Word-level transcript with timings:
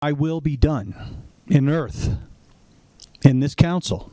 I 0.00 0.12
will 0.12 0.40
be 0.40 0.56
done 0.56 1.24
in 1.48 1.68
earth, 1.68 2.16
in 3.24 3.40
this 3.40 3.56
council, 3.56 4.12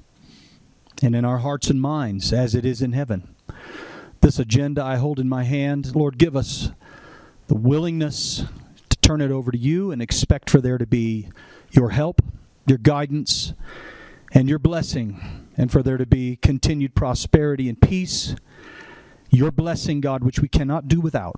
and 1.03 1.15
in 1.15 1.23
our 1.23 1.37
hearts 1.37 1.69
and 1.69 1.79
minds 1.79 2.33
as 2.33 2.55
it 2.55 2.65
is 2.65 2.81
in 2.81 2.93
heaven. 2.93 3.35
This 4.19 4.39
agenda 4.39 4.83
I 4.83 4.95
hold 4.95 5.19
in 5.19 5.29
my 5.29 5.43
hand, 5.43 5.95
Lord, 5.95 6.17
give 6.17 6.35
us 6.35 6.71
the 7.45 7.55
willingness 7.55 8.45
to 8.89 8.97
turn 8.97 9.21
it 9.21 9.29
over 9.29 9.51
to 9.51 9.57
you 9.59 9.91
and 9.91 10.01
expect 10.01 10.49
for 10.49 10.59
there 10.59 10.79
to 10.79 10.87
be 10.87 11.29
your 11.69 11.91
help, 11.91 12.19
your 12.65 12.79
guidance, 12.79 13.53
and 14.31 14.49
your 14.49 14.57
blessing, 14.57 15.21
and 15.55 15.71
for 15.71 15.83
there 15.83 15.97
to 15.97 16.07
be 16.07 16.37
continued 16.37 16.95
prosperity 16.95 17.69
and 17.69 17.79
peace. 17.79 18.35
Your 19.35 19.51
blessing, 19.51 19.99
God, 19.99 20.23
which 20.23 20.39
we 20.39 20.47
cannot 20.47 20.87
do 20.87 21.01
without. 21.01 21.35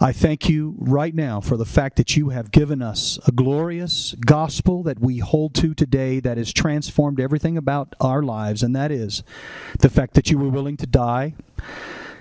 I 0.00 0.12
thank 0.12 0.48
you 0.48 0.76
right 0.78 1.14
now 1.14 1.42
for 1.42 1.58
the 1.58 1.66
fact 1.66 1.96
that 1.96 2.16
you 2.16 2.30
have 2.30 2.50
given 2.50 2.80
us 2.80 3.18
a 3.26 3.32
glorious 3.32 4.14
gospel 4.24 4.82
that 4.84 4.98
we 4.98 5.18
hold 5.18 5.54
to 5.56 5.74
today 5.74 6.20
that 6.20 6.38
has 6.38 6.54
transformed 6.54 7.20
everything 7.20 7.58
about 7.58 7.94
our 8.00 8.22
lives, 8.22 8.62
and 8.62 8.74
that 8.74 8.90
is 8.90 9.22
the 9.80 9.90
fact 9.90 10.14
that 10.14 10.30
you 10.30 10.38
were 10.38 10.48
willing 10.48 10.78
to 10.78 10.86
die. 10.86 11.34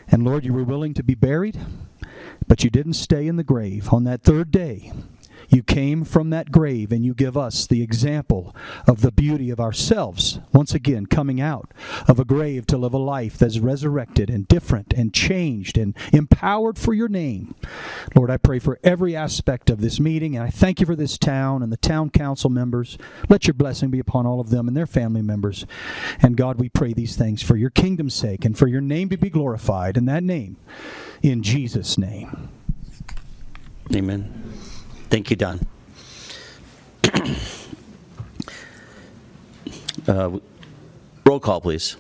And 0.09 0.25
Lord, 0.25 0.43
you 0.43 0.51
were 0.51 0.65
willing 0.65 0.93
to 0.95 1.03
be 1.03 1.15
buried, 1.15 1.57
but 2.45 2.65
you 2.65 2.69
didn't 2.69 2.95
stay 2.95 3.27
in 3.27 3.37
the 3.37 3.45
grave. 3.45 3.93
On 3.93 4.03
that 4.03 4.23
third 4.23 4.51
day, 4.51 4.91
you 5.49 5.63
came 5.63 6.03
from 6.03 6.29
that 6.31 6.51
grave 6.51 6.91
and 6.91 7.05
you 7.05 7.13
give 7.13 7.37
us 7.37 7.67
the 7.67 7.81
example 7.81 8.55
of 8.87 9.01
the 9.01 9.11
beauty 9.11 9.49
of 9.49 9.59
ourselves, 9.59 10.39
once 10.53 10.73
again 10.73 11.05
coming 11.05 11.39
out 11.41 11.71
of 12.07 12.19
a 12.19 12.25
grave 12.25 12.65
to 12.67 12.77
live 12.77 12.93
a 12.93 12.97
life 12.97 13.37
that's 13.37 13.59
resurrected 13.59 14.29
and 14.29 14.47
different 14.47 14.93
and 14.93 15.13
changed 15.13 15.77
and 15.77 15.95
empowered 16.11 16.77
for 16.77 16.93
your 16.93 17.07
name. 17.07 17.55
Lord, 18.15 18.29
I 18.31 18.37
pray 18.37 18.59
for 18.59 18.79
every 18.83 19.15
aspect 19.15 19.69
of 19.69 19.81
this 19.81 19.99
meeting 19.99 20.35
and 20.35 20.45
I 20.45 20.49
thank 20.49 20.79
you 20.79 20.85
for 20.85 20.95
this 20.95 21.17
town 21.17 21.61
and 21.61 21.71
the 21.71 21.77
town 21.77 22.09
council 22.09 22.49
members. 22.49 22.97
Let 23.29 23.47
your 23.47 23.53
blessing 23.53 23.89
be 23.89 23.99
upon 23.99 24.25
all 24.25 24.39
of 24.39 24.49
them 24.49 24.67
and 24.67 24.75
their 24.75 24.87
family 24.87 25.21
members. 25.21 25.65
And 26.21 26.37
God, 26.37 26.59
we 26.59 26.69
pray 26.69 26.93
these 26.93 27.15
things 27.15 27.41
for 27.41 27.55
your 27.55 27.69
kingdom's 27.69 28.13
sake 28.13 28.45
and 28.45 28.57
for 28.57 28.67
your 28.67 28.81
name 28.81 29.09
to 29.09 29.17
be 29.17 29.29
glorified 29.29 29.97
in 29.97 30.05
that 30.05 30.23
name. 30.23 30.57
In 31.21 31.43
Jesus' 31.43 31.97
name. 31.97 32.49
Amen. 33.93 34.31
Thank 35.15 35.29
you, 35.29 35.37
Don. 35.37 35.61
Uh, 40.05 40.39
Roll 41.25 41.39
call, 41.39 41.61
please. 41.61 41.95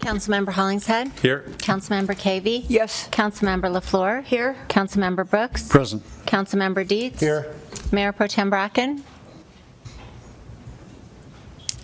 Councilmember 0.00 0.52
Hollingshead? 0.52 1.08
Here. 1.20 1.44
Councilmember 1.58 2.16
Cavey? 2.16 2.64
Yes. 2.66 3.10
Councilmember 3.12 3.70
LaFleur? 3.70 4.24
Here. 4.24 4.56
Councilmember 4.70 5.28
Brooks? 5.28 5.68
Present. 5.68 6.02
Councilmember 6.24 6.88
Dietz? 6.88 7.20
Here. 7.20 7.54
Mayor 7.92 8.12
Pro 8.12 8.26
Tem 8.26 8.48
Bracken? 8.48 9.04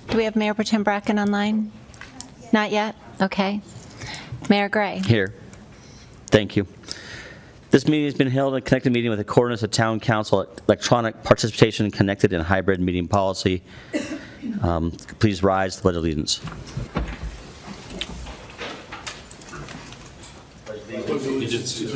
Do 0.09 0.17
we 0.17 0.25
have 0.25 0.37
Mayor 0.37 0.55
Pro 0.55 0.65
Tem 0.65 0.83
Bracken 0.83 1.19
online? 1.19 1.71
Not 2.51 2.71
yet? 2.71 2.97
Okay. 3.21 3.61
Mayor 4.49 4.71
Gray? 4.71 5.03
Here. 5.05 5.35
Thank 6.29 6.57
you. 6.57 6.67
This 7.77 7.87
meeting 7.87 8.07
has 8.07 8.15
been 8.15 8.31
held 8.31 8.55
in 8.55 8.57
a 8.57 8.61
connected 8.63 8.91
meeting 8.91 9.11
with 9.11 9.21
accordance 9.21 9.61
to 9.61 9.69
Town 9.69 10.01
Council 10.01 10.47
electronic 10.67 11.23
participation 11.23 11.91
connected 11.91 12.33
and 12.33 12.43
hybrid 12.43 12.81
meeting 12.81 13.07
policy. 13.07 13.63
Um, 14.63 14.93
Please 15.19 15.43
rise 15.43 15.77
to 15.77 15.83
pledge 15.83 15.97
allegiance. 15.97 16.39
the 16.39 16.49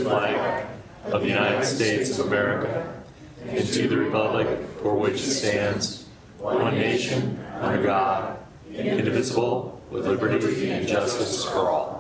flag 0.05 0.67
of 1.07 1.23
the 1.23 1.29
United 1.29 1.65
States 1.65 2.19
of 2.19 2.27
America 2.27 3.03
and 3.47 3.67
to 3.67 3.89
the 3.89 3.97
republic 3.97 4.49
for 4.83 4.95
which 4.95 5.15
it 5.15 5.19
stands, 5.31 6.05
one 6.37 6.75
nation, 6.75 7.43
under 7.59 7.83
God, 7.83 8.37
indivisible, 8.71 9.81
with 9.89 10.07
liberty 10.07 10.73
and 10.73 10.87
justice 10.87 11.43
for 11.47 11.71
all. 11.71 12.00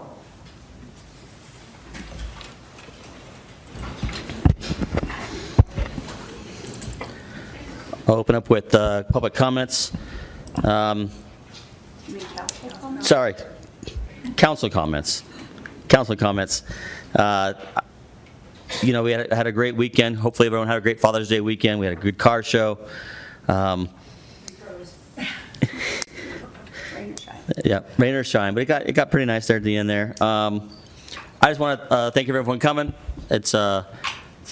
I'll 8.10 8.16
open 8.16 8.34
up 8.34 8.50
with 8.50 8.75
uh, 8.75 9.04
public 9.04 9.34
comments. 9.34 9.93
Um, 10.65 11.10
Sorry, 12.98 13.37
council 14.37 14.69
comments. 14.69 15.22
Council 15.87 16.16
comments. 16.16 16.65
Uh, 17.15 17.54
You 18.82 18.93
know, 18.93 19.04
we 19.04 19.12
had 19.12 19.32
had 19.32 19.47
a 19.47 19.53
great 19.53 19.76
weekend. 19.76 20.16
Hopefully, 20.16 20.47
everyone 20.47 20.66
had 20.66 20.78
a 20.78 20.81
great 20.81 20.98
Father's 20.98 21.28
Day 21.28 21.41
weekend. 21.41 21.78
We 21.78 21.87
had 21.87 21.97
a 21.97 22.00
good 22.00 22.19
car 22.19 22.43
show. 22.43 22.78
Um, 23.47 23.88
Yeah, 27.65 27.81
rain 27.97 28.15
or 28.16 28.25
shine, 28.25 28.54
but 28.54 28.62
it 28.65 28.66
got, 28.66 28.88
it 28.88 28.92
got 28.92 29.12
pretty 29.12 29.27
nice 29.27 29.47
there 29.47 29.59
at 29.59 29.62
the 29.62 29.77
end 29.77 29.88
there. 29.88 30.21
Um, 30.21 30.69
I 31.41 31.48
just 31.48 31.60
want 31.60 31.81
to 31.81 31.92
uh, 31.92 32.10
thank 32.10 32.28
everyone 32.28 32.59
for 32.59 32.60
coming. 32.60 32.92
It's, 33.28 33.54
uh, 33.54 33.84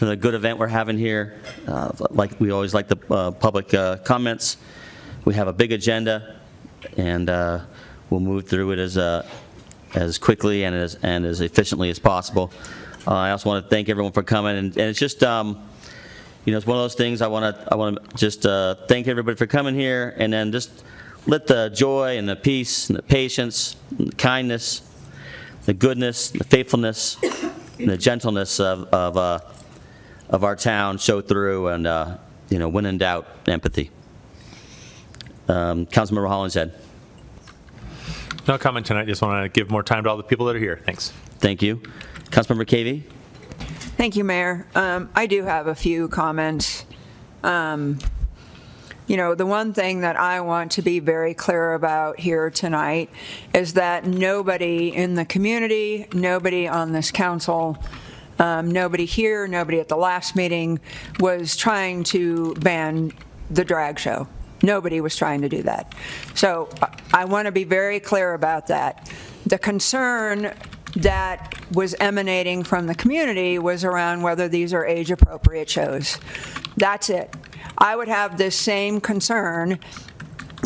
it's 0.06 0.12
a 0.12 0.16
good 0.16 0.34
event 0.34 0.60
we're 0.60 0.68
having 0.68 0.96
here. 0.96 1.40
Uh, 1.66 1.90
Like, 2.10 2.38
we 2.38 2.52
always 2.52 2.72
like 2.72 2.86
the 2.86 2.98
uh, 3.10 3.32
public 3.32 3.74
uh, 3.74 3.96
comments. 3.96 4.56
We 5.24 5.34
have 5.34 5.48
a 5.48 5.52
big 5.52 5.72
agenda, 5.72 6.36
and 6.96 7.28
uh, 7.28 7.60
we'll 8.08 8.20
move 8.20 8.48
through 8.48 8.70
it 8.72 8.78
as, 8.78 8.96
uh, 8.96 9.26
as 9.94 10.16
quickly 10.18 10.64
and 10.64 10.76
as, 10.76 10.94
and 11.02 11.26
as 11.26 11.40
efficiently 11.40 11.90
as 11.90 11.98
possible. 11.98 12.52
Uh, 13.08 13.14
I 13.14 13.30
also 13.32 13.48
want 13.48 13.64
to 13.64 13.68
thank 13.68 13.88
everyone 13.88 14.12
for 14.12 14.22
coming, 14.22 14.56
and 14.56 14.66
and 14.76 14.88
it's 14.88 15.00
just, 15.00 15.24
um, 15.24 15.68
you 16.44 16.52
know, 16.52 16.58
it's 16.58 16.66
one 16.66 16.76
of 16.78 16.84
those 16.84 16.94
things, 16.94 17.20
I 17.20 17.26
want 17.26 17.56
to, 17.56 17.68
I 17.72 17.74
want 17.74 17.98
to 18.10 18.16
just 18.16 18.42
thank 18.86 19.08
everybody 19.08 19.36
for 19.36 19.46
coming 19.46 19.74
here, 19.74 20.14
and 20.16 20.32
then 20.32 20.52
just 20.52 20.84
let 21.26 21.48
the 21.48 21.70
joy 21.70 22.18
and 22.18 22.28
the 22.28 22.36
peace 22.36 22.88
and 22.88 22.96
the 22.96 23.02
patience, 23.02 23.74
and 23.98 24.08
the 24.08 24.16
kindness, 24.16 24.82
the 25.66 25.74
goodness, 25.74 26.30
the 26.30 26.44
faithfulness, 26.44 27.16
and 27.78 27.88
the 27.88 27.98
gentleness 27.98 28.60
of, 28.60 28.84
of, 28.92 29.16
of 30.28 30.44
our 30.44 30.56
town 30.56 30.98
show 30.98 31.20
through, 31.20 31.68
and, 31.68 31.86
uh, 31.86 32.16
you 32.50 32.58
know, 32.58 32.68
when 32.68 32.86
in 32.86 32.98
doubt, 32.98 33.26
empathy. 33.46 33.90
Um, 35.48 35.86
Councilmember 35.86 36.28
Hollingshead, 36.28 36.74
No 38.46 38.58
comment 38.58 38.86
tonight. 38.86 39.06
Just 39.06 39.22
want 39.22 39.42
to 39.44 39.48
give 39.48 39.70
more 39.70 39.82
time 39.82 40.04
to 40.04 40.10
all 40.10 40.16
the 40.16 40.22
people 40.22 40.46
that 40.46 40.56
are 40.56 40.60
here. 40.60 40.80
Thanks. 40.84 41.12
thank 41.38 41.62
you. 41.62 41.76
Councilmember 42.30 42.66
Cavey? 42.66 43.02
Thank 43.96 44.16
you, 44.16 44.24
Mayor. 44.24 44.66
Um, 44.74 45.10
I 45.14 45.26
do 45.26 45.42
have 45.44 45.66
a 45.66 45.74
few 45.74 46.08
comments. 46.08 46.84
Um, 47.42 47.98
You 49.06 49.16
know, 49.16 49.34
the 49.34 49.46
one 49.46 49.72
thing 49.72 50.00
that 50.02 50.16
I 50.20 50.42
want 50.42 50.72
to 50.72 50.82
be 50.82 51.00
very 51.00 51.32
clear 51.32 51.72
about 51.72 52.20
here 52.20 52.50
tonight 52.50 53.08
is 53.54 53.72
that 53.72 54.04
nobody 54.04 54.88
in 54.94 55.14
the 55.14 55.24
community, 55.24 56.06
nobody 56.12 56.68
on 56.68 56.92
this 56.92 57.10
council, 57.10 57.78
um, 58.38 58.70
nobody 58.70 59.04
here, 59.04 59.46
nobody 59.46 59.80
at 59.80 59.88
the 59.88 59.96
last 59.96 60.36
meeting 60.36 60.80
was 61.18 61.56
trying 61.56 62.04
to 62.04 62.54
ban 62.54 63.12
the 63.50 63.64
drag 63.64 63.98
show. 63.98 64.28
Nobody 64.62 65.00
was 65.00 65.16
trying 65.16 65.42
to 65.42 65.48
do 65.48 65.62
that. 65.62 65.94
So 66.34 66.68
I- 67.12 67.24
want 67.24 67.46
to 67.46 67.52
be 67.52 67.64
very 67.64 68.00
clear 68.00 68.34
about 68.34 68.66
that. 68.68 69.12
The 69.46 69.58
concern 69.58 70.52
that 70.96 71.54
was 71.72 71.94
emanating 72.00 72.64
from 72.64 72.86
the 72.86 72.94
community 72.94 73.58
was 73.58 73.84
around 73.84 74.22
whether 74.22 74.48
these 74.48 74.72
are 74.72 74.84
age-appropriate 74.84 75.68
shows. 75.70 76.18
That's 76.76 77.10
it. 77.10 77.34
I 77.76 77.94
would 77.94 78.08
have 78.08 78.38
this 78.38 78.56
same 78.56 79.00
concern 79.00 79.78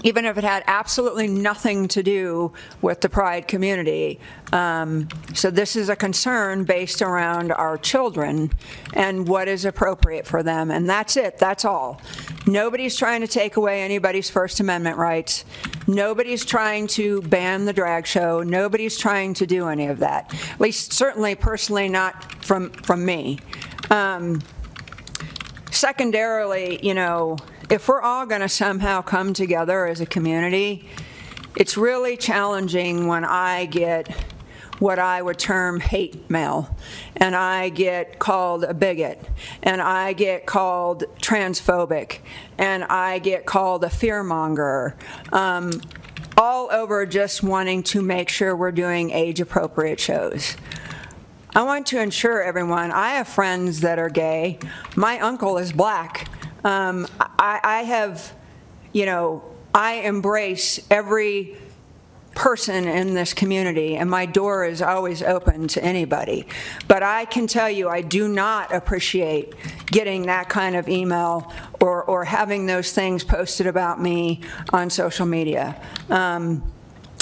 even 0.02 0.24
if 0.24 0.36
it 0.36 0.44
had 0.44 0.64
absolutely 0.66 1.28
nothing 1.28 1.88
to 1.88 2.02
do 2.02 2.52
with 2.80 3.00
the 3.00 3.08
Pride 3.08 3.46
community. 3.48 4.18
Um, 4.52 5.08
So 5.34 5.50
this 5.50 5.76
is 5.76 5.88
a 5.88 5.96
concern 5.96 6.64
based 6.64 7.02
around 7.02 7.52
our 7.52 7.78
children 7.78 8.50
and 8.94 9.28
what 9.28 9.48
is 9.48 9.64
appropriate 9.64 10.26
for 10.26 10.42
them, 10.42 10.70
and 10.70 10.88
that's 10.88 11.16
it, 11.16 11.38
that's 11.38 11.64
all. 11.64 12.00
Nobody's 12.46 12.96
trying 12.96 13.20
to 13.20 13.28
take 13.28 13.56
away 13.56 13.82
anybody's 13.82 14.28
First 14.28 14.60
Amendment 14.60 14.96
rights. 14.98 15.44
Nobody's 15.86 16.44
trying 16.44 16.86
to 16.88 17.22
ban 17.22 17.64
the 17.64 17.72
drag 17.72 18.06
show. 18.06 18.40
Nobody's 18.40 18.98
trying 18.98 19.34
to 19.34 19.46
do 19.46 19.68
any 19.68 19.86
of 19.86 20.00
that. 20.00 20.34
At 20.52 20.60
least, 20.60 20.92
certainly 20.92 21.34
personally, 21.34 21.88
not 21.88 22.44
from, 22.44 22.70
from 22.70 23.04
me. 23.04 23.38
Um, 23.90 24.40
secondarily, 25.70 26.78
you 26.82 26.94
know, 26.94 27.36
if 27.70 27.88
we're 27.88 28.02
all 28.02 28.26
going 28.26 28.40
to 28.40 28.48
somehow 28.48 29.02
come 29.02 29.32
together 29.32 29.86
as 29.86 30.00
a 30.00 30.06
community, 30.06 30.88
it's 31.56 31.76
really 31.76 32.16
challenging 32.16 33.06
when 33.06 33.24
I 33.24 33.66
get 33.66 34.08
what 34.78 34.98
I 34.98 35.22
would 35.22 35.38
term 35.38 35.78
hate 35.78 36.28
mail, 36.28 36.76
and 37.16 37.36
I 37.36 37.68
get 37.68 38.18
called 38.18 38.64
a 38.64 38.74
bigot, 38.74 39.24
and 39.62 39.80
I 39.80 40.12
get 40.12 40.44
called 40.44 41.04
transphobic, 41.20 42.18
and 42.58 42.82
I 42.84 43.20
get 43.20 43.46
called 43.46 43.84
a 43.84 43.88
fearmonger, 43.88 44.94
um, 45.32 45.80
all 46.36 46.68
over 46.72 47.06
just 47.06 47.44
wanting 47.44 47.84
to 47.84 48.02
make 48.02 48.28
sure 48.28 48.56
we're 48.56 48.72
doing 48.72 49.10
age-appropriate 49.10 50.00
shows. 50.00 50.56
I 51.54 51.62
want 51.62 51.86
to 51.88 52.00
ensure 52.00 52.42
everyone, 52.42 52.90
I 52.90 53.10
have 53.10 53.28
friends 53.28 53.82
that 53.82 53.98
are 53.98 54.08
gay. 54.08 54.58
My 54.96 55.20
uncle 55.20 55.58
is 55.58 55.70
black. 55.70 56.26
Um, 56.64 57.06
I, 57.20 57.60
I 57.62 57.82
have, 57.82 58.34
you 58.92 59.06
know, 59.06 59.42
I 59.74 59.94
embrace 59.94 60.80
every 60.90 61.56
person 62.34 62.86
in 62.86 63.14
this 63.14 63.34
community, 63.34 63.96
and 63.96 64.08
my 64.08 64.26
door 64.26 64.64
is 64.64 64.80
always 64.80 65.22
open 65.22 65.68
to 65.68 65.84
anybody. 65.84 66.46
But 66.88 67.02
I 67.02 67.24
can 67.24 67.46
tell 67.46 67.68
you, 67.68 67.88
I 67.88 68.00
do 68.00 68.28
not 68.28 68.72
appreciate 68.72 69.54
getting 69.86 70.26
that 70.26 70.48
kind 70.48 70.76
of 70.76 70.88
email 70.88 71.52
or, 71.80 72.04
or 72.04 72.24
having 72.24 72.66
those 72.66 72.92
things 72.92 73.24
posted 73.24 73.66
about 73.66 74.00
me 74.00 74.40
on 74.72 74.88
social 74.88 75.26
media. 75.26 75.80
Um, 76.08 76.62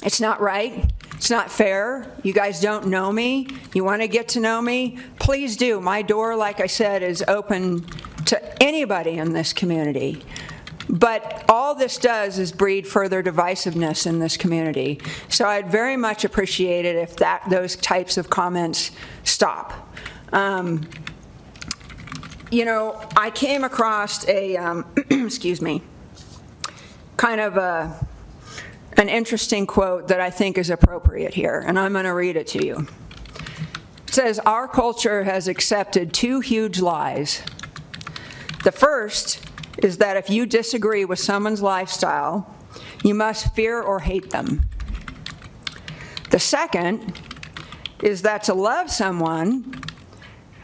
it's 0.04 0.20
not 0.20 0.40
right. 0.40 0.90
It's 1.14 1.30
not 1.30 1.50
fair. 1.50 2.10
You 2.22 2.32
guys 2.32 2.60
don't 2.60 2.86
know 2.86 3.12
me. 3.12 3.48
You 3.74 3.84
want 3.84 4.00
to 4.02 4.08
get 4.08 4.28
to 4.28 4.40
know 4.40 4.62
me? 4.62 4.98
Please 5.18 5.56
do. 5.56 5.80
My 5.80 6.02
door, 6.02 6.36
like 6.36 6.60
I 6.60 6.66
said, 6.66 7.02
is 7.02 7.22
open 7.28 7.84
to 8.26 8.62
anybody 8.62 9.12
in 9.12 9.32
this 9.32 9.52
community. 9.52 10.22
But 10.88 11.44
all 11.48 11.74
this 11.74 11.98
does 11.98 12.38
is 12.38 12.50
breed 12.50 12.86
further 12.86 13.22
divisiveness 13.22 14.06
in 14.06 14.18
this 14.18 14.36
community. 14.36 15.00
So 15.28 15.46
I'd 15.46 15.70
very 15.70 15.96
much 15.96 16.24
appreciate 16.24 16.84
it 16.84 16.96
if 16.96 17.16
that 17.16 17.48
those 17.48 17.76
types 17.76 18.16
of 18.16 18.28
comments 18.28 18.90
stop. 19.22 19.94
Um, 20.32 20.88
you 22.50 22.64
know, 22.64 23.00
I 23.16 23.30
came 23.30 23.62
across 23.62 24.26
a, 24.28 24.56
um, 24.56 24.84
excuse 25.10 25.62
me, 25.62 25.82
kind 27.16 27.40
of 27.40 27.56
a, 27.56 28.06
an 28.96 29.08
interesting 29.08 29.66
quote 29.66 30.08
that 30.08 30.20
I 30.20 30.30
think 30.30 30.58
is 30.58 30.70
appropriate 30.70 31.34
here, 31.34 31.62
and 31.64 31.78
I'm 31.78 31.92
going 31.92 32.04
to 32.04 32.14
read 32.14 32.36
it 32.36 32.48
to 32.48 32.66
you. 32.66 32.88
It 34.08 34.14
says, 34.14 34.40
Our 34.40 34.66
culture 34.66 35.22
has 35.22 35.46
accepted 35.46 36.12
two 36.12 36.40
huge 36.40 36.80
lies. 36.80 37.42
The 38.64 38.72
first 38.72 39.46
is 39.78 39.98
that 39.98 40.16
if 40.16 40.28
you 40.28 40.46
disagree 40.46 41.04
with 41.04 41.18
someone's 41.18 41.62
lifestyle, 41.62 42.54
you 43.02 43.14
must 43.14 43.54
fear 43.54 43.80
or 43.80 44.00
hate 44.00 44.30
them. 44.30 44.62
The 46.30 46.38
second 46.38 47.20
is 48.02 48.22
that 48.22 48.44
to 48.44 48.54
love 48.54 48.90
someone 48.90 49.82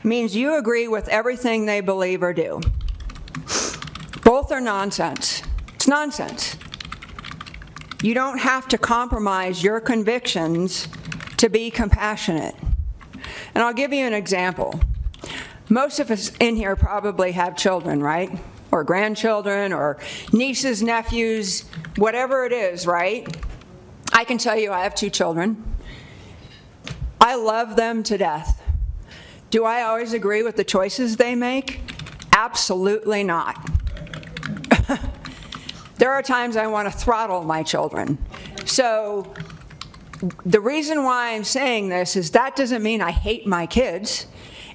means 0.05 0.37
you 0.37 0.57
agree 0.57 0.89
with 0.89 1.09
everything 1.09 1.67
they 1.67 1.81
believe 1.81 2.23
or 2.23 2.33
do. 2.33 2.61
Both 4.23 4.53
are 4.53 4.61
nonsense. 4.61 5.43
It's 5.75 5.89
nonsense. 5.89 6.57
You 8.03 8.15
don't 8.15 8.39
have 8.39 8.69
to 8.69 8.79
compromise 8.79 9.63
your 9.63 9.81
convictions 9.81 10.89
to 11.39 11.49
be 11.49 11.71
compassionate. 11.71 12.55
And 13.55 13.65
I'll 13.65 13.73
give 13.73 13.93
you 13.93 14.05
an 14.05 14.13
example. 14.13 14.81
Most 15.69 15.99
of 15.99 16.11
us 16.11 16.31
in 16.39 16.57
here 16.57 16.77
probably 16.77 17.33
have 17.33 17.57
children, 17.57 18.01
right? 18.01 18.31
Or 18.71 18.85
grandchildren, 18.85 19.73
or 19.73 19.99
nieces, 20.33 20.83
nephews, 20.83 21.65
whatever 21.97 22.45
it 22.45 22.53
is, 22.53 22.87
right? 22.87 23.27
I 24.13 24.25
can 24.25 24.39
tell 24.39 24.57
you 24.57 24.73
I 24.73 24.83
have 24.83 24.95
two 24.95 25.11
children. 25.11 25.63
I 27.21 27.35
love 27.35 27.77
them 27.77 28.03
to 28.05 28.17
death. 28.17 28.63
Do 29.51 29.65
I 29.65 29.83
always 29.83 30.13
agree 30.13 30.43
with 30.43 30.57
the 30.57 30.65
choices 30.65 31.17
they 31.17 31.35
make? 31.35 31.81
Absolutely 32.33 33.25
not. 33.25 33.57
there 35.99 36.13
are 36.13 36.23
times 36.23 36.57
I 36.57 36.67
want 36.67 36.91
to 36.91 36.97
throttle 36.97 37.43
my 37.43 37.63
children. 37.63 38.19
So, 38.65 39.33
the 40.45 40.61
reason 40.61 41.05
why 41.05 41.33
I'm 41.33 41.45
saying 41.45 41.89
this 41.89 42.17
is 42.17 42.31
that 42.33 42.57
doesn't 42.57 42.83
mean 42.83 43.01
I 43.01 43.11
hate 43.11 43.47
my 43.47 43.67
kids. 43.67 44.27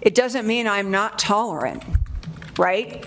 It 0.02 0.16
doesn't 0.16 0.48
mean 0.48 0.68
I'm 0.68 0.90
not 0.90 1.20
tolerant, 1.20 1.84
right? 2.58 3.06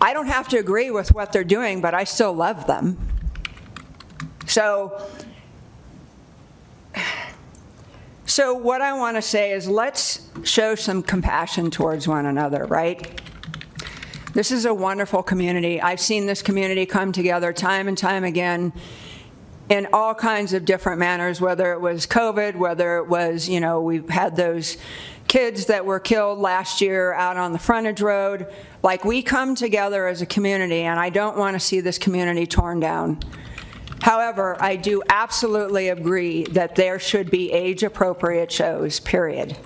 I 0.00 0.12
don't 0.12 0.26
have 0.26 0.48
to 0.48 0.58
agree 0.58 0.90
with 0.90 1.14
what 1.14 1.32
they're 1.32 1.44
doing, 1.44 1.80
but 1.80 1.94
I 1.94 2.04
still 2.04 2.32
love 2.32 2.66
them. 2.66 2.98
So, 4.46 5.08
so 8.26 8.52
what 8.52 8.82
I 8.82 8.92
want 8.92 9.16
to 9.16 9.22
say 9.22 9.52
is 9.52 9.68
let's 9.68 10.28
show 10.42 10.74
some 10.74 11.02
compassion 11.02 11.70
towards 11.70 12.06
one 12.06 12.26
another, 12.26 12.66
right? 12.66 13.20
This 14.34 14.50
is 14.50 14.64
a 14.64 14.74
wonderful 14.74 15.22
community. 15.22 15.80
I've 15.80 16.00
seen 16.00 16.26
this 16.26 16.42
community 16.42 16.84
come 16.86 17.12
together 17.12 17.52
time 17.52 17.88
and 17.88 17.96
time 17.96 18.24
again 18.24 18.72
in 19.68 19.88
all 19.92 20.14
kinds 20.14 20.52
of 20.52 20.64
different 20.64 20.98
manners, 20.98 21.40
whether 21.40 21.72
it 21.72 21.80
was 21.80 22.06
COVID, 22.06 22.56
whether 22.56 22.96
it 22.96 23.08
was, 23.08 23.48
you 23.48 23.60
know, 23.60 23.80
we've 23.80 24.08
had 24.08 24.36
those 24.36 24.76
kids 25.32 25.64
that 25.64 25.86
were 25.86 25.98
killed 25.98 26.38
last 26.38 26.82
year 26.82 27.14
out 27.14 27.38
on 27.38 27.54
the 27.54 27.58
frontage 27.58 28.02
road. 28.02 28.46
Like, 28.82 29.02
we 29.02 29.22
come 29.22 29.54
together 29.54 30.06
as 30.06 30.20
a 30.20 30.26
community, 30.26 30.82
and 30.82 31.00
I 31.00 31.08
don't 31.08 31.38
want 31.38 31.54
to 31.54 31.60
see 31.60 31.80
this 31.80 31.96
community 31.96 32.46
torn 32.46 32.80
down. 32.80 33.18
However, 34.02 34.62
I 34.62 34.76
do 34.76 35.02
absolutely 35.08 35.88
agree 35.88 36.44
that 36.50 36.74
there 36.74 36.98
should 36.98 37.30
be 37.30 37.50
age 37.50 37.82
appropriate 37.82 38.52
shows, 38.52 39.00
period. 39.00 39.56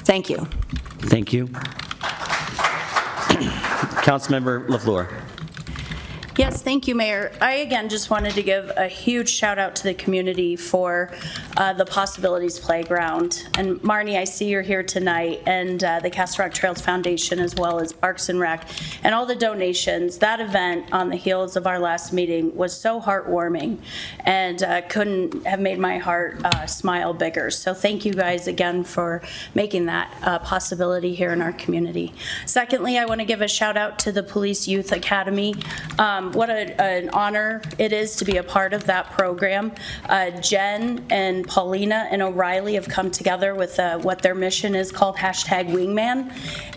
Thank 0.00 0.28
you. 0.28 0.46
Thank 0.98 1.32
you. 1.32 1.46
Councilmember 4.04 4.66
LaFleur. 4.66 5.19
Yes, 6.40 6.62
thank 6.62 6.88
you, 6.88 6.94
Mayor. 6.94 7.32
I 7.42 7.56
again 7.56 7.90
just 7.90 8.08
wanted 8.08 8.32
to 8.32 8.42
give 8.42 8.72
a 8.74 8.88
huge 8.88 9.28
shout 9.28 9.58
out 9.58 9.76
to 9.76 9.82
the 9.82 9.92
community 9.92 10.56
for 10.56 11.12
uh, 11.58 11.74
the 11.74 11.84
Possibilities 11.84 12.58
Playground. 12.58 13.46
And 13.58 13.78
Marnie, 13.82 14.16
I 14.16 14.24
see 14.24 14.48
you're 14.48 14.62
here 14.62 14.82
tonight, 14.82 15.42
and 15.44 15.84
uh, 15.84 16.00
the 16.00 16.08
Castle 16.08 16.42
Rock 16.42 16.54
Trails 16.54 16.80
Foundation, 16.80 17.40
as 17.40 17.56
well 17.56 17.78
as 17.78 17.92
Parks 17.92 18.30
and 18.30 18.40
Rec, 18.40 18.66
and 19.04 19.14
all 19.14 19.26
the 19.26 19.34
donations. 19.34 20.16
That 20.16 20.40
event 20.40 20.90
on 20.94 21.10
the 21.10 21.16
heels 21.16 21.56
of 21.56 21.66
our 21.66 21.78
last 21.78 22.10
meeting 22.10 22.56
was 22.56 22.74
so 22.74 23.02
heartwarming 23.02 23.76
and 24.20 24.62
uh, 24.62 24.80
couldn't 24.88 25.46
have 25.46 25.60
made 25.60 25.78
my 25.78 25.98
heart 25.98 26.42
uh, 26.42 26.64
smile 26.64 27.12
bigger. 27.12 27.50
So 27.50 27.74
thank 27.74 28.06
you 28.06 28.14
guys 28.14 28.46
again 28.46 28.82
for 28.84 29.20
making 29.54 29.84
that 29.86 30.10
a 30.22 30.38
possibility 30.38 31.14
here 31.14 31.34
in 31.34 31.42
our 31.42 31.52
community. 31.52 32.14
Secondly, 32.46 32.96
I 32.96 33.04
want 33.04 33.20
to 33.20 33.26
give 33.26 33.42
a 33.42 33.48
shout 33.48 33.76
out 33.76 33.98
to 33.98 34.10
the 34.10 34.22
Police 34.22 34.66
Youth 34.66 34.90
Academy. 34.90 35.54
Um, 35.98 36.29
what 36.32 36.50
a, 36.50 36.80
an 36.80 37.10
honor 37.10 37.62
it 37.78 37.92
is 37.92 38.16
to 38.16 38.24
be 38.24 38.36
a 38.36 38.42
part 38.42 38.72
of 38.72 38.84
that 38.84 39.10
program. 39.12 39.72
Uh, 40.08 40.30
Jen 40.40 41.04
and 41.10 41.46
Paulina 41.46 42.08
and 42.10 42.22
O'Reilly 42.22 42.74
have 42.74 42.88
come 42.88 43.10
together 43.10 43.54
with 43.54 43.78
uh, 43.78 43.98
what 43.98 44.22
their 44.22 44.34
mission 44.34 44.74
is 44.74 44.92
called 44.92 45.16
hashtag 45.16 45.70
Wingman, 45.70 46.32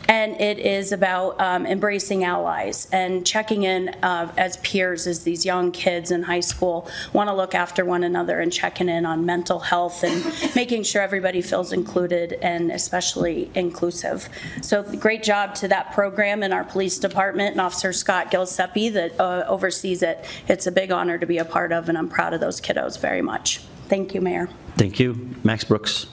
and 0.07 0.39
it 0.39 0.59
is 0.59 0.91
about 0.91 1.39
um, 1.39 1.65
embracing 1.65 2.23
allies 2.23 2.87
and 2.91 3.25
checking 3.25 3.63
in 3.63 3.89
uh, 4.03 4.31
as 4.37 4.57
peers 4.57 5.07
as 5.07 5.23
these 5.23 5.45
young 5.45 5.71
kids 5.71 6.11
in 6.11 6.23
high 6.23 6.39
school 6.39 6.87
want 7.13 7.29
to 7.29 7.35
look 7.35 7.55
after 7.55 7.85
one 7.85 8.03
another 8.03 8.39
and 8.39 8.51
checking 8.51 8.89
in 8.89 9.05
on 9.05 9.25
mental 9.25 9.59
health 9.59 10.03
and 10.03 10.55
making 10.55 10.83
sure 10.83 11.01
everybody 11.01 11.41
feels 11.41 11.71
included 11.71 12.33
and 12.41 12.71
especially 12.71 13.49
inclusive. 13.55 14.29
So 14.61 14.83
great 14.83 15.23
job 15.23 15.55
to 15.55 15.67
that 15.69 15.93
program 15.93 16.43
and 16.43 16.53
our 16.53 16.63
police 16.63 16.97
department 16.97 17.51
and 17.51 17.61
Officer 17.61 17.93
Scott 17.93 18.31
Gilseppi 18.31 18.91
that 18.93 19.19
uh, 19.19 19.42
oversees 19.47 20.03
it. 20.03 20.25
It's 20.47 20.67
a 20.67 20.71
big 20.71 20.91
honor 20.91 21.17
to 21.17 21.25
be 21.25 21.37
a 21.37 21.45
part 21.45 21.71
of, 21.71 21.89
and 21.89 21.97
I'm 21.97 22.09
proud 22.09 22.33
of 22.33 22.39
those 22.39 22.61
kiddos 22.61 22.99
very 22.99 23.21
much. 23.21 23.59
Thank 23.87 24.13
you, 24.13 24.21
Mayor. 24.21 24.49
Thank 24.77 24.99
you. 24.99 25.35
Max 25.43 25.63
Brooks. 25.63 26.07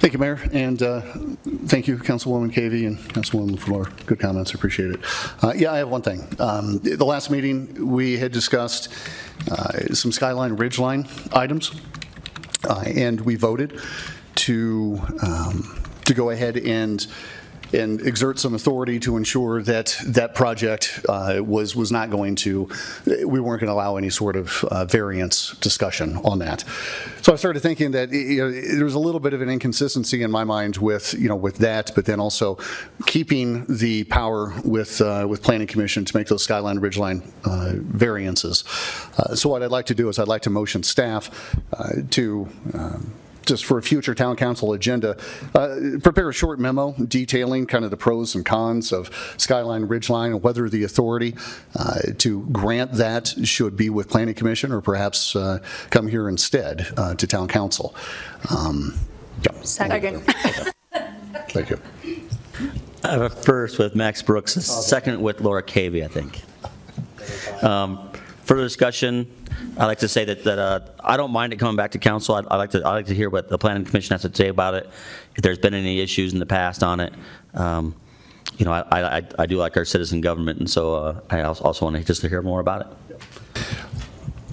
Thank 0.00 0.14
you, 0.14 0.18
Mayor, 0.18 0.40
and 0.52 0.82
uh, 0.82 1.02
thank 1.66 1.86
you, 1.86 1.98
Councilwoman 1.98 2.50
Cavey 2.50 2.86
and 2.86 2.98
Councilwoman 2.98 3.58
Flor. 3.58 3.84
Good 4.06 4.18
comments, 4.18 4.54
appreciate 4.54 4.92
it. 4.92 5.00
Uh, 5.42 5.52
yeah, 5.54 5.72
I 5.72 5.76
have 5.76 5.90
one 5.90 6.00
thing. 6.00 6.26
Um, 6.38 6.78
the 6.78 7.04
last 7.04 7.30
meeting, 7.30 7.86
we 7.86 8.16
had 8.16 8.32
discussed 8.32 8.88
uh, 9.50 9.92
some 9.92 10.10
Skyline 10.10 10.56
Ridgeline 10.56 11.06
items, 11.36 11.78
uh, 12.66 12.82
and 12.86 13.20
we 13.20 13.36
voted 13.36 13.78
to 14.36 14.98
um, 15.22 15.82
to 16.06 16.14
go 16.14 16.30
ahead 16.30 16.56
and 16.56 17.06
and 17.72 18.00
exert 18.00 18.38
some 18.38 18.54
authority 18.54 18.98
to 19.00 19.16
ensure 19.16 19.62
that 19.62 19.96
that 20.06 20.34
project 20.34 21.00
uh, 21.08 21.40
was 21.40 21.76
was 21.76 21.92
not 21.92 22.10
going 22.10 22.34
to, 22.36 22.68
we 23.06 23.40
weren't 23.40 23.60
going 23.60 23.68
to 23.68 23.72
allow 23.72 23.96
any 23.96 24.10
sort 24.10 24.36
of 24.36 24.64
uh, 24.64 24.84
variance 24.84 25.54
discussion 25.56 26.16
on 26.18 26.38
that. 26.40 26.64
So 27.22 27.32
I 27.32 27.36
started 27.36 27.60
thinking 27.60 27.92
that 27.92 28.10
you 28.10 28.38
know, 28.38 28.50
there 28.50 28.84
was 28.84 28.94
a 28.94 28.98
little 28.98 29.20
bit 29.20 29.34
of 29.34 29.42
an 29.42 29.48
inconsistency 29.48 30.22
in 30.22 30.30
my 30.30 30.44
mind 30.44 30.78
with 30.78 31.14
you 31.14 31.28
know 31.28 31.36
with 31.36 31.58
that, 31.58 31.92
but 31.94 32.04
then 32.06 32.20
also 32.20 32.58
keeping 33.06 33.66
the 33.66 34.04
power 34.04 34.52
with 34.64 35.00
uh, 35.00 35.26
with 35.28 35.42
Planning 35.42 35.66
Commission 35.66 36.04
to 36.04 36.16
make 36.16 36.28
those 36.28 36.42
Skyline 36.42 36.80
Ridgeline 36.80 37.22
uh, 37.44 37.72
variances. 37.76 38.64
Uh, 39.18 39.34
so 39.34 39.48
what 39.48 39.62
I'd 39.62 39.70
like 39.70 39.86
to 39.86 39.94
do 39.94 40.08
is 40.08 40.18
I'd 40.18 40.28
like 40.28 40.42
to 40.42 40.50
motion 40.50 40.82
staff 40.82 41.56
uh, 41.72 41.92
to. 42.10 42.48
Um, 42.74 43.12
just 43.46 43.64
for 43.64 43.78
a 43.78 43.82
future 43.82 44.14
town 44.14 44.36
council 44.36 44.72
agenda, 44.72 45.16
uh, 45.54 45.76
prepare 46.02 46.28
a 46.28 46.32
short 46.32 46.58
memo 46.58 46.94
detailing 47.06 47.66
kind 47.66 47.84
of 47.84 47.90
the 47.90 47.96
pros 47.96 48.34
and 48.34 48.44
cons 48.44 48.92
of 48.92 49.10
Skyline 49.36 49.86
Ridgeline 49.88 50.26
and 50.26 50.42
whether 50.42 50.68
the 50.68 50.84
authority 50.84 51.34
uh, 51.76 52.00
to 52.18 52.42
grant 52.52 52.92
that 52.92 53.34
should 53.44 53.76
be 53.76 53.90
with 53.90 54.08
Planning 54.08 54.34
Commission 54.34 54.72
or 54.72 54.80
perhaps 54.80 55.34
uh, 55.34 55.58
come 55.90 56.08
here 56.08 56.28
instead 56.28 56.86
uh, 56.96 57.14
to 57.14 57.26
town 57.26 57.48
council. 57.48 57.94
Um, 58.50 58.94
Second. 59.62 60.22
Thank 61.50 61.70
you. 61.70 61.80
I 63.02 63.12
have 63.12 63.22
a 63.22 63.30
first 63.30 63.78
with 63.78 63.94
Max 63.94 64.22
Brooks, 64.22 64.56
a 64.56 64.60
second 64.60 65.22
with 65.22 65.40
Laura 65.40 65.62
Cavey, 65.62 66.04
I 66.04 66.08
think. 66.08 66.42
Um, 67.62 68.09
Further 68.50 68.64
discussion, 68.64 69.30
I'd 69.78 69.86
like 69.86 70.00
to 70.00 70.08
say 70.08 70.24
that, 70.24 70.42
that 70.42 70.58
uh, 70.58 70.80
I 71.04 71.16
don't 71.16 71.30
mind 71.30 71.52
it 71.52 71.60
coming 71.60 71.76
back 71.76 71.92
to 71.92 71.98
council. 72.00 72.34
I'd 72.34 72.48
I'd 72.48 72.56
like 72.56 72.70
to, 72.70 72.78
I'd 72.78 72.94
like 72.94 73.06
to 73.06 73.14
hear 73.14 73.30
what 73.30 73.48
the 73.48 73.56
planning 73.56 73.84
commission 73.84 74.12
has 74.14 74.22
to 74.22 74.34
say 74.34 74.48
about 74.48 74.74
it, 74.74 74.90
if 75.36 75.42
there's 75.42 75.58
been 75.58 75.72
any 75.72 76.00
issues 76.00 76.32
in 76.32 76.40
the 76.40 76.46
past 76.46 76.82
on 76.82 76.98
it. 76.98 77.14
Um, 77.54 77.94
You 78.58 78.64
know, 78.64 78.72
I, 78.72 79.18
I, 79.18 79.22
I 79.38 79.46
do 79.46 79.56
like 79.56 79.76
our 79.76 79.84
citizen 79.84 80.20
government, 80.20 80.58
and 80.58 80.68
so 80.68 80.96
uh, 80.96 81.20
I 81.30 81.42
also 81.42 81.62
also 81.62 81.84
want 81.84 81.96
to 81.96 82.02
just 82.02 82.22
to 82.22 82.28
hear 82.28 82.42
more 82.42 82.58
about 82.58 82.80
it. 82.80 82.88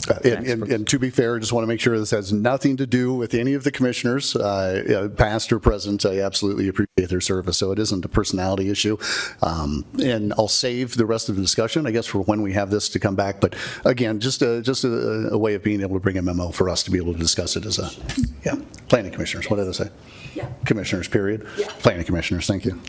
Uh, 0.10 0.20
And, 0.24 0.48
and- 0.48 0.64
and 0.72 0.88
to 0.88 1.00
be 1.00 1.10
fair, 1.10 1.36
I 1.36 1.40
just 1.40 1.52
want 1.54 1.64
to 1.64 1.68
make 1.68 1.80
sure 1.80 1.98
this 2.00 2.12
has 2.12 2.32
nothing 2.32 2.78
to 2.78 2.86
do 2.88 3.14
with 3.14 3.34
any 3.34 3.54
of 3.54 3.64
the 3.64 3.72
commissioners, 3.72 4.36
uh, 4.36 4.42
uh, 4.42 5.08
past 5.10 5.52
or 5.52 5.60
present. 5.60 6.06
I 6.06 6.22
absolutely 6.22 6.68
appreciate 6.68 7.10
their 7.10 7.22
service, 7.22 7.58
so 7.58 7.72
it 7.72 7.80
isn't 7.80 8.06
a 8.06 8.08
personality 8.10 8.70
issue. 8.70 8.98
Um, 9.42 9.86
And 10.02 10.34
I'll 10.38 10.48
save 10.48 10.96
the 10.98 11.06
rest 11.06 11.30
of 11.30 11.36
the 11.36 11.42
discussion, 11.42 11.86
I 11.88 11.92
guess, 11.92 12.06
for 12.06 12.20
when 12.20 12.42
we 12.42 12.54
have 12.54 12.70
this 12.70 12.90
to 12.90 13.00
come 13.00 13.16
back. 13.16 13.42
But 13.42 13.56
again, 13.86 14.20
just 14.20 14.42
a, 14.42 14.62
just 14.62 14.84
a, 14.84 15.30
a 15.32 15.38
way 15.38 15.56
of 15.56 15.64
being 15.64 15.82
able 15.82 15.96
to 15.96 16.00
bring 16.00 16.18
a 16.18 16.22
memo 16.22 16.50
for 16.52 16.70
us 16.70 16.84
to 16.84 16.92
be 16.92 16.98
able 16.98 17.14
to 17.14 17.20
discuss 17.20 17.56
it 17.56 17.66
as 17.66 17.80
a, 17.80 17.90
yeah, 18.46 18.56
planning 18.88 19.12
commissioners, 19.12 19.50
what 19.50 19.58
did 19.58 19.68
I 19.68 19.72
say? 19.72 19.90
Yeah. 20.36 20.48
Commissioners, 20.66 21.08
period? 21.08 21.46
Yeah. 21.58 21.68
Planning 21.80 22.06
commissioners, 22.06 22.46
thank 22.48 22.66
you. 22.66 22.80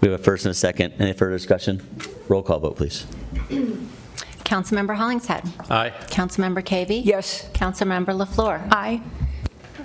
We 0.00 0.08
have 0.10 0.18
a 0.20 0.22
first 0.22 0.44
and 0.44 0.50
a 0.50 0.54
second. 0.54 0.94
Any 0.98 1.12
further 1.12 1.36
discussion? 1.36 1.80
Roll 2.28 2.42
call 2.42 2.58
vote, 2.58 2.76
please. 2.76 3.06
Councilmember 4.44 4.96
Hollingshead. 4.96 5.42
Aye. 5.70 5.92
Councilmember 6.08 6.62
Cavey. 6.62 7.04
Yes. 7.04 7.48
Councilmember 7.52 8.06
LaFleur. 8.16 8.66
Aye. 8.72 9.00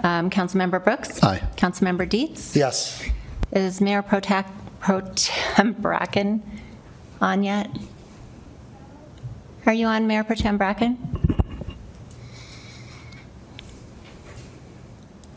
Um, 0.03 0.29
Councilmember 0.29 0.83
Brooks. 0.83 1.21
Aye. 1.23 1.41
Councilmember 1.55 2.07
Dietz. 2.07 2.55
Yes. 2.55 3.03
Is 3.51 3.79
Mayor 3.81 4.01
Pro 4.01 4.19
Tac- 4.19 4.51
Pro 4.79 5.01
Tem 5.15 5.73
Bracken 5.73 6.43
on 7.21 7.43
yet? 7.43 7.69
Are 9.65 9.73
you 9.73 9.85
on, 9.87 10.07
Mayor 10.07 10.23
Pro 10.23 10.35
Tem 10.35 10.57
Bracken? 10.57 10.97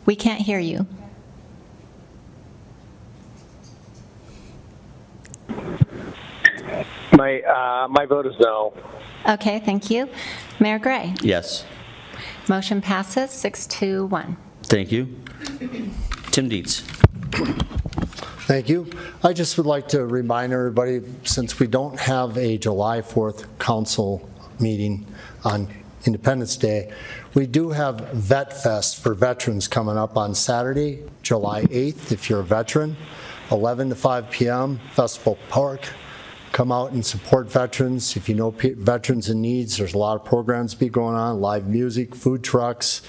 We 0.05 0.15
can't 0.15 0.41
hear 0.41 0.59
you. 0.59 0.85
My, 7.13 7.41
uh, 7.41 7.87
my 7.89 8.05
vote 8.05 8.25
is 8.25 8.33
no. 8.39 8.73
Okay, 9.27 9.59
thank 9.59 9.89
you. 9.89 10.09
Mayor 10.59 10.79
Gray. 10.79 11.13
Yes. 11.21 11.65
Motion 12.47 12.81
passes 12.81 13.31
six 13.31 13.67
to 13.67 14.05
one. 14.07 14.37
Thank 14.63 14.91
you. 14.91 15.15
Tim 16.31 16.49
Dietz. 16.49 16.81
Thank 18.47 18.67
you. 18.67 18.87
I 19.23 19.33
just 19.33 19.57
would 19.57 19.65
like 19.65 19.87
to 19.89 20.05
remind 20.05 20.51
everybody, 20.51 21.01
since 21.23 21.59
we 21.59 21.67
don't 21.67 21.99
have 21.99 22.37
a 22.37 22.57
July 22.57 23.01
4th 23.01 23.45
council 23.59 24.27
meeting 24.59 25.05
on 25.43 25.67
Independence 26.05 26.57
Day, 26.57 26.91
we 27.33 27.45
do 27.45 27.69
have 27.69 28.09
Vet 28.09 28.61
Fest 28.61 29.01
for 29.01 29.13
veterans 29.13 29.67
coming 29.67 29.97
up 29.97 30.17
on 30.17 30.35
Saturday, 30.35 31.03
July 31.21 31.63
8th, 31.65 32.11
if 32.11 32.29
you're 32.29 32.41
a 32.41 32.43
veteran, 32.43 32.97
11 33.51 33.89
to 33.89 33.95
5 33.95 34.29
p.m., 34.31 34.79
Festival 34.93 35.37
Park. 35.49 35.87
Come 36.51 36.71
out 36.71 36.91
and 36.91 37.05
support 37.05 37.49
veterans. 37.49 38.15
If 38.15 38.27
you 38.27 38.35
know 38.35 38.51
veterans 38.51 39.29
in 39.29 39.41
needs, 39.41 39.77
there's 39.77 39.93
a 39.93 39.97
lot 39.97 40.15
of 40.19 40.25
programs 40.25 40.75
be 40.75 40.89
going 40.89 41.15
on, 41.15 41.39
live 41.39 41.67
music, 41.67 42.13
food 42.13 42.43
trucks, 42.43 43.01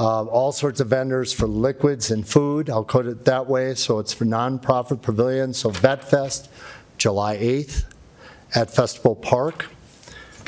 uh, 0.00 0.24
all 0.24 0.50
sorts 0.50 0.80
of 0.80 0.88
vendors 0.88 1.30
for 1.30 1.46
liquids 1.46 2.10
and 2.10 2.26
food, 2.26 2.70
I'll 2.70 2.84
put 2.84 3.04
it 3.04 3.26
that 3.26 3.46
way, 3.46 3.74
so 3.74 3.98
it's 3.98 4.14
for 4.14 4.24
nonprofit 4.24 5.02
pavilion. 5.02 5.52
So 5.52 5.68
Vet 5.68 6.02
Fest, 6.02 6.48
July 6.96 7.36
8th 7.36 7.84
at 8.54 8.74
Festival 8.74 9.14
Park. 9.14 9.66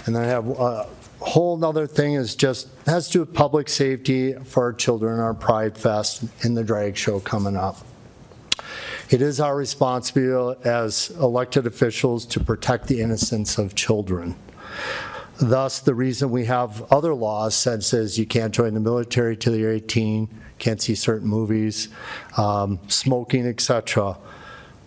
And 0.07 0.17
then 0.17 0.23
I 0.23 0.27
have 0.27 0.49
a 0.49 0.89
whole 1.21 1.59
nother 1.59 1.87
thing 1.87 2.15
is 2.15 2.35
just, 2.35 2.69
has 2.87 3.09
to 3.09 3.13
do 3.13 3.21
with 3.21 3.35
public 3.35 3.69
safety 3.69 4.33
for 4.33 4.63
our 4.63 4.73
children, 4.73 5.21
our 5.21 5.35
Pride 5.35 5.77
Fest 5.77 6.25
and 6.43 6.57
the 6.57 6.65
drag 6.65 6.97
show 6.97 7.21
coming 7.21 7.55
up. 7.55 7.87
It 9.13 9.21
is 9.21 9.41
our 9.41 9.55
responsibility 9.55 10.59
as 10.65 11.11
elected 11.21 11.67
officials 11.67 12.25
to 12.27 12.41
protect 12.41 12.87
the 12.87 13.03
innocence 13.03 13.59
of 13.59 13.75
children. 13.75 14.35
Thus, 15.39 15.81
the 15.81 15.95
reason 15.95 16.31
we 16.31 16.47
have 16.47 16.91
other 16.91 17.13
laws 17.13 17.55
such 17.55 17.93
as 17.93 18.19
you 18.19 18.25
can't 18.25 18.55
join 18.55 18.73
the 18.73 18.81
military 18.81 19.37
till 19.37 19.55
you're 19.55 19.71
18, 19.71 20.31
can't 20.59 20.81
see 20.81 20.95
certain 20.95 21.29
movies, 21.29 21.91
um, 22.39 22.79
smoking, 22.89 23.47
etc. 23.47 24.17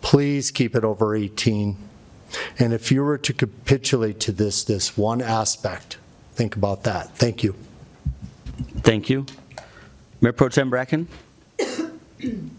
Please 0.01 0.50
keep 0.50 0.75
it 0.75 0.84
over 0.84 1.15
18. 1.15 1.77
And 2.58 2.74
if 2.74 2.91
you 2.91 3.03
were 3.03 3.20
to 3.20 3.32
capitulate 3.32 4.20
to 4.22 4.32
this, 4.32 4.63
this 4.63 4.98
one 4.98 5.22
aspect, 5.22 5.98
think 6.34 6.55
about 6.55 6.84
that. 6.86 7.15
Thank 7.15 7.44
you. 7.44 7.53
Thank 8.77 9.08
you. 9.08 9.27
Mayor 10.20 10.34
Pro 10.34 10.50
Tem 10.50 10.72
Bracken? 10.72 11.08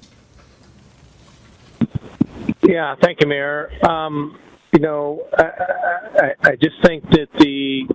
Yeah, 2.66 2.94
thank 3.00 3.20
you, 3.20 3.28
Mayor. 3.28 3.70
Um, 3.88 4.38
you 4.73 4.80
know, 4.80 5.26
I, 5.38 5.44
I, 5.44 6.35
I- 6.50 6.56
just 6.56 6.82
think 6.85 7.08
that 7.11 7.28
the, 7.38 7.87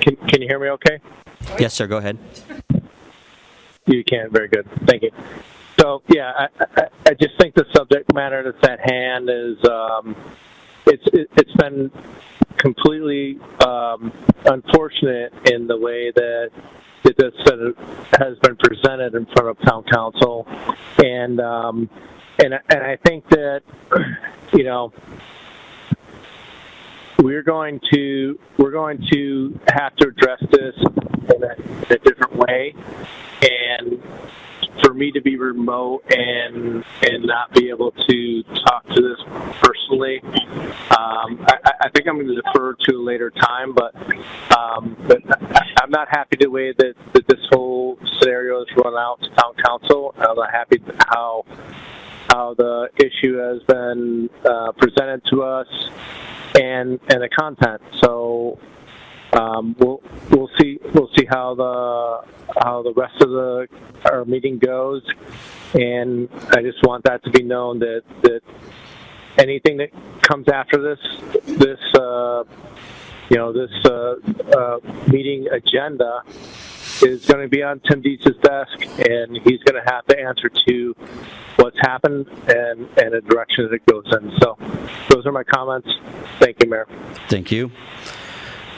can, 0.00 0.16
can 0.16 0.40
you 0.42 0.48
hear 0.48 0.58
me 0.60 0.68
okay? 0.68 0.98
Yes, 1.58 1.74
sir, 1.74 1.86
go 1.86 1.96
ahead. 1.98 2.18
You 3.86 4.04
can, 4.04 4.30
very 4.30 4.48
good. 4.48 4.68
Thank 4.86 5.02
you. 5.02 5.10
So, 5.80 6.02
yeah, 6.08 6.32
I, 6.38 6.64
I, 6.76 6.82
I 7.06 7.14
just 7.14 7.36
think 7.40 7.54
the 7.54 7.66
subject 7.74 8.12
matter 8.14 8.42
that's 8.52 8.68
at 8.70 8.78
hand 8.88 9.28
is, 9.28 9.56
um, 9.68 10.14
it's, 10.86 11.02
it, 11.12 11.28
it's 11.36 11.52
been 11.54 11.90
completely, 12.58 13.40
um, 13.66 14.12
unfortunate 14.44 15.32
in 15.50 15.66
the 15.66 15.76
way 15.76 16.12
that, 16.14 16.50
that 17.02 17.16
this 17.16 17.34
has 18.18 18.38
been 18.38 18.56
presented 18.56 19.14
in 19.16 19.26
front 19.26 19.48
of 19.48 19.58
town 19.66 19.82
council. 19.84 20.46
And, 21.04 21.40
um, 21.40 21.90
and, 22.38 22.54
and 22.68 22.82
I 22.82 22.96
think 23.04 23.28
that, 23.30 23.62
you 24.52 24.64
know, 24.64 24.92
we're 27.18 27.42
going 27.42 27.80
to 27.92 28.38
we're 28.58 28.72
going 28.72 29.04
to 29.12 29.58
have 29.72 29.94
to 29.96 30.08
address 30.08 30.40
this 30.50 30.74
in 31.34 31.44
a, 31.44 31.94
a 31.94 31.98
different 31.98 32.34
way. 32.34 32.74
And 33.42 34.02
for 34.82 34.92
me 34.92 35.12
to 35.12 35.20
be 35.20 35.36
remote 35.36 36.02
and 36.10 36.84
and 37.02 37.24
not 37.24 37.52
be 37.52 37.68
able 37.68 37.92
to 37.92 38.42
talk 38.66 38.86
to 38.88 39.00
this 39.02 39.18
personally 39.60 40.20
um, 40.90 41.44
I, 41.46 41.72
I 41.82 41.88
think 41.90 42.08
I'm 42.08 42.16
going 42.16 42.28
to 42.28 42.40
defer 42.40 42.74
to 42.88 42.96
a 42.96 43.02
later 43.02 43.30
time 43.30 43.74
but 43.74 43.94
um, 44.56 44.96
but 45.06 45.22
I'm 45.82 45.90
not 45.90 46.08
happy 46.10 46.36
the 46.38 46.48
way 46.48 46.72
that, 46.72 46.94
that 47.12 47.26
this 47.26 47.40
whole 47.50 47.98
scenario 48.18 48.62
is 48.62 48.68
run 48.82 48.94
out 48.94 49.20
to 49.22 49.28
town 49.30 49.54
council. 49.64 50.14
I'm 50.16 50.36
not 50.36 50.50
happy 50.50 50.80
how 51.08 51.44
how 52.32 52.54
the 52.56 52.88
issue 52.96 53.36
has 53.36 53.62
been 53.64 54.30
uh, 54.44 54.72
presented 54.72 55.22
to 55.30 55.42
us 55.42 55.66
and 56.60 56.98
and 57.08 57.22
the 57.22 57.28
content. 57.28 57.82
So 58.02 58.58
um, 59.32 59.76
we'll 59.78 60.02
we'll 60.30 60.50
see 60.60 60.78
we'll 60.94 61.10
see 61.16 61.26
how 61.28 61.54
the 61.54 62.52
how 62.62 62.82
the 62.82 62.92
rest 62.94 63.20
of 63.22 63.30
the 63.30 63.68
our 64.10 64.24
meeting 64.24 64.58
goes, 64.58 65.02
and 65.74 66.28
I 66.50 66.62
just 66.62 66.82
want 66.82 67.04
that 67.04 67.22
to 67.24 67.30
be 67.30 67.42
known 67.42 67.78
that 67.80 68.02
that 68.22 68.40
anything 69.38 69.78
that 69.78 69.90
comes 70.22 70.48
after 70.48 70.80
this 70.82 70.98
this 71.58 71.80
uh, 71.98 72.44
you 73.30 73.36
know 73.36 73.52
this 73.52 73.70
uh, 73.84 74.14
uh, 74.56 74.78
meeting 75.08 75.48
agenda 75.50 76.22
is 77.02 77.26
going 77.26 77.42
to 77.42 77.48
be 77.48 77.62
on 77.62 77.80
Tim 77.80 78.02
Dietz's 78.02 78.36
desk, 78.42 78.82
and 78.98 79.36
he's 79.44 79.62
going 79.62 79.82
to 79.82 79.84
have 79.86 80.06
to 80.06 80.18
answer 80.18 80.48
to 80.68 80.96
what's 81.56 81.78
happened 81.80 82.26
and 82.48 82.88
and 82.98 83.12
the 83.12 83.20
direction 83.28 83.68
that 83.68 83.74
it 83.74 83.86
goes 83.86 84.06
in. 84.12 84.32
So, 84.40 84.56
those 85.10 85.26
are 85.26 85.32
my 85.32 85.44
comments. 85.44 85.88
Thank 86.38 86.62
you, 86.62 86.70
Mayor. 86.70 86.86
Thank 87.28 87.52
you. 87.52 87.70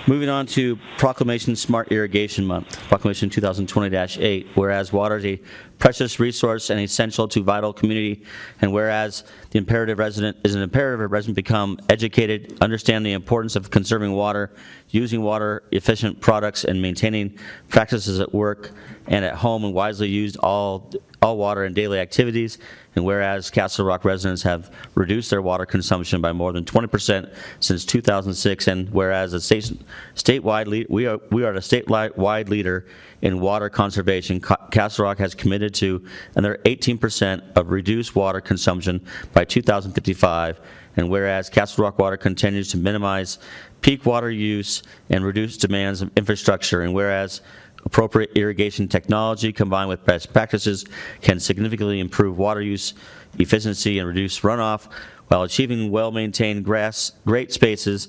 Moving 0.06 0.28
on 0.28 0.44
to 0.48 0.78
Proclamation 0.98 1.56
Smart 1.56 1.90
Irrigation 1.90 2.44
Month, 2.44 2.78
Proclamation 2.88 3.30
2020-8, 3.30 4.48
whereas 4.54 4.92
water 4.92 5.16
is 5.16 5.24
a 5.24 5.40
precious 5.78 6.20
resource 6.20 6.68
and 6.68 6.78
essential 6.78 7.26
to 7.28 7.42
vital 7.42 7.72
community, 7.72 8.22
and 8.60 8.70
whereas 8.70 9.24
the 9.48 9.56
imperative 9.56 9.98
resident 9.98 10.36
is 10.44 10.54
an 10.54 10.60
imperative 10.60 11.00
a 11.00 11.06
resident 11.06 11.36
become 11.36 11.78
educated, 11.88 12.54
understand 12.60 13.06
the 13.06 13.12
importance 13.12 13.56
of 13.56 13.70
conserving 13.70 14.12
water, 14.12 14.54
using 14.90 15.22
water 15.22 15.62
efficient 15.72 16.20
products, 16.20 16.64
and 16.64 16.82
maintaining 16.82 17.38
practices 17.70 18.20
at 18.20 18.34
work 18.34 18.72
and 19.06 19.24
at 19.24 19.34
home 19.36 19.64
and 19.64 19.72
wisely 19.72 20.08
used 20.08 20.36
all 20.36 20.92
all 21.24 21.38
water 21.38 21.64
and 21.64 21.74
daily 21.74 21.98
activities, 21.98 22.58
and 22.94 23.04
whereas 23.04 23.50
Castle 23.50 23.86
Rock 23.86 24.04
residents 24.04 24.42
have 24.42 24.70
reduced 24.94 25.30
their 25.30 25.40
water 25.40 25.64
consumption 25.64 26.20
by 26.20 26.32
more 26.32 26.52
than 26.52 26.64
20% 26.64 27.34
since 27.60 27.84
2006, 27.86 28.68
and 28.68 28.90
whereas 28.90 29.32
a 29.32 29.40
state- 29.40 29.72
statewide, 30.14 30.66
lead- 30.66 30.86
we 30.90 31.06
are 31.06 31.18
we 31.30 31.42
are 31.42 31.54
a 31.54 31.60
statewide 31.60 32.48
leader 32.50 32.84
in 33.22 33.40
water 33.40 33.70
conservation, 33.70 34.38
Castle 34.70 35.06
Rock 35.06 35.16
has 35.16 35.34
committed 35.34 35.72
to 35.76 36.04
another 36.36 36.58
18% 36.66 37.42
of 37.56 37.70
reduced 37.70 38.14
water 38.14 38.42
consumption 38.42 39.00
by 39.32 39.46
2055, 39.46 40.60
and 40.98 41.08
whereas 41.08 41.48
Castle 41.48 41.84
Rock 41.84 41.98
Water 41.98 42.18
continues 42.18 42.68
to 42.72 42.76
minimize 42.76 43.38
peak 43.80 44.04
water 44.04 44.30
use 44.30 44.82
and 45.08 45.24
reduce 45.24 45.56
demands 45.56 46.02
of 46.02 46.10
infrastructure, 46.16 46.82
and 46.82 46.92
whereas 46.92 47.40
appropriate 47.84 48.30
irrigation 48.36 48.88
technology 48.88 49.52
combined 49.52 49.88
with 49.88 50.04
best 50.04 50.32
practices 50.32 50.84
can 51.20 51.38
significantly 51.38 52.00
improve 52.00 52.38
water 52.38 52.60
use 52.62 52.94
efficiency 53.38 53.98
and 53.98 54.08
reduce 54.08 54.40
runoff 54.40 54.88
while 55.28 55.42
achieving 55.42 55.90
well-maintained 55.90 56.64
grass, 56.64 57.12
great 57.24 57.52
spaces 57.52 58.08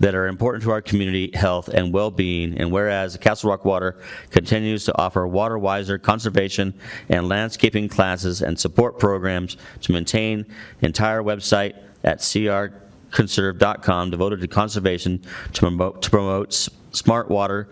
that 0.00 0.14
are 0.16 0.26
important 0.26 0.64
to 0.64 0.70
our 0.70 0.82
community 0.82 1.30
health 1.34 1.68
and 1.68 1.92
well-being, 1.92 2.58
and 2.58 2.72
whereas 2.72 3.16
Castle 3.18 3.50
Rock 3.50 3.64
Water 3.64 4.00
continues 4.30 4.84
to 4.86 4.98
offer 4.98 5.26
water 5.28 5.58
wiser 5.58 5.96
conservation 5.96 6.74
and 7.08 7.28
landscaping 7.28 7.88
classes 7.88 8.42
and 8.42 8.58
support 8.58 8.98
programs 8.98 9.56
to 9.82 9.92
maintain 9.92 10.44
entire 10.80 11.22
website 11.22 11.76
at 12.02 12.18
crconserve.com 12.18 14.10
devoted 14.10 14.40
to 14.40 14.48
conservation 14.48 15.22
to 15.52 15.60
promote, 15.60 16.02
to 16.02 16.10
promote 16.10 16.68
smart 16.90 17.30
water 17.30 17.68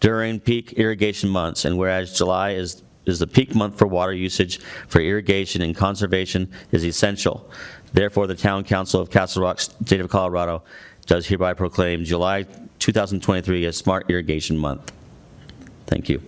during 0.00 0.40
peak 0.40 0.72
irrigation 0.74 1.28
months, 1.28 1.64
and 1.64 1.78
whereas 1.78 2.16
July 2.16 2.52
is 2.52 2.82
is 3.06 3.18
the 3.18 3.26
peak 3.26 3.54
month 3.54 3.78
for 3.78 3.86
water 3.86 4.12
usage 4.12 4.60
for 4.88 5.00
irrigation 5.00 5.62
and 5.62 5.74
conservation 5.74 6.50
is 6.70 6.84
essential. 6.84 7.50
Therefore, 7.92 8.26
the 8.26 8.34
Town 8.34 8.62
Council 8.62 9.00
of 9.00 9.10
Castle 9.10 9.42
Rock, 9.42 9.60
State 9.60 10.00
of 10.00 10.10
Colorado, 10.10 10.62
does 11.06 11.26
hereby 11.26 11.54
proclaim 11.54 12.04
July 12.04 12.46
2023 12.78 13.66
as 13.66 13.76
Smart 13.76 14.10
Irrigation 14.10 14.56
Month. 14.56 14.92
Thank 15.86 16.08
you. 16.08 16.22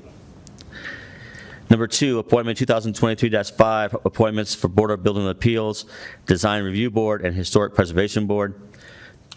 Number 1.70 1.86
two, 1.86 2.18
appointment 2.18 2.58
2022-5, 2.58 4.04
appointments 4.04 4.54
for 4.54 4.68
Board 4.68 4.90
of 4.90 5.02
Building 5.02 5.28
Appeals, 5.28 5.86
Design 6.26 6.64
Review 6.64 6.90
Board, 6.90 7.24
and 7.24 7.34
Historic 7.34 7.74
Preservation 7.74 8.26
Board. 8.26 8.60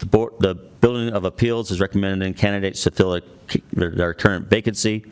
The 0.00 0.06
board, 0.06 0.34
the 0.40 0.54
Building 0.54 1.14
of 1.14 1.24
Appeals 1.24 1.70
is 1.70 1.80
recommending 1.80 2.34
candidates 2.34 2.82
to 2.82 2.90
fill 2.90 3.14
their 3.72 3.90
their 3.90 4.14
current 4.14 4.48
vacancy. 4.48 5.04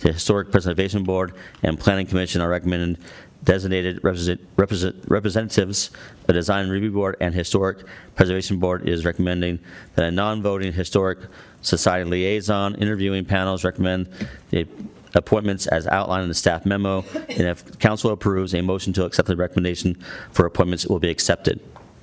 The 0.00 0.12
Historic 0.12 0.52
Preservation 0.52 1.02
Board 1.02 1.34
and 1.62 1.78
Planning 1.78 2.06
Commission 2.06 2.40
are 2.40 2.48
recommending 2.48 2.98
designated 3.42 3.98
represent- 4.02 4.40
represent- 4.56 4.96
representatives. 5.08 5.90
The 6.26 6.32
Design 6.32 6.68
Review 6.68 6.92
Board 6.92 7.16
and 7.20 7.34
Historic 7.34 7.78
Preservation 8.14 8.58
Board 8.58 8.88
is 8.88 9.04
recommending 9.04 9.58
that 9.94 10.04
a 10.04 10.10
non-voting 10.10 10.72
Historic 10.72 11.18
Society 11.62 12.08
liaison 12.08 12.76
interviewing 12.76 13.24
panels 13.24 13.64
recommend 13.64 14.08
the 14.50 14.66
appointments 15.14 15.66
as 15.66 15.86
outlined 15.86 16.24
in 16.24 16.28
the 16.28 16.34
staff 16.34 16.64
memo. 16.66 17.04
And 17.28 17.40
if 17.40 17.78
council 17.78 18.10
approves, 18.10 18.54
a 18.54 18.60
motion 18.60 18.92
to 18.94 19.04
accept 19.04 19.26
the 19.26 19.36
recommendation 19.36 19.96
for 20.30 20.46
appointments 20.46 20.86
will 20.86 21.00
be 21.00 21.10
accepted. 21.10 21.60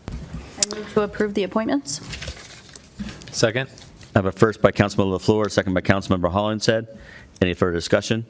I 0.09 0.75
move 0.75 0.93
to 0.93 1.01
approve 1.01 1.33
the 1.33 1.43
appointments. 1.43 2.01
Second? 3.31 3.69
I 4.15 4.19
have 4.19 4.25
a 4.27 4.31
first 4.31 4.61
by 4.61 4.71
Councilmember 4.71 5.19
LaFleur, 5.19 5.51
second 5.51 5.73
by 5.73 5.81
Councilmember 5.81 6.31
Hollingshead. 6.31 6.87
Any 7.41 7.53
further 7.53 7.73
discussion? 7.73 8.25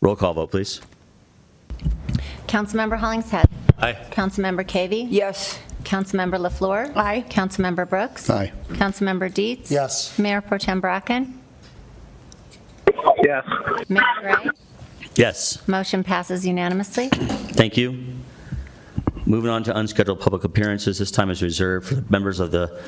Roll 0.00 0.14
call 0.14 0.34
vote, 0.34 0.52
please. 0.52 0.80
Councilmember 2.46 2.96
Hollingshead. 2.96 3.46
Aye. 3.80 3.94
Councilmember 4.12 4.64
Cavey. 4.64 5.08
Yes. 5.10 5.58
Councilmember 5.82 6.36
LaFleur. 6.38 6.94
Aye. 6.96 7.24
Councilmember 7.28 7.88
Brooks. 7.88 8.30
Aye. 8.30 8.52
Councilmember 8.68 9.34
Dietz. 9.34 9.68
Yes. 9.68 10.16
Mayor 10.16 10.40
Pro 10.40 10.58
Tem 10.58 10.80
Bracken. 10.80 11.40
Yes. 13.24 13.44
Mayor 13.88 14.04
Gray. 14.20 14.50
Yes, 15.16 15.66
Motion 15.66 16.04
passes 16.04 16.46
unanimously. 16.46 17.08
thank 17.08 17.76
you. 17.76 18.14
Moving 19.26 19.50
on 19.50 19.64
to 19.64 19.76
unscheduled 19.76 20.20
public 20.20 20.44
appearances, 20.44 20.98
this 20.98 21.10
time 21.10 21.30
is 21.30 21.42
reserved 21.42 21.88
for 21.88 21.96
members 22.10 22.38
of 22.38 22.52
the, 22.52 22.62
of 22.62 22.78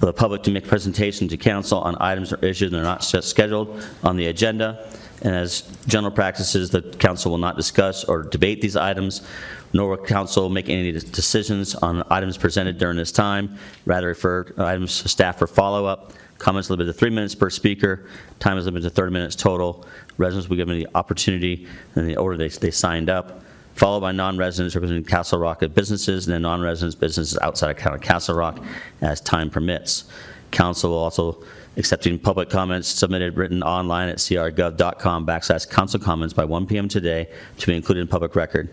the 0.00 0.12
public 0.12 0.42
to 0.44 0.50
make 0.50 0.66
presentation 0.66 1.28
to 1.28 1.36
council 1.36 1.78
on 1.80 1.96
items 2.00 2.32
or 2.32 2.44
issues 2.44 2.70
that 2.70 2.78
are 2.78 2.82
not 2.82 3.02
scheduled 3.04 3.82
on 4.02 4.16
the 4.16 4.26
agenda. 4.26 4.88
And 5.22 5.34
as 5.34 5.62
general 5.86 6.12
practices, 6.12 6.70
the 6.70 6.82
council 6.82 7.30
will 7.30 7.38
not 7.38 7.56
discuss 7.56 8.04
or 8.04 8.22
debate 8.22 8.60
these 8.60 8.76
items, 8.76 9.26
nor 9.72 9.90
will 9.90 9.96
council 9.96 10.48
make 10.48 10.68
any 10.68 10.92
decisions 10.92 11.74
on 11.74 12.02
items 12.10 12.36
presented 12.36 12.78
during 12.78 12.96
this 12.96 13.12
time. 13.12 13.56
Rather, 13.86 14.08
refer 14.08 14.52
items 14.58 15.02
to 15.02 15.08
staff 15.08 15.38
for 15.38 15.46
follow-up. 15.46 16.12
Comments 16.38 16.68
limited 16.68 16.92
to 16.92 16.98
three 16.98 17.10
minutes 17.10 17.34
per 17.34 17.48
speaker. 17.48 18.06
Time 18.40 18.58
is 18.58 18.66
limited 18.66 18.88
to 18.88 18.94
30 18.94 19.12
minutes 19.12 19.36
total. 19.36 19.86
Residents 20.18 20.48
will 20.48 20.56
be 20.56 20.60
given 20.60 20.78
the 20.78 20.88
opportunity 20.94 21.66
in 21.94 22.06
the 22.06 22.16
order 22.16 22.36
they, 22.36 22.48
they 22.48 22.70
signed 22.70 23.08
up, 23.08 23.40
followed 23.76 24.00
by 24.00 24.10
non-residents 24.10 24.74
representing 24.74 25.04
Castle 25.04 25.38
Rock 25.38 25.62
businesses, 25.74 26.26
and 26.26 26.34
then 26.34 26.42
non-residents 26.42 26.96
businesses 26.96 27.38
outside 27.40 27.70
of 27.70 27.76
County 27.76 28.00
Castle 28.00 28.34
Rock 28.34 28.58
as 29.02 29.20
time 29.20 29.50
permits. 29.50 30.04
Council 30.50 30.90
will 30.90 30.98
also 30.98 31.44
accepting 31.76 32.18
public 32.18 32.48
comments 32.48 32.88
submitted 32.88 33.36
written 33.36 33.62
online 33.62 34.08
at 34.08 34.16
crgov.com 34.16 35.26
backslash 35.26 35.68
council 35.68 36.00
comments 36.00 36.32
by 36.32 36.44
1 36.44 36.66
PM 36.66 36.88
today 36.88 37.28
to 37.58 37.66
be 37.66 37.76
included 37.76 38.00
in 38.00 38.08
public 38.08 38.34
record. 38.34 38.70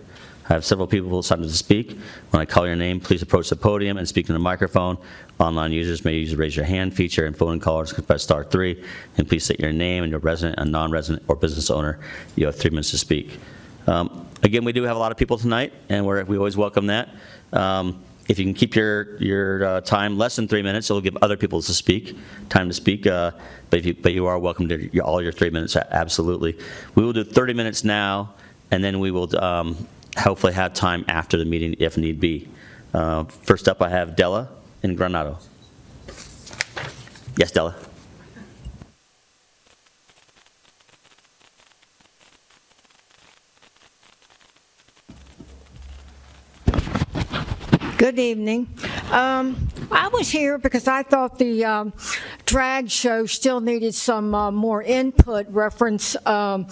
I 0.49 0.53
have 0.53 0.65
several 0.65 0.87
people 0.87 1.21
signed 1.23 1.43
up 1.43 1.49
to 1.49 1.55
speak. 1.55 1.97
When 2.31 2.41
I 2.41 2.45
call 2.45 2.65
your 2.65 2.75
name, 2.75 2.99
please 2.99 3.21
approach 3.21 3.49
the 3.49 3.55
podium 3.55 3.97
and 3.97 4.07
speak 4.07 4.27
in 4.29 4.33
the 4.33 4.39
microphone. 4.39 4.97
Online 5.39 5.71
users 5.71 6.03
may 6.03 6.15
use 6.15 6.31
the 6.31 6.37
raise 6.37 6.55
your 6.55 6.65
hand 6.65 6.93
feature, 6.93 7.25
and 7.25 7.35
phone 7.35 7.59
callers 7.59 7.93
can 7.93 8.03
press 8.03 8.23
star 8.23 8.43
three. 8.43 8.83
And 9.17 9.27
please 9.27 9.45
state 9.45 9.59
your 9.59 9.71
name 9.71 10.03
and 10.03 10.11
your 10.11 10.19
resident 10.19 10.59
and 10.59 10.69
non-resident 10.71 11.23
or 11.29 11.37
business 11.37 11.69
owner. 11.69 11.99
You 12.35 12.45
have 12.45 12.57
three 12.57 12.71
minutes 12.71 12.91
to 12.91 12.97
speak. 12.97 13.39
Um, 13.87 14.27
Again, 14.43 14.65
we 14.65 14.73
do 14.73 14.83
have 14.83 14.95
a 14.97 14.99
lot 14.99 15.11
of 15.11 15.17
people 15.17 15.37
tonight, 15.37 15.71
and 15.89 16.05
we're, 16.05 16.23
we 16.25 16.37
always 16.37 16.57
welcome 16.57 16.87
that. 16.87 17.09
Um, 17.53 18.03
If 18.27 18.39
you 18.39 18.45
can 18.45 18.53
keep 18.53 18.75
your, 18.75 19.17
your 19.21 19.65
uh, 19.65 19.81
time 19.81 20.17
less 20.17 20.35
than 20.37 20.47
three 20.47 20.61
minutes, 20.61 20.89
it'll 20.89 21.01
give 21.01 21.17
other 21.21 21.35
people 21.37 21.61
to 21.61 21.73
speak, 21.73 22.17
time 22.49 22.67
to 22.69 22.73
speak, 22.73 23.05
uh, 23.05 23.31
but 23.69 23.79
if 23.79 23.85
you, 23.85 23.93
but 23.93 24.13
you 24.13 24.25
are 24.27 24.39
welcome 24.39 24.67
to 24.69 24.93
your- 24.95 25.03
all 25.03 25.21
your 25.21 25.33
three 25.33 25.49
minutes, 25.49 25.75
absolutely. 25.75 26.57
We 26.95 27.03
will 27.03 27.11
do 27.13 27.23
30 27.25 27.53
minutes 27.53 27.83
now, 27.83 28.33
and 28.71 28.81
then 28.83 28.99
we 28.99 29.11
will 29.11 29.27
um, 29.43 29.87
hopefully 30.17 30.53
have 30.53 30.73
time 30.73 31.03
after 31.09 31.37
the 31.37 31.45
meeting 31.45 31.75
if 31.79 31.97
need 31.97 32.19
be. 32.19 32.47
Uh, 32.93 33.23
First 33.25 33.67
up, 33.67 33.81
I 33.81 33.89
have 33.89 34.15
Della 34.15 34.47
in 34.83 34.95
Granado. 34.97 35.37
Yes, 37.37 37.51
Della? 37.51 37.75
Good 48.03 48.19
evening. 48.19 48.67
Um, 49.11 49.69
I 49.89 50.09
was 50.09 50.29
here 50.29 50.57
because 50.57 50.89
I 50.89 51.03
thought 51.03 51.39
the 51.39 51.63
um, 51.63 51.93
drag 52.45 52.89
show 52.89 53.25
still 53.25 53.61
needed 53.61 53.95
some 53.95 54.35
uh, 54.35 54.51
more 54.51 54.83
input 54.83 55.47
reference 55.47 56.17
um, 56.25 56.67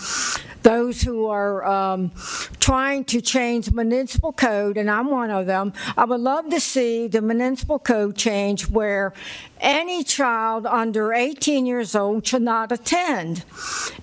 those 0.61 1.01
who 1.01 1.27
are 1.27 1.63
um, 1.65 2.11
trying 2.59 3.05
to 3.05 3.21
change 3.21 3.71
municipal 3.71 4.33
code, 4.33 4.75
and 4.75 4.91
I'm 4.91 5.09
one 5.09 5.31
of 5.31 5.45
them. 5.45 5.71
I 5.95 6.03
would 6.03 6.19
love 6.19 6.49
to 6.49 6.59
see 6.59 7.07
the 7.07 7.21
municipal 7.21 7.79
code 7.79 8.17
change 8.17 8.69
where 8.69 9.13
any 9.61 10.03
child 10.03 10.65
under 10.65 11.13
18 11.13 11.65
years 11.65 11.95
old 11.95 12.27
should 12.27 12.41
not 12.41 12.73
attend. 12.73 13.45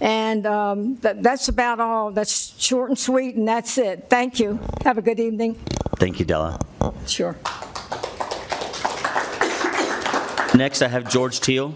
And 0.01 0.47
um, 0.47 0.97
that, 1.03 1.23
that's 1.23 1.49
about 1.49 1.79
all. 1.79 2.11
That's 2.11 2.59
short 2.59 2.89
and 2.89 2.99
sweet, 2.99 3.35
and 3.35 3.47
that's 3.47 3.77
it. 3.77 4.07
Thank 4.09 4.41
you. 4.41 4.59
Have 4.85 4.97
a 4.97 5.03
good 5.03 5.21
evening. 5.21 5.59
Thank 5.99 6.21
you, 6.21 6.25
Della. 6.25 6.61
Sure. 7.07 7.37
Next, 10.55 10.81
I 10.81 10.89
have 10.89 11.11
George 11.11 11.41
Teal. 11.41 11.75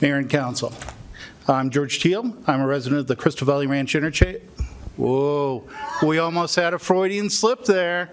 Mayor 0.00 0.16
and 0.16 0.30
Council. 0.30 0.72
I'm 1.48 1.70
George 1.70 2.00
Teal. 2.00 2.34
I'm 2.46 2.60
a 2.60 2.66
resident 2.66 3.00
of 3.00 3.06
the 3.06 3.16
Crystal 3.16 3.46
Valley 3.46 3.66
Ranch 3.66 3.94
Interchange. 3.94 4.40
Whoa, 5.00 5.64
we 6.02 6.18
almost 6.18 6.56
had 6.56 6.74
a 6.74 6.78
Freudian 6.78 7.30
slip 7.30 7.64
there. 7.64 8.10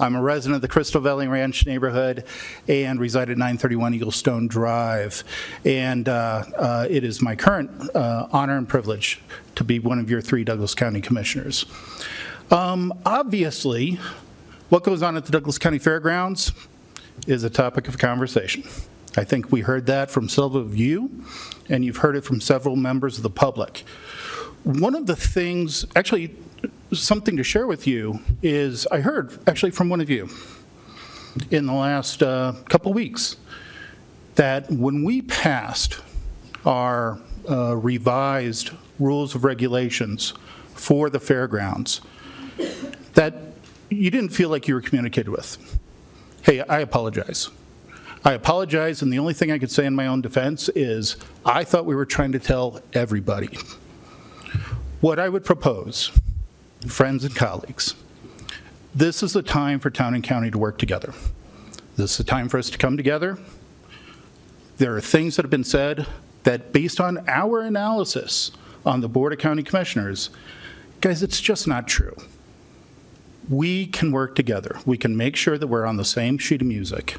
I'm 0.00 0.16
a 0.16 0.20
resident 0.20 0.56
of 0.56 0.62
the 0.62 0.66
Crystal 0.66 1.00
Valley 1.00 1.28
Ranch 1.28 1.64
neighborhood 1.64 2.24
and 2.66 2.98
reside 2.98 3.30
at 3.30 3.38
931 3.38 3.94
Eaglestone 3.94 4.48
Drive. 4.48 5.22
And 5.64 6.08
uh, 6.08 6.42
uh, 6.56 6.88
it 6.90 7.04
is 7.04 7.22
my 7.22 7.36
current 7.36 7.70
uh, 7.94 8.26
honor 8.32 8.58
and 8.58 8.68
privilege 8.68 9.20
to 9.54 9.62
be 9.62 9.78
one 9.78 10.00
of 10.00 10.10
your 10.10 10.20
three 10.20 10.42
Douglas 10.42 10.74
County 10.74 11.00
Commissioners. 11.00 11.66
Um, 12.50 12.92
Obviously, 13.06 14.00
what 14.70 14.82
goes 14.82 15.04
on 15.04 15.16
at 15.16 15.24
the 15.24 15.30
Douglas 15.30 15.56
County 15.56 15.78
Fairgrounds 15.78 16.50
is 17.28 17.44
a 17.44 17.50
topic 17.50 17.86
of 17.86 17.96
conversation. 17.96 18.64
I 19.16 19.22
think 19.22 19.52
we 19.52 19.60
heard 19.60 19.86
that 19.86 20.10
from 20.10 20.28
several 20.28 20.56
of 20.56 20.76
you, 20.76 21.24
and 21.68 21.84
you've 21.84 21.98
heard 21.98 22.16
it 22.16 22.24
from 22.24 22.40
several 22.40 22.74
members 22.74 23.18
of 23.18 23.22
the 23.22 23.30
public. 23.30 23.84
One 24.66 24.96
of 24.96 25.06
the 25.06 25.14
things, 25.14 25.86
actually, 25.94 26.34
something 26.92 27.36
to 27.36 27.44
share 27.44 27.68
with 27.68 27.86
you 27.86 28.18
is 28.42 28.84
I 28.88 28.98
heard 28.98 29.38
actually 29.48 29.70
from 29.70 29.88
one 29.88 30.00
of 30.00 30.10
you 30.10 30.28
in 31.52 31.66
the 31.66 31.72
last 31.72 32.20
uh, 32.20 32.52
couple 32.68 32.92
weeks 32.92 33.36
that 34.34 34.68
when 34.68 35.04
we 35.04 35.22
passed 35.22 36.00
our 36.64 37.20
uh, 37.48 37.76
revised 37.76 38.70
rules 38.98 39.36
of 39.36 39.44
regulations 39.44 40.34
for 40.74 41.10
the 41.10 41.20
fairgrounds, 41.20 42.00
that 43.14 43.36
you 43.88 44.10
didn't 44.10 44.30
feel 44.30 44.48
like 44.48 44.66
you 44.66 44.74
were 44.74 44.80
communicated 44.80 45.30
with. 45.30 45.78
Hey, 46.42 46.58
I 46.62 46.80
apologize. 46.80 47.50
I 48.24 48.32
apologize, 48.32 49.00
and 49.00 49.12
the 49.12 49.20
only 49.20 49.32
thing 49.32 49.52
I 49.52 49.60
could 49.60 49.70
say 49.70 49.86
in 49.86 49.94
my 49.94 50.08
own 50.08 50.22
defense 50.22 50.68
is 50.70 51.18
I 51.44 51.62
thought 51.62 51.86
we 51.86 51.94
were 51.94 52.04
trying 52.04 52.32
to 52.32 52.40
tell 52.40 52.80
everybody. 52.94 53.56
What 55.06 55.20
I 55.20 55.28
would 55.28 55.44
propose, 55.44 56.10
friends 56.88 57.22
and 57.22 57.32
colleagues, 57.32 57.94
this 58.92 59.22
is 59.22 59.34
the 59.34 59.40
time 59.40 59.78
for 59.78 59.88
town 59.88 60.14
and 60.14 60.24
county 60.24 60.50
to 60.50 60.58
work 60.58 60.78
together. 60.78 61.14
This 61.94 62.10
is 62.10 62.16
the 62.16 62.24
time 62.24 62.48
for 62.48 62.58
us 62.58 62.70
to 62.70 62.76
come 62.76 62.96
together. 62.96 63.38
There 64.78 64.96
are 64.96 65.00
things 65.00 65.36
that 65.36 65.44
have 65.44 65.50
been 65.50 65.62
said 65.62 66.08
that, 66.42 66.72
based 66.72 67.00
on 67.00 67.24
our 67.28 67.60
analysis 67.60 68.50
on 68.84 69.00
the 69.00 69.08
Board 69.08 69.32
of 69.32 69.38
County 69.38 69.62
Commissioners, 69.62 70.30
guys, 71.00 71.22
it's 71.22 71.40
just 71.40 71.68
not 71.68 71.86
true. 71.86 72.16
We 73.48 73.86
can 73.86 74.10
work 74.10 74.34
together. 74.34 74.76
We 74.84 74.98
can 74.98 75.16
make 75.16 75.36
sure 75.36 75.56
that 75.56 75.68
we're 75.68 75.86
on 75.86 75.98
the 75.98 76.04
same 76.04 76.36
sheet 76.36 76.62
of 76.62 76.66
music. 76.66 77.18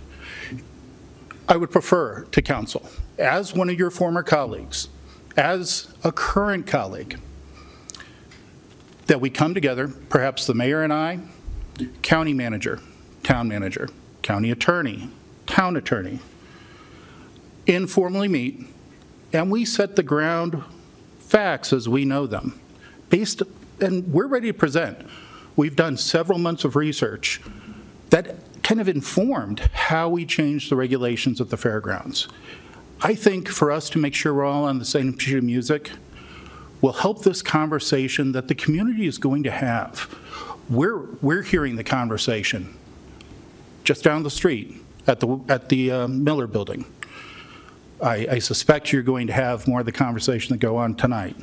I 1.47 1.55
would 1.55 1.71
prefer 1.71 2.25
to 2.25 2.41
counsel, 2.41 2.89
as 3.17 3.53
one 3.53 3.69
of 3.69 3.79
your 3.79 3.91
former 3.91 4.23
colleagues, 4.23 4.89
as 5.37 5.87
a 6.03 6.11
current 6.11 6.67
colleague, 6.67 7.17
that 9.07 9.21
we 9.21 9.29
come 9.29 9.53
together, 9.53 9.87
perhaps 10.09 10.45
the 10.45 10.53
mayor 10.53 10.83
and 10.83 10.93
I, 10.93 11.19
county 12.01 12.33
manager, 12.33 12.79
town 13.23 13.47
manager, 13.47 13.89
county 14.21 14.51
attorney, 14.51 15.09
town 15.45 15.75
attorney, 15.75 16.19
informally 17.65 18.27
meet, 18.27 18.65
and 19.33 19.51
we 19.51 19.65
set 19.65 19.95
the 19.95 20.03
ground 20.03 20.63
facts 21.19 21.73
as 21.73 21.89
we 21.89 22.05
know 22.05 22.27
them, 22.27 22.59
based, 23.09 23.41
and 23.79 24.11
we're 24.11 24.27
ready 24.27 24.47
to 24.47 24.57
present. 24.57 24.97
We've 25.55 25.75
done 25.75 25.97
several 25.97 26.37
months 26.37 26.63
of 26.63 26.75
research 26.75 27.41
that 28.09 28.35
kind 28.63 28.79
of 28.79 28.87
informed 28.87 29.59
how 29.59 30.09
we 30.09 30.25
changed 30.25 30.69
the 30.69 30.75
regulations 30.75 31.41
at 31.41 31.49
the 31.49 31.57
fairgrounds. 31.57 32.27
I 33.01 33.15
think 33.15 33.47
for 33.47 33.71
us 33.71 33.89
to 33.91 33.99
make 33.99 34.15
sure 34.15 34.33
we're 34.33 34.45
all 34.45 34.65
on 34.65 34.79
the 34.79 34.85
same 34.85 35.17
sheet 35.17 35.37
of 35.37 35.43
music 35.43 35.91
will 36.81 36.93
help 36.93 37.23
this 37.23 37.41
conversation 37.41 38.31
that 38.33 38.47
the 38.47 38.55
community 38.55 39.07
is 39.07 39.17
going 39.17 39.43
to 39.43 39.51
have. 39.51 40.13
We're, 40.69 41.05
we're 41.21 41.41
hearing 41.41 41.75
the 41.75 41.83
conversation 41.83 42.77
just 43.83 44.03
down 44.03 44.23
the 44.23 44.29
street 44.29 44.75
at 45.07 45.19
the, 45.19 45.39
at 45.47 45.69
the 45.69 45.91
uh, 45.91 46.07
Miller 46.07 46.47
Building. 46.47 46.85
I, 48.01 48.27
I 48.31 48.39
suspect 48.39 48.91
you're 48.91 49.01
going 49.01 49.27
to 49.27 49.33
have 49.33 49.67
more 49.67 49.79
of 49.79 49.85
the 49.85 49.91
conversation 49.91 50.53
that 50.53 50.59
go 50.59 50.77
on 50.77 50.95
tonight. 50.95 51.35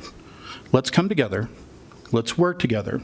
Let's 0.71 0.89
come 0.89 1.09
together. 1.09 1.49
Let's 2.11 2.37
work 2.37 2.59
together. 2.59 3.01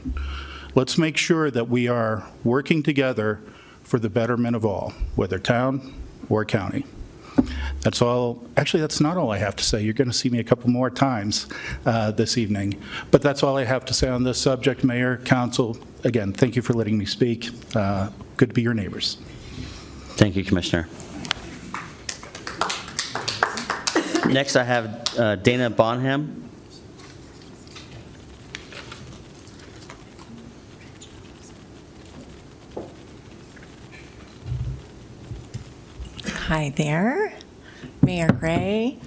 Let's 0.74 0.96
make 0.96 1.16
sure 1.16 1.50
that 1.50 1.68
we 1.68 1.88
are 1.88 2.26
working 2.44 2.82
together 2.82 3.40
for 3.82 3.98
the 3.98 4.08
betterment 4.08 4.56
of 4.56 4.64
all, 4.64 4.94
whether 5.16 5.38
town 5.38 5.92
or 6.30 6.44
county. 6.44 6.86
That's 7.82 8.00
all, 8.00 8.42
actually, 8.56 8.80
that's 8.80 9.00
not 9.00 9.16
all 9.16 9.30
I 9.32 9.38
have 9.38 9.56
to 9.56 9.64
say. 9.64 9.82
You're 9.82 9.92
going 9.92 10.10
to 10.10 10.16
see 10.16 10.30
me 10.30 10.38
a 10.38 10.44
couple 10.44 10.70
more 10.70 10.88
times 10.88 11.48
uh, 11.84 12.12
this 12.12 12.38
evening. 12.38 12.80
But 13.10 13.22
that's 13.22 13.42
all 13.42 13.56
I 13.56 13.64
have 13.64 13.84
to 13.86 13.94
say 13.94 14.08
on 14.08 14.22
this 14.22 14.38
subject, 14.38 14.84
Mayor, 14.84 15.18
Council. 15.18 15.76
Again, 16.04 16.32
thank 16.32 16.56
you 16.56 16.62
for 16.62 16.72
letting 16.74 16.96
me 16.96 17.04
speak. 17.04 17.50
Uh, 17.74 18.10
Good 18.36 18.48
to 18.48 18.54
be 18.54 18.62
your 18.62 18.74
neighbors. 18.74 19.18
Thank 20.16 20.34
you, 20.34 20.44
Commissioner. 20.44 20.88
Next, 24.26 24.56
I 24.56 24.64
have 24.64 25.18
uh, 25.18 25.36
Dana 25.36 25.70
Bonham. 25.70 26.38
Hi 36.46 36.70
there, 36.70 37.32
Mayor 38.02 38.32
Gray, 38.32 38.98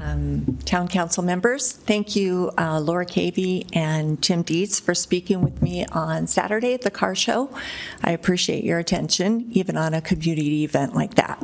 um, 0.00 0.58
Town 0.64 0.88
Council 0.88 1.22
members. 1.22 1.72
Thank 1.72 2.16
you, 2.16 2.50
uh, 2.56 2.80
Laura 2.80 3.04
Cavey 3.04 3.66
and 3.74 4.22
Tim 4.22 4.42
Dietz, 4.42 4.80
for 4.80 4.94
speaking 4.94 5.42
with 5.42 5.60
me 5.60 5.84
on 5.86 6.26
Saturday 6.26 6.72
at 6.72 6.82
the 6.82 6.90
car 6.90 7.14
show. 7.14 7.50
I 8.02 8.12
appreciate 8.12 8.64
your 8.64 8.78
attention, 8.78 9.46
even 9.50 9.76
on 9.76 9.92
a 9.92 10.00
community 10.00 10.64
event 10.64 10.94
like 10.94 11.14
that. 11.14 11.42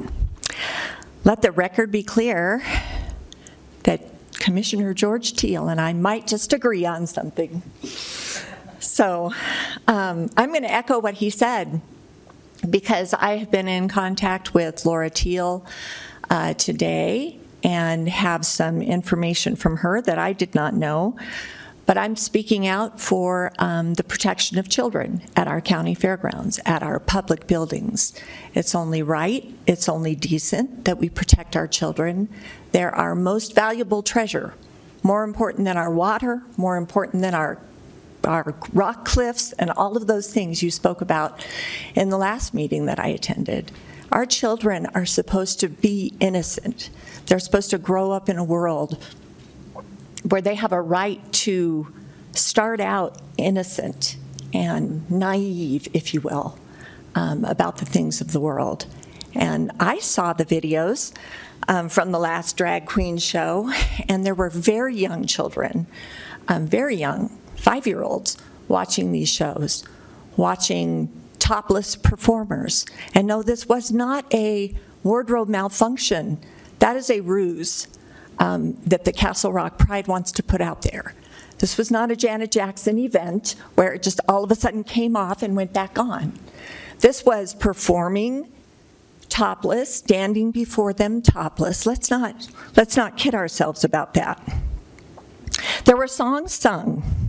Let 1.24 1.42
the 1.42 1.52
record 1.52 1.90
be 1.90 2.02
clear 2.02 2.62
that 3.82 4.02
Commissioner 4.32 4.94
George 4.94 5.34
Teal 5.34 5.68
and 5.68 5.80
I 5.80 5.92
might 5.92 6.26
just 6.26 6.52
agree 6.52 6.86
on 6.86 7.06
something. 7.06 7.62
So 8.78 9.32
um, 9.86 10.30
I'm 10.36 10.50
going 10.50 10.62
to 10.62 10.72
echo 10.72 10.98
what 10.98 11.14
he 11.14 11.30
said 11.30 11.80
because 12.68 13.14
I 13.14 13.36
have 13.38 13.50
been 13.50 13.68
in 13.68 13.88
contact 13.88 14.54
with 14.54 14.86
Laura 14.86 15.10
Teal 15.10 15.66
uh, 16.30 16.54
today 16.54 17.38
and 17.62 18.08
have 18.08 18.44
some 18.44 18.82
information 18.82 19.56
from 19.56 19.78
her 19.78 20.00
that 20.02 20.18
I 20.18 20.32
did 20.32 20.54
not 20.54 20.74
know. 20.74 21.16
But 21.86 21.98
I'm 21.98 22.16
speaking 22.16 22.66
out 22.66 22.98
for 22.98 23.52
um, 23.58 23.94
the 23.94 24.04
protection 24.04 24.58
of 24.58 24.68
children 24.68 25.22
at 25.36 25.48
our 25.48 25.60
county 25.60 25.94
fairgrounds, 25.94 26.58
at 26.64 26.82
our 26.82 26.98
public 26.98 27.46
buildings. 27.46 28.14
It's 28.54 28.74
only 28.74 29.02
right, 29.02 29.52
it's 29.66 29.88
only 29.88 30.14
decent 30.14 30.86
that 30.86 30.98
we 30.98 31.10
protect 31.10 31.56
our 31.56 31.66
children. 31.66 32.28
They're 32.72 32.94
our 32.94 33.14
most 33.14 33.54
valuable 33.54 34.02
treasure, 34.02 34.54
more 35.02 35.24
important 35.24 35.66
than 35.66 35.76
our 35.76 35.92
water, 35.92 36.42
more 36.56 36.76
important 36.76 37.22
than 37.22 37.34
our 37.34 37.58
our 38.24 38.54
rock 38.72 39.04
cliffs 39.04 39.52
and 39.52 39.70
all 39.72 39.98
of 39.98 40.06
those 40.06 40.32
things 40.32 40.62
you 40.62 40.70
spoke 40.70 41.02
about 41.02 41.44
in 41.94 42.08
the 42.08 42.16
last 42.16 42.54
meeting 42.54 42.86
that 42.86 42.98
I 42.98 43.08
attended. 43.08 43.70
Our 44.14 44.26
children 44.26 44.86
are 44.94 45.04
supposed 45.04 45.58
to 45.60 45.68
be 45.68 46.14
innocent. 46.20 46.88
They're 47.26 47.40
supposed 47.40 47.70
to 47.70 47.78
grow 47.78 48.12
up 48.12 48.28
in 48.28 48.38
a 48.38 48.44
world 48.44 49.04
where 50.22 50.40
they 50.40 50.54
have 50.54 50.70
a 50.70 50.80
right 50.80 51.20
to 51.32 51.92
start 52.30 52.80
out 52.80 53.20
innocent 53.36 54.16
and 54.52 55.10
naive, 55.10 55.88
if 55.92 56.14
you 56.14 56.20
will, 56.20 56.56
um, 57.16 57.44
about 57.44 57.78
the 57.78 57.84
things 57.84 58.20
of 58.20 58.30
the 58.30 58.38
world. 58.38 58.86
And 59.34 59.72
I 59.80 59.98
saw 59.98 60.32
the 60.32 60.44
videos 60.44 61.12
um, 61.66 61.88
from 61.88 62.12
the 62.12 62.20
last 62.20 62.56
drag 62.56 62.86
queen 62.86 63.18
show, 63.18 63.72
and 64.08 64.24
there 64.24 64.34
were 64.34 64.48
very 64.48 64.94
young 64.94 65.26
children, 65.26 65.88
um, 66.46 66.68
very 66.68 66.94
young, 66.94 67.36
five 67.56 67.84
year 67.84 68.04
olds, 68.04 68.38
watching 68.68 69.10
these 69.10 69.28
shows, 69.28 69.84
watching 70.36 71.10
topless 71.44 71.94
performers. 71.94 72.86
And 73.14 73.26
no, 73.26 73.42
this 73.42 73.68
was 73.68 73.92
not 73.92 74.32
a 74.32 74.74
wardrobe 75.02 75.50
malfunction. 75.50 76.38
That 76.78 76.96
is 76.96 77.10
a 77.10 77.20
ruse 77.20 77.86
um, 78.38 78.78
that 78.86 79.04
the 79.04 79.12
Castle 79.12 79.52
Rock 79.52 79.76
Pride 79.76 80.08
wants 80.08 80.32
to 80.32 80.42
put 80.42 80.62
out 80.62 80.80
there. 80.80 81.14
This 81.58 81.76
was 81.76 81.90
not 81.90 82.10
a 82.10 82.16
Janet 82.16 82.50
Jackson 82.50 82.98
event 82.98 83.56
where 83.74 83.92
it 83.92 84.02
just 84.02 84.20
all 84.26 84.42
of 84.42 84.50
a 84.50 84.54
sudden 84.54 84.84
came 84.84 85.16
off 85.16 85.42
and 85.42 85.54
went 85.54 85.74
back 85.74 85.98
on. 85.98 86.32
This 87.00 87.26
was 87.26 87.52
performing 87.52 88.50
topless, 89.28 89.94
standing 89.94 90.50
before 90.50 90.94
them 90.94 91.20
topless. 91.20 91.84
Let's 91.84 92.10
not 92.10 92.48
let's 92.74 92.96
not 92.96 93.18
kid 93.18 93.34
ourselves 93.34 93.84
about 93.84 94.14
that. 94.14 94.40
There 95.84 95.96
were 95.96 96.08
songs 96.08 96.54
sung 96.54 97.23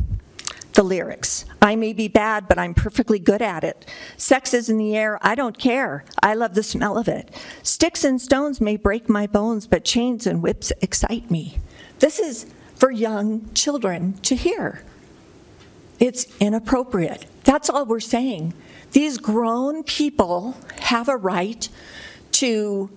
the 0.75 0.83
lyrics. 0.83 1.45
I 1.61 1.75
may 1.75 1.93
be 1.93 2.07
bad, 2.07 2.47
but 2.47 2.59
I'm 2.59 2.73
perfectly 2.73 3.19
good 3.19 3.41
at 3.41 3.63
it. 3.63 3.89
Sex 4.17 4.53
is 4.53 4.69
in 4.69 4.77
the 4.77 4.95
air, 4.95 5.17
I 5.21 5.35
don't 5.35 5.57
care. 5.57 6.05
I 6.21 6.33
love 6.35 6.53
the 6.53 6.63
smell 6.63 6.97
of 6.97 7.07
it. 7.07 7.33
Sticks 7.63 8.03
and 8.03 8.21
stones 8.21 8.61
may 8.61 8.77
break 8.77 9.09
my 9.09 9.27
bones, 9.27 9.67
but 9.67 9.83
chains 9.83 10.27
and 10.27 10.41
whips 10.43 10.71
excite 10.81 11.31
me. 11.31 11.59
This 11.99 12.19
is 12.19 12.45
for 12.75 12.91
young 12.91 13.51
children 13.53 14.13
to 14.21 14.35
hear. 14.35 14.83
It's 15.99 16.27
inappropriate. 16.39 17.25
That's 17.43 17.69
all 17.69 17.85
we're 17.85 17.99
saying. 17.99 18.53
These 18.91 19.17
grown 19.17 19.83
people 19.83 20.57
have 20.81 21.09
a 21.09 21.17
right 21.17 21.67
to 22.33 22.89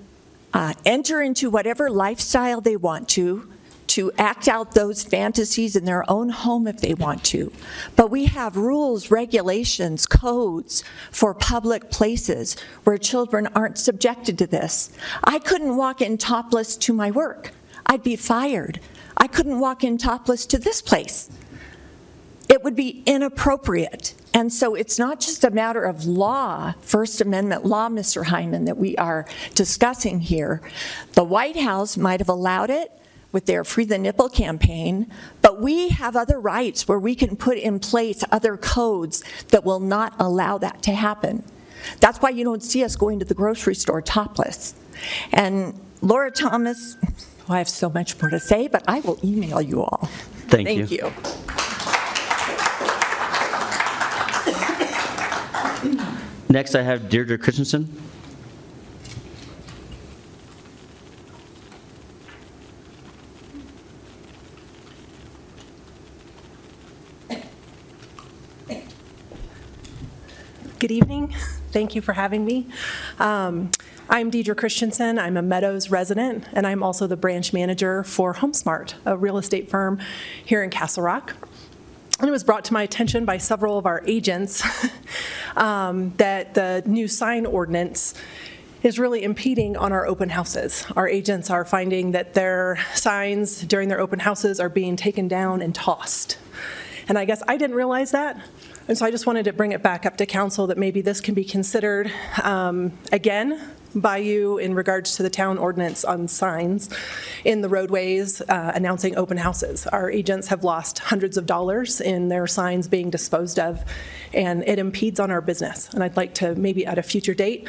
uh, 0.52 0.74
enter 0.84 1.22
into 1.22 1.50
whatever 1.50 1.90
lifestyle 1.90 2.60
they 2.60 2.76
want 2.76 3.08
to, 3.10 3.48
to 3.88 4.12
act 4.18 4.48
out 4.48 4.72
those 4.72 5.02
fantasies 5.02 5.76
in 5.76 5.84
their 5.84 6.08
own 6.10 6.28
home 6.28 6.66
if 6.66 6.80
they 6.80 6.94
want 6.94 7.24
to. 7.24 7.52
But 7.96 8.10
we 8.10 8.26
have 8.26 8.56
rules, 8.56 9.10
regulations, 9.10 10.06
codes 10.06 10.84
for 11.10 11.34
public 11.34 11.90
places 11.90 12.56
where 12.84 12.98
children 12.98 13.48
aren't 13.54 13.78
subjected 13.78 14.38
to 14.38 14.46
this. 14.46 14.90
I 15.24 15.38
couldn't 15.38 15.76
walk 15.76 16.00
in 16.00 16.18
topless 16.18 16.76
to 16.76 16.92
my 16.92 17.10
work. 17.10 17.52
I'd 17.86 18.02
be 18.02 18.16
fired. 18.16 18.80
I 19.16 19.26
couldn't 19.26 19.58
walk 19.58 19.82
in 19.82 19.98
topless 19.98 20.46
to 20.46 20.58
this 20.58 20.80
place. 20.80 21.30
It 22.48 22.62
would 22.64 22.76
be 22.76 23.02
inappropriate. 23.04 24.14
And 24.32 24.52
so 24.52 24.74
it's 24.74 24.98
not 24.98 25.20
just 25.20 25.44
a 25.44 25.50
matter 25.50 25.82
of 25.82 26.06
law, 26.06 26.74
First 26.80 27.20
Amendment 27.20 27.64
law, 27.64 27.88
Mr. 27.88 28.26
Hyman, 28.26 28.66
that 28.66 28.76
we 28.76 28.96
are 28.96 29.26
discussing 29.54 30.20
here. 30.20 30.62
The 31.12 31.24
White 31.24 31.56
House 31.56 31.96
might 31.96 32.20
have 32.20 32.28
allowed 32.28 32.70
it 32.70 32.92
with 33.32 33.46
their 33.46 33.64
Free 33.64 33.84
the 33.84 33.98
Nipple 33.98 34.28
campaign, 34.28 35.10
but 35.42 35.60
we 35.60 35.90
have 35.90 36.16
other 36.16 36.40
rights 36.40 36.88
where 36.88 36.98
we 36.98 37.14
can 37.14 37.36
put 37.36 37.58
in 37.58 37.78
place 37.78 38.24
other 38.30 38.56
codes 38.56 39.22
that 39.48 39.64
will 39.64 39.80
not 39.80 40.14
allow 40.18 40.58
that 40.58 40.82
to 40.82 40.92
happen. 40.92 41.42
That's 42.00 42.18
why 42.18 42.30
you 42.30 42.44
don't 42.44 42.62
see 42.62 42.82
us 42.84 42.96
going 42.96 43.18
to 43.18 43.24
the 43.24 43.34
grocery 43.34 43.74
store 43.74 44.02
topless. 44.02 44.74
And 45.32 45.78
Laura 46.00 46.30
Thomas, 46.30 46.96
well, 47.48 47.56
I 47.56 47.58
have 47.58 47.68
so 47.68 47.88
much 47.90 48.20
more 48.20 48.30
to 48.30 48.40
say, 48.40 48.68
but 48.68 48.82
I 48.88 49.00
will 49.00 49.18
email 49.22 49.60
you 49.60 49.82
all. 49.82 50.08
Thank 50.48 50.68
you. 50.70 50.86
Thank 50.86 50.90
you. 50.90 51.12
Next, 56.50 56.74
I 56.74 56.82
have 56.82 57.10
Deirdre 57.10 57.36
Christensen. 57.36 58.07
Good 70.78 70.92
evening. 70.92 71.34
Thank 71.72 71.96
you 71.96 72.00
for 72.00 72.12
having 72.12 72.44
me. 72.44 72.68
Um, 73.18 73.72
I'm 74.08 74.30
Deidre 74.30 74.56
Christensen. 74.56 75.18
I'm 75.18 75.36
a 75.36 75.42
Meadows 75.42 75.90
resident, 75.90 76.44
and 76.52 76.68
I'm 76.68 76.84
also 76.84 77.08
the 77.08 77.16
branch 77.16 77.52
manager 77.52 78.04
for 78.04 78.34
HomeSmart, 78.34 78.94
a 79.04 79.16
real 79.16 79.38
estate 79.38 79.68
firm 79.68 79.98
here 80.44 80.62
in 80.62 80.70
Castle 80.70 81.02
Rock. 81.02 81.34
And 82.20 82.28
it 82.28 82.30
was 82.30 82.44
brought 82.44 82.64
to 82.66 82.72
my 82.72 82.84
attention 82.84 83.24
by 83.24 83.38
several 83.38 83.76
of 83.76 83.86
our 83.86 84.04
agents 84.06 84.62
um, 85.56 86.12
that 86.18 86.54
the 86.54 86.84
new 86.86 87.08
sign 87.08 87.44
ordinance 87.44 88.14
is 88.84 89.00
really 89.00 89.24
impeding 89.24 89.76
on 89.76 89.90
our 89.90 90.06
open 90.06 90.28
houses. 90.28 90.86
Our 90.94 91.08
agents 91.08 91.50
are 91.50 91.64
finding 91.64 92.12
that 92.12 92.34
their 92.34 92.78
signs 92.94 93.62
during 93.62 93.88
their 93.88 93.98
open 93.98 94.20
houses 94.20 94.60
are 94.60 94.68
being 94.68 94.94
taken 94.94 95.26
down 95.26 95.60
and 95.60 95.74
tossed. 95.74 96.38
And 97.08 97.18
I 97.18 97.24
guess 97.24 97.42
I 97.48 97.56
didn't 97.56 97.74
realize 97.74 98.12
that. 98.12 98.40
And 98.88 98.96
so 98.96 99.04
I 99.04 99.10
just 99.10 99.26
wanted 99.26 99.44
to 99.44 99.52
bring 99.52 99.72
it 99.72 99.82
back 99.82 100.06
up 100.06 100.16
to 100.16 100.24
council 100.24 100.66
that 100.68 100.78
maybe 100.78 101.02
this 101.02 101.20
can 101.20 101.34
be 101.34 101.44
considered 101.44 102.10
um, 102.42 102.92
again 103.12 103.60
by 103.94 104.16
you 104.16 104.56
in 104.56 104.72
regards 104.72 105.16
to 105.16 105.22
the 105.22 105.28
town 105.28 105.58
ordinance 105.58 106.04
on 106.04 106.26
signs 106.26 106.88
in 107.44 107.60
the 107.60 107.68
roadways 107.68 108.40
uh, 108.40 108.72
announcing 108.74 109.14
open 109.16 109.36
houses. 109.36 109.86
Our 109.86 110.10
agents 110.10 110.48
have 110.48 110.64
lost 110.64 111.00
hundreds 111.00 111.36
of 111.36 111.44
dollars 111.44 112.00
in 112.00 112.28
their 112.28 112.46
signs 112.46 112.88
being 112.88 113.10
disposed 113.10 113.58
of, 113.58 113.84
and 114.32 114.66
it 114.66 114.78
impedes 114.78 115.20
on 115.20 115.30
our 115.30 115.42
business. 115.42 115.92
And 115.92 116.02
I'd 116.02 116.16
like 116.16 116.32
to 116.34 116.54
maybe 116.54 116.86
at 116.86 116.96
a 116.96 117.02
future 117.02 117.34
date 117.34 117.68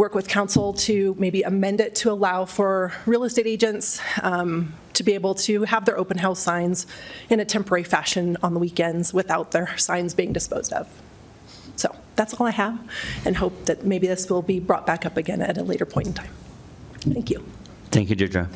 work 0.00 0.14
with 0.14 0.26
council 0.28 0.72
to 0.72 1.14
maybe 1.18 1.42
amend 1.42 1.78
it 1.78 1.94
to 1.94 2.10
allow 2.10 2.46
for 2.46 2.90
real 3.04 3.22
estate 3.22 3.46
agents 3.46 4.00
um, 4.22 4.72
to 4.94 5.02
be 5.02 5.12
able 5.12 5.34
to 5.34 5.64
have 5.64 5.84
their 5.84 5.98
open 5.98 6.16
house 6.16 6.40
signs 6.40 6.86
in 7.28 7.38
a 7.38 7.44
temporary 7.44 7.84
fashion 7.84 8.34
on 8.42 8.54
the 8.54 8.58
weekends 8.58 9.12
without 9.12 9.50
their 9.50 9.76
signs 9.76 10.14
being 10.14 10.32
disposed 10.32 10.72
of. 10.72 10.88
So 11.76 11.94
that's 12.16 12.32
all 12.32 12.46
I 12.46 12.50
have, 12.52 12.80
and 13.26 13.36
hope 13.36 13.66
that 13.66 13.84
maybe 13.84 14.06
this 14.06 14.30
will 14.30 14.40
be 14.40 14.58
brought 14.58 14.86
back 14.86 15.04
up 15.04 15.18
again 15.18 15.42
at 15.42 15.58
a 15.58 15.62
later 15.62 15.84
point 15.84 16.06
in 16.06 16.14
time. 16.14 16.32
Thank 17.00 17.28
you. 17.28 17.44
Thank 17.90 18.08
you, 18.08 18.16
Deirdre. 18.16 18.48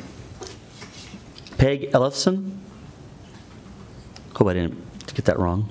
Peg 1.59 1.91
Ellefson? 1.91 2.57
Hope 4.35 4.47
I 4.47 4.53
didn't 4.53 5.13
get 5.13 5.25
that 5.25 5.37
wrong. 5.37 5.69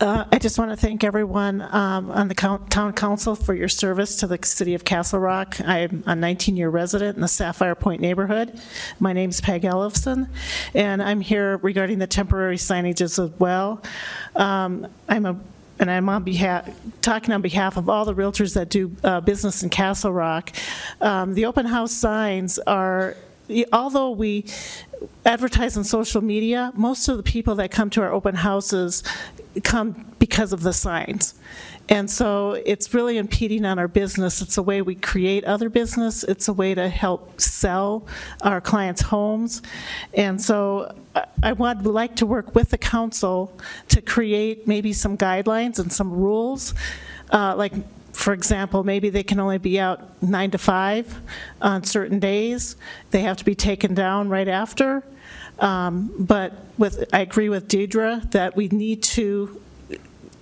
Uh, 0.00 0.24
I 0.32 0.38
just 0.38 0.58
want 0.58 0.70
to 0.70 0.78
thank 0.78 1.04
everyone 1.04 1.60
um, 1.60 2.10
on 2.10 2.28
the 2.28 2.34
town 2.34 2.94
council 2.94 3.34
for 3.34 3.52
your 3.52 3.68
service 3.68 4.16
to 4.16 4.26
the 4.26 4.38
city 4.42 4.72
of 4.72 4.82
Castle 4.82 5.20
Rock. 5.20 5.60
I'm 5.60 6.02
a 6.06 6.14
19-year 6.14 6.70
resident 6.70 7.16
in 7.16 7.20
the 7.20 7.28
Sapphire 7.28 7.74
Point 7.74 8.00
neighborhood. 8.00 8.58
My 8.98 9.12
name 9.12 9.28
is 9.28 9.42
Peg 9.42 9.60
Ellefson, 9.60 10.30
and 10.72 11.02
I'm 11.02 11.20
here 11.20 11.58
regarding 11.58 11.98
the 11.98 12.06
temporary 12.06 12.56
signages 12.56 13.22
as 13.22 13.30
well. 13.38 13.82
Um, 14.34 14.86
I'm 15.06 15.26
a 15.26 15.38
and 15.78 15.90
I'm 15.90 16.10
on 16.10 16.24
behalf, 16.24 16.68
talking 17.00 17.32
on 17.32 17.40
behalf 17.42 17.78
of 17.78 17.88
all 17.88 18.04
the 18.04 18.14
realtors 18.14 18.54
that 18.54 18.68
do 18.68 18.94
uh, 19.02 19.20
business 19.20 19.62
in 19.62 19.70
Castle 19.70 20.12
Rock. 20.12 20.52
Um, 21.00 21.32
the 21.34 21.46
open 21.46 21.64
house 21.66 21.92
signs 21.92 22.58
are 22.60 23.16
although 23.72 24.10
we 24.10 24.44
advertise 25.24 25.76
on 25.76 25.84
social 25.84 26.22
media, 26.22 26.72
most 26.74 27.08
of 27.08 27.16
the 27.16 27.22
people 27.22 27.54
that 27.56 27.70
come 27.70 27.90
to 27.90 28.02
our 28.02 28.12
open 28.12 28.34
houses 28.36 29.02
come 29.64 30.06
because 30.18 30.52
of 30.52 30.62
the 30.62 30.72
signs. 30.72 31.34
And 31.88 32.08
so 32.08 32.52
it's 32.52 32.94
really 32.94 33.18
impeding 33.18 33.64
on 33.64 33.80
our 33.80 33.88
business. 33.88 34.40
It's 34.40 34.56
a 34.56 34.62
way 34.62 34.80
we 34.80 34.94
create 34.94 35.44
other 35.44 35.68
business. 35.68 36.22
It's 36.22 36.46
a 36.46 36.52
way 36.52 36.72
to 36.72 36.88
help 36.88 37.40
sell 37.40 38.06
our 38.42 38.60
clients' 38.60 39.02
homes. 39.02 39.60
And 40.14 40.40
so 40.40 40.94
I- 41.42 41.52
would 41.52 41.84
like 41.84 42.14
to 42.16 42.26
work 42.26 42.54
with 42.54 42.70
the 42.70 42.78
council 42.78 43.52
to 43.88 44.00
create 44.00 44.68
maybe 44.68 44.92
some 44.92 45.18
guidelines 45.18 45.80
and 45.80 45.92
some 45.92 46.12
rules, 46.12 46.74
uh, 47.30 47.56
like 47.56 47.72
for 48.12 48.32
example, 48.32 48.84
maybe 48.84 49.08
they 49.08 49.22
can 49.22 49.40
only 49.40 49.58
be 49.58 49.80
out 49.80 50.22
nine 50.22 50.50
to 50.50 50.58
five 50.58 51.20
on 51.62 51.82
certain 51.84 52.18
days. 52.18 52.76
They 53.12 53.22
have 53.22 53.36
to 53.38 53.44
be 53.44 53.54
taken 53.54 53.94
down 53.94 54.28
right 54.28 54.48
after. 54.48 55.02
Um, 55.60 56.12
But 56.18 56.52
with, 56.78 57.04
I 57.12 57.20
agree 57.20 57.48
with 57.48 57.68
Deidre 57.68 58.30
that 58.32 58.56
we 58.56 58.68
need 58.68 59.02
to, 59.02 59.60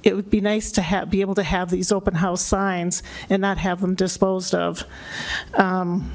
it 0.02 0.14
would 0.14 0.30
be 0.30 0.40
nice 0.40 0.72
to 0.72 0.82
have, 0.82 1.10
be 1.10 1.20
able 1.20 1.34
to 1.34 1.42
have 1.42 1.70
these 1.70 1.90
open 1.92 2.14
house 2.14 2.42
signs 2.42 3.02
and 3.28 3.42
not 3.42 3.58
have 3.58 3.80
them 3.80 3.94
disposed 3.94 4.54
of. 4.54 4.84
Um, 5.54 6.12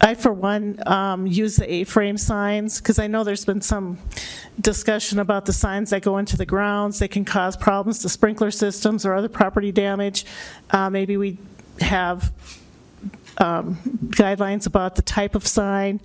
I, 0.00 0.14
for 0.14 0.32
one, 0.32 0.82
um, 0.86 1.26
use 1.26 1.56
the 1.56 1.72
A-frame 1.72 2.18
signs, 2.18 2.80
because 2.80 2.98
I 2.98 3.06
know 3.06 3.24
there's 3.24 3.46
been 3.46 3.62
some 3.62 3.98
discussion 4.60 5.18
about 5.18 5.46
the 5.46 5.52
signs 5.52 5.90
that 5.90 6.02
go 6.02 6.18
into 6.18 6.36
the 6.36 6.44
grounds. 6.44 6.98
They 6.98 7.08
can 7.08 7.24
cause 7.24 7.56
problems 7.56 8.00
to 8.00 8.08
sprinkler 8.08 8.50
systems 8.50 9.06
or 9.06 9.14
other 9.14 9.28
property 9.28 9.72
damage. 9.72 10.26
Uh, 10.70 10.90
Maybe 10.90 11.16
we 11.16 11.38
have 11.80 12.30
um, 13.40 13.78
guidelines 14.10 14.66
about 14.66 14.94
the 14.94 15.02
type 15.02 15.34
of 15.34 15.46
sign, 15.46 16.00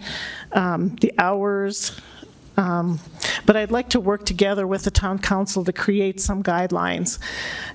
um, 0.53 0.95
the 1.01 1.13
hours. 1.17 1.99
Um, 2.57 2.99
But 3.45 3.55
I'd 3.55 3.69
like 3.69 3.89
to 3.89 3.99
work 3.99 4.25
together 4.25 4.65
with 4.65 4.83
the 4.83 4.91
town 4.91 5.19
council 5.19 5.63
to 5.65 5.73
create 5.73 6.19
some 6.19 6.41
guidelines. 6.41 7.19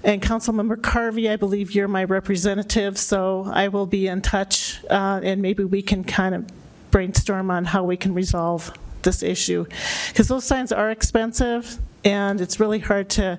And 0.03 0.20
Councilmember 0.20 0.77
Carvey, 0.77 1.31
I 1.31 1.37
believe 1.37 1.75
you're 1.75 1.88
my 1.88 2.05
representative, 2.05 2.99
so 2.99 3.49
I 3.53 3.68
will 3.68 3.87
be 3.87 4.09
in 4.09 4.20
touch, 4.20 4.81
uh, 4.90 5.20
and 5.23 5.40
maybe 5.42 5.64
we 5.64 5.83
can 5.83 6.03
kind 6.03 6.35
of 6.35 6.44
brainstorm 6.90 7.51
on 7.51 7.66
how 7.66 7.85
we 7.85 7.96
can 7.96 8.14
resolve 8.14 8.73
this 9.03 9.23
issue. 9.23 9.64
Because 10.09 10.29
those 10.29 10.44
signs 10.44 10.73
are 10.73 10.90
expensive, 10.90 11.79
and 12.05 12.41
it's 12.41 12.59
really 12.59 12.79
hard 12.79 13.09
to 13.11 13.39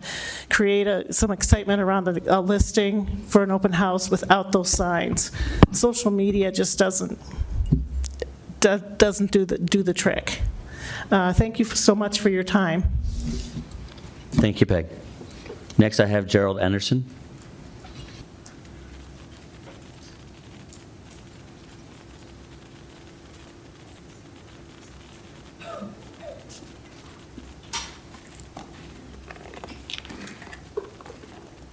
create 0.49 0.87
a- 0.87 1.11
some 1.11 1.31
excitement 1.31 1.81
around 1.81 2.07
a 2.07 2.39
a 2.39 2.39
listing 2.41 3.05
for 3.27 3.41
an 3.43 3.51
open 3.51 3.73
house 3.73 4.09
without 4.11 4.51
those 4.51 4.69
signs. 4.69 5.31
Social 5.71 6.11
media 6.11 6.51
just 6.51 6.77
doesn't, 6.77 7.17
do- 8.59 8.81
doesn't 8.97 9.31
do 9.31 9.45
the, 9.45 9.57
do 9.57 9.83
the 9.83 9.93
trick. 9.93 10.41
Uh, 11.11 11.33
Thank 11.33 11.59
you 11.59 11.65
so 11.65 11.95
much 11.95 12.19
for 12.19 12.29
your 12.29 12.43
time. 12.43 12.83
Thank 14.31 14.59
you, 14.61 14.65
Peg. 14.65 14.87
Next, 15.77 15.99
I 15.99 16.05
have 16.05 16.25
Gerald 16.27 16.59
Anderson. 16.59 17.03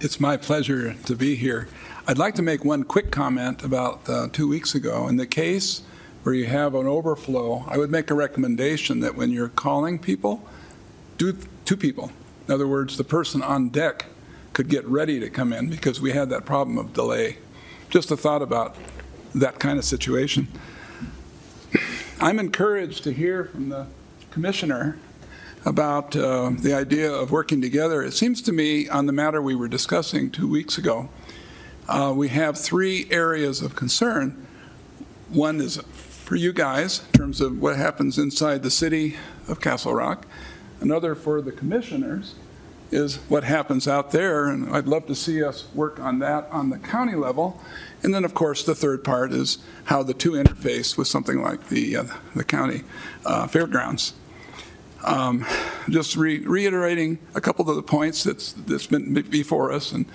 It's 0.01 0.17
my 0.17 0.37
pleasure 0.37 0.93
to 0.93 1.13
be 1.13 1.35
here. 1.35 1.67
I'd 2.07 2.17
like 2.17 2.33
to 2.35 2.41
make 2.41 2.63
one 2.63 2.85
quick 2.85 3.11
comment 3.11 3.65
about 3.65 4.07
uh, 4.07 4.29
two 4.31 4.47
weeks 4.47 4.73
ago. 4.73 5.09
In 5.09 5.17
the 5.17 5.27
case 5.27 5.81
where 6.23 6.33
you 6.33 6.45
have 6.45 6.73
an 6.73 6.87
overflow, 6.87 7.65
I 7.67 7.77
would 7.77 7.91
make 7.91 8.09
a 8.09 8.13
recommendation 8.13 9.01
that 9.01 9.15
when 9.15 9.29
you're 9.29 9.49
calling 9.49 9.99
people, 9.99 10.41
do 11.17 11.37
two 11.65 11.75
people. 11.75 12.13
In 12.47 12.53
other 12.53 12.65
words, 12.65 12.95
the 12.95 13.03
person 13.03 13.41
on 13.43 13.67
deck 13.67 14.05
could 14.53 14.69
get 14.69 14.85
ready 14.85 15.19
to 15.19 15.29
come 15.29 15.51
in 15.51 15.69
because 15.69 15.99
we 15.99 16.13
had 16.13 16.29
that 16.29 16.45
problem 16.45 16.77
of 16.77 16.93
delay. 16.93 17.39
Just 17.89 18.09
a 18.09 18.15
thought 18.15 18.41
about 18.41 18.77
that 19.35 19.59
kind 19.59 19.77
of 19.77 19.83
situation. 19.83 20.47
I'm 22.21 22.39
encouraged 22.39 23.03
to 23.03 23.11
hear 23.11 23.43
from 23.43 23.67
the 23.67 23.87
commissioner 24.31 24.97
about 25.65 26.15
uh, 26.15 26.51
the 26.57 26.73
idea 26.73 27.11
of 27.11 27.31
working 27.31 27.61
together. 27.61 28.01
It 28.01 28.13
seems 28.13 28.41
to 28.43 28.51
me, 28.51 28.87
on 28.87 29.05
the 29.05 29.13
matter 29.13 29.41
we 29.41 29.55
were 29.55 29.67
discussing 29.67 30.31
two 30.31 30.47
weeks 30.47 30.77
ago, 30.77 31.09
uh, 31.87 32.13
we 32.15 32.29
have 32.29 32.57
three 32.57 33.07
areas 33.09 33.61
of 33.61 33.75
concern. 33.75 34.45
One 35.29 35.59
is 35.59 35.77
for 35.77 36.35
you 36.35 36.53
guys, 36.53 37.03
in 37.07 37.19
terms 37.19 37.41
of 37.41 37.59
what 37.59 37.75
happens 37.75 38.17
inside 38.17 38.61
the 38.61 38.71
city 38.71 39.17
of 39.47 39.59
Castle 39.59 39.93
Rock. 39.93 40.27
Another 40.79 41.15
for 41.15 41.41
the 41.41 41.51
commissioners 41.51 42.35
is 42.91 43.17
what 43.29 43.43
happens 43.43 43.87
out 43.87 44.11
there, 44.11 44.47
and 44.47 44.75
I'd 44.75 44.87
love 44.87 45.07
to 45.07 45.15
see 45.15 45.43
us 45.43 45.67
work 45.73 45.99
on 45.99 46.19
that 46.19 46.47
on 46.51 46.69
the 46.69 46.77
county 46.77 47.15
level. 47.15 47.59
And 48.01 48.13
then, 48.13 48.23
of 48.23 48.33
course, 48.33 48.63
the 48.63 48.75
third 48.75 49.03
part 49.03 49.31
is 49.31 49.57
how 49.85 50.03
the 50.03 50.13
two 50.13 50.31
interface 50.31 50.97
with 50.97 51.07
something 51.07 51.41
like 51.41 51.69
the, 51.69 51.97
uh, 51.97 52.03
the 52.35 52.43
county 52.43 52.83
uh, 53.25 53.47
fairgrounds. 53.47 54.13
Um, 55.03 55.45
just 55.89 56.15
re- 56.15 56.39
reiterating 56.39 57.19
a 57.33 57.41
couple 57.41 57.69
of 57.69 57.75
the 57.75 57.81
points 57.81 58.23
that's, 58.23 58.53
that's 58.53 58.87
been 58.87 59.13
before 59.13 59.71
us, 59.71 59.91
and, 59.91 60.05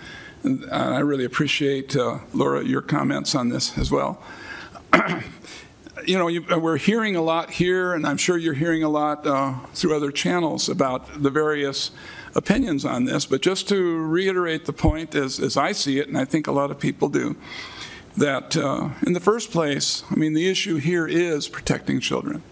and 0.42 0.70
I 0.70 1.00
really 1.00 1.24
appreciate, 1.24 1.96
uh, 1.96 2.18
Laura, 2.32 2.62
your 2.62 2.82
comments 2.82 3.34
on 3.34 3.48
this 3.48 3.78
as 3.78 3.90
well. 3.90 4.22
you 6.06 6.18
know, 6.18 6.28
you, 6.28 6.44
we're 6.58 6.76
hearing 6.76 7.16
a 7.16 7.22
lot 7.22 7.50
here, 7.50 7.94
and 7.94 8.06
I'm 8.06 8.16
sure 8.16 8.36
you're 8.36 8.54
hearing 8.54 8.82
a 8.82 8.88
lot 8.88 9.26
uh, 9.26 9.54
through 9.74 9.96
other 9.96 10.10
channels 10.10 10.68
about 10.68 11.22
the 11.22 11.30
various 11.30 11.90
opinions 12.34 12.84
on 12.84 13.04
this. 13.04 13.26
But 13.26 13.42
just 13.42 13.68
to 13.68 13.98
reiterate 13.98 14.66
the 14.66 14.72
point, 14.72 15.14
as, 15.14 15.40
as 15.40 15.56
I 15.56 15.72
see 15.72 15.98
it, 15.98 16.08
and 16.08 16.18
I 16.18 16.24
think 16.24 16.46
a 16.46 16.52
lot 16.52 16.70
of 16.70 16.78
people 16.78 17.08
do, 17.08 17.36
that 18.16 18.56
uh, 18.56 18.90
in 19.06 19.12
the 19.12 19.20
first 19.20 19.50
place, 19.50 20.04
I 20.10 20.14
mean, 20.14 20.34
the 20.34 20.48
issue 20.48 20.76
here 20.76 21.06
is 21.06 21.48
protecting 21.48 22.00
children. 22.00 22.42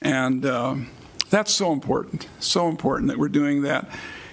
And 0.00 0.44
um, 0.44 0.90
that's 1.32 1.52
so 1.52 1.72
important, 1.72 2.28
so 2.40 2.68
important 2.68 3.08
that 3.08 3.18
we're 3.18 3.28
doing 3.28 3.62
that. 3.62 3.88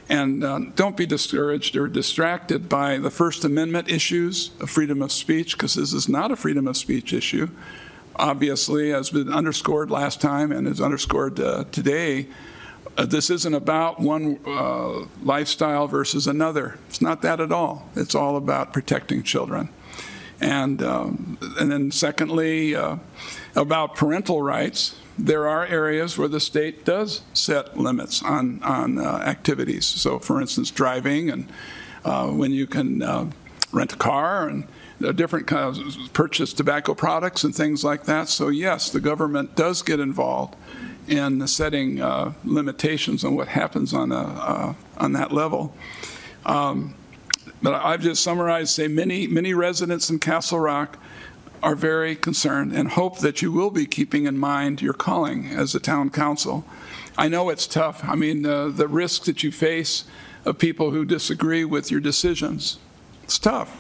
And 0.10 0.44
uh, 0.44 0.60
don't 0.76 0.98
be 0.98 1.06
discouraged 1.06 1.76
or 1.76 1.88
distracted 1.88 2.68
by 2.68 2.98
the 2.98 3.12
First 3.12 3.46
Amendment 3.46 3.90
issues 3.90 4.52
of 4.60 4.70
freedom 4.70 5.02
of 5.02 5.12
speech, 5.12 5.56
because 5.56 5.76
this 5.76 5.94
is 5.94 6.10
not 6.10 6.32
a 6.32 6.36
freedom 6.36 6.68
of 6.68 6.76
speech 6.76 7.14
issue. 7.14 7.48
Obviously, 8.16 8.92
as 8.92 9.12
been 9.12 9.32
underscored 9.32 9.90
last 9.90 10.20
time 10.20 10.52
and 10.52 10.68
is 10.68 10.82
underscored 10.82 11.40
uh, 11.40 11.64
today, 11.72 12.28
uh, 12.98 13.06
this 13.06 13.30
isn't 13.30 13.54
about 13.54 14.00
one 14.00 14.40
uh, 14.46 15.06
lifestyle 15.24 15.88
versus 15.88 16.28
another. 16.28 16.78
It's 16.90 17.02
not 17.02 17.22
that 17.22 17.40
at 17.40 17.52
all. 17.52 17.88
It's 17.96 18.16
all 18.16 18.36
about 18.36 18.74
protecting 18.74 19.24
children. 19.24 19.70
And, 20.42 20.82
um, 20.82 21.38
and 21.60 21.72
then, 21.72 21.92
secondly, 21.92 22.76
uh, 22.76 22.98
about 23.56 23.96
parental 23.96 24.42
rights, 24.42 24.96
there 25.26 25.48
are 25.48 25.66
areas 25.66 26.18
where 26.18 26.28
the 26.28 26.40
state 26.40 26.86
does 26.86 27.22
set 27.34 27.78
limits 27.78 28.24
on, 28.24 28.64
on 28.64 28.98
uh, 28.98 29.18
activities. 29.26 29.86
So, 29.86 30.18
for 30.18 30.40
instance, 30.40 30.72
driving 30.72 31.30
and 31.30 31.52
uh, 32.06 32.28
when 32.28 32.52
you 32.52 32.66
can 32.66 33.02
uh, 33.02 33.30
rent 33.72 33.94
a 33.94 33.98
car 33.98 34.48
and 34.48 34.68
different 35.16 35.48
kinds 35.48 35.78
of 35.80 36.14
purchase 36.14 36.54
tobacco 36.54 36.94
products 36.94 37.44
and 37.44 37.54
things 37.54 37.84
like 37.84 38.04
that. 38.06 38.30
So, 38.30 38.50
yes, 38.50 38.90
the 38.90 39.00
government 39.00 39.56
does 39.56 39.82
get 39.82 40.00
involved 40.00 40.56
in 41.08 41.46
setting 41.48 42.02
uh, 42.02 42.34
limitations 42.46 43.24
on 43.24 43.36
what 43.36 43.50
happens 43.50 43.94
on, 43.94 44.12
a, 44.12 44.16
uh, 44.16 44.74
on 44.98 45.14
that 45.14 45.32
level. 45.32 45.74
Um, 46.46 46.96
but 47.62 47.74
I've 47.74 48.02
just 48.02 48.24
summarized, 48.24 48.70
say, 48.70 48.88
many, 48.88 49.28
many 49.28 49.54
residents 49.54 50.10
in 50.10 50.20
Castle 50.20 50.60
Rock 50.60 50.98
are 51.62 51.76
very 51.76 52.16
concerned 52.16 52.74
and 52.74 52.90
hope 52.90 53.20
that 53.20 53.42
you 53.42 53.52
will 53.52 53.72
be 53.72 53.86
keeping 53.86 54.26
in 54.26 54.38
mind 54.38 54.82
your 54.82 54.94
calling 54.94 55.48
as 55.48 55.76
a 55.76 55.80
town 55.80 56.10
council. 56.10 56.66
I 57.18 57.28
know 57.28 57.50
it's 57.50 57.68
tough. 57.68 58.02
I 58.04 58.16
mean, 58.16 58.46
uh, 58.46 58.70
the 58.70 58.88
risks 58.88 59.26
that 59.26 59.44
you 59.44 59.52
face 59.52 60.06
of 60.46 60.58
people 60.58 60.92
who 60.92 61.04
disagree 61.04 61.66
with 61.66 61.92
your 61.92 62.00
decisions, 62.00 62.80
it's 63.24 63.38
tough. 63.38 63.76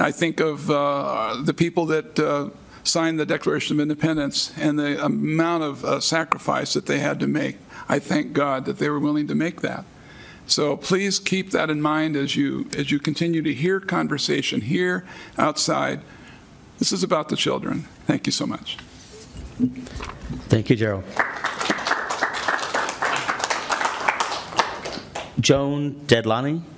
I 0.00 0.10
think 0.10 0.40
of 0.40 0.70
uh, 0.70 1.40
the 1.44 1.54
people 1.54 1.86
that 1.86 2.18
uh, 2.18 2.50
signed 2.82 3.20
the 3.20 3.26
Declaration 3.26 3.76
of 3.76 3.80
Independence 3.80 4.52
and 4.58 4.78
the 4.78 5.04
amount 5.04 5.62
of 5.62 5.84
uh, 5.84 6.00
sacrifice 6.00 6.72
that 6.72 6.86
they 6.86 6.98
had 6.98 7.20
to 7.20 7.26
make. 7.26 7.58
I 7.88 7.98
thank 7.98 8.32
God 8.32 8.64
that 8.64 8.78
they 8.78 8.88
were 8.88 8.98
willing 8.98 9.28
to 9.28 9.34
make 9.34 9.60
that. 9.60 9.84
So 10.46 10.76
please 10.76 11.18
keep 11.18 11.50
that 11.52 11.70
in 11.70 11.80
mind 11.80 12.16
as 12.16 12.36
you 12.36 12.66
as 12.76 12.90
you 12.90 12.98
continue 12.98 13.42
to 13.42 13.54
hear 13.54 13.80
conversation 13.80 14.62
here 14.62 15.04
outside. 15.38 16.00
This 16.82 16.90
is 16.90 17.04
about 17.04 17.28
the 17.28 17.36
children. 17.36 17.86
Thank 18.08 18.26
you 18.26 18.32
so 18.32 18.44
much. 18.44 18.76
Thank 20.48 20.68
you, 20.68 20.74
Gerald. 20.74 21.04
Joan 25.38 25.94
Deadlani. 26.08 26.71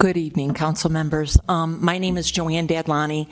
Good 0.00 0.16
evening, 0.16 0.54
council 0.54 0.90
members. 0.90 1.36
Um, 1.46 1.84
my 1.84 1.98
name 1.98 2.16
is 2.16 2.30
Joanne 2.30 2.66
Dadlani. 2.66 3.26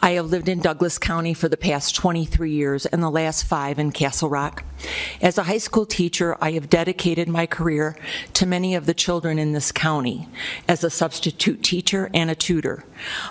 I 0.00 0.12
have 0.12 0.30
lived 0.30 0.48
in 0.48 0.60
Douglas 0.60 0.98
County 0.98 1.34
for 1.34 1.50
the 1.50 1.58
past 1.58 1.94
23 1.96 2.50
years 2.50 2.86
and 2.86 3.02
the 3.02 3.10
last 3.10 3.42
five 3.42 3.78
in 3.78 3.92
Castle 3.92 4.30
Rock. 4.30 4.64
As 5.20 5.38
a 5.38 5.44
high 5.44 5.58
school 5.58 5.86
teacher, 5.86 6.36
I 6.40 6.52
have 6.52 6.70
dedicated 6.70 7.28
my 7.28 7.46
career 7.46 7.96
to 8.34 8.46
many 8.46 8.74
of 8.74 8.86
the 8.86 8.94
children 8.94 9.38
in 9.38 9.52
this 9.52 9.72
county 9.72 10.28
as 10.68 10.84
a 10.84 10.90
substitute 10.90 11.62
teacher 11.62 12.10
and 12.12 12.30
a 12.30 12.34
tutor. 12.34 12.84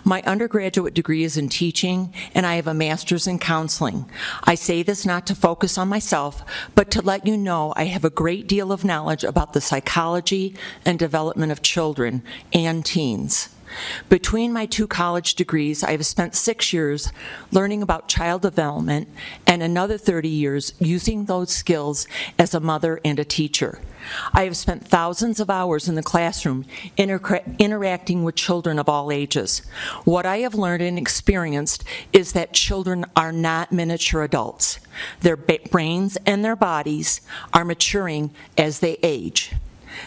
My 0.04 0.22
undergraduate 0.24 0.94
degree 0.94 1.24
is 1.24 1.38
in 1.38 1.50
teaching, 1.50 2.13
and 2.34 2.46
I 2.46 2.56
have 2.56 2.68
a 2.68 2.74
master's 2.74 3.28
in 3.28 3.39
counseling. 3.39 4.10
I 4.44 4.56
say 4.56 4.84
this 4.84 5.06
not 5.06 5.28
to 5.28 5.36
focus 5.36 5.78
on 5.78 5.88
myself, 5.88 6.44
but 6.76 6.92
to 6.92 7.02
let 7.02 7.28
you 7.28 7.38
know 7.38 7.74
I 7.76 7.86
have 7.86 8.06
a 8.06 8.10
great 8.10 8.48
deal 8.48 8.72
of 8.72 8.84
knowledge 8.84 9.24
about 9.24 9.54
the 9.54 9.62
psychology 9.62 10.56
and 10.86 10.98
development 10.98 11.52
of 11.52 11.62
children 11.62 12.24
and 12.52 12.86
teens. 12.86 13.50
Between 14.10 14.54
my 14.54 14.66
two 14.66 14.88
college 14.88 15.36
degrees, 15.36 15.84
I 15.84 15.92
have 15.92 16.06
spent 16.06 16.36
six 16.36 16.74
years 16.74 17.12
learning 17.52 17.82
about 17.82 18.08
child 18.08 18.42
development 18.42 19.10
and 19.46 19.64
another 19.64 19.98
30 19.98 20.30
years 20.30 20.74
using 20.80 21.26
those 21.26 21.52
skills 21.52 22.08
as 22.38 22.54
a 22.54 22.60
mother 22.60 23.00
and 23.04 23.20
a 23.20 23.26
teacher. 23.26 23.80
I 24.34 24.44
have 24.44 24.58
spent 24.58 24.88
thousands 24.88 25.40
of 25.40 25.50
hours 25.50 25.88
in 25.88 25.96
the 25.96 26.04
classroom 26.04 26.66
inter- 26.98 27.42
interacting 27.60 28.24
with 28.24 28.36
children 28.36 28.80
of 28.80 28.90
all 28.90 29.12
ages. 29.12 29.62
What 30.04 30.26
I 30.26 30.40
have 30.40 30.56
learned 30.56 30.84
and 30.84 30.98
experienced 30.98 31.84
is 32.12 32.34
that 32.34 32.54
children 32.54 33.06
are 33.16 33.32
not 33.32 33.72
miniature 33.72 34.24
adults. 34.24 34.80
Their 35.22 35.38
brains 35.38 36.18
and 36.26 36.44
their 36.44 36.56
bodies 36.56 37.22
are 37.54 37.66
maturing 37.66 38.32
as 38.58 38.80
they 38.80 38.98
age. 39.04 39.54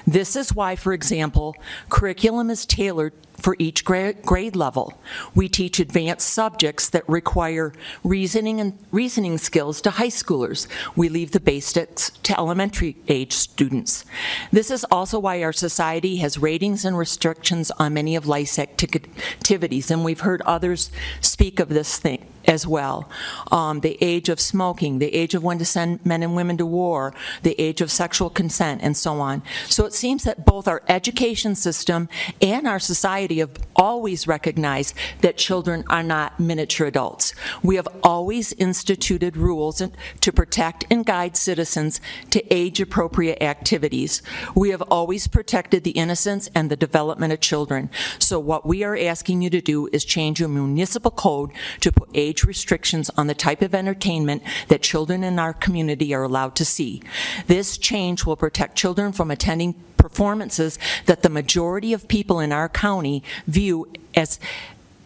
This 0.07 0.37
is 0.37 0.55
why, 0.55 0.77
for 0.77 0.93
example, 0.93 1.57
curriculum 1.89 2.51
is 2.51 2.67
tailored 2.67 3.13
for 3.39 3.55
each 3.59 3.85
grade 3.85 4.57
level. 4.57 4.99
We 5.35 5.49
teach 5.49 5.79
advanced 5.79 6.29
subjects 6.29 6.89
that 6.89 7.09
require 7.09 7.73
reasoning 8.03 8.61
and 8.61 8.79
reasoning 8.91 9.39
skills 9.39 9.81
to 9.83 9.91
high 9.91 10.09
schoolers. 10.09 10.67
We 10.97 11.09
leave 11.09 11.33
the 11.33 11.41
basics 11.41 12.11
to 12.23 12.39
elementary 12.39 12.97
age 13.09 13.33
students. 13.33 14.05
This 14.51 14.71
is 14.71 14.85
also 14.91 15.19
why 15.19 15.43
our 15.43 15.53
society 15.53 16.17
has 16.17 16.39
ratings 16.39 16.85
and 16.85 16.97
restrictions 16.97 17.71
on 17.73 17.95
many 17.95 18.17
of 18.17 18.27
life's 18.27 18.59
activities, 18.59 19.91
and 19.91 20.05
we've 20.05 20.21
heard 20.21 20.43
others 20.43 20.91
speak 21.21 21.61
of 21.61 21.69
this 21.69 21.99
thing 21.99 22.27
as 22.47 22.67
well. 22.67 23.09
Um, 23.51 23.81
the 23.81 23.99
age 24.01 24.29
of 24.29 24.41
smoking, 24.41 24.99
the 24.99 25.15
age 25.15 25.35
of 25.35 25.43
when 25.43 25.59
to 25.59 25.65
send 25.65 26.05
men 26.05 26.23
and 26.23 26.37
women 26.37 26.57
to 26.59 26.67
war, 26.67 27.15
the 27.43 27.61
age 27.61 27.81
of 27.81 27.91
sexual 27.91 28.31
consent, 28.31 28.81
and 28.83 28.97
so 28.97 29.21
on. 29.21 29.43
So 29.69 29.85
it 29.85 29.93
seems 29.93 30.25
that 30.25 30.45
both 30.45 30.69
our 30.69 30.83
education 30.89 31.55
system 31.55 32.09
and 32.41 32.67
our 32.67 32.79
society 32.79 33.39
have 33.39 33.57
always 33.75 34.27
recognized 34.27 34.95
that 35.21 35.37
children 35.37 35.85
are 35.89 36.03
not 36.03 36.39
miniature 36.41 36.87
adults. 36.87 37.35
We 37.63 37.77
have 37.77 37.89
always 38.03 38.53
instituted 38.55 39.37
rules 39.37 39.83
to 40.21 40.33
protect 40.33 40.87
and 40.91 41.05
guide 41.05 41.37
citizens 41.37 42.01
to 42.31 42.55
age 42.55 42.81
appropriate 42.81 43.43
activities. 43.43 44.23
We 44.55 44.71
have 44.71 44.83
always 44.83 45.27
protected 45.27 45.85
the 45.85 45.91
innocence 45.93 46.49
and 46.55 46.71
the 46.71 46.77
development 46.77 47.33
of 47.33 47.41
children. 47.41 47.91
So 48.19 48.39
what 48.39 48.67
we 48.67 48.85
are 48.85 48.97
asking 48.97 49.43
you 49.43 49.51
to 49.51 49.61
do 49.61 49.89
is 49.93 50.05
change 50.05 50.41
your 50.41 50.49
municipal 50.49 51.11
code 51.11 51.51
to 51.81 51.93
put 51.93 52.09
age 52.15 52.36
restrictions 52.45 53.11
on 53.17 53.27
the 53.27 53.35
type 53.35 53.63
of 53.63 53.75
entertainment 53.75 54.43
that 54.69 54.83
children 54.83 55.25
in 55.25 55.39
our 55.39 55.53
community 55.53 56.15
are 56.15 56.23
allowed 56.23 56.55
to 56.57 56.65
see. 56.65 57.03
This 57.47 57.79
change 57.79 58.25
will 58.25 58.37
protect 58.37 58.77
children 58.77 59.13
from 59.13 59.31
attending 59.31 59.75
performances 59.97 60.79
that 61.07 61.23
the 61.23 61.29
majority 61.29 61.93
of 61.93 62.09
people 62.09 62.41
in 62.41 62.53
our 62.53 62.69
county 62.69 63.23
view 63.47 63.89
as 64.15 64.39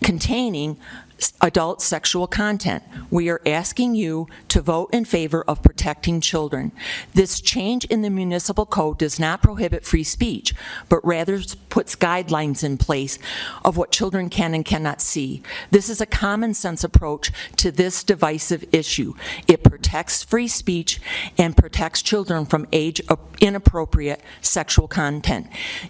containing 0.03 0.76
adult 1.41 1.83
sexual 1.83 2.27
content. 2.27 2.83
We 3.11 3.29
are 3.29 3.41
asking 3.47 3.95
you 3.95 4.27
to 4.49 4.61
vote 4.61 4.91
in 4.93 5.05
favor 5.05 5.45
of 5.47 5.62
protecting 5.62 6.21
children. 6.21 6.73
This 7.14 7.41
change 7.41 7.85
in 7.87 8.03
the 8.03 8.11
municipal 8.11 8.66
code 8.66 8.99
does 8.99 9.18
not 9.18 9.43
prohibit 9.43 9.85
free 9.85 10.05
speech, 10.05 10.55
but 10.89 11.05
rather 11.05 11.41
puts 11.68 11.97
guidelines 11.97 12.64
in 12.64 12.79
place 12.79 13.18
of 13.64 13.77
what 13.77 13.93
children 13.93 14.29
can 14.29 14.55
and 14.55 14.64
cannot 14.64 15.01
see. 15.01 15.43
This 15.71 15.89
is 15.89 16.01
a 16.01 16.07
common 16.07 16.55
sense 16.55 16.85
approach 16.85 17.33
to 17.57 17.71
this 17.71 18.03
divisive 18.05 18.64
issue. 18.73 19.14
It 19.47 19.62
protects 19.62 20.23
free 20.23 20.49
speech 20.49 21.01
and 21.39 21.57
protects 21.57 22.03
children 22.03 22.47
from 22.47 22.66
age 22.73 23.01
inappropriate 23.41 24.21
sexual 24.41 24.87
content. 24.87 25.47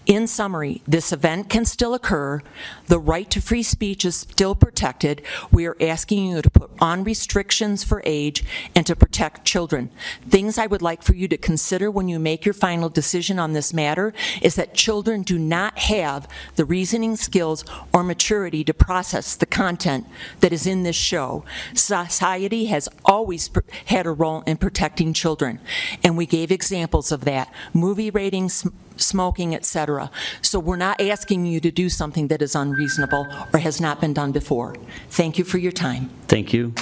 In 0.06 0.26
summary, 0.26 0.82
this 0.86 1.12
event 1.12 1.48
can 1.48 1.64
still 1.64 1.94
occur, 1.94 2.42
the 2.86 2.98
right 2.98 3.28
to 3.30 3.40
free 3.40 3.62
speech 3.62 4.04
is 4.04 4.16
still 4.16 4.54
protected. 4.54 5.19
We 5.50 5.66
are 5.66 5.76
asking 5.80 6.26
you 6.26 6.42
to 6.42 6.50
put 6.50 6.70
on 6.80 7.04
restrictions 7.04 7.84
for 7.84 8.02
age 8.04 8.44
and 8.74 8.86
to 8.86 8.96
protect 8.96 9.44
children. 9.44 9.90
Things 10.28 10.58
I 10.58 10.66
would 10.66 10.82
like 10.82 11.02
for 11.02 11.14
you 11.14 11.28
to 11.28 11.36
consider 11.36 11.90
when 11.90 12.08
you 12.08 12.18
make 12.18 12.44
your 12.44 12.54
final 12.54 12.88
decision 12.88 13.38
on 13.38 13.52
this 13.52 13.72
matter 13.72 14.12
is 14.42 14.54
that 14.56 14.74
children 14.74 15.22
do 15.22 15.38
not 15.38 15.78
have 15.78 16.28
the 16.56 16.64
reasoning 16.64 17.16
skills 17.16 17.64
or 17.92 18.02
maturity 18.02 18.64
to 18.64 18.74
process 18.74 19.36
the 19.36 19.46
content 19.46 20.06
that 20.40 20.52
is 20.52 20.66
in 20.66 20.82
this 20.82 20.96
show. 20.96 21.44
Society 21.74 22.66
has 22.66 22.88
always 23.04 23.50
had 23.86 24.06
a 24.06 24.12
role 24.12 24.42
in 24.46 24.56
protecting 24.56 25.12
children, 25.12 25.60
and 26.02 26.16
we 26.16 26.26
gave 26.26 26.50
examples 26.50 27.12
of 27.12 27.24
that 27.24 27.52
movie 27.72 28.10
ratings, 28.10 28.66
smoking, 29.00 29.54
etc. 29.54 30.10
So 30.42 30.58
we're 30.58 30.76
not 30.76 31.00
asking 31.00 31.46
you 31.46 31.60
to 31.60 31.70
do 31.70 31.88
something 31.88 32.28
that 32.28 32.42
is 32.42 32.54
unreasonable 32.54 33.26
or 33.52 33.58
has 33.58 33.80
not 33.80 34.00
been 34.00 34.12
done 34.12 34.32
before. 34.32 34.76
Thank 35.08 35.38
you 35.38 35.44
for 35.44 35.58
your 35.58 35.72
time. 35.72 36.10
Thank 36.28 36.52
you. 36.52 36.74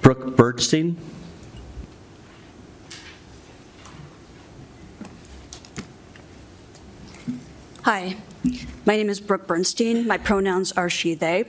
Brooke 0.00 0.36
Birdstein? 0.36 0.96
Hi, 7.82 8.16
my 8.84 8.96
name 8.96 9.08
is 9.08 9.18
Brooke 9.18 9.46
Bernstein. 9.46 10.06
My 10.06 10.18
pronouns 10.18 10.72
are 10.72 10.90
she, 10.90 11.14
they. 11.14 11.44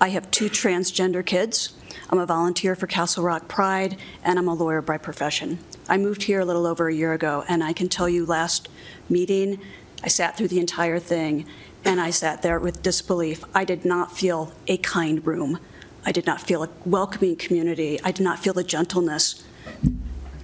I 0.00 0.08
have 0.08 0.30
two 0.30 0.50
transgender 0.50 1.24
kids. 1.24 1.74
I'm 2.14 2.20
a 2.20 2.26
volunteer 2.26 2.76
for 2.76 2.86
Castle 2.86 3.24
Rock 3.24 3.48
Pride, 3.48 3.96
and 4.22 4.38
I'm 4.38 4.46
a 4.46 4.54
lawyer 4.54 4.80
by 4.80 4.98
profession. 4.98 5.58
I 5.88 5.96
moved 5.96 6.22
here 6.22 6.38
a 6.38 6.44
little 6.44 6.64
over 6.64 6.86
a 6.86 6.94
year 6.94 7.12
ago, 7.12 7.44
and 7.48 7.64
I 7.64 7.72
can 7.72 7.88
tell 7.88 8.08
you 8.08 8.24
last 8.24 8.68
meeting, 9.08 9.60
I 10.04 10.06
sat 10.06 10.36
through 10.36 10.46
the 10.46 10.60
entire 10.60 11.00
thing, 11.00 11.44
and 11.84 12.00
I 12.00 12.10
sat 12.10 12.42
there 12.42 12.60
with 12.60 12.84
disbelief. 12.84 13.42
I 13.52 13.64
did 13.64 13.84
not 13.84 14.16
feel 14.16 14.52
a 14.68 14.76
kind 14.76 15.26
room. 15.26 15.58
I 16.06 16.12
did 16.12 16.24
not 16.24 16.40
feel 16.40 16.62
a 16.62 16.68
welcoming 16.84 17.34
community. 17.34 18.00
I 18.04 18.12
did 18.12 18.22
not 18.22 18.38
feel 18.38 18.52
the 18.52 18.62
gentleness 18.62 19.42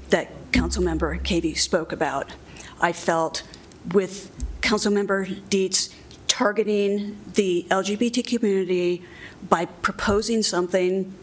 that 0.08 0.50
Councilmember 0.50 1.22
Cavey 1.22 1.56
spoke 1.56 1.92
about. 1.92 2.32
I 2.80 2.92
felt 2.92 3.44
with 3.92 4.32
Councilmember 4.60 5.48
Dietz 5.48 5.94
targeting 6.26 7.16
the 7.34 7.64
LGBT 7.70 8.26
community 8.26 9.04
by 9.48 9.66
proposing 9.66 10.42
something 10.42 11.14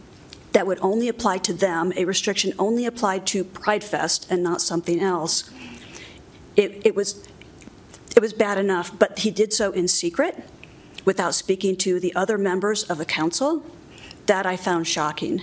that 0.54 0.66
would 0.66 0.80
only 0.82 1.08
apply 1.08 1.38
to 1.40 1.54
them, 1.54 1.94
a 1.96 2.06
restriction 2.06 2.54
only 2.58 2.86
applied 2.86 3.28
to 3.28 3.44
Pride 3.44 3.84
Fest 3.84 4.28
and 4.32 4.42
not 4.44 4.62
something 4.62 5.00
else. 5.00 5.50
It, 6.56 6.82
it 6.86 6.96
was, 6.96 7.28
it 8.16 8.22
was 8.22 8.34
bad 8.34 8.58
enough, 8.58 8.98
but 8.98 9.20
he 9.20 9.32
did 9.32 9.54
so 9.54 9.72
in 9.72 9.88
secret 9.88 10.44
without 11.06 11.36
speaking 11.36 11.76
to 11.78 12.00
the 12.00 12.14
other 12.16 12.38
members 12.38 12.84
of 12.84 12.98
the 12.98 13.06
council. 13.06 13.64
That 14.26 14.46
I 14.46 14.58
found 14.58 14.88
shocking. 14.88 15.42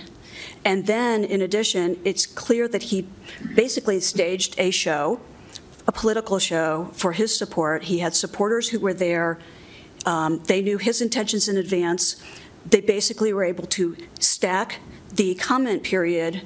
And 0.63 0.85
then, 0.85 1.23
in 1.23 1.41
addition, 1.41 1.97
it's 2.03 2.25
clear 2.25 2.67
that 2.67 2.83
he 2.83 3.07
basically 3.55 3.99
staged 3.99 4.55
a 4.59 4.69
show, 4.71 5.19
a 5.87 5.91
political 5.91 6.39
show, 6.39 6.91
for 6.93 7.13
his 7.13 7.35
support. 7.35 7.83
He 7.83 7.99
had 7.99 8.15
supporters 8.15 8.69
who 8.69 8.79
were 8.79 8.93
there. 8.93 9.39
Um, 10.05 10.43
they 10.43 10.61
knew 10.61 10.77
his 10.77 11.01
intentions 11.01 11.47
in 11.47 11.57
advance. 11.57 12.21
They 12.65 12.81
basically 12.81 13.31
were 13.33 13.43
able 13.43 13.65
to 13.67 13.95
stack 14.19 14.79
the 15.15 15.35
comment 15.35 15.83
period 15.83 16.41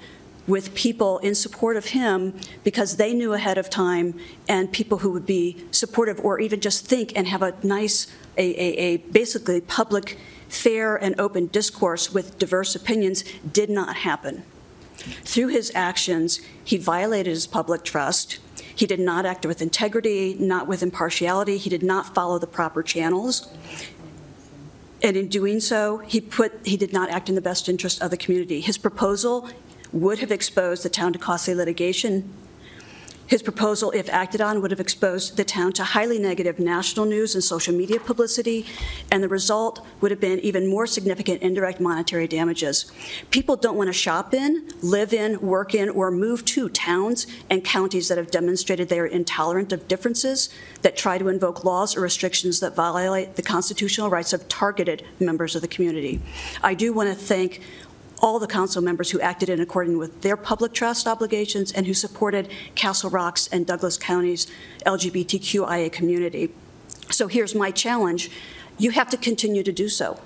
with 0.48 0.74
people 0.74 1.20
in 1.20 1.36
support 1.36 1.78
of 1.78 1.86
him 1.86 2.34
because 2.64 2.98
they 2.98 3.14
knew 3.14 3.34
ahead 3.34 3.58
of 3.58 3.70
time 3.70 4.20
and 4.48 4.72
people 4.72 5.00
who 5.00 5.12
would 5.12 5.26
be 5.26 5.64
supportive 5.72 6.20
or 6.22 6.40
even 6.40 6.60
just 6.60 6.88
think 6.88 7.14
and 7.16 7.28
have 7.28 7.44
a 7.44 7.54
nice, 7.62 8.08
a, 8.38 8.50
a, 8.60 8.78
a 8.78 8.98
basically 8.98 9.62
public, 9.62 10.18
fair, 10.48 10.96
and 10.96 11.20
open 11.20 11.48
discourse 11.48 12.12
with 12.12 12.40
diverse 12.40 12.76
opinions 12.76 13.24
did 13.52 13.70
not 13.70 13.98
happen. 13.98 14.44
Through 15.24 15.50
his 15.50 15.72
actions, 15.76 16.42
he 16.64 16.78
violated 16.78 17.32
his 17.32 17.48
public 17.48 17.84
trust. 17.84 18.40
He 18.76 18.86
did 18.86 19.00
not 19.00 19.26
act 19.26 19.46
with 19.46 19.62
integrity, 19.62 20.36
not 20.40 20.68
with 20.68 20.82
impartiality. 20.82 21.58
He 21.58 21.70
did 21.70 21.84
not 21.84 22.16
follow 22.16 22.40
the 22.40 22.48
proper 22.48 22.82
channels. 22.82 23.48
And 25.02 25.16
in 25.16 25.28
doing 25.28 25.60
so, 25.60 26.00
he 26.00 26.20
put, 26.20 26.66
he 26.66 26.76
did 26.76 26.92
not 26.92 27.10
act 27.10 27.30
in 27.30 27.36
the 27.36 27.42
best 27.42 27.70
interest 27.70 28.02
of 28.02 28.12
the 28.12 28.18
community. 28.18 28.60
His 28.60 28.78
proposal 28.78 29.50
would 29.92 30.20
have 30.20 30.32
exposed 30.32 30.84
the 30.84 30.90
town 30.90 31.14
to 31.14 31.20
costly 31.20 31.56
litigation. 31.56 32.32
His 33.30 33.44
proposal, 33.44 33.92
if 33.92 34.10
acted 34.10 34.42
on, 34.42 34.60
would 34.60 34.72
have 34.72 34.80
exposed 34.80 35.38
the 35.38 35.44
town 35.44 35.72
to 35.74 35.84
highly 35.84 36.18
negative 36.18 36.58
national 36.58 37.06
news 37.06 37.36
and 37.36 37.44
social 37.44 37.76
media 37.76 38.00
publicity, 38.00 38.66
and 39.12 39.22
the 39.22 39.28
result 39.28 39.86
would 40.02 40.10
have 40.10 40.20
been 40.20 40.40
even 40.40 40.68
more 40.68 40.88
significant 40.88 41.44
indirect 41.44 41.80
monetary 41.80 42.28
damages. 42.28 42.92
People 43.30 43.56
don't 43.56 43.78
want 43.78 43.88
to 43.88 43.94
shop 43.94 44.34
in, 44.34 44.68
live 44.82 45.14
in, 45.14 45.40
work 45.42 45.76
in, 45.76 45.90
or 45.90 46.10
move 46.10 46.44
to 46.46 46.70
towns 46.70 47.28
and 47.52 47.64
counties 47.64 48.08
that 48.08 48.18
have 48.18 48.32
demonstrated 48.32 48.90
they 48.90 49.00
are 49.00 49.06
intolerant 49.06 49.72
of 49.72 49.88
differences, 49.88 50.50
that 50.82 50.98
try 50.98 51.20
to 51.20 51.28
invoke 51.28 51.64
laws 51.64 51.96
or 51.96 52.02
restrictions 52.02 52.60
that 52.62 52.76
violate 52.76 53.36
the 53.36 53.44
constitutional 53.44 54.10
rights 54.10 54.34
of 54.34 54.48
targeted 54.48 55.06
members 55.20 55.56
of 55.56 55.62
the 55.62 55.68
community. 55.68 56.20
I 56.64 56.74
do 56.74 56.94
want 56.94 57.10
to 57.10 57.16
thank 57.16 57.62
all 58.22 58.40
the 58.40 58.48
council 58.48 58.82
members 58.82 59.12
who 59.12 59.20
acted 59.22 59.50
in 59.50 59.60
accordance 59.60 59.98
with 59.98 60.22
their 60.22 60.38
public 60.38 60.74
trust 60.74 61.08
obligations 61.08 61.72
and 61.72 61.88
who 61.88 61.94
supported 61.94 62.50
Castle 62.76 63.10
Rock's 63.10 63.48
and 63.48 63.66
Douglas 63.66 63.98
County's 63.98 64.48
LGBTQIA 64.86 65.92
community. 65.92 66.52
So 67.10 67.28
here's 67.28 67.56
my 67.56 67.72
challenge. 67.72 68.30
You 68.78 68.92
have 68.92 69.10
to 69.10 69.18
continue 69.18 69.64
to 69.64 69.72
do 69.72 69.90
so. 69.90 70.20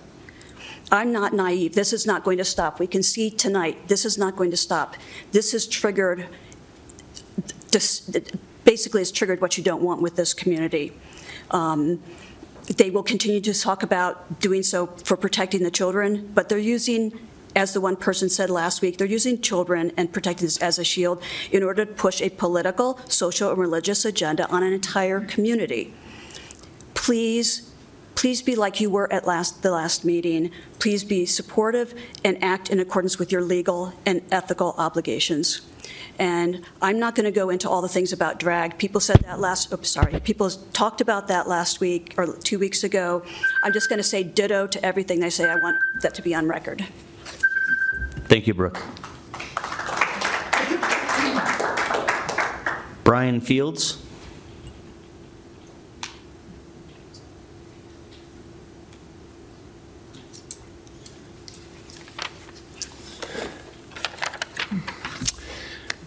I'm 0.92 1.12
not 1.12 1.34
naive. 1.34 1.76
This 1.76 1.94
is 1.94 2.06
not 2.06 2.24
going 2.24 2.38
to 2.38 2.46
stop. 2.46 2.80
We 2.80 2.88
can 2.88 3.04
see 3.04 3.30
tonight, 3.32 3.88
this 3.88 4.06
is 4.06 4.18
not 4.18 4.36
going 4.36 4.52
to 4.52 4.58
stop. 4.58 4.96
This 5.32 5.52
has 5.54 5.66
triggered, 5.66 6.28
basically 8.64 9.02
has 9.02 9.12
triggered 9.12 9.42
what 9.42 9.58
you 9.58 9.64
don't 9.64 9.82
want 9.82 10.02
with 10.02 10.16
this 10.16 10.34
community. 10.34 10.94
Um, 11.52 12.02
they 12.78 12.90
will 12.90 13.04
continue 13.04 13.42
to 13.42 13.54
talk 13.54 13.84
about 13.84 14.40
doing 14.40 14.64
so 14.64 14.88
for 14.88 15.18
protecting 15.18 15.64
the 15.64 15.72
children, 15.72 16.32
but 16.34 16.50
they're 16.50 16.58
using 16.58 17.20
as 17.56 17.74
the 17.74 17.82
one 17.82 17.96
person 17.96 18.30
said 18.30 18.50
last 18.50 18.82
week, 18.82 18.98
they're 18.98 19.08
using 19.08 19.42
children 19.42 19.92
and 19.98 20.12
protecting 20.12 20.46
this 20.46 20.58
as 20.58 20.80
a 20.80 20.84
shield 20.84 21.22
in 21.52 21.64
order 21.64 21.86
to 21.86 21.92
push 21.92 22.22
a 22.22 22.30
political, 22.30 23.00
social, 23.08 23.50
and 23.50 23.58
religious 23.58 24.06
agenda 24.06 24.50
on 24.50 24.64
an 24.64 24.74
entire 24.74 25.20
community. 25.22 25.94
Please, 26.94 27.72
please 28.16 28.42
be 28.42 28.56
like 28.56 28.80
you 28.80 28.90
were 28.90 29.12
at 29.12 29.28
last, 29.28 29.62
the 29.62 29.72
last 29.72 30.06
meeting. 30.06 30.52
Please 30.80 31.04
be 31.04 31.26
supportive 31.26 31.94
and 32.24 32.42
act 32.44 32.70
in 32.70 32.80
accordance 32.80 33.20
with 33.20 33.32
your 33.32 33.42
legal 33.42 33.94
and 34.06 34.22
ethical 34.32 34.76
obligations. 34.78 35.62
And 36.20 36.64
I'm 36.82 37.00
not 37.00 37.16
going 37.16 37.26
to 37.26 37.32
go 37.32 37.50
into 37.50 37.70
all 37.70 37.82
the 37.82 37.90
things 37.90 38.14
about 38.14 38.40
drag. 38.40 38.78
People 38.78 39.02
said 39.02 39.18
that 39.22 39.40
last, 39.40 39.74
oops, 39.74 39.90
sorry. 39.90 40.20
People 40.20 40.50
talked 40.50 41.02
about 41.02 41.28
that 41.28 41.48
last 41.48 41.80
week 41.80 42.14
or 42.18 42.36
two 42.38 42.60
weeks 42.60 42.84
ago. 42.84 43.24
I'm 43.64 43.74
just 43.74 43.90
going 43.90 43.98
to 43.98 44.04
say 44.04 44.24
ditto 44.24 44.68
to 44.68 44.86
everything 44.86 45.20
they 45.20 45.30
say. 45.30 45.50
I 45.50 45.56
want 45.56 45.78
that 46.02 46.14
to 46.16 46.22
be 46.22 46.36
on 46.36 46.48
record. 46.48 46.86
Thank 48.34 48.48
you, 48.48 48.56
Brooke. 48.56 48.82
Brian 53.04 53.40
Fields? 53.42 54.04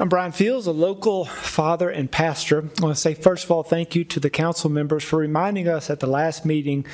I'm 0.01 0.09
Brian 0.09 0.33
Fields, 0.33 0.67
a 0.67 0.73
local 0.73 1.27
father 1.27 1.89
and 1.89 2.11
pastor. 2.11 2.59
I 2.59 2.83
want 2.83 2.97
to 2.97 3.01
say, 3.01 3.15
first 3.15 3.45
of 3.45 3.53
all, 3.53 3.63
thank 3.63 3.95
you 3.95 4.03
to 4.03 4.19
the 4.19 4.31
council 4.31 4.69
members 4.69 5.05
for 5.05 5.17
reminding 5.17 5.69
us 5.69 5.91
at 5.91 6.01
the 6.01 6.09
last 6.09 6.45
meeting 6.45 6.87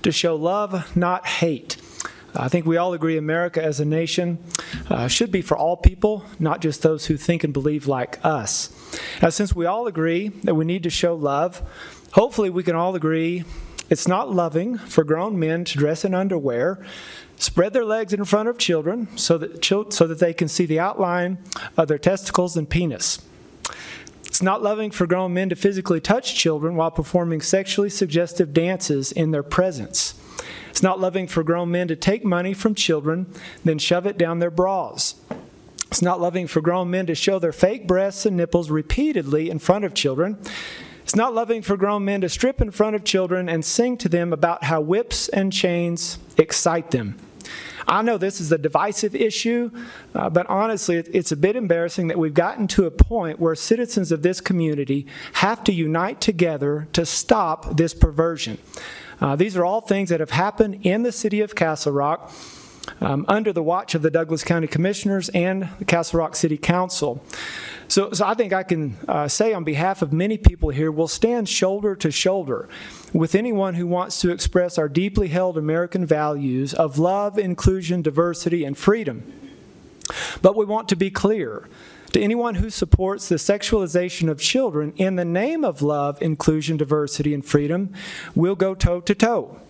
to 0.00 0.10
show 0.10 0.34
love, 0.34 0.96
not 0.96 1.26
hate. 1.26 1.76
I 2.34 2.48
think 2.48 2.66
we 2.66 2.76
all 2.76 2.92
agree 2.92 3.16
America 3.16 3.62
as 3.62 3.80
a 3.80 3.84
nation 3.84 4.38
uh, 4.90 5.08
should 5.08 5.32
be 5.32 5.42
for 5.42 5.56
all 5.56 5.76
people, 5.76 6.24
not 6.38 6.60
just 6.60 6.82
those 6.82 7.06
who 7.06 7.16
think 7.16 7.42
and 7.42 7.52
believe 7.52 7.86
like 7.86 8.24
us. 8.24 8.70
Now, 9.22 9.30
since 9.30 9.54
we 9.54 9.66
all 9.66 9.86
agree 9.86 10.28
that 10.44 10.54
we 10.54 10.64
need 10.64 10.82
to 10.82 10.90
show 10.90 11.14
love, 11.14 11.62
hopefully 12.12 12.50
we 12.50 12.62
can 12.62 12.76
all 12.76 12.94
agree 12.94 13.44
it's 13.90 14.06
not 14.06 14.30
loving 14.30 14.76
for 14.76 15.02
grown 15.02 15.38
men 15.38 15.64
to 15.64 15.78
dress 15.78 16.04
in 16.04 16.14
underwear, 16.14 16.84
spread 17.36 17.72
their 17.72 17.84
legs 17.84 18.12
in 18.12 18.24
front 18.24 18.48
of 18.48 18.58
children 18.58 19.08
so 19.16 19.38
that, 19.38 19.64
so 19.64 20.06
that 20.06 20.18
they 20.18 20.34
can 20.34 20.48
see 20.48 20.66
the 20.66 20.80
outline 20.80 21.38
of 21.76 21.88
their 21.88 21.98
testicles 21.98 22.56
and 22.56 22.68
penis. 22.68 23.22
It's 24.26 24.42
not 24.42 24.62
loving 24.62 24.90
for 24.90 25.06
grown 25.06 25.32
men 25.32 25.48
to 25.48 25.56
physically 25.56 26.00
touch 26.00 26.34
children 26.34 26.76
while 26.76 26.90
performing 26.90 27.40
sexually 27.40 27.88
suggestive 27.88 28.52
dances 28.52 29.10
in 29.10 29.30
their 29.30 29.42
presence. 29.42 30.14
It's 30.70 30.82
not 30.82 31.00
loving 31.00 31.26
for 31.26 31.42
grown 31.42 31.70
men 31.70 31.88
to 31.88 31.96
take 31.96 32.24
money 32.24 32.54
from 32.54 32.74
children, 32.74 33.26
then 33.64 33.78
shove 33.78 34.06
it 34.06 34.18
down 34.18 34.38
their 34.38 34.50
bras. 34.50 35.14
It's 35.90 36.02
not 36.02 36.20
loving 36.20 36.46
for 36.46 36.60
grown 36.60 36.90
men 36.90 37.06
to 37.06 37.14
show 37.14 37.38
their 37.38 37.52
fake 37.52 37.86
breasts 37.86 38.26
and 38.26 38.36
nipples 38.36 38.70
repeatedly 38.70 39.48
in 39.50 39.58
front 39.58 39.84
of 39.84 39.94
children. 39.94 40.38
It's 41.02 41.16
not 41.16 41.34
loving 41.34 41.62
for 41.62 41.78
grown 41.78 42.04
men 42.04 42.20
to 42.20 42.28
strip 42.28 42.60
in 42.60 42.70
front 42.70 42.94
of 42.94 43.02
children 43.02 43.48
and 43.48 43.64
sing 43.64 43.96
to 43.98 44.08
them 44.10 44.32
about 44.32 44.64
how 44.64 44.82
whips 44.82 45.28
and 45.28 45.50
chains 45.50 46.18
excite 46.36 46.90
them. 46.90 47.16
I 47.86 48.02
know 48.02 48.18
this 48.18 48.42
is 48.42 48.52
a 48.52 48.58
divisive 48.58 49.14
issue, 49.14 49.70
uh, 50.14 50.28
but 50.28 50.46
honestly, 50.50 50.96
it, 50.96 51.08
it's 51.10 51.32
a 51.32 51.36
bit 51.36 51.56
embarrassing 51.56 52.08
that 52.08 52.18
we've 52.18 52.34
gotten 52.34 52.66
to 52.68 52.84
a 52.84 52.90
point 52.90 53.40
where 53.40 53.54
citizens 53.54 54.12
of 54.12 54.20
this 54.20 54.42
community 54.42 55.06
have 55.34 55.64
to 55.64 55.72
unite 55.72 56.20
together 56.20 56.86
to 56.92 57.06
stop 57.06 57.78
this 57.78 57.94
perversion. 57.94 58.58
Uh, 59.20 59.36
these 59.36 59.56
are 59.56 59.64
all 59.64 59.80
things 59.80 60.10
that 60.10 60.20
have 60.20 60.30
happened 60.30 60.86
in 60.86 61.02
the 61.02 61.12
city 61.12 61.40
of 61.40 61.54
Castle 61.54 61.92
Rock. 61.92 62.32
Um, 63.02 63.26
under 63.28 63.52
the 63.52 63.62
watch 63.62 63.94
of 63.94 64.00
the 64.00 64.10
Douglas 64.10 64.42
County 64.42 64.66
Commissioners 64.66 65.28
and 65.28 65.68
the 65.78 65.84
Castle 65.84 66.20
Rock 66.20 66.34
City 66.34 66.56
Council. 66.56 67.22
So, 67.86 68.12
so 68.12 68.26
I 68.26 68.32
think 68.32 68.54
I 68.54 68.62
can 68.62 68.96
uh, 69.06 69.28
say 69.28 69.52
on 69.52 69.62
behalf 69.62 70.00
of 70.00 70.10
many 70.10 70.38
people 70.38 70.70
here, 70.70 70.90
we'll 70.90 71.06
stand 71.06 71.50
shoulder 71.50 71.94
to 71.96 72.10
shoulder 72.10 72.66
with 73.12 73.34
anyone 73.34 73.74
who 73.74 73.86
wants 73.86 74.22
to 74.22 74.30
express 74.30 74.78
our 74.78 74.88
deeply 74.88 75.28
held 75.28 75.58
American 75.58 76.06
values 76.06 76.72
of 76.72 76.98
love, 76.98 77.38
inclusion, 77.38 78.00
diversity, 78.00 78.64
and 78.64 78.78
freedom. 78.78 79.32
But 80.40 80.56
we 80.56 80.64
want 80.64 80.88
to 80.88 80.96
be 80.96 81.10
clear 81.10 81.68
to 82.10 82.20
anyone 82.20 82.56
who 82.56 82.70
supports 82.70 83.28
the 83.28 83.36
sexualization 83.36 84.28
of 84.30 84.40
children 84.40 84.92
in 84.96 85.16
the 85.16 85.24
name 85.24 85.64
of 85.64 85.82
love, 85.82 86.20
inclusion, 86.22 86.76
diversity, 86.76 87.34
and 87.34 87.44
freedom, 87.44 87.92
we'll 88.34 88.56
go 88.56 88.74
toe 88.74 89.00
to 89.00 89.14
toe. 89.14 89.60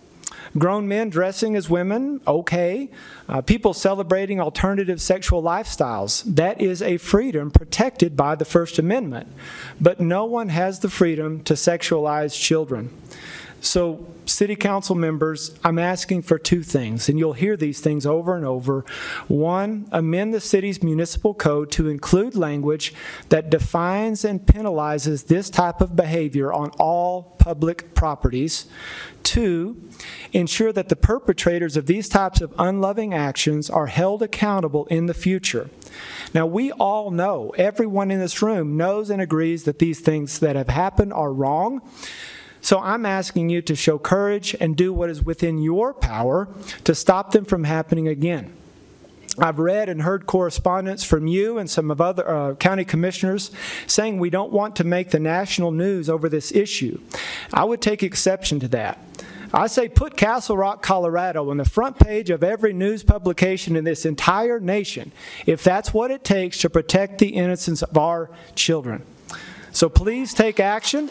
Grown 0.57 0.87
men 0.87 1.09
dressing 1.09 1.55
as 1.55 1.69
women, 1.69 2.21
okay. 2.25 2.89
Uh, 3.27 3.41
people 3.41 3.73
celebrating 3.73 4.39
alternative 4.39 4.99
sexual 4.99 5.43
lifestyles, 5.43 6.23
that 6.23 6.59
is 6.59 6.81
a 6.81 6.97
freedom 6.97 7.51
protected 7.51 8.17
by 8.17 8.35
the 8.35 8.45
First 8.45 8.79
Amendment. 8.79 9.27
But 9.79 9.99
no 9.99 10.25
one 10.25 10.49
has 10.49 10.79
the 10.79 10.89
freedom 10.89 11.43
to 11.43 11.53
sexualize 11.53 12.39
children. 12.39 12.89
So, 13.61 14.07
city 14.25 14.55
council 14.55 14.95
members, 14.95 15.57
I'm 15.63 15.79
asking 15.79 16.21
for 16.21 16.39
two 16.39 16.63
things, 16.63 17.09
and 17.09 17.19
you'll 17.19 17.33
hear 17.33 17.57
these 17.57 17.81
things 17.81 18.05
over 18.05 18.35
and 18.35 18.45
over. 18.45 18.85
One, 19.27 19.87
amend 19.91 20.33
the 20.33 20.39
city's 20.39 20.81
municipal 20.81 21.33
code 21.33 21.71
to 21.71 21.89
include 21.89 22.35
language 22.35 22.93
that 23.29 23.49
defines 23.49 24.23
and 24.23 24.39
penalizes 24.41 25.27
this 25.27 25.49
type 25.49 25.81
of 25.81 25.95
behavior 25.95 26.53
on 26.53 26.69
all 26.79 27.35
public 27.39 27.93
properties. 27.93 28.65
Two, 29.23 29.81
ensure 30.31 30.71
that 30.71 30.89
the 30.89 30.95
perpetrators 30.95 31.75
of 31.75 31.85
these 31.85 32.07
types 32.07 32.41
of 32.41 32.53
unloving 32.57 33.13
actions 33.13 33.69
are 33.69 33.87
held 33.87 34.21
accountable 34.21 34.85
in 34.85 35.07
the 35.07 35.13
future. 35.13 35.69
Now, 36.33 36.45
we 36.45 36.71
all 36.71 37.11
know, 37.11 37.53
everyone 37.57 38.11
in 38.11 38.19
this 38.19 38.41
room 38.41 38.77
knows 38.77 39.09
and 39.09 39.21
agrees 39.21 39.63
that 39.63 39.79
these 39.79 39.99
things 39.99 40.39
that 40.39 40.55
have 40.55 40.69
happened 40.69 41.11
are 41.13 41.33
wrong. 41.33 41.81
So 42.61 42.79
I'm 42.79 43.05
asking 43.05 43.49
you 43.49 43.61
to 43.63 43.75
show 43.75 43.97
courage 43.97 44.55
and 44.59 44.75
do 44.75 44.93
what 44.93 45.09
is 45.09 45.23
within 45.23 45.59
your 45.59 45.93
power 45.93 46.47
to 46.83 46.93
stop 46.93 47.31
them 47.31 47.45
from 47.45 47.63
happening 47.63 48.07
again. 48.07 48.53
I've 49.37 49.59
read 49.59 49.89
and 49.89 50.01
heard 50.01 50.25
correspondence 50.25 51.03
from 51.03 51.27
you 51.27 51.57
and 51.57 51.69
some 51.69 51.91
of 51.91 52.01
other 52.01 52.29
uh, 52.29 52.55
county 52.55 52.83
commissioners 52.83 53.51
saying 53.87 54.19
we 54.19 54.29
don't 54.29 54.51
want 54.51 54.75
to 54.77 54.83
make 54.83 55.11
the 55.11 55.19
national 55.19 55.71
news 55.71 56.09
over 56.09 56.27
this 56.27 56.51
issue. 56.51 56.99
I 57.53 57.63
would 57.63 57.81
take 57.81 58.03
exception 58.03 58.59
to 58.61 58.67
that. 58.69 58.99
I 59.53 59.67
say 59.67 59.89
put 59.89 60.15
Castle 60.15 60.57
Rock, 60.57 60.83
Colorado 60.83 61.49
on 61.49 61.57
the 61.57 61.65
front 61.65 61.97
page 61.97 62.29
of 62.29 62.43
every 62.43 62.73
news 62.73 63.01
publication 63.03 63.75
in 63.75 63.83
this 63.83 64.05
entire 64.05 64.59
nation 64.59 65.11
if 65.45 65.63
that's 65.63 65.93
what 65.93 66.11
it 66.11 66.23
takes 66.23 66.59
to 66.59 66.69
protect 66.69 67.17
the 67.17 67.29
innocence 67.29 67.81
of 67.81 67.97
our 67.97 68.29
children. 68.55 69.03
So 69.71 69.89
please 69.89 70.33
take 70.33 70.59
action 70.59 71.09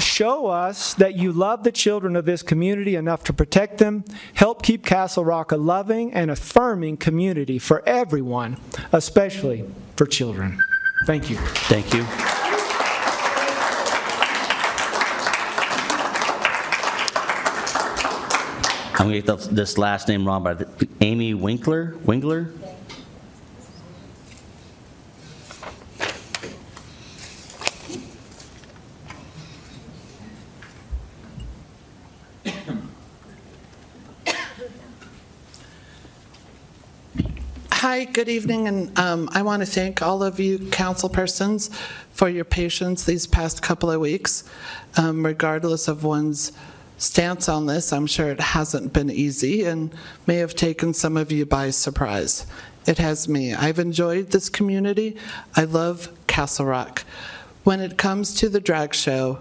show 0.00 0.46
us 0.46 0.94
that 0.94 1.16
you 1.16 1.32
love 1.32 1.64
the 1.64 1.72
children 1.72 2.16
of 2.16 2.24
this 2.24 2.42
community 2.42 2.96
enough 2.96 3.24
to 3.24 3.32
protect 3.32 3.78
them. 3.78 4.04
Help 4.34 4.62
keep 4.62 4.84
Castle 4.84 5.24
Rock 5.24 5.52
a 5.52 5.56
loving 5.56 6.12
and 6.12 6.30
affirming 6.30 6.96
community 6.96 7.58
for 7.58 7.82
everyone, 7.86 8.58
especially 8.92 9.64
for 9.96 10.06
children. 10.06 10.58
Thank 11.06 11.30
you. 11.30 11.36
Thank 11.36 11.94
you. 11.94 12.04
I'm 19.00 19.08
going 19.08 19.22
to 19.22 19.36
get 19.36 19.54
this 19.54 19.78
last 19.78 20.08
name 20.08 20.26
wrong, 20.26 20.42
but 20.42 20.68
Amy 21.00 21.32
Winkler? 21.32 21.94
Winkler? 22.04 22.50
Hi, 37.78 38.06
good 38.06 38.28
evening, 38.28 38.66
and 38.66 38.98
um, 38.98 39.28
I 39.30 39.42
want 39.42 39.62
to 39.62 39.66
thank 39.66 40.02
all 40.02 40.24
of 40.24 40.40
you 40.40 40.58
council 40.70 41.08
persons 41.08 41.70
for 42.10 42.28
your 42.28 42.44
patience 42.44 43.04
these 43.04 43.24
past 43.24 43.62
couple 43.62 43.88
of 43.88 44.00
weeks. 44.00 44.42
Um, 44.96 45.24
regardless 45.24 45.86
of 45.86 46.02
one's 46.02 46.50
stance 46.96 47.48
on 47.48 47.66
this, 47.66 47.92
I'm 47.92 48.08
sure 48.08 48.32
it 48.32 48.40
hasn't 48.40 48.92
been 48.92 49.12
easy 49.12 49.64
and 49.64 49.94
may 50.26 50.38
have 50.38 50.56
taken 50.56 50.92
some 50.92 51.16
of 51.16 51.30
you 51.30 51.46
by 51.46 51.70
surprise. 51.70 52.46
It 52.84 52.98
has 52.98 53.28
me. 53.28 53.54
I've 53.54 53.78
enjoyed 53.78 54.32
this 54.32 54.48
community. 54.48 55.16
I 55.54 55.62
love 55.62 56.08
Castle 56.26 56.66
Rock. 56.66 57.04
When 57.62 57.78
it 57.78 57.96
comes 57.96 58.34
to 58.40 58.48
the 58.48 58.58
drag 58.58 58.92
show, 58.92 59.38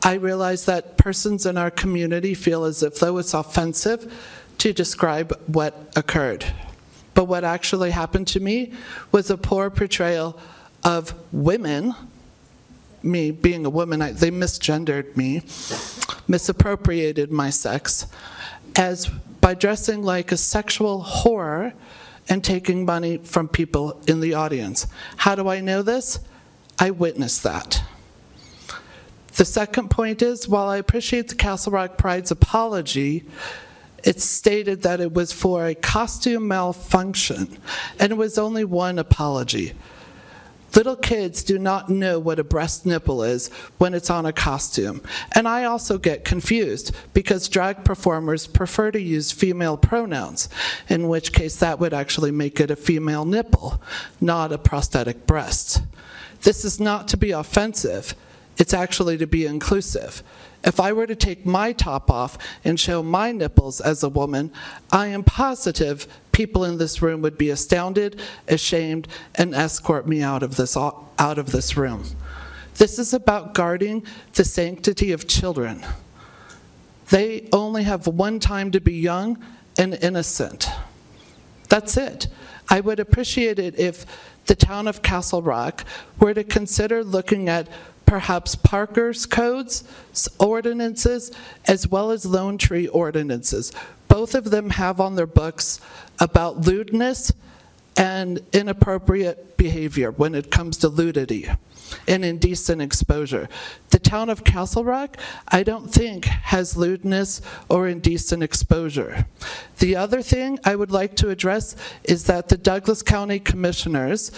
I 0.00 0.14
realize 0.14 0.66
that 0.66 0.96
persons 0.96 1.44
in 1.44 1.58
our 1.58 1.72
community 1.72 2.34
feel 2.34 2.62
as 2.62 2.84
if 2.84 3.00
though 3.00 3.18
it's 3.18 3.34
offensive, 3.34 4.12
to 4.58 4.72
describe 4.72 5.38
what 5.46 5.92
occurred. 5.96 6.44
But 7.14 7.24
what 7.24 7.44
actually 7.44 7.90
happened 7.90 8.26
to 8.28 8.40
me 8.40 8.72
was 9.12 9.30
a 9.30 9.36
poor 9.36 9.70
portrayal 9.70 10.38
of 10.84 11.14
women, 11.32 11.94
me 13.02 13.30
being 13.30 13.64
a 13.64 13.70
woman, 13.70 14.02
I, 14.02 14.12
they 14.12 14.30
misgendered 14.30 15.16
me, 15.16 15.42
misappropriated 16.28 17.32
my 17.32 17.50
sex, 17.50 18.06
as 18.76 19.06
by 19.40 19.54
dressing 19.54 20.02
like 20.02 20.32
a 20.32 20.36
sexual 20.36 21.02
whore 21.02 21.72
and 22.28 22.42
taking 22.42 22.84
money 22.84 23.18
from 23.18 23.48
people 23.48 24.00
in 24.06 24.20
the 24.20 24.34
audience. 24.34 24.86
How 25.16 25.34
do 25.34 25.48
I 25.48 25.60
know 25.60 25.82
this? 25.82 26.18
I 26.78 26.90
witnessed 26.90 27.42
that. 27.44 27.82
The 29.36 29.44
second 29.44 29.90
point 29.90 30.22
is 30.22 30.48
while 30.48 30.68
I 30.68 30.78
appreciate 30.78 31.28
the 31.28 31.34
Castle 31.34 31.72
Rock 31.72 31.96
Pride's 31.96 32.30
apology, 32.30 33.24
it 34.06 34.20
stated 34.20 34.82
that 34.82 35.00
it 35.00 35.12
was 35.12 35.32
for 35.32 35.66
a 35.66 35.74
costume 35.74 36.46
malfunction, 36.46 37.58
and 37.98 38.12
it 38.12 38.14
was 38.14 38.38
only 38.38 38.64
one 38.64 39.00
apology. 39.00 39.74
Little 40.76 40.94
kids 40.94 41.42
do 41.42 41.58
not 41.58 41.88
know 41.88 42.20
what 42.20 42.38
a 42.38 42.44
breast 42.44 42.86
nipple 42.86 43.24
is 43.24 43.48
when 43.78 43.94
it's 43.94 44.10
on 44.10 44.24
a 44.24 44.32
costume. 44.32 45.00
And 45.32 45.48
I 45.48 45.64
also 45.64 45.98
get 45.98 46.24
confused 46.24 46.94
because 47.14 47.48
drag 47.48 47.82
performers 47.82 48.46
prefer 48.46 48.90
to 48.90 49.00
use 49.00 49.32
female 49.32 49.76
pronouns, 49.76 50.48
in 50.88 51.08
which 51.08 51.32
case 51.32 51.56
that 51.56 51.80
would 51.80 51.94
actually 51.94 52.30
make 52.30 52.60
it 52.60 52.70
a 52.70 52.76
female 52.76 53.24
nipple, 53.24 53.82
not 54.20 54.52
a 54.52 54.58
prosthetic 54.58 55.26
breast. 55.26 55.82
This 56.42 56.64
is 56.64 56.78
not 56.78 57.08
to 57.08 57.16
be 57.16 57.32
offensive, 57.32 58.14
it's 58.56 58.74
actually 58.74 59.18
to 59.18 59.26
be 59.26 59.46
inclusive. 59.46 60.22
If 60.66 60.80
I 60.80 60.92
were 60.92 61.06
to 61.06 61.14
take 61.14 61.46
my 61.46 61.72
top 61.72 62.10
off 62.10 62.36
and 62.64 62.78
show 62.78 63.00
my 63.00 63.30
nipples 63.30 63.80
as 63.80 64.02
a 64.02 64.08
woman, 64.08 64.52
I 64.90 65.06
am 65.06 65.22
positive 65.22 66.08
people 66.32 66.64
in 66.64 66.76
this 66.76 67.00
room 67.00 67.22
would 67.22 67.38
be 67.38 67.50
astounded, 67.50 68.20
ashamed, 68.48 69.06
and 69.36 69.54
escort 69.54 70.08
me 70.08 70.22
out 70.22 70.42
of 70.42 70.56
this, 70.56 70.76
out 70.76 71.38
of 71.38 71.52
this 71.52 71.76
room. 71.76 72.04
This 72.74 72.98
is 72.98 73.14
about 73.14 73.54
guarding 73.54 74.04
the 74.34 74.44
sanctity 74.44 75.12
of 75.12 75.28
children. 75.28 75.86
They 77.10 77.48
only 77.52 77.84
have 77.84 78.08
one 78.08 78.40
time 78.40 78.72
to 78.72 78.80
be 78.80 78.94
young 78.94 79.42
and 79.78 79.94
innocent. 79.94 80.68
That's 81.68 81.96
it. 81.96 82.26
I 82.68 82.80
would 82.80 82.98
appreciate 82.98 83.60
it 83.60 83.78
if 83.78 84.04
the 84.46 84.56
town 84.56 84.88
of 84.88 85.02
Castle 85.02 85.42
Rock 85.42 85.84
were 86.18 86.34
to 86.34 86.44
consider 86.44 87.04
looking 87.04 87.48
at 87.48 87.68
perhaps 88.06 88.54
Parker's 88.54 89.26
codes, 89.26 89.84
ordinances, 90.38 91.32
as 91.66 91.86
well 91.88 92.10
as 92.10 92.24
Lone 92.24 92.56
Tree 92.56 92.86
ordinances. 92.86 93.72
Both 94.08 94.34
of 94.34 94.50
them 94.50 94.70
have 94.70 95.00
on 95.00 95.16
their 95.16 95.26
books 95.26 95.80
about 96.18 96.60
lewdness 96.60 97.32
and 97.96 98.40
inappropriate 98.52 99.56
behavior 99.56 100.10
when 100.10 100.34
it 100.34 100.50
comes 100.50 100.76
to 100.78 100.90
nudity 100.90 101.48
and 102.06 102.24
indecent 102.24 102.82
exposure. 102.82 103.48
The 103.90 103.98
town 103.98 104.28
of 104.28 104.44
Castle 104.44 104.84
Rock, 104.84 105.16
I 105.48 105.62
don't 105.62 105.88
think, 105.88 106.24
has 106.26 106.76
lewdness 106.76 107.40
or 107.68 107.88
indecent 107.88 108.42
exposure. 108.42 109.26
The 109.78 109.96
other 109.96 110.22
thing 110.22 110.58
I 110.64 110.76
would 110.76 110.90
like 110.90 111.16
to 111.16 111.30
address 111.30 111.76
is 112.04 112.24
that 112.24 112.48
the 112.48 112.56
Douglas 112.56 113.02
County 113.02 113.38
Commissioners 113.38 114.32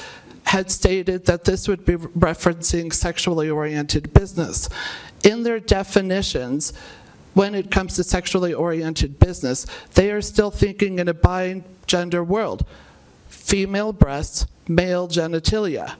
had 0.49 0.70
stated 0.70 1.26
that 1.26 1.44
this 1.44 1.68
would 1.68 1.84
be 1.84 1.94
referencing 1.96 2.90
sexually 2.90 3.51
oriented 3.51 4.14
business. 4.14 4.70
In 5.22 5.42
their 5.42 5.61
definitions, 5.61 6.72
when 7.34 7.55
it 7.55 7.70
comes 7.70 7.96
to 7.96 8.03
sexually 8.03 8.55
oriented 8.55 9.18
business, 9.18 9.66
they 9.94 10.11
are 10.11 10.22
still 10.22 10.51
thinking 10.51 10.99
in 10.99 11.07
a 11.07 11.12
bi-gender 11.12 12.24
world. 12.24 12.64
Female 13.28 13.92
breasts, 13.92 14.46
male 14.66 15.07
genitalia. 15.07 15.96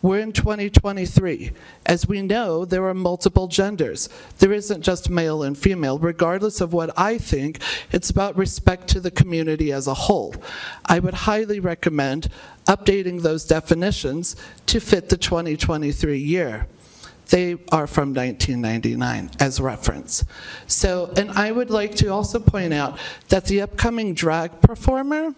We're 0.00 0.20
in 0.20 0.32
2023. 0.32 1.50
As 1.84 2.06
we 2.06 2.22
know, 2.22 2.64
there 2.64 2.86
are 2.86 2.94
multiple 2.94 3.48
genders. 3.48 4.08
There 4.38 4.52
isn't 4.52 4.82
just 4.82 5.10
male 5.10 5.42
and 5.42 5.58
female. 5.58 5.98
Regardless 5.98 6.60
of 6.60 6.72
what 6.72 6.96
I 6.96 7.18
think, 7.18 7.60
it's 7.90 8.08
about 8.08 8.36
respect 8.36 8.86
to 8.88 9.00
the 9.00 9.10
community 9.10 9.72
as 9.72 9.88
a 9.88 9.94
whole. 9.94 10.36
I 10.84 11.00
would 11.00 11.14
highly 11.14 11.58
recommend 11.58 12.28
updating 12.66 13.22
those 13.22 13.44
definitions 13.44 14.36
to 14.66 14.78
fit 14.78 15.08
the 15.08 15.16
2023 15.16 16.18
year. 16.18 16.68
They 17.30 17.54
are 17.72 17.86
from 17.86 18.14
1999 18.14 19.32
as 19.40 19.60
reference. 19.60 20.24
So, 20.68 21.12
and 21.16 21.30
I 21.32 21.50
would 21.50 21.70
like 21.70 21.94
to 21.96 22.08
also 22.08 22.38
point 22.38 22.72
out 22.72 22.98
that 23.30 23.46
the 23.46 23.60
upcoming 23.62 24.14
drag 24.14 24.60
performer, 24.60 25.34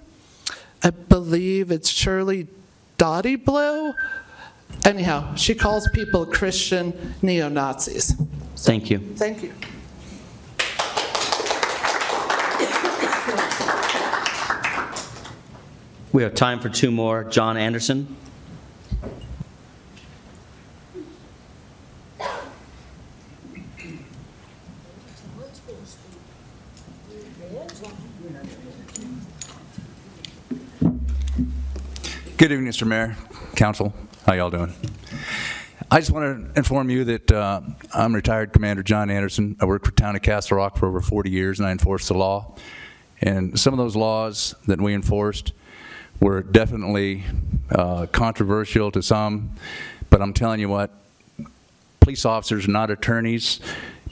I 0.84 0.90
believe 0.90 1.70
it's 1.70 1.88
Shirley 1.88 2.46
Dottie 2.96 3.36
Blow, 3.36 3.94
Anyhow, 4.84 5.34
she 5.34 5.54
calls 5.54 5.88
people 5.88 6.26
Christian 6.26 7.14
neo-Nazis. 7.22 8.14
Thank 8.56 8.90
you. 8.90 8.98
Thank 8.98 9.42
you. 9.42 9.52
We 16.12 16.24
have 16.24 16.34
time 16.34 16.60
for 16.60 16.68
two 16.68 16.90
more. 16.90 17.24
John 17.24 17.56
Anderson. 17.56 18.16
Good 32.36 32.52
evening, 32.52 32.72
Mr. 32.72 32.86
Mayor, 32.86 33.16
Council. 33.54 33.94
How 34.26 34.34
y'all 34.34 34.50
doing? 34.50 34.74
I 35.90 35.98
just 35.98 36.10
want 36.10 36.52
to 36.52 36.58
inform 36.58 36.90
you 36.90 37.04
that 37.04 37.32
uh, 37.32 37.62
I'm 37.94 38.14
retired 38.14 38.52
Commander 38.52 38.82
John 38.82 39.10
Anderson. 39.10 39.56
I 39.60 39.64
worked 39.64 39.86
for 39.86 39.92
town 39.92 40.14
of 40.14 40.20
Castle 40.20 40.58
Rock 40.58 40.76
for 40.76 40.86
over 40.86 41.00
40 41.00 41.30
years, 41.30 41.58
and 41.58 41.66
I 41.66 41.72
enforced 41.72 42.08
the 42.08 42.14
law. 42.14 42.54
And 43.22 43.58
some 43.58 43.72
of 43.72 43.78
those 43.78 43.96
laws 43.96 44.54
that 44.66 44.78
we 44.78 44.92
enforced 44.92 45.52
were 46.20 46.42
definitely 46.42 47.24
uh, 47.70 48.06
controversial 48.12 48.90
to 48.92 49.02
some, 49.02 49.52
but 50.10 50.20
I'm 50.20 50.34
telling 50.34 50.60
you 50.60 50.68
what, 50.68 50.90
police 52.00 52.26
officers 52.26 52.68
are 52.68 52.72
not 52.72 52.90
attorneys, 52.90 53.60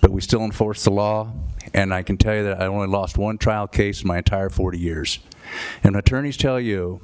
but 0.00 0.11
we 0.11 0.22
still 0.22 0.42
enforce 0.42 0.84
the 0.84 0.90
law. 0.90 1.30
And 1.74 1.92
I 1.92 2.02
can 2.02 2.16
tell 2.16 2.34
you 2.34 2.44
that 2.44 2.62
I 2.62 2.66
only 2.66 2.88
lost 2.88 3.18
one 3.18 3.36
trial 3.36 3.66
case 3.66 4.00
in 4.00 4.09
my 4.09 4.18
entire 4.18 4.48
40 4.48 4.78
years. 4.78 5.18
And 5.84 5.96
attorneys 5.96 6.38
tell 6.38 6.59
you 6.59 7.02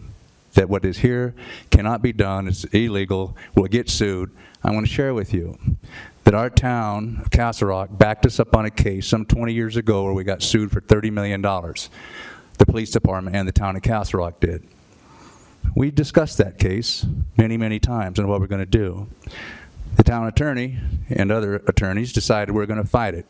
that 0.54 0.68
what 0.68 0.84
is 0.84 0.98
here 0.98 1.34
cannot 1.70 2.02
be 2.02 2.12
done, 2.12 2.48
it's 2.48 2.64
illegal, 2.64 3.36
we'll 3.54 3.66
get 3.66 3.88
sued. 3.88 4.30
I 4.62 4.70
want 4.70 4.86
to 4.86 4.92
share 4.92 5.12
with 5.12 5.34
you 5.34 5.58
that 6.24 6.34
our 6.34 6.48
town 6.48 7.18
of 7.20 7.30
Castle 7.30 7.68
Rock 7.68 7.90
backed 7.92 8.24
us 8.24 8.40
up 8.40 8.56
on 8.56 8.64
a 8.64 8.70
case 8.70 9.06
some 9.06 9.26
20 9.26 9.52
years 9.52 9.76
ago 9.76 10.04
where 10.04 10.14
we 10.14 10.24
got 10.24 10.42
sued 10.42 10.70
for 10.70 10.80
$30 10.80 11.12
million. 11.12 11.42
The 11.42 12.66
police 12.66 12.90
department 12.90 13.36
and 13.36 13.46
the 13.46 13.52
town 13.52 13.76
of 13.76 13.82
Castle 13.82 14.20
Rock 14.20 14.40
did. 14.40 14.66
We 15.74 15.90
discussed 15.90 16.38
that 16.38 16.58
case 16.58 17.04
many, 17.36 17.56
many 17.56 17.78
times 17.78 18.18
and 18.18 18.28
what 18.28 18.40
we're 18.40 18.46
going 18.46 18.60
to 18.60 18.66
do. 18.66 19.08
The 19.96 20.02
town 20.02 20.26
attorney 20.26 20.78
and 21.10 21.30
other 21.30 21.56
attorneys 21.66 22.12
decided 22.12 22.54
we're 22.54 22.66
going 22.66 22.82
to 22.82 22.88
fight 22.88 23.14
it. 23.14 23.26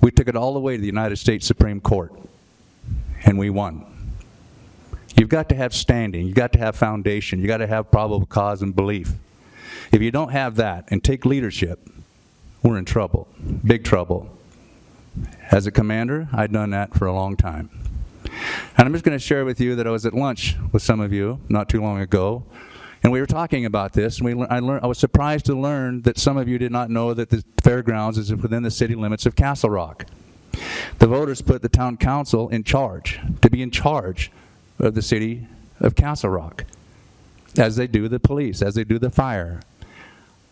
We 0.00 0.10
took 0.10 0.28
it 0.28 0.36
all 0.36 0.52
the 0.52 0.60
way 0.60 0.76
to 0.76 0.80
the 0.80 0.86
United 0.86 1.16
States 1.16 1.46
Supreme 1.46 1.80
Court, 1.80 2.12
and 3.24 3.38
we 3.38 3.50
won. 3.50 3.91
You've 5.16 5.28
got 5.28 5.48
to 5.50 5.54
have 5.54 5.74
standing. 5.74 6.26
You've 6.26 6.34
got 6.34 6.52
to 6.54 6.58
have 6.58 6.76
foundation. 6.76 7.38
You've 7.38 7.48
got 7.48 7.58
to 7.58 7.66
have 7.66 7.90
probable 7.90 8.26
cause 8.26 8.62
and 8.62 8.74
belief. 8.74 9.12
If 9.90 10.00
you 10.00 10.10
don't 10.10 10.30
have 10.30 10.56
that 10.56 10.84
and 10.88 11.02
take 11.02 11.26
leadership, 11.26 11.88
we're 12.62 12.78
in 12.78 12.84
trouble, 12.84 13.28
big 13.64 13.84
trouble. 13.84 14.30
As 15.50 15.66
a 15.66 15.70
commander, 15.70 16.28
I'd 16.32 16.52
done 16.52 16.70
that 16.70 16.94
for 16.94 17.06
a 17.06 17.12
long 17.12 17.36
time. 17.36 17.70
And 18.78 18.86
I'm 18.86 18.92
just 18.92 19.04
going 19.04 19.18
to 19.18 19.24
share 19.24 19.44
with 19.44 19.60
you 19.60 19.76
that 19.76 19.86
I 19.86 19.90
was 19.90 20.06
at 20.06 20.14
lunch 20.14 20.56
with 20.72 20.82
some 20.82 21.00
of 21.00 21.12
you 21.12 21.40
not 21.48 21.68
too 21.68 21.82
long 21.82 22.00
ago, 22.00 22.44
and 23.02 23.12
we 23.12 23.20
were 23.20 23.26
talking 23.26 23.66
about 23.66 23.92
this, 23.92 24.18
and 24.18 24.38
we, 24.38 24.46
I, 24.46 24.60
learned, 24.60 24.84
I 24.84 24.86
was 24.86 24.98
surprised 24.98 25.46
to 25.46 25.54
learn 25.58 26.02
that 26.02 26.18
some 26.18 26.36
of 26.36 26.48
you 26.48 26.56
did 26.56 26.70
not 26.70 26.88
know 26.88 27.12
that 27.14 27.30
the 27.30 27.44
fairgrounds 27.60 28.16
is 28.16 28.32
within 28.32 28.62
the 28.62 28.70
city 28.70 28.94
limits 28.94 29.26
of 29.26 29.34
Castle 29.34 29.70
Rock. 29.70 30.06
The 31.00 31.08
voters 31.08 31.42
put 31.42 31.62
the 31.62 31.68
town 31.68 31.96
council 31.96 32.48
in 32.48 32.62
charge, 32.62 33.18
to 33.40 33.50
be 33.50 33.60
in 33.60 33.72
charge 33.72 34.30
of 34.78 34.94
the 34.94 35.02
city 35.02 35.46
of 35.80 35.94
Castle 35.94 36.30
Rock, 36.30 36.64
as 37.58 37.76
they 37.76 37.86
do 37.86 38.08
the 38.08 38.20
police, 38.20 38.62
as 38.62 38.74
they 38.74 38.84
do 38.84 38.98
the 38.98 39.10
fire. 39.10 39.60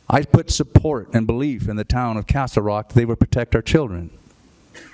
I 0.08 0.22
put 0.22 0.50
support 0.50 1.08
and 1.12 1.26
belief 1.26 1.68
in 1.68 1.76
the 1.76 1.84
town 1.84 2.16
of 2.16 2.26
Castle 2.26 2.62
Rock 2.62 2.92
they 2.92 3.04
would 3.04 3.20
protect 3.20 3.54
our 3.54 3.62
children. 3.62 4.10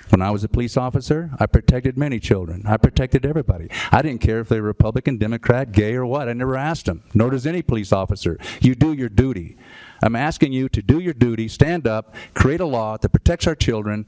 When 0.09 0.21
I 0.21 0.31
was 0.31 0.43
a 0.43 0.47
police 0.47 0.77
officer, 0.77 1.31
I 1.39 1.47
protected 1.47 1.97
many 1.97 2.19
children. 2.19 2.63
I 2.65 2.77
protected 2.77 3.25
everybody. 3.25 3.67
I 3.91 4.01
didn't 4.01 4.21
care 4.21 4.39
if 4.39 4.47
they 4.47 4.61
were 4.61 4.67
Republican, 4.67 5.17
Democrat, 5.17 5.71
gay, 5.71 5.95
or 5.95 6.05
what. 6.05 6.29
I 6.29 6.33
never 6.33 6.55
asked 6.55 6.85
them, 6.85 7.03
nor 7.13 7.31
does 7.31 7.45
any 7.45 7.61
police 7.61 7.91
officer. 7.91 8.39
You 8.61 8.73
do 8.73 8.93
your 8.93 9.09
duty. 9.09 9.57
I'm 10.01 10.15
asking 10.15 10.53
you 10.53 10.69
to 10.69 10.81
do 10.81 10.99
your 10.99 11.13
duty, 11.13 11.47
stand 11.47 11.87
up, 11.87 12.15
create 12.33 12.61
a 12.61 12.65
law 12.65 12.97
that 12.97 13.09
protects 13.09 13.47
our 13.47 13.55
children, 13.55 14.05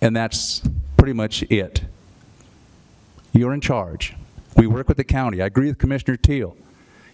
and 0.00 0.14
that's 0.14 0.62
pretty 0.96 1.14
much 1.14 1.42
it. 1.44 1.82
You're 3.32 3.54
in 3.54 3.60
charge. 3.60 4.14
We 4.58 4.66
work 4.66 4.88
with 4.88 4.96
the 4.96 5.04
county. 5.04 5.40
I 5.40 5.46
agree 5.46 5.68
with 5.68 5.78
Commissioner 5.78 6.16
Teal. 6.16 6.56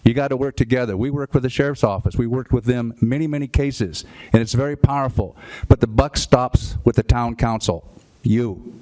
You 0.03 0.15
got 0.15 0.29
to 0.29 0.37
work 0.37 0.55
together. 0.55 0.97
We 0.97 1.11
work 1.11 1.33
with 1.33 1.43
the 1.43 1.49
sheriff's 1.49 1.83
office. 1.83 2.15
We 2.15 2.25
worked 2.25 2.51
with 2.51 2.65
them 2.65 2.95
many, 3.01 3.27
many 3.27 3.47
cases, 3.47 4.03
and 4.33 4.41
it's 4.41 4.53
very 4.53 4.75
powerful. 4.75 5.35
But 5.67 5.79
the 5.79 5.87
buck 5.87 6.17
stops 6.17 6.77
with 6.83 6.95
the 6.95 7.03
town 7.03 7.35
council. 7.35 7.87
You. 8.23 8.81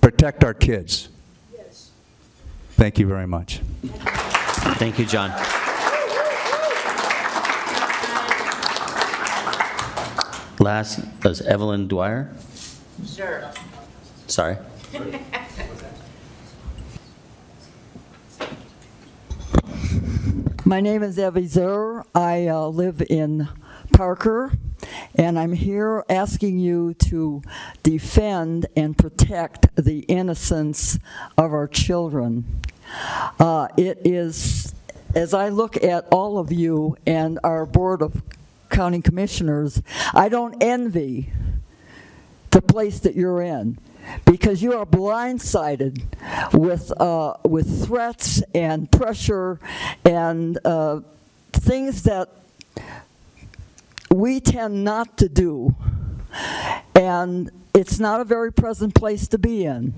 Protect 0.00 0.42
our 0.42 0.54
kids. 0.54 1.10
Yes. 1.54 1.90
Thank 2.72 2.98
you 2.98 3.06
very 3.06 3.26
much. 3.26 3.60
Thank 4.78 4.98
you, 4.98 5.04
John. 5.04 5.30
Last 10.58 11.00
is 11.24 11.42
Evelyn 11.42 11.88
Dwyer. 11.88 12.34
Sure. 13.06 13.50
Sorry. 14.26 14.56
My 20.64 20.80
name 20.80 21.02
is 21.02 21.18
Evie 21.18 21.46
Zer. 21.46 22.04
I 22.14 22.46
uh, 22.46 22.66
live 22.66 23.02
in 23.10 23.48
Parker, 23.92 24.52
and 25.14 25.38
I'm 25.38 25.52
here 25.52 26.04
asking 26.08 26.58
you 26.58 26.94
to 26.94 27.42
defend 27.82 28.66
and 28.76 28.96
protect 28.96 29.74
the 29.76 30.00
innocence 30.00 30.98
of 31.36 31.52
our 31.52 31.66
children. 31.66 32.62
Uh, 33.38 33.68
it 33.76 33.98
is, 34.04 34.74
as 35.14 35.34
I 35.34 35.48
look 35.48 35.82
at 35.82 36.06
all 36.12 36.38
of 36.38 36.52
you 36.52 36.96
and 37.06 37.38
our 37.42 37.66
Board 37.66 38.00
of 38.02 38.22
County 38.68 39.02
Commissioners, 39.02 39.82
I 40.14 40.28
don't 40.28 40.62
envy 40.62 41.32
the 42.50 42.62
place 42.62 43.00
that 43.00 43.16
you're 43.16 43.42
in 43.42 43.78
because 44.24 44.62
you 44.62 44.74
are 44.74 44.86
blindsided 44.86 46.02
with, 46.52 46.92
uh, 47.00 47.34
with 47.44 47.86
threats 47.86 48.42
and 48.54 48.90
pressure 48.90 49.60
and 50.04 50.58
uh, 50.64 51.00
things 51.52 52.02
that 52.04 52.28
we 54.10 54.40
tend 54.40 54.84
not 54.84 55.16
to 55.18 55.28
do. 55.28 55.74
And 56.94 57.50
it's 57.74 57.98
not 57.98 58.20
a 58.20 58.24
very 58.24 58.52
pleasant 58.52 58.94
place 58.94 59.28
to 59.28 59.38
be 59.38 59.64
in. 59.64 59.94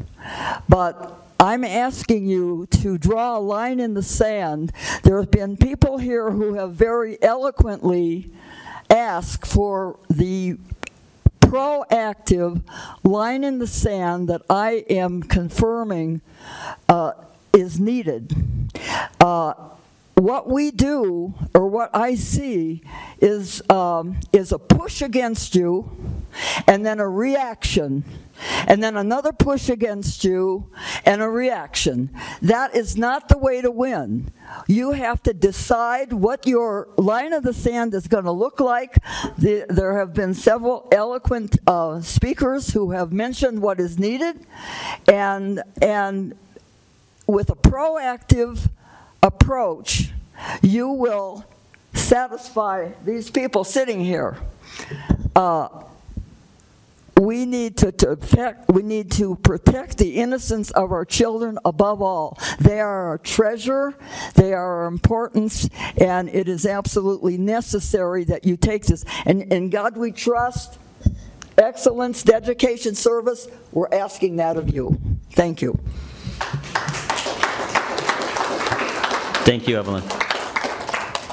But 0.69 1.19
I'm 1.41 1.65
asking 1.65 2.27
you 2.27 2.67
to 2.71 2.99
draw 2.99 3.37
a 3.37 3.41
line 3.41 3.81
in 3.81 3.95
the 3.95 4.03
sand. 4.03 4.73
There 5.03 5.19
have 5.19 5.31
been 5.31 5.57
people 5.57 5.99
here 5.99 6.31
who 6.31 6.55
have 6.55 6.75
very 6.75 7.21
eloquently 7.23 8.31
asked 8.89 9.47
for 9.47 9.99
the 10.09 10.59
proactive 11.53 12.63
line 13.05 13.45
in 13.45 13.59
the 13.59 13.67
sand 13.67 14.27
that 14.29 14.41
I 14.49 14.87
am 14.89 15.23
confirming 15.23 16.23
uh, 16.89 17.13
is 17.53 17.79
needed. 17.79 18.35
Uh, 19.21 19.53
what 20.15 20.49
we 20.49 20.71
do, 20.71 21.35
or 21.55 21.67
what 21.67 21.91
I 21.95 22.15
see, 22.15 22.83
is, 23.21 23.63
um, 23.69 24.19
is 24.33 24.53
a 24.53 24.59
push 24.59 25.03
against 25.03 25.55
you, 25.55 25.91
and 26.67 26.85
then 26.85 27.01
a 27.01 27.09
reaction, 27.09 28.05
and 28.67 28.83
then 28.83 28.97
another 28.97 29.33
push 29.33 29.69
against 29.69 30.25
you, 30.25 30.69
and 31.05 31.23
a 31.23 31.29
reaction. 31.29 32.11
That 32.41 32.75
is 32.75 32.97
not 32.97 33.29
the 33.29 33.39
way 33.39 33.61
to 33.61 33.71
win. 33.71 34.33
You 34.67 34.93
have 34.93 35.23
to 35.25 35.33
decide 35.33 36.13
what 36.13 36.47
your 36.47 36.89
line 36.97 37.33
of 37.33 37.43
the 37.43 37.55
sand 37.55 37.95
is 37.95 38.07
going 38.09 38.25
to 38.25 38.33
look 38.33 38.61
like. 38.61 38.97
The, 39.39 39.67
there 39.69 39.99
have 39.99 40.15
been 40.15 40.35
several 40.35 40.89
eloquent 40.93 41.59
uh, 41.67 42.01
speakers 42.01 42.73
who 42.73 42.91
have 42.93 43.13
mentioned 43.13 43.61
what 43.63 43.81
is 43.81 43.99
needed, 43.99 44.47
and, 45.09 45.63
and 45.81 46.35
with 47.27 47.51
a 47.51 47.55
proactive 47.55 48.69
approach, 49.23 50.11
you 50.61 50.89
will 50.89 51.45
satisfy 51.95 52.91
these 53.05 53.31
people 53.31 53.65
sitting 53.65 54.01
here. 54.01 54.37
Uh, 55.37 55.69
we 57.23 57.47
need 57.47 57.77
to, 57.77 57.93
to 57.93 58.17
protect, 58.17 58.69
we 58.69 58.83
need 58.83 59.09
to 59.13 59.37
protect 59.37 59.97
the 59.97 60.17
innocence 60.17 60.73
of 60.73 60.91
our 60.91 61.05
children 61.05 61.57
above 61.65 62.03
all. 62.03 62.37
They 62.59 62.81
are 62.81 63.11
our 63.11 63.19
treasure, 63.19 63.95
they 64.35 64.53
are 64.53 64.83
our 64.83 64.87
importance, 64.87 65.69
and 65.97 66.29
it 66.29 66.49
is 66.49 66.67
absolutely 66.67 67.39
necessary 67.39 68.25
that 68.25 68.45
you 68.45 68.57
take 68.57 68.87
this. 68.87 69.05
And 69.25 69.53
in 69.53 69.71
God 69.71 69.97
we 69.97 70.11
trust, 70.11 70.81
excellence, 71.57 72.25
dedication, 72.25 72.97
service, 72.97 73.47
we're 73.71 73.93
asking 73.93 74.37
that 74.37 74.57
of 74.57 74.75
you. 74.75 75.01
Thank 75.31 75.63
you. 75.63 75.79
Thank 79.45 79.69
you, 79.69 79.79
Evelyn. 79.79 80.03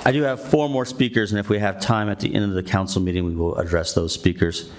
I 0.06 0.12
do 0.12 0.22
have 0.22 0.40
four 0.40 0.70
more 0.70 0.86
speakers, 0.86 1.32
and 1.32 1.40
if 1.40 1.50
we 1.50 1.58
have 1.58 1.82
time 1.82 2.10
at 2.10 2.20
the 2.20 2.34
end 2.34 2.46
of 2.46 2.52
the 2.52 2.62
council 2.62 3.02
meeting, 3.02 3.26
we 3.26 3.36
will 3.36 3.56
address 3.58 3.94
those 3.94 4.14
speakers. 4.14 4.70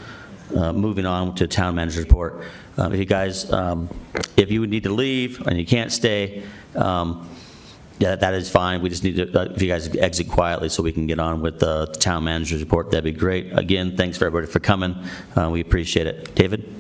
Uh, 0.57 0.72
Moving 0.72 1.07
on 1.07 1.34
to 1.36 1.46
town 1.46 1.74
manager's 1.76 2.05
report. 2.05 2.44
Uh, 2.78 2.90
If 2.92 2.98
you 2.98 3.05
guys, 3.05 3.51
um, 3.53 3.88
if 4.36 4.51
you 4.51 4.61
would 4.61 4.70
need 4.70 4.84
to 4.84 4.90
leave 4.92 5.46
and 5.46 5.59
you 5.59 5.66
can't 5.66 5.92
stay, 5.92 6.42
um, 6.74 7.28
yeah, 7.98 8.16
that 8.16 8.34
is 8.34 8.48
fine. 8.51 8.80
We 8.82 8.88
just 8.88 9.05
need 9.05 9.16
to, 9.16 9.40
uh, 9.40 9.44
if 9.55 9.61
you 9.61 9.68
guys 9.68 9.94
exit 9.96 10.28
quietly 10.28 10.68
so 10.70 10.82
we 10.82 10.92
can 10.92 11.07
get 11.07 11.18
on 11.18 11.42
with 11.42 11.59
the 11.59 11.86
town 11.98 12.24
manager's 12.24 12.61
report, 12.61 12.90
that'd 12.90 13.05
be 13.05 13.12
great. 13.12 13.57
Again, 13.57 13.96
thanks 13.96 14.16
for 14.16 14.24
everybody 14.26 14.51
for 14.51 14.61
coming. 14.61 14.96
Uh, 15.36 15.51
We 15.51 15.61
appreciate 15.61 16.07
it. 16.07 16.34
David? 16.34 16.72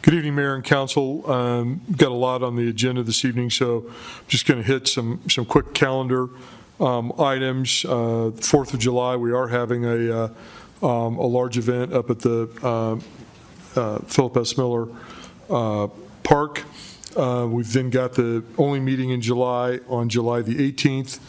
Good 0.00 0.14
evening, 0.14 0.34
Mayor 0.36 0.54
and 0.54 0.64
Council. 0.64 1.30
Um, 1.30 1.82
Got 1.94 2.10
a 2.10 2.14
lot 2.14 2.42
on 2.42 2.56
the 2.56 2.68
agenda 2.68 3.02
this 3.02 3.24
evening, 3.24 3.50
so 3.50 3.84
I'm 3.88 3.94
just 4.28 4.46
going 4.46 4.62
to 4.62 4.66
hit 4.66 4.88
some, 4.88 5.20
some 5.28 5.44
quick 5.44 5.74
calendar 5.74 6.30
um, 6.80 7.12
items. 7.18 7.84
Uh, 7.84 8.30
Fourth 8.40 8.72
of 8.72 8.80
July, 8.80 9.16
we 9.16 9.32
are 9.32 9.48
having 9.48 9.84
a, 9.84 10.24
uh, 10.24 10.28
um, 10.82 11.18
a 11.18 11.26
large 11.26 11.58
event 11.58 11.92
up 11.92 12.10
at 12.10 12.20
the 12.20 12.48
uh, 12.62 12.98
uh, 13.78 13.98
Philip 14.00 14.36
S. 14.36 14.56
Miller 14.56 14.88
uh, 15.50 15.88
Park. 16.22 16.64
Uh, 17.16 17.46
We've 17.50 17.72
then 17.72 17.90
got 17.90 18.14
the 18.14 18.44
only 18.56 18.80
meeting 18.80 19.10
in 19.10 19.20
July 19.20 19.80
on 19.88 20.08
July 20.08 20.42
the 20.42 20.72
18th. 20.72 21.20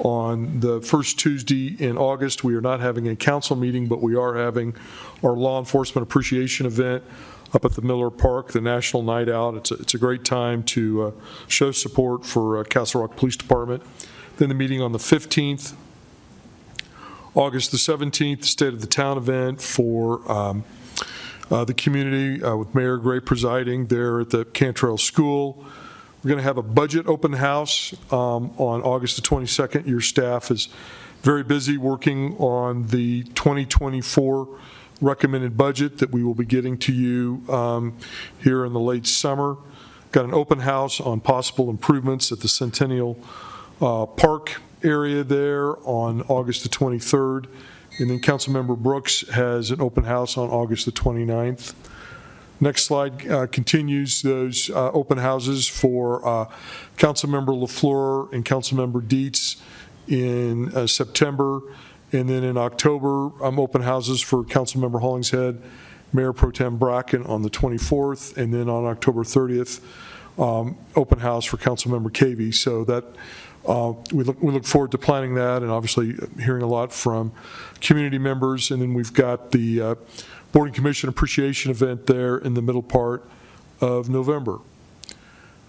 On 0.00 0.60
the 0.60 0.80
first 0.80 1.18
Tuesday 1.18 1.76
in 1.78 1.98
August, 1.98 2.42
we 2.42 2.54
are 2.54 2.62
not 2.62 2.80
having 2.80 3.06
a 3.06 3.14
council 3.14 3.54
meeting, 3.54 3.86
but 3.86 4.00
we 4.00 4.16
are 4.16 4.34
having 4.34 4.74
our 5.22 5.32
law 5.32 5.58
enforcement 5.58 6.02
appreciation 6.02 6.64
event 6.64 7.04
up 7.52 7.64
at 7.64 7.72
the 7.72 7.82
Miller 7.82 8.10
Park, 8.10 8.52
the 8.52 8.60
National 8.60 9.02
Night 9.02 9.28
Out. 9.28 9.56
It's 9.56 9.70
a, 9.70 9.74
it's 9.74 9.94
a 9.94 9.98
great 9.98 10.24
time 10.24 10.62
to 10.64 11.02
uh, 11.02 11.10
show 11.48 11.70
support 11.72 12.24
for 12.24 12.58
uh, 12.58 12.64
Castle 12.64 13.02
Rock 13.02 13.16
Police 13.16 13.36
Department. 13.36 13.82
Then 14.38 14.48
the 14.48 14.54
meeting 14.54 14.80
on 14.80 14.92
the 14.92 14.98
15th, 14.98 15.74
August 17.34 17.70
the 17.70 17.76
17th, 17.76 18.44
State 18.44 18.72
of 18.72 18.80
the 18.80 18.86
Town 18.88 19.16
event 19.16 19.62
for 19.62 20.30
um, 20.30 20.64
uh, 21.48 21.64
the 21.64 21.74
community 21.74 22.42
uh, 22.42 22.56
with 22.56 22.74
Mayor 22.74 22.96
Gray 22.96 23.20
presiding 23.20 23.86
there 23.86 24.20
at 24.20 24.30
the 24.30 24.44
Cantril 24.46 24.98
School. 24.98 25.64
We're 26.22 26.28
going 26.28 26.38
to 26.38 26.44
have 26.44 26.58
a 26.58 26.62
budget 26.62 27.06
open 27.06 27.34
house 27.34 27.94
um, 28.12 28.50
on 28.58 28.82
August 28.82 29.14
the 29.14 29.22
22nd. 29.22 29.86
Your 29.86 30.00
staff 30.00 30.50
is 30.50 30.68
very 31.22 31.44
busy 31.44 31.76
working 31.76 32.36
on 32.38 32.88
the 32.88 33.22
2024 33.22 34.58
recommended 35.00 35.56
budget 35.56 35.98
that 35.98 36.10
we 36.10 36.24
will 36.24 36.34
be 36.34 36.44
getting 36.44 36.76
to 36.78 36.92
you 36.92 37.42
um, 37.48 37.96
here 38.42 38.64
in 38.64 38.72
the 38.72 38.80
late 38.80 39.06
summer. 39.06 39.56
Got 40.10 40.24
an 40.24 40.34
open 40.34 40.60
house 40.60 41.00
on 41.00 41.20
possible 41.20 41.70
improvements 41.70 42.32
at 42.32 42.40
the 42.40 42.48
Centennial 42.48 43.16
uh, 43.80 44.06
Park 44.06 44.60
area 44.82 45.24
there 45.24 45.76
on 45.86 46.22
August 46.22 46.62
the 46.62 46.68
23rd. 46.68 47.46
And 47.98 48.10
then 48.10 48.20
Councilmember 48.20 48.78
Brooks 48.78 49.28
has 49.30 49.70
an 49.70 49.80
open 49.80 50.04
house 50.04 50.36
on 50.36 50.48
August 50.48 50.86
the 50.86 50.92
29th. 50.92 51.74
Next 52.60 52.84
slide 52.84 53.26
uh, 53.26 53.46
continues 53.46 54.22
those 54.22 54.68
uh, 54.70 54.90
open 54.92 55.18
houses 55.18 55.66
for 55.66 56.26
uh, 56.26 56.44
Councilmember 56.98 57.58
LaFleur 57.58 58.32
and 58.32 58.44
Councilmember 58.44 59.06
Dietz 59.06 59.56
in 60.06 60.74
uh, 60.74 60.86
September. 60.86 61.62
And 62.12 62.28
then 62.28 62.44
in 62.44 62.56
October, 62.58 63.30
um, 63.42 63.58
open 63.58 63.82
houses 63.82 64.20
for 64.20 64.44
Councilmember 64.44 65.00
Hollingshead, 65.00 65.62
Mayor 66.12 66.32
Pro 66.32 66.50
Tem 66.50 66.76
Bracken 66.76 67.24
on 67.24 67.42
the 67.42 67.50
24th, 67.50 68.36
and 68.36 68.52
then 68.52 68.68
on 68.68 68.84
October 68.84 69.22
30th, 69.22 69.80
um, 70.38 70.76
open 70.96 71.20
house 71.20 71.44
for 71.44 71.56
Councilmember 71.56 72.10
Cavey. 72.10 72.52
So 72.52 72.84
that, 72.84 73.04
uh, 73.66 73.92
we 74.12 74.24
look, 74.24 74.42
we 74.42 74.52
look 74.52 74.64
forward 74.64 74.90
to 74.92 74.98
planning 74.98 75.34
that 75.34 75.62
and 75.62 75.70
obviously 75.70 76.16
hearing 76.42 76.62
a 76.62 76.66
lot 76.66 76.92
from 76.92 77.32
community 77.80 78.18
members. 78.18 78.70
And 78.70 78.80
then 78.80 78.94
we've 78.94 79.12
got 79.12 79.52
the 79.52 79.80
uh, 79.80 79.94
Board 80.52 80.68
and 80.68 80.74
Commission 80.74 81.08
Appreciation 81.08 81.70
Event 81.70 82.06
there 82.06 82.36
in 82.38 82.54
the 82.54 82.62
middle 82.62 82.82
part 82.82 83.28
of 83.80 84.08
November. 84.08 84.58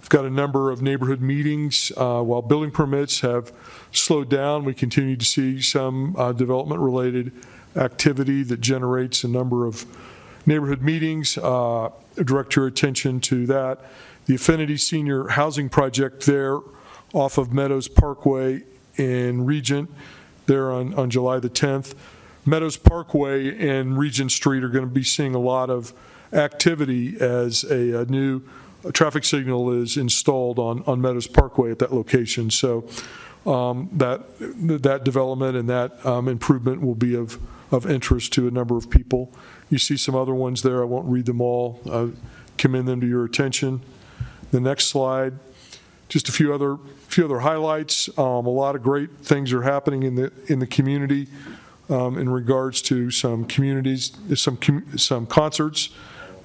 We've 0.01 0.09
got 0.09 0.25
a 0.25 0.29
number 0.29 0.71
of 0.71 0.81
neighborhood 0.81 1.21
meetings. 1.21 1.91
Uh, 1.95 2.21
While 2.21 2.41
building 2.41 2.71
permits 2.71 3.21
have 3.21 3.51
slowed 3.91 4.29
down, 4.29 4.65
we 4.65 4.73
continue 4.73 5.15
to 5.15 5.25
see 5.25 5.61
some 5.61 6.15
uh, 6.17 6.31
development-related 6.31 7.31
activity 7.75 8.43
that 8.43 8.59
generates 8.59 9.23
a 9.23 9.27
number 9.27 9.65
of 9.65 9.85
neighborhood 10.45 10.81
meetings. 10.81 11.37
Uh, 11.37 11.89
Direct 12.15 12.55
your 12.55 12.67
attention 12.67 13.21
to 13.21 13.45
that. 13.45 13.79
The 14.25 14.35
Affinity 14.35 14.77
Senior 14.77 15.29
Housing 15.29 15.69
Project 15.69 16.25
there 16.25 16.59
off 17.14 17.38
of 17.38 17.51
Meadows 17.51 17.88
Parkway 17.88 18.64
in 18.97 19.45
Regent, 19.45 19.89
there 20.45 20.72
on, 20.72 20.93
on 20.95 21.09
July 21.09 21.39
the 21.39 21.49
10th. 21.49 21.93
Meadows 22.45 22.78
Parkway 22.78 23.57
and 23.57 23.97
Regent 23.97 24.32
Street 24.32 24.64
are 24.64 24.70
going 24.70 24.86
to 24.86 24.91
be 24.91 25.03
seeing 25.03 25.36
a 25.36 25.39
lot 25.39 25.70
of 25.70 25.93
activity 26.34 27.20
as 27.20 27.64
a, 27.66 28.01
a 28.01 28.05
new 28.05 28.41
traffic 28.93 29.24
signal 29.24 29.72
is 29.72 29.97
installed 29.97 30.57
on, 30.57 30.84
on 30.88 31.01
Meadows 31.01 31.28
Parkway 31.28 31.72
at 31.72 31.80
that 31.80 31.93
location. 31.93 32.49
So 32.49 32.88
um, 33.45 33.89
that, 33.93 34.22
that 34.39 35.03
development 35.03 35.55
and 35.55 35.70
that 35.70 36.03
um, 36.05 36.28
improvement 36.28 36.82
will 36.82 36.95
be 36.95 37.16
of, 37.16 37.39
of 37.72 37.89
interest 37.89 38.34
to 38.34 38.47
a 38.47 38.51
number 38.51 38.78
of 38.78 38.89
people. 38.89 39.32
You 39.70 39.78
see 39.78 39.97
some 39.97 40.16
other 40.16 40.34
ones 40.34 40.64
there. 40.64 40.82
I 40.82 40.86
won't 40.86 41.07
read 41.07 41.26
them 41.26 41.41
all. 41.41 41.80
I 41.91 42.09
commend 42.57 42.88
them 42.88 43.01
to 43.01 43.07
your 43.07 43.24
attention. 43.24 43.82
The 44.51 44.59
next 44.59 44.88
slide, 44.88 45.34
just 46.12 46.28
a 46.28 46.32
few 46.34 46.53
other, 46.53 46.78
few 47.07 47.24
other 47.24 47.39
highlights. 47.39 48.09
Um, 48.18 48.45
a 48.45 48.49
lot 48.49 48.76
of 48.76 48.84
great 48.84 49.09
things 49.24 49.53
are 49.53 49.62
happening 49.62 50.03
in 50.03 50.16
the, 50.16 50.30
in 50.47 50.59
the 50.59 50.68
community 50.68 51.28
um, 51.89 52.18
in 52.18 52.28
regards 52.28 52.82
to 52.82 53.09
some 53.12 53.45
communities, 53.45 54.12
some, 54.36 54.57
com- 54.57 54.97
some 54.97 55.26
concerts 55.26 55.89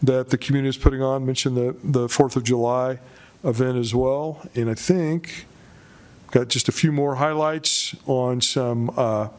that 0.01 0.31
the 0.31 0.39
community 0.39 0.69
is 0.69 0.77
putting 0.77 1.03
on. 1.03 1.27
Mentioned 1.27 1.57
the, 1.57 1.75
the 1.83 2.09
Fourth 2.09 2.37
of 2.37 2.45
July 2.45 3.01
event 3.43 3.77
as 3.77 3.93
well. 3.93 4.41
And 4.55 4.71
I 4.71 4.75
think, 4.75 5.47
got 6.31 6.47
just 6.47 6.69
a 6.69 6.73
few 6.73 6.93
more 6.93 7.17
highlights 7.17 7.97
on 8.07 8.41
some, 8.41 8.93
uh, 8.97 9.31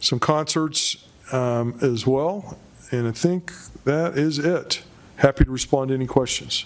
some 0.00 0.18
concerts 0.18 1.06
um, 1.30 1.78
as 1.80 2.04
well. 2.04 2.58
And 2.90 3.06
I 3.06 3.12
think 3.12 3.52
that 3.84 4.18
is 4.18 4.40
it. 4.40 4.82
happy 5.14 5.44
to 5.44 5.50
respond 5.52 5.90
to 5.90 5.94
any 5.94 6.08
questions. 6.08 6.64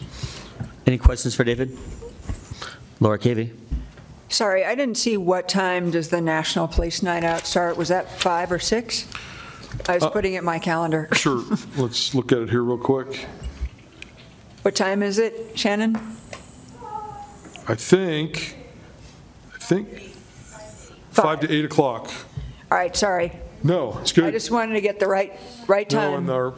Any 0.87 0.97
questions 0.97 1.35
for 1.35 1.45
David? 1.45 1.77
Laura 3.01 3.19
Cavey? 3.19 3.51
Sorry, 4.29 4.65
I 4.65 4.75
didn't 4.75 4.97
see 4.97 5.17
what 5.17 5.49
time 5.49 5.91
does 5.91 6.09
the 6.09 6.21
National 6.21 6.67
Police 6.67 7.03
Night 7.03 7.25
Out 7.25 7.47
start? 7.47 7.77
Was 7.77 7.89
that 7.89 8.11
five 8.21 8.51
or 8.51 8.59
six? 8.59 9.07
I 9.89 9.95
was 9.95 10.03
Uh, 10.05 10.11
putting 10.11 10.35
it 10.35 10.39
in 10.39 10.45
my 10.45 10.59
calendar. 10.59 11.09
Sure, 11.15 11.43
let's 11.77 12.15
look 12.15 12.33
at 12.33 12.39
it 12.39 12.51
here 12.51 12.63
real 12.63 12.79
quick. 12.79 13.27
What 14.63 14.75
time 14.75 15.03
is 15.03 15.19
it, 15.19 15.53
Shannon? 15.59 15.97
I 17.69 17.75
think, 17.75 18.57
I 19.55 19.59
think, 19.59 19.89
5 21.13 21.41
to 21.41 21.53
8 21.53 21.65
o'clock. 21.65 22.11
All 22.71 22.79
right, 22.79 22.95
sorry. 22.97 23.33
No, 23.63 23.99
it's 24.01 24.13
good. 24.13 24.25
I 24.25 24.31
just 24.31 24.51
wanted 24.51 24.75
to 24.75 24.81
get 24.81 25.01
the 25.01 25.07
right, 25.07 25.33
right 25.67 25.91
No, 25.93 26.17
and 26.17 26.27
time. 26.27 26.35
our, 26.37 26.55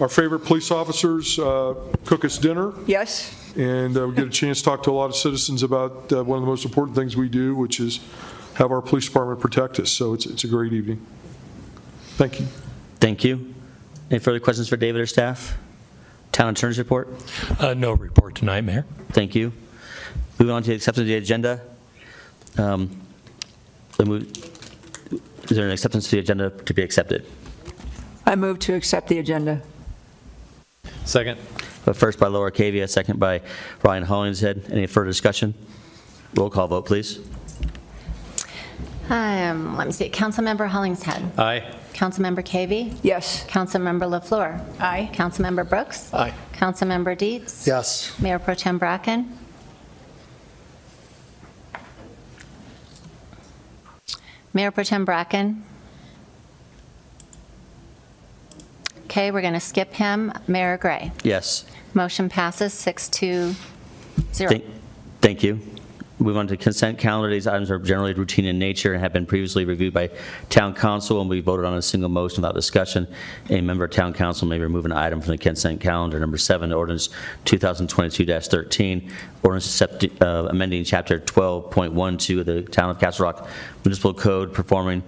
our 0.00 0.08
favorite 0.08 0.40
police 0.40 0.70
officers 0.70 1.38
uh, 1.38 1.74
cook 2.04 2.24
us 2.24 2.38
dinner, 2.38 2.72
Yes? 2.86 3.34
And 3.56 3.96
uh, 3.96 4.06
we 4.06 4.14
get 4.14 4.26
a 4.26 4.30
chance 4.30 4.58
to 4.58 4.64
talk 4.64 4.82
to 4.84 4.90
a 4.90 4.92
lot 4.92 5.06
of 5.06 5.16
citizens 5.16 5.62
about 5.62 6.12
uh, 6.12 6.22
one 6.22 6.38
of 6.38 6.42
the 6.42 6.46
most 6.48 6.64
important 6.64 6.96
things 6.96 7.16
we 7.16 7.28
do, 7.28 7.54
which 7.56 7.80
is 7.80 8.00
have 8.54 8.70
our 8.70 8.82
police 8.82 9.06
department 9.06 9.40
protect 9.40 9.78
us. 9.80 9.90
So 9.90 10.14
it's, 10.14 10.26
it's 10.26 10.44
a 10.44 10.48
great 10.48 10.72
evening. 10.72 11.04
Thank 12.16 12.40
you. 12.40 12.46
Thank 13.00 13.24
you. 13.24 13.54
Any 14.10 14.18
further 14.20 14.40
questions 14.40 14.68
for 14.68 14.76
David 14.76 15.00
or 15.00 15.06
staff? 15.06 15.56
Town 16.32 16.50
Attorney's 16.50 16.78
report? 16.78 17.08
Uh, 17.58 17.74
No 17.74 17.92
report 17.92 18.34
tonight, 18.34 18.62
Mayor. 18.62 18.84
Thank 19.10 19.34
you. 19.34 19.52
Moving 20.38 20.54
on 20.54 20.62
to 20.62 20.68
the 20.68 20.74
acceptance 20.76 21.02
of 21.02 21.06
the 21.08 21.14
agenda. 21.16 21.60
Um, 22.58 23.00
move- 24.04 24.30
Is 25.44 25.56
there 25.56 25.66
an 25.66 25.72
acceptance 25.72 26.06
of 26.06 26.10
the 26.10 26.18
agenda 26.18 26.50
to 26.50 26.74
be 26.74 26.82
accepted? 26.82 27.26
I 28.26 28.36
move 28.36 28.58
to 28.60 28.74
accept 28.74 29.08
the 29.08 29.18
agenda. 29.18 29.62
Second. 31.04 31.38
But 31.86 31.96
first 31.96 32.18
by 32.18 32.26
Laura 32.26 32.50
Cavey, 32.50 32.86
second 32.88 33.20
by 33.20 33.40
Ryan 33.84 34.02
Hollingshead. 34.02 34.64
Any 34.72 34.86
further 34.88 35.06
discussion? 35.06 35.54
Roll 36.34 36.50
call 36.50 36.66
vote, 36.66 36.84
please. 36.84 37.20
Um, 39.08 39.76
Let 39.76 39.86
me 39.86 39.92
see, 39.92 40.10
Councilmember 40.10 40.66
Hollingshead. 40.66 41.38
Aye. 41.38 41.64
Councilmember 41.94 42.44
Cavey. 42.44 42.98
Yes. 43.02 43.46
Councilmember 43.46 44.00
LaFleur. 44.02 44.60
Aye. 44.80 45.08
Councilmember 45.14 45.66
Brooks. 45.66 46.12
Aye. 46.12 46.34
Councilmember 46.54 47.16
Dietz. 47.16 47.68
Yes. 47.68 48.18
Mayor 48.20 48.40
Pro 48.40 48.54
Tem 48.54 48.78
Bracken. 48.78 49.38
Mayor 54.52 54.72
Pro 54.72 54.82
Tem 54.82 55.04
Bracken. 55.04 55.62
Okay, 59.04 59.30
we're 59.30 59.40
going 59.40 59.54
to 59.54 59.60
skip 59.60 59.94
him. 59.94 60.32
Mayor 60.48 60.76
Gray. 60.76 61.12
Yes. 61.22 61.64
Motion 61.96 62.28
passes 62.28 62.74
six 62.74 63.08
to 63.08 63.54
zero. 64.34 64.50
Thank 64.50 64.64
thank 65.22 65.42
you. 65.42 65.58
Move 66.18 66.36
on 66.36 66.46
to 66.46 66.56
consent 66.56 66.98
calendar. 66.98 67.30
These 67.30 67.46
items 67.46 67.70
are 67.70 67.78
generally 67.78 68.12
routine 68.12 68.44
in 68.44 68.58
nature 68.58 68.92
and 68.92 69.02
have 69.02 69.14
been 69.14 69.24
previously 69.24 69.64
reviewed 69.64 69.94
by 69.94 70.10
town 70.50 70.74
council 70.74 71.22
and 71.22 71.30
we 71.30 71.40
voted 71.40 71.64
on 71.64 71.72
a 71.74 71.80
single 71.80 72.10
motion 72.10 72.42
without 72.42 72.54
discussion. 72.54 73.06
A 73.48 73.62
member 73.62 73.84
of 73.84 73.92
town 73.92 74.12
council 74.12 74.46
may 74.46 74.58
remove 74.58 74.84
an 74.84 74.92
item 74.92 75.22
from 75.22 75.30
the 75.30 75.38
consent 75.38 75.80
calendar. 75.80 76.20
Number 76.20 76.36
seven, 76.36 76.70
ordinance 76.70 77.08
2022-13, 77.46 79.10
ordinance 79.42 79.82
uh, 79.82 80.48
amending 80.50 80.84
chapter 80.84 81.18
12.12 81.20 82.40
of 82.40 82.46
the 82.46 82.62
Town 82.62 82.90
of 82.90 83.00
Castle 83.00 83.24
Rock 83.24 83.48
Municipal 83.84 84.12
Code 84.12 84.52
performing 84.52 85.02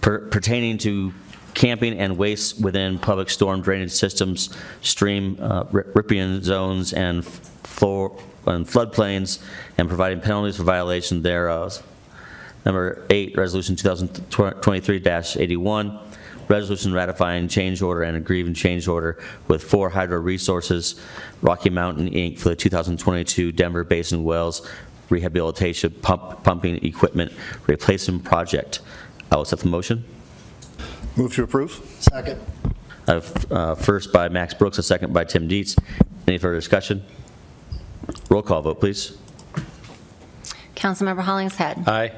per- 0.00 0.26
pertaining 0.28 0.78
to 0.78 1.12
camping 1.54 1.98
and 1.98 2.18
waste 2.18 2.60
within 2.60 2.98
public 2.98 3.30
storm 3.30 3.62
drainage 3.62 3.92
systems, 3.92 4.54
stream 4.82 5.38
uh, 5.40 5.64
ri- 5.70 5.84
riparian 5.94 6.42
zones, 6.42 6.92
and 6.92 7.24
floor, 7.24 8.20
and 8.46 8.66
floodplains, 8.66 9.42
and 9.78 9.88
providing 9.88 10.20
penalties 10.20 10.56
for 10.56 10.64
violation 10.64 11.22
thereof. 11.22 11.82
Number 12.64 13.04
eight, 13.10 13.36
Resolution 13.36 13.76
2023-81, 13.76 16.00
resolution 16.48 16.94
ratifying 16.94 17.48
change 17.48 17.82
order 17.82 18.02
and 18.02 18.16
aggrieving 18.16 18.54
change 18.54 18.88
order 18.88 19.22
with 19.48 19.62
Four 19.62 19.90
Hydro 19.90 20.20
Resources, 20.20 20.98
Rocky 21.42 21.68
Mountain, 21.70 22.10
Inc. 22.10 22.38
for 22.38 22.48
the 22.48 22.56
2022 22.56 23.52
Denver 23.52 23.84
Basin 23.84 24.24
Wells 24.24 24.66
Rehabilitation 25.10 25.90
Pump 26.02 26.42
Pumping 26.42 26.82
Equipment 26.84 27.32
Replacement 27.66 28.24
Project. 28.24 28.80
I 29.30 29.36
will 29.36 29.44
set 29.44 29.58
the 29.58 29.68
motion. 29.68 30.04
Move 31.16 31.34
to 31.34 31.42
approve? 31.44 31.72
Second. 32.00 32.40
I 33.06 33.14
have, 33.14 33.52
uh, 33.52 33.74
First 33.74 34.12
by 34.12 34.28
Max 34.28 34.54
Brooks, 34.54 34.78
a 34.78 34.82
second 34.82 35.12
by 35.12 35.24
Tim 35.24 35.46
Dietz. 35.46 35.76
Any 36.26 36.38
further 36.38 36.56
discussion? 36.56 37.04
Roll 38.30 38.42
call 38.42 38.62
vote, 38.62 38.80
please. 38.80 39.16
Councilmember 40.74 41.20
Hollingshead. 41.22 41.86
Aye. 41.86 42.12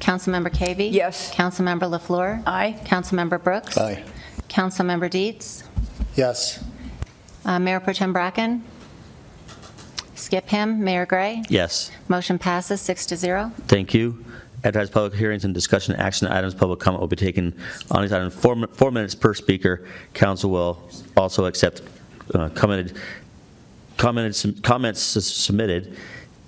Councilmember 0.00 0.50
Cavey. 0.52 0.92
Yes. 0.92 1.32
Councilmember 1.32 1.82
LaFleur. 1.82 2.42
Aye. 2.46 2.78
Councilmember 2.84 3.42
Brooks. 3.42 3.78
Aye. 3.78 4.02
Councilmember 4.48 5.08
Dietz. 5.08 5.64
Yes. 6.14 6.62
Uh, 7.44 7.58
Mayor 7.58 7.80
Pro 7.80 7.92
Tem 7.92 8.12
Bracken. 8.12 8.62
Skip 10.14 10.48
him. 10.50 10.84
Mayor 10.84 11.06
Gray. 11.06 11.42
Yes. 11.48 11.90
Motion 12.08 12.38
passes 12.38 12.80
six 12.80 13.06
to 13.06 13.16
zero. 13.16 13.52
Thank 13.66 13.94
you. 13.94 14.24
Advertise 14.64 14.90
public 14.90 15.14
hearings 15.14 15.44
and 15.44 15.52
discussion 15.52 15.94
action 15.96 16.28
items. 16.28 16.54
Public 16.54 16.78
comment 16.78 17.00
will 17.00 17.08
be 17.08 17.16
taken 17.16 17.54
on 17.90 18.02
these 18.02 18.12
items, 18.12 18.34
four 18.34 18.66
four 18.68 18.90
minutes 18.90 19.14
per 19.14 19.34
speaker. 19.34 19.86
Council 20.14 20.50
will 20.50 20.90
also 21.16 21.46
accept 21.46 21.82
uh, 22.34 22.48
commented, 22.50 22.96
commented, 23.96 24.62
comments 24.62 25.00
submitted 25.00 25.96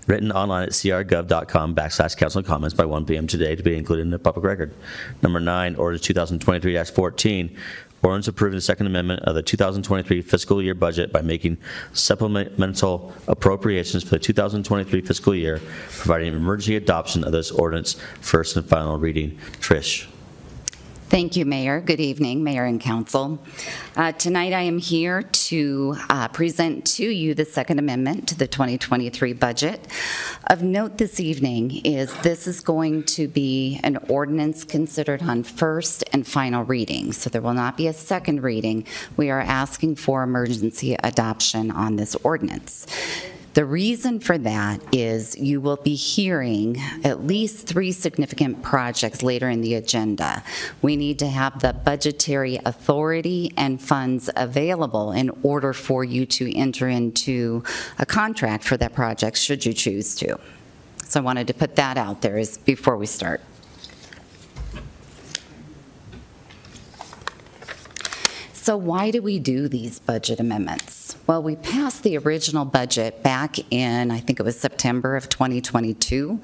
written 0.06 0.32
online 0.32 0.64
at 0.64 0.70
crgov.com 0.70 1.74
backslash 1.74 2.16
council 2.16 2.42
comments 2.42 2.74
by 2.74 2.84
1 2.84 3.06
PM 3.06 3.26
today 3.26 3.56
to 3.56 3.62
be 3.62 3.76
included 3.76 4.02
in 4.02 4.10
the 4.10 4.18
public 4.18 4.44
record. 4.44 4.74
Number 5.22 5.40
nine, 5.40 5.76
ordinance 5.76 6.06
2023-14, 6.06 7.56
ordinance 8.04 8.28
approving 8.28 8.56
the 8.56 8.60
Second 8.60 8.86
Amendment 8.86 9.22
of 9.22 9.34
the 9.34 9.42
2023 9.42 10.22
fiscal 10.22 10.62
year 10.62 10.74
budget 10.74 11.12
by 11.12 11.22
making 11.22 11.58
supplemental 11.92 13.12
appropriations 13.26 14.02
for 14.02 14.10
the 14.10 14.18
2023 14.18 15.00
fiscal 15.00 15.34
year, 15.34 15.60
providing 15.90 16.34
emergency 16.34 16.76
adoption 16.76 17.24
of 17.24 17.32
this 17.32 17.50
ordinance, 17.50 17.96
first 18.20 18.56
and 18.56 18.66
final 18.66 18.98
reading. 18.98 19.38
Trish. 19.60 20.06
Thank 21.10 21.36
you, 21.36 21.44
Mayor. 21.44 21.80
Good 21.80 22.00
evening, 22.00 22.42
Mayor 22.42 22.64
and 22.64 22.80
Council. 22.80 23.38
Uh, 23.94 24.12
Tonight, 24.12 24.54
I 24.54 24.62
am 24.62 24.78
here 24.78 25.22
to 25.22 25.96
uh, 26.08 26.28
present 26.28 26.86
to 26.96 27.04
you 27.04 27.34
the 27.34 27.44
Second 27.44 27.78
Amendment 27.78 28.26
to 28.28 28.38
the 28.38 28.46
2023 28.46 29.34
budget. 29.34 29.86
Of 30.46 30.62
note 30.62 30.96
this 30.96 31.20
evening 31.20 31.82
is 31.84 32.16
this 32.22 32.46
is 32.46 32.60
going 32.60 33.04
to 33.04 33.28
be 33.28 33.78
an 33.84 33.98
ordinance 34.08 34.64
considered 34.64 35.22
on 35.22 35.42
first 35.42 36.04
and 36.12 36.26
final 36.26 36.64
reading, 36.64 37.12
so 37.12 37.28
there 37.28 37.42
will 37.42 37.54
not 37.54 37.76
be 37.76 37.86
a 37.86 37.92
second 37.92 38.42
reading. 38.42 38.86
We 39.18 39.30
are 39.30 39.40
asking 39.40 39.96
for 39.96 40.22
emergency 40.22 40.96
adoption 41.04 41.70
on 41.70 41.96
this 41.96 42.16
ordinance. 42.16 42.86
The 43.54 43.64
reason 43.64 44.18
for 44.18 44.36
that 44.38 44.80
is 44.92 45.38
you 45.38 45.60
will 45.60 45.76
be 45.76 45.94
hearing 45.94 46.76
at 47.04 47.24
least 47.24 47.68
three 47.68 47.92
significant 47.92 48.62
projects 48.62 49.22
later 49.22 49.48
in 49.48 49.60
the 49.60 49.74
agenda. 49.74 50.42
We 50.82 50.96
need 50.96 51.20
to 51.20 51.28
have 51.28 51.60
the 51.60 51.72
budgetary 51.72 52.58
authority 52.64 53.52
and 53.56 53.80
funds 53.80 54.28
available 54.34 55.12
in 55.12 55.30
order 55.44 55.72
for 55.72 56.02
you 56.02 56.26
to 56.26 56.52
enter 56.52 56.88
into 56.88 57.62
a 57.96 58.04
contract 58.04 58.64
for 58.64 58.76
that 58.76 58.92
project, 58.92 59.38
should 59.38 59.64
you 59.64 59.72
choose 59.72 60.16
to. 60.16 60.36
So 61.04 61.20
I 61.20 61.22
wanted 61.22 61.46
to 61.46 61.54
put 61.54 61.76
that 61.76 61.96
out 61.96 62.22
there 62.22 62.38
as, 62.38 62.58
before 62.58 62.96
we 62.96 63.06
start. 63.06 63.40
So 68.52 68.76
why 68.76 69.12
do 69.12 69.22
we 69.22 69.38
do 69.38 69.68
these 69.68 70.00
budget 70.00 70.40
amendments? 70.40 71.03
Well, 71.26 71.42
we 71.42 71.56
passed 71.56 72.02
the 72.02 72.18
original 72.18 72.66
budget 72.66 73.22
back 73.22 73.56
in, 73.72 74.10
I 74.10 74.20
think 74.20 74.40
it 74.40 74.42
was 74.42 74.60
September 74.60 75.16
of 75.16 75.30
2022, 75.30 76.38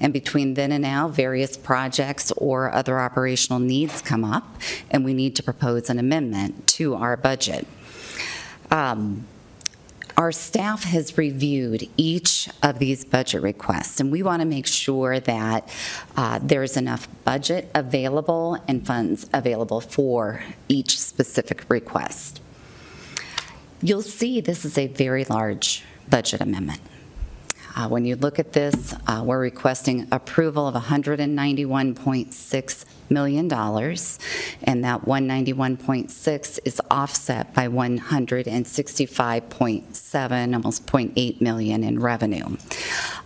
and 0.00 0.12
between 0.12 0.54
then 0.54 0.72
and 0.72 0.82
now, 0.82 1.06
various 1.06 1.56
projects 1.56 2.32
or 2.32 2.72
other 2.72 2.98
operational 2.98 3.60
needs 3.60 4.02
come 4.02 4.24
up, 4.24 4.56
and 4.90 5.04
we 5.04 5.14
need 5.14 5.36
to 5.36 5.44
propose 5.44 5.88
an 5.88 6.00
amendment 6.00 6.66
to 6.66 6.96
our 6.96 7.16
budget. 7.16 7.64
Um, 8.72 9.24
our 10.16 10.32
staff 10.32 10.82
has 10.82 11.16
reviewed 11.16 11.88
each 11.96 12.48
of 12.60 12.80
these 12.80 13.04
budget 13.04 13.40
requests, 13.40 14.00
and 14.00 14.10
we 14.10 14.24
want 14.24 14.40
to 14.40 14.46
make 14.46 14.66
sure 14.66 15.20
that 15.20 15.68
uh, 16.16 16.40
there's 16.42 16.76
enough 16.76 17.06
budget 17.24 17.70
available 17.72 18.58
and 18.66 18.84
funds 18.84 19.28
available 19.32 19.80
for 19.80 20.42
each 20.68 20.98
specific 21.00 21.64
request. 21.68 22.40
You'll 23.84 24.00
see 24.00 24.40
this 24.40 24.64
is 24.64 24.78
a 24.78 24.86
very 24.86 25.26
large 25.26 25.82
budget 26.08 26.40
amendment. 26.40 26.80
Uh, 27.76 27.86
When 27.86 28.06
you 28.06 28.16
look 28.16 28.38
at 28.38 28.54
this, 28.54 28.94
uh, 29.06 29.22
we're 29.22 29.38
requesting 29.38 30.08
approval 30.10 30.66
of 30.66 30.74
$191.6 30.74 32.84
million, 33.10 33.52
and 33.52 34.84
that 34.84 35.02
191.6 35.02 36.58
is 36.64 36.80
offset 36.90 37.52
by 37.52 37.68
165.7, 37.68 40.54
almost 40.54 40.86
.8 40.86 41.40
million 41.42 41.84
in 41.84 42.00
revenue. 42.00 42.56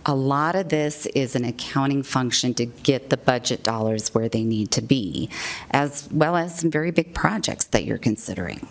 A 0.05 0.13
lot 0.13 0.57
of 0.57 0.67
this 0.67 1.05
is 1.05 1.37
an 1.37 1.45
accounting 1.45 2.03
function 2.03 2.53
to 2.55 2.65
get 2.65 3.09
the 3.09 3.15
budget 3.15 3.63
dollars 3.63 4.13
where 4.13 4.27
they 4.27 4.43
need 4.43 4.71
to 4.71 4.81
be, 4.81 5.29
as 5.71 6.09
well 6.11 6.35
as 6.35 6.59
some 6.59 6.69
very 6.69 6.91
big 6.91 7.13
projects 7.13 7.63
that 7.63 7.85
you're 7.85 7.97
considering. 7.97 8.67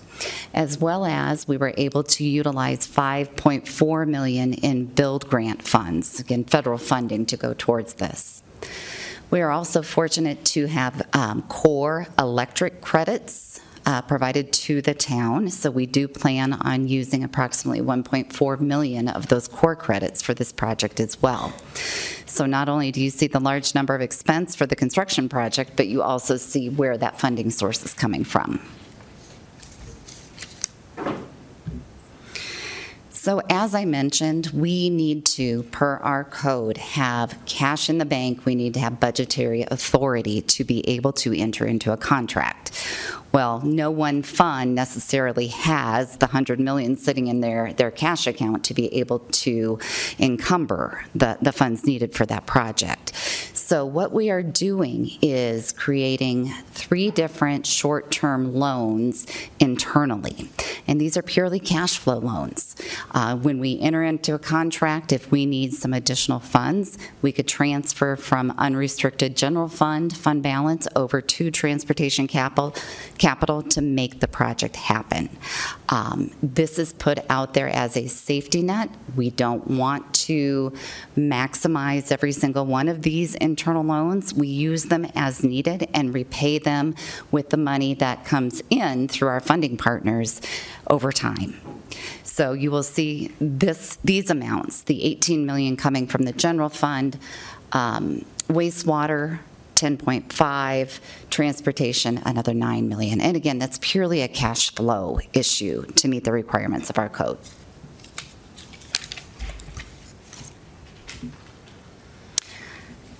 as 0.53 0.77
well 0.77 1.05
as 1.05 1.47
we 1.47 1.55
were 1.55 1.73
able 1.77 2.03
to 2.03 2.23
utilize 2.25 2.85
5.4 2.85 4.07
million 4.07 4.53
in 4.53 4.85
build 4.85 5.29
grant 5.29 5.61
funds, 5.61 6.19
again, 6.19 6.43
federal 6.43 6.77
funding 6.77 7.25
to 7.27 7.37
go 7.37 7.53
towards 7.57 7.93
this. 7.95 8.43
We 9.31 9.41
are 9.41 9.51
also 9.51 9.81
fortunate 9.83 10.43
to 10.45 10.65
have 10.67 11.07
um, 11.13 11.43
core 11.43 12.07
electric 12.17 12.81
credits 12.81 13.61
uh, 13.85 14.01
provided 14.01 14.51
to 14.53 14.81
the 14.81 14.93
town, 14.93 15.49
so 15.49 15.71
we 15.71 15.85
do 15.85 16.07
plan 16.07 16.53
on 16.53 16.87
using 16.87 17.23
approximately 17.23 17.81
1.4 17.81 18.59
million 18.59 19.07
of 19.07 19.27
those 19.27 19.47
core 19.47 19.75
credits 19.75 20.21
for 20.21 20.33
this 20.33 20.51
project 20.51 20.99
as 20.99 21.21
well. 21.21 21.53
So 22.29 22.45
not 22.45 22.69
only 22.69 22.91
do 22.91 23.01
you 23.01 23.09
see 23.09 23.27
the 23.27 23.39
large 23.39 23.73
number 23.73 23.95
of 23.95 24.01
expense 24.01 24.55
for 24.55 24.67
the 24.67 24.75
construction 24.75 25.27
project, 25.27 25.71
but 25.75 25.87
you 25.87 26.03
also 26.03 26.37
see 26.37 26.69
where 26.69 26.95
that 26.97 27.19
funding 27.19 27.49
source 27.49 27.83
is 27.83 27.93
coming 27.93 28.23
from. 28.23 28.61
So 33.09 33.41
as 33.49 33.75
I 33.75 33.83
mentioned, 33.83 34.47
we 34.53 34.89
need 34.89 35.25
to, 35.25 35.63
per 35.63 35.97
our 35.97 36.23
code, 36.23 36.77
have 36.77 37.37
cash 37.45 37.89
in 37.89 37.97
the 37.97 38.05
bank. 38.05 38.45
We 38.45 38.55
need 38.55 38.75
to 38.75 38.79
have 38.79 38.99
budgetary 38.99 39.65
authority 39.69 40.41
to 40.41 40.63
be 40.63 40.87
able 40.87 41.11
to 41.13 41.37
enter 41.37 41.65
into 41.65 41.91
a 41.91 41.97
contract. 41.97 42.71
Well, 43.31 43.61
no 43.61 43.91
one 43.91 44.23
fund 44.23 44.73
necessarily 44.73 45.47
has 45.47 46.17
the 46.17 46.25
100 46.27 46.59
million 46.59 46.97
sitting 46.97 47.27
in 47.27 47.41
their, 47.41 47.73
their 47.73 47.91
cash 47.91 48.25
account 48.25 48.63
to 48.65 48.73
be 48.73 48.93
able 48.95 49.19
to 49.19 49.77
encumber 50.17 51.05
the, 51.13 51.37
the 51.41 51.51
funds 51.51 51.85
needed 51.85 52.15
for 52.15 52.25
that 52.25 52.47
project. 52.47 53.13
So 53.69 53.85
what 53.85 54.11
we 54.11 54.31
are 54.31 54.41
doing 54.41 55.11
is 55.21 55.71
creating 55.73 56.51
three 56.71 57.11
different 57.11 57.67
short-term 57.67 58.55
loans 58.55 59.27
internally. 59.59 60.49
And 60.87 60.99
these 60.99 61.15
are 61.15 61.21
purely 61.21 61.59
cash 61.59 61.99
flow 61.99 62.17
loans. 62.17 62.75
Uh, 63.11 63.35
When 63.35 63.59
we 63.59 63.79
enter 63.79 64.01
into 64.01 64.33
a 64.33 64.39
contract, 64.39 65.11
if 65.11 65.29
we 65.29 65.45
need 65.45 65.75
some 65.75 65.93
additional 65.93 66.39
funds, 66.39 66.97
we 67.21 67.31
could 67.31 67.47
transfer 67.47 68.15
from 68.15 68.55
unrestricted 68.57 69.37
general 69.37 69.67
fund, 69.67 70.17
fund 70.17 70.41
balance, 70.41 70.87
over 70.95 71.21
to 71.21 71.51
transportation 71.51 72.25
capital, 72.25 72.73
capital 73.19 73.61
to 73.61 73.81
make 73.81 74.19
the 74.19 74.27
project 74.27 74.77
happen. 74.77 75.29
Um, 75.89 76.31
This 76.41 76.79
is 76.79 76.91
put 76.93 77.19
out 77.29 77.53
there 77.53 77.69
as 77.69 77.95
a 77.95 78.07
safety 78.07 78.63
net. 78.63 78.89
We 79.15 79.29
don't 79.29 79.67
want 79.67 80.11
to 80.25 80.73
maximize 81.15 82.11
every 82.11 82.31
single 82.31 82.65
one 82.65 82.87
of 82.87 83.03
these 83.03 83.35
internal 83.59 83.83
loans. 83.83 84.33
We 84.33 84.47
use 84.47 84.85
them 84.85 85.05
as 85.15 85.43
needed 85.43 85.89
and 85.93 86.13
repay 86.13 86.59
them 86.59 86.95
with 87.29 87.49
the 87.49 87.57
money 87.57 87.93
that 87.95 88.23
comes 88.23 88.63
in 88.69 89.09
through 89.09 89.27
our 89.27 89.41
funding 89.41 89.75
partners 89.75 90.39
over 90.87 91.11
time. 91.11 91.59
So 92.23 92.53
you 92.53 92.71
will 92.71 92.83
see 92.83 93.33
this, 93.41 93.97
these 94.01 94.29
amounts, 94.29 94.83
the 94.83 95.03
18 95.03 95.45
million 95.45 95.75
coming 95.75 96.07
from 96.07 96.23
the 96.23 96.31
general 96.31 96.69
fund, 96.69 97.19
um, 97.73 98.23
wastewater, 98.47 99.39
10.5, 99.75 100.99
transportation, 101.29 102.21
another 102.23 102.53
9 102.53 102.87
million. 102.87 103.19
And 103.19 103.35
again, 103.35 103.59
that's 103.59 103.77
purely 103.81 104.21
a 104.21 104.29
cash 104.29 104.73
flow 104.73 105.19
issue 105.33 105.85
to 105.85 106.07
meet 106.07 106.23
the 106.23 106.31
requirements 106.31 106.89
of 106.89 106.97
our 106.97 107.09
code. 107.09 107.39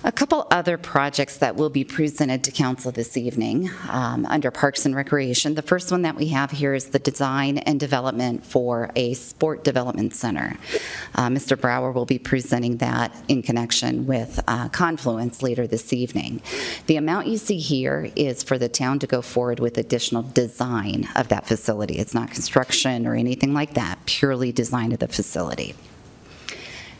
A 0.02 0.10
couple 0.10 0.46
other 0.50 0.78
projects 0.78 1.36
that 1.36 1.56
will 1.56 1.68
be 1.68 1.84
presented 1.84 2.42
to 2.44 2.50
council 2.50 2.90
this 2.90 3.18
evening 3.18 3.70
um, 3.90 4.24
under 4.24 4.50
Parks 4.50 4.86
and 4.86 4.96
Recreation. 4.96 5.56
The 5.56 5.62
first 5.62 5.92
one 5.92 6.00
that 6.02 6.16
we 6.16 6.28
have 6.28 6.52
here 6.52 6.72
is 6.72 6.86
the 6.86 6.98
design 6.98 7.58
and 7.58 7.78
development 7.78 8.46
for 8.46 8.90
a 8.96 9.12
sport 9.12 9.62
development 9.62 10.14
center. 10.14 10.56
Uh, 11.14 11.28
Mr. 11.28 11.60
Brauer 11.60 11.92
will 11.92 12.06
be 12.06 12.18
presenting 12.18 12.78
that 12.78 13.14
in 13.28 13.42
connection 13.42 14.06
with 14.06 14.40
uh, 14.48 14.70
Confluence 14.70 15.42
later 15.42 15.66
this 15.66 15.92
evening. 15.92 16.40
The 16.86 16.96
amount 16.96 17.26
you 17.26 17.36
see 17.36 17.58
here 17.58 18.10
is 18.16 18.42
for 18.42 18.56
the 18.56 18.70
town 18.70 19.00
to 19.00 19.06
go 19.06 19.20
forward 19.20 19.60
with 19.60 19.76
additional 19.76 20.22
design 20.22 21.10
of 21.14 21.28
that 21.28 21.46
facility. 21.46 21.98
It's 21.98 22.14
not 22.14 22.30
construction 22.30 23.06
or 23.06 23.16
anything 23.16 23.52
like 23.52 23.74
that, 23.74 23.98
purely 24.06 24.50
design 24.50 24.92
of 24.92 25.00
the 25.00 25.08
facility. 25.08 25.74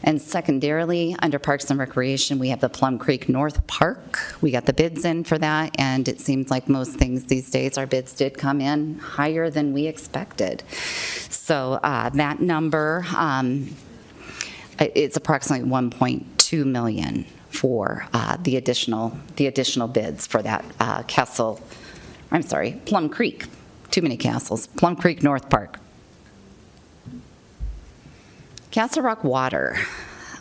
And 0.03 0.21
secondarily, 0.21 1.15
under 1.21 1.39
Parks 1.39 1.71
and 1.71 1.79
Recreation, 1.79 2.39
we 2.39 2.49
have 2.49 2.61
the 2.61 2.69
Plum 2.69 2.99
Creek 2.99 3.29
North 3.29 3.67
Park. 3.67 4.19
We 4.41 4.51
got 4.51 4.67
the 4.67 4.73
bids 4.73 5.05
in 5.05 5.25
for 5.25 5.37
that, 5.39 5.79
and 5.79 6.09
it 6.09 6.21
seems 6.21 6.51
like 6.51 6.69
most 6.69 6.95
things 6.95 7.25
these 7.25 7.51
days, 7.51 7.77
our 7.77 7.87
bids 7.87 8.15
did 8.15 8.39
come 8.39 8.61
in 8.61 8.99
higher 8.99 9.51
than 9.51 9.73
we 9.73 9.87
expected. 9.87 10.63
So 11.29 11.75
uh, 11.83 12.09
that 12.11 12.41
number, 12.41 13.05
um, 13.15 13.75
it's 14.79 15.17
approximately 15.17 15.69
1.2 15.69 16.65
million 16.65 17.27
for 17.51 18.07
uh, 18.15 18.39
the 18.41 18.57
additional, 18.57 19.17
the 19.37 19.47
additional 19.47 19.89
bids 19.89 20.27
for 20.27 20.41
that 20.43 20.65
uh, 20.79 21.03
Castle, 21.03 21.61
I'm 22.31 22.43
sorry, 22.43 22.81
Plum 22.87 23.09
Creek, 23.09 23.47
too 23.91 24.03
many 24.03 24.17
castles, 24.17 24.67
Plum 24.69 24.97
Creek 24.97 25.23
North 25.23 25.51
Park. 25.51 25.80
Castle 28.71 29.03
Rock 29.03 29.25
Water. 29.25 29.77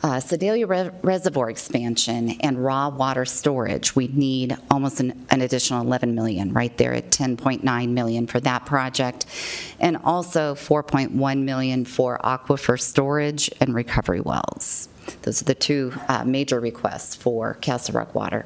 uh, 0.03 0.19
Sedalia 0.19 0.67
Re- 0.67 0.91
Reservoir 1.01 1.49
expansion 1.49 2.31
and 2.41 2.63
raw 2.63 2.89
water 2.89 3.25
storage, 3.25 3.95
we'd 3.95 4.15
need 4.15 4.55
almost 4.71 4.99
an 4.99 5.25
an 5.29 5.41
additional 5.41 5.81
11 5.81 6.15
million, 6.15 6.53
right 6.53 6.75
there 6.77 6.93
at 6.93 7.11
10.9 7.11 7.89
million 7.89 8.27
for 8.27 8.39
that 8.39 8.65
project, 8.65 9.25
and 9.79 9.97
also 10.03 10.55
4.1 10.55 11.43
million 11.43 11.85
for 11.85 12.17
aquifer 12.23 12.79
storage 12.79 13.49
and 13.59 13.73
recovery 13.73 14.21
wells. 14.21 14.87
Those 15.23 15.41
are 15.41 15.45
the 15.45 15.55
two 15.55 15.93
uh, 16.07 16.23
major 16.23 16.59
requests 16.59 17.15
for 17.15 17.55
Castle 17.55 17.95
Rock 17.95 18.13
Water. 18.15 18.45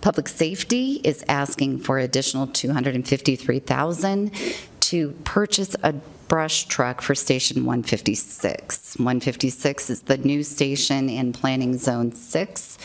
Public 0.00 0.28
Safety 0.28 1.00
is 1.04 1.24
asking 1.28 1.80
for 1.80 1.98
additional 1.98 2.46
253,000 2.46 4.32
to 4.80 5.10
purchase 5.24 5.76
a 5.82 5.94
brush 6.32 6.64
truck 6.64 7.02
for 7.02 7.14
Station 7.14 7.66
156. 7.66 8.96
156 8.96 9.90
is 9.90 10.00
the 10.00 10.16
new 10.16 10.42
station 10.42 11.10
in 11.10 11.30
Planning 11.30 11.76
Zone 11.76 12.10
6 12.10 12.78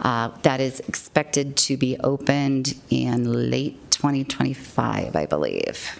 uh, 0.00 0.28
that 0.42 0.60
is 0.60 0.80
expected 0.80 1.56
to 1.56 1.78
be 1.78 1.96
opened 2.00 2.78
in 2.90 3.50
late 3.50 3.90
2025, 3.90 5.16
I 5.16 5.24
believe. 5.24 5.98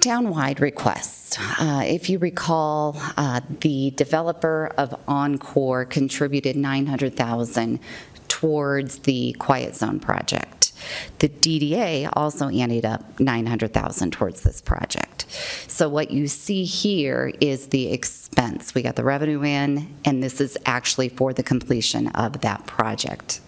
Townwide 0.00 0.60
requests. 0.60 1.38
Uh, 1.58 1.84
If 1.86 2.10
you 2.10 2.18
recall, 2.18 3.00
uh, 3.16 3.40
the 3.62 3.92
developer 3.92 4.74
of 4.76 4.94
Encore 5.08 5.86
contributed 5.86 6.54
900,000 6.54 7.80
towards 8.28 8.98
the 8.98 9.32
Quiet 9.38 9.74
Zone 9.74 10.00
project. 10.00 10.55
The 11.18 11.28
DDA 11.28 12.10
also 12.12 12.48
anteed 12.48 12.84
up 12.84 13.18
900,000 13.20 14.12
towards 14.12 14.42
this 14.42 14.60
project. 14.60 15.26
So 15.68 15.88
what 15.88 16.10
you 16.10 16.28
see 16.28 16.64
here 16.64 17.32
is 17.40 17.68
the 17.68 17.92
expense. 17.92 18.74
We 18.74 18.82
got 18.82 18.96
the 18.96 19.04
revenue 19.04 19.42
in, 19.42 19.94
and 20.04 20.22
this 20.22 20.40
is 20.40 20.56
actually 20.66 21.08
for 21.08 21.32
the 21.32 21.42
completion 21.42 22.08
of 22.08 22.40
that 22.40 22.66
project. 22.66 23.40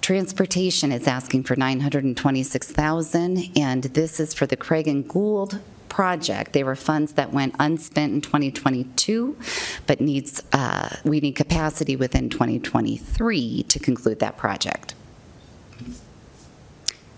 Transportation 0.00 0.90
is 0.90 1.06
asking 1.06 1.44
for 1.44 1.54
926,000, 1.54 3.52
and 3.56 3.84
this 3.84 4.18
is 4.18 4.34
for 4.34 4.46
the 4.46 4.56
Craig 4.56 4.88
and 4.88 5.08
Gould 5.08 5.60
project. 5.88 6.54
They 6.54 6.64
were 6.64 6.74
funds 6.74 7.12
that 7.12 7.32
went 7.32 7.54
unspent 7.60 8.12
in 8.14 8.20
2022, 8.22 9.36
but 9.86 10.00
needs, 10.00 10.42
uh, 10.52 10.96
we 11.04 11.20
need 11.20 11.36
capacity 11.36 11.94
within 11.94 12.30
2023 12.30 13.62
to 13.64 13.78
conclude 13.78 14.18
that 14.18 14.36
project. 14.36 14.94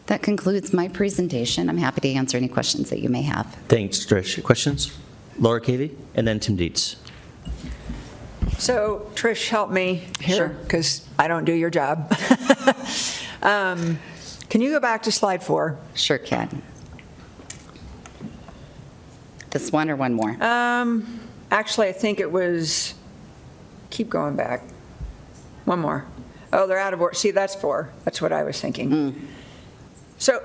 That 0.07 0.23
concludes 0.23 0.73
my 0.73 0.89
presentation. 0.89 1.69
I'm 1.69 1.79
happy 1.79 2.01
to 2.03 2.13
answer 2.13 2.37
any 2.37 2.49
questions 2.49 2.91
that 2.91 3.01
you 3.01 3.09
may 3.09 3.23
have. 3.23 3.47
Thanks, 3.69 4.05
Trish. 4.05 4.43
Questions? 4.43 4.97
Laura 5.39 5.61
Cavey, 5.61 5.95
and 6.15 6.29
then 6.29 6.39
Tim 6.41 6.57
Dietz. 6.57 6.97
So 8.59 9.11
Trish, 9.15 9.49
help 9.49 9.71
me 9.71 10.07
here, 10.21 10.51
because 10.63 11.09
I 11.19 11.27
don't 11.27 11.45
do 11.45 11.53
your 11.53 11.71
job. 11.71 12.15
Um, 13.45 13.99
Can 14.49 14.63
you 14.63 14.71
go 14.71 14.81
back 14.81 15.03
to 15.03 15.13
slide 15.13 15.43
four? 15.43 15.79
Sure 15.95 16.17
can. 16.17 16.63
This 19.51 19.71
one 19.71 19.91
or 19.91 19.97
one 19.97 20.15
more? 20.15 20.43
Um, 20.43 21.21
Actually, 21.51 21.89
I 21.89 21.93
think 21.93 22.21
it 22.21 22.33
was, 22.33 22.95
keep 23.91 24.09
going 24.09 24.35
back. 24.35 24.63
One 25.67 25.79
more. 25.79 26.07
Oh, 26.55 26.67
they're 26.67 26.79
out 26.79 26.95
of 26.95 27.03
order. 27.03 27.15
See, 27.15 27.33
that's 27.33 27.55
four. 27.55 27.91
That's 28.05 28.23
what 28.23 28.33
I 28.33 28.43
was 28.45 28.59
thinking. 28.59 29.29
So 30.19 30.43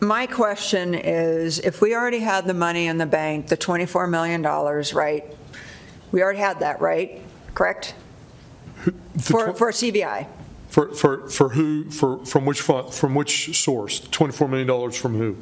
my 0.00 0.26
question 0.26 0.94
is, 0.94 1.58
if 1.58 1.80
we 1.80 1.94
already 1.94 2.20
had 2.20 2.46
the 2.46 2.54
money 2.54 2.86
in 2.86 2.98
the 2.98 3.06
bank, 3.06 3.48
the 3.48 3.56
$24 3.56 4.08
million, 4.08 4.42
right? 4.42 5.24
We 6.12 6.22
already 6.22 6.38
had 6.38 6.60
that, 6.60 6.80
right? 6.80 7.22
Correct? 7.54 7.94
For, 9.20 9.52
for 9.54 9.72
CVI? 9.72 10.26
For, 10.68 10.94
for, 10.94 11.28
for 11.28 11.48
who, 11.50 11.90
for, 11.90 12.24
from 12.24 12.44
which 12.44 12.60
fund, 12.60 12.92
from 12.92 13.14
which 13.14 13.60
source? 13.60 14.00
$24 14.00 14.48
million 14.48 14.90
from 14.92 15.16
who? 15.16 15.36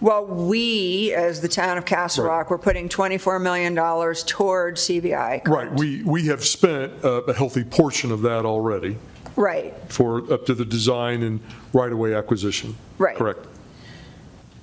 Well, 0.00 0.26
we, 0.26 1.14
as 1.14 1.40
the 1.40 1.48
town 1.48 1.78
of 1.78 1.86
Castle 1.86 2.26
Rock, 2.26 2.50
we're 2.50 2.58
putting 2.58 2.88
$24 2.88 3.40
million 3.40 3.74
toward 3.74 4.76
CVI. 4.76 5.46
Right, 5.46 5.72
we, 5.72 6.02
we 6.02 6.26
have 6.26 6.44
spent 6.44 6.92
a 7.02 7.22
a 7.26 7.32
healthy 7.32 7.64
portion 7.64 8.12
of 8.12 8.22
that 8.22 8.44
already 8.44 8.98
Right. 9.36 9.74
for, 9.88 10.32
up 10.32 10.46
to 10.46 10.54
the 10.54 10.64
design 10.64 11.22
and 11.22 11.40
right-of-way 11.72 12.14
acquisition. 12.14 12.74
Right. 12.98 13.16
Correct. 13.16 13.46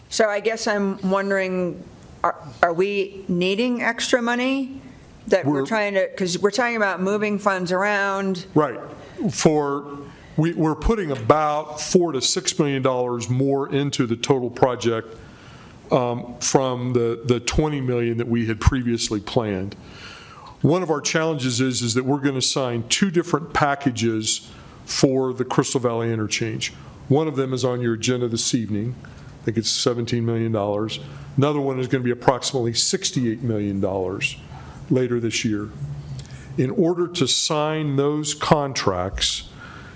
So 0.09 0.29
I 0.29 0.39
guess 0.39 0.67
I'm 0.67 0.99
wondering, 1.09 1.83
are, 2.23 2.35
are 2.61 2.73
we 2.73 3.23
needing 3.27 3.81
extra 3.81 4.21
money? 4.21 4.81
That 5.27 5.45
we're 5.45 5.53
We're- 5.53 5.67
trying 5.67 5.93
to, 5.93 6.07
because 6.11 6.37
we're 6.39 6.51
talking 6.51 6.75
about 6.75 7.01
moving 7.01 7.39
funds 7.39 7.71
around. 7.71 8.45
Right. 8.55 8.79
For, 9.31 9.99
we, 10.35 10.53
we're 10.53 10.75
putting 10.75 11.11
about 11.11 11.79
four 11.79 12.11
to 12.11 12.19
$6 12.19 12.59
million 12.59 13.33
more 13.33 13.71
into 13.73 14.05
the 14.05 14.15
total 14.17 14.49
project 14.49 15.15
um, 15.91 16.35
from 16.39 16.93
the, 16.93 17.21
the 17.25 17.39
20 17.39 17.79
million 17.81 18.17
that 18.17 18.27
we 18.27 18.47
had 18.47 18.59
previously 18.59 19.19
planned. 19.19 19.75
One 20.61 20.81
of 20.81 20.89
our 20.89 21.01
challenges 21.01 21.61
is, 21.61 21.81
is 21.81 21.93
that 21.93 22.05
we're 22.05 22.19
going 22.19 22.35
to 22.35 22.41
sign 22.41 22.87
two 22.87 23.11
different 23.11 23.53
packages 23.53 24.49
for 24.85 25.33
the 25.33 25.45
Crystal 25.45 25.79
Valley 25.79 26.11
interchange. 26.11 26.73
One 27.07 27.27
of 27.27 27.35
them 27.35 27.53
is 27.53 27.65
on 27.65 27.81
your 27.81 27.93
agenda 27.93 28.27
this 28.27 28.53
evening. 28.53 28.95
I 29.41 29.45
think 29.45 29.57
it's 29.57 29.71
$17 29.85 30.23
million. 30.23 30.55
Another 31.35 31.59
one 31.59 31.79
is 31.79 31.87
going 31.87 32.01
to 32.01 32.05
be 32.05 32.11
approximately 32.11 32.71
$68 32.71 33.41
million 33.41 33.81
later 34.89 35.19
this 35.19 35.43
year. 35.43 35.69
In 36.57 36.69
order 36.69 37.07
to 37.07 37.27
sign 37.27 37.95
those 37.95 38.33
contracts, 38.33 39.49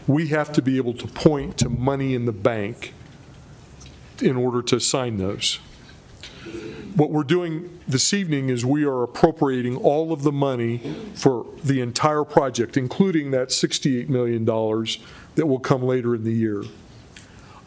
we 0.07 0.27
have 0.29 0.51
to 0.53 0.61
be 0.61 0.77
able 0.77 0.93
to 0.95 1.07
point 1.07 1.57
to 1.59 1.69
money 1.69 2.15
in 2.15 2.25
the 2.25 2.31
bank 2.31 2.93
in 4.21 4.35
order 4.35 4.61
to 4.63 4.79
sign 4.79 5.17
those. 5.17 5.59
What 6.97 7.11
we're 7.11 7.21
doing 7.21 7.79
this 7.87 8.11
evening 8.11 8.49
is 8.49 8.65
we 8.65 8.83
are 8.83 9.03
appropriating 9.03 9.77
all 9.77 10.11
of 10.11 10.23
the 10.23 10.31
money 10.31 10.79
for 11.13 11.45
the 11.63 11.79
entire 11.79 12.23
project, 12.23 12.75
including 12.75 13.29
that 13.29 13.49
$68 13.49 14.09
million 14.09 14.45
that 15.35 15.45
will 15.45 15.59
come 15.59 15.83
later 15.83 16.15
in 16.15 16.23
the 16.23 16.33
year. 16.33 16.63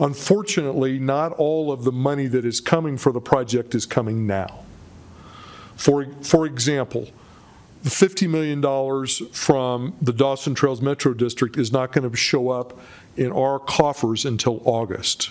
Unfortunately, 0.00 0.98
not 0.98 1.30
all 1.34 1.70
of 1.70 1.84
the 1.84 1.92
money 1.92 2.26
that 2.26 2.44
is 2.44 2.60
coming 2.60 2.98
for 2.98 3.12
the 3.12 3.20
project 3.20 3.72
is 3.72 3.86
coming 3.86 4.26
now. 4.26 4.64
For, 5.76 6.06
for 6.22 6.44
example, 6.44 7.06
the 7.84 7.90
$50 7.90 8.28
million 8.28 8.60
from 9.32 9.94
the 10.02 10.12
Dawson 10.12 10.56
Trails 10.56 10.82
Metro 10.82 11.14
District 11.14 11.56
is 11.56 11.70
not 11.70 11.92
going 11.92 12.10
to 12.10 12.16
show 12.16 12.48
up 12.48 12.80
in 13.16 13.30
our 13.30 13.60
coffers 13.60 14.24
until 14.24 14.60
August. 14.64 15.30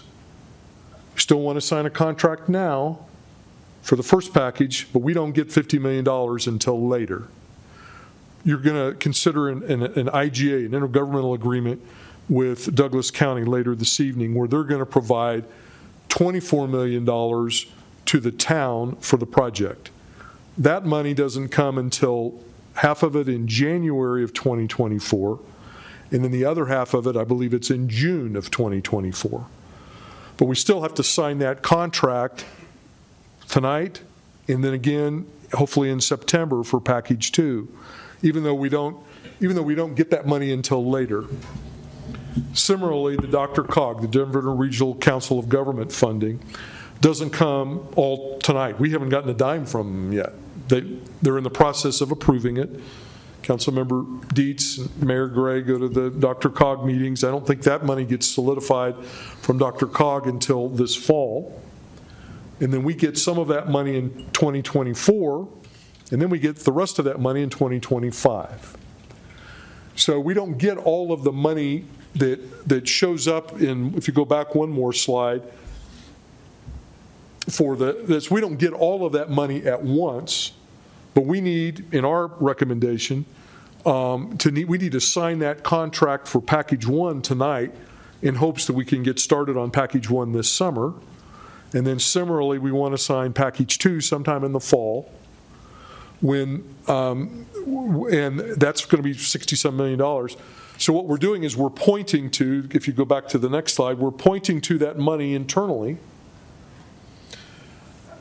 Still 1.17 1.41
want 1.41 1.57
to 1.57 1.61
sign 1.61 1.85
a 1.85 1.89
contract 1.89 2.47
now 2.47 2.99
for 3.81 3.95
the 3.95 4.03
first 4.03 4.33
package, 4.33 4.91
but 4.91 4.99
we 4.99 5.13
don't 5.13 5.31
get 5.31 5.49
$50 5.49 5.79
million 5.79 6.07
until 6.47 6.87
later. 6.87 7.27
You're 8.43 8.59
going 8.59 8.91
to 8.91 8.97
consider 8.97 9.49
an, 9.49 9.63
an 9.63 9.83
an 9.83 10.07
IGA, 10.07 10.65
an 10.65 10.71
intergovernmental 10.71 11.35
agreement 11.35 11.81
with 12.29 12.73
Douglas 12.75 13.11
County 13.11 13.43
later 13.43 13.75
this 13.75 13.99
evening, 13.99 14.35
where 14.35 14.47
they're 14.47 14.63
going 14.63 14.79
to 14.79 14.85
provide 14.85 15.45
$24 16.09 16.69
million 16.69 17.05
to 18.05 18.19
the 18.19 18.31
town 18.31 18.95
for 18.97 19.17
the 19.17 19.25
project. 19.25 19.91
That 20.57 20.85
money 20.85 21.13
doesn't 21.13 21.49
come 21.49 21.77
until 21.77 22.41
half 22.75 23.03
of 23.03 23.15
it 23.15 23.27
in 23.27 23.47
January 23.47 24.23
of 24.23 24.33
2024, 24.33 25.39
and 26.11 26.23
then 26.23 26.31
the 26.31 26.45
other 26.45 26.67
half 26.67 26.93
of 26.93 27.07
it, 27.07 27.15
I 27.15 27.23
believe 27.23 27.53
it's 27.53 27.69
in 27.69 27.89
June 27.89 28.35
of 28.35 28.49
2024. 28.51 29.45
But 30.37 30.45
we 30.45 30.55
still 30.55 30.81
have 30.81 30.93
to 30.95 31.03
sign 31.03 31.39
that 31.39 31.61
contract 31.61 32.45
tonight, 33.49 34.01
and 34.47 34.63
then 34.63 34.73
again, 34.73 35.27
hopefully 35.53 35.89
in 35.89 35.99
September 35.99 36.63
for 36.63 36.79
package 36.79 37.31
two, 37.31 37.67
even 38.21 38.43
though 38.43 38.53
we 38.53 38.69
don't, 38.69 38.97
even 39.41 39.55
though 39.55 39.61
we 39.61 39.75
don't 39.75 39.95
get 39.95 40.11
that 40.11 40.25
money 40.25 40.51
until 40.51 40.89
later. 40.89 41.25
Similarly, 42.53 43.15
the 43.15 43.27
DRCOG, 43.27 44.01
the 44.01 44.07
Denver 44.07 44.39
Regional 44.53 44.95
Council 44.95 45.39
of 45.39 45.49
Government 45.49 45.91
funding, 45.91 46.39
doesn't 47.01 47.31
come 47.31 47.87
all 47.95 48.39
tonight. 48.39 48.79
We 48.79 48.91
haven't 48.91 49.09
gotten 49.09 49.29
a 49.29 49.33
dime 49.33 49.65
from 49.65 49.87
them 49.87 50.13
yet. 50.13 50.33
They, 50.67 50.81
they're 51.21 51.37
in 51.37 51.43
the 51.43 51.49
process 51.49 52.01
of 52.01 52.11
approving 52.11 52.57
it. 52.57 52.69
Councilmember 53.41 54.27
Dietz, 54.33 54.77
and 54.77 55.03
Mayor 55.03 55.27
Gray 55.27 55.61
go 55.61 55.79
to 55.79 55.87
the 55.87 56.11
DRCOG 56.11 56.85
meetings. 56.85 57.23
I 57.23 57.31
don't 57.31 57.47
think 57.47 57.63
that 57.63 57.85
money 57.85 58.05
gets 58.05 58.27
solidified 58.27 59.03
from 59.05 59.59
DRCOG 59.59 60.27
until 60.27 60.69
this 60.69 60.95
fall. 60.95 61.59
And 62.59 62.73
then 62.73 62.83
we 62.83 62.93
get 62.93 63.17
some 63.17 63.37
of 63.37 63.47
that 63.49 63.69
money 63.69 63.97
in 63.97 64.09
2024, 64.33 65.47
and 66.11 66.21
then 66.21 66.29
we 66.29 66.39
get 66.39 66.57
the 66.57 66.71
rest 66.71 66.99
of 66.99 67.05
that 67.05 67.19
money 67.19 67.41
in 67.41 67.49
2025. 67.49 68.77
So 69.95 70.19
we 70.19 70.33
don't 70.33 70.57
get 70.57 70.77
all 70.77 71.11
of 71.11 71.23
the 71.23 71.31
money 71.31 71.85
that, 72.15 72.67
that 72.67 72.87
shows 72.87 73.27
up 73.27 73.61
in, 73.61 73.95
if 73.95 74.07
you 74.07 74.13
go 74.13 74.25
back 74.25 74.55
one 74.55 74.69
more 74.69 74.93
slide, 74.93 75.43
for 77.49 77.75
the, 77.75 77.93
this, 78.03 78.29
we 78.29 78.41
don't 78.41 78.57
get 78.57 78.73
all 78.73 79.05
of 79.05 79.13
that 79.13 79.29
money 79.29 79.65
at 79.65 79.83
once, 79.83 80.53
but 81.13 81.25
we 81.25 81.41
need, 81.41 81.93
in 81.93 82.05
our 82.05 82.27
recommendation, 82.27 83.25
um, 83.85 84.37
to 84.37 84.51
need, 84.51 84.65
we 84.65 84.77
need 84.77 84.91
to 84.91 84.99
sign 84.99 85.39
that 85.39 85.63
contract 85.63 86.27
for 86.27 86.41
package 86.41 86.85
one 86.85 87.21
tonight 87.21 87.73
in 88.21 88.35
hopes 88.35 88.67
that 88.67 88.73
we 88.73 88.85
can 88.85 89.03
get 89.03 89.19
started 89.19 89.57
on 89.57 89.71
package 89.71 90.09
one 90.09 90.33
this 90.33 90.49
summer. 90.49 90.93
And 91.73 91.85
then 91.85 91.99
similarly, 91.99 92.57
we 92.57 92.71
want 92.71 92.93
to 92.93 92.97
sign 92.97 93.33
package 93.33 93.77
two 93.77 94.01
sometime 94.01 94.43
in 94.43 94.53
the 94.53 94.59
fall 94.59 95.11
when, 96.21 96.63
um, 96.87 97.45
and 98.11 98.39
that's 98.39 98.85
going 98.85 99.01
to 99.01 99.07
be 99.07 99.15
60-some 99.15 99.75
million 99.77 99.99
dollars. 99.99 100.35
So 100.77 100.93
what 100.93 101.05
we're 101.05 101.17
doing 101.17 101.43
is 101.43 101.57
we're 101.57 101.69
pointing 101.69 102.31
to, 102.31 102.67
if 102.71 102.87
you 102.87 102.93
go 102.93 103.05
back 103.05 103.27
to 103.29 103.37
the 103.37 103.49
next 103.49 103.73
slide, 103.73 103.99
we're 103.99 104.11
pointing 104.11 104.61
to 104.61 104.77
that 104.79 104.97
money 104.97 105.33
internally 105.35 105.97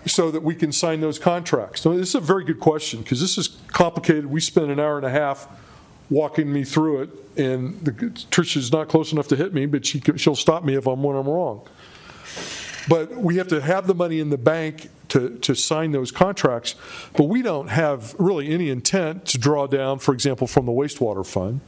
so 0.06 0.30
that 0.30 0.42
we 0.42 0.54
can 0.54 0.72
sign 0.72 1.00
those 1.00 1.18
contracts. 1.18 1.82
So 1.82 1.96
this 1.96 2.08
is 2.10 2.14
a 2.16 2.20
very 2.20 2.44
good 2.44 2.60
question, 2.60 3.02
because 3.02 3.20
this 3.20 3.38
is 3.38 3.48
complicated. 3.68 4.26
We 4.26 4.40
spent 4.40 4.70
an 4.70 4.80
hour 4.80 4.96
and 4.96 5.06
a 5.06 5.10
half 5.10 5.46
walking 6.10 6.52
me 6.52 6.64
through 6.64 7.02
it, 7.02 7.10
and 7.36 7.80
the- 7.84 7.92
Tricia's 7.92 8.72
not 8.72 8.88
close 8.88 9.12
enough 9.12 9.28
to 9.28 9.36
hit 9.36 9.54
me, 9.54 9.66
but 9.66 9.86
she, 9.86 10.00
she'll 10.16 10.34
stop 10.34 10.64
me 10.64 10.74
if 10.74 10.86
I'm, 10.86 11.02
when 11.02 11.16
I'm 11.16 11.28
wrong. 11.28 11.62
But 12.88 13.16
we 13.16 13.36
have 13.36 13.48
to 13.48 13.60
have 13.60 13.86
the 13.86 13.94
money 13.94 14.20
in 14.20 14.30
the 14.30 14.38
bank 14.38 14.88
to, 15.08 15.36
to 15.38 15.54
sign 15.54 15.92
those 15.92 16.10
contracts, 16.10 16.74
but 17.16 17.24
we 17.24 17.42
don't 17.42 17.68
have 17.68 18.14
really 18.18 18.48
any 18.48 18.70
intent 18.70 19.26
to 19.26 19.38
draw 19.38 19.66
down, 19.66 19.98
for 19.98 20.12
example, 20.12 20.46
from 20.46 20.66
the 20.66 20.72
wastewater 20.72 21.26
fund. 21.26 21.60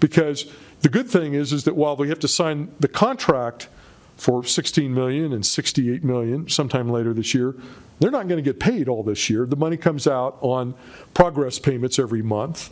Because 0.00 0.50
the 0.80 0.88
good 0.88 1.08
thing 1.08 1.34
is, 1.34 1.52
is 1.52 1.64
that 1.64 1.76
while 1.76 1.96
we 1.96 2.08
have 2.08 2.20
to 2.20 2.28
sign 2.28 2.72
the 2.80 2.88
contract 2.88 3.68
for 4.16 4.44
16 4.44 4.94
million 4.94 5.32
and 5.32 5.44
68 5.44 6.04
million 6.04 6.48
sometime 6.48 6.88
later 6.88 7.12
this 7.12 7.34
year, 7.34 7.54
they're 8.00 8.10
not 8.10 8.28
going 8.28 8.42
to 8.42 8.42
get 8.42 8.60
paid 8.60 8.88
all 8.88 9.02
this 9.02 9.30
year. 9.30 9.46
The 9.46 9.56
money 9.56 9.76
comes 9.76 10.06
out 10.06 10.36
on 10.40 10.74
progress 11.14 11.58
payments 11.58 11.98
every 11.98 12.22
month 12.22 12.70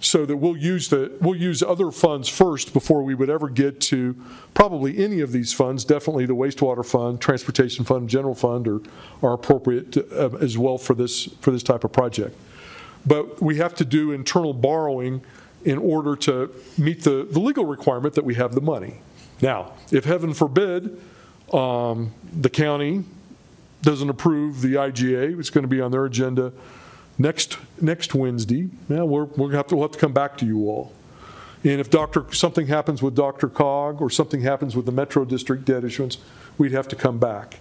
so 0.00 0.24
that 0.24 0.36
we'll 0.36 0.56
use 0.56 0.88
the, 0.88 1.12
we'll 1.20 1.34
use 1.34 1.62
other 1.62 1.90
funds 1.90 2.28
first 2.28 2.72
before 2.72 3.02
we 3.02 3.14
would 3.14 3.30
ever 3.30 3.48
get 3.48 3.80
to 3.80 4.14
probably 4.54 5.02
any 5.02 5.20
of 5.20 5.32
these 5.32 5.52
funds. 5.52 5.84
Definitely 5.84 6.26
the 6.26 6.36
wastewater 6.36 6.86
fund, 6.86 7.20
transportation 7.20 7.84
fund, 7.84 8.08
general 8.08 8.34
fund 8.34 8.68
are, 8.68 8.80
are 9.22 9.32
appropriate 9.32 9.96
uh, 9.96 10.30
as 10.40 10.56
well 10.56 10.78
for 10.78 10.94
this, 10.94 11.26
for 11.40 11.50
this 11.50 11.62
type 11.62 11.84
of 11.84 11.92
project. 11.92 12.36
But 13.04 13.42
we 13.42 13.56
have 13.56 13.74
to 13.76 13.84
do 13.84 14.12
internal 14.12 14.52
borrowing 14.52 15.22
in 15.64 15.78
order 15.78 16.14
to 16.14 16.50
meet 16.76 17.02
the, 17.02 17.26
the 17.28 17.40
legal 17.40 17.64
requirement 17.64 18.14
that 18.14 18.24
we 18.24 18.34
have 18.34 18.54
the 18.54 18.60
money. 18.60 18.98
Now, 19.42 19.72
if 19.90 20.04
heaven 20.04 20.34
forbid, 20.34 21.00
um, 21.52 22.12
the 22.32 22.50
county 22.50 23.04
doesn't 23.82 24.08
approve 24.08 24.60
the 24.60 24.74
IGA, 24.74 25.38
it's 25.38 25.50
going 25.50 25.62
to 25.62 25.68
be 25.68 25.80
on 25.80 25.90
their 25.90 26.04
agenda 26.04 26.52
next, 27.18 27.58
next 27.80 28.14
Wednesday, 28.14 28.68
we're, 28.88 29.24
we're 29.24 29.52
have 29.52 29.66
to, 29.68 29.76
we'll 29.76 29.84
have 29.84 29.92
to 29.92 29.98
come 29.98 30.12
back 30.12 30.38
to 30.38 30.46
you 30.46 30.68
all. 30.68 30.92
And 31.64 31.80
if 31.80 31.90
Dr., 31.90 32.32
something 32.32 32.68
happens 32.68 33.02
with 33.02 33.16
DRCOG 33.16 34.00
or 34.00 34.10
something 34.10 34.42
happens 34.42 34.76
with 34.76 34.86
the 34.86 34.92
Metro 34.92 35.24
District 35.24 35.64
debt 35.64 35.84
issuance, 35.84 36.18
we'd 36.56 36.72
have 36.72 36.86
to 36.88 36.96
come 36.96 37.18
back. 37.18 37.58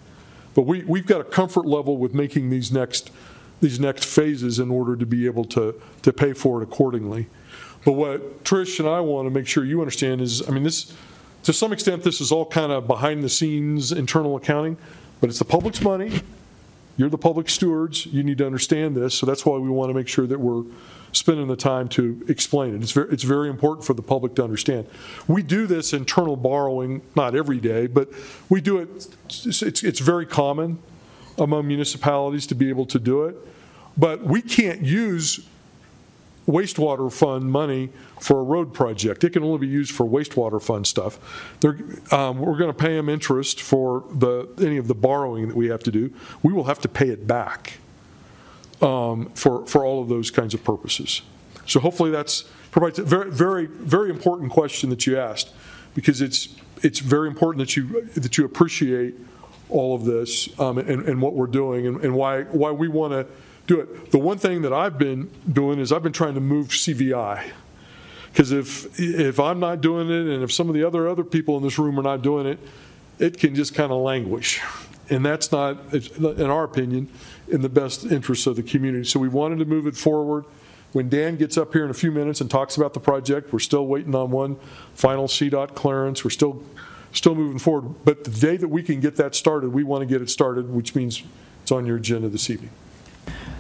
But 0.54 0.64
we, 0.64 0.84
we've 0.84 1.06
got 1.06 1.22
a 1.22 1.24
comfort 1.24 1.66
level 1.66 1.98
with 1.98 2.14
making 2.14 2.50
these 2.50 2.72
next, 2.72 3.12
these 3.60 3.80
next 3.80 4.06
phases 4.06 4.60
in 4.60 4.70
order 4.70 4.96
to 4.96 5.06
be 5.06 5.26
able 5.26 5.46
to, 5.46 5.80
to 6.04 6.14
pay 6.14 6.34
for 6.34 6.62
it 6.62 6.64
accordingly. 6.64 7.28
But 7.86 7.94
what 7.94 8.44
Trish 8.44 8.80
and 8.80 8.88
I 8.88 9.00
want 9.00 9.26
to 9.26 9.30
make 9.32 9.48
sure 9.48 9.64
you 9.66 9.82
understand 9.82 10.22
is, 10.22 10.48
I 10.48 10.52
mean, 10.52 10.64
this, 10.64 10.94
to 11.44 11.54
some 11.54 11.72
extent, 11.72 12.04
this 12.04 12.22
is 12.22 12.32
all 12.32 12.46
kind 12.46 12.72
of 12.72 12.88
behind 12.88 13.24
the 13.24 13.30
scenes 13.30 13.92
internal 13.92 14.36
accounting, 14.36 14.78
but 15.22 15.30
it's 15.30 15.40
the 15.40 15.46
public's 15.46 15.82
money. 15.82 16.22
You're 16.98 17.10
the 17.10 17.18
public 17.18 17.50
stewards. 17.50 18.08
You 18.08 18.24
need 18.24 18.40
to 18.40 18.46
understand 18.46 18.98
this. 18.98 19.14
So 19.14 19.26
that's 19.26 19.46
why 19.46 19.58
we 19.58 19.70
want 19.70 19.92
to 19.92 19.94
make 19.94 20.08
sure 20.08 20.28
that 20.28 20.40
we're 20.40 20.64
spending 21.12 21.48
the 21.48 21.56
time 21.56 21.88
to 21.90 22.24
explain 22.28 22.76
it. 22.76 22.82
It's 22.82 22.92
very, 22.92 23.10
it's 23.12 23.24
very 23.24 23.50
important 23.50 23.86
for 23.86 23.94
the 23.94 24.02
public 24.02 24.36
to 24.36 24.44
understand. 24.44 24.88
We 25.28 25.44
do 25.44 25.68
this 25.68 25.94
internal 25.94 26.36
borrowing, 26.36 27.02
not 27.16 27.36
every 27.36 27.60
day, 27.60 27.88
but 27.88 28.10
we 28.50 28.62
do 28.62 28.80
it, 28.80 29.08
it's, 29.26 29.62
it's 29.62 29.84
it's 29.84 30.00
very 30.00 30.26
common 30.26 30.80
among 31.38 31.68
municipalities 31.68 32.48
to 32.48 32.56
be 32.56 32.70
able 32.70 32.86
to 32.88 33.00
do 33.00 33.26
it. 33.26 33.36
But 33.96 34.24
we 34.24 34.42
can't 34.42 34.82
use 34.82 35.48
wastewater 36.48 37.12
fund 37.12 37.52
money 37.52 37.90
for 38.22 38.40
a 38.40 38.44
road 38.44 38.74
project. 38.74 39.24
It 39.24 39.34
can 39.34 39.44
only 39.44 39.60
be 39.60 39.68
used 39.68 39.92
for 39.92 40.06
wastewater 40.06 40.62
fund 40.62 40.88
stuff. 40.88 41.20
Um, 42.14 42.40
we're 42.40 42.58
going 42.58 42.72
to 42.72 42.78
pay 42.78 42.96
them 42.96 43.10
interest 43.10 43.62
for 43.62 44.06
the, 44.10 44.48
any 44.60 44.78
of 44.78 44.88
the 44.88 44.96
borrowing 44.96 45.50
that 45.50 45.58
we 45.58 45.68
have 45.68 45.84
to 45.84 45.92
do. 45.92 46.14
We 46.42 46.54
will 46.54 46.64
have 46.64 46.80
to 46.80 46.88
pay 46.88 47.10
it 47.10 47.28
back 47.28 47.80
um, 48.82 49.30
for, 49.36 49.66
for 49.68 49.84
all 49.84 50.02
of 50.02 50.08
those 50.08 50.32
kinds 50.32 50.54
of 50.54 50.64
purposes. 50.64 51.22
So 51.66 51.82
hopefully 51.82 52.12
that's, 52.12 52.46
provides 52.72 52.98
a 52.98 53.04
very, 53.04 53.30
very, 53.30 53.66
very 53.66 54.10
important 54.10 54.52
question 54.52 54.90
that 54.90 55.06
you 55.06 55.18
asked, 55.18 55.54
because 55.96 56.22
it's, 56.22 56.56
it's 56.82 57.00
very 57.00 57.28
important 57.28 57.60
that 57.68 57.76
you, 57.76 58.06
that 58.16 58.38
you 58.38 58.46
appreciate 58.46 59.16
all 59.70 59.94
of 59.96 60.06
this 60.06 60.58
um, 60.62 60.78
and, 60.78 61.04
and 61.10 61.22
what 61.22 61.34
we're 61.34 61.48
doing 61.48 61.88
and, 61.88 62.02
and 62.02 62.16
why, 62.16 62.44
why 62.44 62.72
we 62.72 62.88
want 62.88 63.12
to 63.12 63.28
do 63.68 63.82
it. 63.82 64.12
The 64.12 64.18
one 64.18 64.38
thing 64.38 64.62
that 64.64 64.74
I've 64.74 64.98
been 64.98 65.30
doing 65.52 65.80
is 65.80 65.92
I've 65.92 66.04
been 66.04 66.14
trying 66.14 66.34
to 66.36 66.42
move 66.42 66.70
CVI. 66.70 67.52
Because 68.32 68.52
if, 68.52 69.00
if 69.00 69.40
I'm 69.40 69.60
not 69.60 69.82
doing 69.82 70.10
it 70.10 70.34
and 70.34 70.44
if 70.44 70.52
some 70.52 70.70
of 70.70 70.76
the 70.76 70.84
other, 70.84 71.08
other 71.08 71.24
people 71.24 71.58
in 71.58 71.64
this 71.64 71.78
room 71.78 72.00
are 72.00 72.04
not 72.04 72.22
doing 72.22 72.46
it, 72.46 72.60
it 73.20 73.38
can 73.40 73.56
just 73.56 73.74
kind 73.74 73.92
of 73.92 74.00
languish. 74.00 74.62
And 75.10 75.26
that's 75.26 75.52
not, 75.52 75.94
in 75.94 76.50
our 76.50 76.64
opinion, 76.64 77.10
in 77.48 77.62
the 77.62 77.70
best 77.70 78.06
interest 78.06 78.46
of 78.46 78.56
the 78.56 78.64
community. 78.64 79.06
So 79.06 79.20
we 79.20 79.28
wanted 79.28 79.60
to 79.60 79.66
move 79.66 79.88
it 79.88 79.96
forward. 79.96 80.46
When 80.94 81.10
Dan 81.10 81.36
gets 81.36 81.58
up 81.58 81.74
here 81.74 81.84
in 81.84 81.90
a 81.90 81.96
few 81.96 82.12
minutes 82.12 82.42
and 82.42 82.50
talks 82.50 82.78
about 82.78 82.94
the 82.94 83.00
project, 83.00 83.52
we're 83.52 83.60
still 83.60 83.88
waiting 83.88 84.16
on 84.16 84.32
one 84.32 84.58
final 84.94 85.28
CDOT 85.28 85.76
clearance. 85.76 86.24
We're 86.24 86.30
still, 86.30 86.64
still 87.14 87.36
moving 87.36 87.60
forward. 87.60 87.96
But 88.06 88.24
the 88.24 88.32
day 88.32 88.58
that 88.58 88.68
we 88.68 88.84
can 88.84 89.00
get 89.00 89.16
that 89.16 89.36
started, 89.36 89.70
we 89.70 89.84
want 89.84 90.02
to 90.02 90.06
get 90.06 90.22
it 90.22 90.30
started, 90.30 90.70
which 90.70 90.96
means 90.96 91.24
it's 91.64 91.72
on 91.72 91.86
your 91.86 91.98
agenda 91.98 92.30
this 92.30 92.50
evening. 92.50 92.72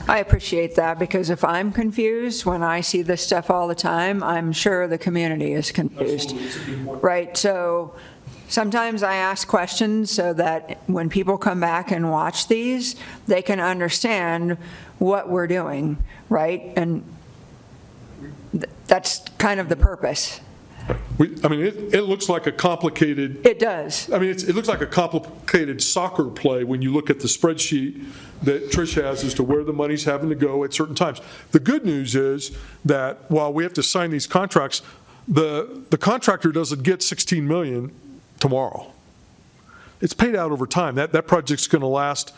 I 0.07 0.19
appreciate 0.19 0.75
that 0.75 0.99
because 0.99 1.29
if 1.29 1.43
I'm 1.43 1.73
confused 1.73 2.45
when 2.45 2.63
I 2.63 2.81
see 2.81 3.01
this 3.01 3.21
stuff 3.21 3.49
all 3.49 3.67
the 3.67 3.75
time, 3.75 4.23
I'm 4.23 4.53
sure 4.53 4.87
the 4.87 4.97
community 4.97 5.53
is 5.53 5.71
confused. 5.71 6.33
Right, 6.85 7.35
so 7.35 7.93
sometimes 8.47 9.03
I 9.03 9.15
ask 9.15 9.47
questions 9.47 10.09
so 10.11 10.33
that 10.33 10.79
when 10.87 11.09
people 11.09 11.37
come 11.37 11.59
back 11.59 11.91
and 11.91 12.09
watch 12.09 12.47
these, 12.47 12.95
they 13.27 13.41
can 13.41 13.59
understand 13.59 14.57
what 14.97 15.29
we're 15.29 15.47
doing, 15.47 15.97
right? 16.29 16.71
And 16.77 17.03
th- 18.53 18.69
that's 18.87 19.19
kind 19.37 19.59
of 19.59 19.67
the 19.67 19.75
purpose. 19.75 20.39
We, 21.17 21.35
I 21.43 21.47
mean, 21.47 21.61
it, 21.61 21.95
it 21.95 22.01
looks 22.03 22.29
like 22.29 22.47
a 22.47 22.51
complicated. 22.51 23.45
It 23.45 23.59
does. 23.59 24.11
I 24.11 24.19
mean, 24.19 24.29
it's, 24.29 24.43
it 24.43 24.55
looks 24.55 24.67
like 24.67 24.81
a 24.81 24.85
complicated 24.85 25.81
soccer 25.81 26.25
play 26.25 26.63
when 26.63 26.81
you 26.81 26.93
look 26.93 27.09
at 27.09 27.19
the 27.19 27.27
spreadsheet 27.27 28.05
that 28.43 28.69
Trish 28.69 29.01
has 29.01 29.23
as 29.23 29.33
to 29.35 29.43
where 29.43 29.63
the 29.63 29.73
money's 29.73 30.03
having 30.03 30.29
to 30.29 30.35
go 30.35 30.63
at 30.63 30.73
certain 30.73 30.95
times. 30.95 31.21
The 31.51 31.59
good 31.59 31.85
news 31.85 32.15
is 32.15 32.55
that 32.85 33.29
while 33.29 33.51
we 33.51 33.63
have 33.63 33.73
to 33.73 33.83
sign 33.83 34.11
these 34.11 34.27
contracts, 34.27 34.81
the, 35.27 35.83
the 35.89 35.97
contractor 35.97 36.51
doesn't 36.51 36.83
get 36.83 37.03
16 37.03 37.47
million 37.47 37.93
tomorrow. 38.39 38.93
It's 39.99 40.13
paid 40.13 40.35
out 40.35 40.51
over 40.51 40.67
time. 40.67 40.95
That, 40.95 41.11
that 41.11 41.27
project's 41.27 41.67
going 41.67 41.81
to 41.81 41.87
last 41.87 42.33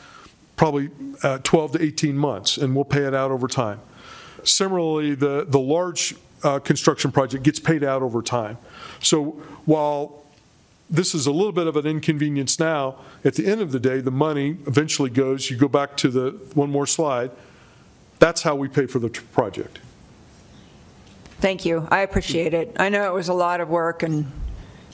probably 0.55 0.89
uh, 1.21 1.39
12 1.39 1.73
to 1.73 1.83
18 1.83 2.17
months, 2.17 2.57
and 2.57 2.75
we'll 2.75 2.85
pay 2.85 3.03
it 3.03 3.13
out 3.13 3.31
over 3.31 3.47
time. 3.47 3.81
Similarly, 4.43 5.15
the, 5.15 5.45
the 5.47 5.59
large 5.59 6.15
uh, 6.43 6.59
construction 6.59 7.11
project 7.11 7.43
gets 7.43 7.59
paid 7.59 7.83
out 7.83 8.01
over 8.01 8.21
time. 8.21 8.57
So 9.01 9.31
while 9.65 10.23
this 10.89 11.13
is 11.13 11.27
a 11.27 11.31
little 11.31 11.51
bit 11.51 11.67
of 11.67 11.75
an 11.75 11.85
inconvenience 11.85 12.59
now, 12.59 12.95
at 13.23 13.35
the 13.35 13.45
end 13.45 13.61
of 13.61 13.71
the 13.71 13.79
day, 13.79 14.01
the 14.01 14.11
money 14.11 14.57
eventually 14.65 15.09
goes, 15.09 15.49
you 15.49 15.57
go 15.57 15.67
back 15.67 15.95
to 15.97 16.09
the, 16.09 16.31
one 16.53 16.71
more 16.71 16.87
slide, 16.87 17.31
that's 18.17 18.41
how 18.41 18.55
we 18.55 18.67
pay 18.67 18.85
for 18.85 18.99
the 18.99 19.09
project. 19.09 19.79
Thank 21.39 21.65
you, 21.65 21.87
I 21.89 21.99
appreciate 21.99 22.53
it. 22.53 22.75
I 22.79 22.89
know 22.89 23.05
it 23.05 23.13
was 23.13 23.29
a 23.29 23.33
lot 23.33 23.61
of 23.61 23.69
work, 23.69 24.03
and 24.03 24.29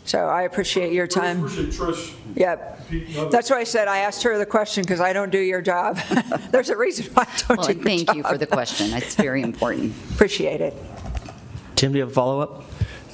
so 0.03 0.27
I 0.27 0.43
appreciate 0.43 0.93
your 0.93 1.07
time. 1.07 1.43
Appreciate 1.43 1.69
Trish. 1.69 2.13
Yep. 2.35 3.31
That's 3.31 3.49
why 3.49 3.57
I 3.57 3.63
said 3.63 3.87
I 3.87 3.99
asked 3.99 4.21
her 4.23 4.37
the 4.37 4.45
question, 4.45 4.83
because 4.83 4.99
I 4.99 5.11
don't 5.11 5.31
do 5.31 5.39
your 5.39 5.61
job. 5.61 5.97
There's 6.51 6.69
a 6.69 6.77
reason 6.77 7.11
why 7.13 7.23
I 7.23 7.37
don't 7.47 7.57
Well, 7.57 7.67
do 7.67 7.73
your 7.73 7.83
job. 7.83 8.05
thank 8.05 8.15
you 8.15 8.23
for 8.23 8.37
the 8.37 8.45
question. 8.45 8.93
It's 8.93 9.15
very 9.15 9.41
important. 9.41 9.95
Appreciate 10.11 10.61
it. 10.61 10.75
Tim, 11.75 11.91
do 11.91 11.97
you 11.97 12.03
have 12.03 12.11
a 12.11 12.13
follow-up? 12.13 12.63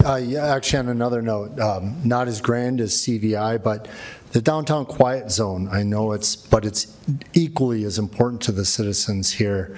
Uh, 0.06 0.16
yeah, 0.16 0.54
actually, 0.54 0.80
on 0.80 0.90
another 0.90 1.22
note, 1.22 1.60
um, 1.60 2.00
not 2.04 2.28
as 2.28 2.42
grand 2.42 2.80
as 2.80 2.94
CVI, 2.94 3.62
but 3.62 3.88
the 4.32 4.42
downtown 4.42 4.86
quiet 4.86 5.32
zone, 5.32 5.68
I 5.72 5.84
know 5.84 6.12
it's, 6.12 6.36
but 6.36 6.66
it's 6.66 6.96
equally 7.34 7.84
as 7.84 7.98
important 7.98 8.42
to 8.44 8.52
the 8.52 8.66
citizens 8.66 9.34
here. 9.34 9.78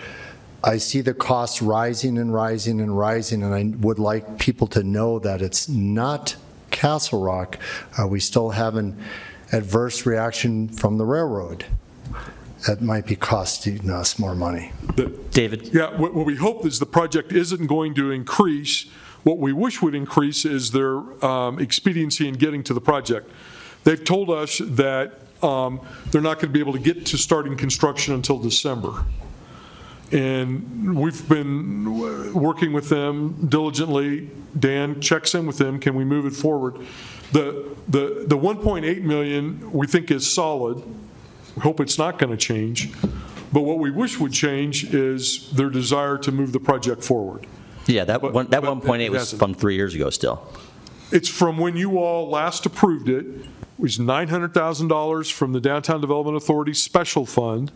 I 0.64 0.78
see 0.78 1.02
the 1.02 1.14
costs 1.14 1.62
rising 1.62 2.18
and 2.18 2.34
rising 2.34 2.80
and 2.80 2.98
rising, 2.98 3.44
and 3.44 3.54
I 3.54 3.76
would 3.80 4.00
like 4.00 4.38
people 4.38 4.68
to 4.68 4.84
know 4.84 5.20
that 5.20 5.42
it's 5.42 5.68
not 5.68 6.36
Castle 6.72 7.22
Rock. 7.22 7.58
Uh, 7.98 8.08
We 8.08 8.20
still 8.20 8.52
have 8.52 8.76
an 8.76 8.98
adverse 9.52 10.06
reaction 10.06 10.68
from 10.70 10.98
the 10.98 11.06
railroad. 11.06 11.66
That 12.66 12.82
might 12.82 13.06
be 13.06 13.16
costing 13.16 13.90
us 13.90 14.18
more 14.18 14.36
money. 14.36 14.72
David? 15.32 15.74
Yeah, 15.74 15.96
what, 15.96 16.14
what 16.14 16.26
we 16.26 16.36
hope 16.36 16.66
is 16.66 16.80
the 16.80 16.86
project 16.86 17.32
isn't 17.32 17.68
going 17.68 17.94
to 17.96 18.12
increase. 18.12 18.90
What 19.24 19.38
we 19.38 19.54
wish 19.54 19.82
would 19.82 19.96
increase 19.96 20.46
is 20.46 20.72
their 20.72 20.98
um, 21.26 21.60
expediency 21.60 22.28
in 22.28 22.36
getting 22.36 22.64
to 22.64 22.74
the 22.74 22.82
project. 22.82 23.30
They've 23.84 24.04
told 24.04 24.30
us 24.30 24.60
that 24.60 25.20
um, 25.42 25.82
they're 26.12 26.22
not 26.22 26.36
going 26.36 26.50
to 26.50 26.54
be 26.54 26.60
able 26.60 26.74
to 26.74 26.80
get 26.80 27.06
to 27.08 27.18
starting 27.18 27.58
construction 27.58 28.14
until 28.14 28.40
December. 28.40 29.06
And 30.12 30.96
we've 30.96 31.28
been 31.28 32.34
working 32.34 32.72
with 32.72 32.90
them 32.90 33.48
diligently. 33.50 34.30
Dan 34.58 35.02
checks 35.02 35.34
in 35.34 35.48
with 35.48 35.58
them, 35.58 35.80
can 35.80 35.96
we 35.96 36.06
move 36.06 36.26
it 36.26 36.34
forward? 36.34 36.78
The, 37.32 37.76
the, 37.88 38.26
the 38.28 38.38
1.8 38.38 39.02
million, 39.02 39.72
we 39.72 39.88
think 39.88 40.12
is 40.12 40.32
solid. 40.32 40.84
We 41.56 41.62
hope 41.62 41.80
it's 41.80 41.98
not 41.98 42.18
going 42.20 42.32
to 42.32 42.38
change. 42.38 42.92
But 43.52 43.62
what 43.62 43.78
we 43.78 43.92
wish 43.92 44.20
would 44.20 44.34
change 44.34 44.94
is 44.94 45.50
their 45.52 45.70
desire 45.70 46.18
to 46.20 46.32
move 46.32 46.54
the 46.54 46.60
project 46.60 47.04
forward. 47.04 47.46
Yeah, 47.86 48.06
that 48.06 48.22
one, 48.22 48.48
that 48.48 48.64
1.8 48.64 49.10
was 49.10 49.22
hasn't. 49.22 49.40
from 49.40 49.54
three 49.54 49.76
years 49.76 49.94
ago 49.94 50.10
still. 50.10 50.48
It's 51.12 51.30
from 51.30 51.58
when 51.58 51.78
you 51.78 52.00
all 52.00 52.30
last 52.30 52.66
approved 52.66 53.10
it, 53.10 53.26
it 53.26 53.46
was 53.78 53.98
$900,000 53.98 55.32
from 55.32 55.54
the 55.54 55.60
Downtown 55.60 56.02
Development 56.02 56.36
Authority 56.36 56.74
Special 56.74 57.26
Fund, 57.26 57.72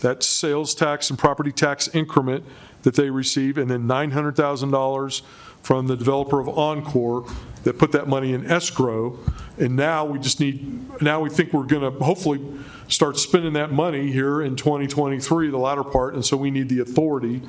that 0.00 0.22
sales 0.22 0.74
tax 0.74 1.10
and 1.10 1.18
property 1.18 1.52
tax 1.52 1.88
increment 1.88 2.44
that 2.82 2.94
they 2.94 3.10
receive, 3.10 3.58
and 3.58 3.70
then 3.70 3.82
$900,000 3.86 5.22
from 5.62 5.86
the 5.88 5.96
developer 5.96 6.40
of 6.40 6.48
Encore 6.48 7.26
that 7.64 7.78
put 7.78 7.92
that 7.92 8.08
money 8.08 8.32
in 8.32 8.46
escrow. 8.46 9.18
And 9.58 9.76
now 9.76 10.04
we 10.04 10.18
just 10.18 10.40
need, 10.40 11.02
now 11.02 11.20
we 11.20 11.30
think 11.30 11.52
we're 11.52 11.64
going 11.64 11.82
to 11.82 12.04
hopefully 12.04 12.40
start 12.88 13.18
spending 13.18 13.52
that 13.54 13.72
money 13.72 14.10
here 14.12 14.40
in 14.40 14.56
2023, 14.56 15.50
the 15.50 15.58
latter 15.58 15.84
part, 15.84 16.14
and 16.14 16.24
so 16.24 16.36
we 16.36 16.50
need 16.50 16.68
the 16.68 16.80
authority 16.80 17.42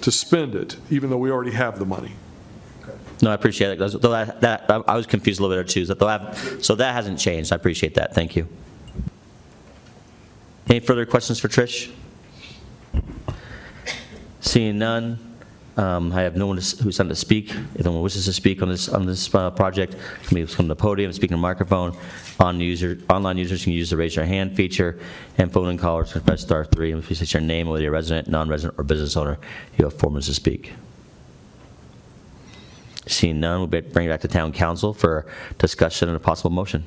to 0.00 0.10
spend 0.10 0.54
it, 0.54 0.76
even 0.90 1.10
though 1.10 1.18
we 1.18 1.30
already 1.30 1.50
have 1.50 1.78
the 1.78 1.84
money. 1.84 2.12
No, 3.20 3.30
I 3.30 3.34
appreciate 3.34 3.72
it. 3.72 3.78
Though 3.78 4.10
that, 4.10 4.40
that, 4.42 4.70
I 4.70 4.96
was 4.96 5.06
confused 5.06 5.40
a 5.40 5.42
little 5.42 5.56
bit 5.56 5.66
there 5.66 5.72
too. 5.72 5.86
So 5.86 5.94
that, 5.94 6.36
so 6.64 6.74
that 6.76 6.94
hasn't 6.94 7.18
changed. 7.18 7.52
I 7.52 7.56
appreciate 7.56 7.94
that. 7.94 8.14
Thank 8.14 8.36
you. 8.36 8.48
Any 10.68 10.80
further 10.80 11.04
questions 11.04 11.40
for 11.40 11.48
Trish? 11.48 11.90
Seeing 14.40 14.78
none, 14.78 15.27
um, 15.78 16.12
I 16.12 16.22
have 16.22 16.36
no 16.36 16.46
one 16.46 16.56
to 16.56 16.62
s- 16.62 16.78
who's 16.78 16.96
signed 16.96 17.08
to 17.08 17.14
speak. 17.14 17.50
If 17.50 17.86
anyone 17.86 18.02
wishes 18.02 18.24
to 18.24 18.32
speak 18.32 18.60
on 18.62 18.68
this, 18.68 18.88
on 18.88 19.06
this 19.06 19.32
uh, 19.34 19.50
project, 19.52 19.96
please 20.24 20.54
come 20.54 20.66
to 20.66 20.74
the 20.74 20.76
podium, 20.76 21.12
speak 21.12 21.30
in 21.30 21.36
the 21.36 21.40
microphone. 21.40 21.96
On 22.40 22.60
user, 22.60 22.98
online 23.08 23.38
users 23.38 23.64
can 23.64 23.72
use 23.72 23.90
the 23.90 23.96
raise 23.96 24.16
your 24.16 24.24
hand 24.24 24.56
feature, 24.56 24.98
and 25.38 25.52
phone 25.52 25.68
and 25.68 25.78
callers 25.78 26.12
can 26.12 26.22
press 26.22 26.42
star 26.42 26.64
three. 26.64 26.90
And 26.92 27.02
if 27.02 27.08
you 27.08 27.16
say 27.16 27.38
your 27.38 27.46
name, 27.46 27.68
whether 27.68 27.82
you're 27.82 27.92
a 27.92 27.96
resident, 27.96 28.28
non-resident, 28.28 28.78
or 28.78 28.84
business 28.84 29.16
owner, 29.16 29.38
you 29.78 29.84
have 29.84 29.94
four 29.94 30.10
minutes 30.10 30.26
to 30.26 30.34
speak. 30.34 30.72
Seeing 33.06 33.40
none, 33.40 33.60
we'll 33.60 33.68
bring 33.68 34.06
it 34.06 34.10
back 34.10 34.20
to 34.20 34.28
town 34.28 34.52
council 34.52 34.92
for 34.92 35.26
discussion 35.56 36.08
and 36.08 36.16
a 36.16 36.20
possible 36.20 36.50
motion. 36.50 36.84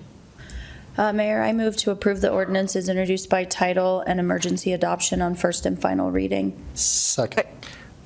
Uh, 0.97 1.13
Mayor, 1.13 1.41
I 1.41 1.53
move 1.53 1.77
to 1.77 1.91
approve 1.91 2.19
the 2.21 2.29
ordinances 2.29 2.89
introduced 2.89 3.29
by 3.29 3.45
title 3.45 4.01
and 4.01 4.19
emergency 4.19 4.73
adoption 4.73 5.21
on 5.21 5.35
first 5.35 5.65
and 5.65 5.81
final 5.81 6.11
reading. 6.11 6.61
Second. 6.73 7.47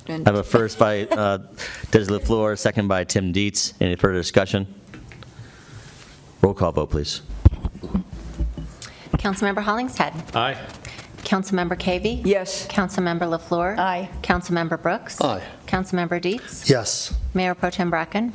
I 0.08 0.12
have 0.26 0.36
a 0.36 0.42
first 0.42 0.78
by 0.78 1.04
uh, 1.06 1.38
Des 1.90 2.04
LaFleur, 2.06 2.58
second 2.58 2.88
by 2.88 3.04
Tim 3.04 3.32
Dietz. 3.32 3.74
Any 3.80 3.96
further 3.96 4.18
discussion? 4.18 4.66
Roll 6.42 6.54
call 6.54 6.72
vote, 6.72 6.90
please. 6.90 7.22
Councilmember 9.18 9.62
Hollingshead. 9.62 10.12
Aye. 10.34 10.56
Councilmember 11.18 11.76
Cavey. 11.76 12.22
Yes. 12.24 12.68
Councilmember 12.68 13.22
LaFleur. 13.22 13.76
Aye. 13.78 14.08
Councilmember 14.22 14.80
Brooks. 14.80 15.20
Aye. 15.20 15.42
Councilmember 15.66 16.20
Dietz. 16.20 16.68
Yes. 16.70 17.12
Mayor 17.34 17.54
Pro 17.54 17.70
Tem 17.70 17.90
Bracken. 17.90 18.32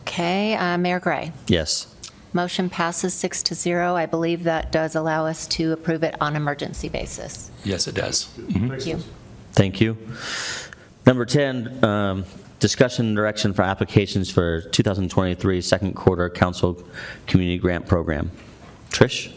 Okay, 0.00 0.54
uh, 0.56 0.76
Mayor 0.78 0.98
Gray. 0.98 1.30
Yes. 1.46 1.86
Motion 2.38 2.70
passes 2.70 3.14
six 3.14 3.42
to 3.42 3.54
zero. 3.56 3.96
I 3.96 4.06
believe 4.06 4.44
that 4.44 4.70
does 4.70 4.94
allow 4.94 5.26
us 5.26 5.44
to 5.48 5.72
approve 5.72 6.04
it 6.04 6.14
on 6.20 6.36
emergency 6.36 6.88
basis. 6.88 7.50
Yes, 7.64 7.88
it 7.88 7.96
does. 7.96 8.26
Thank 8.26 8.86
you. 8.86 9.02
Thank 9.54 9.80
you. 9.80 9.98
Number 11.04 11.24
10, 11.24 11.84
um, 11.84 12.24
discussion 12.60 13.06
and 13.06 13.16
direction 13.16 13.52
for 13.52 13.62
applications 13.62 14.30
for 14.30 14.60
2023 14.60 15.60
second 15.60 15.94
quarter 15.94 16.30
council 16.30 16.80
community 17.26 17.58
grant 17.58 17.88
program. 17.88 18.30
Trish? 18.90 19.32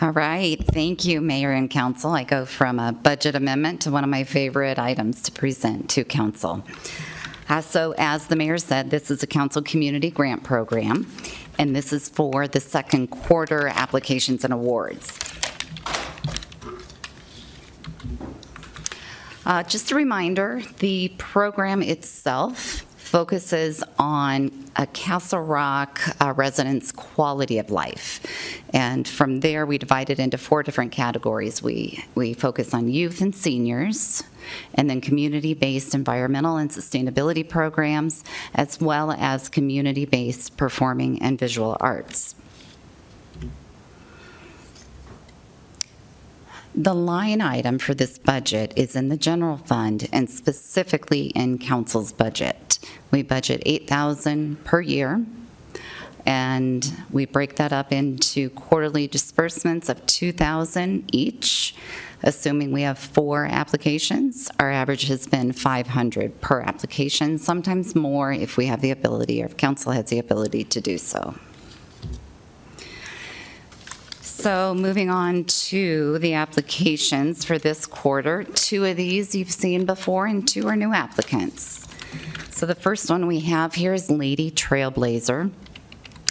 All 0.00 0.12
right, 0.12 0.64
thank 0.64 1.04
you, 1.04 1.20
Mayor 1.20 1.50
and 1.50 1.68
Council. 1.68 2.12
I 2.12 2.22
go 2.22 2.44
from 2.44 2.78
a 2.78 2.92
budget 2.92 3.34
amendment 3.34 3.80
to 3.80 3.90
one 3.90 4.04
of 4.04 4.10
my 4.10 4.22
favorite 4.22 4.78
items 4.78 5.22
to 5.22 5.32
present 5.32 5.90
to 5.90 6.04
Council. 6.04 6.62
Uh, 7.48 7.60
So 7.60 7.94
as 7.98 8.26
the 8.26 8.36
mayor 8.36 8.58
said, 8.58 8.90
this 8.90 9.10
is 9.10 9.22
a 9.22 9.26
council 9.26 9.62
community 9.62 10.10
grant 10.10 10.42
program, 10.44 11.06
and 11.58 11.74
this 11.74 11.92
is 11.92 12.08
for 12.08 12.48
the 12.48 12.60
second 12.60 13.08
quarter 13.08 13.68
applications 13.68 14.44
and 14.44 14.52
awards. 14.52 15.18
Uh, 19.46 19.62
Just 19.62 19.90
a 19.90 19.94
reminder, 19.94 20.62
the 20.78 21.12
program 21.18 21.82
itself 21.82 22.86
focuses 23.14 23.84
on 23.96 24.50
a 24.74 24.88
Castle 24.88 25.38
Rock 25.38 26.00
uh, 26.20 26.34
residents' 26.36 26.90
quality 26.90 27.58
of 27.58 27.70
life. 27.70 28.20
And 28.72 29.06
from 29.06 29.38
there, 29.38 29.66
we 29.66 29.78
divide 29.78 30.10
it 30.10 30.18
into 30.18 30.36
four 30.36 30.64
different 30.64 30.90
categories. 30.90 31.62
We, 31.62 32.04
we 32.16 32.34
focus 32.34 32.74
on 32.74 32.88
youth 32.88 33.20
and 33.20 33.32
seniors, 33.32 34.24
and 34.74 34.90
then 34.90 35.00
community-based 35.00 35.94
environmental 35.94 36.56
and 36.56 36.68
sustainability 36.70 37.48
programs, 37.48 38.24
as 38.52 38.80
well 38.80 39.12
as 39.12 39.48
community-based 39.48 40.56
performing 40.56 41.22
and 41.22 41.38
visual 41.38 41.76
arts. 41.78 42.34
The 46.74 46.94
line 46.94 47.40
item 47.40 47.78
for 47.78 47.94
this 47.94 48.18
budget 48.18 48.72
is 48.74 48.96
in 48.96 49.08
the 49.08 49.16
general 49.16 49.58
fund 49.58 50.08
and 50.12 50.28
specifically 50.28 51.26
in 51.26 51.58
council's 51.58 52.10
budget. 52.10 52.73
We 53.14 53.22
budget 53.22 53.62
8,000 53.64 54.64
per 54.64 54.80
year, 54.80 55.24
and 56.26 57.04
we 57.12 57.26
break 57.26 57.54
that 57.54 57.72
up 57.72 57.92
into 57.92 58.50
quarterly 58.50 59.06
disbursements 59.06 59.88
of 59.88 60.04
2,000 60.06 61.08
each. 61.12 61.76
Assuming 62.24 62.72
we 62.72 62.82
have 62.82 62.98
four 62.98 63.44
applications, 63.44 64.50
our 64.58 64.68
average 64.68 65.06
has 65.06 65.28
been 65.28 65.52
500 65.52 66.40
per 66.40 66.60
application, 66.62 67.38
sometimes 67.38 67.94
more 67.94 68.32
if 68.32 68.56
we 68.56 68.66
have 68.66 68.80
the 68.80 68.90
ability, 68.90 69.40
or 69.44 69.46
if 69.46 69.56
council 69.56 69.92
has 69.92 70.06
the 70.06 70.18
ability 70.18 70.64
to 70.64 70.80
do 70.80 70.98
so. 70.98 71.36
So 74.22 74.74
moving 74.74 75.08
on 75.08 75.44
to 75.44 76.18
the 76.18 76.34
applications 76.34 77.44
for 77.44 77.60
this 77.60 77.86
quarter, 77.86 78.42
two 78.42 78.84
of 78.84 78.96
these 78.96 79.36
you've 79.36 79.52
seen 79.52 79.86
before 79.86 80.26
and 80.26 80.48
two 80.48 80.66
are 80.66 80.74
new 80.74 80.92
applicants. 80.92 81.86
So 82.54 82.66
the 82.66 82.76
first 82.76 83.10
one 83.10 83.26
we 83.26 83.40
have 83.40 83.74
here 83.74 83.92
is 83.92 84.08
Lady 84.08 84.48
Trailblazer. 84.48 85.50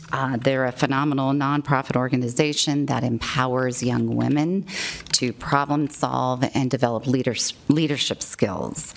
Uh, 0.09 0.37
They're 0.37 0.63
a 0.63 0.71
phenomenal 0.71 1.33
nonprofit 1.33 1.97
organization 1.97 2.85
that 2.85 3.03
empowers 3.03 3.83
young 3.83 4.15
women 4.15 4.65
to 5.11 5.33
problem 5.33 5.89
solve 5.89 6.45
and 6.53 6.71
develop 6.71 7.07
leaders- 7.07 7.53
leadership 7.67 8.23
skills. 8.23 8.95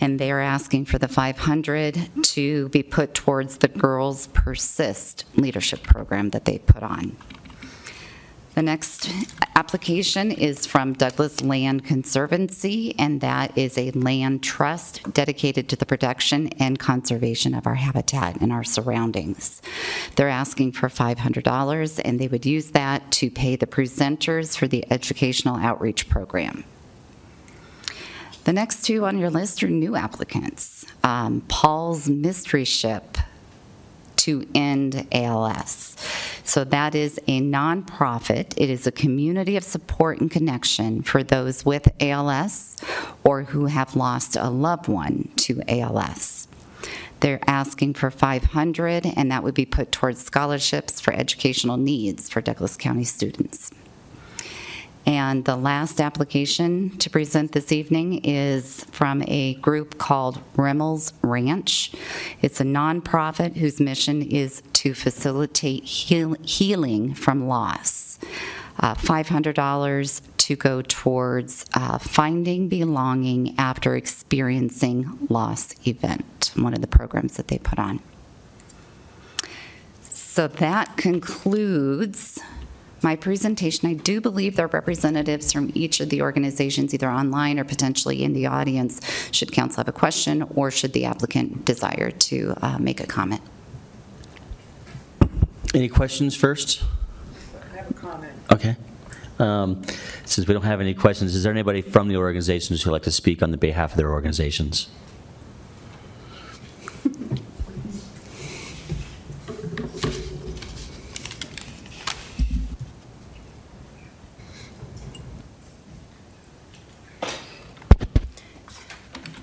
And 0.00 0.20
they're 0.20 0.40
asking 0.40 0.84
for 0.84 0.98
the 0.98 1.08
500 1.08 2.10
to 2.22 2.68
be 2.68 2.84
put 2.84 3.12
towards 3.12 3.56
the 3.56 3.66
Girls 3.66 4.28
Persist 4.28 5.24
leadership 5.34 5.82
program 5.82 6.30
that 6.30 6.44
they 6.44 6.58
put 6.58 6.84
on. 6.84 7.16
The 8.58 8.64
next 8.64 9.08
application 9.54 10.32
is 10.32 10.66
from 10.66 10.94
Douglas 10.94 11.42
Land 11.42 11.84
Conservancy, 11.84 12.92
and 12.98 13.20
that 13.20 13.56
is 13.56 13.78
a 13.78 13.92
land 13.92 14.42
trust 14.42 15.00
dedicated 15.12 15.68
to 15.68 15.76
the 15.76 15.86
protection 15.86 16.48
and 16.58 16.76
conservation 16.76 17.54
of 17.54 17.68
our 17.68 17.76
habitat 17.76 18.40
and 18.40 18.52
our 18.52 18.64
surroundings. 18.64 19.62
They're 20.16 20.28
asking 20.28 20.72
for 20.72 20.88
$500, 20.88 22.00
and 22.04 22.18
they 22.18 22.26
would 22.26 22.44
use 22.44 22.72
that 22.72 23.12
to 23.12 23.30
pay 23.30 23.54
the 23.54 23.68
presenters 23.68 24.58
for 24.58 24.66
the 24.66 24.84
educational 24.90 25.54
outreach 25.54 26.08
program. 26.08 26.64
The 28.42 28.52
next 28.52 28.84
two 28.84 29.04
on 29.04 29.18
your 29.18 29.30
list 29.30 29.62
are 29.62 29.68
new 29.68 29.94
applicants. 29.94 30.84
Um, 31.04 31.42
Paul's 31.42 32.08
Mystery 32.08 32.64
Ship 32.64 33.18
to 34.28 34.46
end 34.54 35.06
ALS. 35.10 35.96
So 36.44 36.62
that 36.64 36.94
is 36.94 37.18
a 37.26 37.40
nonprofit. 37.40 38.52
It 38.58 38.68
is 38.68 38.86
a 38.86 38.92
community 38.92 39.56
of 39.56 39.64
support 39.64 40.20
and 40.20 40.30
connection 40.30 41.02
for 41.02 41.22
those 41.22 41.64
with 41.64 41.88
ALS 41.98 42.76
or 43.24 43.44
who 43.44 43.66
have 43.66 43.96
lost 43.96 44.36
a 44.36 44.50
loved 44.50 44.86
one 44.86 45.30
to 45.36 45.62
ALS. 45.66 46.46
They're 47.20 47.40
asking 47.46 47.94
for 47.94 48.10
500, 48.10 49.06
and 49.16 49.32
that 49.32 49.42
would 49.42 49.54
be 49.54 49.64
put 49.64 49.92
towards 49.92 50.22
scholarships 50.22 51.00
for 51.00 51.14
educational 51.14 51.78
needs 51.78 52.28
for 52.28 52.42
Douglas 52.42 52.76
County 52.76 53.04
students. 53.04 53.72
And 55.08 55.46
the 55.46 55.56
last 55.56 56.02
application 56.02 56.90
to 56.98 57.08
present 57.08 57.52
this 57.52 57.72
evening 57.72 58.22
is 58.24 58.84
from 58.90 59.24
a 59.26 59.54
group 59.54 59.96
called 59.96 60.38
Remmel's 60.54 61.14
Ranch. 61.22 61.92
It's 62.42 62.60
a 62.60 62.64
nonprofit 62.64 63.56
whose 63.56 63.80
mission 63.80 64.20
is 64.20 64.62
to 64.74 64.92
facilitate 64.92 65.84
heal- 65.84 66.36
healing 66.42 67.14
from 67.14 67.48
loss. 67.48 68.18
Uh, 68.80 68.94
$500 68.96 70.20
to 70.36 70.56
go 70.56 70.82
towards 70.82 71.64
uh, 71.72 71.96
finding 71.96 72.68
belonging 72.68 73.54
after 73.58 73.96
experiencing 73.96 75.26
loss 75.30 75.74
event, 75.88 76.52
one 76.54 76.74
of 76.74 76.82
the 76.82 76.86
programs 76.86 77.38
that 77.38 77.48
they 77.48 77.56
put 77.56 77.78
on. 77.78 78.00
So 80.02 80.48
that 80.48 80.98
concludes 80.98 82.38
my 83.02 83.16
presentation. 83.16 83.88
I 83.88 83.94
do 83.94 84.20
believe 84.20 84.56
there 84.56 84.66
are 84.66 84.68
representatives 84.68 85.52
from 85.52 85.70
each 85.74 86.00
of 86.00 86.08
the 86.08 86.22
organizations, 86.22 86.92
either 86.94 87.10
online 87.10 87.58
or 87.58 87.64
potentially 87.64 88.22
in 88.22 88.32
the 88.32 88.46
audience, 88.46 89.00
should 89.32 89.52
council 89.52 89.78
have 89.78 89.88
a 89.88 89.92
question 89.92 90.42
or 90.54 90.70
should 90.70 90.92
the 90.92 91.04
applicant 91.04 91.64
desire 91.64 92.10
to 92.10 92.54
uh, 92.62 92.78
make 92.78 93.00
a 93.00 93.06
comment. 93.06 93.40
Any 95.74 95.88
questions 95.88 96.34
first? 96.34 96.82
I 97.72 97.76
have 97.76 97.90
a 97.90 97.94
comment. 97.94 98.32
Okay. 98.52 98.76
Um, 99.38 99.82
Since 100.24 100.48
we 100.48 100.54
don't 100.54 100.64
have 100.64 100.80
any 100.80 100.94
questions, 100.94 101.34
is 101.34 101.42
there 101.42 101.52
anybody 101.52 101.82
from 101.82 102.08
the 102.08 102.16
organizations 102.16 102.82
who'd 102.82 102.90
like 102.90 103.02
to 103.02 103.12
speak 103.12 103.42
on 103.42 103.50
the 103.50 103.56
behalf 103.56 103.92
of 103.92 103.96
their 103.96 104.10
organizations? 104.10 104.88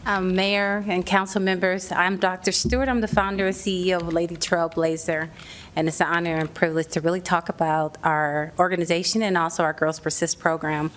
Um, 0.08 0.36
Mayor 0.36 0.86
and 0.88 1.04
council 1.04 1.42
members, 1.42 1.92
I'm 1.92 2.18
Dr. 2.18 2.52
Stewart. 2.52 2.88
I'm 2.88 3.02
the 3.02 3.08
founder 3.08 3.48
and 3.48 3.56
CEO 3.56 4.00
of 4.00 4.14
Lady 4.14 4.36
Trailblazer, 4.36 5.30
and 5.76 5.88
it's 5.88 6.00
an 6.00 6.06
honor 6.06 6.36
and 6.36 6.54
privilege 6.54 6.90
to 6.90 7.02
really 7.02 7.22
talk 7.22 7.50
about 7.50 7.98
our 8.04 8.54
organization 8.60 9.24
and 9.24 9.36
also 9.36 9.64
our 9.64 9.74
Girls 9.74 10.00
Persist 10.00 10.38
program. 10.38 10.92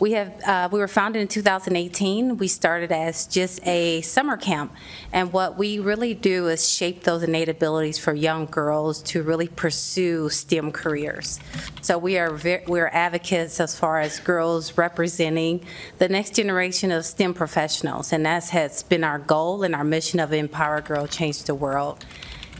We 0.00 0.12
have, 0.12 0.32
uh, 0.44 0.68
we 0.72 0.80
were 0.80 0.88
founded 0.88 1.22
in 1.22 1.28
2018. 1.28 2.36
We 2.38 2.48
started 2.48 2.90
as 2.90 3.26
just 3.26 3.64
a 3.64 4.00
summer 4.00 4.36
camp, 4.36 4.72
and 5.12 5.32
what 5.32 5.56
we 5.56 5.78
really 5.78 6.14
do 6.14 6.48
is 6.48 6.68
shape 6.68 7.04
those 7.04 7.22
innate 7.22 7.48
abilities 7.48 7.96
for 7.96 8.12
young 8.12 8.46
girls 8.46 9.02
to 9.04 9.22
really 9.22 9.46
pursue 9.46 10.28
STEM 10.30 10.72
careers. 10.72 11.38
So 11.80 11.96
we 11.96 12.18
are 12.18 12.32
ve- 12.32 12.64
we're 12.66 12.88
advocates 12.88 13.60
as 13.60 13.78
far 13.78 14.00
as 14.00 14.18
girls 14.18 14.76
representing 14.76 15.64
the 15.98 16.08
next 16.08 16.34
generation 16.34 16.90
of 16.90 17.04
STEM 17.04 17.34
professionals, 17.34 18.12
and 18.12 18.26
that 18.26 18.48
has 18.48 18.82
been 18.82 19.04
our 19.04 19.20
goal 19.20 19.62
and 19.62 19.76
our 19.76 19.84
mission 19.84 20.18
of 20.18 20.32
Empower 20.32 20.80
Girl, 20.80 21.06
Change 21.06 21.44
the 21.44 21.54
World. 21.54 22.04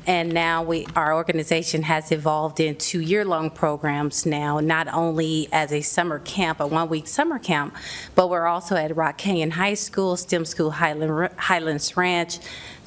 And 0.07 0.35
now 0.35 0.63
we, 0.63 0.87
our 0.95 1.15
organization 1.15 1.83
has 1.85 2.13
evolved 2.13 2.61
into 2.61 3.01
year-long 3.01 3.51
programs 3.51 4.27
now, 4.27 4.61
not 4.61 4.87
only 4.93 5.49
as 5.51 5.73
a 5.73 5.81
summer 5.81 6.19
camp, 6.19 6.61
a 6.61 6.67
one-week 6.67 7.07
summer 7.07 7.39
camp, 7.39 7.75
but 8.15 8.29
we're 8.29 8.47
also 8.47 8.77
at 8.77 8.95
Rock 8.95 9.17
Canyon 9.17 9.53
High 9.53 9.75
School, 9.75 10.17
STEM 10.17 10.45
School 10.45 10.73
Highland, 10.73 11.31
Highlands 11.39 11.97
Ranch, 11.97 12.39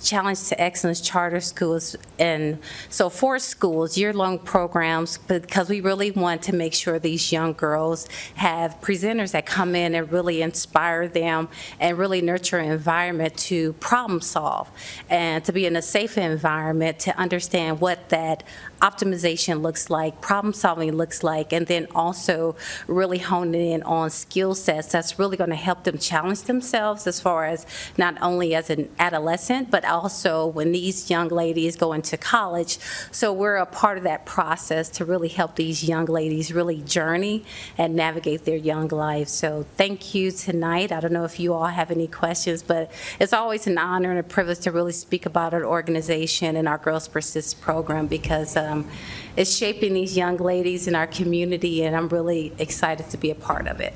Challenge 0.04 0.42
to 0.50 0.62
Excellence 0.62 1.02
Charter 1.02 1.40
Schools, 1.40 1.96
and 2.20 2.60
so 2.90 3.10
four 3.10 3.40
schools, 3.40 3.98
year-long 3.98 4.40
programs, 4.40 5.18
because 5.18 5.70
we 5.70 5.82
really 5.82 6.12
want 6.12 6.44
to 6.44 6.56
make 6.56 6.74
sure 6.74 7.00
these 7.00 7.32
young 7.32 7.54
girls 7.54 8.08
have 8.36 8.80
presenters 8.82 9.32
that 9.32 9.46
come 9.46 9.76
in 9.76 9.96
and 9.96 10.12
really 10.12 10.42
inspire 10.42 11.08
them 11.08 11.50
and 11.80 11.98
really 11.98 12.22
nurture 12.22 12.58
an 12.58 12.72
environment 12.72 13.36
to 13.38 13.74
problem 13.74 14.22
solve 14.22 14.70
and 15.10 15.44
to 15.46 15.52
be 15.52 15.66
in 15.66 15.76
a 15.76 15.82
safe 15.82 16.18
environment 16.18 17.00
to 17.00 17.18
understand 17.18 17.82
what 17.82 18.10
that 18.10 18.44
optimization 18.82 19.62
looks 19.62 19.90
like, 19.90 20.22
problem 20.22 20.54
solving 20.54 20.92
looks 20.92 21.24
like, 21.24 21.52
and 21.54 21.68
then 21.68 21.88
also 21.96 22.56
really 22.88 23.20
honing 23.20 23.72
in 23.72 23.84
on 23.84 24.10
skill 24.10 24.56
sets 24.56 24.92
that's 24.92 25.18
really 25.20 25.38
going 25.38 25.50
to 25.50 25.56
help 25.56 25.84
them 25.84 25.98
challenge 25.98 26.44
themselves 26.44 27.08
as 27.08 27.20
far 27.20 27.46
as 27.46 27.66
not 27.98 28.16
only 28.22 28.54
as 28.56 28.70
an 28.70 28.90
adolescent, 29.00 29.72
but 29.72 29.84
also 29.86 30.46
when 30.46 30.72
these 30.72 31.10
young 31.10 31.28
ladies 31.28 31.76
go 31.76 31.94
into 31.94 32.18
college. 32.18 32.78
So 33.12 33.34
we're 33.34 33.56
a 33.56 33.66
part 33.66 33.98
of 33.98 34.04
that 34.04 34.26
process 34.26 34.90
to 34.92 35.06
really 35.06 35.30
help 35.30 35.56
these 35.56 35.84
young 35.84 36.06
ladies 36.06 36.54
really 36.54 36.82
journey 36.82 37.46
and 37.78 37.96
navigate 37.96 38.46
their 38.46 38.58
young 38.58 38.88
life. 38.90 39.28
So 39.28 39.66
thank 39.76 40.14
you 40.14 40.32
tonight. 40.32 40.92
I 40.92 41.00
don't 41.00 41.14
know 41.14 41.26
if 41.26 41.40
you 41.40 41.54
all 41.54 41.66
have 41.66 41.92
any 41.92 42.08
questions, 42.08 42.64
but 42.64 42.92
it's 43.20 43.34
always 43.34 43.68
an 43.68 43.78
honor 43.78 44.10
and 44.10 44.20
a 44.20 44.24
privilege 44.24 44.60
to 44.60 44.72
really 44.72 44.92
speak 44.92 45.26
about 45.26 45.54
our 45.54 45.66
organization 45.66 46.56
and 46.56 46.68
our 46.68 46.78
Girls 46.78 47.08
Persist 47.08 47.62
program 47.62 48.08
because 48.08 48.56
uh, 48.56 48.67
um, 48.68 48.90
it's 49.36 49.56
shaping 49.56 49.94
these 49.94 50.18
young 50.18 50.38
ladies 50.38 50.88
in 50.88 50.96
our 50.96 51.08
community, 51.08 51.84
and 51.84 51.96
I'm 51.96 52.10
really 52.10 52.54
excited 52.60 53.10
to 53.10 53.18
be 53.18 53.32
a 53.32 53.36
part 53.36 53.68
of 53.68 53.80
it. 53.80 53.94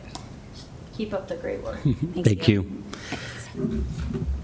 Keep 0.96 1.14
up 1.14 1.28
the 1.28 1.36
great 1.36 1.62
work. 1.62 1.80
Thank 2.24 2.48
you. 2.48 2.84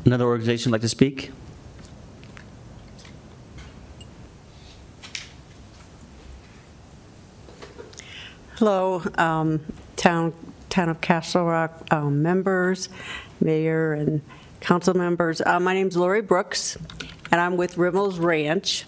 Another 0.05 0.25
organization 0.25 0.71
like 0.71 0.81
to 0.81 0.89
speak? 0.89 1.31
Hello, 8.57 9.03
um, 9.19 9.63
Town, 9.97 10.33
Town 10.69 10.89
of 10.89 10.99
Castle 10.99 11.45
Rock 11.45 11.83
um, 11.91 12.23
members, 12.23 12.89
mayor 13.39 13.93
and 13.93 14.21
council 14.61 14.95
members. 14.95 15.41
Uh, 15.45 15.59
My 15.59 15.75
is 15.75 15.95
Lori 15.95 16.23
Brooks, 16.23 16.75
and 17.31 17.39
I'm 17.39 17.55
with 17.55 17.77
Rimmel's 17.77 18.17
Ranch. 18.17 18.85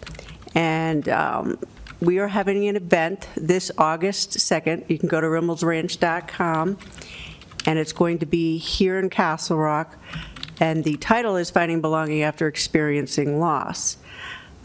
And 0.55 1.07
um, 1.09 1.59
we 2.01 2.19
are 2.19 2.27
having 2.27 2.67
an 2.67 2.75
event 2.75 3.27
this 3.35 3.71
August 3.77 4.37
2nd. 4.37 4.89
You 4.89 4.97
can 4.97 5.09
go 5.09 5.19
to 5.19 5.27
rimmelsranch.com, 5.27 6.77
and 7.65 7.79
it's 7.79 7.93
going 7.93 8.19
to 8.19 8.25
be 8.25 8.57
here 8.57 8.97
in 8.99 9.09
Castle 9.09 9.57
Rock. 9.57 9.97
And 10.59 10.83
the 10.83 10.97
title 10.97 11.35
is 11.35 11.49
Finding 11.49 11.81
Belonging 11.81 12.23
After 12.23 12.47
Experiencing 12.47 13.39
Loss. 13.39 13.97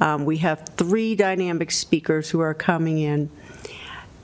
Um, 0.00 0.24
We 0.24 0.38
have 0.38 0.68
three 0.76 1.14
dynamic 1.14 1.70
speakers 1.70 2.30
who 2.30 2.40
are 2.40 2.54
coming 2.54 2.98
in. 2.98 3.30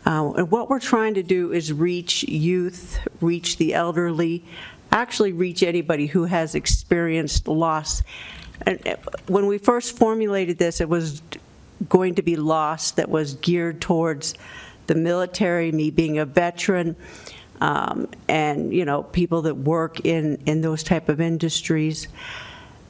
Uh, 0.07 0.33
And 0.37 0.51
what 0.51 0.69
we're 0.69 0.81
trying 0.81 1.15
to 1.15 1.23
do 1.23 1.53
is 1.53 1.73
reach 1.73 2.25
youth, 2.25 2.99
reach 3.21 3.59
the 3.59 3.75
elderly, 3.75 4.45
actually 4.93 5.33
reach 5.33 5.63
anybody 5.63 6.07
who 6.07 6.25
has 6.25 6.55
experienced 6.55 7.47
loss. 7.47 8.03
And 8.63 8.87
uh, 8.87 8.97
when 9.27 9.47
we 9.47 9.59
first 9.59 9.97
formulated 9.97 10.59
this, 10.59 10.81
it 10.81 10.89
was 10.89 11.23
going 11.89 12.15
to 12.17 12.23
be 12.23 12.37
lost 12.37 12.97
that 12.97 13.09
was 13.09 13.35
geared 13.35 13.81
towards 13.81 14.35
the 14.87 14.95
military, 14.95 15.73
me 15.73 15.91
being 15.91 16.19
a 16.19 16.25
veteran, 16.25 16.97
um, 17.61 18.09
and, 18.29 18.73
you 18.73 18.85
know, 18.85 19.03
people 19.03 19.43
that 19.43 19.57
work 19.57 20.01
in, 20.05 20.43
in 20.47 20.61
those 20.61 20.83
type 20.83 21.09
of 21.09 21.21
industries. 21.21 22.09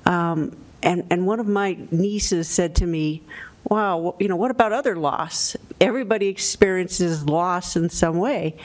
Um, 0.06 0.56
And, 0.82 1.04
and 1.10 1.26
one 1.26 1.40
of 1.40 1.46
my 1.46 1.76
nieces 1.90 2.48
said 2.48 2.74
to 2.76 2.86
me, 2.86 3.20
wow, 3.64 4.16
you 4.18 4.28
know, 4.28 4.36
what 4.36 4.50
about 4.50 4.72
other 4.72 4.96
loss? 4.96 5.54
Everybody 5.78 6.28
experiences 6.28 7.26
loss 7.26 7.76
in 7.76 7.90
some 7.90 8.18
way. 8.18 8.56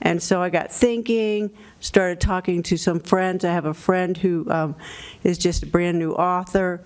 And 0.00 0.22
so 0.22 0.40
I 0.40 0.48
got 0.50 0.70
thinking, 0.70 1.50
started 1.80 2.20
talking 2.20 2.62
to 2.62 2.76
some 2.76 3.00
friends. 3.00 3.44
I 3.44 3.50
have 3.50 3.64
a 3.64 3.74
friend 3.74 4.16
who 4.16 4.46
um, 4.48 4.76
is 5.24 5.38
just 5.38 5.64
a 5.64 5.66
brand 5.66 5.98
new 5.98 6.12
author. 6.12 6.80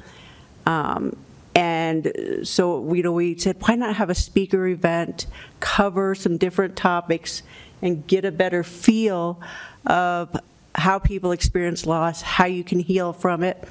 Um, 0.65 1.15
and 1.61 2.41
so, 2.43 2.91
you 2.95 3.03
know, 3.03 3.13
we 3.13 3.37
said, 3.37 3.57
why 3.61 3.75
not 3.75 3.97
have 3.97 4.09
a 4.09 4.15
speaker 4.15 4.67
event, 4.67 5.27
cover 5.61 6.15
some 6.15 6.39
different 6.39 6.75
topics, 6.75 7.43
and 7.83 8.07
get 8.07 8.25
a 8.25 8.33
better 8.33 8.65
feel 8.65 9.39
of 9.85 10.35
how 10.75 10.99
people 10.99 11.33
experience 11.33 11.85
loss, 11.85 12.23
how 12.23 12.47
you 12.47 12.65
can 12.65 12.81
heal 12.81 13.13
from 13.13 13.43
it. 13.43 13.63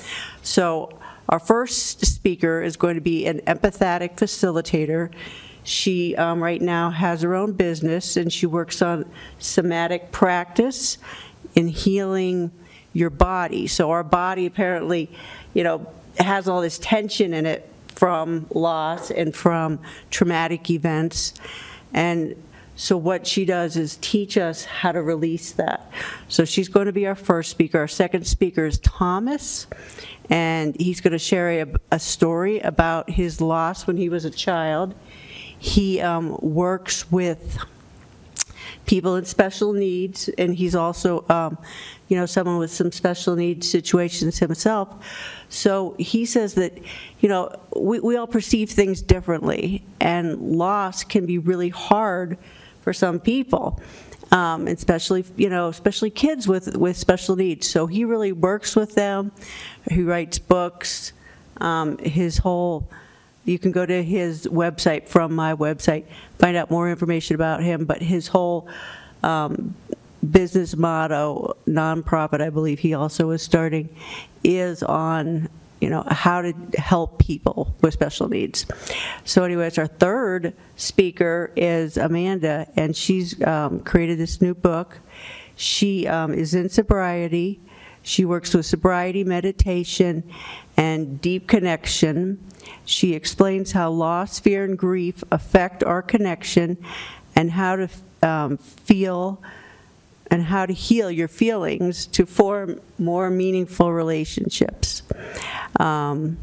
So, 0.44 1.00
our 1.30 1.40
first 1.40 2.06
speaker 2.06 2.62
is 2.62 2.78
going 2.78 2.94
to 2.94 3.02
be 3.02 3.26
an 3.26 3.40
empathetic 3.48 4.18
facilitator. 4.18 5.12
She 5.64 6.16
um, 6.16 6.44
right 6.44 6.62
now 6.62 6.92
has 6.92 7.24
her 7.24 7.34
own 7.34 7.54
business 7.54 8.18
and 8.18 8.32
she 8.32 8.46
works 8.46 8.84
on 8.84 9.10
somatic 9.40 10.12
practice 10.12 11.00
in 11.56 11.70
healing 11.70 12.52
your 12.94 13.10
body. 13.10 13.66
So, 13.66 13.90
our 13.90 14.04
body 14.04 14.46
apparently, 14.46 15.10
you 15.56 15.64
know, 15.64 15.92
has 16.20 16.48
all 16.48 16.62
this 16.62 16.78
tension 16.78 17.34
in 17.34 17.48
it 17.48 17.69
from 18.00 18.48
loss 18.54 19.12
and 19.12 19.36
from 19.36 19.78
traumatic 20.10 20.70
events. 20.70 21.34
And 21.94 22.42
so 22.78 22.96
what 22.96 23.28
she 23.28 23.44
does 23.44 23.76
is 23.76 23.98
teach 24.00 24.38
us 24.38 24.64
how 24.64 24.94
to 24.94 25.02
release 25.02 25.52
that. 25.52 25.92
So 26.30 26.46
she's 26.46 26.70
going 26.70 26.86
to 26.86 26.94
be 26.94 27.06
our 27.08 27.16
first 27.16 27.52
speaker. 27.52 27.78
Our 27.80 27.90
second 27.90 28.26
speaker 28.26 28.66
is 28.66 28.80
Thomas, 28.80 29.68
and 30.30 30.80
he's 30.80 31.02
going 31.02 31.12
to 31.12 31.20
share 31.20 31.50
a, 31.50 31.66
a 31.92 32.00
story 32.00 32.62
about 32.62 33.10
his 33.10 33.42
loss 33.42 33.86
when 33.86 33.98
he 33.98 34.08
was 34.08 34.24
a 34.24 34.32
child. 34.32 34.96
He 35.58 36.00
um, 36.00 36.38
works 36.42 37.12
with 37.12 37.58
people 38.90 39.16
in 39.18 39.24
special 39.24 39.72
needs, 39.72 40.30
and 40.40 40.56
he's 40.56 40.74
also, 40.74 41.24
um, 41.30 41.56
you 42.08 42.18
know, 42.18 42.26
someone 42.26 42.58
with 42.58 42.72
some 42.72 42.92
special 42.92 43.36
needs 43.36 43.70
situations 43.70 44.40
himself. 44.40 44.88
So 45.50 45.96
he 46.00 46.26
says 46.26 46.56
that, 46.56 46.74
you 47.20 47.30
know, 47.30 47.56
we, 47.76 48.00
we 48.00 48.18
all 48.18 48.26
perceive 48.26 48.72
things 48.72 49.04
differently, 49.04 49.84
and 50.00 50.42
loss 50.42 51.04
can 51.04 51.28
be 51.28 51.38
really 51.38 51.70
hard 51.70 52.40
for 52.82 52.92
some 52.92 53.20
people, 53.20 53.80
um, 54.32 54.68
especially, 54.68 55.24
you 55.38 55.50
know, 55.50 55.68
especially 55.68 56.10
kids 56.10 56.48
with, 56.48 56.76
with 56.76 56.98
special 56.98 57.36
needs. 57.36 57.70
So 57.70 57.86
he 57.86 58.06
really 58.06 58.32
works 58.32 58.76
with 58.76 58.96
them. 58.96 59.32
He 59.92 60.02
writes 60.02 60.40
books. 60.40 61.14
Um, 61.62 61.98
his 62.00 62.38
whole 62.40 62.90
you 63.46 63.58
can 63.58 63.72
go 63.72 63.86
to 63.86 64.04
his 64.04 64.48
website 64.48 65.08
from 65.08 65.34
my 65.34 65.56
website, 65.56 66.06
find 66.38 66.56
out 66.56 66.70
more 66.70 66.90
information 66.90 67.36
about 67.36 67.64
him, 67.64 67.86
but 67.86 68.02
his 68.02 68.28
whole 68.28 68.68
um, 69.24 69.76
business 70.30 70.76
motto, 70.76 71.56
nonprofit, 71.68 72.42
I 72.42 72.50
believe 72.50 72.80
he 72.80 72.94
also 72.94 73.32
is 73.32 73.42
starting, 73.42 73.90
is 74.44 74.84
on, 74.84 75.50
you 75.82 75.90
know, 75.90 76.04
how 76.08 76.42
to 76.42 76.54
help 76.78 77.20
people 77.20 77.74
with 77.82 77.94
special 77.94 78.28
needs. 78.28 78.66
So 79.24 79.44
anyways, 79.44 79.78
our 79.78 79.88
third 79.88 80.54
speaker 80.76 81.52
is 81.56 81.98
Amanda, 81.98 82.68
and 82.76 82.96
she's 82.96 83.42
um, 83.44 83.80
created 83.80 84.18
this 84.18 84.42
new 84.42 84.54
book. 84.54 85.00
She 85.56 86.08
um, 86.08 86.34
is 86.34 86.54
in 86.54 86.70
sobriety. 86.70 87.60
She 88.02 88.24
works 88.26 88.54
with 88.54 88.66
sobriety, 88.66 89.24
meditation, 89.24 90.24
and 90.80 91.20
deep 91.20 91.46
connection. 91.46 92.42
She 92.86 93.14
explains 93.14 93.74
how 93.74 93.92
loss, 93.92 94.40
fear, 94.40 94.64
and 94.64 94.78
grief 94.78 95.26
affect 95.30 95.84
our 95.84 96.02
connection 96.02 96.78
and 97.36 97.52
how 97.52 97.76
to 97.76 97.90
um, 98.24 98.58
feel 98.58 99.44
and 100.32 100.44
how 100.44 100.66
to 100.66 100.72
heal 100.72 101.12
your 101.12 101.28
feelings 101.28 102.06
to 102.06 102.26
form 102.26 102.80
more 102.98 103.30
meaningful 103.30 103.92
relationships. 103.92 105.04
Um, 105.78 106.38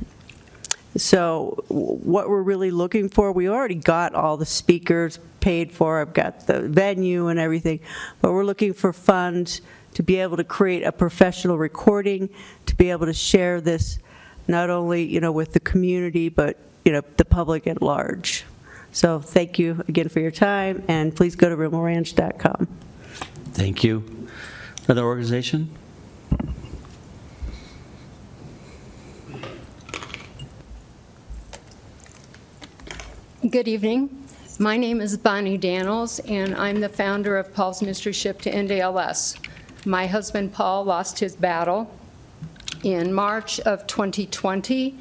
so, 0.96 1.64
what 1.68 2.28
we're 2.28 2.42
really 2.42 2.70
looking 2.70 3.08
for, 3.08 3.32
we 3.32 3.48
already 3.48 3.74
got 3.74 4.14
all 4.14 4.36
the 4.36 4.46
speakers 4.46 5.18
paid 5.40 5.72
for, 5.72 6.00
I've 6.00 6.12
got 6.12 6.46
the 6.46 6.60
venue 6.60 7.28
and 7.28 7.38
everything, 7.38 7.80
but 8.20 8.32
we're 8.32 8.44
looking 8.44 8.74
for 8.74 8.92
funds 8.92 9.62
to 9.94 10.02
be 10.02 10.16
able 10.16 10.36
to 10.36 10.44
create 10.44 10.82
a 10.82 10.92
professional 10.92 11.56
recording, 11.56 12.28
to 12.66 12.76
be 12.76 12.90
able 12.90 13.06
to 13.06 13.14
share 13.14 13.62
this 13.62 13.98
not 14.48 14.70
only, 14.70 15.04
you 15.04 15.20
know, 15.20 15.32
with 15.32 15.52
the 15.52 15.60
community, 15.60 16.28
but, 16.28 16.56
you 16.84 16.92
know, 16.92 17.02
the 17.16 17.24
public 17.24 17.66
at 17.66 17.82
large. 17.82 18.44
So 18.92 19.20
thank 19.20 19.58
you 19.58 19.84
again 19.88 20.08
for 20.08 20.20
your 20.20 20.30
time, 20.30 20.82
and 20.88 21.14
please 21.14 21.36
go 21.36 21.48
to 21.48 21.56
rimmleranch.com. 21.56 22.68
Thank 23.52 23.84
you. 23.84 24.28
Another 24.86 25.04
organization? 25.04 25.70
Good 33.50 33.68
evening. 33.68 34.24
My 34.58 34.76
name 34.76 35.00
is 35.00 35.16
Bonnie 35.18 35.58
Daniels, 35.58 36.18
and 36.20 36.54
I'm 36.54 36.80
the 36.80 36.88
founder 36.88 37.36
of 37.36 37.52
Paul's 37.52 37.82
Mystery 37.82 38.12
Ship 38.12 38.40
to 38.42 38.50
End 38.50 38.72
ALS. 38.72 39.36
My 39.84 40.06
husband 40.06 40.52
Paul 40.52 40.84
lost 40.84 41.18
his 41.18 41.36
battle 41.36 41.90
in 42.82 43.12
March 43.12 43.60
of 43.60 43.86
2020. 43.86 44.96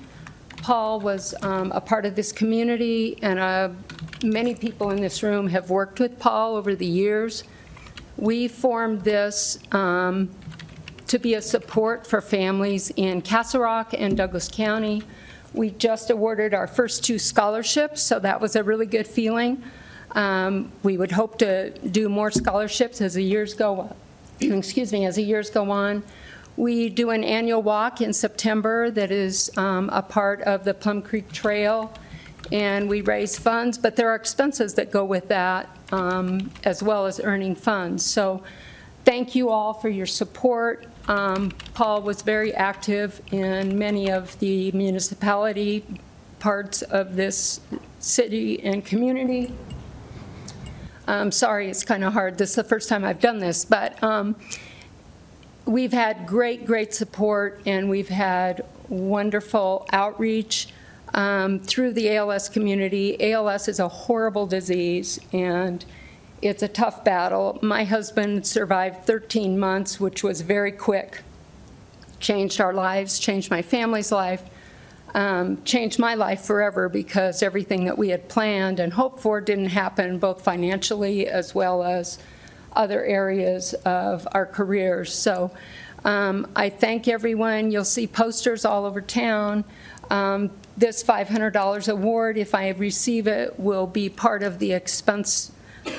Paul 0.57 0.99
was 0.99 1.35
um, 1.43 1.71
a 1.71 1.81
part 1.81 2.05
of 2.05 2.15
this 2.15 2.31
community, 2.31 3.19
and 3.21 3.39
uh, 3.39 3.69
many 4.23 4.55
people 4.55 4.89
in 4.89 5.01
this 5.01 5.21
room 5.21 5.47
have 5.49 5.69
worked 5.69 5.99
with 5.99 6.17
Paul 6.17 6.55
over 6.55 6.75
the 6.75 6.85
years. 6.85 7.43
We 8.17 8.47
formed 8.47 9.01
this 9.01 9.59
um, 9.71 10.29
to 11.07 11.19
be 11.19 11.35
a 11.35 11.41
support 11.41 12.07
for 12.07 12.21
families 12.21 12.91
in 12.95 13.21
Castle 13.21 13.61
Rock 13.61 13.93
and 13.95 14.17
Douglas 14.17 14.49
County. 14.51 15.03
We 15.53 15.69
just 15.69 16.09
awarded 16.09 16.53
our 16.53 16.67
first 16.67 17.03
two 17.03 17.19
scholarships, 17.19 18.01
so 18.01 18.19
that 18.19 18.41
was 18.41 18.55
a 18.55 18.63
really 18.63 18.85
good 18.85 19.07
feeling. 19.07 19.63
Um, 20.11 20.71
we 20.81 20.97
would 20.97 21.11
hope 21.11 21.37
to 21.39 21.71
do 21.79 22.09
more 22.09 22.31
scholarships 22.31 23.01
as 23.01 23.13
the 23.13 23.23
years 23.23 23.53
go, 23.53 23.95
excuse 24.39 24.91
me, 24.91 25.05
as 25.05 25.17
the 25.17 25.23
years 25.23 25.49
go 25.49 25.69
on. 25.69 26.03
We 26.57 26.87
do 26.87 27.09
an 27.09 27.25
annual 27.25 27.61
walk 27.61 27.99
in 27.99 28.13
September 28.13 28.89
that 28.91 29.11
is 29.11 29.51
um, 29.57 29.89
a 29.91 30.01
part 30.01 30.41
of 30.43 30.63
the 30.63 30.73
Plum 30.73 31.01
Creek 31.01 31.29
Trail, 31.33 31.93
and 32.49 32.89
we 32.89 33.01
raise 33.01 33.37
funds, 33.37 33.77
but 33.77 33.97
there 33.97 34.09
are 34.09 34.15
expenses 34.15 34.75
that 34.75 34.89
go 34.89 35.03
with 35.03 35.27
that, 35.27 35.69
um, 35.91 36.51
as 36.63 36.81
well 36.81 37.07
as 37.07 37.19
earning 37.19 37.55
funds. 37.55 38.05
So 38.05 38.41
thank 39.03 39.35
you 39.35 39.49
all 39.49 39.73
for 39.73 39.89
your 39.89 40.05
support. 40.05 40.85
Um, 41.09 41.51
Paul 41.73 42.01
was 42.03 42.21
very 42.21 42.53
active 42.53 43.21
in 43.33 43.77
many 43.77 44.09
of 44.09 44.39
the 44.39 44.71
municipality 44.71 45.83
parts 46.39 46.83
of 46.83 47.17
this 47.17 47.59
city 47.99 48.63
and 48.63 48.85
community. 48.85 49.53
I'm 51.07 51.31
sorry, 51.31 51.69
it's 51.69 51.83
kind 51.83 52.03
of 52.03 52.13
hard. 52.13 52.37
This 52.37 52.51
is 52.51 52.55
the 52.55 52.63
first 52.63 52.87
time 52.87 53.03
I've 53.03 53.19
done 53.19 53.39
this, 53.39 53.65
but 53.65 54.01
um, 54.01 54.35
we've 55.65 55.93
had 55.93 56.27
great, 56.27 56.65
great 56.65 56.93
support, 56.93 57.61
and 57.65 57.89
we've 57.89 58.09
had 58.09 58.63
wonderful 58.87 59.87
outreach 59.91 60.67
um, 61.13 61.59
through 61.59 61.93
the 61.93 62.15
ALS 62.15 62.49
community. 62.49 63.31
ALS 63.31 63.67
is 63.67 63.79
a 63.79 63.87
horrible 63.87 64.45
disease, 64.45 65.19
and 65.33 65.83
it's 66.41 66.61
a 66.61 66.67
tough 66.67 67.03
battle. 67.03 67.57
My 67.61 67.83
husband 67.83 68.45
survived 68.45 69.05
13 69.05 69.57
months, 69.57 69.99
which 69.99 70.23
was 70.23 70.41
very 70.41 70.71
quick. 70.71 71.21
Changed 72.19 72.61
our 72.61 72.73
lives, 72.73 73.19
changed 73.19 73.49
my 73.49 73.61
family's 73.61 74.11
life, 74.11 74.43
um, 75.13 75.63
changed 75.63 75.97
my 75.97 76.13
life 76.15 76.41
forever 76.41 76.89
because 76.89 77.41
everything 77.41 77.85
that 77.85 77.97
we 77.97 78.09
had 78.09 78.27
planned 78.27 78.79
and 78.79 78.93
hoped 78.93 79.21
for 79.21 79.41
didn't 79.41 79.67
happen, 79.67 80.19
both 80.19 80.43
financially 80.43 81.27
as 81.27 81.55
well 81.55 81.83
as 81.83 82.19
other 82.75 83.03
areas 83.03 83.73
of 83.85 84.27
our 84.31 84.45
careers. 84.45 85.13
So 85.13 85.51
um, 86.03 86.47
I 86.55 86.69
thank 86.69 87.07
everyone. 87.07 87.71
You'll 87.71 87.83
see 87.83 88.07
posters 88.07 88.65
all 88.65 88.85
over 88.85 89.01
town. 89.01 89.63
Um, 90.09 90.51
this 90.77 91.03
$500 91.03 91.91
award, 91.91 92.37
if 92.37 92.53
I 92.53 92.69
receive 92.69 93.27
it, 93.27 93.59
will 93.59 93.87
be 93.87 94.09
part 94.09 94.43
of 94.43 94.59
the 94.59 94.73
expense 94.73 95.51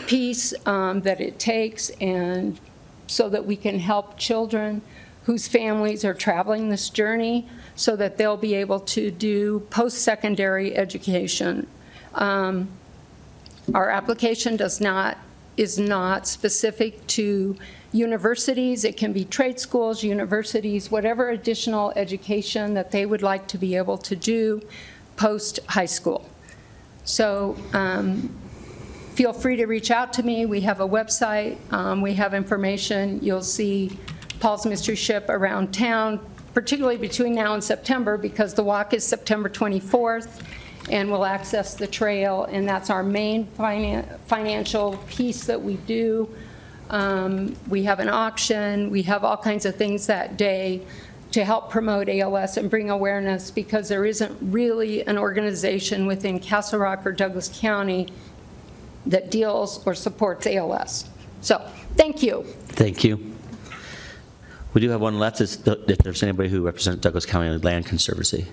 piece 0.06 0.52
um, 0.66 1.02
that 1.02 1.20
it 1.20 1.38
takes 1.38 1.90
and 2.00 2.60
so 3.06 3.28
that 3.28 3.46
we 3.46 3.56
can 3.56 3.78
help 3.78 4.18
children 4.18 4.82
whose 5.24 5.48
families 5.48 6.04
are 6.04 6.14
traveling 6.14 6.68
this 6.68 6.88
journey 6.88 7.48
so 7.74 7.96
that 7.96 8.16
they'll 8.16 8.36
be 8.36 8.54
able 8.54 8.80
to 8.80 9.10
do 9.10 9.60
post-secondary 9.70 10.76
education. 10.76 11.66
Um, 12.14 12.68
our 13.74 13.90
application 13.90 14.56
does 14.56 14.80
not 14.80 15.18
is 15.56 15.78
not 15.78 16.26
specific 16.26 17.06
to 17.06 17.56
universities. 17.92 18.84
It 18.84 18.96
can 18.96 19.12
be 19.12 19.24
trade 19.24 19.58
schools, 19.58 20.02
universities, 20.02 20.90
whatever 20.90 21.30
additional 21.30 21.92
education 21.96 22.74
that 22.74 22.90
they 22.90 23.06
would 23.06 23.22
like 23.22 23.46
to 23.48 23.58
be 23.58 23.76
able 23.76 23.98
to 23.98 24.16
do 24.16 24.62
post 25.16 25.60
high 25.68 25.86
school. 25.86 26.28
So 27.04 27.56
um, 27.72 28.36
feel 29.14 29.32
free 29.32 29.56
to 29.56 29.66
reach 29.66 29.90
out 29.90 30.12
to 30.14 30.22
me. 30.22 30.44
We 30.44 30.60
have 30.62 30.80
a 30.80 30.88
website. 30.88 31.56
Um, 31.72 32.02
we 32.02 32.14
have 32.14 32.34
information. 32.34 33.20
You'll 33.22 33.42
see 33.42 33.98
Paul's 34.40 34.66
Mystery 34.66 34.96
Ship 34.96 35.24
around 35.28 35.72
town, 35.72 36.20
particularly 36.52 36.98
between 36.98 37.34
now 37.34 37.54
and 37.54 37.64
September 37.64 38.18
because 38.18 38.52
the 38.54 38.64
walk 38.64 38.92
is 38.92 39.06
September 39.06 39.48
24th 39.48 40.42
and 40.88 41.10
we'll 41.10 41.24
access 41.24 41.74
the 41.74 41.86
trail, 41.86 42.44
and 42.44 42.68
that's 42.68 42.90
our 42.90 43.02
main 43.02 43.46
finan 43.58 44.18
financial 44.26 44.96
piece 45.08 45.44
that 45.44 45.60
we 45.60 45.74
do. 45.74 46.28
Um, 46.90 47.56
we 47.68 47.82
have 47.84 47.98
an 47.98 48.08
auction, 48.08 48.90
we 48.90 49.02
have 49.02 49.24
all 49.24 49.36
kinds 49.36 49.66
of 49.66 49.74
things 49.74 50.06
that 50.06 50.36
day 50.36 50.82
to 51.32 51.44
help 51.44 51.70
promote 51.70 52.08
ALS 52.08 52.56
and 52.56 52.70
bring 52.70 52.88
awareness 52.88 53.50
because 53.50 53.88
there 53.88 54.04
isn't 54.04 54.36
really 54.40 55.04
an 55.06 55.18
organization 55.18 56.06
within 56.06 56.38
Castle 56.38 56.78
Rock 56.78 57.04
or 57.04 57.12
Douglas 57.12 57.50
County 57.60 58.08
that 59.06 59.30
deals 59.30 59.84
or 59.86 59.94
supports 59.94 60.46
ALS. 60.46 61.10
So, 61.40 61.58
thank 61.96 62.22
you. 62.22 62.44
Thank 62.68 63.02
you. 63.04 63.34
We 64.72 64.80
do 64.80 64.90
have 64.90 65.00
one 65.00 65.18
left, 65.18 65.40
if 65.40 65.64
there's 65.64 66.22
anybody 66.22 66.48
who 66.48 66.62
represents 66.62 67.00
Douglas 67.00 67.26
County 67.26 67.56
Land 67.58 67.86
Conservancy. 67.86 68.46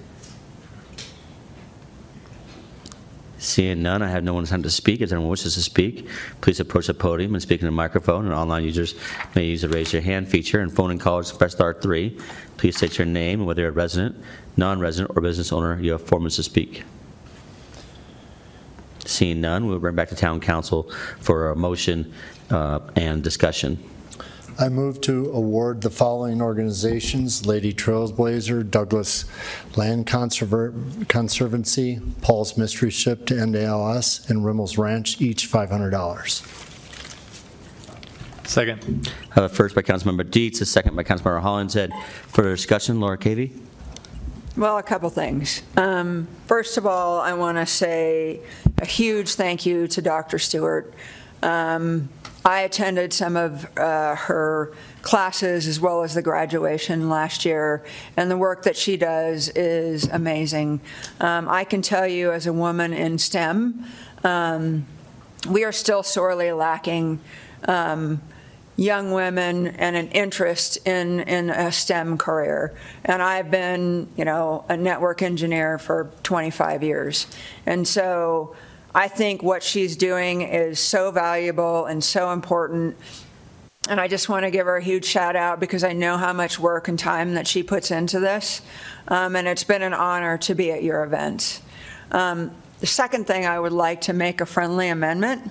Seeing 3.44 3.84
none, 3.84 4.02
I 4.02 4.08
have 4.08 4.24
no 4.24 4.34
one 4.34 4.46
time 4.46 4.64
to 4.64 4.70
speak. 4.70 5.02
If 5.02 5.12
anyone 5.12 5.30
wishes 5.30 5.56
to 5.56 5.62
speak, 5.62 6.08
please 6.40 6.62
approach 6.62 6.88
the 6.88 6.94
podium 6.94 7.36
and 7.36 7.42
speak 7.42 7.60
in 7.60 7.66
the 7.66 7.74
microphone, 7.74 8.24
and 8.24 8.34
online 8.34 8.64
users 8.64 8.96
may 9.36 9.44
use 9.44 9.64
the 9.64 9.68
raise 9.68 9.92
your 9.92 10.02
hand 10.02 10.30
feature, 10.30 10.62
and 10.62 10.74
phone 10.74 10.92
and 10.92 11.00
callers 11.00 11.30
press 11.34 11.52
star 11.52 11.74
three. 11.74 12.18
Please 12.56 12.78
state 12.78 12.98
your 12.98 13.06
name 13.06 13.42
and 13.42 13.48
whether 13.48 13.64
you're 13.64 13.72
a 13.72 13.74
resident, 13.74 14.16
non-resident, 14.56 15.12
or 15.14 15.22
business 15.22 15.52
owner. 15.52 15.78
You 15.78 15.92
have 15.92 16.02
four 16.02 16.20
minutes 16.20 16.38
to 16.38 16.44
speak. 16.44 16.86
Seeing 19.06 19.42
none, 19.42 19.68
we'll 19.68 19.80
bring 19.80 19.96
back 19.96 20.08
to 20.10 20.16
town 20.16 20.40
council 20.40 20.90
for 21.20 21.50
a 21.50 21.56
motion 21.56 22.14
uh, 22.50 22.80
and 22.96 23.22
discussion. 23.22 23.78
I 24.60 24.70
move 24.70 25.02
to 25.02 25.32
award 25.32 25.82
the 25.82 25.90
following 25.90 26.42
organizations, 26.42 27.46
Lady 27.46 27.74
Trailblazer, 27.74 28.70
Douglas 28.70 29.26
Land 29.76 30.06
Conserver- 30.06 31.08
Conservancy, 31.08 32.00
Paul's 32.22 32.56
Mystery 32.58 32.92
Ship 32.92 33.26
to 33.26 33.40
End 33.40 33.56
ALS, 33.56 34.30
and 34.30 34.46
Rimmel's 34.46 34.78
Ranch, 34.78 35.20
each 35.20 35.52
$500. 35.52 36.60
Second. 38.46 39.12
I 39.32 39.34
have 39.36 39.44
a 39.46 39.50
first 39.50 39.74
by 39.74 39.82
Councilmember 39.82 40.30
Dietz, 40.30 40.62
a 40.62 40.66
second 40.66 40.96
by 40.96 41.04
Councilmember 41.04 41.42
Hollingshead. 41.42 41.92
Further 42.28 42.56
discussion, 42.56 43.00
Laura 43.00 43.18
Cavey? 43.18 43.60
Well, 44.56 44.78
a 44.78 44.84
couple 44.84 45.10
things. 45.10 45.64
Um, 45.78 46.28
First 46.46 46.78
of 46.78 46.86
all, 46.86 47.20
I 47.20 47.34
want 47.34 47.58
to 47.58 47.66
say 47.66 48.42
a 48.78 48.86
huge 48.86 49.34
thank 49.34 49.66
you 49.66 49.88
to 49.88 50.02
Dr. 50.02 50.38
Stewart. 50.38 50.94
Um, 51.42 52.10
I 52.46 52.62
attended 52.62 53.14
some 53.14 53.38
of 53.38 53.66
uh, 53.78 54.16
her 54.16 54.74
classes 55.02 55.68
as 55.68 55.80
well 55.80 56.04
as 56.04 56.14
the 56.14 56.22
graduation 56.22 57.10
last 57.10 57.46
year, 57.46 57.86
and 58.18 58.30
the 58.30 58.38
work 58.38 58.64
that 58.64 58.76
she 58.76 58.98
does 58.98 59.50
is 59.50 60.08
amazing. 60.10 60.82
Um, 61.22 61.48
I 61.48 61.64
can 61.64 61.82
tell 61.82 62.08
you, 62.08 62.32
as 62.32 62.46
a 62.46 62.54
woman 62.54 62.94
in 62.94 63.18
STEM, 63.18 63.86
um, 64.24 64.86
we 65.50 65.64
are 65.64 65.72
still 65.72 66.04
sorely 66.04 66.52
lacking 66.52 67.20
um, 67.66 68.22
young 68.76 69.12
women 69.12 69.68
and 69.68 69.96
an 69.96 70.08
interest 70.10 70.78
in, 70.88 71.20
in 71.22 71.50
a 71.50 71.72
STEM 71.72 72.18
career. 72.18 72.74
And 73.06 73.22
I've 73.22 73.52
been, 73.52 74.08
you 74.18 74.26
know, 74.26 74.66
a 74.68 74.76
network 74.76 75.22
engineer 75.22 75.78
for 75.78 76.12
25 76.24 76.84
years. 76.84 77.28
And 77.66 77.88
so 77.88 78.56
I 78.96 79.08
think 79.08 79.42
what 79.42 79.64
she's 79.64 79.96
doing 79.96 80.42
is 80.42 80.80
so 80.80 81.10
valuable 81.10 81.86
and 81.86 82.04
so 82.04 82.32
important. 82.32 82.96
And 83.90 84.00
I 84.00 84.08
just 84.08 84.30
want 84.30 84.46
to 84.46 84.52
give 84.52 84.66
her 84.66 84.78
a 84.78 84.84
huge 84.84 85.06
shout 85.06 85.36
out 85.36 85.60
because 85.60 85.84
I 85.84 85.94
know 85.94 86.18
how 86.18 86.32
much 86.32 86.60
work 86.60 86.88
and 86.88 86.98
time 86.98 87.34
that 87.34 87.48
she 87.48 87.64
puts 87.64 87.92
into 87.92 88.20
this. 88.20 88.62
Um, 89.08 89.36
and 89.36 89.48
it's 89.48 89.64
been 89.64 89.82
an 89.82 89.94
honor 89.94 90.38
to 90.40 90.56
be 90.56 90.72
at 90.72 90.84
your 90.84 91.04
event. 91.04 91.62
Um, 92.12 92.52
the 92.80 92.88
second 92.88 93.26
thing, 93.26 93.46
I 93.46 93.60
would 93.60 93.72
like 93.72 94.02
to 94.02 94.14
make 94.14 94.42
a 94.42 94.46
friendly 94.46 94.90
amendment, 94.90 95.50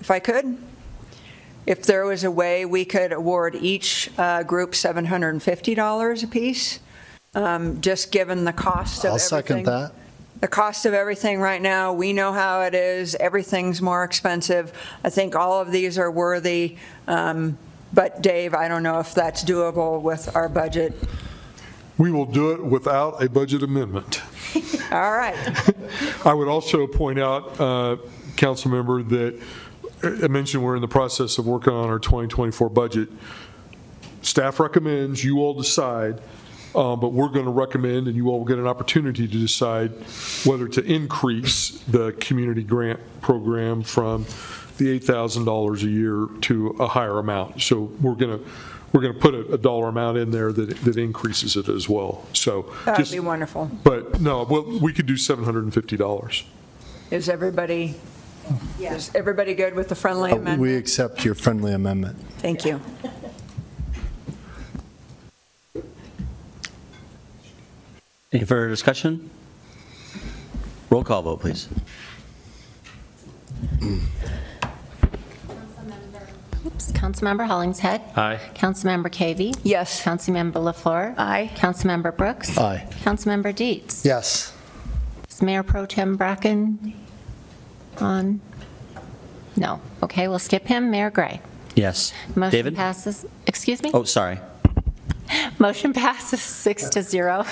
if 0.00 0.10
I 0.10 0.20
could. 0.20 0.56
If 1.66 1.82
there 1.82 2.06
was 2.06 2.24
a 2.24 2.30
way 2.30 2.64
we 2.64 2.84
could 2.84 3.12
award 3.12 3.54
each 3.54 4.10
uh, 4.16 4.42
group 4.42 4.72
$750 4.72 6.24
apiece, 6.24 6.80
um, 7.34 7.80
just 7.80 8.10
given 8.10 8.44
the 8.44 8.52
cost 8.52 9.04
of 9.04 9.10
I'll 9.10 9.16
everything. 9.16 9.28
second 9.28 9.66
that. 9.66 9.92
The 10.40 10.48
cost 10.48 10.86
of 10.86 10.94
everything 10.94 11.38
right 11.38 11.60
now, 11.60 11.92
we 11.92 12.14
know 12.14 12.32
how 12.32 12.62
it 12.62 12.74
is, 12.74 13.14
everything's 13.16 13.82
more 13.82 14.04
expensive. 14.04 14.72
I 15.04 15.10
think 15.10 15.36
all 15.36 15.60
of 15.60 15.70
these 15.70 15.98
are 15.98 16.10
worthy, 16.10 16.78
um, 17.06 17.58
but 17.92 18.22
Dave, 18.22 18.54
I 18.54 18.66
don't 18.68 18.82
know 18.82 19.00
if 19.00 19.14
that's 19.14 19.44
doable 19.44 20.00
with 20.00 20.34
our 20.34 20.48
budget. 20.48 20.94
We 21.98 22.10
will 22.10 22.24
do 22.24 22.52
it 22.52 22.64
without 22.64 23.22
a 23.22 23.28
budget 23.28 23.62
amendment. 23.62 24.22
All 24.90 25.12
right. 25.12 25.36
I 26.24 26.32
would 26.32 26.48
also 26.48 26.86
point 26.86 27.18
out, 27.18 27.60
uh, 27.60 27.96
council 28.36 28.70
member, 28.70 29.02
that 29.02 29.38
uh, 30.02 30.24
I 30.24 30.28
mentioned 30.28 30.64
we're 30.64 30.76
in 30.76 30.80
the 30.80 30.88
process 30.88 31.36
of 31.36 31.46
working 31.46 31.74
on 31.74 31.90
our 31.90 31.98
2024 31.98 32.70
budget. 32.70 33.10
Staff 34.22 34.58
recommends, 34.60 35.22
you 35.22 35.40
all 35.40 35.52
decide, 35.52 36.22
uh, 36.74 36.96
but 36.96 37.08
we're 37.12 37.28
going 37.28 37.44
to 37.46 37.50
recommend, 37.50 38.06
and 38.06 38.16
you 38.16 38.28
all 38.28 38.38
will 38.38 38.44
get 38.46 38.58
an 38.58 38.66
opportunity 38.66 39.26
to 39.26 39.38
decide 39.38 39.90
whether 40.44 40.68
to 40.68 40.84
increase 40.84 41.80
the 41.88 42.12
community 42.20 42.62
grant 42.62 43.00
program 43.20 43.82
from 43.82 44.24
the 44.78 44.98
$8,000 45.00 45.82
a 45.82 45.86
year 45.88 46.26
to 46.42 46.68
a 46.80 46.86
higher 46.86 47.18
amount. 47.18 47.60
So 47.60 47.90
we're 48.00 48.14
going 48.14 48.38
to, 48.38 48.44
we're 48.92 49.02
going 49.02 49.14
to 49.14 49.18
put 49.20 49.34
a 49.34 49.52
a 49.54 49.58
dollar 49.58 49.88
amount 49.88 50.16
in 50.18 50.30
there 50.30 50.52
that, 50.52 50.76
that 50.84 50.96
increases 50.96 51.56
it 51.56 51.68
as 51.68 51.88
well. 51.88 52.24
So. 52.32 52.72
That'd 52.84 53.04
just- 53.04 53.12
be 53.12 53.20
wonderful. 53.20 53.70
But 53.84 54.20
no, 54.20 54.44
well, 54.44 54.78
we 54.80 54.92
could 54.92 55.06
do 55.06 55.14
$750. 55.14 56.44
Is 57.10 57.28
everybody, 57.28 57.96
is 58.80 59.10
everybody 59.14 59.54
good 59.54 59.74
with 59.74 59.88
the 59.88 59.94
friendly 59.96 60.30
Uh, 60.30 60.36
amendment? 60.36 60.60
We 60.60 60.76
accept 60.76 61.24
your 61.24 61.34
friendly 61.34 61.72
amendment. 61.72 62.18
Thank 62.38 62.64
you. 62.64 62.80
Any 68.32 68.44
further 68.44 68.68
discussion? 68.68 69.28
Roll 70.88 71.02
call 71.02 71.22
vote, 71.22 71.40
please. 71.40 71.68
Oops, 76.64 76.92
Councilmember 76.92 77.46
Hollingshead. 77.46 78.00
Aye. 78.16 78.38
Councilmember 78.54 79.08
Cavey. 79.10 79.58
Yes. 79.64 80.02
Councilmember 80.02 80.52
LaFleur. 80.54 81.14
Aye. 81.18 81.50
Councilmember 81.56 82.16
Brooks. 82.16 82.56
Aye. 82.56 82.86
Councilmember 83.02 83.52
Dietz. 83.52 84.04
Yes. 84.04 84.52
Is 85.28 85.42
Mayor 85.42 85.64
Pro 85.64 85.84
Tem 85.86 86.16
Bracken 86.16 86.94
on? 87.98 88.40
No. 89.56 89.80
Okay, 90.04 90.28
we'll 90.28 90.38
skip 90.38 90.68
him. 90.68 90.90
Mayor 90.92 91.10
Gray. 91.10 91.40
Yes. 91.74 92.12
Motion 92.36 92.50
David? 92.50 92.76
passes, 92.76 93.26
excuse 93.48 93.82
me? 93.82 93.90
Oh, 93.92 94.04
sorry. 94.04 94.38
Motion 95.58 95.92
passes 95.92 96.40
six 96.40 96.88
to 96.90 97.02
zero. 97.02 97.44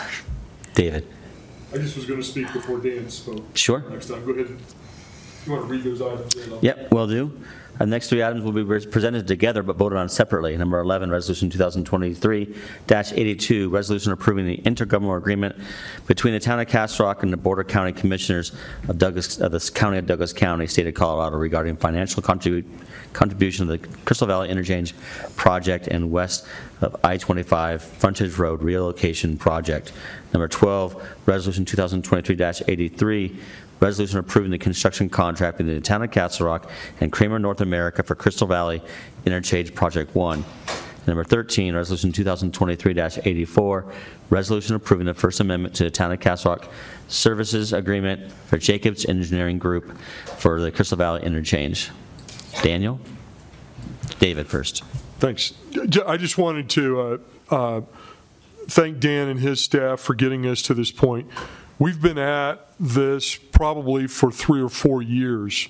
David. 0.79 1.05
I 1.75 1.79
just 1.79 1.97
was 1.97 2.07
going 2.07 2.21
to 2.21 2.25
speak 2.25 2.53
before 2.53 2.79
Dan 2.79 3.11
spoke. 3.11 3.45
Sure. 3.55 3.81
Next 3.91 4.07
time, 4.07 4.25
go 4.25 4.31
ahead. 4.31 4.47
You 5.45 5.53
want 5.53 5.67
to 5.67 5.69
read 5.69 5.83
those 5.83 6.01
items? 6.01 6.37
Yep, 6.63 6.93
will 6.93 7.09
do. 7.09 7.37
Uh, 7.81 7.85
next 7.85 8.09
three 8.09 8.23
items 8.23 8.45
will 8.45 8.53
be 8.53 8.65
presented 8.87 9.27
together 9.27 9.63
but 9.63 9.77
voted 9.77 9.99
on 9.99 10.09
separately. 10.09 10.57
Number 10.57 10.81
11, 10.81 11.11
Resolution 11.11 11.51
2023-82, 11.51 13.71
resolution 13.71 14.13
approving 14.13 14.47
the 14.47 14.57
intergovernmental 14.59 15.19
agreement 15.19 15.57
between 16.07 16.35
the 16.35 16.41
Town 16.41 16.61
of 16.61 16.69
Castle 16.69 17.07
Rock 17.07 17.23
and 17.23 17.33
the 17.33 17.37
Board 17.37 17.61
of 17.61 17.69
County 17.69 17.93
Commissioners 17.93 18.53
of 18.89 18.99
Douglas, 18.99 19.39
of 19.39 19.53
the 19.53 19.71
County 19.75 19.99
of 19.99 20.07
Douglas 20.07 20.33
County, 20.33 20.67
State 20.67 20.87
of 20.87 20.95
Colorado 20.95 21.37
regarding 21.37 21.77
financial 21.77 22.23
contribu- 22.23 22.65
contribution 23.13 23.71
of 23.71 23.81
the 23.81 23.89
Crystal 24.05 24.27
Valley 24.27 24.49
Interchange 24.49 24.95
Project 25.37 25.87
and 25.87 26.11
west 26.11 26.47
of 26.81 26.97
I-25 27.05 27.81
Frontage 27.81 28.39
Road 28.39 28.63
Relocation 28.63 29.37
Project. 29.37 29.93
Number 30.33 30.49
12, 30.49 31.03
Resolution 31.27 31.65
2023-83, 31.65 33.37
Resolution 33.81 34.19
approving 34.19 34.51
the 34.51 34.59
construction 34.59 35.09
contract 35.09 35.59
between 35.59 35.77
the 35.77 35.81
Town 35.81 36.03
of 36.03 36.11
Castle 36.11 36.47
Rock 36.47 36.71
and 37.01 37.13
Kraemer 37.13 37.41
North 37.41 37.61
America 37.61 38.03
for 38.03 38.15
Crystal 38.15 38.47
Valley 38.47 38.83
Interchange 39.25 39.75
Project 39.75 40.15
1. 40.15 40.45
Number 41.07 41.25
13, 41.25 41.75
Resolution 41.75 42.13
2023-84, 42.13 43.93
Resolution 44.29 44.77
approving 44.77 45.07
the 45.07 45.15
First 45.15 45.41
Amendment 45.41 45.75
to 45.77 45.85
the 45.85 45.91
Town 45.91 46.13
of 46.13 46.21
Castle 46.21 46.53
Rock 46.53 46.71
Services 47.09 47.73
Agreement 47.73 48.31
for 48.31 48.59
Jacobs 48.59 49.07
Engineering 49.07 49.59
Group 49.59 49.97
for 50.37 50.61
the 50.61 50.71
Crystal 50.71 50.99
Valley 50.99 51.23
Interchange. 51.23 51.91
Daniel? 52.63 53.01
David 54.19 54.49
first. 54.49 54.83
Thanks. 55.19 55.55
I 56.07 56.17
just 56.17 56.37
wanted 56.37 56.69
to 56.71 57.01
uh, 57.01 57.19
uh, 57.55 57.81
thank 58.67 59.01
Dan 59.01 59.29
and 59.29 59.41
his 59.41 59.61
staff 59.61 60.01
for 60.01 60.15
getting 60.15 60.47
us 60.47 60.63
to 60.63 60.75
this 60.75 60.91
point. 60.91 61.31
We've 61.79 62.01
been 62.01 62.19
at 62.19 62.68
this 62.79 63.37
probably 63.37 64.07
for 64.07 64.31
three 64.31 64.61
or 64.61 64.69
four 64.69 65.03
years. 65.03 65.69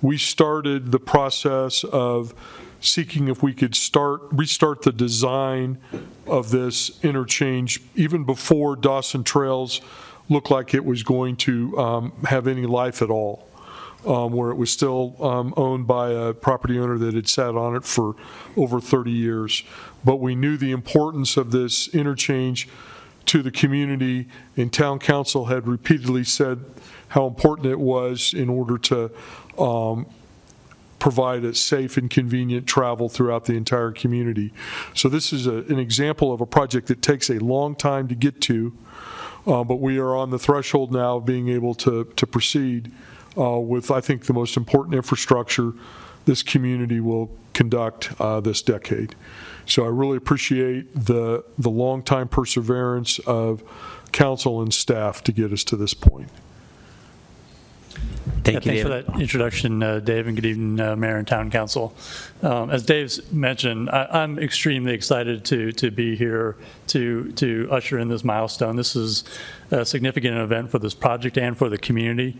We 0.00 0.18
started 0.18 0.92
the 0.92 0.98
process 0.98 1.84
of 1.84 2.34
seeking 2.80 3.28
if 3.28 3.42
we 3.42 3.54
could 3.54 3.74
start, 3.74 4.22
restart 4.32 4.82
the 4.82 4.92
design 4.92 5.78
of 6.26 6.50
this 6.50 7.02
interchange 7.04 7.80
even 7.94 8.24
before 8.24 8.74
Dawson 8.74 9.22
Trails 9.22 9.80
looked 10.28 10.50
like 10.50 10.74
it 10.74 10.84
was 10.84 11.02
going 11.02 11.36
to 11.36 11.78
um, 11.78 12.12
have 12.24 12.46
any 12.46 12.66
life 12.66 13.02
at 13.02 13.10
all 13.10 13.46
um, 14.06 14.32
where 14.32 14.50
it 14.50 14.56
was 14.56 14.70
still 14.70 15.16
um, 15.24 15.54
owned 15.56 15.86
by 15.86 16.10
a 16.10 16.32
property 16.32 16.78
owner 16.78 16.98
that 16.98 17.14
had 17.14 17.28
sat 17.28 17.54
on 17.54 17.76
it 17.76 17.84
for 17.84 18.16
over 18.56 18.80
30 18.80 19.10
years. 19.10 19.62
But 20.04 20.16
we 20.16 20.34
knew 20.34 20.56
the 20.56 20.72
importance 20.72 21.36
of 21.36 21.52
this 21.52 21.88
interchange 21.88 22.68
to 23.26 23.42
the 23.42 23.50
community, 23.50 24.26
and 24.56 24.72
town 24.72 24.98
council 24.98 25.46
had 25.46 25.66
repeatedly 25.66 26.24
said 26.24 26.64
how 27.08 27.26
important 27.26 27.66
it 27.66 27.78
was 27.78 28.34
in 28.34 28.48
order 28.48 28.78
to 28.78 29.10
um, 29.58 30.06
provide 30.98 31.44
a 31.44 31.54
safe 31.54 31.96
and 31.96 32.10
convenient 32.10 32.66
travel 32.66 33.08
throughout 33.08 33.44
the 33.44 33.54
entire 33.54 33.90
community. 33.90 34.52
So 34.94 35.08
this 35.08 35.32
is 35.32 35.46
a- 35.46 35.64
an 35.68 35.78
example 35.78 36.32
of 36.32 36.40
a 36.40 36.46
project 36.46 36.88
that 36.88 37.02
takes 37.02 37.28
a 37.30 37.38
long 37.38 37.74
time 37.74 38.08
to 38.08 38.14
get 38.14 38.40
to, 38.42 38.72
Uh, 39.44 39.64
But 39.64 39.80
we 39.80 39.98
are 39.98 40.14
on 40.14 40.30
the 40.30 40.38
threshold 40.38 40.92
now 40.92 41.16
of 41.16 41.24
being 41.24 41.48
able 41.48 41.74
to, 41.74 42.04
to 42.14 42.26
proceed 42.26 42.92
uh, 43.36 43.58
with, 43.58 43.90
I 43.90 44.00
think, 44.00 44.26
the 44.26 44.32
most 44.32 44.56
important 44.56 44.94
infrastructure 44.94 45.72
this 46.26 46.44
community 46.44 47.00
will 47.00 47.28
conduct 47.52 48.12
uh, 48.20 48.40
this 48.40 48.62
decade. 48.62 49.16
So 49.66 49.84
I 49.84 49.88
really 49.88 50.16
appreciate 50.16 50.94
the, 50.94 51.44
the 51.58 51.70
long 51.70 52.02
time 52.02 52.28
perseverance 52.28 53.18
of 53.20 53.62
council 54.12 54.60
and 54.60 54.72
staff 54.72 55.22
to 55.24 55.32
get 55.32 55.52
us 55.52 55.64
to 55.64 55.76
this 55.76 55.94
point. 55.94 56.28
Thank 58.44 58.66
Yeah, 58.66 58.72
you, 58.72 58.82
Thanks 58.82 59.04
for 59.06 59.12
that 59.12 59.20
introduction, 59.20 59.82
uh, 59.82 60.00
Dave, 60.00 60.26
and 60.26 60.36
good 60.36 60.46
evening, 60.46 60.80
uh, 60.80 60.96
Mayor 60.96 61.16
and 61.16 61.26
Town 61.26 61.50
Council. 61.50 61.94
Um, 62.42 62.70
As 62.70 62.84
Dave's 62.84 63.32
mentioned, 63.32 63.88
I- 63.90 64.08
I'm 64.10 64.38
extremely 64.38 64.92
excited 64.94 65.44
to 65.46 65.70
to 65.72 65.90
be 65.90 66.16
here 66.16 66.56
to 66.88 67.30
to 67.32 67.68
usher 67.70 67.98
in 67.98 68.08
this 68.08 68.24
milestone. 68.24 68.74
This 68.76 68.96
is 68.96 69.22
a 69.70 69.84
significant 69.84 70.36
event 70.36 70.70
for 70.70 70.78
this 70.80 70.92
project 70.94 71.38
and 71.38 71.56
for 71.56 71.68
the 71.68 71.78
community. 71.78 72.36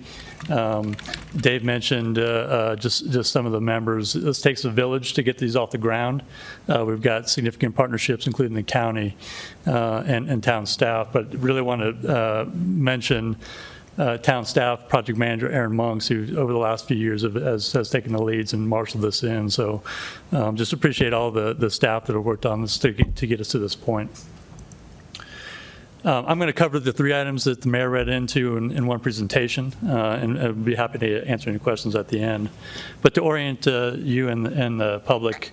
Um, 0.51 0.97
Dave 1.37 1.63
mentioned 1.63 2.19
uh, 2.19 2.23
uh, 2.23 2.77
just 2.77 3.11
just 3.11 3.31
some 3.33 3.47
of 3.47 3.53
the 3.53 3.61
members. 3.61 4.13
This 4.13 4.41
takes 4.41 4.65
a 4.65 4.71
village 4.71 5.15
to 5.15 5.23
get 5.23 5.39
these 5.39 5.55
off 5.55 5.71
the 5.71 5.79
ground. 5.79 6.23
Uh, 6.69 6.85
We've 6.85 7.03
got 7.03 7.29
significant 7.31 7.77
partnerships, 7.77 8.27
including 8.27 8.57
the 8.57 8.63
county 8.65 9.17
uh, 9.69 10.03
and 10.07 10.29
and 10.29 10.43
town 10.43 10.67
staff, 10.67 11.09
but 11.13 11.33
really 11.35 11.63
want 11.63 11.81
to 12.03 12.49
mention 12.55 13.37
uh, 13.99 14.17
town 14.19 14.45
staff, 14.45 14.89
project 14.89 15.19
manager 15.19 15.51
Aaron 15.51 15.77
Monks, 15.77 16.09
who 16.09 16.37
over 16.37 16.53
the 16.53 16.59
last 16.59 16.89
few 16.89 16.97
years 16.97 17.23
have, 17.23 17.35
has, 17.35 17.73
has 17.73 17.91
taken 17.91 18.13
the 18.13 18.23
leads 18.23 18.53
and 18.53 18.69
marshaled 18.69 19.03
this 19.03 19.23
in. 19.23 19.51
So 19.51 19.83
um, 20.33 20.57
just 20.57 20.73
appreciate 20.73 21.13
all 21.13 21.31
the, 21.31 21.55
the 21.55 21.71
staff 21.71 22.07
that 22.07 22.15
have 22.15 22.25
worked 22.25 22.47
on 22.47 22.63
this 22.63 22.79
to 22.79 22.93
get, 22.93 23.17
to 23.17 23.27
get 23.27 23.41
us 23.41 23.49
to 23.49 23.59
this 23.59 23.75
point. 23.75 24.11
Um, 26.05 26.25
I'm 26.27 26.39
going 26.39 26.49
to 26.49 26.53
cover 26.53 26.81
the 26.81 26.93
three 26.93 27.15
items 27.15 27.45
that 27.45 27.61
the 27.61 27.69
mayor 27.69 27.89
read 27.89 28.09
into 28.09 28.57
in, 28.57 28.73
in 28.73 28.87
one 28.87 28.99
presentation, 28.99 29.73
uh, 29.87 30.19
and 30.21 30.37
I'd 30.37 30.65
be 30.65 30.75
happy 30.75 30.99
to 30.99 31.25
answer 31.29 31.49
any 31.49 31.61
questions 31.61 31.95
at 31.95 32.09
the 32.09 32.21
end. 32.21 32.51
But 33.03 33.15
to 33.15 33.21
orient 33.21 33.69
uh, 33.69 33.93
you 33.97 34.29
and, 34.29 34.49
and 34.49 34.81
the 34.81 34.99
public, 35.01 35.53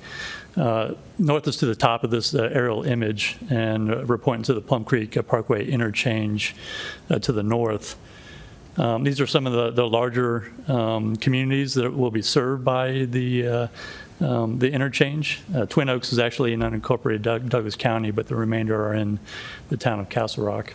uh, 0.58 0.96
north 1.20 1.48
is 1.48 1.58
to 1.58 1.68
the 1.68 1.76
top 1.76 2.04
of 2.04 2.10
this 2.10 2.34
uh, 2.34 2.50
aerial 2.52 2.84
image, 2.84 3.38
and 3.52 4.08
we're 4.10 4.18
pointing 4.18 4.44
to 4.46 4.56
the 4.56 4.62
Plum 4.62 4.86
Creek 4.86 5.16
Parkway 5.28 5.70
interchange 5.70 6.56
uh, 7.12 7.20
to 7.20 7.32
the 7.32 7.44
north. 7.44 7.96
Um, 8.80 9.04
These 9.04 9.20
are 9.20 9.28
some 9.28 9.46
of 9.46 9.52
the, 9.52 9.72
the 9.72 9.86
larger 9.86 10.50
um, 10.70 11.18
communities 11.18 11.74
that 11.74 11.94
will 11.94 12.12
be 12.12 12.22
served 12.22 12.64
by 12.64 13.06
the, 13.10 13.48
uh, 13.48 13.68
um, 14.22 14.58
the 14.58 14.72
interchange. 14.72 15.42
Uh, 15.54 15.66
Twin 15.66 15.90
Oaks 15.90 16.14
is 16.14 16.20
actually 16.20 16.54
in 16.54 16.62
unincorporated 16.62 17.22
Doug- 17.22 17.50
Douglas 17.50 17.76
County, 17.76 18.12
but 18.12 18.28
the 18.28 18.36
remainder 18.36 18.82
are 18.82 18.94
in 18.94 19.20
the 19.68 19.76
town 19.76 20.00
of 20.00 20.08
Castle 20.08 20.46
Rock. 20.46 20.74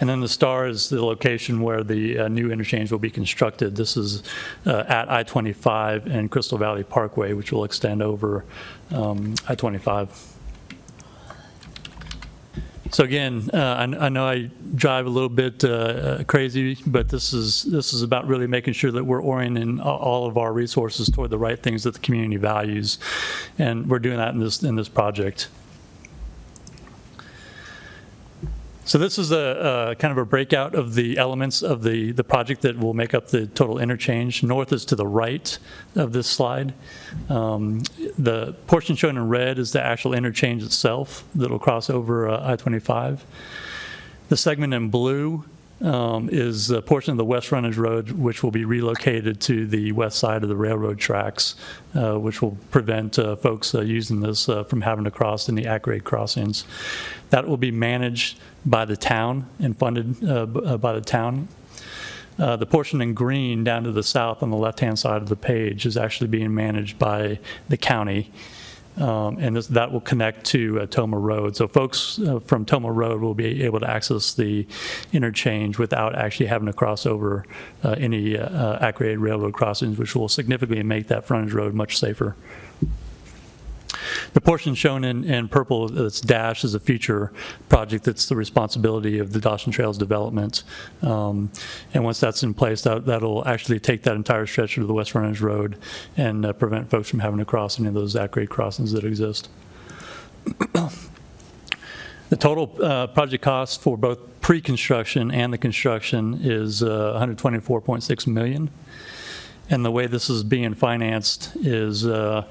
And 0.00 0.08
then 0.08 0.20
the 0.20 0.28
star 0.28 0.66
is 0.66 0.88
the 0.88 1.04
location 1.04 1.60
where 1.60 1.84
the 1.84 2.20
uh, 2.20 2.28
new 2.28 2.50
interchange 2.50 2.90
will 2.90 2.98
be 2.98 3.10
constructed. 3.10 3.76
This 3.76 3.96
is 3.98 4.22
uh, 4.64 4.84
at 4.88 5.10
I-25 5.10 6.06
and 6.06 6.30
Crystal 6.30 6.56
Valley 6.56 6.84
Parkway, 6.84 7.34
which 7.34 7.52
will 7.52 7.64
extend 7.64 8.02
over 8.02 8.46
um, 8.92 9.34
I-25. 9.46 10.31
So 12.92 13.04
again, 13.04 13.48
uh, 13.54 13.56
I 13.56 14.06
I 14.06 14.08
know 14.10 14.28
I 14.28 14.50
drive 14.74 15.06
a 15.06 15.08
little 15.08 15.30
bit 15.30 15.64
uh, 15.64 15.68
uh, 15.68 16.24
crazy, 16.24 16.76
but 16.86 17.08
this 17.08 17.32
is, 17.32 17.62
this 17.62 17.94
is 17.94 18.02
about 18.02 18.26
really 18.26 18.46
making 18.46 18.74
sure 18.74 18.90
that 18.90 19.04
we're 19.04 19.22
orienting 19.22 19.80
all 19.80 20.26
of 20.26 20.36
our 20.36 20.52
resources 20.52 21.08
toward 21.08 21.30
the 21.30 21.38
right 21.38 21.60
things 21.60 21.84
that 21.84 21.94
the 21.94 22.00
community 22.00 22.36
values. 22.36 22.98
And 23.58 23.88
we're 23.88 23.98
doing 23.98 24.18
that 24.18 24.34
in 24.34 24.40
this, 24.40 24.62
in 24.62 24.76
this 24.76 24.90
project. 24.90 25.48
So 28.84 28.98
this 28.98 29.16
is 29.16 29.30
a, 29.30 29.90
a 29.92 29.94
kind 29.94 30.10
of 30.10 30.18
a 30.18 30.24
breakout 30.24 30.74
of 30.74 30.94
the 30.94 31.16
elements 31.16 31.62
of 31.62 31.82
the, 31.84 32.10
the 32.10 32.24
project 32.24 32.62
that 32.62 32.78
will 32.78 32.94
make 32.94 33.14
up 33.14 33.28
the 33.28 33.46
total 33.46 33.78
interchange. 33.78 34.42
North 34.42 34.72
is 34.72 34.84
to 34.86 34.96
the 34.96 35.06
right 35.06 35.56
of 35.94 36.12
this 36.12 36.26
slide. 36.26 36.74
Um, 37.28 37.84
The 38.18 38.54
portion 38.66 38.96
shown 38.96 39.16
in 39.16 39.28
red 39.28 39.58
is 39.58 39.72
the 39.72 39.82
actual 39.82 40.14
interchange 40.14 40.64
itself 40.64 41.24
that'll 41.34 41.60
cross 41.60 41.88
over 41.90 42.28
uh, 42.28 42.52
I-25. 42.52 43.20
The 44.28 44.36
segment 44.36 44.74
in 44.74 44.88
blue 44.88 45.44
um, 45.82 46.28
is 46.30 46.70
a 46.70 46.80
portion 46.80 47.10
of 47.10 47.18
the 47.18 47.24
west 47.24 47.48
frontage 47.48 47.76
road 47.76 48.12
which 48.12 48.42
will 48.42 48.50
be 48.50 48.64
relocated 48.64 49.40
to 49.42 49.66
the 49.66 49.92
west 49.92 50.18
side 50.18 50.42
of 50.42 50.48
the 50.48 50.56
railroad 50.56 50.98
tracks, 50.98 51.56
uh, 51.94 52.16
which 52.18 52.40
will 52.40 52.56
prevent 52.70 53.18
uh, 53.18 53.36
folks 53.36 53.74
uh, 53.74 53.80
using 53.80 54.20
this 54.20 54.48
uh, 54.48 54.64
from 54.64 54.82
having 54.82 55.04
to 55.04 55.10
cross 55.10 55.48
any 55.48 55.66
at-grade 55.66 56.04
crossings. 56.04 56.64
That 57.30 57.46
will 57.46 57.56
be 57.56 57.70
managed 57.70 58.38
by 58.64 58.84
the 58.84 58.96
town 58.96 59.48
and 59.58 59.76
funded 59.76 60.22
uh, 60.24 60.46
by 60.78 60.92
the 60.92 61.00
town. 61.00 61.48
Uh, 62.38 62.56
The 62.56 62.66
portion 62.66 63.02
in 63.02 63.14
green 63.14 63.64
down 63.64 63.84
to 63.84 63.92
the 63.92 64.02
south 64.02 64.42
on 64.42 64.50
the 64.50 64.56
left-hand 64.56 64.98
side 64.98 65.20
of 65.22 65.28
the 65.28 65.36
page 65.36 65.84
is 65.84 65.96
actually 65.96 66.28
being 66.28 66.54
managed 66.54 66.98
by 66.98 67.38
the 67.68 67.76
county. 67.76 68.30
Um, 68.98 69.38
And 69.40 69.56
this- 69.56 69.68
that 69.68 69.90
will 69.90 70.02
connect 70.02 70.44
to 70.46 70.80
uh, 70.80 70.86
Tomah 70.86 71.18
Road. 71.18 71.56
So 71.56 71.66
folks 71.66 72.18
uh, 72.18 72.40
from 72.40 72.64
Tomah 72.64 72.92
Road 72.92 73.22
will 73.22 73.34
be 73.34 73.62
able 73.64 73.80
to 73.80 73.90
access 73.90 74.34
the 74.34 74.66
interchange 75.12 75.78
without 75.78 76.14
actually 76.14 76.46
having 76.46 76.66
to 76.66 76.72
cross 76.74 77.06
over 77.06 77.44
uh, 77.82 77.94
any 77.98 78.36
uh, 78.36 78.46
uh, 78.46 78.92
railroad 78.98 79.54
crossings, 79.54 79.96
which 79.98 80.14
will 80.14 80.28
significantly 80.28 80.82
make 80.82 81.08
that 81.08 81.24
frontage 81.24 81.54
road 81.54 81.74
much 81.74 81.98
safer. 81.98 82.36
The 84.32 84.40
portion 84.40 84.74
shown 84.74 85.04
in, 85.04 85.24
in 85.24 85.48
purple 85.48 85.88
that's 85.88 86.20
dashed 86.20 86.64
is 86.64 86.74
a 86.74 86.80
future 86.80 87.32
project 87.68 88.04
that's 88.04 88.26
the 88.28 88.36
responsibility 88.36 89.18
of 89.18 89.32
the 89.32 89.40
Dawson 89.40 89.72
Trails 89.72 89.98
Development. 89.98 90.62
Um, 91.02 91.50
And 91.94 92.04
once 92.04 92.20
that's 92.20 92.42
in 92.42 92.54
place, 92.54 92.82
that, 92.82 93.06
that'll 93.06 93.46
actually 93.46 93.80
take 93.80 94.02
that 94.02 94.16
entire 94.16 94.46
stretch 94.46 94.78
of 94.78 94.86
the 94.86 94.94
West 94.94 95.12
Frontage 95.12 95.40
Road 95.40 95.76
and 96.16 96.46
uh, 96.46 96.52
prevent 96.52 96.90
folks 96.90 97.08
from 97.08 97.20
having 97.20 97.38
to 97.38 97.44
cross 97.44 97.78
any 97.78 97.88
of 97.88 97.94
those 97.94 98.16
at-grade 98.16 98.50
crossings 98.50 98.92
that 98.92 99.04
exist. 99.04 99.48
The 102.32 102.38
total 102.38 102.74
uh, 102.82 103.08
project 103.08 103.44
cost 103.44 103.82
for 103.82 103.98
both 103.98 104.40
pre-construction 104.40 105.30
and 105.30 105.52
the 105.52 105.58
construction 105.58 106.38
is 106.40 106.82
uh, 106.82 107.20
124.6 107.20 108.26
million. 108.26 108.70
And 109.68 109.84
the 109.84 109.90
way 109.90 110.06
this 110.06 110.30
is 110.30 110.42
being 110.42 110.72
financed 110.72 111.54
is 111.56 112.06
uh, 112.06 112.46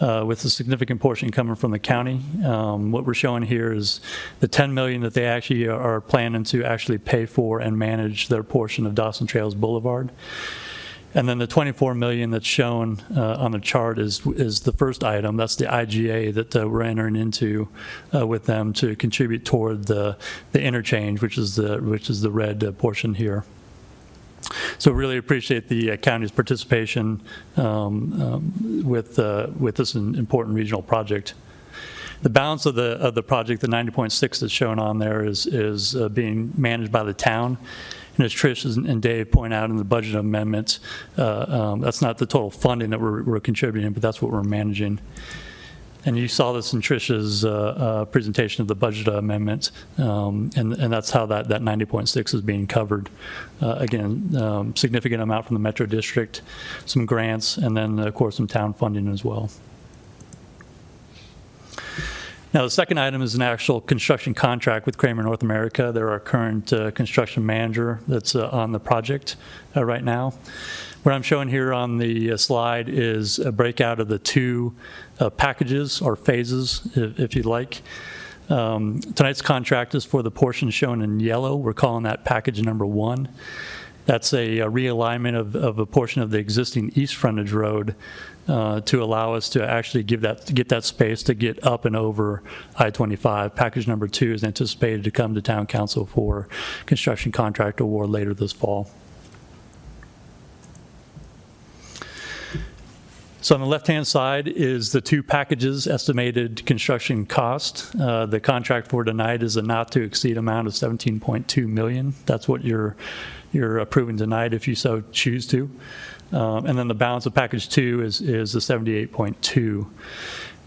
uh, 0.00 0.24
with 0.26 0.44
a 0.44 0.50
significant 0.50 1.00
portion 1.00 1.30
coming 1.30 1.54
from 1.54 1.70
the 1.70 1.78
county. 1.78 2.20
Um, 2.44 2.90
What 2.90 3.06
we're 3.06 3.14
showing 3.14 3.42
here 3.42 3.72
is 3.72 4.00
the 4.40 4.48
10 4.48 4.74
million 4.74 5.02
that 5.02 5.14
they 5.14 5.26
actually 5.26 5.68
are 5.68 6.00
planning 6.00 6.44
to 6.44 6.64
actually 6.64 6.98
pay 6.98 7.26
for 7.26 7.60
and 7.60 7.78
manage 7.78 8.28
their 8.28 8.42
portion 8.42 8.86
of 8.86 8.94
Dawson 8.94 9.26
Trails 9.26 9.54
Boulevard. 9.54 10.10
And 11.12 11.28
then 11.28 11.38
the 11.38 11.46
24 11.46 11.94
million 11.94 12.30
that's 12.30 12.46
shown 12.46 13.00
uh, 13.16 13.34
on 13.34 13.50
the 13.50 13.58
chart 13.58 13.98
is, 13.98 14.24
is 14.26 14.60
the 14.60 14.72
first 14.72 15.02
item. 15.02 15.36
That's 15.36 15.56
the 15.56 15.64
IGA 15.64 16.32
that 16.34 16.54
uh, 16.54 16.68
we're 16.68 16.82
entering 16.82 17.16
into 17.16 17.68
uh, 18.14 18.26
with 18.26 18.46
them 18.46 18.72
to 18.74 18.94
contribute 18.94 19.44
toward 19.44 19.86
the, 19.86 20.16
the 20.52 20.62
interchange, 20.62 21.20
which 21.20 21.36
is 21.36 21.56
the, 21.56 21.78
which 21.78 22.10
is 22.10 22.20
the 22.20 22.30
red 22.30 22.62
uh, 22.62 22.70
portion 22.72 23.14
here. 23.14 23.44
So 24.78 24.92
really 24.92 25.16
appreciate 25.16 25.68
the 25.68 25.92
uh, 25.92 25.96
county's 25.96 26.30
participation 26.30 27.22
um, 27.56 28.22
um, 28.22 28.82
with, 28.84 29.18
uh, 29.18 29.48
with 29.58 29.76
this 29.76 29.94
important 29.94 30.56
regional 30.56 30.82
project. 30.82 31.34
The 32.22 32.30
balance 32.30 32.66
of 32.66 32.74
the, 32.74 32.98
of 32.98 33.14
the 33.14 33.22
project, 33.22 33.62
the 33.62 33.68
90.6 33.68 34.40
that's 34.40 34.52
shown 34.52 34.78
on 34.78 34.98
there 34.98 35.24
is, 35.24 35.46
is 35.46 35.96
uh, 35.96 36.08
being 36.08 36.52
managed 36.56 36.92
by 36.92 37.02
the 37.02 37.14
town. 37.14 37.56
And 38.16 38.24
as 38.26 38.34
Trish 38.34 38.64
and- 38.76 39.00
Dave 39.00 39.30
point 39.30 39.54
out 39.54 39.70
in 39.70 39.76
the 39.76 39.84
budget 39.84 40.14
amendments, 40.14 40.80
uh, 41.16 41.46
um, 41.48 41.80
that's 41.80 42.02
not 42.02 42.18
the 42.18 42.26
total 42.26 42.50
funding 42.50 42.90
that 42.90 43.00
we're, 43.00 43.22
we're 43.22 43.40
contributing, 43.40 43.92
but 43.92 44.02
that's 44.02 44.20
what 44.20 44.30
we're 44.30 44.42
managing. 44.42 45.00
And 46.04 46.16
you 46.16 46.28
saw 46.28 46.52
this 46.52 46.72
in 46.72 46.80
Trisha's 46.80 47.44
uh, 47.44 47.50
uh, 47.50 48.04
presentation 48.06 48.62
of 48.62 48.68
the 48.68 48.74
budget 48.74 49.06
amendment, 49.08 49.70
um, 49.98 50.50
and, 50.56 50.72
and 50.72 50.90
that's 50.92 51.10
how 51.10 51.26
that, 51.26 51.48
that 51.48 51.60
90.6 51.60 52.34
is 52.34 52.40
being 52.40 52.66
covered. 52.66 53.10
Uh, 53.60 53.74
Again, 53.80 54.34
um, 54.36 54.74
significant 54.76 55.22
amount 55.22 55.46
from 55.46 55.54
the 55.54 55.60
Metro 55.60 55.84
District, 55.84 56.40
some 56.86 57.04
grants, 57.04 57.58
and 57.58 57.76
then, 57.76 57.98
of 57.98 58.14
course, 58.14 58.36
some 58.36 58.46
town 58.46 58.72
funding 58.72 59.08
as 59.08 59.24
well. 59.24 59.50
Now, 62.52 62.62
the 62.62 62.70
second 62.70 62.98
item 62.98 63.22
is 63.22 63.36
an 63.36 63.42
actual 63.42 63.80
construction 63.80 64.34
contract 64.34 64.84
with 64.84 64.98
Kraemer 64.98 65.22
North 65.22 65.42
America. 65.42 65.92
They're 65.94 66.10
our 66.10 66.18
current 66.18 66.72
uh, 66.72 66.90
construction 66.90 67.46
manager 67.46 68.00
that's 68.08 68.34
uh, 68.34 68.48
on 68.48 68.72
the 68.72 68.80
project 68.80 69.36
uh, 69.76 69.84
right 69.84 70.02
now. 70.02 70.34
What 71.02 71.14
I'm 71.14 71.22
showing 71.22 71.48
here 71.48 71.72
on 71.72 71.96
the 71.96 72.32
uh, 72.32 72.36
slide 72.36 72.90
is 72.90 73.38
a 73.38 73.50
breakout 73.50 74.00
of 74.00 74.08
the 74.08 74.18
two 74.18 74.74
uh, 75.18 75.30
packages 75.30 76.02
or 76.02 76.14
phases, 76.14 76.82
if 76.94 77.18
if 77.18 77.34
you'd 77.34 77.46
like. 77.46 77.80
Um, 78.50 79.00
Tonight's 79.00 79.40
contract 79.40 79.94
is 79.94 80.04
for 80.04 80.22
the 80.22 80.30
portion 80.30 80.68
shown 80.68 81.00
in 81.00 81.18
yellow. 81.18 81.56
We're 81.56 81.72
calling 81.72 82.02
that 82.02 82.26
package 82.26 82.60
number 82.60 82.84
one. 82.84 83.30
That's 84.04 84.34
a 84.34 84.60
uh, 84.60 84.68
realignment 84.68 85.38
of, 85.38 85.56
of 85.56 85.78
a 85.78 85.86
portion 85.86 86.20
of 86.20 86.30
the 86.30 86.38
existing 86.38 86.92
east 86.94 87.14
frontage 87.14 87.52
road 87.52 87.94
uh, 88.46 88.80
to 88.82 89.02
allow 89.02 89.32
us 89.32 89.48
to 89.50 89.66
actually 89.66 90.02
give 90.02 90.20
that, 90.22 90.52
get 90.52 90.68
that 90.68 90.84
space 90.84 91.22
to 91.24 91.34
get 91.34 91.64
up 91.64 91.86
and 91.86 91.96
over 91.96 92.42
I-25. 92.76 93.54
Package 93.54 93.86
number 93.86 94.08
two 94.08 94.34
is 94.34 94.44
anticipated 94.44 95.04
to 95.04 95.10
come 95.10 95.34
to 95.34 95.40
town 95.40 95.66
council 95.66 96.04
for 96.04 96.48
construction 96.84 97.32
contract 97.32 97.80
award 97.80 98.10
later 98.10 98.34
this 98.34 98.52
fall. 98.52 98.90
So 103.42 103.54
on 103.54 103.62
the 103.62 103.66
left-hand 103.66 104.06
side 104.06 104.48
is 104.48 104.92
the 104.92 105.00
two 105.00 105.22
packages 105.22 105.86
estimated 105.86 106.66
construction 106.66 107.24
cost. 107.24 107.96
Uh, 107.98 108.26
The 108.26 108.38
contract 108.38 108.88
for 108.88 109.02
tonight 109.02 109.42
is 109.42 109.56
a 109.56 109.62
not-to-exceed 109.62 110.36
amount 110.36 110.68
of 110.68 110.74
17.2 110.74 111.66
million. 111.66 112.12
That's 112.26 112.46
what 112.46 112.62
you're, 112.62 112.96
you're 113.50 113.78
approving 113.78 114.18
tonight 114.18 114.52
if 114.52 114.68
you 114.68 114.74
so 114.74 115.02
choose 115.10 115.46
to. 115.48 115.70
Um, 116.32 116.66
And 116.66 116.78
then 116.78 116.88
the 116.88 116.94
balance 116.94 117.24
of 117.24 117.34
package 117.34 117.70
two 117.70 118.02
is, 118.02 118.20
is 118.20 118.52
the 118.52 118.60
78.2. 118.60 119.86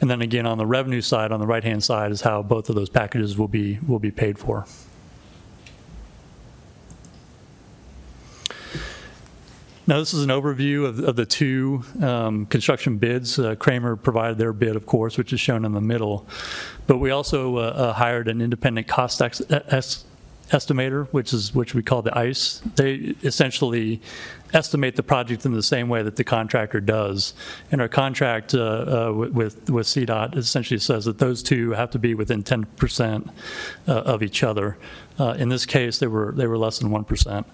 And 0.02 0.10
then 0.10 0.24
again, 0.24 0.48
on 0.48 0.58
the 0.58 0.66
revenue 0.66 1.02
side, 1.02 1.32
on 1.32 1.40
the 1.40 1.48
right-hand 1.48 1.84
side 1.84 2.12
is 2.12 2.22
how 2.22 2.42
both 2.42 2.70
of 2.70 2.76
those 2.76 2.90
packages 2.90 3.38
will 3.38 3.48
be, 3.48 3.78
will 3.88 4.00
be 4.00 4.12
paid 4.12 4.40
for. 4.40 4.66
Now, 9.86 10.00
this 10.00 10.14
is 10.14 10.24
an 10.24 10.30
overview 10.30 10.86
of, 10.86 11.00
of 11.00 11.18
the 11.18 11.26
two 11.26 11.84
um, 12.02 12.46
construction 12.46 12.98
bids. 12.98 13.38
Uh, 13.38 13.56
Kraemer 13.56 14.02
provided 14.02 14.38
their 14.38 14.54
bid, 14.54 14.78
of 14.78 14.86
course, 14.86 15.18
which 15.18 15.34
is 15.34 15.42
shown 15.42 15.66
in 15.66 15.74
the 15.74 15.82
middle. 15.82 16.26
But 16.88 17.00
we 17.00 17.12
also 17.12 17.58
uh, 17.58 17.62
uh, 17.62 17.94
hired 17.94 18.30
an 18.30 18.40
independent 18.40 18.88
cost 18.88 19.22
ex- 19.22 19.42
es- 19.50 20.06
estimator, 20.50 21.08
which 21.08 21.34
is 21.34 21.54
which 21.54 21.76
we 21.76 21.84
call 21.84 22.02
the 22.02 22.18
ICE. 22.18 22.62
They 22.76 23.16
essentially 23.24 24.02
estimate 24.54 24.96
the 24.96 25.04
project 25.04 25.46
in 25.46 25.54
the 25.54 25.64
same 25.64 25.90
way 25.90 26.04
that 26.04 26.16
the 26.16 26.24
contractor 26.24 26.80
does. 26.80 27.34
And 27.72 27.82
our 27.82 27.88
contract 27.88 28.54
uh, 28.54 28.60
uh, 29.10 29.14
with 29.14 29.70
with 29.70 29.88
CDOT 29.88 30.38
essentially 30.38 30.80
says 30.80 31.06
that 31.06 31.18
those 31.18 31.44
two 31.44 31.72
have 31.72 31.92
to 31.92 32.00
be 32.00 32.14
within 32.14 32.44
10% 32.44 33.30
uh, 33.88 33.92
of 33.92 34.24
each 34.24 34.44
other. 34.44 34.78
Uh, 35.20 35.36
in 35.38 35.50
this 35.50 35.66
case, 35.66 36.00
they 36.00 36.08
were 36.08 36.34
they 36.36 36.48
were 36.48 36.58
less 36.58 36.80
than 36.80 36.92
one 36.92 37.04
percent. 37.04 37.46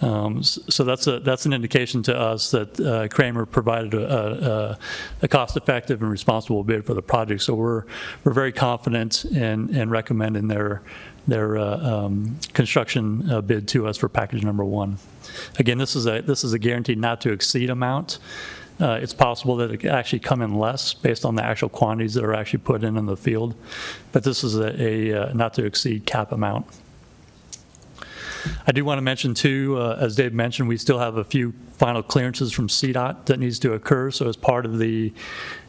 Um, 0.00 0.42
so 0.42 0.84
that's 0.84 1.06
a 1.06 1.20
that's 1.20 1.46
an 1.46 1.52
indication 1.52 2.02
to 2.02 2.18
us 2.32 2.50
that 2.50 2.80
uh, 2.80 3.08
Kraemer 3.08 3.46
provided 3.48 3.94
a, 3.94 4.06
a, 4.52 4.78
a 5.22 5.28
cost-effective 5.28 6.02
and 6.02 6.10
responsible 6.10 6.64
bid 6.64 6.84
for 6.84 6.94
the 6.94 7.02
project. 7.02 7.42
So 7.42 7.54
we're 7.54 7.84
we're 8.24 8.34
very 8.34 8.52
confident 8.52 9.24
in 9.26 9.74
in 9.74 9.90
recommending 9.90 10.48
their 10.48 10.82
their 11.28 11.56
uh, 11.56 11.78
um, 11.78 12.36
construction 12.52 13.30
uh, 13.30 13.40
bid 13.40 13.68
to 13.68 13.86
us 13.86 13.96
for 13.96 14.08
package 14.08 14.42
number 14.42 14.64
one. 14.64 14.98
Again, 15.58 15.78
this 15.78 15.94
is 15.96 16.06
a 16.06 16.20
this 16.20 16.44
is 16.44 16.52
a 16.52 16.58
guaranteed 16.58 16.98
not 16.98 17.20
to 17.20 17.32
exceed 17.32 17.70
amount. 17.70 18.18
Uh, 18.80 18.98
It's 19.00 19.14
possible 19.14 19.54
that 19.56 19.70
it 19.70 19.78
could 19.78 19.92
actually 19.92 20.18
come 20.18 20.42
in 20.42 20.58
less 20.58 20.94
based 20.94 21.24
on 21.24 21.36
the 21.36 21.44
actual 21.44 21.68
quantities 21.68 22.14
that 22.14 22.24
are 22.24 22.34
actually 22.34 22.58
put 22.64 22.82
in 22.82 22.96
in 22.96 23.06
the 23.06 23.16
field, 23.16 23.54
but 24.12 24.24
this 24.24 24.42
is 24.42 24.56
a, 24.56 24.82
a 24.82 25.12
uh, 25.14 25.32
not 25.32 25.54
to 25.54 25.64
exceed 25.64 26.04
cap 26.06 26.32
amount. 26.32 26.66
I 28.66 28.72
do 28.72 28.84
want 28.84 28.98
to 28.98 29.02
mention 29.02 29.34
too, 29.34 29.76
uh, 29.78 29.98
as 30.00 30.16
Dave 30.16 30.32
mentioned, 30.32 30.68
we 30.68 30.76
still 30.76 30.98
have 30.98 31.16
a 31.16 31.24
few 31.24 31.52
final 31.72 32.02
clearances 32.02 32.52
from 32.52 32.68
CDOT 32.68 33.26
that 33.26 33.38
needs 33.38 33.58
to 33.60 33.72
occur. 33.72 34.10
So 34.10 34.28
as 34.28 34.36
part 34.36 34.66
of 34.66 34.78
the 34.78 35.12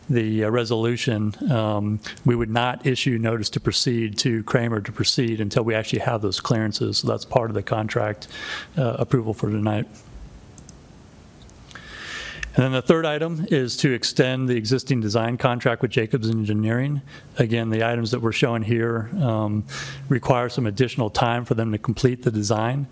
the 0.07 0.43
uh, 0.43 0.49
resolution, 0.49 1.33
um, 1.51 1.99
we 2.25 2.35
would 2.35 2.49
not 2.49 2.85
issue 2.85 3.17
notice 3.17 3.49
to 3.49 3.59
proceed 3.59 4.17
to 4.19 4.43
Kraemer 4.43 4.83
to 4.85 4.91
proceed 4.91 5.41
until 5.41 5.63
we 5.63 5.73
actually 5.73 5.99
have 5.99 6.21
those 6.21 6.39
clearances. 6.39 6.99
So 6.99 7.07
that's 7.07 7.25
part 7.25 7.49
of 7.49 7.55
the 7.55 7.63
contract 7.63 8.27
uh, 8.77 8.97
approval 8.99 9.33
for 9.33 9.49
tonight. 9.49 9.87
And 12.55 12.63
then 12.63 12.71
the 12.71 12.81
third 12.81 13.05
item 13.05 13.45
is 13.49 13.75
to 13.77 13.91
extend 13.91 14.47
the 14.47 14.55
existing 14.55 15.01
design 15.01 15.37
contract 15.37 15.81
with 15.81 15.91
Jacobs 15.91 16.29
Engineering. 16.29 17.01
Again, 17.37 17.69
the 17.69 17.83
items 17.83 18.11
that 18.11 18.21
we're 18.21 18.31
showing 18.31 18.63
here 18.63 19.09
um, 19.19 19.65
require 20.07 20.47
some 20.47 20.65
additional 20.65 21.09
time 21.09 21.43
for 21.43 21.53
them 21.53 21.73
to 21.73 21.77
complete 21.77 22.23
the 22.23 22.31
design. 22.31 22.87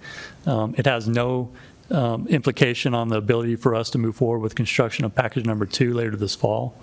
Um, 0.46 0.76
It 0.78 0.86
has 0.86 1.08
no 1.08 1.50
um, 1.92 2.28
implication 2.28 2.94
on 2.94 3.08
the 3.08 3.18
ability 3.18 3.56
for 3.56 3.74
us 3.74 3.90
to 3.92 3.98
move 3.98 4.16
forward 4.18 4.40
with 4.40 4.54
construction 4.56 5.06
of 5.06 5.16
package 5.16 5.46
number 5.46 5.66
two 5.66 5.94
later 5.94 6.18
this 6.18 6.36
fall, 6.36 6.76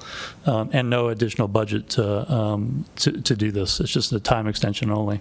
um, 0.47 0.71
and 0.73 0.89
no 0.89 1.09
additional 1.09 1.49
budget 1.49 1.89
to, 1.91 2.33
um, 2.33 2.85
to 2.97 3.13
to 3.13 3.37
do 3.37 3.51
this. 3.51 3.81
It's 3.81 3.93
just 3.93 4.13
a 4.13 4.21
time 4.21 4.47
extension 4.47 4.91
only. 4.91 5.21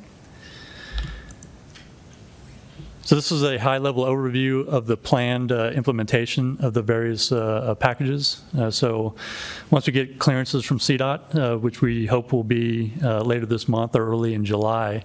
So 3.10 3.16
this 3.16 3.32
is 3.32 3.42
a 3.42 3.58
high-level 3.58 4.06
overview 4.06 4.68
of 4.68 4.86
the 4.86 4.96
planned 4.96 5.52
uh, 5.52 5.72
implementation 5.72 6.60
of 6.60 6.76
the 6.76 6.84
various 6.84 7.32
uh, 7.32 7.38
uh, 7.40 7.74
packages. 7.74 8.44
Uh, 8.56 8.70
So 8.70 9.16
once 9.72 9.88
we 9.88 9.94
get 9.94 10.20
clearances 10.20 10.64
from 10.64 10.78
CDOT, 10.78 11.20
uh, 11.34 11.58
which 11.58 11.82
we 11.82 12.06
hope 12.06 12.32
will 12.32 12.44
be 12.44 12.94
uh, 13.04 13.22
later 13.22 13.48
this 13.48 13.68
month 13.68 13.96
or 13.96 14.08
early 14.08 14.36
in 14.36 14.46
July, 14.46 15.04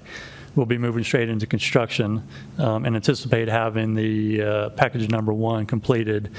we'll 0.55 0.67
be 0.67 0.77
moving 0.77 1.03
straight 1.03 1.31
into 1.31 1.47
construction 1.47 2.23
um, 2.59 2.85
and 2.85 2.95
anticipate 2.95 3.49
having 3.49 3.95
the 3.95 4.69
package 4.77 5.09
number 5.09 5.33
one 5.33 5.65
completed 5.65 6.31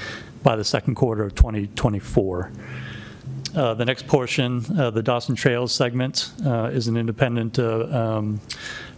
by 0.44 0.54
the 0.54 0.64
second 0.64 0.94
quarter 0.94 1.24
of 1.24 1.34
2024. 1.34 2.52
Uh, 3.56 3.74
The 3.74 3.84
next 3.84 4.06
portion, 4.06 4.64
uh, 4.78 4.90
the 4.90 5.02
Dawson 5.02 5.34
Trails 5.34 5.72
segment, 5.72 6.30
uh, 6.44 6.70
is 6.72 6.86
an 6.86 6.96
independent 6.96 7.58
um, 7.58 8.40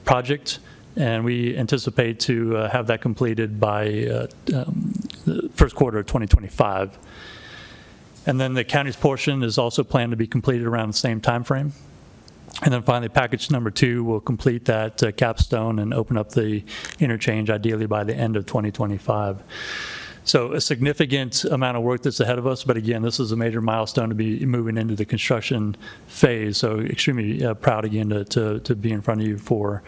project, 0.05 0.59
and 0.99 1.25
we 1.25 1.57
anticipate 1.57 2.19
to 2.21 2.57
uh, 2.57 2.71
have 2.71 2.89
that 2.89 3.01
completed 3.01 3.61
by 3.61 4.05
uh, 4.05 4.27
um, 4.55 4.93
the 5.25 5.49
first 5.55 5.77
quarter 5.77 5.99
of 5.99 6.07
2025. 6.07 6.99
And 8.27 8.41
then 8.41 8.55
the 8.55 8.65
county's 8.65 8.97
portion 8.97 9.43
is 9.43 9.59
also 9.59 9.85
planned 9.85 10.11
to 10.11 10.17
be 10.17 10.27
completed 10.27 10.67
around 10.67 10.89
the 10.89 10.99
same 10.99 11.21
timeframe. 11.21 11.71
And 12.63 12.75
then 12.75 12.83
finally, 12.83 13.09
package 13.09 13.51
number 13.51 13.71
two 13.71 14.03
will 14.03 14.21
complete 14.21 14.65
that 14.65 15.03
uh, 15.03 15.13
capstone 15.13 15.79
and 15.79 15.95
open 15.95 16.17
up 16.17 16.31
the 16.31 16.65
interchange 16.99 17.49
ideally 17.49 17.87
by 17.87 18.03
the 18.03 18.15
end 18.15 18.37
of 18.37 18.47
2025. 18.47 19.43
So 20.25 20.53
a 20.53 20.61
significant 20.61 21.45
amount 21.45 21.79
of 21.79 21.85
work 21.85 22.03
that's 22.03 22.21
ahead 22.21 22.39
of 22.39 22.47
us, 22.47 22.65
but 22.65 22.77
again, 22.77 23.01
this 23.01 23.19
is 23.19 23.33
a 23.33 23.37
major 23.37 23.63
milestone 23.63 24.11
to 24.11 24.15
be 24.15 24.45
moving 24.45 24.77
into 24.77 24.95
the 24.95 25.07
construction 25.07 25.77
phase. 26.07 26.59
So 26.59 26.81
extremely 26.81 27.43
uh, 27.43 27.55
proud 27.55 27.87
again 27.87 28.11
to, 28.11 28.25
to, 28.27 28.61
to 28.61 28.77
be 28.77 28.93
in 28.93 29.01
front 29.01 29.23
of 29.23 29.27
you 29.27 29.39
for 29.39 29.83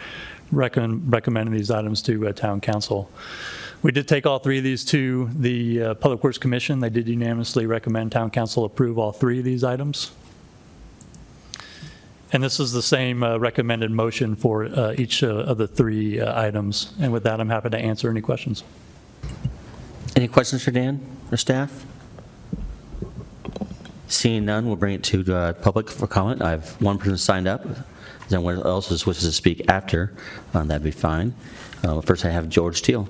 recommend, 0.50 1.12
recommending 1.12 1.54
these 1.54 1.70
items 1.70 2.02
to 2.02 2.28
uh, 2.28 2.32
town 2.32 2.60
council. 2.60 3.10
We 3.82 3.92
did 3.92 4.06
take 4.06 4.26
all 4.26 4.38
three 4.38 4.58
of 4.58 4.64
these 4.64 4.84
to 4.86 5.30
the 5.34 5.82
uh, 5.82 5.94
Public 5.94 6.22
Works 6.22 6.36
Commission. 6.36 6.80
They 6.80 6.90
did 6.90 7.08
unanimously 7.08 7.66
recommend 7.66 8.12
town 8.12 8.30
council 8.30 8.64
approve 8.64 8.98
all 8.98 9.12
three 9.12 9.38
of 9.38 9.44
these 9.44 9.64
items. 9.64 10.12
And 12.32 12.42
this 12.42 12.60
is 12.60 12.72
the 12.72 12.82
same 12.82 13.22
uh, 13.22 13.38
recommended 13.38 13.90
motion 13.90 14.36
for 14.36 14.66
uh, 14.66 14.94
each 14.96 15.22
uh, 15.22 15.28
of 15.28 15.58
the 15.58 15.66
three 15.66 16.20
uh, 16.20 16.40
items. 16.40 16.92
And 17.00 17.12
with 17.12 17.24
that, 17.24 17.40
I'm 17.40 17.48
happy 17.48 17.70
to 17.70 17.78
answer 17.78 18.08
any 18.10 18.20
questions. 18.20 18.62
Any 20.14 20.28
questions 20.28 20.62
for 20.62 20.70
Dan 20.70 21.00
or 21.32 21.36
staff? 21.36 21.86
Seeing 24.06 24.44
none, 24.44 24.66
we'll 24.66 24.76
bring 24.76 24.94
it 24.94 25.04
to 25.04 25.34
uh, 25.34 25.52
public 25.54 25.88
for 25.88 26.06
comment. 26.06 26.42
I 26.42 26.50
have 26.50 26.80
one 26.82 26.98
person 26.98 27.16
signed 27.16 27.48
up. 27.48 27.64
Anyone 28.30 28.62
else 28.62 28.90
wishes 29.06 29.24
to 29.24 29.32
speak 29.32 29.64
after? 29.68 30.12
Uh, 30.54 30.64
That'd 30.64 30.84
be 30.84 30.90
fine. 30.90 31.34
Uh, 31.82 32.00
First, 32.00 32.24
I 32.24 32.30
have 32.30 32.48
George 32.48 32.82
Teal. 32.82 33.08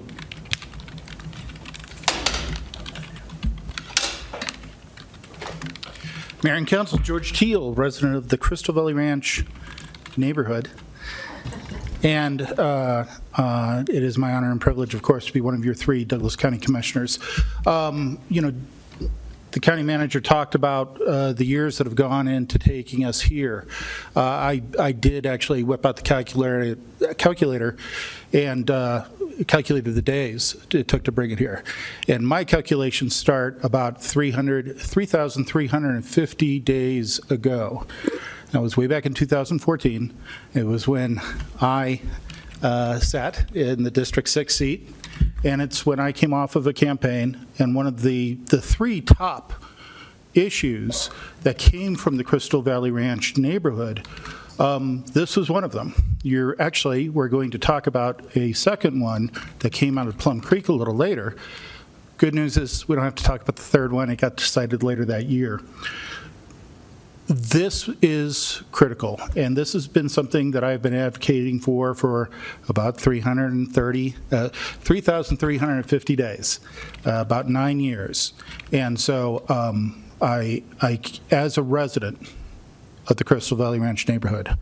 Mayor 6.43 6.55
and 6.55 6.67
Council, 6.67 6.99
George 6.99 7.39
Teal, 7.39 7.75
resident 7.75 8.17
of 8.17 8.29
the 8.29 8.39
Crystal 8.39 8.73
Valley 8.73 8.95
Ranch 8.95 9.45
neighborhood. 10.17 10.71
And 12.03 12.41
uh, 12.59 13.05
uh, 13.35 13.85
it 13.89 14.03
is 14.03 14.17
my 14.17 14.33
honor 14.33 14.51
and 14.51 14.59
privilege, 14.59 14.95
of 14.95 15.03
course, 15.03 15.27
to 15.27 15.33
be 15.35 15.43
one 15.43 15.55
of 15.55 15.65
your 15.67 15.75
three 15.75 16.03
Douglas 16.05 16.37
County 16.37 16.57
Commissioners. 16.57 17.19
Um, 17.67 18.19
You 18.31 18.41
know, 18.41 18.55
the 19.53 19.61
county 19.61 19.83
manager 19.83 20.21
talked 20.21 20.55
about 20.55 21.01
uh, 21.03 21.33
the 21.33 21.45
years 21.45 21.79
that 21.79 21.87
have 21.87 21.95
gone 21.95 22.29
into 22.29 22.59
taking 22.59 23.05
us 23.05 23.21
here. 23.21 23.67
Uh, 24.15 24.21
I, 24.21 24.63
I 24.79 24.93
did 24.93 25.27
actually 25.27 25.63
whip 25.63 25.85
out 25.85 25.97
the 25.97 26.03
calculator, 26.03 26.79
calculator 27.19 27.77
and 28.33 28.71
uh, 28.71 29.05
calculated 29.47 29.95
the 29.95 30.03
days 30.03 30.57
it 30.73 30.89
took 30.89 31.05
to 31.05 31.13
bring 31.13 31.31
it 31.31 31.39
here. 31.39 31.65
And 32.09 32.27
my 32.27 32.45
calculations 32.45 33.17
start 33.17 33.59
about 33.63 34.03
300, 34.03 34.79
3,350 34.79 36.59
days 36.61 37.19
ago. 37.31 37.87
That 38.53 38.61
was 38.61 38.77
way 38.77 38.87
back 38.87 39.07
in 39.07 39.15
2014. 39.15 40.15
It 40.55 40.65
was 40.65 40.89
when 40.89 41.21
I 41.61 42.01
uh, 42.63 42.99
sat 42.99 43.55
in 43.55 43.85
the 43.85 43.91
District 43.91 44.29
6 44.29 44.55
seat, 44.55 44.89
and 45.45 45.63
it's 45.63 45.87
when 45.87 45.99
I 46.01 46.13
came 46.13 46.33
off 46.33 46.57
of 46.57 46.67
a 46.67 46.73
campaign, 46.73 47.47
and 47.59 47.75
one 47.75 47.87
of 47.87 48.03
the, 48.03 48.35
the 48.47 48.61
three 48.61 49.01
top 49.01 49.53
issues 50.35 51.11
that 51.43 51.59
came 51.59 51.97
from 51.97 52.17
the 52.17 52.25
Crystal 52.25 52.63
Valley 52.63 52.91
Ranch 52.91 53.37
neighborhood 53.37 54.07
Um, 54.61 55.05
This 55.15 55.37
was 55.37 55.49
one 55.49 55.65
of 55.65 55.73
them. 55.73 55.95
You're, 56.23 56.55
actually, 56.61 57.09
we're 57.09 57.29
going 57.29 57.51
to 57.53 57.59
talk 57.59 57.87
about 57.87 58.21
a 58.37 58.53
second 58.53 59.01
one 59.01 59.31
that 59.61 59.73
came 59.73 59.97
out 59.97 60.07
of 60.07 60.19
Plum 60.19 60.41
Creek 60.41 60.69
a 60.69 60.73
little 60.73 60.95
later. 60.95 61.35
Good 62.19 62.35
news 62.35 62.59
is, 62.59 62.87
we 62.87 62.95
don't 62.95 63.05
have 63.05 63.15
to 63.15 63.25
talk 63.25 63.41
about 63.41 63.57
the 63.57 63.63
third 63.63 63.91
one, 63.91 64.11
it 64.11 64.17
got 64.21 64.37
decided 64.37 64.83
later 64.83 65.07
that 65.07 65.27
year. 65.27 65.63
This 67.33 67.89
is 68.03 68.65
critical, 68.73 69.21
and 69.37 69.57
this 69.57 69.73
has 69.75 69.87
been 69.87 70.09
something 70.09 70.51
that 70.51 70.65
I've 70.65 70.83
been 70.83 70.97
advocating 70.97 71.61
for 71.61 71.95
for 71.95 72.29
about 72.69 73.01
330, 73.01 74.17
uh, 74.33 74.49
3,350 74.49 76.17
days, 76.17 76.59
uh, 77.07 77.21
about 77.21 77.49
nine 77.49 77.79
years. 77.79 78.33
And 78.73 78.99
so 78.99 79.45
um, 79.49 80.03
I, 80.21 80.65
I, 80.83 80.99
as 81.31 81.57
a 81.57 81.63
resident 81.63 82.21
of 83.07 83.17
the 83.17 83.23
Crystal 83.23 83.57
Valley 83.57 83.79
Ranch 83.79 84.09
neighborhood, 84.09 84.59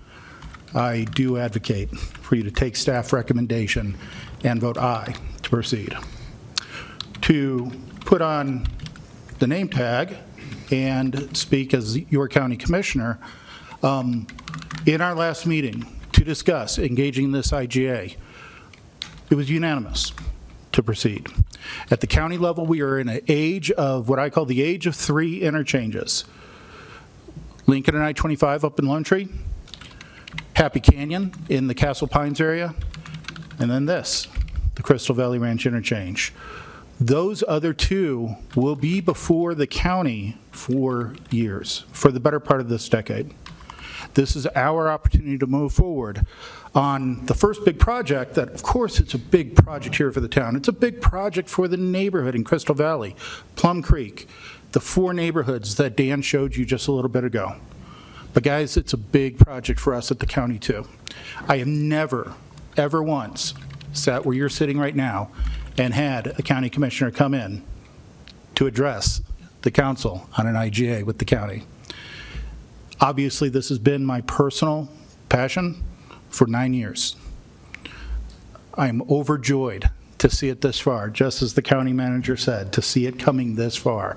I 0.75 1.05
do 1.05 1.39
advocate 1.39 1.99
for 1.99 2.35
you 2.35 2.43
to 2.43 2.51
take 2.51 2.77
staff 2.77 3.15
recommendation 3.15 3.97
and 4.45 4.61
vote 4.61 4.77
aye 4.77 5.15
to 5.41 5.49
proceed. 5.49 5.97
To 7.23 7.73
put 8.01 8.21
on 8.21 8.67
the 9.39 9.47
name 9.47 9.71
tag 9.71 10.19
and 10.71 11.37
speak 11.37 11.75
as 11.75 11.99
your 12.11 12.29
county 12.29 12.57
commissioner, 12.57 13.19
um, 13.83 14.27
in 14.87 15.01
our 15.01 15.15
last 15.15 15.47
meeting 15.47 15.87
to 16.13 16.25
discuss 16.25 16.79
engaging 16.79 17.33
this 17.33 17.51
IGA, 17.51 18.17
it 19.31 19.35
was 19.35 19.51
unanimous 19.51 20.13
to 20.73 20.83
proceed. 20.83 21.29
At 21.91 22.01
the 22.01 22.07
county 22.07 22.39
level, 22.39 22.67
we 22.67 22.81
are 22.83 22.99
in 22.99 23.09
an 23.09 23.21
age 23.29 23.71
of 23.73 24.09
what 24.09 24.19
I 24.19 24.31
call 24.31 24.45
the 24.45 24.63
age 24.63 24.87
of 24.87 24.95
three 24.95 25.43
interchanges. 25.43 26.25
Lincoln 27.67 27.95
and 27.95 28.05
I-25 28.05 28.65
up 28.65 28.79
in 28.79 28.87
Lone 28.87 29.05
Tree, 29.05 29.29
Happy 30.55 30.81
Canyon 30.81 31.33
in 31.49 31.67
the 31.67 31.75
Castle 31.75 32.09
Pines 32.09 32.41
area, 32.41 32.75
and 33.59 33.71
then 33.71 33.87
this, 33.87 34.27
the 34.75 34.83
Crystal 34.83 35.15
Valley 35.15 35.39
Ranch 35.39 35.67
interchange. 35.67 36.33
Those 37.01 37.45
other 37.47 37.73
two 37.73 38.37
will 38.57 38.75
be 38.75 39.01
before 39.01 39.55
the 39.55 39.69
county 39.69 40.37
for 40.51 41.15
years, 41.31 41.85
for 41.93 42.11
the 42.11 42.19
better 42.19 42.41
part 42.41 42.61
of 42.61 42.69
this 42.69 42.89
decade. 42.89 43.33
This 44.15 44.35
is 44.35 44.47
our 44.49 44.89
opportunity 44.89 45.39
to 45.39 45.47
move 45.47 45.73
forward 45.73 46.27
on 46.75 47.25
the 47.27 47.35
first 47.35 47.65
big 47.65 47.79
project 47.79 48.35
that, 48.35 48.49
of 48.51 48.63
course, 48.63 48.99
it's 48.99 49.15
a 49.15 49.19
big 49.19 49.55
project 49.55 49.97
here 49.97 50.11
for 50.11 50.21
the 50.21 50.29
town. 50.29 50.57
It's 50.57 50.69
a 50.69 50.73
big 50.73 51.01
project 51.01 51.49
for 51.49 51.69
the 51.69 51.77
neighborhood 51.77 52.35
in 52.35 52.43
Crystal 52.43 52.75
Valley, 52.75 53.15
Plum 53.55 53.81
Creek, 53.81 54.27
the 54.73 54.81
four 54.81 55.15
neighborhoods 55.15 55.77
that 55.77 55.97
Dan 55.97 56.21
showed 56.21 56.57
you 56.57 56.65
just 56.65 56.89
a 56.89 56.93
little 56.93 57.09
bit 57.09 57.23
ago. 57.23 57.57
But 58.35 58.43
guys, 58.43 58.77
it's 58.77 58.93
a 58.93 58.99
big 58.99 59.39
project 59.39 59.79
for 59.79 59.95
us 59.95 60.11
at 60.11 60.19
the 60.19 60.27
county, 60.27 60.59
too. 60.59 60.87
I 61.47 61.59
have 61.59 61.69
never, 61.69 62.35
ever 62.77 63.03
once 63.03 63.55
sat 63.93 64.27
where 64.27 64.35
you're 64.35 64.49
sitting 64.49 64.79
right 64.79 64.95
now 64.97 65.31
and 65.79 65.95
had 65.95 66.27
a 66.39 66.43
county 66.43 66.69
commissioner 66.69 67.11
come 67.11 67.35
in 67.35 67.63
to 68.55 68.67
address 68.67 69.21
the 69.63 69.71
council 69.71 70.29
on 70.37 70.47
an 70.47 70.55
IGA 70.55 71.05
with 71.05 71.19
the 71.19 71.25
county. 71.25 71.65
Obviously, 73.01 73.49
this 73.49 73.69
has 73.69 73.79
been 73.79 74.05
my 74.05 74.21
personal 74.23 74.89
passion 75.29 75.83
for 76.31 76.47
nine 76.47 76.75
years. 76.75 77.17
I 78.75 78.89
am 78.89 79.03
overjoyed 79.11 79.91
to 80.19 80.29
see 80.29 80.49
it 80.49 80.61
this 80.61 80.81
far, 80.81 81.09
just 81.11 81.43
as 81.43 81.55
the 81.55 81.63
county 81.63 81.93
manager 81.93 82.37
said, 82.37 82.73
to 82.73 82.83
see 82.83 83.07
it 83.07 83.19
coming 83.19 83.55
this 83.55 83.77
far. 83.77 84.17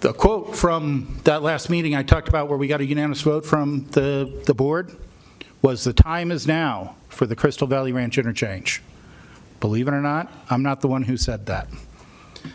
The 0.00 0.12
quote 0.12 0.56
from 0.56 1.20
that 1.24 1.42
last 1.42 1.70
meeting 1.70 1.94
I 1.94 2.02
talked 2.02 2.28
about 2.28 2.48
where 2.48 2.58
we 2.58 2.66
got 2.66 2.80
a 2.80 2.84
unanimous 2.84 3.22
vote 3.22 3.46
from 3.46 3.86
the, 3.92 4.42
the 4.44 4.54
board 4.54 4.96
was, 5.62 5.84
"The 5.84 5.92
time 5.92 6.30
is 6.30 6.46
now 6.46 6.96
for 7.08 7.26
the 7.26 7.36
Crystal 7.36 7.66
Valley 7.66 7.92
Ranch 7.92 8.18
interchange." 8.18 8.82
Believe 9.64 9.88
it 9.88 9.94
or 9.94 10.02
not, 10.02 10.30
I'm 10.50 10.62
not 10.62 10.82
the 10.82 10.88
one 10.88 11.04
who 11.04 11.16
said 11.16 11.46
that. 11.46 11.68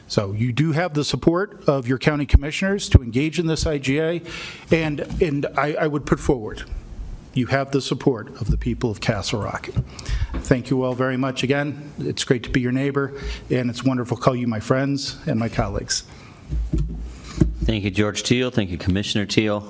So 0.05 0.31
you 0.31 0.53
do 0.53 0.73
have 0.73 0.93
the 0.93 1.03
support 1.03 1.67
of 1.67 1.87
your 1.87 1.97
county 1.97 2.27
commissioners 2.27 2.87
to 2.89 3.01
engage 3.01 3.39
in 3.39 3.47
this 3.47 3.63
IGA, 3.63 4.29
and, 4.71 4.99
and 5.19 5.47
I, 5.57 5.73
I 5.73 5.87
would 5.87 6.05
put 6.05 6.19
forward, 6.19 6.69
you 7.33 7.47
have 7.47 7.71
the 7.71 7.81
support 7.81 8.27
of 8.39 8.51
the 8.51 8.57
people 8.57 8.91
of 8.91 9.01
Castle 9.01 9.41
Rock. 9.41 9.69
Thank 10.35 10.69
you 10.69 10.83
all 10.83 10.93
very 10.93 11.17
much 11.17 11.41
again. 11.41 11.91
It's 11.97 12.23
great 12.23 12.43
to 12.43 12.51
be 12.51 12.61
your 12.61 12.71
neighbor, 12.71 13.19
and 13.49 13.71
it's 13.71 13.83
wonderful 13.83 14.15
to 14.15 14.21
call 14.21 14.35
you 14.35 14.45
my 14.45 14.59
friends 14.59 15.17
and 15.25 15.39
my 15.39 15.49
colleagues. 15.49 16.03
Thank 17.63 17.85
you, 17.85 17.89
George 17.89 18.21
Teal. 18.21 18.51
Thank 18.51 18.69
you, 18.69 18.77
Commissioner 18.77 19.25
Teal. 19.25 19.61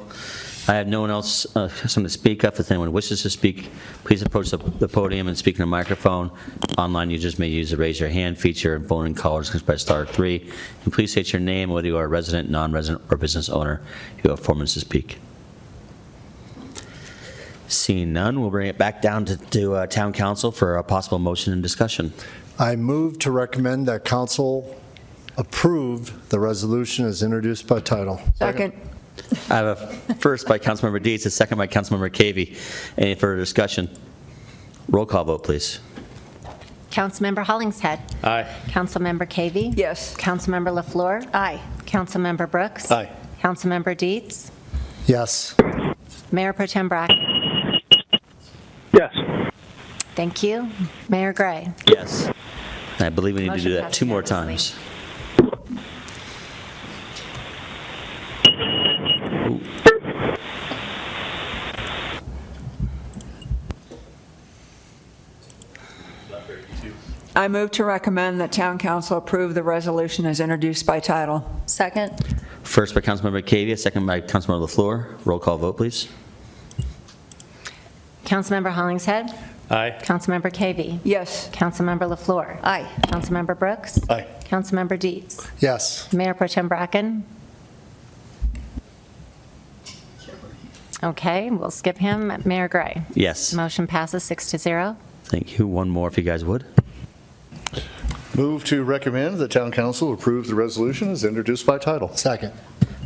I 0.69 0.75
have 0.75 0.87
no 0.87 1.01
one 1.01 1.09
else, 1.09 1.47
uh, 1.55 1.67
something 1.67 2.03
to 2.03 2.09
speak 2.09 2.43
up. 2.43 2.59
If 2.59 2.69
anyone 2.69 2.91
wishes 2.91 3.23
to 3.23 3.29
speak, 3.31 3.71
please 4.03 4.21
approach 4.21 4.51
the 4.51 4.57
the 4.57 4.87
podium 4.87 5.27
and 5.27 5.35
speak 5.35 5.55
in 5.55 5.63
a 5.63 5.65
microphone. 5.65 6.29
Online 6.77 7.09
users 7.09 7.39
may 7.39 7.47
use 7.47 7.71
the 7.71 7.77
raise 7.77 7.99
your 7.99 8.09
hand 8.09 8.37
feature, 8.37 8.75
and 8.75 8.87
phone 8.87 9.07
and 9.07 9.17
callers 9.17 9.49
can 9.49 9.61
press 9.61 9.81
star 9.81 10.05
three. 10.05 10.47
And 10.83 10.93
please 10.93 11.11
state 11.11 11.33
your 11.33 11.39
name, 11.39 11.71
whether 11.71 11.87
you 11.87 11.97
are 11.97 12.03
a 12.03 12.07
resident, 12.07 12.51
non-resident, 12.51 13.01
or 13.09 13.17
business 13.17 13.49
owner. 13.49 13.81
You 14.23 14.29
have 14.29 14.41
four 14.41 14.53
minutes 14.53 14.75
to 14.75 14.81
speak. 14.81 15.17
Seeing 17.67 18.13
none, 18.13 18.39
we'll 18.39 18.51
bring 18.51 18.67
it 18.67 18.77
back 18.77 19.01
down 19.01 19.25
to, 19.25 19.37
to 19.37 19.73
uh, 19.73 19.87
Town 19.87 20.13
Council 20.13 20.51
for 20.51 20.77
a 20.77 20.83
possible 20.83 21.17
motion 21.17 21.51
and 21.51 21.63
discussion. 21.63 22.13
I 22.59 22.75
move 22.75 23.17
to 23.19 23.31
recommend 23.31 23.87
that 23.87 24.05
council 24.05 24.79
approve 25.35 26.29
the 26.29 26.39
resolution 26.39 27.07
as 27.07 27.23
introduced 27.23 27.65
by 27.65 27.79
title. 27.79 28.21
Second. 28.35 28.88
I 29.49 29.57
have 29.57 29.67
a 29.67 30.15
first 30.15 30.47
by 30.47 30.59
Councilmember 30.59 31.01
Dietz, 31.01 31.25
a 31.25 31.29
second 31.31 31.57
by 31.57 31.67
Councilmember 31.67 32.09
Cavey. 32.09 32.57
Any 32.97 33.15
further 33.15 33.37
discussion? 33.37 33.89
Roll 34.89 35.05
call 35.05 35.23
vote, 35.25 35.43
please. 35.43 35.79
Councilmember 36.91 37.43
Hollingshead. 37.43 37.99
Aye. 38.23 38.47
Councilmember 38.67 39.27
Cavey. 39.27 39.73
Yes. 39.77 40.15
Councilmember 40.17 40.73
LaFleur. 40.81 41.27
Aye. 41.33 41.61
Councilmember 41.85 42.49
Brooks. 42.49 42.91
Aye. 42.91 43.11
Councilmember 43.41 43.95
Dietz. 43.95 44.51
Yes. 45.05 45.55
Mayor 46.31 46.53
Pro 46.53 46.65
Tem 46.65 46.87
Bracken. 46.87 47.81
Yes. 48.91 49.15
Thank 50.15 50.43
you. 50.43 50.69
Mayor 51.07 51.31
Gray. 51.33 51.71
Yes. 51.87 52.29
I 52.99 53.09
believe 53.09 53.35
we 53.35 53.41
need 53.41 53.47
to 53.47 53.51
Motion 53.51 53.69
do 53.69 53.73
that 53.75 53.83
passed 53.83 53.95
two 53.95 54.05
more 54.05 54.21
unanimously. 54.21 54.77
Times. 59.57 59.79
I 67.35 67.47
move 67.47 67.71
to 67.71 67.85
recommend 67.85 68.41
that 68.41 68.51
town 68.51 68.77
council 68.79 69.17
approve 69.17 69.53
the 69.53 69.63
resolution 69.63 70.25
as 70.25 70.39
introduced 70.39 70.85
by 70.85 70.99
title. 70.99 71.49
Second. 71.67 72.11
First 72.63 72.93
by 72.93 73.01
Councilmember 73.01 73.41
Cavey, 73.41 73.71
a 73.71 73.77
second 73.77 74.05
by 74.05 74.19
Councilmember 74.19 74.67
LaFleur. 74.67 75.25
Roll 75.25 75.39
call 75.39 75.57
vote, 75.57 75.77
please. 75.77 76.09
Councilmember 78.25 78.71
Hollingshead. 78.71 79.31
Aye. 79.69 79.95
Councilmember 80.01 80.51
Cavey. 80.51 80.99
Yes. 81.03 81.49
Councilmember 81.51 82.13
LaFleur. 82.13 82.59
Aye. 82.63 82.89
Councilmember 83.03 83.57
Brooks. 83.57 83.99
Aye. 84.09 84.27
Councilmember 84.43 84.99
Dietz. 84.99 85.47
Yes. 85.59 86.11
Mayor 86.11 86.33
Pro 86.33 86.47
Tem 86.47 86.67
Bracken. 86.67 87.23
Okay, 91.03 91.49
we'll 91.49 91.71
skip 91.71 91.97
him. 91.97 92.33
Mayor 92.45 92.67
Gray. 92.67 93.01
Yes. 93.13 93.53
Motion 93.53 93.87
passes 93.87 94.23
six 94.23 94.49
to 94.51 94.57
zero. 94.57 94.97
Thank 95.25 95.57
you. 95.57 95.67
One 95.67 95.89
more 95.89 96.07
if 96.07 96.17
you 96.17 96.23
guys 96.23 96.43
would. 96.43 96.65
Move 98.35 98.63
to 98.65 98.83
recommend 98.83 99.37
that 99.39 99.51
town 99.51 99.71
council 99.71 100.13
approve 100.13 100.47
the 100.47 100.55
resolution 100.55 101.09
as 101.11 101.23
introduced 101.23 101.65
by 101.65 101.77
title. 101.77 102.15
Second. 102.15 102.53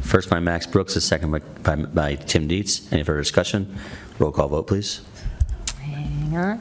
First 0.02 0.30
by 0.30 0.40
Max 0.40 0.68
Brooks, 0.68 0.96
a 0.96 1.02
second 1.02 1.32
by, 1.32 1.40
by, 1.40 1.76
by 1.76 2.16
Tim 2.16 2.48
Dietz. 2.48 2.92
Any 2.92 3.04
further 3.04 3.22
discussion? 3.22 3.78
Roll 4.20 4.32
call 4.32 4.50
vote, 4.50 4.68
please. 4.68 5.02
Hang 5.82 6.38
on. 6.38 6.60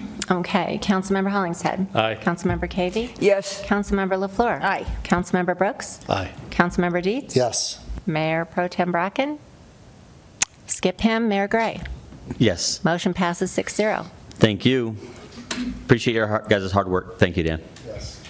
Okay, 0.30 0.78
Councilmember 0.82 1.30
Hollingshead. 1.30 1.86
Aye. 1.94 2.18
Councilmember 2.20 2.68
Cavey. 2.68 3.16
Yes. 3.18 3.62
Councilmember 3.64 4.18
LaFleur. 4.28 4.60
Aye. 4.62 4.84
Councilmember 5.02 5.56
Brooks. 5.56 6.00
Aye. 6.06 6.30
Councilmember 6.50 7.02
Dietz. 7.02 7.34
Yes. 7.34 7.80
Mayor 8.04 8.44
Pro 8.44 8.68
Tem 8.68 8.92
Bracken. 8.92 9.38
Skip 10.68 11.00
him. 11.00 11.28
Mayor 11.28 11.48
Gray. 11.48 11.80
Yes. 12.38 12.84
Motion 12.84 13.14
passes 13.14 13.50
six 13.50 13.74
zero. 13.74 14.06
Thank 14.32 14.64
you. 14.64 14.96
Appreciate 15.84 16.14
your 16.14 16.26
har- 16.26 16.44
guys' 16.48 16.70
hard 16.70 16.88
work. 16.88 17.18
Thank 17.18 17.36
you, 17.36 17.42
Dan. 17.42 17.60
Yes. 17.86 18.22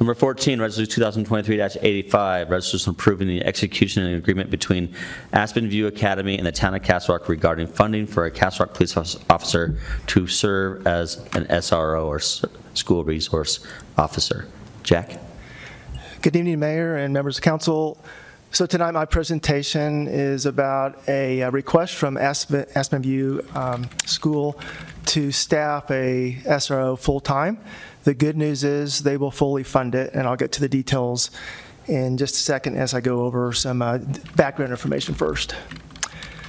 Number 0.00 0.14
14, 0.14 0.60
Resolution 0.60 1.02
2023-85, 1.24 2.50
resolution 2.50 2.90
approving 2.90 3.26
the 3.28 3.44
execution 3.44 4.04
and 4.04 4.16
agreement 4.16 4.50
between 4.50 4.94
Aspen 5.32 5.68
View 5.68 5.86
Academy 5.86 6.36
and 6.36 6.46
the 6.46 6.52
Town 6.52 6.74
of 6.74 6.82
Castle 6.82 7.16
Rock 7.16 7.28
regarding 7.28 7.66
funding 7.66 8.06
for 8.06 8.24
a 8.26 8.30
Castle 8.30 8.66
Rock 8.66 8.74
police 8.74 8.96
officer 8.96 9.78
to 10.08 10.26
serve 10.26 10.86
as 10.86 11.16
an 11.34 11.46
SRO 11.46 12.06
or 12.06 12.20
school 12.20 13.02
resource 13.04 13.60
officer. 13.96 14.46
Jack? 14.82 15.18
Good 16.22 16.36
evening, 16.36 16.58
Mayor 16.60 16.96
and 16.96 17.12
members 17.14 17.38
of 17.38 17.42
council. 17.42 17.98
So 18.50 18.64
tonight, 18.64 18.92
my 18.92 19.04
presentation 19.04 20.08
is 20.08 20.46
about 20.46 21.06
a 21.06 21.42
uh, 21.42 21.50
request 21.50 21.94
from 21.96 22.16
Aspen, 22.16 22.64
Aspen 22.74 23.02
View 23.02 23.46
um, 23.54 23.86
School 24.06 24.58
to 25.06 25.30
staff 25.30 25.90
a 25.90 26.38
SRO 26.46 26.98
full-time. 26.98 27.58
The 28.04 28.14
good 28.14 28.38
news 28.38 28.64
is 28.64 29.00
they 29.00 29.18
will 29.18 29.30
fully 29.30 29.64
fund 29.64 29.94
it, 29.94 30.14
and 30.14 30.26
I'll 30.26 30.34
get 30.34 30.50
to 30.52 30.60
the 30.60 30.68
details 30.68 31.30
in 31.88 32.16
just 32.16 32.36
a 32.36 32.38
second 32.38 32.76
as 32.76 32.94
I 32.94 33.00
go 33.00 33.20
over 33.20 33.52
some 33.52 33.82
uh, 33.82 33.98
background 34.34 34.70
information 34.70 35.14
first. 35.14 35.54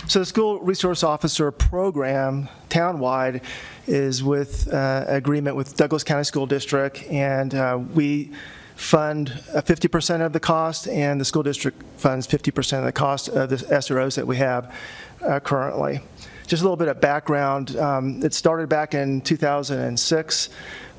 So 0.07 0.19
the 0.19 0.26
school 0.26 0.59
resource 0.61 1.03
officer 1.03 1.51
program 1.51 2.47
townwide 2.69 3.43
is 3.88 4.23
with 4.23 4.73
uh, 4.73 5.03
agreement 5.07 5.57
with 5.57 5.76
Douglas 5.76 6.05
County 6.05 6.23
School 6.23 6.45
District, 6.45 7.03
and 7.11 7.53
uh, 7.53 7.77
we 7.93 8.31
fund 8.80 9.34
uh, 9.53 9.61
50% 9.61 10.26
of 10.26 10.31
the 10.31 10.39
cost, 10.39 10.88
and 10.88 11.19
the 11.19 11.26
school 11.26 11.43
district 11.43 11.84
funds 11.97 12.26
50% 12.26 12.80
of 12.80 12.85
the 12.85 12.93
cost 12.93 13.27
of 13.27 13.49
the 13.49 13.57
SROs 13.57 14.15
that 14.15 14.26
we 14.26 14.38
have 14.38 14.73
uh, 15.22 15.39
currently. 15.41 15.99
Just 16.47 16.61
a 16.61 16.65
little 16.65 16.77
bit 16.77 16.88
of 16.88 17.01
background. 17.01 17.76
Um, 17.76 18.23
it 18.23 18.34
started 18.34 18.69
back 18.69 18.93
in 18.93 19.19
2006 19.19 20.49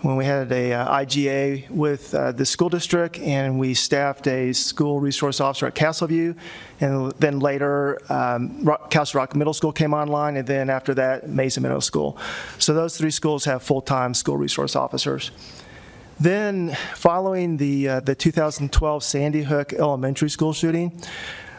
when 0.03 0.17
we 0.17 0.27
had 0.27 0.53
a 0.53 0.75
uh, 0.75 0.99
IGA 0.99 1.71
with 1.71 2.15
uh, 2.15 2.33
the 2.33 2.45
school 2.45 2.69
district, 2.69 3.19
and 3.19 3.59
we 3.59 3.73
staffed 3.73 4.27
a 4.29 4.53
school 4.53 5.01
resource 5.01 5.41
officer 5.41 5.67
at 5.67 5.75
Castleview, 5.75 6.37
and 6.81 7.13
then 7.13 7.41
later 7.41 7.99
um, 8.13 8.63
Rock, 8.63 8.91
Castle 8.91 9.19
Rock 9.19 9.35
Middle 9.35 9.55
School 9.55 9.73
came 9.73 9.95
online, 9.95 10.37
and 10.37 10.47
then 10.47 10.69
after 10.69 10.95
that 10.95 11.31
Mesa 11.31 11.63
Middle 11.63 11.81
School. 11.81 12.19
So 12.59 12.75
those 12.75 12.99
three 12.99 13.11
schools 13.11 13.47
have 13.47 13.63
full-time 13.63 14.13
school 14.13 14.37
resource 14.37 14.77
officers. 14.77 15.31
Then, 16.21 16.77
following 16.97 17.57
the 17.57 17.89
uh, 17.89 18.01
the 18.01 18.15
2012 18.15 19.03
Sandy 19.03 19.43
Hook 19.43 19.73
Elementary 19.73 20.29
School 20.29 20.53
shooting, 20.53 21.03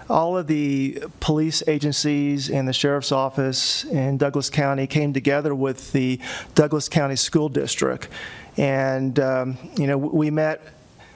all 0.07 0.38
of 0.38 0.45
the 0.45 1.03
police 1.19 1.63
agencies 1.65 2.47
and 2.47 2.67
the 2.67 2.73
sheriff's 2.73 3.11
office 3.11 3.85
in 3.85 4.19
Douglas 4.19 4.51
County 4.51 4.85
came 4.85 5.13
together 5.13 5.55
with 5.55 5.91
the 5.93 6.19
Douglas 6.53 6.89
County 6.89 7.15
School 7.15 7.49
District, 7.49 8.07
and 8.55 9.19
um, 9.19 9.57
you 9.79 9.88
know 9.88 9.97
we 9.97 10.29
met 10.29 10.61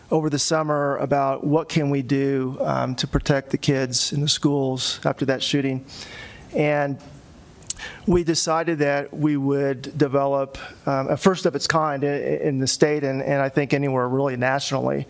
over 0.10 0.32
the 0.32 0.40
summer 0.40 0.98
about 0.98 1.44
what 1.44 1.70
can 1.70 1.92
we 1.92 2.02
do 2.02 2.58
um, 2.62 2.96
to 2.96 3.06
protect 3.06 3.52
the 3.52 3.60
kids 3.60 4.12
in 4.12 4.22
the 4.22 4.28
schools 4.28 5.00
after 5.06 5.24
that 5.24 5.44
shooting, 5.44 5.86
and 6.56 6.98
we 8.08 8.24
decided 8.24 8.80
that 8.80 9.14
we 9.14 9.38
would 9.38 9.98
develop 9.98 10.58
um, 10.88 11.10
a 11.10 11.18
first 11.18 11.46
of 11.46 11.56
its 11.56 11.68
kind 11.68 12.04
in, 12.04 12.42
in 12.42 12.60
the 12.60 12.68
state 12.68 13.04
and, 13.04 13.22
and 13.22 13.42
I 13.42 13.50
think 13.50 13.74
anywhere 13.74 14.08
really 14.08 14.38
nationally. 14.38 15.08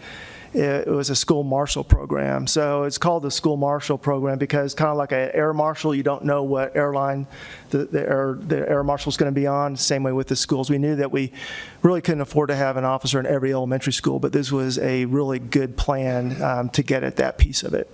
It 0.55 0.87
was 0.87 1.09
a 1.09 1.15
school 1.15 1.43
marshal 1.43 1.83
program. 1.83 2.47
So 2.47 2.83
it's 2.83 2.97
called 2.97 3.23
the 3.23 3.31
school 3.31 3.57
marshal 3.57 3.97
program 3.97 4.37
because 4.37 4.73
kind 4.73 4.89
of 4.89 4.97
like 4.97 5.11
an 5.11 5.31
air 5.33 5.53
marshal, 5.53 5.93
you 5.93 6.03
don't 6.03 6.23
know 6.23 6.43
what 6.43 6.75
airline 6.75 7.27
the, 7.71 7.79
the 7.85 7.99
air, 7.99 8.37
the 8.39 8.69
air 8.69 8.83
marshal 8.83 9.09
is 9.09 9.17
going 9.17 9.31
to 9.31 9.35
be 9.35 9.47
on. 9.47 9.75
Same 9.75 10.03
way 10.03 10.13
with 10.13 10.27
the 10.27 10.35
schools. 10.35 10.69
We 10.69 10.77
knew 10.77 10.95
that 10.95 11.11
we 11.11 11.33
really 11.81 12.01
couldn't 12.01 12.21
afford 12.21 12.49
to 12.49 12.55
have 12.55 12.77
an 12.77 12.85
officer 12.85 13.19
in 13.19 13.25
every 13.25 13.53
elementary 13.53 13.91
school, 13.91 14.19
but 14.19 14.31
this 14.31 14.51
was 14.51 14.79
a 14.79 15.05
really 15.05 15.39
good 15.39 15.75
plan 15.75 16.41
um, 16.41 16.69
to 16.69 16.83
get 16.83 17.03
at 17.03 17.17
that 17.17 17.37
piece 17.37 17.61
of 17.61 17.73
it. 17.73 17.93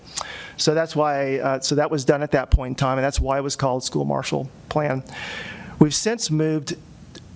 So 0.58 0.76
that's 0.76 0.96
why, 0.96 1.40
uh, 1.40 1.60
so 1.62 1.76
that 1.76 1.90
was 1.90 2.06
done 2.06 2.22
at 2.22 2.32
that 2.32 2.52
point 2.52 2.72
in 2.72 2.76
time, 2.76 3.00
and 3.00 3.04
that's 3.04 3.20
why 3.20 3.40
it 3.40 3.42
was 3.42 3.56
called 3.56 3.84
school 3.84 4.06
marshal 4.06 4.50
plan. 4.70 5.04
We've 5.80 5.96
since 5.96 6.30
moved 6.30 6.76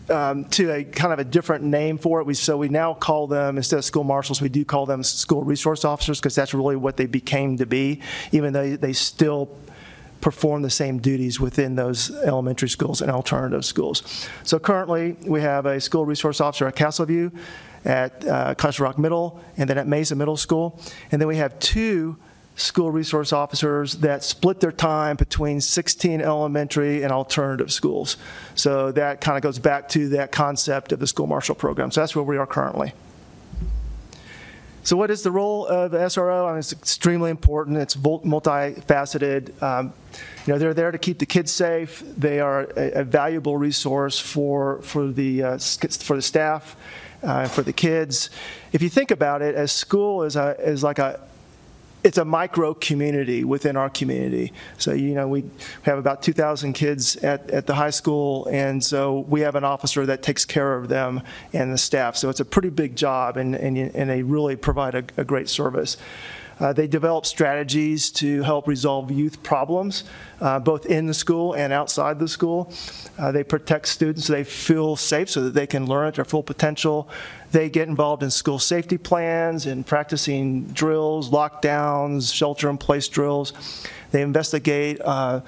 um, 0.09 0.45
to 0.45 0.71
a 0.71 0.83
kind 0.83 1.13
of 1.13 1.19
a 1.19 1.23
different 1.23 1.63
name 1.63 1.97
for 1.97 2.19
it. 2.19 2.25
We, 2.25 2.33
so 2.33 2.57
we 2.57 2.69
now 2.69 2.93
call 2.93 3.27
them, 3.27 3.57
instead 3.57 3.77
of 3.77 3.85
school 3.85 4.03
marshals, 4.03 4.41
we 4.41 4.49
do 4.49 4.65
call 4.65 4.85
them 4.85 5.03
school 5.03 5.43
resource 5.43 5.85
officers 5.85 6.19
because 6.19 6.35
that's 6.35 6.53
really 6.53 6.75
what 6.75 6.97
they 6.97 7.05
became 7.05 7.57
to 7.57 7.65
be, 7.65 8.01
even 8.31 8.53
though 8.53 8.75
they 8.75 8.93
still 8.93 9.49
perform 10.21 10.63
the 10.63 10.69
same 10.69 10.97
duties 10.97 11.39
within 11.39 11.75
those 11.75 12.09
elementary 12.23 12.69
schools 12.69 13.01
and 13.01 13.11
alternative 13.11 13.63
schools. 13.63 14.27
So 14.43 14.57
currently, 14.57 15.17
we 15.25 15.41
have 15.41 15.65
a 15.65 15.79
school 15.79 16.05
resource 16.05 16.41
officer 16.41 16.67
at 16.67 16.75
Castleview, 16.75 17.31
at 17.85 18.25
uh, 18.27 18.55
Rock 18.79 18.97
Middle, 18.97 19.39
and 19.57 19.69
then 19.69 19.77
at 19.77 19.87
Mesa 19.87 20.15
Middle 20.15 20.37
School. 20.37 20.79
And 21.11 21.21
then 21.21 21.27
we 21.27 21.37
have 21.37 21.57
two 21.59 22.17
school 22.55 22.89
resource 22.89 23.33
officers 23.33 23.95
that 23.95 24.23
split 24.23 24.59
their 24.59 24.71
time 24.71 25.17
between 25.17 25.59
16 25.59 26.21
elementary 26.21 27.03
and 27.03 27.11
alternative 27.11 27.71
schools. 27.71 28.17
So 28.55 28.91
that 28.93 29.21
kind 29.21 29.37
of 29.37 29.43
goes 29.43 29.59
back 29.59 29.89
to 29.89 30.09
that 30.09 30.31
concept 30.31 30.91
of 30.91 30.99
the 30.99 31.07
school 31.07 31.27
marshal 31.27 31.55
program. 31.55 31.91
So 31.91 32.01
that's 32.01 32.15
where 32.15 32.23
we 32.23 32.37
are 32.37 32.47
currently. 32.47 32.93
So 34.83 34.95
what 34.95 35.09
is 35.09 35.23
the 35.23 35.31
role 35.31 35.65
of 35.65 35.89
the 35.89 35.97
SRO? 35.97 36.45
I 36.45 36.51
mean, 36.51 36.59
it's 36.59 36.71
extremely 36.71 37.31
important. 37.31 37.77
It's 37.77 37.95
multifaceted. 37.95 39.61
Um, 39.61 39.93
you 40.45 40.53
know, 40.53 40.59
they're 40.59 40.75
there 40.75 40.91
to 40.91 40.99
keep 40.99 41.17
the 41.17 41.25
kids 41.25 41.51
safe. 41.51 42.03
They 42.15 42.39
are 42.39 42.69
a, 42.77 42.99
a 42.99 43.03
valuable 43.03 43.57
resource 43.57 44.19
for 44.19 44.83
for 44.83 45.07
the 45.07 45.41
uh, 45.41 45.57
for 45.57 46.15
the 46.15 46.21
staff, 46.21 46.75
uh, 47.23 47.47
for 47.47 47.63
the 47.63 47.73
kids. 47.73 48.29
If 48.73 48.83
you 48.83 48.89
think 48.89 49.09
about 49.09 49.41
it, 49.41 49.55
as 49.55 49.71
school 49.71 50.21
is 50.21 50.35
a 50.35 50.55
is 50.59 50.83
like 50.83 50.99
a 50.99 51.19
it's 52.05 52.19
a 52.19 52.23
micro 52.23 52.75
community 52.75 53.43
within 53.43 53.75
our 53.75 53.89
community. 53.89 54.53
So, 54.77 54.93
you 54.93 55.15
know, 55.15 55.27
we 55.27 55.43
have 55.81 55.97
about 55.97 56.21
2,000 56.21 56.73
kids 56.73 57.15
at, 57.17 57.49
at 57.49 57.65
the 57.65 57.73
high 57.73 57.89
school, 57.89 58.47
and 58.51 58.83
so 58.83 59.25
we 59.27 59.41
have 59.41 59.55
an 59.55 59.63
officer 59.63 60.05
that 60.05 60.21
takes 60.21 60.45
care 60.45 60.75
of 60.75 60.87
them 60.87 61.23
and 61.51 61.73
the 61.73 61.79
staff. 61.79 62.15
So 62.15 62.29
it's 62.29 62.39
a 62.39 62.45
pretty 62.45 62.69
big 62.69 62.95
job, 62.95 63.37
and, 63.37 63.55
and, 63.55 63.75
and 63.75 64.07
they 64.07 64.21
really 64.21 64.55
provide 64.55 64.93
a, 64.93 65.03
a 65.17 65.25
great 65.25 65.49
service. 65.49 65.97
Uh, 66.59 66.71
they 66.71 66.87
develop 66.87 67.25
strategies 67.25 68.09
to 68.09 68.41
help 68.43 68.67
resolve 68.67 69.11
youth 69.11 69.41
problems, 69.43 70.03
uh, 70.39 70.59
both 70.59 70.85
in 70.85 71.05
the 71.05 71.13
school 71.13 71.53
and 71.53 71.73
outside 71.73 72.19
the 72.19 72.27
school. 72.27 72.71
Uh, 73.17 73.31
they 73.31 73.43
protect 73.43 73.87
students 73.87 74.27
so 74.27 74.33
they 74.33 74.43
feel 74.43 74.95
safe 74.95 75.29
so 75.29 75.43
that 75.43 75.53
they 75.53 75.67
can 75.67 75.85
learn 75.85 76.07
at 76.07 76.15
their 76.15 76.23
full 76.23 76.43
potential. 76.43 77.09
They 77.55 77.69
get 77.69 77.87
involved 77.87 78.21
in 78.21 78.31
school 78.31 78.59
safety 78.59 78.97
plans 78.97 79.65
and 79.65 79.87
practicing 79.87 80.65
drills, 80.65 81.29
lockdowns, 81.29 82.33
shelter 82.33 82.69
in 82.69 82.77
place 82.77 83.07
drills. 83.07 83.53
They 84.11 84.21
investigate 84.21 84.99
uh, 84.99 85.39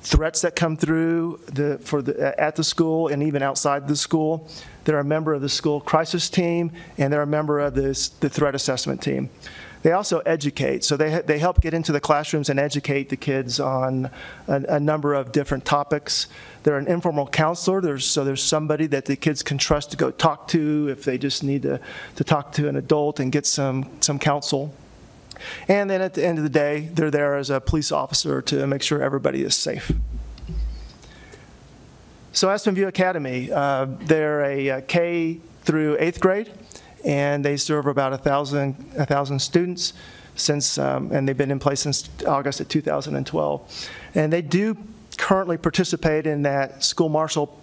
threats 0.00 0.40
that 0.40 0.56
come 0.56 0.78
through 0.78 1.40
the, 1.44 1.76
for 1.84 2.00
the, 2.00 2.40
at 2.40 2.56
the 2.56 2.64
school 2.64 3.08
and 3.08 3.22
even 3.22 3.42
outside 3.42 3.86
the 3.86 3.96
school. 3.96 4.48
They're 4.84 4.98
a 4.98 5.04
member 5.04 5.34
of 5.34 5.42
the 5.42 5.50
school 5.50 5.82
crisis 5.82 6.30
team 6.30 6.72
and 6.96 7.12
they're 7.12 7.20
a 7.20 7.26
member 7.26 7.60
of 7.60 7.74
this, 7.74 8.08
the 8.08 8.30
threat 8.30 8.54
assessment 8.54 9.02
team. 9.02 9.28
They 9.82 9.92
also 9.92 10.18
educate, 10.20 10.84
so 10.84 10.96
they, 10.96 11.22
they 11.22 11.38
help 11.38 11.62
get 11.62 11.72
into 11.72 11.90
the 11.90 12.00
classrooms 12.00 12.50
and 12.50 12.60
educate 12.60 13.08
the 13.08 13.16
kids 13.16 13.58
on 13.58 14.10
a, 14.46 14.76
a 14.76 14.80
number 14.80 15.14
of 15.14 15.32
different 15.32 15.64
topics. 15.64 16.26
They're 16.64 16.76
an 16.76 16.86
informal 16.86 17.26
counselor, 17.26 17.80
there's, 17.80 18.04
so 18.04 18.22
there's 18.22 18.42
somebody 18.42 18.86
that 18.88 19.06
the 19.06 19.16
kids 19.16 19.42
can 19.42 19.56
trust 19.56 19.90
to 19.92 19.96
go 19.96 20.10
talk 20.10 20.48
to 20.48 20.88
if 20.88 21.04
they 21.04 21.16
just 21.16 21.42
need 21.42 21.62
to, 21.62 21.80
to 22.16 22.24
talk 22.24 22.52
to 22.52 22.68
an 22.68 22.76
adult 22.76 23.20
and 23.20 23.32
get 23.32 23.46
some, 23.46 23.90
some 24.00 24.18
counsel. 24.18 24.74
And 25.66 25.88
then 25.88 26.02
at 26.02 26.12
the 26.12 26.26
end 26.26 26.36
of 26.36 26.44
the 26.44 26.50
day, 26.50 26.90
they're 26.92 27.10
there 27.10 27.36
as 27.36 27.48
a 27.48 27.58
police 27.58 27.90
officer 27.90 28.42
to 28.42 28.66
make 28.66 28.82
sure 28.82 29.02
everybody 29.02 29.42
is 29.42 29.56
safe. 29.56 29.92
So 32.32 32.50
Aspen 32.50 32.74
View 32.74 32.86
Academy, 32.86 33.50
uh, 33.50 33.86
they're 34.02 34.44
a, 34.44 34.68
a 34.68 34.82
K 34.82 35.40
through 35.62 35.96
eighth 35.98 36.20
grade 36.20 36.52
and 37.04 37.44
they 37.44 37.56
serve 37.56 37.86
about 37.86 38.12
a 38.12 38.18
thousand, 38.18 38.92
a 38.96 39.06
thousand 39.06 39.38
students 39.40 39.92
since, 40.34 40.78
um, 40.78 41.10
and 41.12 41.28
they've 41.28 41.36
been 41.36 41.50
in 41.50 41.58
place 41.58 41.80
since 41.80 42.08
August 42.26 42.60
of 42.60 42.68
2012. 42.68 43.90
And 44.14 44.32
they 44.32 44.42
do 44.42 44.76
currently 45.16 45.56
participate 45.56 46.26
in 46.26 46.42
that 46.42 46.82
school 46.82 47.08
marshal 47.08 47.58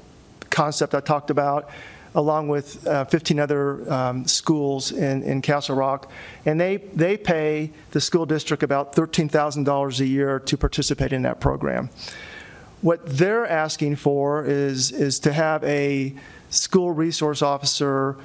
concept 0.49 0.93
I 0.93 0.99
talked 0.99 1.29
about, 1.29 1.69
along 2.15 2.47
with 2.47 2.85
uh, 2.87 3.05
15 3.05 3.39
other 3.39 3.91
um, 3.91 4.25
schools 4.25 4.91
in, 4.91 5.23
in 5.23 5.41
Castle 5.41 5.75
Rock. 5.75 6.11
And 6.45 6.59
they, 6.59 6.77
they 6.77 7.17
pay 7.17 7.71
the 7.91 8.01
school 8.01 8.25
district 8.25 8.63
about 8.63 8.95
$13,000 8.95 9.99
a 9.99 10.05
year 10.05 10.39
to 10.39 10.57
participate 10.57 11.13
in 11.13 11.23
that 11.23 11.39
program. 11.39 11.89
What 12.81 13.05
they're 13.05 13.47
asking 13.47 13.95
for 13.97 14.45
is, 14.45 14.91
is 14.91 15.19
to 15.21 15.33
have 15.33 15.63
a 15.63 16.13
school 16.49 16.91
resource 16.91 17.41
officer 17.41 18.17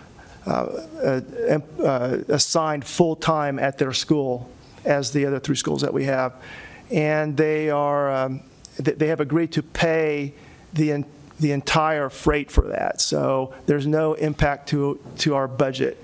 assigned 2.29 2.85
full-time 2.85 3.59
at 3.59 3.79
their 3.79 3.93
school 3.93 4.51
as 4.85 5.13
the 5.13 5.27
other 5.27 5.39
three 5.39 5.57
schools 5.57 5.83
that 5.83 5.93
we 5.93 6.05
have. 6.05 6.35
And 6.91 7.37
they 7.37 7.71
are, 7.71 8.11
um, 8.13 8.43
they 8.79 9.09
have 9.09 9.21
agreed 9.21 9.53
to 9.53 9.63
pay 9.63 10.35
the, 10.73 11.05
the 11.39 11.53
entire 11.53 12.09
freight 12.09 12.51
for 12.51 12.69
that. 12.69 13.01
So 13.01 13.55
there's 13.67 13.87
no 13.87 14.15
impact 14.15 14.69
to, 14.71 15.01
to 15.19 15.35
our 15.35 15.49
budget. 15.49 16.03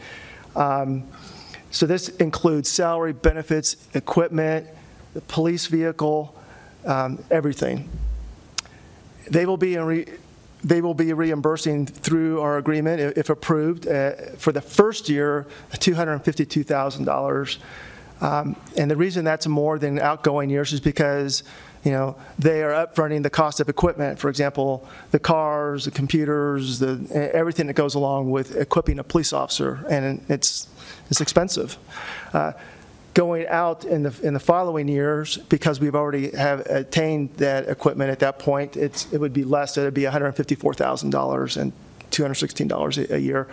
Um, 0.57 1.05
so 1.71 1.87
this 1.87 2.09
includes 2.09 2.69
salary, 2.69 3.13
benefits, 3.13 3.77
equipment, 3.95 4.67
the 5.15 5.21
police 5.23 5.67
vehicle, 5.67 6.35
um, 6.85 7.23
everything. 7.31 7.89
They 9.31 9.45
will 9.45 9.57
be 9.59 9.75
in 9.75 9.85
they 10.65 10.81
will 10.81 10.95
be 10.95 11.13
reimbursing 11.13 11.87
through 11.87 12.41
our 12.41 12.59
agreement, 12.59 13.17
if 13.17 13.31
approved, 13.31 13.87
uh, 13.87 14.13
for 14.37 14.53
the 14.53 14.61
first 14.61 15.09
year, 15.09 15.47
$252,000 15.73 17.59
Um, 18.21 18.57
And 18.77 18.91
the 18.91 18.97
reason 18.97 19.25
that's 19.25 19.47
more 19.47 19.79
than 19.79 19.99
outgoing 19.99 20.51
years 20.51 20.73
is 20.73 20.81
because, 20.81 21.43
you 21.85 21.93
know, 21.93 22.17
they 22.39 22.63
are 22.63 22.73
upfronting 22.73 23.23
the 23.23 23.31
cost 23.31 23.61
of 23.61 23.69
equipment, 23.69 24.19
for 24.19 24.29
example, 24.29 24.87
the 25.11 25.19
cars, 25.19 25.85
the 25.85 25.91
computers, 25.91 26.79
the, 26.81 27.31
everything 27.33 27.67
that 27.69 27.75
goes 27.75 27.95
along 27.95 28.31
with 28.31 28.57
equipping 28.57 28.99
a 28.99 29.05
police 29.05 29.33
officer, 29.33 29.85
and 29.89 30.21
it's, 30.29 30.67
it's 31.11 31.21
expensive. 31.21 31.79
Uh, 32.33 32.53
Going 33.19 33.49
out 33.49 33.85
in 33.85 34.05
the, 34.05 34.15
in 34.23 34.33
the 34.33 34.39
following 34.39 34.87
years, 34.87 35.39
because 35.39 35.81
we've 35.81 35.97
already 35.97 36.31
have 36.37 36.61
attained 36.67 37.35
that 37.39 37.69
equipment 37.69 38.13
at 38.13 38.21
that 38.21 38.39
point, 38.39 38.77
it's, 38.77 39.13
it 39.13 39.19
would 39.19 39.33
be 39.33 39.43
less, 39.43 39.77
it'd 39.77 39.93
be 39.93 40.03
$154,000 40.03 41.57
and 41.57 41.73
$216 42.13 43.11
a- 43.11 43.15
a 43.17 43.19
year. 43.19 43.49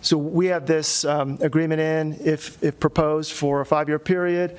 So 0.00 0.16
we 0.16 0.46
have 0.46 0.64
this 0.64 1.04
um, 1.04 1.36
agreement 1.42 1.82
in, 1.82 2.16
if, 2.26 2.64
if 2.64 2.80
proposed, 2.80 3.32
for 3.32 3.60
a 3.60 3.66
five-year 3.66 3.98
period, 3.98 4.56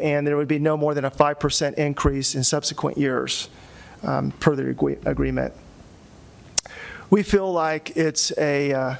and 0.00 0.26
there 0.26 0.38
would 0.38 0.48
be 0.48 0.58
no 0.58 0.78
more 0.78 0.94
than 0.94 1.04
a 1.04 1.10
5% 1.10 1.74
increase 1.74 2.34
in 2.34 2.42
subsequent 2.42 2.96
years 2.96 3.50
um, 4.02 4.30
per 4.30 4.56
the 4.56 4.70
agree- 4.70 4.96
agreement. 5.04 5.52
We 7.10 7.22
feel 7.22 7.52
like 7.52 7.98
it's 7.98 8.32
a, 8.38 8.72
uh, 8.72 8.94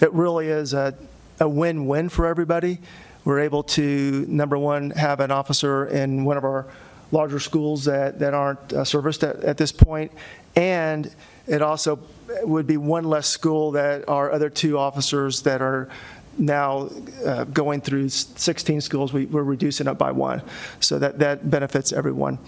it 0.00 0.12
really 0.12 0.48
is 0.48 0.74
a, 0.74 0.92
a 1.38 1.48
win-win 1.48 2.08
for 2.08 2.26
everybody. 2.26 2.80
We're 3.26 3.40
able 3.40 3.64
to, 3.64 4.24
number 4.28 4.56
one, 4.56 4.90
have 4.90 5.18
an 5.18 5.32
officer 5.32 5.86
in 5.86 6.24
one 6.24 6.36
of 6.36 6.44
our 6.44 6.64
larger 7.10 7.40
schools 7.40 7.84
that, 7.86 8.20
that 8.20 8.34
aren't 8.34 8.72
uh, 8.72 8.84
serviced 8.84 9.24
at, 9.24 9.42
at 9.42 9.56
this 9.56 9.72
point, 9.72 10.12
and 10.54 11.12
it 11.48 11.60
also 11.60 11.98
would 12.42 12.68
be 12.68 12.76
one 12.76 13.02
less 13.02 13.26
school 13.26 13.72
that 13.72 14.08
our 14.08 14.30
other 14.30 14.48
two 14.48 14.78
officers 14.78 15.42
that 15.42 15.60
are 15.60 15.88
now 16.38 16.88
uh, 17.24 17.42
going 17.44 17.80
through 17.80 18.10
16 18.10 18.80
schools, 18.80 19.12
we, 19.12 19.26
we're 19.26 19.42
reducing 19.42 19.88
it 19.88 19.94
by 19.94 20.12
one. 20.12 20.40
So 20.78 21.00
that, 21.00 21.18
that 21.18 21.50
benefits 21.50 21.92
everyone. 21.92 22.38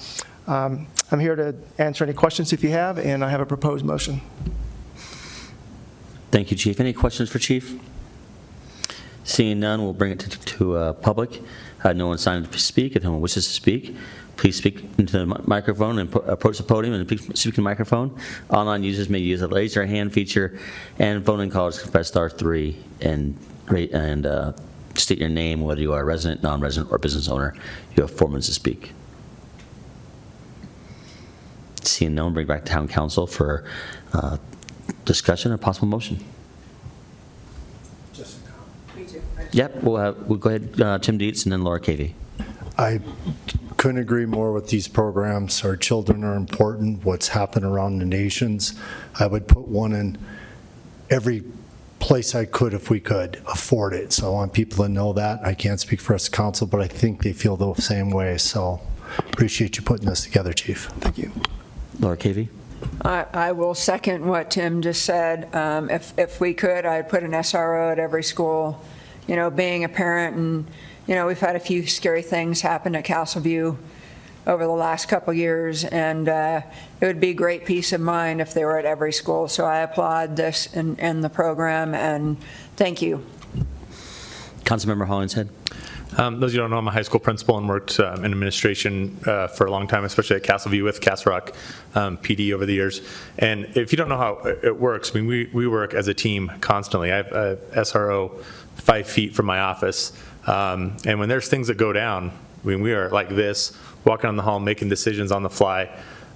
Um, 0.46 0.86
I'm 1.10 1.18
here 1.18 1.34
to 1.34 1.56
answer 1.78 2.04
any 2.04 2.12
questions 2.12 2.52
if 2.52 2.62
you 2.62 2.70
have, 2.70 2.98
and 2.98 3.24
I 3.24 3.30
have 3.30 3.40
a 3.40 3.46
proposed 3.46 3.84
motion. 3.84 4.20
Thank 6.30 6.52
you, 6.52 6.56
Chief. 6.56 6.78
Any 6.78 6.92
questions 6.92 7.30
for 7.30 7.40
Chief? 7.40 7.80
Seeing 9.28 9.60
none, 9.60 9.82
we'll 9.82 9.92
bring 9.92 10.12
it 10.12 10.20
to, 10.20 10.30
to 10.30 10.76
uh, 10.76 10.92
public. 10.94 11.42
Uh, 11.84 11.92
No 11.92 12.06
one 12.06 12.16
signed 12.16 12.46
up 12.46 12.52
to 12.52 12.58
speak. 12.58 12.96
If 12.96 13.04
anyone 13.04 13.20
wishes 13.20 13.46
to 13.46 13.52
speak, 13.52 13.94
please 14.38 14.56
speak 14.56 14.82
into 14.96 15.18
the 15.18 15.26
mi- 15.26 15.36
microphone 15.44 15.98
and 15.98 16.14
approach 16.14 16.56
the 16.56 16.64
podium 16.64 16.94
and 16.94 17.06
speak 17.06 17.36
speak 17.36 17.52
in 17.58 17.62
the 17.62 17.68
microphone. 17.68 18.18
Online 18.48 18.82
users 18.82 19.10
may 19.10 19.18
use 19.18 19.40
the 19.40 19.70
your 19.74 19.84
hand 19.84 20.14
feature, 20.14 20.58
and 20.98 21.26
phone-in 21.26 21.50
callers 21.50 21.78
can 21.78 21.92
press 21.92 22.08
star 22.08 22.30
three 22.30 22.82
and 23.02 23.36
rate, 23.66 23.92
and 23.92 24.24
uh, 24.24 24.52
state 24.94 25.18
your 25.18 25.28
name, 25.28 25.60
whether 25.60 25.82
you 25.82 25.92
are 25.92 26.00
a 26.00 26.04
resident, 26.04 26.42
non-resident, 26.42 26.90
or 26.90 26.96
business 26.96 27.28
owner. 27.28 27.52
You 27.94 28.04
have 28.04 28.10
four 28.10 28.28
minutes 28.28 28.46
to 28.46 28.54
speak. 28.54 28.92
Seeing 31.82 32.14
no 32.14 32.24
one, 32.24 32.32
bring 32.32 32.46
back 32.46 32.64
to 32.64 32.72
town 32.72 32.88
council 32.88 33.26
for 33.26 33.68
uh, 34.14 34.38
discussion 35.04 35.52
or 35.52 35.58
possible 35.58 35.86
motion. 35.88 36.24
Yep, 39.58 39.82
we'll 39.82 39.96
have, 39.96 40.16
we'll 40.28 40.38
go 40.38 40.50
ahead, 40.50 40.80
uh, 40.80 41.00
Tim 41.00 41.18
Dietz 41.18 41.42
and 41.42 41.52
then 41.52 41.64
Laura 41.64 41.80
Cavey. 41.80 42.12
I 42.78 43.00
couldn't 43.76 43.98
agree 43.98 44.24
more 44.24 44.52
with 44.52 44.68
these 44.68 44.86
programs. 44.86 45.64
Our 45.64 45.76
children 45.76 46.22
are 46.22 46.36
important, 46.36 47.04
what's 47.04 47.26
happened 47.26 47.64
around 47.64 47.98
the 47.98 48.04
nations. 48.04 48.78
I 49.18 49.26
would 49.26 49.48
put 49.48 49.66
one 49.66 49.92
in 49.92 50.16
every 51.10 51.42
place 51.98 52.36
I 52.36 52.44
could 52.44 52.72
if 52.72 52.88
we 52.88 53.00
could 53.00 53.42
afford 53.48 53.94
it. 53.94 54.12
So 54.12 54.28
I 54.28 54.30
want 54.30 54.52
people 54.52 54.84
to 54.84 54.88
know 54.88 55.12
that. 55.14 55.44
I 55.44 55.54
can't 55.54 55.80
speak 55.80 56.00
for 56.00 56.14
us 56.14 56.28
council, 56.28 56.68
but 56.68 56.80
I 56.80 56.86
think 56.86 57.24
they 57.24 57.32
feel 57.32 57.56
the 57.56 57.74
same 57.82 58.10
way. 58.10 58.38
So 58.38 58.80
appreciate 59.18 59.76
you 59.76 59.82
putting 59.82 60.06
this 60.06 60.22
together, 60.22 60.52
chief. 60.52 60.84
Thank 61.00 61.18
you. 61.18 61.32
Laura 61.98 62.16
Cavey? 62.16 62.46
I, 63.02 63.26
I 63.32 63.50
will 63.50 63.74
second 63.74 64.24
what 64.24 64.52
Tim 64.52 64.82
just 64.82 65.02
said. 65.04 65.52
Um, 65.52 65.90
If, 65.90 66.16
if 66.16 66.40
we 66.40 66.54
could, 66.54 66.86
I'd 66.86 67.08
put 67.08 67.24
an 67.24 67.32
SRO 67.32 67.90
at 67.90 67.98
every 67.98 68.22
school. 68.22 68.80
You 69.28 69.36
know, 69.36 69.50
being 69.50 69.84
a 69.84 69.88
parent 69.88 70.36
and, 70.36 70.66
you 71.06 71.14
know, 71.14 71.26
we've 71.26 71.38
had 71.38 71.54
a 71.54 71.60
few 71.60 71.86
scary 71.86 72.22
things 72.22 72.62
happen 72.62 72.96
at 72.96 73.04
Castleview 73.04 73.76
over 74.46 74.64
the 74.64 74.72
last 74.72 75.06
couple 75.06 75.34
years, 75.34 75.84
and 75.84 76.26
uh, 76.26 76.62
it 77.02 77.06
would 77.06 77.20
be 77.20 77.34
great 77.34 77.66
peace 77.66 77.92
of 77.92 78.00
mind 78.00 78.40
if 78.40 78.54
they 78.54 78.64
were 78.64 78.78
at 78.78 78.86
every 78.86 79.12
school. 79.12 79.46
So 79.46 79.66
I 79.66 79.80
applaud 79.80 80.36
this 80.36 80.74
and, 80.74 80.98
and 80.98 81.22
the 81.22 81.28
program, 81.28 81.94
and 81.94 82.38
thank 82.76 83.02
you. 83.02 83.24
Councilmember 84.64 85.06
Hollingshead? 85.06 85.50
Um, 86.16 86.40
Those 86.40 86.50
of 86.50 86.54
you 86.54 86.60
who 86.60 86.64
don't 86.64 86.70
know, 86.70 86.78
I'm 86.78 86.88
a 86.88 86.90
high 86.90 87.02
school 87.02 87.20
principal 87.20 87.58
and 87.58 87.68
worked 87.68 88.00
um, 88.00 88.24
in 88.24 88.32
administration 88.32 89.20
uh, 89.26 89.48
for 89.48 89.66
a 89.66 89.70
long 89.70 89.86
time, 89.86 90.04
especially 90.04 90.36
at 90.36 90.42
Castleview 90.42 90.82
with 90.82 91.00
Castle 91.02 91.32
Rock 91.32 91.52
um, 91.94 92.16
PD 92.16 92.52
over 92.52 92.64
the 92.64 92.72
years. 92.72 93.02
And 93.38 93.66
if 93.76 93.92
you 93.92 93.96
don't 93.96 94.08
know 94.08 94.16
how 94.16 94.38
it 94.38 94.64
it 94.64 94.80
works, 94.80 95.10
I 95.10 95.18
mean, 95.18 95.26
we, 95.26 95.50
we 95.52 95.66
work 95.66 95.92
as 95.92 96.08
a 96.08 96.14
team 96.14 96.50
constantly. 96.60 97.12
I 97.12 97.16
have 97.16 97.32
a 97.32 97.56
SRO 97.76 98.42
five 98.78 99.08
feet 99.08 99.34
from 99.34 99.46
my 99.46 99.60
office. 99.60 100.12
Um, 100.46 100.96
And 101.04 101.18
when 101.18 101.28
there's 101.28 101.48
things 101.48 101.66
that 101.68 101.76
go 101.76 101.92
down, 101.92 102.30
I 102.64 102.66
mean, 102.66 102.80
we 102.80 102.92
are 102.92 103.10
like 103.10 103.28
this, 103.28 103.76
walking 104.04 104.28
on 104.28 104.36
the 104.36 104.42
hall, 104.42 104.60
making 104.60 104.88
decisions 104.88 105.30
on 105.30 105.42
the 105.42 105.50
fly. 105.50 105.90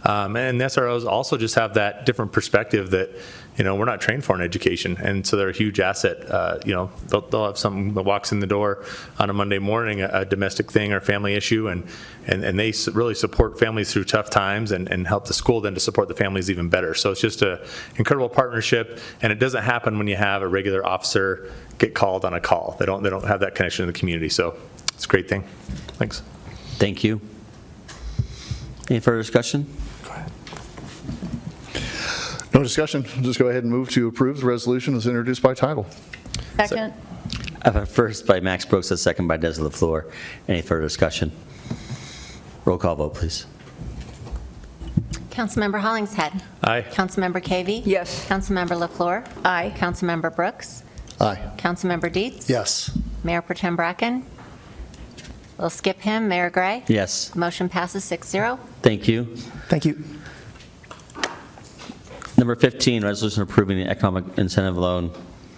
Um, 0.04 0.36
And 0.36 0.60
the 0.60 0.66
SROs 0.66 1.06
also 1.06 1.36
just 1.36 1.54
have 1.54 1.74
that 1.74 2.06
different 2.06 2.32
perspective 2.32 2.90
that, 2.90 3.10
you 3.58 3.64
know, 3.64 3.74
we're 3.74 3.84
not 3.84 4.00
trained 4.00 4.24
for 4.24 4.34
an 4.34 4.40
education. 4.40 4.96
And 4.96 5.26
so 5.26 5.36
they're 5.36 5.50
a 5.50 5.52
huge 5.52 5.78
asset. 5.78 6.30
Uh, 6.30 6.58
You 6.64 6.74
know, 6.74 6.90
they'll, 7.08 7.20
they'll 7.20 7.46
have 7.46 7.58
someone 7.58 7.92
that 7.94 8.02
walks 8.02 8.32
in 8.32 8.40
the 8.40 8.46
door 8.46 8.84
on 9.18 9.28
a 9.28 9.32
Monday 9.32 9.58
morning, 9.58 10.00
a 10.00 10.08
a 10.22 10.24
domestic 10.24 10.70
thing 10.72 10.92
or 10.92 11.00
family 11.00 11.34
issue, 11.34 11.68
and, 11.68 11.84
and, 12.26 12.44
and 12.44 12.58
they 12.58 12.72
really 12.92 13.14
support 13.14 13.58
families 13.58 13.92
through 13.92 14.04
tough 14.04 14.30
times 14.30 14.72
and, 14.72 14.88
and 14.90 15.06
help 15.06 15.26
the 15.26 15.34
school 15.34 15.60
then 15.60 15.74
to 15.74 15.80
support 15.80 16.08
the 16.08 16.14
families 16.14 16.48
even 16.48 16.68
better. 16.68 16.94
So 16.94 17.10
it's 17.10 17.20
just 17.20 17.42
an 17.42 17.58
incredible 17.96 18.28
partnership, 18.28 19.00
and 19.20 19.32
it 19.32 19.38
doesn't 19.38 19.64
happen 19.64 19.98
when 19.98 20.08
you 20.08 20.16
have 20.16 20.42
a 20.42 20.48
regular 20.48 20.86
officer 20.86 21.50
get 21.78 21.94
called 21.94 22.24
on 22.24 22.34
a 22.34 22.40
call. 22.40 22.76
They 22.78 22.86
don't, 22.86 23.02
they 23.02 23.10
don't 23.10 23.26
have 23.26 23.40
that 23.40 23.54
connection 23.54 23.82
in 23.82 23.92
the 23.92 23.98
community. 23.98 24.28
So 24.28 24.54
it's 24.94 25.04
a 25.04 25.08
great 25.08 25.28
thing. 25.28 25.42
Thanks. 25.98 26.22
Thank 26.78 27.04
you. 27.04 27.20
Any 28.88 29.00
further 29.00 29.18
discussion? 29.18 29.66
No 32.62 32.66
discussion. 32.66 33.04
I'll 33.16 33.22
just 33.24 33.40
go 33.40 33.48
ahead 33.48 33.64
and 33.64 33.72
move 33.72 33.90
to 33.90 34.06
approve 34.06 34.38
the 34.38 34.46
resolution 34.46 34.94
as 34.94 35.08
introduced 35.08 35.42
by 35.42 35.52
title. 35.52 35.84
Second. 36.54 36.94
I 37.62 37.64
have 37.64 37.74
a 37.74 37.84
first 37.84 38.24
by 38.24 38.38
Max 38.38 38.64
Brooks, 38.64 38.92
a 38.92 38.96
second 38.96 39.26
by 39.26 39.36
Des 39.36 39.54
LaFleur. 39.54 40.08
Any 40.46 40.62
further 40.62 40.82
discussion? 40.82 41.32
Roll 42.64 42.78
call 42.78 42.94
vote, 42.94 43.14
please. 43.14 43.46
Councilmember 45.30 45.80
Hollingshead. 45.80 46.40
Aye. 46.62 46.82
Councilmember 46.82 47.42
Cavey. 47.42 47.82
Yes. 47.84 48.28
Councilmember 48.28 48.78
LaFleur. 48.78 49.26
Aye. 49.44 49.74
Councilmember 49.76 50.32
Brooks. 50.32 50.84
Aye. 51.20 51.40
Councilmember 51.56 52.12
Dietz. 52.12 52.48
Yes. 52.48 52.96
Mayor 53.24 53.42
Pro 53.42 53.56
Tem 53.56 53.74
Bracken. 53.74 54.24
We'll 55.58 55.68
skip 55.70 56.00
him. 56.00 56.28
Mayor 56.28 56.50
Gray. 56.50 56.84
Yes. 56.86 57.34
Motion 57.34 57.68
passes 57.68 58.04
6-0. 58.08 58.56
Thank 58.82 59.08
you. 59.08 59.34
Thank 59.68 59.84
you. 59.84 60.04
Number 62.38 62.56
15, 62.56 63.04
resolution 63.04 63.42
approving 63.42 63.78
the 63.78 63.88
economic 63.88 64.24
incentive 64.36 64.76
loan, 64.76 65.10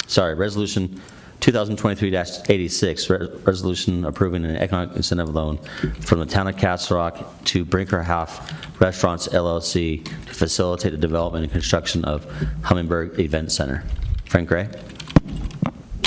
sorry, 0.07 0.35
resolution 0.35 1.01
2023-86, 1.41 3.11
re- 3.11 3.41
resolution 3.45 4.05
approving 4.05 4.45
an 4.45 4.57
economic 4.57 4.97
incentive 4.97 5.29
loan 5.35 5.59
from 6.01 6.21
the 6.21 6.27
town 6.27 6.49
of 6.49 6.57
Castle 6.57 6.97
Rock 6.97 7.45
to 7.45 7.65
Brinkerhoff 7.65 8.81
Restaurants 8.81 9.29
LLC 9.29 10.05
to 10.05 10.35
facilitate 10.35 10.93
the 10.93 10.99
development 10.99 11.45
and 11.45 11.53
construction 11.53 12.05
of 12.05 12.25
Hummingbird 12.63 13.21
Event 13.21 13.53
Center. 13.53 13.85
Frank 14.27 14.49
Gray? 14.49 14.69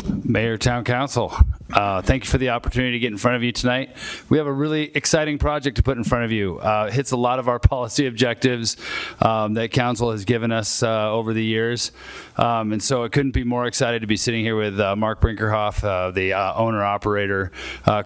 Mayor, 0.07 0.57
Town 0.57 0.83
Council, 0.83 1.35
uh, 1.73 2.01
thank 2.01 2.23
you 2.23 2.29
for 2.29 2.37
the 2.37 2.49
opportunity 2.49 2.93
to 2.93 2.99
get 2.99 3.11
in 3.11 3.17
front 3.17 3.35
of 3.35 3.43
you 3.43 3.51
tonight. 3.51 3.95
We 4.29 4.37
have 4.37 4.47
a 4.47 4.53
really 4.53 4.95
exciting 4.95 5.37
project 5.37 5.77
to 5.77 5.83
put 5.83 5.97
in 5.97 6.03
front 6.03 6.25
of 6.25 6.31
you. 6.31 6.59
Uh, 6.59 6.89
hits 6.89 7.11
a 7.11 7.17
lot 7.17 7.39
of 7.39 7.47
our 7.47 7.59
policy 7.67 8.07
objectives 8.07 8.77
um, 9.21 9.53
that 9.55 9.71
council 9.71 10.11
has 10.11 10.25
given 10.25 10.51
us 10.51 10.81
uh, 10.81 11.11
over 11.11 11.33
the 11.33 11.43
years. 11.43 11.91
Um, 12.37 12.71
and 12.71 12.81
so 12.81 13.03
I 13.03 13.09
couldn't 13.09 13.31
be 13.31 13.43
more 13.43 13.65
excited 13.65 14.01
to 14.01 14.07
be 14.07 14.17
sitting 14.17 14.43
here 14.43 14.55
with 14.55 14.79
uh, 14.79 14.95
Mark 14.95 15.19
Brinkerhoff, 15.19 15.83
uh, 15.83 16.11
the 16.11 16.33
uh, 16.33 16.53
owner 16.55 16.83
operator 16.83 17.51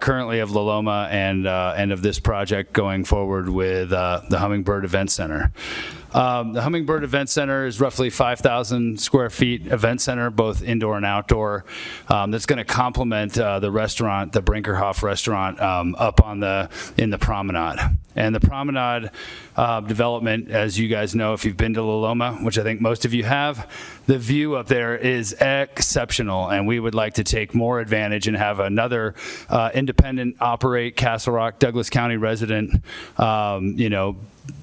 currently 0.00 0.40
of 0.40 0.50
La 0.50 0.62
Loma 0.62 1.08
and, 1.10 1.46
and 1.46 1.92
of 1.92 2.02
this 2.02 2.18
project 2.18 2.72
going 2.72 3.04
forward 3.04 3.48
with 3.48 3.90
the 3.90 4.38
Hummingbird 4.38 4.84
Event 4.84 5.10
Center. 5.10 5.52
Um, 6.14 6.52
the 6.52 6.62
Hummingbird 6.62 7.04
Event 7.04 7.30
Center 7.30 7.66
is 7.66 7.80
roughly 7.80 8.10
5,000 8.10 9.00
square 9.00 9.30
feet 9.30 9.66
event 9.66 10.00
center, 10.00 10.30
both 10.30 10.62
indoor 10.62 10.96
and 10.96 11.06
outdoor. 11.06 11.64
Um, 12.08 12.30
that's 12.30 12.46
going 12.46 12.58
to 12.58 12.64
complement 12.64 13.38
uh, 13.38 13.60
the 13.60 13.70
restaurant, 13.70 14.32
the 14.32 14.42
Brinkerhoff 14.42 15.02
restaurant, 15.02 15.60
um, 15.60 15.94
up 15.98 16.22
on 16.22 16.40
the 16.40 16.68
in 16.98 17.10
the 17.10 17.18
promenade. 17.18 17.78
And 18.14 18.34
the 18.34 18.40
promenade 18.40 19.10
uh, 19.56 19.80
development, 19.80 20.50
as 20.50 20.78
you 20.78 20.88
guys 20.88 21.14
know, 21.14 21.32
if 21.32 21.46
you've 21.46 21.56
been 21.56 21.72
to 21.74 21.82
La 21.82 21.96
Loma, 21.96 22.34
which 22.42 22.58
I 22.58 22.62
think 22.62 22.80
most 22.80 23.06
of 23.06 23.14
you 23.14 23.24
have, 23.24 23.70
the 24.06 24.18
view 24.18 24.56
up 24.56 24.66
there 24.66 24.96
is 24.96 25.32
exceptional. 25.40 26.50
And 26.50 26.66
we 26.66 26.78
would 26.78 26.94
like 26.94 27.14
to 27.14 27.24
take 27.24 27.54
more 27.54 27.80
advantage 27.80 28.28
and 28.28 28.36
have 28.36 28.60
another 28.60 29.14
uh, 29.48 29.70
independent 29.72 30.36
operate 30.40 30.96
Castle 30.96 31.32
Rock, 31.32 31.58
Douglas 31.58 31.88
County 31.88 32.18
resident, 32.18 32.82
um, 33.16 33.78
you 33.78 33.88
know, 33.88 34.16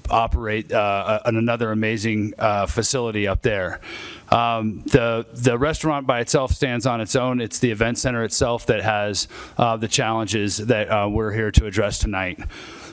operate 0.08 0.72
uh, 0.72 1.20
an- 1.24 1.36
another 1.36 1.72
amazing 1.72 2.34
uh, 2.38 2.66
facility 2.66 3.26
up 3.26 3.42
there. 3.42 3.80
Um, 4.30 4.82
the 4.86 5.26
the 5.32 5.58
restaurant 5.58 6.06
by 6.06 6.20
itself 6.20 6.52
stands 6.52 6.86
on 6.86 7.00
its 7.00 7.16
own. 7.16 7.40
It's 7.40 7.58
the 7.58 7.70
event 7.70 7.98
center 7.98 8.22
itself 8.24 8.66
that 8.66 8.82
has 8.82 9.28
uh, 9.58 9.76
the 9.76 9.88
challenges 9.88 10.58
that 10.58 10.88
uh, 10.88 11.08
we're 11.08 11.32
here 11.32 11.50
to 11.52 11.66
address 11.66 11.98
tonight. 11.98 12.40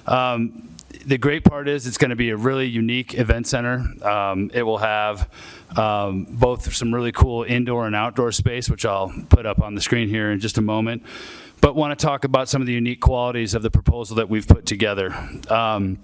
Um, 0.06 0.70
the 1.06 1.18
great 1.18 1.44
part 1.44 1.68
is 1.68 1.86
it's 1.88 1.98
going 1.98 2.10
to 2.10 2.16
be 2.16 2.32
a 2.32 2.38
really 2.38 2.66
unique 2.68 3.14
event 3.18 3.48
center. 3.48 3.86
Um, 4.02 4.52
it 4.54 4.64
will 4.64 4.80
have 4.80 5.30
um, 5.78 6.26
both 6.30 6.74
some 6.74 6.94
really 6.94 7.12
cool 7.12 7.44
indoor 7.44 7.86
and 7.86 7.96
outdoor 7.96 8.32
space, 8.32 8.70
which 8.70 8.86
I'll 8.86 9.14
put 9.30 9.46
up 9.46 9.62
on 9.62 9.76
the 9.76 9.82
screen 9.82 10.10
here 10.10 10.32
in 10.32 10.40
just 10.40 10.58
a 10.58 10.62
moment. 10.62 11.04
But 11.62 11.76
want 11.76 11.98
to 11.98 12.06
talk 12.06 12.24
about 12.24 12.50
some 12.50 12.62
of 12.62 12.68
the 12.68 12.74
unique 12.74 13.02
qualities 13.02 13.54
of 13.54 13.64
the 13.64 13.72
proposal 13.72 14.18
that 14.18 14.30
we've 14.30 14.48
put 14.48 14.66
together. 14.66 15.14
Um, 15.50 15.98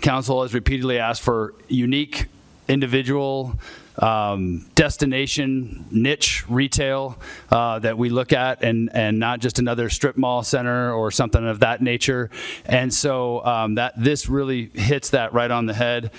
Council 0.00 0.42
has 0.42 0.54
repeatedly 0.54 0.98
asked 0.98 1.22
for 1.22 1.54
unique, 1.68 2.26
individual, 2.68 3.58
um, 3.98 4.66
destination, 4.74 5.86
niche 5.90 6.48
retail 6.48 7.18
uh, 7.50 7.78
that 7.78 7.96
we 7.96 8.08
look 8.10 8.32
at, 8.32 8.62
and 8.62 8.90
and 8.94 9.18
not 9.18 9.40
just 9.40 9.58
another 9.58 9.88
strip 9.88 10.16
mall 10.16 10.42
center 10.42 10.92
or 10.92 11.10
something 11.10 11.46
of 11.46 11.60
that 11.60 11.80
nature. 11.80 12.30
And 12.64 12.92
so 12.92 13.44
um, 13.44 13.76
that 13.76 13.94
this 13.96 14.28
really 14.28 14.70
hits 14.74 15.10
that 15.10 15.32
right 15.32 15.50
on 15.50 15.66
the 15.66 15.74
head. 15.74 16.10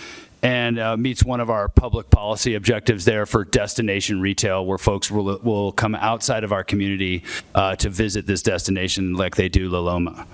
And 0.44 0.78
uh, 0.80 0.96
meets 0.96 1.24
one 1.24 1.40
of 1.40 1.50
our 1.50 1.68
public 1.68 2.12
policy 2.12 2.54
objectives 2.54 3.06
there 3.06 3.26
for 3.26 3.44
destination 3.44 4.22
retail, 4.22 4.64
where 4.68 4.78
folks 4.78 5.10
will, 5.10 5.40
will 5.40 5.72
come 5.72 5.96
outside 5.96 6.44
of 6.44 6.52
our 6.52 6.64
community 6.64 7.24
uh, 7.56 7.76
to 7.78 7.90
visit 7.90 8.28
this 8.28 8.44
destination 8.44 9.16
like 9.16 9.36
they 9.36 9.50
do 9.50 9.68
La 9.68 9.80
Loma. 9.80 10.28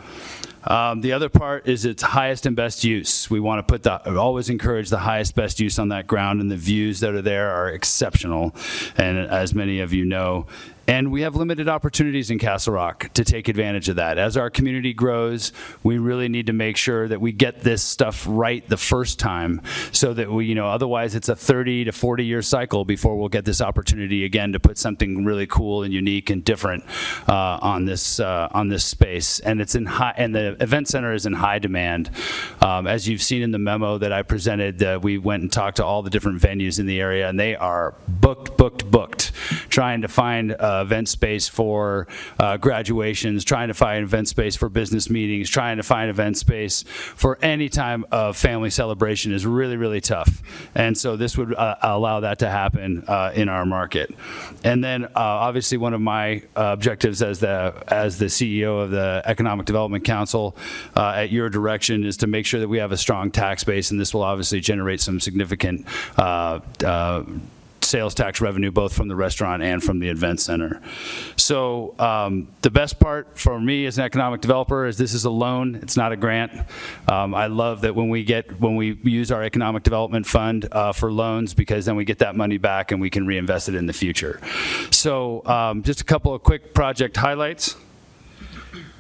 Um, 0.66 1.02
the 1.02 1.12
other 1.12 1.30
part 1.30 1.68
is 1.68 1.86
its 1.86 2.02
highest 2.02 2.46
and 2.46 2.56
best 2.56 2.84
use. 2.84 3.30
We 3.30 3.40
want 3.40 3.60
to 3.60 3.72
put 3.72 3.84
the, 3.84 4.18
always 4.18 4.50
encourage 4.50 4.90
the 4.90 5.00
highest 5.00 5.36
best 5.36 5.60
use 5.60 5.78
on 5.80 5.90
that 5.90 6.08
ground, 6.08 6.42
and 6.42 6.50
the 6.50 6.58
views 6.58 7.00
that 7.02 7.14
are 7.14 7.22
there 7.22 7.50
are 7.52 7.70
exceptional. 7.70 8.56
And 8.98 9.18
as 9.18 9.54
many 9.54 9.80
of 9.80 9.94
you 9.94 10.06
know, 10.06 10.48
and 10.88 11.12
we 11.12 11.22
have 11.22 11.36
limited 11.36 11.70
opportunities 11.70 12.30
in 12.30 12.40
Castle 12.40 12.74
Rock 12.74 13.10
to 13.14 13.24
take 13.24 13.48
advantage 13.48 13.88
of 13.88 13.96
that. 13.96 14.18
As 14.18 14.36
our 14.36 14.50
community 14.50 14.94
grows, 14.94 15.54
we 15.82 15.98
really 15.98 16.28
need 16.28 16.48
to 16.48 16.54
make 16.54 16.76
sure 16.76 17.08
that 17.08 17.22
we 17.22 17.32
get 17.32 17.62
this 17.62 17.82
stuff 17.82 18.26
right 18.28 18.68
the 18.68 18.78
first 18.78 19.18
time 19.18 19.62
so 19.92 20.14
that 20.14 20.30
we, 20.30 20.46
you 20.46 20.56
know, 20.56 20.68
otherwise 20.68 21.16
it's 21.16 21.30
a 21.30 21.36
30 21.36 21.86
to 21.86 21.92
40 21.92 22.26
year 22.26 22.42
cycle 22.42 22.84
before 22.84 23.18
we'll 23.18 23.30
get 23.30 23.46
this 23.46 23.62
opportunity 23.62 24.26
again 24.26 24.52
to 24.54 24.60
put 24.60 24.78
something 24.78 25.24
really 25.24 25.48
cool 25.48 25.84
and 25.84 25.94
unique 25.94 26.30
and 26.30 26.44
different 26.44 26.84
uh, 27.30 27.60
on 27.62 27.86
this 27.86 28.20
uh, 28.20 28.50
on 28.52 28.68
this 28.68 28.84
space. 28.84 29.40
And 29.40 29.62
it's 29.62 29.76
in 29.76 29.86
high, 29.86 30.14
and 30.18 30.36
the 30.36 30.62
event 30.62 30.90
center 30.90 31.14
is 31.14 31.26
in 31.26 31.34
high 31.34 31.60
demand. 31.60 32.10
Um, 32.62 32.88
as 32.88 33.08
you've 33.08 33.22
seen 33.22 33.42
in 33.42 33.52
the 33.52 33.60
memo 33.60 33.98
that 34.00 34.12
I 34.12 34.22
presented, 34.22 34.84
uh, 34.84 35.00
we 35.02 35.18
went 35.18 35.44
and 35.44 35.52
talked 35.52 35.78
to 35.78 35.86
all 35.86 36.04
the 36.04 36.10
different 36.10 36.42
venues 36.42 36.80
in 36.80 36.86
the 36.86 37.00
area, 37.00 37.30
and 37.30 37.40
they 37.40 37.56
are 37.56 37.96
booked, 38.08 38.58
booked, 38.58 38.90
booked, 38.90 39.32
trying 39.70 40.02
to 40.02 40.08
find 40.08 40.52
uh, 40.74 40.82
event 40.82 41.10
space 41.10 41.48
for 41.48 42.08
uh, 42.40 42.58
graduations, 42.58 43.44
trying 43.44 43.68
to 43.68 43.74
find 43.74 44.04
event 44.04 44.28
space 44.28 44.56
for 44.56 44.70
business 44.70 45.10
meetings, 45.10 45.50
trying 45.50 45.78
to 45.78 45.84
find 45.84 46.10
event 46.10 46.38
space 46.38 46.84
for 46.84 47.38
any 47.42 47.70
time 47.70 48.06
of 48.12 48.38
family 48.38 48.70
celebration 48.70 49.32
is 49.32 49.46
really, 49.46 49.78
really 49.78 50.02
tough. 50.02 50.42
And 50.76 50.98
so 50.98 51.16
this 51.16 51.38
would 51.38 51.54
uh, 51.54 51.76
allow 51.82 52.22
that 52.22 52.40
to 52.40 52.50
happen 52.50 53.04
uh, 53.08 53.32
in 53.36 53.50
our 53.50 53.66
market. 53.66 54.14
And 54.64 54.84
then 54.84 55.06
uh, 55.06 55.10
obviously 55.16 55.78
one 55.78 55.94
of 55.94 56.02
my 56.02 56.44
uh, 56.56 56.74
objectives 56.74 57.22
as 57.22 57.40
the 57.40 57.74
as 57.88 58.18
the 58.18 58.26
CEO 58.26 58.84
of 58.84 58.92
the 58.92 59.22
Economic 59.26 59.66
Development 59.66 60.04
Council 60.04 60.56
at 60.96 61.32
your 61.32 61.50
direction 61.50 62.04
is 62.04 62.18
to 62.18 62.28
make 62.28 62.46
sure 62.46 62.60
that 62.60 62.68
we 62.68 62.78
have 62.78 62.92
a 62.92 62.98
strong 62.98 63.32
tax 63.32 63.64
base, 63.64 63.92
and 63.92 64.00
this 64.00 64.14
will 64.14 64.24
obviously 64.24 64.60
generate 64.60 65.02
some 65.02 65.20
significant 65.20 65.86
sales 67.94 68.16
tax 68.16 68.42
revenue, 68.42 68.72
both 68.72 68.92
from 68.92 69.08
the 69.08 69.16
restaurant 69.16 69.62
and 69.62 69.84
from 69.84 70.00
the 70.00 70.10
event 70.10 70.40
center. 70.42 70.82
So 71.36 71.94
um, 72.00 72.48
the 72.62 72.72
best 72.72 73.00
part 73.00 73.38
for 73.38 73.60
me 73.60 73.86
as 73.86 74.00
an 74.00 74.04
economic 74.04 74.42
developer 74.42 74.88
is 74.88 74.98
this 74.98 75.14
is 75.14 75.26
a 75.26 75.30
loan, 75.30 75.76
it's 75.76 75.96
not 75.96 76.12
a 76.12 76.18
grant. 76.18 76.52
Um, 77.08 77.36
I 77.36 77.48
love 77.48 77.82
that 77.82 77.94
when 77.94 78.10
we 78.10 78.24
get, 78.24 78.60
when 78.60 78.76
we 78.76 78.96
use 79.04 79.32
our 79.32 79.44
economic 79.44 79.84
development 79.84 80.26
fund 80.26 80.68
uh, 80.72 80.92
for 80.92 81.12
loans, 81.12 81.54
because 81.54 81.86
then 81.86 81.96
we 81.96 82.04
get 82.04 82.18
that 82.18 82.36
money 82.36 82.58
back 82.58 82.92
and 82.92 83.00
we 83.00 83.12
can 83.12 83.28
reinvest 83.28 83.70
it 83.70 83.76
in 83.76 83.86
the 83.86 83.94
future. 83.94 84.42
So 84.90 85.46
um, 85.46 85.84
just 85.84 86.02
a 86.02 86.06
couple 86.06 86.34
of 86.34 86.42
quick 86.42 86.74
project 86.74 87.16
highlights. 87.16 87.76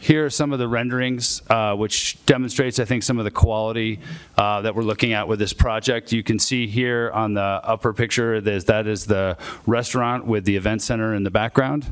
Here 0.03 0.25
are 0.25 0.29
some 0.29 0.51
of 0.51 0.59
the 0.59 0.67
renderings, 0.67 1.41
uh, 1.49 1.75
which 1.75 2.17
demonstrates, 2.25 2.77
I 2.77 2.83
think, 2.83 3.03
some 3.03 3.19
of 3.19 3.23
the 3.23 3.31
quality 3.31 4.01
uh, 4.37 4.59
that 4.63 4.75
we're 4.75 4.83
looking 4.83 5.13
at 5.13 5.29
with 5.29 5.39
this 5.39 5.53
project. 5.53 6.11
You 6.11 6.23
can 6.23 6.39
see 6.39 6.67
here 6.67 7.09
on 7.13 7.35
the 7.35 7.39
upper 7.39 7.93
picture, 7.93 8.41
that 8.41 8.85
is 8.85 9.05
the 9.05 9.37
restaurant 9.65 10.25
with 10.25 10.43
the 10.43 10.57
event 10.57 10.81
center 10.81 11.15
in 11.15 11.23
the 11.23 11.31
background. 11.31 11.89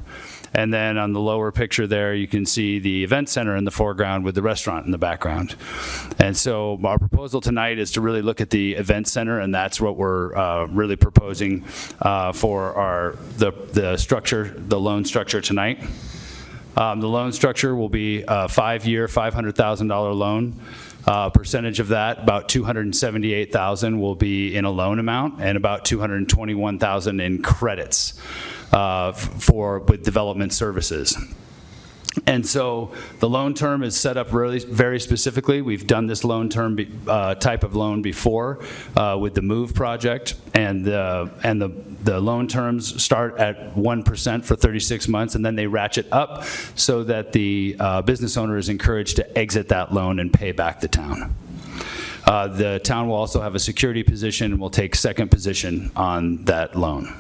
And 0.54 0.74
then 0.74 0.98
on 0.98 1.14
the 1.14 1.22
lower 1.22 1.54
picture 1.54 1.88
there, 1.88 2.14
you 2.14 2.28
can 2.28 2.46
see 2.46 2.80
the 2.80 3.06
event 3.06 3.30
center 3.30 3.56
in 3.56 3.64
the 3.64 3.72
foreground 3.72 4.26
with 4.26 4.36
the 4.36 4.42
restaurant 4.42 4.86
in 4.86 4.92
the 4.92 4.98
background. 4.98 5.56
And 6.20 6.36
so 6.36 6.78
our 6.84 7.00
proposal 7.00 7.40
tonight 7.40 7.80
is 7.80 7.94
to 7.94 8.02
really 8.02 8.22
look 8.22 8.42
at 8.42 8.50
the 8.50 8.74
event 8.74 9.08
center, 9.08 9.40
and 9.40 9.56
that's 9.56 9.80
what 9.80 9.96
we're 9.96 10.36
uh, 10.36 10.66
really 10.66 10.98
proposing 10.98 11.64
uh, 12.02 12.34
for 12.34 12.74
our, 12.74 13.16
the, 13.38 13.54
the 13.72 13.96
structure, 13.96 14.54
the 14.58 14.78
loan 14.78 15.06
structure 15.06 15.40
tonight. 15.40 15.82
Um, 16.78 17.02
The 17.02 17.08
loan 17.08 17.32
structure 17.32 17.76
will 17.76 17.90
be 17.90 18.24
a 18.28 18.48
five-year, 18.48 19.08
$500,000 19.08 19.90
loan. 20.18 20.60
Uh, 21.06 21.30
Percentage 21.30 21.80
of 21.80 21.90
that, 21.90 22.20
about 22.20 22.48
278,000 22.50 24.00
will 24.00 24.16
be 24.16 24.56
in 24.56 24.66
a 24.66 24.72
loan 24.72 25.00
amount, 25.00 25.42
and 25.42 25.58
about 25.58 25.84
221,000 25.86 27.20
in 27.20 27.42
credits 27.42 28.20
uh, 28.72 29.12
for, 29.12 29.80
with 29.80 30.04
development 30.04 30.54
services. 30.54 31.18
And 32.26 32.46
so 32.46 32.92
the 33.20 33.30
loan 33.30 33.54
term 33.54 33.84
is 33.84 33.98
set 33.98 34.18
up 34.18 34.34
really 34.34 34.60
very 34.60 35.00
specifically. 35.00 35.62
We've 35.62 35.88
done 35.88 36.08
this 36.08 36.24
loan 36.24 36.50
term 36.50 36.76
be- 36.76 36.92
uh, 37.08 37.36
type 37.36 37.64
of 37.64 37.76
loan 37.76 38.02
before 38.02 38.60
uh, 38.98 39.18
with 39.20 39.34
the 39.34 39.42
MOVE 39.42 39.74
project, 39.74 40.36
and 40.54 40.84
the 40.84 41.32
and 41.44 41.62
the 41.62 41.70
the 42.04 42.20
loan 42.20 42.48
terms 42.48 43.02
start 43.02 43.38
at 43.38 43.78
one 43.78 44.04
percent 44.04 44.46
for 44.46 44.56
36 44.56 45.08
months, 45.08 45.36
and 45.36 45.46
then 45.46 45.56
they 45.56 45.68
ratchet 45.68 46.08
up 46.12 46.44
so 46.76 47.04
that 47.04 47.32
the 47.32 47.78
uh, 47.80 48.02
business 48.02 48.36
owner 48.36 48.58
is 48.58 48.68
encouraged 48.68 49.16
to 49.16 49.38
exit 49.38 49.70
that 49.70 49.94
loan 49.94 50.20
and 50.20 50.34
pay 50.34 50.52
back 50.52 50.82
the 50.82 50.90
town. 50.90 51.34
Uh, 52.26 52.48
the 52.48 52.80
town 52.80 53.08
will 53.08 53.16
also 53.16 53.42
have 53.42 53.56
a 53.56 53.60
security 53.60 54.04
position 54.04 54.52
and 54.52 54.62
will 54.62 54.70
take 54.70 54.96
second 54.96 55.32
position 55.32 55.92
on 55.96 56.44
that 56.46 56.76
loan. 56.76 57.14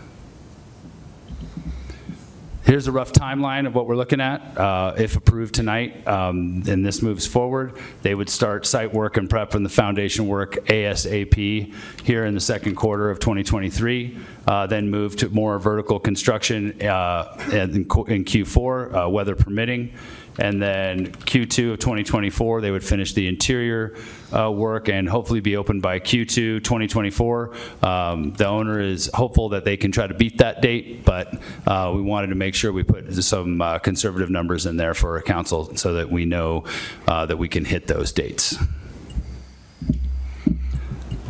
Here's 2.63 2.88
a 2.88 2.91
rough 2.91 3.11
timeline 3.11 3.65
of 3.65 3.73
what 3.73 3.88
we're 3.88 3.95
looking 3.95 4.21
at. 4.21 4.55
Uh, 4.55 4.93
If 4.95 5.15
approved 5.15 5.55
tonight, 5.55 6.07
um, 6.07 6.61
and 6.67 6.85
this 6.85 7.01
moves 7.01 7.25
forward, 7.25 7.77
they 8.03 8.13
would 8.13 8.29
start 8.29 8.67
site 8.67 8.93
work 8.93 9.17
and 9.17 9.27
prep 9.27 9.55
and 9.55 9.65
the 9.65 9.69
foundation 9.69 10.27
work 10.27 10.57
ASAP 10.67 11.73
here 12.03 12.25
in 12.25 12.35
the 12.35 12.39
second 12.39 12.75
quarter 12.75 13.09
of 13.09 13.19
2023, 13.19 14.15
uh, 14.47 14.67
then 14.67 14.91
move 14.91 15.15
to 15.17 15.29
more 15.29 15.57
vertical 15.57 15.99
construction 15.99 16.79
uh, 16.83 17.35
in 17.51 17.71
in 17.71 18.25
Q4, 18.25 19.05
uh, 19.05 19.09
weather 19.09 19.35
permitting. 19.35 19.93
And 20.40 20.62
then 20.62 21.08
Q2 21.12 21.74
of 21.74 21.80
2024, 21.80 22.62
they 22.62 22.72
would 22.72 22.84
finish 22.84 23.14
the 23.14 23.28
interior 23.28 23.98
uh, 24.34 24.49
work 24.49 24.88
and 24.88 25.08
hopefully 25.08 25.41
be 25.41 25.58
open 25.58 25.82
by 25.82 25.99
Q2 25.99 26.64
2024. 26.64 27.53
Um, 27.84 28.34
The 28.34 28.48
owner 28.48 28.80
is 28.80 29.10
hopeful 29.14 29.49
that 29.49 29.66
they 29.66 29.78
can 29.78 29.91
try 29.91 30.08
to 30.08 30.14
beat 30.14 30.38
that 30.38 30.62
date, 30.62 31.03
but 31.03 31.41
uh, 31.68 31.91
we 31.94 32.02
wanted 32.02 32.28
to 32.28 32.36
make 32.36 32.56
sure 32.56 32.72
we 32.72 32.84
put 32.84 33.14
some 33.14 33.62
uh, 33.62 33.80
conservative 33.80 34.30
numbers 34.30 34.66
in 34.66 34.78
there 34.78 34.94
for 34.94 35.18
a 35.18 35.22
council 35.24 35.76
so 35.76 35.94
that 35.94 36.10
we 36.10 36.26
know 36.26 36.64
uh, 37.08 37.26
that 37.26 37.38
we 37.38 37.49
can 37.49 37.66
hit 37.66 37.88
those 37.88 38.12
dates. 38.12 38.58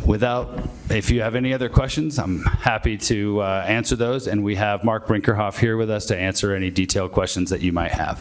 Without, 0.06 0.68
if 0.90 1.10
you 1.10 1.22
have 1.22 1.36
any 1.36 1.54
other 1.54 1.68
questions, 1.68 2.18
I'm 2.18 2.42
happy 2.42 2.96
to 2.98 3.40
uh, 3.40 3.64
answer 3.68 3.94
those, 3.94 4.26
and 4.26 4.42
we 4.42 4.56
have 4.56 4.82
Mark 4.82 5.06
Brinkerhoff 5.06 5.58
here 5.58 5.76
with 5.76 5.90
us 5.90 6.06
to 6.06 6.16
answer 6.16 6.54
any 6.54 6.70
detailed 6.70 7.12
questions 7.12 7.50
that 7.50 7.60
you 7.62 7.72
might 7.72 7.92
have. 7.92 8.20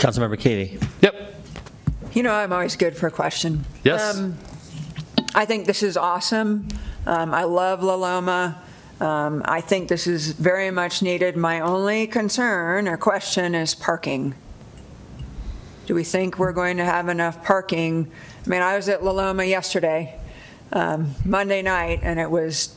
Councilmember 0.00 0.38
Cavey. 0.38 0.82
Yep. 1.02 1.34
You 2.14 2.22
know, 2.22 2.32
I'm 2.32 2.54
always 2.54 2.74
good 2.74 2.96
for 2.96 3.06
a 3.06 3.10
question. 3.10 3.66
Yes. 3.84 4.16
Um, 4.16 4.38
I 5.34 5.44
think 5.44 5.66
this 5.66 5.82
is 5.82 5.96
awesome. 5.98 6.68
Um, 7.06 7.34
I 7.34 7.44
love 7.44 7.82
La 7.82 7.94
Loma. 7.94 8.62
Um, 8.98 9.42
I 9.44 9.60
think 9.60 9.88
this 9.88 10.06
is 10.06 10.32
very 10.32 10.70
much 10.70 11.02
needed. 11.02 11.36
My 11.36 11.60
only 11.60 12.06
concern 12.06 12.88
or 12.88 12.96
question 12.96 13.54
is 13.54 13.74
parking. 13.74 14.34
Do 15.84 15.94
we 15.94 16.02
think 16.02 16.38
we're 16.38 16.52
going 16.52 16.78
to 16.78 16.84
have 16.84 17.08
enough 17.08 17.44
parking? 17.44 18.10
I 18.46 18.48
mean, 18.48 18.62
I 18.62 18.76
was 18.76 18.88
at 18.88 19.04
La 19.04 19.12
Loma 19.12 19.44
yesterday, 19.44 20.18
um, 20.72 21.14
Monday 21.26 21.60
night, 21.60 22.00
and 22.02 22.18
it 22.18 22.30
was 22.30 22.74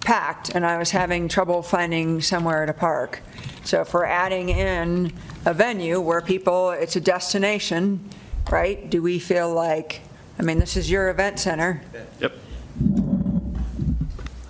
packed, 0.00 0.48
and 0.48 0.64
I 0.64 0.78
was 0.78 0.92
having 0.92 1.28
trouble 1.28 1.62
finding 1.62 2.22
somewhere 2.22 2.64
to 2.64 2.72
park. 2.72 3.20
So 3.64 3.82
if 3.82 3.92
we're 3.92 4.06
adding 4.06 4.48
in 4.48 5.12
a 5.48 5.54
venue 5.54 5.98
where 5.98 6.20
people, 6.20 6.72
it's 6.72 6.94
a 6.94 7.00
destination, 7.00 8.06
right? 8.50 8.90
Do 8.90 9.00
we 9.00 9.18
feel 9.18 9.50
like, 9.50 10.02
I 10.38 10.42
mean, 10.42 10.58
this 10.58 10.76
is 10.76 10.90
your 10.90 11.08
event 11.08 11.40
center. 11.40 11.80
Yep. 12.20 12.34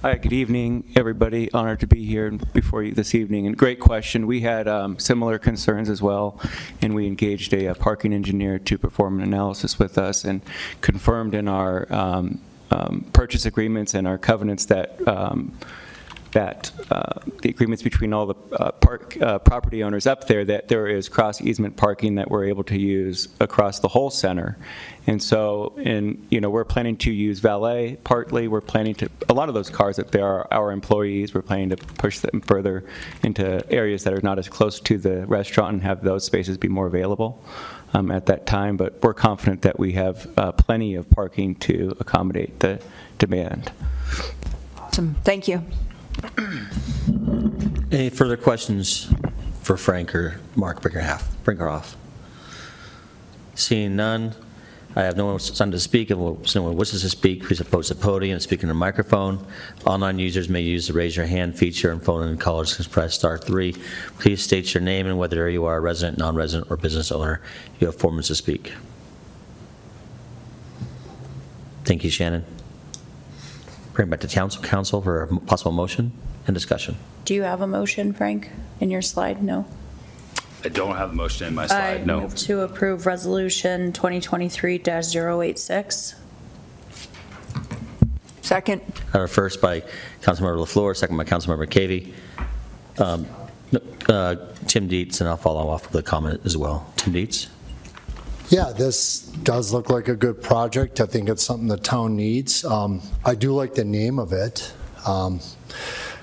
Hi, 0.03 0.17
good 0.17 0.33
evening, 0.33 0.83
everybody. 0.97 1.53
Honored 1.53 1.79
to 1.81 1.87
be 1.87 2.05
here 2.05 2.33
before 2.53 2.83
you 2.83 2.95
this 2.95 3.15
evening. 3.15 3.47
And 3.47 3.57
great 3.57 3.79
question. 3.79 4.27
We 4.27 4.41
had 4.41 4.67
um, 4.67 4.99
similar 4.99 5.39
concerns 5.39 5.89
as 5.89 6.03
well, 6.03 6.41
and 6.83 6.97
we 6.97 7.07
engaged 7.07 7.55
a, 7.55 7.69
uh 7.69 7.75
parking 7.75 8.13
engineer 8.13 8.59
to 8.59 8.77
perform 8.77 9.21
an 9.21 9.23
analysis 9.23 9.79
with 9.79 9.99
us 9.99 10.25
and 10.25 10.43
confirmed 10.81 11.33
in 11.33 11.47
our 11.47 11.87
um, 11.93 12.41
um, 12.73 13.07
purchase 13.13 13.47
agreements 13.47 13.95
and 13.95 14.09
our 14.09 14.19
covenants 14.19 14.65
that 14.65 15.07
um, 15.07 15.57
that 16.33 16.71
uh, 16.91 17.21
the 17.43 17.49
agreements 17.49 17.83
between 17.83 18.13
all 18.13 18.27
the 18.27 18.35
uh, 18.57 18.73
park, 18.73 19.17
uh, 19.21 19.39
property 19.39 19.83
owners 19.83 20.07
up 20.07 20.27
there, 20.27 20.45
that 20.45 20.69
there 20.69 20.87
is 20.87 21.09
cross 21.09 21.41
easement 21.41 21.77
parking 21.77 22.17
that 22.17 22.31
we're 22.31 22.45
able 22.45 22.65
to 22.65 22.79
use 22.79 23.29
across 23.41 23.81
the 23.81 23.89
whole 23.89 24.11
center. 24.11 24.59
And 25.07 25.23
so, 25.23 25.73
in, 25.79 26.27
you 26.29 26.41
know, 26.41 26.51
we're 26.51 26.67
planning 26.67 26.97
to 26.99 27.11
use 27.11 27.39
valet 27.41 27.97
partly, 28.05 28.47
we're 28.47 28.61
planning 28.61 28.95
to, 28.97 29.11
a 29.29 29.35
lot 29.35 29.49
of 29.49 29.55
those 29.55 29.71
cars 29.71 29.97
that 29.97 30.13
there 30.13 30.27
are 30.27 30.47
our 30.53 30.71
employees, 30.71 31.33
we're 31.33 31.43
planning 31.43 31.71
to 31.71 31.77
push 31.77 32.19
them 32.19 32.43
further 32.43 32.85
into 33.23 33.65
areas 33.73 34.05
that 34.05 34.13
are 34.13 34.21
not 34.21 34.39
as 34.39 34.49
close 34.49 34.81
to 34.81 34.99
the 34.99 35.27
restaurant 35.27 35.73
and 35.75 35.83
have 35.83 36.03
those 36.03 36.25
spaces 36.25 36.59
be 36.59 36.69
more 36.69 36.87
available 36.87 37.43
um, 37.95 38.11
at 38.11 38.27
that 38.27 38.47
time. 38.47 38.77
But 38.77 39.03
we're 39.03 39.15
confident 39.15 39.63
that 39.63 39.79
we 39.79 39.93
have 39.93 40.29
uh, 40.37 40.53
plenty 40.53 40.95
of 40.95 41.09
parking 41.09 41.55
to 41.57 41.97
accommodate 42.01 42.61
the 42.61 42.81
demand. 43.19 43.73
Awesome, 44.77 45.17
thank 45.25 45.49
you. 45.49 45.65
Any 47.93 48.11
further 48.11 48.37
questions 48.37 49.13
for 49.63 49.77
Frank 49.77 50.15
or 50.15 50.41
Mark 50.57 50.83
Brinkerhoff? 50.83 51.25
Brinkerhoff? 51.45 51.95
Seeing 53.55 53.97
none, 53.97 54.35
I 54.95 55.03
have 55.03 55.17
no 55.17 55.27
one 55.27 55.39
signed 55.39 55.73
to 55.73 55.81
speak. 55.81 56.11
If 56.11 56.49
someone 56.49 56.77
wishes 56.77 57.03
to 57.03 57.09
speak, 57.09 57.45
please 57.45 57.61
approach 57.61 57.89
the 57.89 57.95
podium 57.95 58.35
and 58.35 58.43
speak 58.43 58.63
in 58.63 58.69
the 58.69 58.75
microphone. 58.75 59.45
Online 59.85 60.19
users 60.19 60.49
may 60.49 60.61
use 60.61 60.89
the 60.89 60.93
raise 60.93 61.17
your 61.17 61.27
hand 61.27 61.57
feature 61.57 61.93
and 61.93 62.03
phone 62.03 62.27
in 62.29 62.37
callers 62.37 62.75
can 62.75 62.85
press 62.87 63.15
star 63.15 63.39
three. 63.39 63.75
Please 64.19 64.43
state 64.43 64.75
your 64.75 64.83
name 64.83 65.07
and 65.07 65.19
whether 65.19 65.49
you 65.49 65.65
are 65.67 65.77
a 65.77 65.81
resident, 65.81 66.19
non-resident, 66.19 66.71
or 66.71 66.77
business 66.77 67.13
owner. 67.13 67.41
You 67.79 67.87
have 67.87 67.97
four 67.97 68.11
minutes 68.11 68.29
to 68.29 68.35
speak. 68.35 68.73
Thank 71.85 72.05
you, 72.05 72.11
Shannon. 72.11 72.45
Bring 73.99 74.07
it 74.07 74.11
back 74.13 74.21
to 74.21 74.29
council, 74.29 74.63
council 74.63 75.03
for 75.03 75.25
a 75.25 75.27
possible 75.41 75.73
motion 75.73 76.13
and 76.47 76.55
discussion. 76.55 76.95
Do 77.25 77.35
you 77.35 77.43
have 77.43 77.61
a 77.61 77.67
motion, 77.67 78.13
Frank, 78.13 78.49
in 78.79 78.93
your 78.93 79.03
slide? 79.03 79.43
No? 79.43 79.67
I 80.63 80.69
don't 80.69 80.95
have 80.95 81.11
a 81.11 81.15
motion 81.15 81.49
in 81.49 81.57
my 81.57 81.65
I 81.65 81.67
slide, 81.67 82.07
no. 82.07 82.21
move 82.21 82.37
to 82.37 82.61
approve 82.61 83.07
Resolution 83.07 83.93
2023-086. 83.93 86.15
Second. 88.43 88.83
Uh, 89.13 89.27
First 89.27 89.61
by 89.61 89.81
Councilmember 90.23 90.65
LaFleur, 90.65 90.97
second 90.97 91.17
by 91.17 91.25
Councilmember 91.25 91.67
Cavey. 91.67 92.13
Um, 93.05 93.27
no, 93.73 93.81
uh, 94.09 94.37
Tim 94.69 94.87
Dietz, 94.87 95.21
and 95.21 95.29
I'll 95.29 95.37
follow 95.37 95.69
off 95.69 95.91
with 95.91 95.97
a 95.97 96.05
comment 96.05 96.43
as 96.45 96.57
well. 96.57 96.87
Tim 96.95 97.15
Dietz? 97.15 97.49
Yeah, 98.49 98.73
this 98.75 99.21
does 99.21 99.73
look 99.73 99.91
like 99.91 100.09
a 100.09 100.17
good 100.17 100.43
project. 100.43 101.01
I 101.01 101.07
think 101.07 101.29
it's 101.29 101.43
something 101.43 101.69
the 101.69 101.77
town 101.77 102.17
needs. 102.17 102.65
Um, 102.65 103.03
I 103.25 103.35
do 103.35 103.53
like 103.53 103.75
the 103.75 103.85
name 103.85 104.19
of 104.19 104.33
it. 104.33 104.73
Um, 105.07 105.41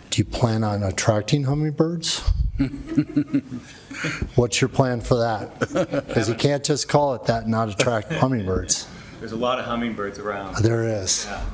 Do 0.10 0.22
you 0.22 0.26
plan 0.26 0.64
on 0.64 0.82
attracting 0.84 1.44
hummingbirds? 1.44 2.20
What's 4.36 4.60
your 4.60 4.70
plan 4.70 5.02
for 5.02 5.18
that? 5.20 5.60
Because 6.08 6.28
you 6.28 6.36
can't 6.36 6.64
just 6.64 6.88
call 6.90 7.14
it 7.14 7.26
that 7.26 7.44
and 7.44 7.52
not 7.52 7.70
attract 7.70 8.12
hummingbirds. 8.12 8.88
There's 9.20 9.32
a 9.32 9.38
lot 9.38 9.60
of 9.60 9.66
hummingbirds 9.66 10.18
around. 10.20 10.58
There 10.64 10.84
is. 10.88 11.26
Yeah. 11.30 11.46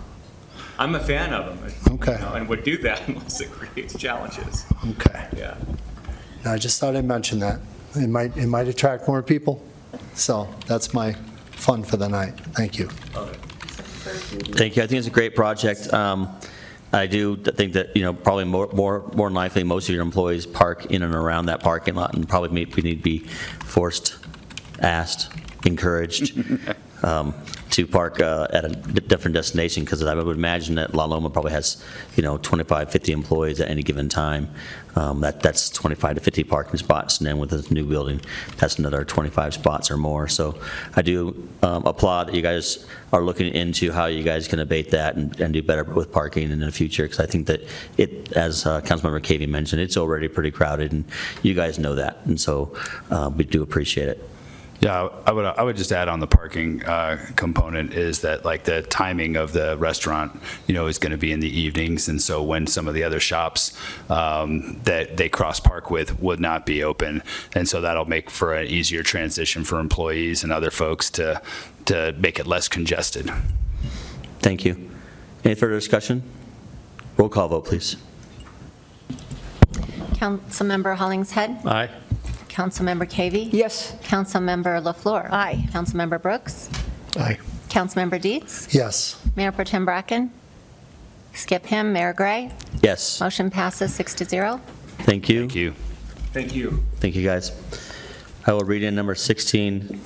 I'm 0.79 0.95
a 0.95 0.99
fan 0.99 1.33
of 1.33 1.61
them. 1.61 1.95
Okay. 1.95 2.13
you 2.13 2.19
know, 2.19 2.33
And 2.33 2.47
would 2.47 2.63
do 2.63 2.77
that 2.79 3.07
unless 3.07 3.41
it 3.41 3.51
creates 3.51 3.97
challenges. 3.97 4.65
Okay. 4.91 5.27
Yeah. 5.35 5.55
I 6.45 6.57
just 6.57 6.79
thought 6.79 6.95
I'd 6.95 7.05
mention 7.05 7.39
that. 7.39 7.59
It 7.95 8.09
might, 8.09 8.35
it 8.37 8.47
might 8.47 8.67
attract 8.67 9.07
more 9.07 9.21
people. 9.21 9.63
So 10.21 10.47
that's 10.67 10.93
my 10.93 11.13
fun 11.49 11.83
for 11.83 11.97
the 11.97 12.07
night. 12.07 12.39
Thank 12.53 12.77
you. 12.77 12.87
Thank 12.89 14.75
you. 14.75 14.83
I 14.83 14.87
think 14.87 14.99
it's 14.99 15.07
a 15.07 15.11
great 15.11 15.35
project. 15.35 15.91
Um, 15.91 16.37
I 16.93 17.07
do 17.07 17.37
think 17.37 17.73
that, 17.73 17.95
you 17.97 18.03
know, 18.03 18.13
probably 18.13 18.43
more, 18.43 18.67
more, 18.71 19.09
more 19.15 19.29
than 19.29 19.33
likely, 19.33 19.63
most 19.63 19.89
of 19.89 19.95
your 19.95 20.03
employees 20.03 20.45
park 20.45 20.85
in 20.87 21.01
and 21.01 21.15
around 21.15 21.47
that 21.47 21.61
parking 21.61 21.95
lot, 21.95 22.13
and 22.13 22.29
probably 22.29 22.49
may- 22.49 22.65
we 22.65 22.83
need 22.83 22.97
to 22.97 23.03
be 23.03 23.19
forced, 23.65 24.17
asked, 24.79 25.31
encouraged 25.65 26.37
um, 27.03 27.33
to 27.71 27.87
park 27.87 28.19
uh, 28.19 28.47
at 28.51 28.65
a 28.65 28.69
different 28.69 29.33
destination, 29.33 29.83
because 29.83 30.03
I 30.03 30.13
would 30.13 30.35
imagine 30.35 30.75
that 30.75 30.93
La 30.93 31.05
Loma 31.05 31.29
probably 31.29 31.53
has, 31.53 31.83
you 32.15 32.23
know, 32.23 32.37
25, 32.37 32.91
50 32.91 33.11
employees 33.11 33.61
at 33.61 33.69
any 33.69 33.81
given 33.81 34.09
time. 34.09 34.49
Um, 34.95 35.21
That, 35.21 35.39
that's 35.39 35.69
25 35.69 36.15
to 36.15 36.21
50 36.21 36.43
parking 36.43 36.77
spots, 36.77 37.19
and 37.19 37.27
then 37.27 37.37
with 37.37 37.51
this 37.51 37.71
new 37.71 37.85
building, 37.85 38.19
that's 38.57 38.77
another 38.77 39.05
25 39.05 39.53
spots 39.53 39.89
or 39.89 39.95
more. 39.95 40.27
So 40.27 40.59
I 40.95 41.01
do 41.01 41.47
um, 41.63 41.85
applaud 41.85 42.27
that 42.27 42.35
you 42.35 42.41
guys 42.41 42.85
are 43.13 43.21
looking 43.21 43.53
into 43.53 43.91
how 43.93 44.07
you 44.07 44.21
guys 44.21 44.49
can 44.49 44.59
abate 44.59 44.91
that 44.91 45.15
and, 45.15 45.39
and 45.39 45.53
do 45.53 45.63
better 45.63 45.85
with 45.85 46.11
parking 46.11 46.51
in 46.51 46.59
the 46.59 46.71
future, 46.71 47.03
because 47.03 47.21
I 47.21 47.25
think 47.25 47.47
that 47.47 47.61
it, 47.97 48.33
as 48.33 48.65
uh, 48.65 48.81
Councilmember 48.81 49.21
Cavey 49.21 49.47
mentioned, 49.47 49.81
it's 49.81 49.95
already 49.95 50.27
pretty 50.27 50.51
crowded, 50.51 50.91
and 50.91 51.05
you 51.41 51.53
guys 51.53 51.79
know 51.79 51.95
that, 51.95 52.17
and 52.25 52.39
so 52.39 52.75
uh, 53.11 53.31
we 53.33 53.45
do 53.45 53.63
appreciate 53.63 54.09
it. 54.09 54.29
Yeah, 54.81 55.09
I 55.27 55.31
would, 55.31 55.45
I 55.45 55.61
would 55.61 55.77
just 55.77 55.91
add 55.91 56.07
on 56.07 56.19
the 56.21 56.27
parking 56.27 56.83
uh, 56.83 57.23
component 57.35 57.93
is 57.93 58.21
that 58.21 58.43
like 58.43 58.63
the 58.63 58.81
timing 58.81 59.35
of 59.35 59.53
the 59.53 59.77
restaurant, 59.77 60.41
you 60.65 60.73
know, 60.73 60.87
is 60.87 60.97
going 60.97 61.11
to 61.11 61.19
be 61.19 61.31
in 61.31 61.39
the 61.39 61.59
evenings. 61.59 62.09
And 62.09 62.19
so 62.19 62.41
when 62.41 62.65
some 62.65 62.87
of 62.87 62.95
the 62.95 63.03
other 63.03 63.19
shops 63.19 63.77
um, 64.09 64.81
that 64.85 65.17
they 65.17 65.29
cross 65.29 65.59
park 65.59 65.91
with 65.91 66.19
would 66.19 66.39
not 66.39 66.65
be 66.65 66.83
open. 66.83 67.21
And 67.53 67.69
so 67.69 67.79
that'll 67.81 68.05
make 68.05 68.31
for 68.31 68.55
an 68.55 68.65
easier 68.65 69.03
transition 69.03 69.63
for 69.63 69.79
employees 69.79 70.43
and 70.43 70.51
other 70.51 70.71
folks 70.71 71.11
to, 71.11 71.43
to 71.85 72.15
make 72.17 72.39
it 72.39 72.47
less 72.47 72.67
congested. 72.67 73.29
Thank 74.39 74.65
you. 74.65 74.89
Any 75.45 75.53
further 75.53 75.75
discussion? 75.75 76.23
Roll 77.17 77.29
call 77.29 77.49
vote, 77.49 77.65
please. 77.65 77.97
Councilmember 80.13 80.95
Hollingshead? 80.95 81.59
Aye. 81.65 81.89
Councilmember 82.51 83.09
Cavey? 83.09 83.49
Yes. 83.53 83.95
Councilmember 84.03 84.81
LaFleur? 84.83 85.31
Aye. 85.31 85.67
Councilmember 85.71 86.21
Brooks? 86.21 86.69
Aye. 87.15 87.39
Councilmember 87.69 88.21
Dietz? 88.21 88.73
Yes. 88.73 89.17
Mayor 89.37 89.53
Pro 89.53 89.63
Tem 89.63 89.85
Bracken? 89.85 90.31
Skip 91.33 91.65
him. 91.65 91.93
Mayor 91.93 92.11
Gray? 92.11 92.51
Yes. 92.83 93.21
Motion 93.21 93.49
passes 93.49 93.93
six 93.95 94.13
to 94.15 94.25
zero. 94.25 94.59
Thank 94.99 95.29
you. 95.29 95.39
Thank 95.39 95.55
you. 95.55 95.73
Thank 96.33 96.53
you. 96.53 96.83
Thank 96.97 97.15
you, 97.15 97.23
guys. 97.23 97.51
I 98.45 98.51
will 98.51 98.65
read 98.65 98.83
in 98.83 98.95
number 98.95 99.15
16 99.15 100.01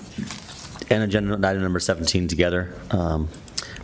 and 0.92 1.04
agenda 1.04 1.36
item 1.48 1.64
number 1.64 1.80
17 1.80 2.28
together. 2.28 2.76
Um, 2.92 3.28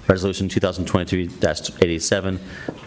Resolution 0.08 0.50
2023-87, 0.50 2.40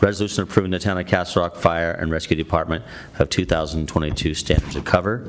resolution 0.04 0.42
approving 0.42 0.70
the 0.70 0.78
Town 0.78 0.98
of 0.98 1.06
Castle 1.06 1.42
Rock 1.42 1.56
Fire 1.56 1.92
and 1.92 2.10
Rescue 2.10 2.36
Department 2.36 2.84
of 3.18 3.30
2022 3.30 4.34
standards 4.34 4.76
of 4.76 4.84
cover. 4.84 5.26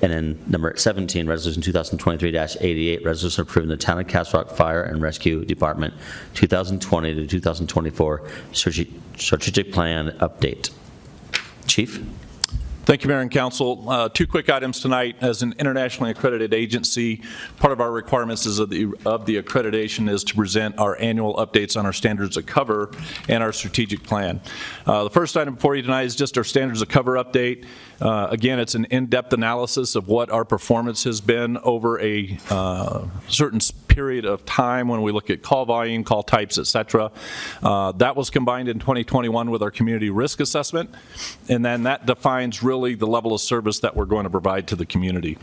And 0.00 0.10
then 0.10 0.42
number 0.46 0.74
17, 0.74 1.26
resolution 1.26 1.62
2023-88, 1.62 3.04
resolution 3.04 3.42
approving 3.42 3.68
the 3.68 3.76
Town 3.76 4.00
of 4.00 4.08
Castle 4.08 4.40
Rock 4.40 4.50
Fire 4.56 4.82
and 4.82 5.02
Rescue 5.02 5.44
Department 5.44 5.92
2020 6.32 7.14
to 7.14 7.26
2024 7.26 8.22
strategic 8.52 9.72
plan 9.72 10.10
update. 10.18 10.70
Chief? 11.66 12.02
Thank 12.86 13.02
you, 13.02 13.08
Mayor 13.08 13.20
and 13.20 13.30
Council. 13.30 13.88
Uh, 13.88 14.10
Two 14.10 14.26
quick 14.26 14.50
items 14.50 14.78
tonight. 14.78 15.16
As 15.22 15.40
an 15.40 15.54
internationally 15.58 16.10
accredited 16.10 16.52
agency, 16.52 17.22
part 17.56 17.72
of 17.72 17.80
our 17.80 17.90
requirements 17.90 18.44
is 18.44 18.58
of 18.58 18.68
the 18.68 18.88
of 19.06 19.24
the 19.24 19.40
accreditation 19.40 20.06
is 20.06 20.22
to 20.24 20.34
present 20.34 20.78
our 20.78 20.94
annual 21.00 21.34
updates 21.36 21.78
on 21.78 21.86
our 21.86 21.94
standards 21.94 22.36
of 22.36 22.44
cover 22.44 22.90
and 23.26 23.42
our 23.42 23.52
strategic 23.54 24.02
plan. 24.02 24.38
Uh, 24.86 25.04
The 25.04 25.10
first 25.10 25.34
item 25.34 25.54
before 25.54 25.76
you 25.76 25.80
tonight 25.82 26.02
is 26.02 26.14
just 26.14 26.36
our 26.36 26.44
standards 26.44 26.82
of 26.82 26.88
cover 26.90 27.12
update. 27.14 27.64
Uh, 28.02 28.26
Again, 28.30 28.58
it's 28.58 28.74
an 28.74 28.84
in-depth 28.90 29.32
analysis 29.32 29.94
of 29.96 30.08
what 30.08 30.28
our 30.30 30.44
performance 30.44 31.04
has 31.04 31.22
been 31.22 31.56
over 31.58 31.98
a 32.02 32.38
uh, 32.50 33.06
certain 33.28 33.60
period 33.88 34.24
of 34.24 34.44
time 34.44 34.88
when 34.88 35.00
we 35.02 35.12
look 35.12 35.30
at 35.30 35.40
call 35.40 35.64
volume, 35.64 36.02
call 36.02 36.22
types, 36.22 36.58
et 36.58 36.66
cetera. 36.66 37.10
Uh, 37.62 37.92
That 37.92 38.14
was 38.14 38.28
combined 38.28 38.68
in 38.68 38.78
2021 38.78 39.50
with 39.50 39.62
our 39.62 39.70
community 39.70 40.10
risk 40.10 40.40
assessment, 40.40 40.90
and 41.48 41.64
then 41.64 41.84
that 41.84 42.04
defines 42.04 42.62
really 42.74 42.94
the 42.94 43.06
level 43.06 43.32
of 43.32 43.40
service 43.40 43.78
that 43.80 43.94
we're 43.96 44.04
going 44.04 44.24
to 44.24 44.30
provide 44.30 44.66
to 44.68 44.76
the 44.76 44.84
community. 44.84 45.38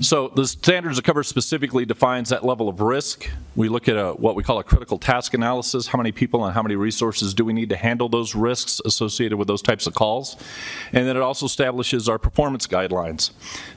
So 0.00 0.26
the 0.34 0.46
standards 0.48 0.98
of 0.98 1.04
cover 1.04 1.22
specifically 1.22 1.84
defines 1.84 2.30
that 2.30 2.44
level 2.44 2.68
of 2.68 2.80
risk. 2.80 3.30
We 3.54 3.68
look 3.68 3.88
at 3.88 3.96
a, 3.96 4.12
what 4.14 4.34
we 4.34 4.42
call 4.42 4.58
a 4.58 4.64
critical 4.64 4.98
task 4.98 5.34
analysis. 5.34 5.86
How 5.86 5.96
many 5.96 6.10
people 6.10 6.44
and 6.44 6.52
how 6.52 6.62
many 6.62 6.74
resources 6.74 7.32
do 7.32 7.44
we 7.44 7.52
need 7.52 7.68
to 7.68 7.76
handle 7.76 8.08
those 8.08 8.34
risks 8.34 8.80
associated 8.84 9.36
with 9.38 9.46
those 9.46 9.62
types 9.62 9.86
of 9.86 9.94
calls? 9.94 10.36
And 10.92 11.06
then 11.06 11.16
it 11.16 11.22
also 11.22 11.46
establishes 11.46 12.08
our 12.08 12.18
performance 12.18 12.66
guidelines. 12.66 13.30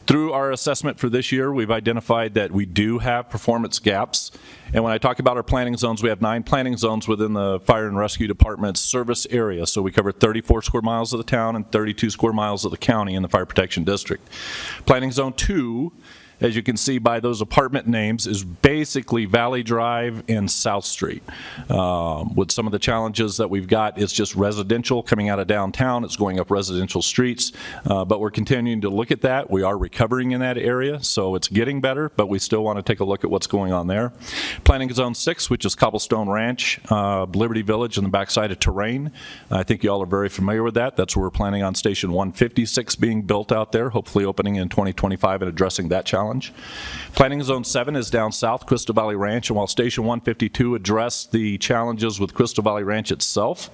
Through 0.07 0.31
our 0.31 0.51
assessment 0.51 0.99
for 0.99 1.09
this 1.09 1.34
year, 1.34 1.51
we've 1.51 1.69
identified 1.69 2.34
that 2.35 2.53
we 2.53 2.65
do 2.65 2.99
have 2.99 3.29
performance 3.29 3.77
gaps. 3.77 4.31
And 4.73 4.81
when 4.81 4.93
I 4.93 4.97
talk 4.97 5.19
about 5.19 5.35
our 5.35 5.43
planning 5.43 5.75
zones, 5.75 6.01
we 6.01 6.07
have 6.07 6.21
nine 6.21 6.43
planning 6.43 6.77
zones 6.77 7.09
within 7.09 7.34
the 7.34 7.59
Fire 7.59 7.88
and 7.88 7.97
Rescue 7.97 8.25
Department's 8.25 8.79
service 8.79 9.27
area. 9.29 9.67
So 9.67 9.81
we 9.81 9.91
cover 9.91 10.13
34 10.13 10.61
square 10.61 10.81
miles 10.81 11.11
of 11.11 11.17
the 11.17 11.25
town 11.25 11.57
and 11.57 11.69
32 11.73 12.09
square 12.09 12.31
miles 12.31 12.63
of 12.63 12.71
the 12.71 12.77
county 12.77 13.15
in 13.15 13.21
the 13.21 13.27
Fire 13.27 13.45
Protection 13.45 13.84
District. 13.84 14.25
Planning 14.85 15.11
Zone 15.11 15.34
2 15.34 15.91
as 16.39 16.55
you 16.55 16.64
can 16.64 16.77
see 16.77 16.97
by 16.97 17.19
those 17.19 17.41
apartment 17.41 17.88
names, 17.88 18.27
is 18.27 18.43
basically 18.43 19.26
Valley 19.26 19.64
Drive 19.64 20.23
and 20.30 20.49
South 20.49 20.85
Street. 20.85 21.23
Um, 21.69 22.35
With 22.35 22.51
some 22.51 22.65
of 22.65 22.72
the 22.72 22.80
challenges 22.80 23.38
that 23.38 23.49
we've 23.49 23.68
got, 23.68 23.97
it's 23.97 24.14
just 24.14 24.35
residential 24.35 25.01
coming 25.01 25.30
out 25.30 25.39
of 25.39 25.47
downtown, 25.47 26.03
it's 26.03 26.15
going 26.15 26.39
up 26.39 26.51
residential 26.51 27.01
streets, 27.01 27.51
uh, 27.85 28.05
but 28.05 28.19
we're 28.19 28.31
continuing 28.31 28.81
to 28.81 28.89
look 28.89 29.11
at 29.11 29.22
that. 29.22 29.49
We 29.49 29.64
are 29.64 29.77
recovering 29.77 30.31
in 30.31 30.41
that 30.41 30.57
area, 30.57 31.01
so 31.03 31.35
it's 31.35 31.47
getting 31.47 31.81
better, 31.81 32.09
but 32.15 32.27
we 32.27 32.39
still 32.39 32.64
want 32.64 32.77
to 32.77 32.84
take 32.84 32.99
a 32.99 33.05
look 33.05 33.23
at 33.23 33.30
what's 33.30 33.47
going 33.47 33.72
on 33.72 33.88
there. 33.88 34.11
Planning 34.64 34.93
Zone 34.93 35.15
6, 35.15 35.49
which 35.49 35.65
is 35.65 35.76
Cobblestone 35.76 36.30
Ranch, 36.30 36.80
uh, 36.89 37.23
Liberty 37.26 37.61
Village, 37.61 37.97
and 37.97 38.05
the 38.05 38.11
backside 38.11 38.51
of 38.51 38.59
Terrain. 38.59 39.11
I 39.49 39.64
think 39.64 39.84
you 39.84 39.91
all 39.91 40.03
are 40.03 40.07
very 40.07 40.30
familiar 40.30 40.64
with 40.64 40.76
that. 40.76 40.95
That's 40.95 41.15
where 41.15 41.23
we're 41.23 41.31
planning 41.31 41.64
on 41.64 41.76
Station 41.76 42.11
156 42.11 42.95
being 42.95 43.22
built 43.23 43.51
out 43.51 43.72
there, 43.72 43.89
hopefully 43.89 44.26
opening 44.26 44.55
in 44.55 44.69
2025 44.69 45.41
and 45.41 45.49
addressing 45.49 45.89
that 45.89 46.05
challenge. 46.05 46.26
Planning 47.15 47.43
Zone 47.43 47.63
7 47.63 47.95
is 47.95 48.09
down 48.09 48.31
south, 48.31 48.65
Crystal 48.65 48.93
Valley 48.93 49.15
Ranch, 49.15 49.49
and 49.49 49.57
while 49.57 49.67
Station 49.67 50.03
152 50.03 50.75
addressed 50.75 51.31
the 51.31 51.57
challenges 51.57 52.19
with 52.19 52.33
Crystal 52.33 52.63
Valley 52.63 52.83
Ranch 52.83 53.11
itself, 53.11 53.69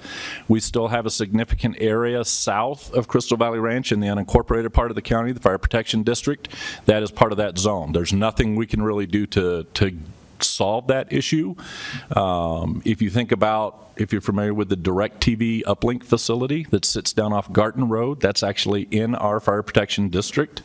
we 0.48 0.60
still 0.60 0.88
have 0.90 1.06
a 1.06 1.10
significant 1.10 1.76
area 1.80 2.24
south 2.24 2.94
of 2.94 3.08
Crystal 3.08 3.38
Valley 3.38 3.60
Ranch 3.60 3.92
in 3.92 4.00
the 4.00 4.08
unincorporated 4.08 4.72
part 4.74 4.92
of 4.92 4.96
the 4.96 5.02
county, 5.02 5.32
the 5.32 5.40
Fire 5.40 5.58
Protection 5.58 6.04
District, 6.04 6.48
that 6.86 7.04
is 7.04 7.12
part 7.12 7.32
of 7.32 7.38
that 7.38 7.58
zone. 7.58 7.92
There's 7.92 8.14
nothing 8.14 8.56
we 8.56 8.66
can 8.66 8.82
really 8.82 9.06
do 9.06 9.26
to, 9.28 9.64
to 9.74 9.98
solve 10.40 10.88
that 10.88 11.12
issue. 11.12 11.56
Um, 12.16 12.82
If 12.86 13.02
you 13.02 13.10
think 13.10 13.32
about, 13.32 13.93
if 13.96 14.12
you're 14.12 14.22
familiar 14.22 14.54
with 14.54 14.70
the 14.70 14.78
DirecTV 14.78 15.64
uplink 15.64 16.04
facility 16.04 16.66
that 16.72 16.86
sits 16.86 17.14
down 17.14 17.34
off 17.34 17.52
Garton 17.52 17.90
Road, 17.90 18.20
that's 18.20 18.44
actually 18.44 18.84
in 18.92 19.16
our 19.16 19.40
fire 19.40 19.62
protection 19.62 20.10
district. 20.10 20.62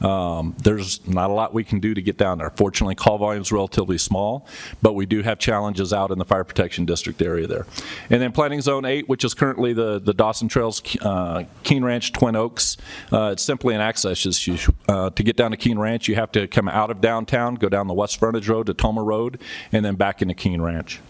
Um, 0.00 0.54
There's 0.62 1.06
not 1.06 1.30
a 1.30 1.32
lot 1.32 1.52
we 1.52 1.64
can 1.64 1.80
do 1.80 1.94
to 1.94 2.02
get 2.02 2.16
down 2.16 2.38
there. 2.38 2.50
Fortunately, 2.50 2.94
call 2.94 3.18
volume's 3.18 3.52
relatively 3.52 3.98
small, 3.98 4.46
but 4.82 4.94
we 4.94 5.06
do 5.06 5.22
have 5.22 5.38
challenges 5.38 5.92
out 5.92 6.10
in 6.10 6.18
the 6.18 6.24
fire 6.24 6.44
protection 6.44 6.84
district 6.84 7.20
area 7.22 7.46
there. 7.46 7.66
And 8.08 8.20
then 8.22 8.32
Planning 8.32 8.60
Zone 8.60 8.84
8, 8.84 9.08
which 9.08 9.24
is 9.24 9.34
currently 9.34 9.72
the, 9.72 9.98
the 9.98 10.14
Dawson 10.14 10.48
Trails, 10.48 10.82
uh, 11.02 11.44
Keene 11.62 11.84
Ranch, 11.84 12.12
Twin 12.12 12.36
Oaks, 12.36 12.76
uh, 13.12 13.30
it's 13.32 13.42
simply 13.42 13.74
an 13.74 13.80
access 13.80 14.24
issue. 14.24 14.56
Uh, 14.88 15.10
To 15.10 15.22
get 15.22 15.36
down 15.36 15.50
to 15.50 15.56
Keene 15.56 15.78
Ranch, 15.78 16.08
you 16.08 16.14
have 16.14 16.32
to 16.32 16.46
come 16.46 16.68
out 16.68 16.90
of 16.90 17.00
downtown, 17.00 17.56
go 17.56 17.68
down 17.68 17.86
the 17.88 17.94
West 17.94 18.18
Frontage 18.18 18.48
Road 18.48 18.66
to 18.66 18.74
Tomah 18.74 19.02
Road, 19.02 19.40
and 19.72 19.84
then 19.84 19.96
back 19.96 20.22
into 20.22 20.34
Keene 20.34 20.60
Ranch. 20.62 21.00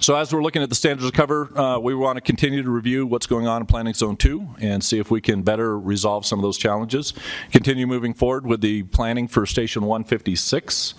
So 0.00 0.14
as 0.14 0.32
we're 0.32 0.42
looking 0.42 0.62
at 0.62 0.68
the 0.68 0.74
standards 0.74 1.06
of 1.06 1.12
cover, 1.12 1.56
uh, 1.58 1.78
we 1.78 1.94
want 1.94 2.16
to 2.16 2.20
continue 2.20 2.62
to 2.62 2.70
review 2.70 3.06
what's 3.06 3.26
going 3.26 3.46
on 3.46 3.62
in 3.62 3.66
Planning 3.66 3.94
Zone 3.94 4.16
2 4.16 4.56
and 4.60 4.84
see 4.84 4.98
if 4.98 5.10
we 5.10 5.20
can 5.20 5.42
better 5.42 5.78
resolve 5.78 6.26
some 6.26 6.38
of 6.38 6.42
those 6.42 6.58
challenges. 6.58 7.12
Continue 7.50 7.86
moving 7.86 8.14
forward 8.14 8.46
with 8.46 8.60
the 8.60 8.82
planning 8.84 9.26
for 9.26 9.46
Station 9.46 9.84
156. 9.84 10.94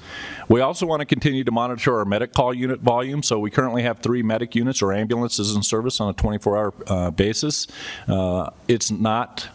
We 0.49 0.61
also 0.61 0.85
want 0.85 1.01
to 1.01 1.05
continue 1.05 1.43
to 1.43 1.51
monitor 1.51 1.97
our 1.97 2.05
medic 2.05 2.33
call 2.33 2.53
unit 2.53 2.81
volume. 2.81 3.21
So 3.23 3.39
we 3.39 3.51
currently 3.51 3.83
have 3.83 3.99
three 3.99 4.23
medic 4.23 4.55
units 4.55 4.81
or 4.81 4.93
ambulances 4.93 5.55
in 5.55 5.63
service 5.63 5.99
on 5.99 6.09
a 6.09 6.13
24-hour 6.13 6.73
uh, 6.87 7.11
basis. 7.11 7.67
Uh, 8.07 8.49
It's 8.67 8.91
not 8.91 9.49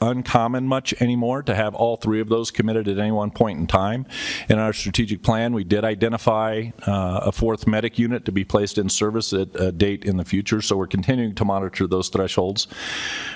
uncommon 0.00 0.66
much 0.66 0.94
anymore 1.00 1.42
to 1.42 1.54
have 1.54 1.74
all 1.74 1.96
three 1.96 2.20
of 2.20 2.28
those 2.28 2.50
committed 2.50 2.88
at 2.88 2.98
any 2.98 3.10
one 3.10 3.30
point 3.30 3.58
in 3.58 3.66
time. 3.66 4.06
In 4.48 4.58
our 4.58 4.72
strategic 4.72 5.22
plan, 5.22 5.52
we 5.52 5.64
did 5.64 5.84
identify 5.84 6.70
uh, 6.86 7.20
a 7.24 7.32
fourth 7.32 7.66
medic 7.66 7.98
unit 7.98 8.24
to 8.24 8.32
be 8.32 8.44
placed 8.44 8.78
in 8.78 8.88
service 8.88 9.32
at 9.32 9.48
a 9.60 9.72
date 9.72 10.04
in 10.04 10.16
the 10.16 10.24
future, 10.24 10.62
so 10.62 10.76
we're 10.76 10.86
continuing 10.86 11.34
to 11.34 11.44
monitor 11.44 11.86
those 11.86 12.08
thresholds. 12.08 12.66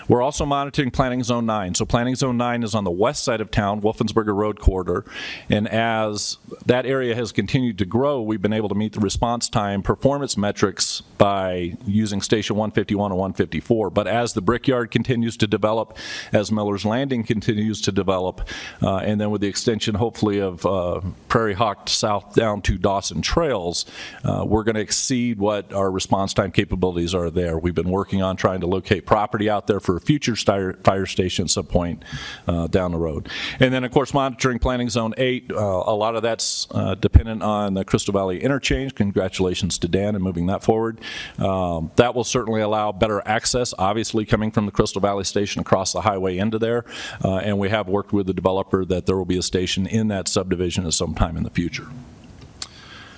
We're 0.09 0.23
also 0.23 0.47
monitoring 0.47 0.91
Planning 0.91 1.23
Zone 1.23 1.47
9. 1.47 1.75
So 1.75 1.85
Planning 1.85 2.15
Zone 2.15 2.37
9 2.37 2.63
is 2.63 2.75
on 2.75 2.85
the 2.85 2.91
west 2.91 3.25
side 3.25 3.41
of 3.41 3.51
town, 3.51 3.81
Wolfensberger 3.81 4.35
Road 4.35 4.61
corridor, 4.61 5.05
and 5.49 5.69
as 5.69 6.39
that 6.67 6.87
area 6.87 7.15
has 7.15 7.33
continued 7.33 7.79
to 7.79 7.85
grow, 7.85 8.21
we've 8.21 8.43
been 8.43 8.53
able 8.53 8.69
to 8.69 8.75
meet 8.75 8.93
the 8.93 9.01
response 9.01 9.49
time 9.49 9.83
performance 9.83 10.37
metrics 10.37 11.01
by 11.19 11.77
using 11.87 12.21
Station 12.21 12.57
151 12.57 13.11
and 13.11 13.19
154. 13.19 13.91
But 13.91 14.07
as 14.07 14.35
the 14.35 14.41
Brickyard 14.41 14.91
continues 14.91 15.37
to 15.39 15.47
develop, 15.47 15.97
as 16.33 16.52
Miller's 16.53 16.85
Landing 16.85 17.25
continues 17.25 17.81
to 17.83 17.93
develop, 17.93 18.49
uh, 18.83 18.97
and 18.99 19.21
then 19.21 19.31
with 19.31 19.41
the 19.41 19.49
extension, 19.49 19.95
hopefully, 19.95 20.39
of 20.41 20.65
uh, 20.67 21.01
Prairie 21.29 21.55
Hawk 21.55 21.89
south 21.89 22.35
down 22.35 22.63
to 22.63 22.79
Dawson 22.79 23.23
Trails, 23.23 23.85
uh, 24.25 24.45
we're 24.47 24.65
going 24.65 24.75
to 24.75 24.81
exceed 24.81 25.39
what 25.39 25.73
our 25.73 25.91
response 25.91 26.35
time 26.35 26.53
capabilities 26.53 27.15
are 27.15 27.31
there. 27.31 27.59
We've 27.59 27.75
been 27.75 27.91
working 27.91 28.23
on 28.23 28.37
trying 28.37 28.61
to 28.61 28.67
locate 28.67 29.07
property 29.07 29.49
out 29.49 29.67
there 29.67 29.81
for 29.81 29.97
a 29.97 30.01
future 30.01 30.37
fire, 30.37 31.07
station 31.07 31.45
at 31.45 31.51
some 31.51 31.67
point 31.67 32.05
uh, 32.47 32.67
down 32.69 32.93
the 32.93 32.99
road. 32.99 33.29
And 33.59 33.73
then, 33.73 33.85
of 33.85 33.91
course, 33.91 34.15
monitoring 34.15 34.59
Planning 34.59 34.89
Zone 34.89 35.15
8, 35.17 35.51
uh, 35.51 35.55
a 35.55 35.95
lot 35.95 36.17
of 36.17 36.23
that's 36.23 36.67
dependent 37.01 37.43
on 37.43 37.75
the 37.75 37.85
Crystal 37.85 38.13
Valley 38.13 38.43
interchange. 38.43 38.95
Congratulations 38.95 39.79
to 39.79 39.89
Dan 39.89 40.15
in 40.15 40.23
moving 40.23 40.47
that 40.47 40.63
forward. 40.63 41.01
Um, 41.39 41.91
That 41.97 42.15
will 42.15 42.25
certainly 42.25 42.61
allow 42.61 42.93
better 42.93 43.23
access, 43.27 43.75
obviously 43.79 44.25
coming 44.25 44.51
from 44.51 44.67
the 44.67 44.73
Crystal 44.73 45.01
Valley 45.01 45.25
Station 45.25 45.61
across 45.61 45.93
the 45.93 46.03
highway 46.03 46.39
into 46.43 46.59
there. 46.59 46.85
Uh, 47.25 47.37
And 47.37 47.59
we 47.59 47.71
have 47.71 47.89
worked 47.89 48.13
with 48.13 48.27
the 48.27 48.35
developer 48.35 48.85
that 48.85 49.07
there 49.07 49.17
will 49.17 49.25
be 49.25 49.39
a 49.39 49.43
station 49.43 49.87
in 49.87 50.09
that 50.09 50.29
subdivision 50.29 50.87
at 50.87 50.93
some 50.93 51.15
time 51.15 51.37
in 51.39 51.45
the 51.45 51.51
future. 51.51 51.87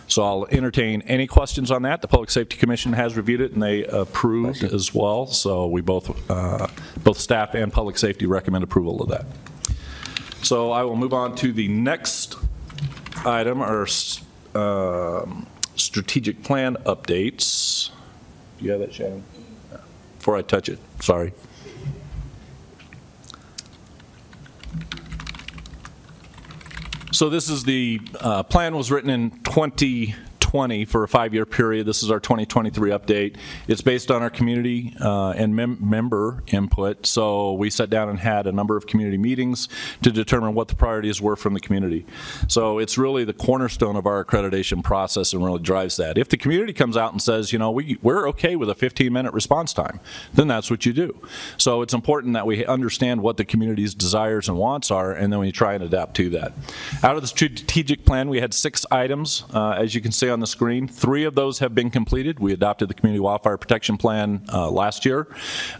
So 0.06 0.22
I'll 0.22 0.46
entertain 0.50 1.02
any 1.02 1.26
questions 1.26 1.70
on 1.70 1.82
that. 1.82 2.02
The 2.02 2.08
Public 2.08 2.30
Safety 2.30 2.56
Commission 2.56 2.92
has 2.92 3.16
reviewed 3.16 3.40
it, 3.40 3.52
and 3.52 3.62
they 3.62 3.84
approved 3.84 4.62
as 4.62 4.94
well. 4.94 5.26
So 5.26 5.66
we 5.66 5.80
both, 5.80 6.30
uh, 6.30 6.68
both 7.02 7.18
staff 7.18 7.54
and 7.54 7.72
Public 7.72 7.96
Safety 7.96 8.26
recommend 8.26 8.62
approval 8.64 9.02
of 9.02 9.08
that. 9.08 9.24
So 10.42 10.72
I 10.72 10.82
will 10.82 10.96
move 10.96 11.14
on 11.14 11.34
to 11.36 11.52
the 11.52 11.68
next 11.68 12.36
item, 13.24 13.62
our 13.62 13.86
um, 14.54 15.46
strategic 15.74 16.42
plan 16.42 16.76
updates. 16.84 17.90
Do 18.58 18.66
you 18.66 18.70
have 18.72 18.80
that, 18.80 18.92
Shannon? 18.92 19.24
Before 20.18 20.36
I 20.36 20.42
touch 20.42 20.68
it, 20.68 20.78
sorry. 21.00 21.32
So 27.14 27.30
this 27.30 27.48
is 27.48 27.62
the, 27.62 28.00
uh, 28.18 28.42
plan 28.42 28.74
was 28.74 28.90
written 28.90 29.08
in 29.08 29.30
2020 30.54 30.84
for 30.84 31.02
a 31.02 31.08
five-year 31.08 31.44
period. 31.44 31.84
This 31.84 32.04
is 32.04 32.12
our 32.12 32.20
2023 32.20 32.90
update. 32.90 33.34
It's 33.66 33.80
based 33.80 34.08
on 34.08 34.22
our 34.22 34.30
community 34.30 34.94
uh, 35.00 35.30
and 35.30 35.56
mem- 35.56 35.78
member 35.80 36.44
input. 36.46 37.06
So 37.06 37.54
we 37.54 37.70
sat 37.70 37.90
down 37.90 38.08
and 38.08 38.20
had 38.20 38.46
a 38.46 38.52
number 38.52 38.76
of 38.76 38.86
community 38.86 39.18
meetings 39.18 39.68
to 40.02 40.12
determine 40.12 40.54
what 40.54 40.68
the 40.68 40.76
priorities 40.76 41.20
were 41.20 41.34
from 41.34 41.54
the 41.54 41.60
community. 41.60 42.06
So 42.46 42.78
it's 42.78 42.96
really 42.96 43.24
the 43.24 43.32
cornerstone 43.32 43.96
of 43.96 44.06
our 44.06 44.24
accreditation 44.24 44.84
process 44.84 45.32
and 45.32 45.44
really 45.44 45.58
drives 45.58 45.96
that. 45.96 46.18
If 46.18 46.28
the 46.28 46.36
community 46.36 46.72
comes 46.72 46.96
out 46.96 47.10
and 47.10 47.20
says, 47.20 47.52
you 47.52 47.58
know, 47.58 47.72
we, 47.72 47.98
we're 48.00 48.28
okay 48.28 48.54
with 48.54 48.70
a 48.70 48.76
15-minute 48.76 49.34
response 49.34 49.72
time, 49.72 49.98
then 50.34 50.46
that's 50.46 50.70
what 50.70 50.86
you 50.86 50.92
do. 50.92 51.20
So 51.58 51.82
it's 51.82 51.94
important 51.94 52.34
that 52.34 52.46
we 52.46 52.64
understand 52.64 53.22
what 53.22 53.38
the 53.38 53.44
community's 53.44 53.92
desires 53.92 54.48
and 54.48 54.56
wants 54.56 54.92
are, 54.92 55.12
and 55.12 55.32
then 55.32 55.40
we 55.40 55.50
try 55.50 55.74
and 55.74 55.82
adapt 55.82 56.14
to 56.16 56.30
that. 56.30 56.52
Out 57.02 57.16
of 57.16 57.22
the 57.22 57.28
strategic 57.28 58.04
plan, 58.04 58.28
we 58.28 58.38
had 58.38 58.54
six 58.54 58.86
items, 58.92 59.42
uh, 59.52 59.70
as 59.70 59.96
you 59.96 60.00
can 60.00 60.12
see 60.12 60.30
on 60.30 60.43
the 60.43 60.43
screen. 60.46 60.88
Three 60.88 61.24
of 61.24 61.34
those 61.34 61.58
have 61.60 61.74
been 61.74 61.90
completed. 61.90 62.38
We 62.40 62.52
adopted 62.52 62.88
the 62.88 62.94
Community 62.94 63.20
Wildfire 63.20 63.56
Protection 63.56 63.96
Plan 63.96 64.44
uh, 64.52 64.70
last 64.70 65.04
year. 65.04 65.28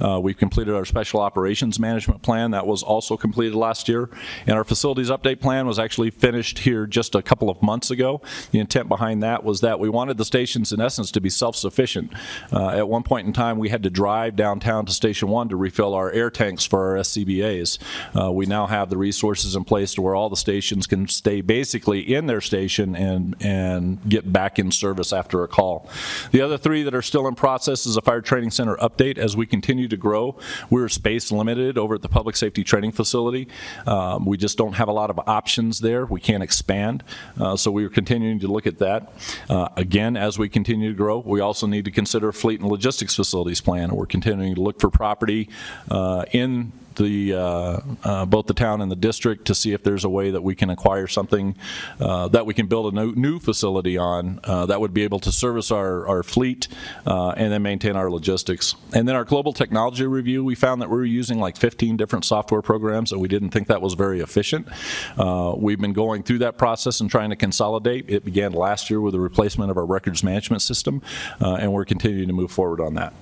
Uh, 0.01 0.21
We've 0.23 0.37
completed 0.37 0.75
our 0.75 0.85
Special 0.85 1.21
Operations 1.21 1.79
Management 1.79 2.23
Plan. 2.23 2.53
That 2.53 2.67
was 2.67 2.83
also 2.83 3.17
completed 3.17 3.55
last 3.55 3.89
year. 3.89 4.09
And 4.47 4.57
our 4.57 4.65
Facilities 4.65 5.11
Update 5.11 5.41
Plan 5.41 5.67
was 5.67 5.79
actually 5.79 6.11
finished 6.11 6.61
here 6.61 6.87
just 6.87 7.15
a 7.15 7.23
couple 7.23 7.51
of 7.51 7.63
months 7.63 7.91
ago. 7.91 8.21
The 8.51 8.59
intent 8.59 8.89
behind 8.89 9.23
that 9.23 9.45
was 9.45 9.61
that 9.61 9.79
we 9.79 9.89
wanted 9.89 10.17
the 10.17 10.25
stations, 10.25 10.73
in 10.73 10.81
essence, 10.81 11.11
to 11.13 11.21
be 11.21 11.31
self-sufficient. 11.31 12.13
Uh, 12.53 12.69
At 12.69 12.89
one 12.89 13.03
point 13.03 13.27
in 13.27 13.33
time, 13.33 13.59
we 13.59 13.69
had 13.69 13.83
to 13.83 13.91
drive 13.91 14.37
downtown 14.37 14.87
to 14.87 14.93
Station 14.93 15.29
1 15.29 15.49
to 15.51 15.57
refill 15.57 15.95
our 15.95 16.11
air 16.11 16.31
tanks 16.31 16.65
for 16.65 16.91
our 16.91 17.03
SCBA's. 17.03 17.79
Uh, 18.19 18.33
We 18.33 18.47
now 18.47 18.67
have 18.67 18.91
the 18.91 18.97
resources 18.97 19.55
in 19.57 19.65
place 19.65 19.95
to 19.95 20.03
where 20.03 20.15
all 20.15 20.31
the 20.31 20.37
stations 20.37 20.87
can 20.87 21.09
stay 21.09 21.41
basically 21.41 22.01
in 22.15 22.27
their 22.27 22.41
station 22.41 22.95
and, 22.97 23.37
and 23.41 23.99
get 24.09 24.33
back 24.33 24.54
back 24.55 24.65
in 24.65 24.71
service 24.71 25.13
after 25.13 25.43
a 25.43 25.49
call. 25.49 25.89
The 26.31 26.41
other 26.41 26.57
three 26.57 26.85
that 26.85 26.95
are 26.95 27.03
still 27.03 27.27
in 27.27 27.35
process 27.35 27.87
is 27.87 27.97
a 27.97 28.01
fire 28.01 28.21
training 28.21 28.53
center 28.53 28.77
update. 28.77 29.19
As 29.19 29.37
we 29.37 29.47
continue 29.47 29.89
to 29.89 29.97
grow, 29.97 30.37
we're 30.71 30.89
space 30.89 31.33
limited 31.33 31.77
over 31.77 31.97
at 31.97 32.03
the 32.03 32.09
public 32.09 32.37
safety 32.37 32.63
training 32.63 32.93
facility. 32.93 33.49
Um, 33.87 34.25
We 34.27 34.37
just 34.37 34.57
don't 34.57 34.75
have 34.75 34.89
a 34.89 34.93
lot 34.93 35.11
of 35.11 35.19
options 35.27 35.81
there. 35.81 36.07
We 36.07 36.21
can't 36.21 36.43
expand. 36.43 37.03
Uh, 37.41 37.57
So 37.57 37.71
we 37.73 37.85
are 37.85 37.91
continuing 37.91 38.39
to 38.41 38.49
look 38.49 38.67
at 38.67 38.79
that. 38.79 39.13
Uh, 39.49 39.69
Again, 39.77 40.17
as 40.17 40.39
we 40.39 40.49
continue 40.49 40.91
to 40.91 40.97
grow, 40.97 41.19
we 41.19 41.41
also 41.41 41.67
need 41.67 41.85
to 41.85 41.91
consider 41.91 42.33
fleet 42.33 42.61
and 42.61 42.71
logistics 42.71 43.17
facilities 43.17 43.61
plan. 43.61 43.95
We're 43.95 44.07
continuing 44.07 44.55
to 44.55 44.63
look 44.63 44.81
for 44.81 44.91
property 44.91 45.49
uh, 45.91 46.25
in 46.33 46.73
the, 46.97 47.35
uh, 47.35 47.81
uh, 48.05 48.25
both 48.27 48.47
the 48.47 48.55
town 48.55 48.81
and 48.81 48.91
the 48.91 48.97
district 48.97 49.47
to 49.47 49.55
see 49.55 49.73
if 49.73 49.83
there's 49.83 50.05
a 50.05 50.09
way 50.09 50.31
that 50.31 50.43
we 50.43 50.55
can 50.55 50.71
acquire 50.71 51.07
something 51.07 51.57
uh, 52.01 52.29
that 52.29 52.47
we 52.47 52.55
can 52.55 52.67
build 52.67 52.93
a 52.93 52.97
new, 52.97 53.15
new 53.15 53.39
facility 53.39 53.97
on 53.97 54.41
uh, 54.45 54.67
that 54.67 54.81
would 54.81 54.95
be 54.95 55.03
able 55.03 55.19
to 55.21 55.33
service 55.33 55.71
our, 55.71 56.07
our 56.07 56.23
fleet 56.23 56.69
uh, 57.07 57.31
and 57.31 57.53
then 57.53 57.63
maintain 57.63 57.97
our 57.97 58.11
logistics. 58.11 58.75
And 58.93 59.09
then 59.09 59.15
our 59.17 59.25
global 59.25 59.53
technology 59.53 60.07
review, 60.07 60.45
we 60.45 60.55
found 60.55 60.83
that 60.83 60.91
we 60.91 60.97
were 60.97 61.05
using 61.05 61.39
like 61.39 61.57
15 61.57 61.97
different 61.97 62.25
software 62.25 62.63
programs 62.63 63.13
and 63.13 63.21
we 63.21 63.29
didn't 63.29 63.51
think 63.51 63.69
that 63.69 63.83
was 63.83 63.95
very 63.95 64.21
efficient. 64.21 64.69
We've 65.17 65.81
been 65.81 65.93
going 65.93 66.23
through 66.23 66.39
that 66.39 66.59
process 66.59 67.01
and 67.01 67.11
trying 67.11 67.31
to 67.31 67.37
consolidate. 67.37 68.09
It 68.09 68.25
began 68.25 68.53
last 68.53 68.91
year 68.91 69.01
with 69.01 69.13
the 69.13 69.21
replacement 69.21 69.71
of 69.71 69.77
our 69.77 69.87
records 69.87 70.23
management 70.23 70.63
system 70.63 71.03
and 71.41 71.73
we're 71.73 71.85
continuing 71.85 72.29
to 72.29 72.35
move 72.35 72.51
forward 72.51 72.81
on 72.81 72.95
that. 72.95 73.13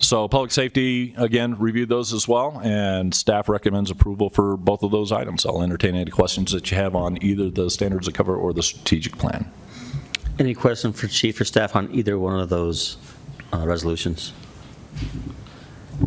So 0.00 0.28
public 0.28 0.52
safety, 0.52 1.12
again, 1.16 1.58
reviewed 1.58 1.88
those 1.88 2.12
as 2.12 2.28
well, 2.28 2.60
and 2.62 3.12
staff 3.12 3.48
recommends 3.48 3.90
approval 3.90 4.30
for 4.30 4.56
both 4.56 4.82
of 4.82 4.92
those 4.92 5.10
items. 5.10 5.44
I'll 5.44 5.62
entertain 5.62 5.96
any 5.96 6.10
questions 6.10 6.52
that 6.52 6.70
you 6.70 6.76
have 6.76 6.94
on 6.94 7.22
either 7.22 7.50
the 7.50 7.68
standards 7.68 8.06
of 8.06 8.14
cover 8.14 8.36
or 8.36 8.52
the 8.52 8.62
strategic 8.62 9.18
plan. 9.18 9.50
Any 10.38 10.54
question 10.54 10.92
for 10.92 11.08
chief 11.08 11.40
or 11.40 11.44
staff 11.44 11.74
on 11.74 11.92
either 11.92 12.16
one 12.16 12.38
of 12.38 12.48
those 12.48 12.96
uh, 13.52 13.66
resolutions? 13.66 14.32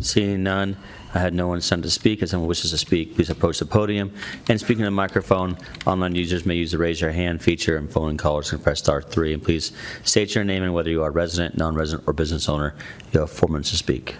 Seeing 0.00 0.42
none, 0.42 0.78
I 1.14 1.18
had 1.18 1.34
no 1.34 1.46
one 1.46 1.60
sent 1.60 1.82
to 1.82 1.90
speak. 1.90 2.22
If 2.22 2.30
someone 2.30 2.48
wishes 2.48 2.70
to 2.70 2.78
speak, 2.78 3.14
please 3.14 3.28
approach 3.28 3.58
the 3.58 3.66
podium. 3.66 4.14
And 4.48 4.58
speaking 4.58 4.78
to 4.78 4.86
the 4.86 4.90
microphone, 4.90 5.58
online 5.86 6.14
users 6.14 6.46
may 6.46 6.54
use 6.54 6.72
the 6.72 6.78
raise 6.78 7.02
your 7.02 7.12
hand 7.12 7.42
feature, 7.42 7.76
and 7.76 7.90
phone 7.90 8.16
callers 8.16 8.48
can 8.50 8.60
press 8.60 8.78
star 8.78 9.02
three. 9.02 9.34
And 9.34 9.42
please 9.42 9.72
state 10.04 10.34
your 10.34 10.44
name 10.44 10.62
and 10.62 10.72
whether 10.72 10.88
you 10.88 11.02
are 11.02 11.10
resident, 11.10 11.58
non-resident, 11.58 12.08
or 12.08 12.14
business 12.14 12.48
owner. 12.48 12.74
You 13.12 13.20
have 13.20 13.30
four 13.30 13.50
minutes 13.50 13.68
to 13.70 13.76
speak. 13.76 14.16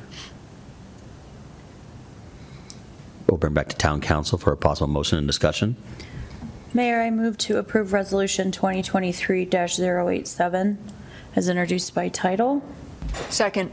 We'll 3.26 3.38
bring 3.38 3.54
back 3.54 3.70
to 3.70 3.76
town 3.76 4.02
council 4.02 4.36
for 4.36 4.52
a 4.52 4.56
possible 4.56 4.88
motion 4.88 5.16
and 5.16 5.26
discussion. 5.26 5.76
Mayor, 6.74 7.00
I 7.00 7.10
move 7.10 7.38
to 7.38 7.56
approve 7.58 7.94
Resolution 7.94 8.50
2023-087 8.50 10.76
as 11.34 11.48
introduced 11.48 11.94
by 11.94 12.10
title. 12.10 12.62
Second. 13.30 13.72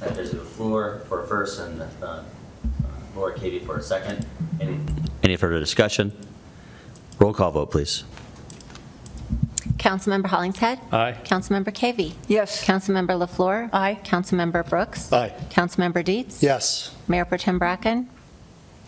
There's 0.00 0.30
the 0.30 0.38
floor 0.40 1.02
for 1.08 1.26
first 1.26 1.58
and 1.60 1.82
uh, 2.02 2.22
Laura 3.16 3.34
Cavey 3.36 3.64
for 3.64 3.78
a 3.78 3.82
second. 3.82 4.24
Any 4.60 4.78
any 5.22 5.36
further 5.36 5.58
discussion? 5.58 6.12
Roll 7.18 7.32
call 7.32 7.50
vote, 7.50 7.70
please. 7.72 8.04
Councilmember 9.76 10.26
Hollingshead? 10.26 10.78
Aye. 10.92 11.16
Councilmember 11.24 11.72
Cavey? 11.72 12.12
Yes. 12.26 12.64
Councilmember 12.64 13.16
LaFleur? 13.26 13.70
Aye. 13.72 13.98
Councilmember 14.04 14.68
Brooks? 14.68 15.12
Aye. 15.12 15.32
Councilmember 15.50 16.04
Dietz? 16.04 16.42
Yes. 16.42 16.94
Mayor 17.06 17.24
Pro 17.24 17.38
Tem 17.38 17.58
Bracken? 17.58 18.08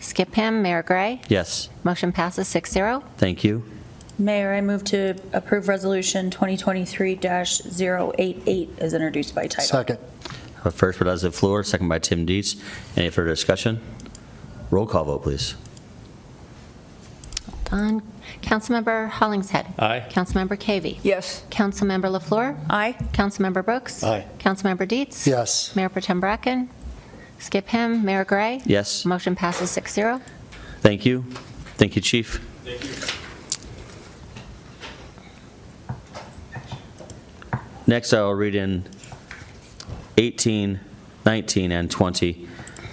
Skip 0.01 0.35
him. 0.35 0.61
Mayor 0.61 0.83
Gray? 0.83 1.21
Yes, 1.29 1.69
Motion 1.83 2.11
passes 2.11 2.47
6-0. 2.53 3.03
thank 3.17 3.43
you. 3.43 3.63
Mayor, 4.17 4.53
I 4.53 4.61
move 4.61 4.83
to 4.85 5.15
approve 5.33 5.67
Resolution 5.67 6.29
2023-088 6.31 8.79
as 8.79 8.93
introduced 8.93 9.33
by 9.35 9.47
title. 9.47 9.65
Second. 9.65 9.99
A 10.63 10.71
First 10.71 10.99
by 10.99 11.05
Leslie 11.05 11.31
Floor, 11.31 11.63
second 11.63 11.87
by 11.89 11.99
Tim 11.99 12.25
Dietz. 12.25 12.55
Any 12.95 13.09
further 13.09 13.29
discussion? 13.29 13.81
Roll 14.69 14.85
call 14.85 15.05
vote, 15.05 15.23
please. 15.23 15.55
Done. 17.65 18.01
Councilmember 18.41 19.09
Hollingshead? 19.09 19.65
Aye. 19.79 20.05
Councilmember 20.09 20.57
Cavey? 20.57 20.99
Yes. 21.03 21.43
Councilmember 21.49 22.09
LaFleur? 22.15 22.57
Aye. 22.69 22.95
Councilmember 23.13 23.63
Brooks? 23.65 24.03
Aye. 24.03 24.25
Councilmember 24.39 24.87
Dietz? 24.87 25.25
Yes. 25.25 25.75
Mayor 25.75 25.89
Pro 25.89 26.01
Tem 26.01 26.19
Bracken? 26.19 26.69
Skip 27.39 27.67
him. 27.69 28.05
Mayor 28.05 28.23
Gray? 28.23 28.61
Yes, 28.65 29.03
Motion 29.03 29.35
passes 29.35 29.75
6-0. 29.75 30.21
thank 30.81 31.05
you. 31.05 31.23
Thank 31.77 31.95
you, 31.95 32.01
chief. 32.01 32.39
Next, 37.87 38.13
I 38.13 38.21
will 38.21 38.35
read 38.35 38.55
in 38.55 38.83
18, 40.21 40.79
19, 41.25 41.71
and 41.71 41.89
20. 41.89 42.47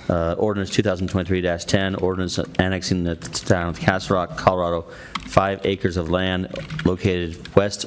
Uh, 0.08 0.34
Ordinance 0.38 0.70
2023-10, 0.70 2.00
ordinance 2.00 2.38
annexing 2.58 3.04
the 3.04 3.16
town 3.16 3.68
of 3.68 3.78
Castle 3.78 4.16
Rock, 4.16 4.38
Colorado, 4.38 4.86
five 5.26 5.60
acres 5.64 5.98
of 5.98 6.08
land 6.08 6.48
located 6.86 7.54
west 7.54 7.84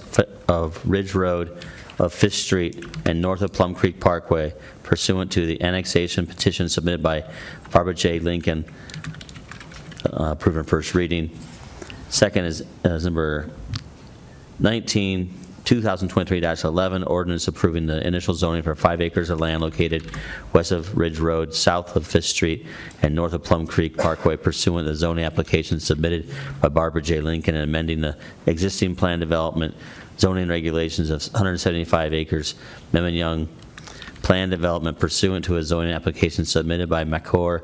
of 0.47 0.87
Ridge 0.87 1.15
Road 1.15 1.65
of 1.97 2.13
Fifth 2.13 2.35
Street 2.35 2.85
and 3.05 3.19
north 3.19 3.41
of 3.41 3.51
Plum 3.51 3.73
Creek 3.73 3.99
Parkway 3.99 4.53
pursuant 4.83 5.31
to 5.31 5.47
the 5.47 5.59
annexation 5.63 6.27
petition 6.27 6.69
submitted 6.69 7.01
by 7.01 7.23
Barbara 7.71 7.95
J. 7.95 8.19
Lincoln, 8.19 8.65
uh, 10.05 10.35
proven 10.35 10.63
first 10.63 10.93
reading. 10.93 11.35
Second 12.09 12.45
is 12.45 12.63
is 12.85 13.05
number 13.05 13.49
19, 14.59 15.33
2023-11, 15.71 17.07
ordinance 17.07 17.47
approving 17.47 17.85
the 17.85 18.05
initial 18.05 18.33
zoning 18.33 18.61
for 18.61 18.75
five 18.75 18.99
acres 18.99 19.29
of 19.29 19.39
land 19.39 19.61
located 19.61 20.05
west 20.51 20.73
of 20.73 20.97
Ridge 20.97 21.17
Road, 21.17 21.53
south 21.53 21.95
of 21.95 22.05
Fifth 22.05 22.25
Street, 22.25 22.67
and 23.01 23.15
north 23.15 23.31
of 23.31 23.41
Plum 23.41 23.65
Creek 23.65 23.97
Parkway 23.97 24.35
pursuant 24.35 24.85
to 24.85 24.91
the 24.91 24.97
zoning 24.97 25.23
application 25.23 25.79
submitted 25.79 26.29
by 26.59 26.67
Barbara 26.67 27.01
J. 27.01 27.21
Lincoln 27.21 27.55
and 27.55 27.63
amending 27.63 28.01
the 28.01 28.17
existing 28.47 28.97
plan 28.97 29.21
development 29.21 29.73
zoning 30.19 30.49
regulations 30.49 31.09
of 31.09 31.23
175 31.31 32.13
acres, 32.13 32.55
Memmon 32.91 33.15
Young 33.15 33.47
plan 34.23 34.49
development 34.49 34.99
pursuant 34.99 35.45
to 35.45 35.55
a 35.55 35.63
zoning 35.63 35.93
application 35.93 36.43
submitted 36.43 36.89
by 36.89 37.05
Macor 37.05 37.61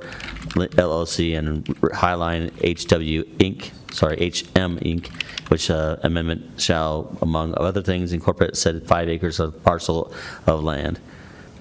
LLC 0.53 1.37
and 1.37 1.65
Highline 1.65 2.51
HW 2.61 3.23
Inc., 3.37 3.71
sorry, 3.93 4.15
HM 4.15 4.79
Inc., 4.79 5.11
which 5.49 5.69
uh, 5.69 5.97
amendment 6.03 6.61
shall, 6.61 7.17
among 7.21 7.53
other 7.57 7.81
things, 7.81 8.13
incorporate 8.13 8.55
said 8.55 8.85
five 8.87 9.09
acres 9.09 9.39
of 9.39 9.63
parcel 9.63 10.13
of 10.45 10.63
land. 10.63 10.99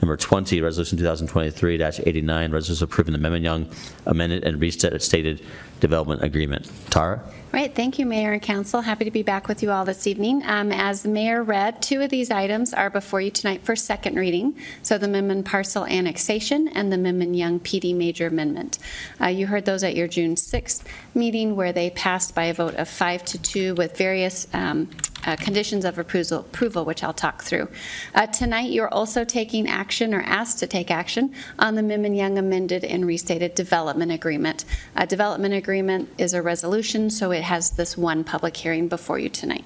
Number 0.02 0.16
20, 0.16 0.60
Resolution 0.60 0.98
2023-89, 0.98 2.52
resolution 2.52 2.84
approving 2.84 3.12
the 3.12 3.18
Memmon 3.18 3.42
Young 3.42 3.68
amended 4.04 4.44
and 4.44 4.60
restated 4.60 5.02
stated 5.02 5.42
development 5.80 6.22
agreement. 6.22 6.70
Tara? 6.90 7.22
Right, 7.56 7.74
thank 7.74 7.98
you, 7.98 8.04
Mayor 8.04 8.32
and 8.32 8.42
Council. 8.42 8.82
Happy 8.82 9.06
to 9.06 9.10
be 9.10 9.22
back 9.22 9.48
with 9.48 9.62
you 9.62 9.70
all 9.70 9.86
this 9.86 10.06
evening. 10.06 10.42
Um, 10.44 10.70
As 10.70 11.02
the 11.02 11.08
Mayor 11.08 11.42
read, 11.42 11.80
two 11.80 12.02
of 12.02 12.10
these 12.10 12.30
items 12.30 12.74
are 12.74 12.90
before 12.90 13.22
you 13.22 13.30
tonight 13.30 13.62
for 13.64 13.74
second 13.74 14.16
reading, 14.16 14.54
so 14.82 14.98
the 14.98 15.08
Memon 15.08 15.42
Parcel 15.42 15.86
Annexation 15.86 16.68
and 16.68 16.92
the 16.92 16.98
Memon 16.98 17.32
Young 17.32 17.58
PD 17.58 17.94
Major 17.94 18.26
Amendment. 18.26 18.76
Uh, 19.18 19.28
You 19.28 19.46
heard 19.46 19.64
those 19.64 19.82
at 19.82 19.96
your 19.96 20.06
June 20.06 20.34
6th 20.34 20.82
meeting 21.14 21.56
where 21.56 21.72
they 21.72 21.88
passed 21.88 22.34
by 22.34 22.44
a 22.44 22.52
vote 22.52 22.74
of 22.74 22.90
five 22.90 23.24
to 23.24 23.38
two 23.38 23.74
with 23.76 23.96
various 23.96 24.46
um, 24.52 24.90
uh, 25.26 25.36
conditions 25.36 25.84
of 25.84 25.98
approval, 25.98 26.40
approval, 26.40 26.84
which 26.84 27.02
I'll 27.02 27.12
talk 27.12 27.42
through. 27.42 27.68
Uh, 28.14 28.26
Tonight, 28.26 28.70
you're 28.70 28.92
also 28.92 29.24
taking 29.24 29.68
action 29.68 30.14
or 30.14 30.22
asked 30.22 30.58
to 30.60 30.66
take 30.66 30.90
action 30.90 31.34
on 31.58 31.74
the 31.74 31.82
Memmon 31.82 32.16
Young 32.16 32.38
amended 32.38 32.84
and 32.84 33.06
restated 33.06 33.54
development 33.54 34.12
agreement. 34.12 34.64
A 34.94 35.06
development 35.06 35.54
agreement 35.54 36.08
is 36.16 36.32
a 36.32 36.40
resolution, 36.40 37.10
so 37.10 37.32
it 37.32 37.42
has 37.42 37.70
this 37.70 37.98
one 37.98 38.24
public 38.24 38.56
hearing 38.56 38.88
before 38.88 39.18
you 39.18 39.28
tonight. 39.28 39.64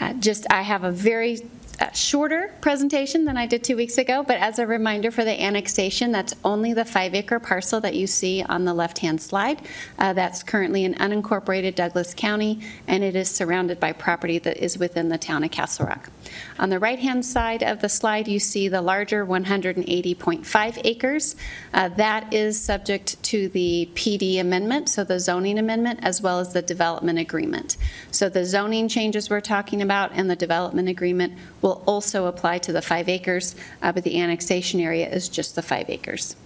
Uh, 0.00 0.12
Just, 0.14 0.46
I 0.50 0.62
have 0.62 0.84
a 0.84 0.90
very 0.90 1.38
uh, 1.40 1.44
shorter 1.92 2.52
presentation 2.60 3.24
than 3.24 3.36
I 3.36 3.46
did 3.46 3.62
two 3.62 3.76
weeks 3.76 3.98
ago, 3.98 4.24
but 4.26 4.38
as 4.38 4.58
a 4.58 4.66
reminder 4.66 5.10
for 5.10 5.24
the 5.24 5.40
annexation, 5.42 6.10
that's 6.12 6.34
only 6.44 6.72
the 6.72 6.84
five-acre 6.84 7.38
parcel 7.40 7.80
that 7.80 7.94
you 7.94 8.06
see 8.06 8.42
on 8.42 8.64
the 8.64 8.74
left-hand 8.74 9.20
slide. 9.20 9.62
Uh, 9.98 10.12
That's 10.12 10.42
currently 10.42 10.84
in 10.84 10.94
unincorporated 10.94 11.74
Douglas 11.74 12.14
County, 12.14 12.60
and 12.86 13.04
it 13.04 13.14
is 13.14 13.30
surrounded 13.30 13.78
by 13.78 13.92
property 13.92 14.38
that 14.38 14.56
is 14.56 14.78
within 14.78 15.08
the 15.08 15.18
town 15.18 15.44
of 15.44 15.50
Castle 15.50 15.86
Rock. 15.86 16.10
On 16.58 16.68
the 16.68 16.78
right-hand 16.78 17.24
side 17.24 17.62
of 17.62 17.80
the 17.80 17.88
slide, 17.88 18.28
you 18.28 18.38
see 18.38 18.68
the 18.68 18.82
larger 18.82 19.24
180.5 19.24 20.80
acres. 20.84 21.36
Uh, 21.72 21.88
That 21.88 22.32
is 22.32 22.60
subject 22.60 23.22
to 23.24 23.48
the 23.48 23.88
PD 23.94 24.40
amendment, 24.40 24.88
so 24.88 25.04
the 25.04 25.20
zoning 25.20 25.58
amendment, 25.58 26.00
as 26.02 26.20
well 26.22 26.40
as 26.40 26.52
the 26.52 26.62
development 26.62 27.18
agreement. 27.18 27.76
So 28.10 28.28
the 28.28 28.44
zoning 28.44 28.88
changes 28.88 29.30
we're 29.30 29.40
talking 29.40 29.82
about 29.82 30.12
and 30.14 30.28
the 30.30 30.36
development 30.36 30.88
agreement 30.88 31.34
will 31.62 31.67
also 31.86 32.26
apply 32.26 32.58
to 32.58 32.72
the 32.72 32.82
five 32.82 33.08
acres, 33.08 33.54
uh, 33.82 33.92
but 33.92 34.04
the 34.04 34.20
annexation 34.20 34.80
area 34.80 35.08
is 35.08 35.28
just 35.28 35.54
the 35.54 35.62
five 35.62 35.88
acres. 35.88 36.36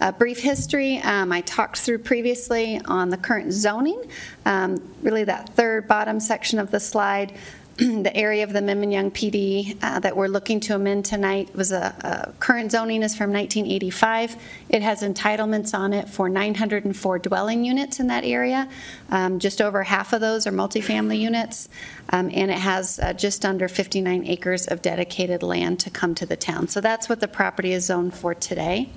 A 0.00 0.12
brief 0.12 0.40
history, 0.40 0.98
um, 0.98 1.32
I 1.32 1.40
talked 1.42 1.78
through 1.78 1.98
previously 1.98 2.80
on 2.86 3.10
the 3.10 3.16
current 3.16 3.52
zoning. 3.52 4.02
Um, 4.44 4.82
Really, 5.02 5.24
that 5.24 5.50
third 5.50 5.86
bottom 5.86 6.18
section 6.18 6.58
of 6.58 6.70
the 6.70 6.80
slide, 6.80 7.34
the 7.78 8.16
area 8.16 8.44
of 8.44 8.52
the 8.52 8.60
Young 8.60 9.10
PD 9.10 9.76
uh, 9.82 9.98
that 9.98 10.16
we're 10.16 10.28
looking 10.28 10.60
to 10.60 10.76
amend 10.76 11.04
tonight 11.04 11.52
was 11.56 11.72
a, 11.72 11.92
a 12.04 12.32
current 12.38 12.70
zoning 12.70 13.02
is 13.02 13.16
from 13.16 13.32
1985. 13.32 14.36
It 14.68 14.82
has 14.82 15.02
entitlements 15.02 15.76
on 15.76 15.92
it 15.92 16.08
for 16.08 16.28
904 16.28 17.18
dwelling 17.18 17.64
units 17.64 17.98
in 17.98 18.06
that 18.06 18.22
area. 18.22 18.68
Um, 19.10 19.40
Just 19.40 19.60
over 19.60 19.82
half 19.82 20.12
of 20.12 20.20
those 20.20 20.46
are 20.46 20.52
multifamily 20.52 21.18
units, 21.18 21.68
um, 22.10 22.30
and 22.32 22.52
it 22.52 22.58
has 22.58 23.00
uh, 23.00 23.12
just 23.12 23.44
under 23.44 23.66
59 23.66 24.24
acres 24.24 24.68
of 24.68 24.80
dedicated 24.80 25.42
land 25.42 25.80
to 25.80 25.90
come 25.90 26.14
to 26.14 26.26
the 26.26 26.36
town. 26.36 26.68
So 26.68 26.80
that's 26.80 27.08
what 27.08 27.18
the 27.18 27.28
property 27.28 27.72
is 27.72 27.86
zoned 27.86 28.14
for 28.14 28.36
today. 28.36 28.88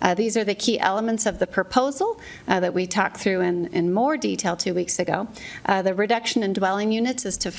Uh, 0.00 0.14
These 0.14 0.36
are 0.36 0.44
the 0.44 0.54
key 0.54 0.78
elements 0.78 1.26
of 1.26 1.40
the 1.40 1.48
proposal 1.48 2.20
uh, 2.46 2.60
that 2.60 2.74
we 2.74 2.86
talked 2.86 3.16
through 3.16 3.40
in, 3.40 3.66
in 3.68 3.92
more 3.92 4.16
detail 4.16 4.56
two 4.56 4.74
weeks 4.74 5.00
ago. 5.00 5.26
Uh, 5.66 5.82
The 5.82 5.94
reduction 5.94 6.44
in 6.44 6.52
dwelling 6.52 6.92
units 6.92 7.26
is 7.26 7.36
to 7.38 7.50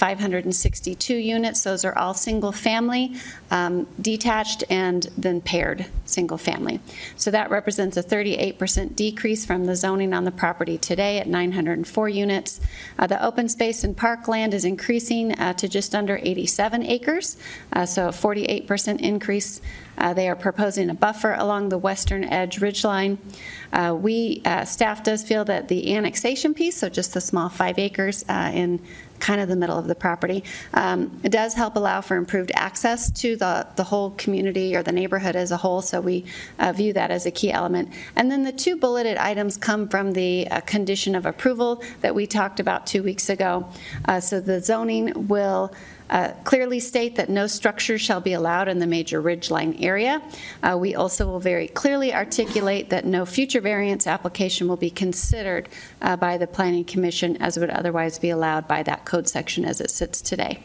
562 0.61 1.15
units. 1.15 1.63
Those 1.63 1.83
are 1.83 1.97
all 1.97 2.13
single-family, 2.13 3.15
um, 3.49 3.87
detached, 3.99 4.63
and 4.69 5.07
then 5.17 5.41
paired, 5.41 5.87
single-family. 6.05 6.79
So 7.15 7.31
that 7.31 7.49
represents 7.49 7.97
a 7.97 8.03
38% 8.03 8.95
decrease 8.95 9.43
from 9.43 9.65
the 9.65 9.75
zoning 9.75 10.13
on 10.13 10.23
the 10.23 10.31
property 10.31 10.77
today 10.77 11.17
at 11.19 11.27
904 11.27 12.09
units. 12.09 12.59
Uh, 12.99 13.07
The 13.07 13.23
open 13.25 13.49
space 13.49 13.83
and 13.83 13.97
parkland 13.97 14.53
is 14.53 14.63
increasing 14.63 15.37
uh, 15.39 15.53
to 15.53 15.67
just 15.67 15.95
under 15.95 16.19
87 16.21 16.83
acres, 16.85 17.37
uh, 17.73 17.85
so 17.85 18.09
a 18.09 18.11
48% 18.11 19.01
increase. 19.01 19.61
Uh, 19.97 20.13
They 20.13 20.29
are 20.29 20.35
proposing 20.35 20.89
a 20.89 20.93
buffer 20.93 21.33
along 21.33 21.69
the 21.69 21.77
western 21.77 22.23
edge 22.23 22.59
ridgeline. 22.59 23.17
Uh, 23.73 23.97
We, 23.99 24.41
uh, 24.45 24.65
staff 24.65 25.03
does 25.03 25.23
feel 25.23 25.43
that 25.45 25.69
the 25.69 25.95
annexation 25.95 26.53
piece, 26.53 26.77
so 26.77 26.87
just 26.87 27.13
the 27.13 27.21
small 27.21 27.49
five 27.49 27.79
acres 27.79 28.23
uh, 28.29 28.51
in 28.53 28.79
kind 29.21 29.39
of 29.39 29.47
the 29.47 29.55
middle 29.55 29.77
of 29.77 29.87
the 29.87 29.95
property, 29.95 30.43
um, 30.73 30.99
it 31.23 31.31
does 31.31 31.53
help 31.53 31.75
allow 31.75 32.01
for 32.01 32.17
improved 32.17 32.51
access 32.55 33.11
to 33.21 33.35
the, 33.37 33.67
the 33.75 33.83
whole 33.83 34.09
community 34.23 34.75
or 34.75 34.83
the 34.83 34.91
neighborhood 34.91 35.35
as 35.35 35.51
a 35.51 35.57
whole, 35.57 35.81
so 35.81 36.01
we 36.01 36.25
uh, 36.59 36.73
view 36.73 36.91
that 36.93 37.11
as 37.11 37.25
a 37.25 37.31
key 37.31 37.51
element. 37.51 37.87
And 38.15 38.31
then 38.31 38.43
the 38.43 38.51
two 38.51 38.75
bulleted 38.75 39.17
items 39.17 39.57
come 39.57 39.87
from 39.87 40.13
the 40.13 40.47
uh, 40.49 40.61
condition 40.61 41.15
of 41.15 41.25
approval 41.25 41.83
that 42.01 42.13
we 42.15 42.25
talked 42.27 42.59
about 42.59 42.87
two 42.87 43.03
weeks 43.03 43.29
ago. 43.29 43.67
Uh, 44.05 44.19
So 44.31 44.39
the 44.39 44.59
zoning 44.61 45.27
will 45.27 45.71
uh, 46.11 46.31
clearly 46.43 46.79
state 46.79 47.15
that 47.15 47.29
no 47.29 47.47
structures 47.47 48.01
shall 48.01 48.21
be 48.21 48.33
allowed 48.33 48.67
in 48.67 48.79
the 48.79 48.87
major 48.87 49.21
ridgeline 49.21 49.81
area. 49.81 50.21
Uh, 50.61 50.77
We 50.77 50.93
also 50.95 51.25
will 51.25 51.39
very 51.39 51.67
clearly 51.67 52.13
articulate 52.13 52.89
that 52.89 53.05
no 53.05 53.25
future 53.25 53.61
variance 53.61 54.05
application 54.07 54.67
will 54.67 54.77
be 54.77 54.89
considered 54.89 55.69
uh, 56.01 56.17
by 56.17 56.37
the 56.37 56.47
Planning 56.47 56.85
Commission 56.85 57.37
as 57.41 57.57
would 57.57 57.69
otherwise 57.69 58.19
be 58.19 58.29
allowed 58.29 58.67
by 58.67 58.83
that 58.83 59.05
code 59.05 59.27
section 59.27 59.65
as 59.65 59.79
it 59.81 59.89
sits 59.89 60.21
today, 60.21 60.59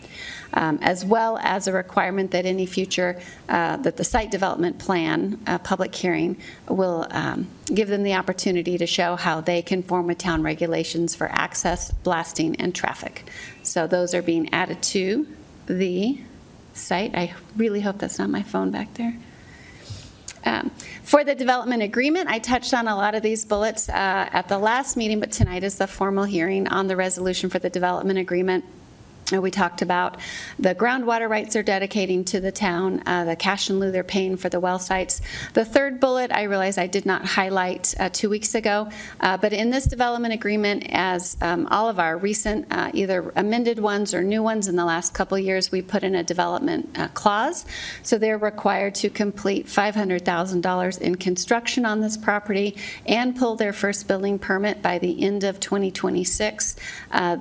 Um, 0.55 0.79
as 0.83 1.05
well 1.05 1.39
as 1.43 1.69
a 1.69 1.73
requirement 1.73 2.31
that 2.31 2.47
any 2.47 2.67
future, 2.67 3.21
uh, 3.49 3.77
that 3.85 3.97
the 3.97 4.05
site 4.05 4.31
development 4.31 4.79
plan, 4.79 5.39
uh, 5.47 5.59
public 5.59 5.95
hearing, 5.95 6.37
will 6.69 7.07
um, 7.11 7.47
give 7.75 7.89
them 7.89 8.03
the 8.03 8.15
opportunity 8.15 8.79
to 8.79 8.87
show 8.87 9.17
how 9.17 9.41
they 9.41 9.61
conform 9.63 10.07
with 10.07 10.19
town 10.19 10.43
regulations 10.43 11.15
for 11.15 11.29
access, 11.31 11.91
blasting, 11.91 12.57
and 12.57 12.75
traffic. 12.75 13.25
So 13.67 13.87
those 13.87 14.15
are 14.15 14.23
being 14.23 14.53
added 14.53 14.83
to 14.95 15.27
the 15.67 16.21
site. 16.73 17.15
I 17.15 17.35
really 17.57 17.81
hope 17.81 17.99
that's 17.99 18.19
not 18.19 18.31
my 18.31 18.43
phone 18.43 18.71
back 18.71 18.95
there. 18.95 19.17
Um, 20.45 20.71
For 21.03 21.25
the 21.25 21.35
development 21.35 21.83
agreement, 21.83 22.29
I 22.29 22.39
touched 22.39 22.73
on 22.73 22.87
a 22.87 22.95
lot 22.95 23.17
of 23.17 23.23
these 23.23 23.45
bullets 23.45 23.89
uh, 23.89 23.93
at 23.93 24.49
the 24.49 24.59
last 24.59 24.97
meeting, 24.97 25.19
but 25.19 25.33
tonight 25.33 25.65
is 25.65 25.77
the 25.77 25.89
formal 25.89 26.23
hearing 26.23 26.69
on 26.69 26.87
the 26.87 26.95
resolution 26.95 27.51
for 27.51 27.59
the 27.59 27.69
development 27.69 28.21
agreement. 28.21 28.65
Uh, 29.33 29.41
We 29.41 29.51
talked 29.51 29.83
about 29.83 30.19
the 30.59 30.75
groundwater 30.75 31.29
rights 31.29 31.55
they're 31.55 31.63
dedicating 31.63 32.25
to 32.27 32.41
the 32.41 32.53
town, 32.53 33.03
uh, 33.07 33.25
the 33.25 33.37
cash 33.37 33.69
and 33.69 33.81
lieu 33.81 33.91
they're 33.91 34.05
paying 34.05 34.37
for 34.37 34.49
the 34.49 34.61
well 34.61 34.79
sites. 34.79 35.21
The 35.55 35.65
third 35.65 35.99
bullet, 36.01 36.31
I 36.33 36.45
realize 36.45 36.79
I 36.79 36.87
did 36.87 37.07
not 37.07 37.25
highlight 37.25 37.95
uh, 37.99 38.09
two 38.13 38.29
weeks 38.29 38.55
ago, 38.55 38.89
uh, 39.21 39.37
but 39.37 39.53
in 39.53 39.71
this 39.71 39.87
development 39.87 40.33
agreement, 40.35 40.87
as 40.91 41.37
um, 41.41 41.67
all 41.71 41.89
of 41.89 41.99
our 41.99 42.17
recent, 42.17 42.67
uh, 42.71 42.91
either 42.95 43.33
amended 43.37 43.79
ones 43.81 44.15
or 44.15 44.23
new 44.23 44.43
ones 44.43 44.69
in 44.69 44.77
the 44.77 44.85
last 44.85 45.13
couple 45.13 45.39
years, 45.39 45.73
we 45.73 45.83
put 45.83 46.05
in 46.05 46.15
a 46.15 46.23
development 46.23 46.89
uh, 46.97 47.09
clause. 47.09 47.67
So 48.03 48.19
they're 48.19 48.39
required 48.39 48.95
to 48.97 49.11
complete 49.11 49.67
$500,000 49.67 51.01
in 51.01 51.15
construction 51.17 51.85
on 51.85 52.01
this 52.01 52.17
property 52.17 52.77
and 53.07 53.37
pull 53.37 53.57
their 53.57 53.73
first 53.73 54.07
building 54.07 54.39
permit 54.39 54.83
by 54.83 54.99
the 54.99 55.23
end 55.25 55.43
of 55.43 55.59
2026. 55.59 56.77
Uh, 57.11 57.39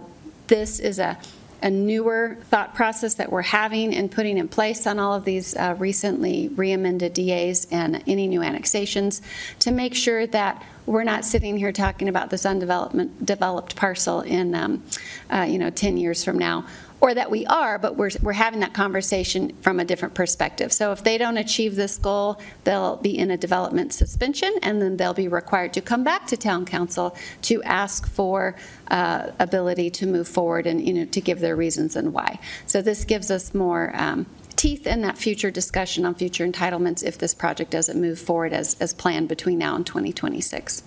This 0.48 0.80
is 0.80 1.00
a 1.00 1.18
a 1.66 1.70
newer 1.70 2.38
thought 2.44 2.76
process 2.76 3.16
that 3.16 3.32
we're 3.32 3.42
having 3.42 3.96
and 3.96 4.12
putting 4.12 4.38
in 4.38 4.48
place 4.48 4.86
on 4.86 5.00
all 5.00 5.16
of 5.16 5.26
these 5.26 5.56
uh, 5.56 5.76
recently 5.80 6.48
re-amended 6.50 7.12
DAs 7.12 7.68
and 7.72 8.04
any 8.06 8.28
new 8.28 8.44
annexations 8.44 9.24
to 9.58 9.72
make 9.72 9.96
sure 9.96 10.28
that 10.28 10.64
we're 10.86 11.04
not 11.04 11.26
sitting 11.26 11.58
here 11.58 11.72
talking 11.72 12.08
about 12.08 12.30
this 12.30 12.46
undeveloped 12.46 13.26
developed 13.26 13.76
parcel 13.76 14.22
in, 14.22 14.54
um, 14.54 14.84
uh, 15.32 15.42
you 15.42 15.58
know, 15.58 15.72
10 15.72 15.98
years 15.98 16.24
from 16.24 16.38
now. 16.38 16.68
Or 17.06 17.14
that 17.14 17.30
we 17.30 17.46
are, 17.46 17.78
but 17.78 17.98
we're, 17.98 18.10
we're 18.24 18.34
having 18.34 18.62
that 18.62 18.74
conversation 18.74 19.56
from 19.62 19.80
a 19.80 19.86
different 19.86 20.16
perspective. 20.16 20.74
So 20.74 20.92
if 20.92 21.04
they 21.04 21.20
don't 21.20 21.38
achieve 21.38 21.76
this 21.76 22.00
goal, 22.00 22.42
they'll 22.64 22.96
be 22.96 23.16
in 23.16 23.30
a 23.30 23.38
development 23.38 23.94
suspension, 23.94 24.52
and 24.64 24.82
then 24.82 24.98
they'll 24.98 25.14
be 25.14 25.28
required 25.28 25.72
to 25.74 25.82
come 25.82 26.04
back 26.04 26.26
to 26.26 26.36
town 26.36 26.66
council 26.66 27.16
to 27.44 27.62
ask 27.62 28.10
for 28.10 28.56
uh, 28.88 29.30
ability 29.38 29.92
to 29.92 30.08
move 30.08 30.28
forward 30.28 30.66
and, 30.66 30.84
you 30.84 30.96
know, 30.96 31.06
to 31.06 31.22
give 31.22 31.42
their 31.42 31.56
reasons 31.56 31.96
and 31.96 32.12
why. 32.12 32.40
So 32.66 32.82
this 32.82 33.06
gives 33.06 33.30
us 33.30 33.54
more 33.54 33.92
um, 33.94 34.26
teeth 34.56 34.88
in 34.88 35.02
that 35.02 35.16
future 35.16 35.52
discussion 35.52 36.08
on 36.08 36.16
future 36.16 36.48
entitlements 36.48 37.04
if 37.04 37.20
this 37.20 37.36
project 37.36 37.70
doesn't 37.70 38.02
move 38.02 38.18
forward 38.18 38.52
as, 38.52 38.78
as 38.80 38.96
planned 38.96 39.28
between 39.28 39.60
now 39.60 39.76
and 39.76 39.86
2026. 39.86 40.82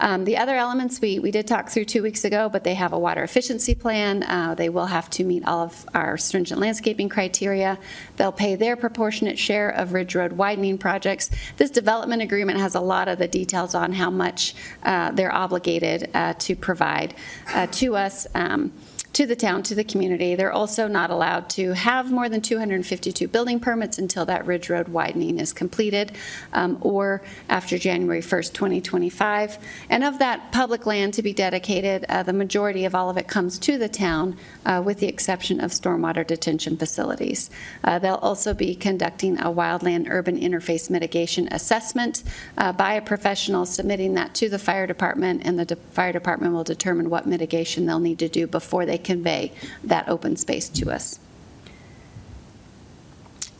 Um, 0.00 0.24
The 0.24 0.38
other 0.38 0.56
elements, 0.56 1.00
we, 1.00 1.18
we 1.18 1.30
did 1.30 1.46
talk 1.46 1.68
through 1.68 1.84
two 1.84 2.02
weeks 2.02 2.24
ago, 2.24 2.48
but 2.48 2.64
they 2.64 2.74
have 2.74 2.92
a 2.92 2.98
water 2.98 3.22
efficiency 3.22 3.74
plan. 3.74 4.22
Uh, 4.22 4.54
They 4.54 4.68
will 4.68 4.86
have 4.86 5.08
to 5.10 5.24
meet 5.24 5.44
all 5.46 5.60
of 5.64 5.86
our 5.94 6.16
stringent 6.16 6.58
landscaping 6.58 7.08
criteria. 7.08 7.78
They'll 8.16 8.32
pay 8.32 8.56
their 8.56 8.76
proportionate 8.76 9.38
share 9.38 9.68
of 9.68 9.92
Ridge 9.92 10.14
Road 10.14 10.32
widening 10.32 10.78
projects. 10.78 11.30
This 11.56 11.70
development 11.70 12.22
agreement 12.22 12.58
has 12.58 12.74
a 12.74 12.80
lot 12.80 13.08
of 13.08 13.18
the 13.18 13.28
details 13.28 13.74
on 13.74 13.92
how 13.92 14.10
much 14.10 14.54
uh, 14.82 15.10
they're 15.12 15.34
obligated 15.34 16.10
uh, 16.14 16.34
to 16.38 16.56
provide 16.56 17.14
uh, 17.54 17.66
to 17.66 17.96
us. 17.96 18.26
um, 18.34 18.72
to 19.12 19.26
the 19.26 19.36
town, 19.36 19.62
to 19.64 19.74
the 19.74 19.84
community. 19.84 20.34
They're 20.34 20.52
also 20.52 20.86
not 20.86 21.10
allowed 21.10 21.50
to 21.50 21.72
have 21.72 22.12
more 22.12 22.28
than 22.28 22.40
252 22.40 23.28
building 23.28 23.60
permits 23.60 23.98
until 23.98 24.24
that 24.26 24.46
Ridge 24.46 24.70
Road 24.70 24.88
widening 24.88 25.38
is 25.38 25.52
completed, 25.52 26.12
um, 26.52 26.78
or 26.80 27.22
after 27.48 27.78
January 27.78 28.20
1st, 28.20 28.52
2025. 28.52 29.58
And 29.88 30.04
of 30.04 30.18
that 30.20 30.52
public 30.52 30.86
land 30.86 31.14
to 31.14 31.22
be 31.22 31.32
dedicated, 31.32 32.04
uh, 32.08 32.22
the 32.22 32.32
majority 32.32 32.84
of 32.84 32.94
all 32.94 33.10
of 33.10 33.16
it 33.16 33.26
comes 33.26 33.58
to 33.60 33.78
the 33.78 33.88
town, 33.88 34.36
uh, 34.64 34.82
with 34.84 35.00
the 35.00 35.08
exception 35.08 35.60
of 35.60 35.72
stormwater 35.72 36.26
detention 36.26 36.76
facilities. 36.76 37.50
Uh, 37.82 37.98
They'll 37.98 38.14
also 38.16 38.54
be 38.54 38.74
conducting 38.74 39.38
a 39.38 39.50
wildland 39.50 40.06
urban 40.08 40.38
interface 40.38 40.88
mitigation 40.88 41.48
assessment 41.52 42.22
uh, 42.56 42.72
by 42.72 42.94
a 42.94 43.02
professional, 43.02 43.66
submitting 43.66 44.14
that 44.14 44.34
to 44.34 44.48
the 44.48 44.58
fire 44.58 44.86
department, 44.86 45.42
and 45.44 45.58
the 45.58 45.64
de- 45.64 45.76
fire 45.76 46.12
department 46.12 46.54
will 46.54 46.64
determine 46.64 47.10
what 47.10 47.26
mitigation 47.26 47.86
they'll 47.86 47.98
need 47.98 48.18
to 48.18 48.28
do 48.28 48.46
before 48.46 48.86
they 48.86 48.98
convey 49.00 49.52
that 49.84 50.08
open 50.08 50.36
space 50.36 50.68
to 50.68 50.90
us. 50.90 51.18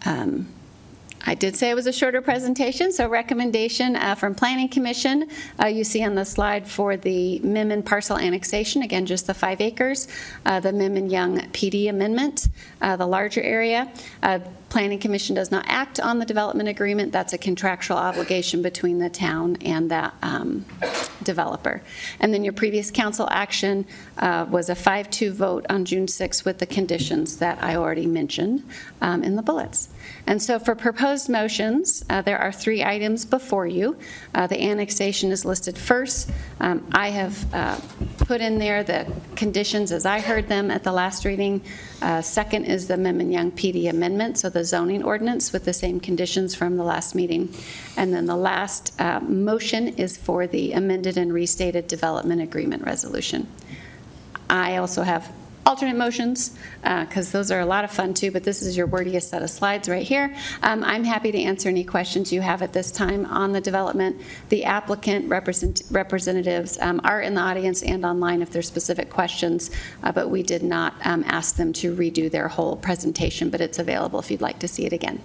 Um, 0.04 0.48
I 1.26 1.34
did 1.34 1.54
say 1.54 1.70
it 1.70 1.74
was 1.74 1.86
a 1.86 1.92
shorter 1.92 2.22
presentation, 2.22 2.92
so 2.92 3.06
recommendation 3.06 3.94
uh, 3.94 4.14
from 4.14 4.34
Planning 4.34 4.68
Commission, 4.68 5.28
uh, 5.62 5.66
you 5.66 5.84
see 5.84 6.02
on 6.02 6.14
the 6.14 6.24
slide 6.24 6.66
for 6.66 6.96
the 6.96 7.38
Memon 7.40 7.82
parcel 7.82 8.16
annexation, 8.16 8.82
again, 8.82 9.04
just 9.04 9.26
the 9.26 9.34
five 9.34 9.60
acres, 9.60 10.08
uh, 10.46 10.60
the 10.60 10.72
Memon 10.72 11.10
Young 11.10 11.38
PD 11.50 11.90
amendment, 11.90 12.48
uh, 12.80 12.96
the 12.96 13.06
larger 13.06 13.42
area. 13.42 13.92
Planning 14.70 15.00
Commission 15.00 15.34
does 15.34 15.50
not 15.50 15.66
act 15.68 16.00
on 16.00 16.18
the 16.18 16.24
development 16.24 16.68
agreement. 16.68 17.12
That's 17.12 17.34
a 17.34 17.38
contractual 17.38 17.98
obligation 17.98 18.62
between 18.62 18.98
the 18.98 19.10
town 19.10 19.58
and 19.62 19.90
that 19.90 20.14
um, 20.22 20.64
developer. 21.22 21.82
And 22.18 22.32
then 22.32 22.44
your 22.44 22.54
previous 22.54 22.90
council 22.90 23.28
action 23.30 23.84
uh, 24.16 24.46
was 24.48 24.70
a 24.70 24.74
5-2 24.74 25.32
vote 25.32 25.66
on 25.68 25.84
June 25.84 26.08
6 26.08 26.44
with 26.46 26.58
the 26.58 26.66
conditions 26.66 27.36
that 27.36 27.62
I 27.62 27.76
already 27.76 28.06
mentioned 28.06 28.66
um, 29.02 29.22
in 29.22 29.36
the 29.36 29.42
bullets. 29.42 29.89
And 30.30 30.40
so 30.40 30.60
for 30.60 30.76
proposed 30.76 31.28
motions, 31.28 32.04
uh, 32.08 32.22
there 32.22 32.38
are 32.38 32.52
three 32.52 32.84
items 32.84 33.24
before 33.24 33.66
you. 33.66 33.96
Uh, 34.32 34.46
The 34.46 34.62
annexation 34.62 35.32
is 35.32 35.44
listed 35.44 35.76
first. 35.76 36.30
Um, 36.60 36.86
I 36.92 37.08
have 37.08 37.52
uh, 37.52 37.80
put 38.18 38.40
in 38.40 38.60
there 38.60 38.84
the 38.84 39.12
conditions 39.34 39.90
as 39.90 40.06
I 40.06 40.20
heard 40.20 40.46
them 40.46 40.70
at 40.70 40.84
the 40.84 40.92
last 40.92 41.24
reading. 41.24 41.60
Uh, 42.00 42.22
Second 42.22 42.66
is 42.66 42.86
the 42.86 42.94
Memmon 42.94 43.32
Young 43.32 43.50
PD 43.50 43.90
amendment, 43.90 44.38
so 44.38 44.48
the 44.48 44.64
zoning 44.64 45.02
ordinance 45.02 45.52
with 45.52 45.64
the 45.64 45.72
same 45.72 45.98
conditions 45.98 46.54
from 46.54 46.76
the 46.76 46.84
last 46.84 47.16
meeting. 47.16 47.52
And 47.96 48.14
then 48.14 48.26
the 48.26 48.36
last 48.36 48.92
uh, 49.00 49.18
motion 49.18 49.88
is 49.98 50.16
for 50.16 50.46
the 50.46 50.74
amended 50.74 51.16
and 51.16 51.32
restated 51.32 51.88
development 51.88 52.40
agreement 52.40 52.84
resolution. 52.84 53.48
I 54.48 54.76
also 54.76 55.02
have 55.02 55.32
alternate 55.66 55.96
motions, 55.96 56.56
because 56.82 57.30
those 57.32 57.50
are 57.50 57.60
a 57.60 57.66
lot 57.66 57.84
of 57.84 57.90
fun 57.90 58.14
too, 58.14 58.30
but 58.30 58.42
this 58.42 58.62
is 58.62 58.76
your 58.76 58.86
wordiest 58.86 59.28
set 59.28 59.42
of 59.42 59.50
slides 59.50 59.88
right 59.88 60.06
here. 60.06 60.34
Um, 60.62 60.82
I'm 60.82 61.04
happy 61.04 61.30
to 61.32 61.38
answer 61.38 61.68
any 61.68 61.84
questions 61.84 62.32
you 62.32 62.40
have 62.40 62.62
at 62.62 62.72
this 62.72 62.90
time 62.90 63.26
on 63.26 63.52
the 63.52 63.60
development. 63.60 64.20
The 64.48 64.64
applicant 64.64 65.28
represent- 65.28 65.82
representatives 65.90 66.78
um, 66.80 67.00
are 67.04 67.20
in 67.20 67.34
the 67.34 67.40
audience 67.40 67.82
and 67.82 68.04
online 68.04 68.42
if 68.42 68.50
there's 68.50 68.66
specific 68.66 69.10
questions, 69.10 69.70
uh, 70.02 70.12
but 70.12 70.30
we 70.30 70.42
did 70.42 70.62
not 70.62 70.94
um, 71.04 71.24
ask 71.26 71.56
them 71.56 71.72
to 71.74 71.94
redo 71.94 72.30
their 72.30 72.48
whole 72.48 72.76
presentation, 72.76 73.50
but 73.50 73.60
it's 73.60 73.78
available 73.78 74.18
if 74.18 74.30
you'd 74.30 74.40
like 74.40 74.58
to 74.60 74.68
see 74.68 74.86
it 74.86 74.92
again. 74.92 75.20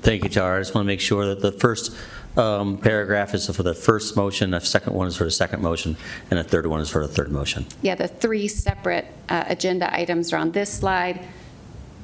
Thank 0.00 0.24
you, 0.24 0.28
Tara. 0.28 0.56
I 0.56 0.60
just 0.60 0.74
want 0.74 0.84
to 0.84 0.86
make 0.86 1.00
sure 1.00 1.24
that 1.26 1.40
the 1.40 1.52
first 1.52 1.96
um, 2.36 2.78
paragraph 2.78 3.34
is 3.34 3.48
for 3.48 3.62
the 3.62 3.74
first 3.74 4.16
motion, 4.16 4.50
the 4.50 4.60
second 4.60 4.94
one 4.94 5.06
is 5.06 5.16
for 5.16 5.24
the 5.24 5.30
second 5.30 5.62
motion, 5.62 5.96
and 6.30 6.38
the 6.38 6.44
third 6.44 6.66
one 6.66 6.80
is 6.80 6.90
for 6.90 7.06
the 7.06 7.12
third 7.12 7.30
motion. 7.30 7.66
Yeah, 7.82 7.94
the 7.94 8.08
three 8.08 8.48
separate 8.48 9.06
uh, 9.28 9.44
agenda 9.46 9.92
items 9.94 10.32
are 10.32 10.38
on 10.38 10.52
this 10.52 10.72
slide. 10.72 11.20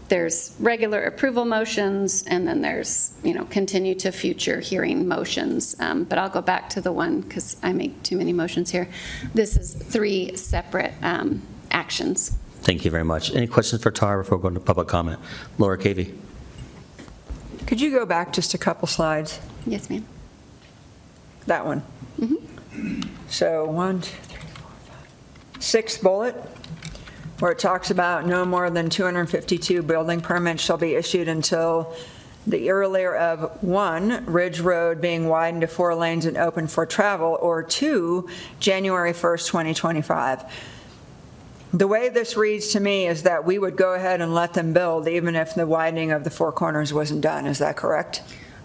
There's 0.08 0.56
regular 0.58 1.04
approval 1.04 1.44
motions, 1.44 2.24
and 2.26 2.46
then 2.46 2.62
there's, 2.62 3.12
you 3.22 3.32
know, 3.32 3.44
continue 3.44 3.94
to 3.96 4.10
future 4.10 4.58
hearing 4.58 5.06
motions. 5.06 5.76
Um, 5.78 6.02
But 6.02 6.18
I'll 6.18 6.28
go 6.28 6.42
back 6.42 6.68
to 6.70 6.80
the 6.80 6.90
one, 6.90 7.20
because 7.20 7.56
I 7.62 7.72
make 7.72 8.02
too 8.02 8.16
many 8.16 8.32
motions 8.32 8.70
here. 8.70 8.88
This 9.34 9.56
is 9.56 9.72
three 9.72 10.34
separate 10.36 10.94
um, 11.02 11.42
actions. 11.70 12.36
Thank 12.62 12.84
you 12.84 12.90
very 12.90 13.04
much. 13.04 13.32
Any 13.34 13.46
questions 13.46 13.82
for 13.82 13.92
Tara 13.92 14.22
before 14.22 14.38
going 14.38 14.54
to 14.54 14.60
public 14.60 14.88
comment? 14.88 15.20
Laura 15.58 15.78
Cavey? 15.78 16.12
Could 17.66 17.80
you 17.80 17.90
go 17.92 18.04
back 18.04 18.32
just 18.32 18.52
a 18.52 18.58
couple 18.58 18.88
slides? 18.88 19.38
Yes, 19.64 19.88
ma'am. 19.88 20.04
That 21.46 21.64
one. 21.66 21.82
So 23.28 23.64
one, 23.64 24.00
two, 24.00 24.16
three, 24.22 24.40
four, 24.54 24.70
five. 24.86 25.62
Sixth 25.62 26.02
bullet, 26.02 26.34
where 27.38 27.52
it 27.52 27.58
talks 27.58 27.90
about 27.90 28.26
no 28.26 28.44
more 28.44 28.70
than 28.70 28.90
252 28.90 29.82
building 29.82 30.20
permits 30.20 30.62
shall 30.62 30.76
be 30.76 30.94
issued 30.94 31.28
until 31.28 31.94
the 32.46 32.70
earlier 32.70 33.14
of, 33.14 33.62
one, 33.62 34.24
Ridge 34.26 34.60
Road 34.60 35.00
being 35.00 35.28
widened 35.28 35.60
to 35.60 35.68
four 35.68 35.94
lanes 35.94 36.26
and 36.26 36.36
open 36.36 36.66
for 36.66 36.86
travel, 36.86 37.38
or 37.40 37.62
two, 37.62 38.28
January 38.58 39.12
1st, 39.12 39.46
2025. 39.46 40.44
The 41.72 41.86
way 41.86 42.08
this 42.08 42.36
reads 42.36 42.68
to 42.68 42.80
me 42.80 43.06
is 43.06 43.22
that 43.22 43.44
we 43.44 43.58
would 43.58 43.76
go 43.76 43.94
ahead 43.94 44.20
and 44.20 44.34
let 44.34 44.54
them 44.54 44.72
build 44.72 45.06
even 45.06 45.36
if 45.36 45.54
the 45.54 45.66
widening 45.66 46.10
of 46.10 46.24
the 46.24 46.30
four 46.30 46.50
corners 46.50 46.92
wasn't 46.92 47.20
done. 47.20 47.46
Is 47.46 47.58
that 47.58 47.76
correct? 47.76 48.22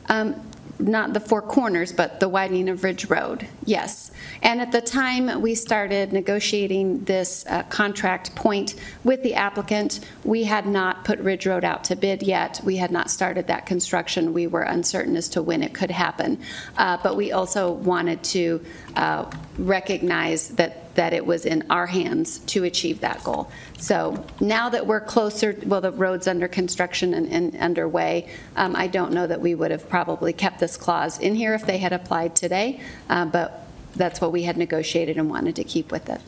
Um, 0.09 0.41
Not 0.77 1.13
the 1.13 1.21
four 1.21 1.41
corners, 1.41 1.93
but 1.93 2.19
the 2.19 2.27
widening 2.27 2.67
of 2.67 2.83
Ridge 2.83 3.05
Road, 3.05 3.47
yes. 3.63 4.11
And 4.41 4.59
at 4.59 4.73
the 4.73 4.81
time 4.81 5.41
we 5.41 5.55
started 5.55 6.11
negotiating 6.11 7.05
this 7.05 7.45
uh, 7.47 7.63
contract 7.63 8.35
point 8.35 8.75
with 9.03 9.23
the 9.23 9.35
applicant, 9.35 10.01
we 10.25 10.43
had 10.43 10.67
not 10.67 11.05
put 11.05 11.19
Ridge 11.19 11.47
Road 11.47 11.63
out 11.63 11.85
to 11.85 11.95
bid 11.95 12.21
yet. 12.23 12.59
We 12.63 12.75
had 12.75 12.91
not 12.91 13.09
started 13.09 13.47
that 13.47 13.65
construction. 13.65 14.33
We 14.33 14.47
were 14.47 14.63
uncertain 14.63 15.15
as 15.15 15.29
to 15.29 15.41
when 15.41 15.63
it 15.63 15.73
could 15.73 15.91
happen. 15.91 16.39
Uh, 16.77 16.97
But 17.01 17.15
we 17.15 17.31
also 17.31 17.71
wanted 17.71 18.21
to 18.23 18.61
uh, 18.97 19.31
recognize 19.57 20.49
that 20.55 20.84
that 20.95 21.13
it 21.13 21.25
was 21.25 21.45
in 21.45 21.63
our 21.69 21.85
hands 21.85 22.39
to 22.39 22.63
achieve 22.63 23.01
that 23.01 23.23
goal. 23.23 23.51
So 23.77 24.25
now 24.39 24.69
that 24.69 24.87
we're 24.87 25.01
closer, 25.01 25.57
well, 25.65 25.81
the 25.81 25.91
road's 25.91 26.27
under 26.27 26.47
construction 26.47 27.13
and, 27.13 27.27
and 27.27 27.55
underway, 27.57 28.29
um, 28.55 28.75
I 28.75 28.87
don't 28.87 29.13
know 29.13 29.27
that 29.27 29.39
we 29.39 29.55
would 29.55 29.71
have 29.71 29.87
probably 29.87 30.33
kept 30.33 30.59
this 30.59 30.77
clause 30.77 31.19
in 31.19 31.35
here 31.35 31.53
if 31.53 31.65
they 31.65 31.77
had 31.77 31.93
applied 31.93 32.35
today, 32.35 32.81
uh, 33.09 33.25
but 33.25 33.67
that's 33.95 34.19
what 34.19 34.31
we 34.31 34.43
had 34.43 34.57
negotiated 34.57 35.17
and 35.17 35.29
wanted 35.29 35.55
to 35.57 35.63
keep 35.63 35.91
with 35.91 36.09
it. 36.09 36.21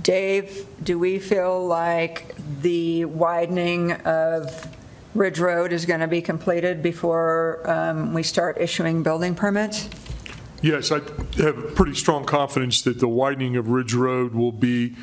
Dave, 0.00 0.66
do 0.82 0.98
we 0.98 1.18
feel 1.18 1.66
like 1.66 2.34
the 2.62 3.04
widening 3.04 3.92
of 3.92 4.66
Ridge 5.14 5.38
Road 5.38 5.72
is 5.72 5.84
going 5.84 6.00
to 6.00 6.06
be 6.06 6.22
completed 6.22 6.82
before 6.82 7.62
um, 7.70 8.14
we 8.14 8.22
start 8.22 8.58
issuing 8.58 9.02
building 9.02 9.34
permits? 9.34 9.90
Yes, 10.62 10.92
I 10.92 11.00
have 11.38 11.74
pretty 11.74 11.94
strong 11.96 12.24
confidence 12.24 12.82
that 12.82 13.00
the 13.00 13.08
widening 13.08 13.56
of 13.56 13.68
Ridge 13.68 13.94
Road 13.94 14.32
will 14.32 14.52
be 14.52 14.94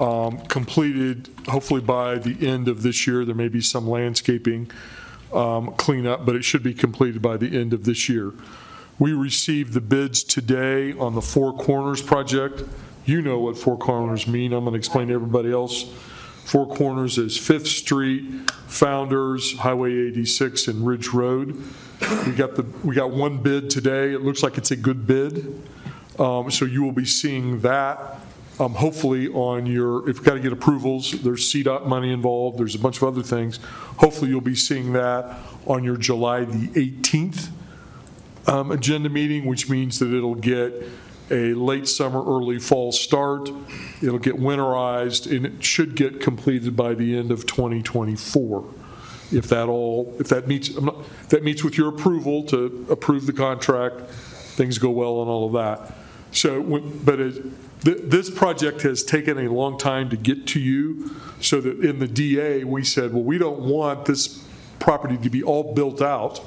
um, 0.00 0.38
completed 0.42 1.28
hopefully 1.48 1.80
by 1.80 2.18
the 2.18 2.46
end 2.46 2.68
of 2.68 2.82
this 2.82 3.08
year. 3.08 3.24
There 3.24 3.34
may 3.34 3.48
be 3.48 3.60
some 3.60 3.88
landscaping 3.88 4.70
um, 5.32 5.74
cleanup, 5.74 6.24
but 6.24 6.36
it 6.36 6.44
should 6.44 6.62
be 6.62 6.72
completed 6.72 7.20
by 7.20 7.36
the 7.36 7.58
end 7.58 7.72
of 7.72 7.84
this 7.84 8.08
year. 8.08 8.32
We 9.00 9.12
received 9.12 9.72
the 9.72 9.80
bids 9.80 10.22
today 10.22 10.92
on 10.92 11.16
the 11.16 11.22
Four 11.22 11.54
Corners 11.54 12.00
project. 12.00 12.62
You 13.04 13.20
know 13.20 13.40
what 13.40 13.58
Four 13.58 13.78
Corners 13.78 14.28
mean. 14.28 14.52
I'm 14.52 14.62
going 14.62 14.74
to 14.74 14.78
explain 14.78 15.08
to 15.08 15.14
everybody 15.14 15.50
else. 15.50 15.92
Four 16.44 16.68
Corners 16.68 17.18
is 17.18 17.36
Fifth 17.36 17.66
Street, 17.66 18.48
Founders, 18.68 19.58
Highway 19.58 19.92
86, 19.92 20.68
and 20.68 20.86
Ridge 20.86 21.08
Road. 21.08 21.64
We 22.00 22.32
got 22.32 22.54
the, 22.56 22.64
we 22.82 22.94
got 22.94 23.10
one 23.10 23.38
bid 23.38 23.68
today. 23.68 24.12
It 24.14 24.22
looks 24.22 24.42
like 24.42 24.56
it's 24.56 24.70
a 24.70 24.76
good 24.76 25.06
bid. 25.06 25.62
Um, 26.18 26.50
So 26.50 26.64
you 26.64 26.82
will 26.82 26.92
be 26.92 27.04
seeing 27.04 27.60
that, 27.60 28.20
um, 28.58 28.74
hopefully 28.74 29.28
on 29.28 29.66
your, 29.66 30.08
if 30.08 30.16
you've 30.16 30.24
got 30.24 30.34
to 30.34 30.40
get 30.40 30.52
approvals, 30.52 31.12
there's 31.22 31.50
CDOT 31.52 31.86
money 31.86 32.12
involved, 32.12 32.58
there's 32.58 32.74
a 32.74 32.78
bunch 32.78 32.98
of 32.98 33.04
other 33.04 33.22
things. 33.22 33.58
Hopefully 33.98 34.30
you'll 34.30 34.40
be 34.40 34.54
seeing 34.54 34.92
that 34.92 35.38
on 35.66 35.84
your 35.84 35.96
July 35.96 36.44
the 36.44 36.68
18th 36.68 37.48
um, 38.46 38.70
agenda 38.70 39.08
meeting, 39.08 39.46
which 39.46 39.68
means 39.68 39.98
that 39.98 40.12
it'll 40.12 40.34
get 40.34 40.72
a 41.30 41.54
late 41.54 41.86
summer, 41.86 42.22
early 42.22 42.58
fall 42.58 42.92
start. 42.92 43.50
It'll 44.02 44.18
get 44.18 44.36
winterized, 44.36 45.30
and 45.34 45.46
it 45.46 45.64
should 45.64 45.94
get 45.94 46.20
completed 46.20 46.76
by 46.76 46.94
the 46.94 47.16
end 47.16 47.30
of 47.30 47.46
2024. 47.46 48.74
If 49.32 49.48
that 49.48 49.68
all, 49.68 50.14
if 50.18 50.28
that 50.28 50.48
meets, 50.48 50.70
I'm 50.76 50.86
not- 50.86 51.00
if 51.22 51.28
that 51.28 51.44
meets 51.44 51.62
with 51.62 51.78
your 51.78 51.88
approval 51.88 52.42
to 52.44 52.86
approve 52.90 53.26
the 53.26 53.32
contract, 53.32 54.10
things 54.10 54.78
go 54.78 54.90
well 54.90 55.20
and 55.22 55.30
all 55.30 55.46
of 55.46 55.52
that. 55.52 55.96
So, 56.32 56.62
but 57.04 57.20
it, 57.20 57.34
th- 57.84 57.98
this 58.04 58.30
project 58.30 58.82
has 58.82 59.02
taken 59.02 59.38
a 59.38 59.48
long 59.52 59.78
time 59.78 60.08
to 60.10 60.16
get 60.16 60.46
to 60.48 60.60
you, 60.60 61.10
so 61.40 61.60
that 61.60 61.80
in 61.80 61.98
the 61.98 62.06
DA, 62.08 62.64
we 62.64 62.84
said, 62.84 63.12
well, 63.12 63.22
we 63.22 63.38
don't 63.38 63.60
want 63.60 64.04
this 64.04 64.44
property 64.78 65.16
to 65.18 65.30
be 65.30 65.42
all 65.42 65.74
built 65.74 66.02
out. 66.02 66.40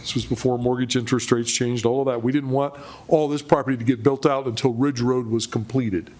This 0.00 0.14
was 0.14 0.24
before 0.24 0.58
mortgage 0.58 0.96
interest 0.96 1.30
rates 1.32 1.50
changed, 1.50 1.84
all 1.84 2.00
of 2.00 2.06
that. 2.06 2.22
We 2.22 2.32
didn't 2.32 2.50
want 2.50 2.74
all 3.08 3.28
this 3.28 3.42
property 3.42 3.76
to 3.76 3.84
get 3.84 4.02
built 4.02 4.24
out 4.24 4.46
until 4.46 4.72
Ridge 4.72 5.00
Road 5.00 5.26
was 5.26 5.46
completed. 5.46 6.10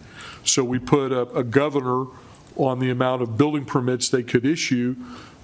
So 0.44 0.64
we 0.64 0.78
put 0.78 1.12
a, 1.12 1.22
a 1.34 1.44
governor 1.44 2.06
on 2.56 2.80
the 2.80 2.90
amount 2.90 3.22
of 3.22 3.38
building 3.38 3.64
permits 3.64 4.08
they 4.08 4.22
could 4.22 4.44
issue 4.44 4.96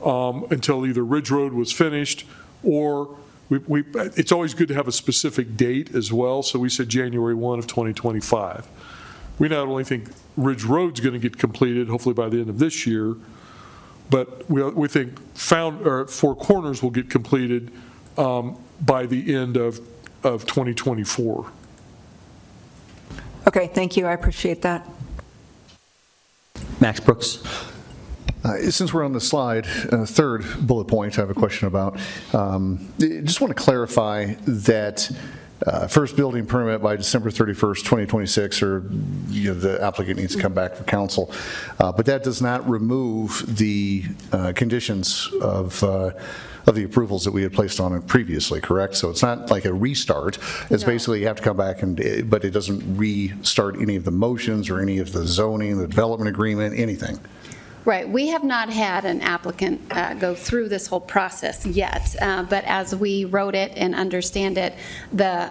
um, 0.05 0.47
until 0.51 0.87
either 0.87 1.05
Ridge 1.05 1.31
Road 1.31 1.53
was 1.53 1.73
finished 1.73 2.25
or 2.63 3.17
we, 3.49 3.59
we, 3.59 3.85
it's 3.95 4.33
always 4.33 4.55
good 4.55 4.69
to 4.69 4.75
have 4.75 4.89
a 4.89 4.93
specific 4.93 5.57
date 5.57 5.95
as 5.95 6.13
well. 6.13 6.43
So 6.43 6.59
we 6.59 6.69
said 6.69 6.89
January 6.89 7.35
1 7.35 7.59
of 7.59 7.67
2025. 7.67 8.67
We 9.39 9.49
not 9.49 9.67
only 9.67 9.85
think 9.85 10.09
Ridge 10.37 10.65
Road's 10.65 11.01
going 11.01 11.13
to 11.13 11.19
get 11.19 11.39
completed, 11.39 11.89
hopefully 11.89 12.15
by 12.15 12.29
the 12.29 12.41
end 12.41 12.49
of 12.49 12.59
this 12.59 12.87
year, 12.87 13.17
but 14.11 14.49
we, 14.51 14.63
we 14.63 14.89
think 14.89 15.19
Found, 15.37 15.87
or 15.87 16.07
Four 16.07 16.37
Corners 16.37 16.83
will 16.83 16.91
get 16.91 17.11
completed 17.11 17.71
um, 18.17 18.59
by 18.81 19.07
the 19.07 19.35
end 19.35 19.57
of, 19.57 19.81
of 20.23 20.47
2024. 20.47 21.51
Okay, 23.47 23.67
thank 23.69 23.97
you, 23.97 24.07
I 24.07 24.13
appreciate 24.13 24.63
that. 24.63 24.89
Max 26.81 27.01
Brooks? 27.01 27.43
Uh, 28.45 28.71
Since 28.71 28.93
we're 28.93 29.05
on 29.05 29.13
the 29.13 29.21
slide, 29.21 29.67
uh, 29.91 30.05
third 30.05 30.45
bullet 30.61 30.85
point, 30.85 31.19
I 31.19 31.23
have 31.23 31.31
a 31.31 31.35
question 31.35 31.67
about. 31.67 31.99
Um, 32.35 32.93
I 33.01 33.21
Just 33.25 33.41
want 33.41 33.57
to 33.57 33.63
clarify 33.63 34.35
that 34.47 35.11
uh, 35.67 35.87
first 35.87 36.15
building 36.15 36.45
permit 36.45 36.83
by 36.83 36.95
December 36.97 37.31
31st, 37.31 37.79
2026, 37.79 38.63
or, 38.63 38.91
you 39.29 39.55
know, 39.55 39.59
the 39.59 39.83
applicant 39.83 40.19
needs 40.19 40.37
to 40.37 40.43
come 40.43 40.53
back 40.53 40.75
for 40.75 40.85
council. 40.85 41.33
Uh, 41.81 41.91
But 41.91 42.05
that 42.07 42.23
does 42.23 42.43
not 42.43 42.69
remove 42.69 43.57
the 43.57 44.05
uh, 44.33 44.53
conditions 44.55 45.31
of, 45.41 45.83
uh, 45.83 46.11
of 46.67 46.75
the 46.75 46.85
approvals 46.85 47.25
that 47.25 47.33
we 47.33 47.43
had 47.43 47.53
placed 47.55 47.81
on 47.81 47.95
it 47.95 48.07
previously, 48.07 48.61
correct? 48.61 48.95
So 48.97 49.09
it's 49.09 49.23
not 49.23 49.51
like 49.51 49.65
a 49.65 49.73
restart. 49.73 50.39
It's 50.69 50.85
basically 50.85 51.21
you 51.21 51.27
have 51.29 51.37
to 51.37 51.43
come 51.43 51.57
back 51.57 51.83
and, 51.83 51.99
eh, 51.99 52.23
but 52.23 52.45
it 52.45 52.51
doesn't 52.51 52.99
restart 52.99 53.81
any 53.81 53.97
of 53.97 54.05
the 54.05 54.11
motions 54.11 54.69
or 54.69 54.81
any 54.81 54.99
of 54.99 55.13
the 55.13 55.27
zoning, 55.27 55.79
the 55.79 55.87
development 55.87 56.29
agreement, 56.29 56.79
anything. 56.79 57.19
Right, 57.87 58.09
we 58.09 58.29
have 58.29 58.43
not 58.43 58.71
had 58.71 59.05
an 59.05 59.21
applicant 59.21 59.83
uh, 59.91 60.15
go 60.15 60.35
through 60.35 60.71
this 60.71 60.87
whole 60.87 61.03
process 61.03 61.67
yet, 61.67 62.17
uh, 62.19 62.43
but 62.45 62.65
as 62.65 62.97
we 62.97 63.27
wrote 63.27 63.55
it 63.55 63.73
and 63.77 63.95
understand 63.95 64.57
it, 64.57 64.73
the, 65.13 65.51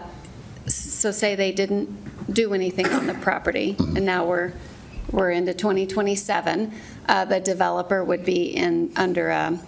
so 0.66 1.12
say 1.12 1.36
they 1.36 1.52
didn't 1.52 2.34
do 2.34 2.56
anything 2.56 2.88
on 2.88 3.06
the 3.06 3.14
property, 3.14 3.76
and 3.78 4.04
now 4.04 4.26
we're, 4.26 4.52
we're 5.12 5.30
into 5.30 5.54
2027, 5.54 6.74
uh, 7.08 7.26
the 7.26 7.40
developer 7.40 8.04
would 8.04 8.26
be 8.26 8.46
in, 8.46 8.92
under 8.96 9.30
a 9.30 9.60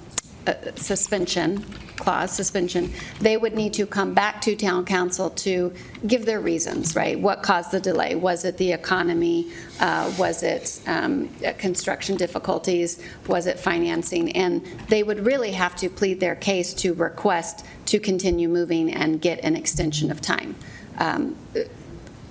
suspension 0.75 1.63
clause, 1.97 2.31
suspension, 2.31 2.91
they 3.21 3.37
would 3.37 3.55
need 3.55 3.73
to 3.73 3.85
come 3.85 4.13
back 4.13 4.41
to 4.41 4.55
town 4.55 4.85
council 4.85 5.29
to 5.29 5.73
give 6.05 6.25
their 6.25 6.41
reasons, 6.41 6.95
right? 6.95 7.19
What 7.19 7.41
caused 7.41 7.71
the 7.71 7.79
delay? 7.79 8.15
Was 8.15 8.45
it 8.45 8.57
the 8.57 8.73
economy? 8.73 9.51
Uh, 9.79 10.13
Was 10.17 10.43
it 10.43 10.81
um, 10.87 11.29
construction 11.57 12.17
difficulties? 12.17 13.01
Was 13.27 13.47
it 13.47 13.57
financing? 13.59 14.31
And 14.35 14.65
they 14.89 15.03
would 15.03 15.25
really 15.25 15.51
have 15.53 15.75
to 15.77 15.89
plead 15.89 16.19
their 16.19 16.35
case 16.35 16.73
to 16.75 16.93
request 16.93 17.65
to 17.87 17.99
continue 17.99 18.49
moving 18.49 18.93
and 18.93 19.21
get 19.21 19.39
an 19.43 19.55
extension 19.55 20.11
of 20.11 20.21
time. 20.21 20.55
Um, 20.97 21.35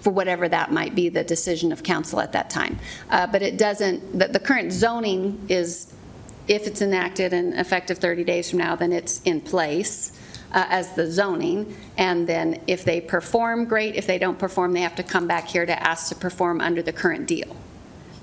for 0.00 0.10
whatever 0.10 0.50
that 0.50 0.70
might 0.70 0.94
be, 0.94 1.08
the 1.08 1.24
decision 1.24 1.72
of 1.72 1.82
council 1.82 2.20
at 2.20 2.32
that 2.32 2.50
time. 2.50 2.78
Uh, 3.08 3.26
But 3.26 3.40
it 3.40 3.56
doesn't, 3.56 4.18
the, 4.18 4.28
the 4.28 4.38
current 4.38 4.70
zoning 4.70 5.46
is, 5.48 5.93
if 6.48 6.66
it's 6.66 6.82
enacted 6.82 7.32
and 7.32 7.54
effective 7.54 7.98
30 7.98 8.24
days 8.24 8.50
from 8.50 8.58
now, 8.58 8.76
then 8.76 8.92
it's 8.92 9.22
in 9.22 9.40
place 9.40 10.12
uh, 10.52 10.66
as 10.68 10.94
the 10.94 11.10
zoning. 11.10 11.74
And 11.96 12.26
then 12.28 12.60
if 12.66 12.84
they 12.84 13.00
perform, 13.00 13.64
great. 13.64 13.96
If 13.96 14.06
they 14.06 14.18
don't 14.18 14.38
perform, 14.38 14.72
they 14.72 14.80
have 14.82 14.94
to 14.96 15.02
come 15.02 15.26
back 15.26 15.48
here 15.48 15.66
to 15.66 15.82
ask 15.86 16.08
to 16.10 16.14
perform 16.14 16.60
under 16.60 16.82
the 16.82 16.92
current 16.92 17.26
deal. 17.26 17.56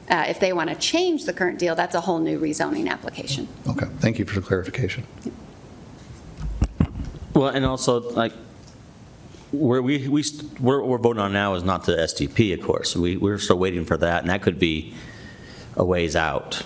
Uh, 0.10 0.26
If 0.28 0.40
they 0.40 0.54
want 0.54 0.70
to 0.70 0.76
change 0.76 1.26
the 1.26 1.34
current 1.34 1.58
deal, 1.58 1.74
that's 1.76 1.96
a 1.96 2.02
whole 2.02 2.20
new 2.20 2.40
rezoning 2.40 2.90
application. 2.90 3.48
Okay, 3.68 3.88
thank 4.00 4.20
you 4.20 4.26
for 4.26 4.36
the 4.40 4.46
clarification. 4.46 5.06
Well, 7.34 7.48
and 7.48 7.66
also, 7.66 8.00
like, 8.12 8.34
we're, 9.54 9.82
we, 9.82 10.08
we, 10.08 10.24
st- 10.24 10.60
we're, 10.60 10.84
we're 10.84 10.98
voting 10.98 11.22
on 11.22 11.32
now 11.34 11.54
is 11.56 11.64
not 11.64 11.86
the 11.86 11.94
SDP, 11.94 12.54
of 12.54 12.62
course. 12.66 12.96
We, 12.96 13.18
we're 13.18 13.38
still 13.38 13.58
waiting 13.58 13.86
for 13.86 13.98
that, 13.98 14.22
and 14.22 14.30
that 14.30 14.42
could 14.42 14.60
be 14.60 14.94
a 15.76 15.86
ways 15.86 16.16
out. 16.16 16.62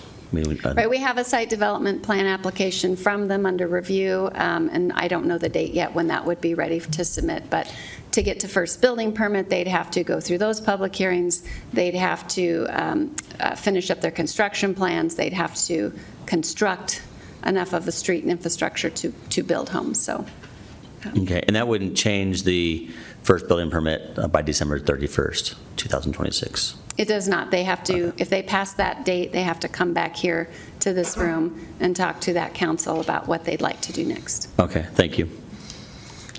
Right, 0.76 0.90
we 0.90 0.98
have 0.98 1.18
a 1.18 1.24
site 1.24 1.48
development 1.48 2.02
plan 2.02 2.26
application 2.26 2.96
from 2.96 3.28
them 3.28 3.46
under 3.46 3.66
review, 3.66 4.30
um, 4.34 4.68
and 4.72 4.92
I 4.94 5.08
don't 5.08 5.26
know 5.26 5.38
the 5.38 5.48
date 5.48 5.72
yet 5.72 5.94
when 5.94 6.08
that 6.08 6.24
would 6.24 6.40
be 6.40 6.54
ready 6.54 6.80
to 6.80 7.04
submit, 7.04 7.48
but 7.50 7.72
to 8.12 8.22
get 8.22 8.40
to 8.40 8.48
first 8.48 8.80
building 8.80 9.12
permit, 9.12 9.50
they'd 9.50 9.68
have 9.68 9.90
to 9.92 10.02
go 10.02 10.20
through 10.20 10.38
those 10.38 10.60
public 10.60 10.94
hearings, 10.94 11.42
they'd 11.72 11.94
have 11.94 12.26
to 12.28 12.66
um, 12.70 13.14
uh, 13.40 13.54
finish 13.54 13.90
up 13.90 14.00
their 14.00 14.10
construction 14.10 14.74
plans, 14.74 15.14
they'd 15.14 15.32
have 15.32 15.54
to 15.66 15.92
construct 16.24 17.02
enough 17.44 17.72
of 17.72 17.84
the 17.84 17.92
street 17.92 18.22
and 18.22 18.32
infrastructure 18.32 18.90
to, 18.90 19.12
to 19.30 19.42
build 19.42 19.68
homes, 19.68 20.00
so. 20.00 20.24
Okay, 21.18 21.42
and 21.46 21.54
that 21.54 21.68
wouldn't 21.68 21.96
change 21.96 22.42
the 22.42 22.90
first 23.22 23.46
building 23.46 23.70
permit 23.70 24.18
uh, 24.18 24.26
by 24.26 24.42
December 24.42 24.80
31st, 24.80 25.54
2026? 25.76 26.76
It 26.98 27.08
does 27.08 27.28
not. 27.28 27.50
They 27.50 27.64
have 27.64 27.84
to, 27.84 28.12
if 28.16 28.30
they 28.30 28.42
pass 28.42 28.72
that 28.74 29.04
date, 29.04 29.32
they 29.32 29.42
have 29.42 29.60
to 29.60 29.68
come 29.68 29.92
back 29.92 30.16
here 30.16 30.48
to 30.80 30.94
this 30.94 31.16
room 31.16 31.66
and 31.80 31.94
talk 31.94 32.20
to 32.22 32.32
that 32.34 32.54
council 32.54 33.00
about 33.00 33.28
what 33.28 33.44
they'd 33.44 33.60
like 33.60 33.80
to 33.82 33.92
do 33.92 34.04
next. 34.04 34.48
Okay, 34.58 34.86
thank 34.94 35.18
you. 35.18 35.28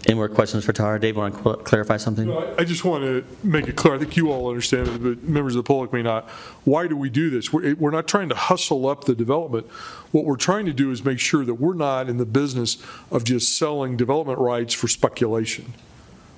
Any 0.07 0.15
more 0.15 0.29
questions 0.29 0.63
for 0.63 0.71
Tara? 0.71 0.99
Dave, 1.01 1.17
want 1.17 1.35
to 1.43 1.57
clarify 1.57 1.97
something? 1.97 2.27
No, 2.27 2.55
I 2.57 2.61
I 2.61 2.63
just 2.63 2.85
want 2.85 3.03
to 3.03 3.25
make 3.43 3.67
it 3.67 3.75
clear, 3.75 3.93
I 3.93 3.97
think 3.97 4.15
you 4.15 4.31
all 4.31 4.47
understand 4.47 4.87
it, 4.87 5.03
but 5.03 5.23
members 5.23 5.53
of 5.55 5.65
the 5.65 5.67
public 5.67 5.91
may 5.91 6.01
not. 6.01 6.29
Why 6.63 6.87
do 6.87 6.95
we 6.95 7.09
do 7.09 7.29
this? 7.29 7.51
We're 7.51 7.75
we're 7.75 7.91
not 7.91 8.07
trying 8.07 8.29
to 8.29 8.35
hustle 8.35 8.87
up 8.87 9.03
the 9.03 9.15
development. 9.15 9.67
What 10.11 10.23
we're 10.23 10.37
trying 10.37 10.65
to 10.65 10.73
do 10.73 10.91
is 10.91 11.03
make 11.03 11.19
sure 11.19 11.43
that 11.43 11.55
we're 11.55 11.73
not 11.73 12.07
in 12.07 12.17
the 12.17 12.25
business 12.25 12.77
of 13.11 13.25
just 13.25 13.57
selling 13.57 13.97
development 13.97 14.39
rights 14.39 14.73
for 14.73 14.87
speculation, 14.87 15.73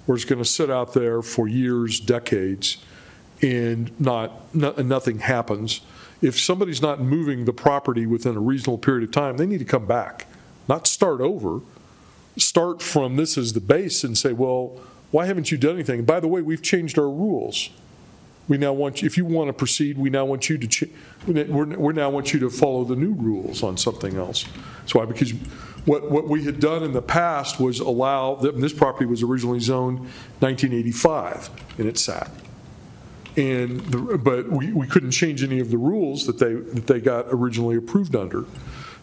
We're 0.08 0.16
just 0.16 0.28
going 0.28 0.42
to 0.42 0.50
sit 0.50 0.72
out 0.72 0.94
there 0.94 1.22
for 1.22 1.48
years, 1.48 2.00
decades, 2.00 2.78
and 3.42 3.98
not, 4.00 4.54
no- 4.54 4.74
nothing 4.74 5.20
happens. 5.20 5.82
If 6.22 6.40
somebody's 6.40 6.82
not 6.82 7.00
moving 7.00 7.46
the 7.46 7.54
property 7.54 8.06
within 8.06 8.36
a 8.36 8.40
reasonable 8.40 8.78
period 8.78 9.04
of 9.04 9.12
time, 9.12 9.38
they 9.38 9.46
need 9.46 9.60
to 9.60 9.66
come 9.66 9.86
back, 9.86 10.28
not 10.68 10.88
start 10.88 11.22
over 11.22 11.62
start 12.42 12.82
from 12.82 13.16
this 13.16 13.38
as 13.38 13.54
the 13.54 13.60
base 13.60 14.04
and 14.04 14.18
say, 14.18 14.34
well, 14.34 14.80
why 15.12 15.26
haven't 15.26 15.52
you 15.52 15.58
done 15.58 15.76
anything? 15.76 16.06
By 16.06 16.20
the 16.20 16.28
way, 16.28 16.42
we've 16.42 16.62
changed 16.62 16.98
our 16.98 17.10
rules. 17.10 17.70
We 18.48 18.58
now 18.58 18.74
want, 18.74 19.02
you 19.02 19.06
if 19.06 19.18
you 19.18 19.26
want 19.26 19.48
to 19.48 19.54
proceed, 19.54 19.98
we 19.98 20.10
now 20.10 20.26
want 20.26 20.50
you 20.50 20.58
to, 20.58 20.68
ch- 20.68 20.90
we 21.28 21.44
we 21.44 21.94
now 21.94 22.10
want 22.10 22.34
you 22.34 22.40
to 22.40 22.50
follow 22.50 22.84
the 22.84 22.96
new 22.96 23.14
rules 23.14 23.62
on 23.62 23.78
something 23.78 24.18
else. 24.18 24.46
That's 24.80 24.96
why, 24.96 25.06
because 25.06 25.32
what, 25.86 26.10
what 26.10 26.28
we 26.28 26.44
had 26.46 26.60
done 26.60 26.84
in 26.84 26.94
the 26.94 27.02
past 27.02 27.60
was 27.60 27.80
allow, 27.80 28.36
this 28.36 28.74
property 28.74 29.06
was 29.06 29.22
originally 29.22 29.60
zoned 29.60 30.00
1985, 30.40 31.50
and 31.78 31.88
it 31.88 32.00
sat. 32.00 32.32
And, 33.40 33.80
the- 33.86 34.18
but 34.18 34.50
we, 34.52 34.74
we 34.74 34.86
couldn't 34.86 35.12
change 35.12 35.42
any 35.44 35.60
of 35.60 35.72
the 35.72 35.78
rules 35.78 36.26
that 36.28 36.40
they, 36.40 36.54
that 36.56 36.88
they 36.88 37.00
got 37.00 37.28
originally 37.30 37.78
approved 37.78 38.16
under. 38.16 38.46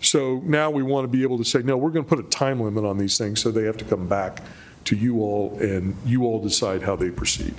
So 0.02 0.42
now 0.44 0.70
we 0.70 0.82
want 0.82 1.04
to 1.04 1.08
be 1.08 1.22
able 1.22 1.38
to 1.38 1.44
say, 1.44 1.62
no, 1.62 1.76
we're 1.78 1.90
going 1.90 2.04
to 2.04 2.08
put 2.08 2.18
a 2.18 2.28
time 2.28 2.60
limit 2.60 2.84
on 2.84 2.98
these 2.98 3.16
things, 3.16 3.40
so 3.40 3.50
they 3.50 3.64
have 3.64 3.78
to 3.78 3.84
come 3.84 4.06
back 4.06 4.42
to 4.84 4.94
you 4.94 5.20
all, 5.22 5.56
and 5.58 5.96
you 6.04 6.24
all 6.24 6.40
decide 6.42 6.82
how 6.82 6.94
they 6.96 7.10
proceed. 7.10 7.54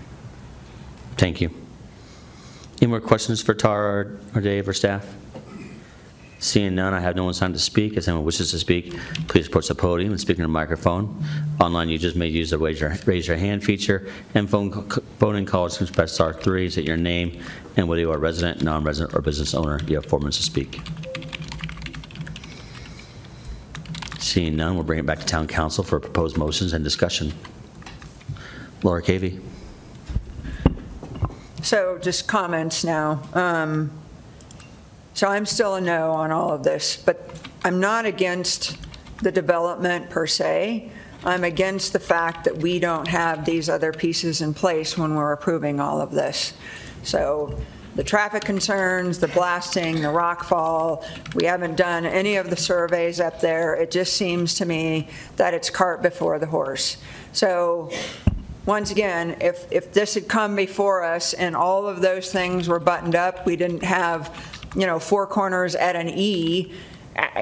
Thank 1.17 1.41
you. 1.41 1.49
Any 2.79 2.89
more 2.91 3.01
questions 3.01 3.41
for 3.41 3.55
Tara 3.55 3.89
or- 4.05 4.19
or 4.35 4.41
Dave 4.41 4.67
or 4.67 4.73
staff? 4.73 5.03
Seeing 6.39 6.75
none, 6.75 6.93
I 6.93 6.99
have 6.99 7.15
no 7.15 7.23
one 7.23 7.33
signed 7.33 7.55
to 7.55 7.59
speak. 7.59 7.97
If 7.97 8.07
anyone 8.07 8.23
wishes 8.23 8.51
to 8.51 8.59
speak, 8.59 8.95
please 9.27 9.47
approach 9.47 9.69
the 9.69 9.75
podium 9.75 10.11
and 10.11 10.21
speak 10.21 10.37
in 10.37 10.43
the 10.43 10.47
microphone. 10.47 11.23
Online 11.59 11.89
users 11.89 12.13
may 12.13 12.27
use 12.27 12.51
the 12.51 12.59
raise 12.59 12.79
your, 12.79 12.95
raise 13.05 13.27
your 13.27 13.37
hand 13.37 13.63
feature, 13.63 14.07
and 14.35 14.47
phone, 14.47 14.87
phone 15.19 15.35
and 15.35 15.47
calls 15.47 15.79
can 15.79 15.87
press 15.87 16.13
star 16.13 16.33
three, 16.33 16.69
state 16.69 16.85
your 16.85 16.95
name, 16.95 17.43
and 17.75 17.87
whether 17.87 18.01
you 18.01 18.11
are 18.11 18.17
a 18.17 18.19
resident, 18.19 18.61
non-resident, 18.61 19.15
or 19.15 19.21
business 19.21 19.55
owner, 19.55 19.79
you 19.87 19.95
have 19.95 20.05
four 20.05 20.19
minutes 20.19 20.37
to 20.37 20.43
speak. 20.43 20.79
Seeing 24.19 24.55
none, 24.55 24.75
we'll 24.75 24.83
bring 24.83 24.99
it 24.99 25.05
back 25.07 25.19
to 25.19 25.25
town 25.25 25.47
council 25.47 25.83
for 25.83 25.99
proposed 25.99 26.37
motions 26.37 26.73
and 26.73 26.83
discussion. 26.83 27.33
Laura 28.83 29.01
Cavey. 29.01 29.41
So 31.63 31.97
just 31.97 32.27
comments 32.27 32.83
now. 32.83 33.23
Um, 33.33 33.91
So 35.17 35.27
I'm 35.27 35.47
still 35.47 35.73
a 35.73 35.81
no 35.81 36.11
on 36.11 36.31
all 36.31 36.51
of 36.51 36.61
this, 36.61 36.95
but 36.95 37.31
I'm 37.63 37.79
not 37.79 38.05
against 38.05 38.77
the 39.23 39.31
development 39.31 40.11
per 40.11 40.27
se. 40.27 40.91
I'm 41.23 41.43
against 41.43 41.91
the 41.91 41.99
fact 41.99 42.43
that 42.43 42.57
we 42.57 42.77
don't 42.77 43.07
have 43.07 43.43
these 43.43 43.67
other 43.67 43.91
pieces 43.91 44.41
in 44.41 44.53
place 44.53 44.95
when 44.95 45.15
we're 45.15 45.31
approving 45.31 45.79
all 45.79 46.01
of 46.01 46.11
this. 46.11 46.53
So 47.01 47.59
the 47.95 48.03
traffic 48.03 48.43
concerns, 48.43 49.17
the 49.17 49.29
blasting, 49.29 50.03
the 50.03 50.09
rockfall, 50.09 51.03
we 51.33 51.45
haven't 51.45 51.77
done 51.77 52.05
any 52.05 52.35
of 52.35 52.51
the 52.51 52.55
surveys 52.55 53.19
up 53.19 53.41
there. 53.41 53.73
It 53.73 53.89
just 53.89 54.13
seems 54.13 54.53
to 54.53 54.67
me 54.67 55.07
that 55.37 55.55
it's 55.55 55.71
cart 55.71 56.03
before 56.03 56.37
the 56.37 56.45
horse. 56.45 56.97
So 57.33 57.89
once 58.67 58.91
again, 58.91 59.37
if, 59.41 59.65
if 59.71 59.93
this 59.93 60.13
had 60.13 60.27
come 60.27 60.55
before 60.55 61.01
us 61.01 61.33
and 61.33 61.55
all 61.55 61.87
of 61.87 62.01
those 62.01 62.31
things 62.31 62.67
were 62.67 62.79
buttoned 62.79 63.15
up, 63.15 63.47
we 63.47 63.55
didn't 63.55 63.81
have, 63.81 64.56
you 64.75 64.85
know, 64.85 64.99
four 64.99 65.27
corners 65.27 65.75
at 65.75 65.95
an 65.95 66.09
E, 66.09 66.71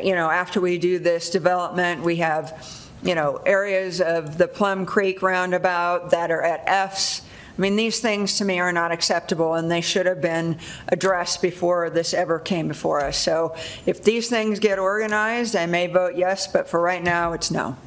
you 0.01 0.15
know, 0.15 0.29
after 0.29 0.61
we 0.61 0.77
do 0.77 0.99
this 0.99 1.29
development, 1.29 2.03
we 2.03 2.17
have, 2.17 2.65
you 3.03 3.15
know, 3.15 3.37
areas 3.45 3.99
of 4.01 4.37
the 4.37 4.47
Plum 4.47 4.85
Creek 4.85 5.21
roundabout 5.21 6.11
that 6.11 6.31
are 6.31 6.41
at 6.41 6.67
Fs. 6.67 7.21
I 7.57 7.61
mean, 7.61 7.75
these 7.77 7.99
things 8.01 8.37
to 8.39 8.45
me 8.45 8.59
are 8.59 8.73
not 8.73 8.91
acceptable, 8.91 9.53
and 9.53 9.71
they 9.71 9.81
should 9.81 10.05
have 10.05 10.21
been 10.21 10.59
addressed 10.89 11.41
before 11.41 11.89
this 11.89 12.13
ever 12.13 12.37
came 12.37 12.67
before 12.67 13.01
us. 13.01 13.17
So 13.17 13.55
if 13.85 14.03
these 14.03 14.29
things 14.29 14.59
get 14.59 14.77
organized, 14.77 15.55
I 15.55 15.65
may 15.65 15.87
vote 15.87 16.15
yes, 16.17 16.47
but 16.47 16.69
for 16.69 16.81
right 16.81 17.01
now, 17.03 17.31
it's 17.31 17.51
no. 17.51 17.77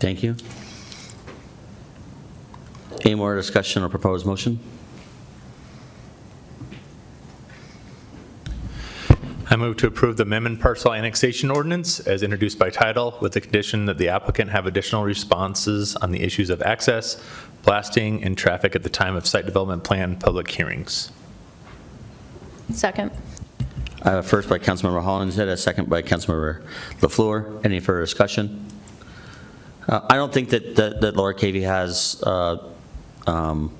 Thank 0.00 0.22
you. 0.22 0.36
Any 3.04 3.14
more 3.14 3.34
discussion 3.36 3.82
or 3.82 3.88
proposed 3.88 4.26
motion? 4.26 4.60
I 9.52 9.56
move 9.56 9.76
to 9.76 9.86
approve 9.86 10.16
the 10.16 10.24
Memmon 10.24 10.58
parcel 10.58 10.94
annexation 10.94 11.50
ordinance 11.50 12.00
as 12.00 12.22
introduced 12.22 12.58
by 12.58 12.70
title 12.70 13.18
with 13.20 13.34
the 13.34 13.40
condition 13.42 13.84
that 13.84 13.98
the 13.98 14.08
applicant 14.08 14.50
have 14.50 14.64
additional 14.64 15.04
responses 15.04 15.94
on 15.96 16.10
the 16.10 16.22
issues 16.22 16.48
of 16.48 16.62
access, 16.62 17.22
blasting, 17.62 18.24
and 18.24 18.38
traffic 18.38 18.74
at 18.74 18.82
the 18.82 18.88
time 18.88 19.14
of 19.14 19.26
site 19.26 19.44
development 19.44 19.84
plan 19.84 20.16
public 20.16 20.50
hearings. 20.50 21.12
Second. 22.70 23.10
I 24.00 24.12
have 24.12 24.18
a 24.20 24.22
first 24.22 24.48
by 24.48 24.58
Councilmember 24.58 25.02
Hollingshead, 25.02 25.48
a 25.48 25.56
second 25.58 25.90
by 25.90 26.00
Councilmember 26.00 26.64
LaFleur. 27.00 27.62
Any 27.62 27.78
further 27.78 28.00
discussion? 28.00 28.66
Uh, 29.86 30.00
I 30.08 30.16
don't 30.16 30.32
think 30.32 30.48
that, 30.48 30.76
that 30.76 31.02
that 31.02 31.14
Laura 31.14 31.34
Cavey 31.34 31.64
has 31.64 32.22
uh, 32.26 32.70
um, 33.26 33.70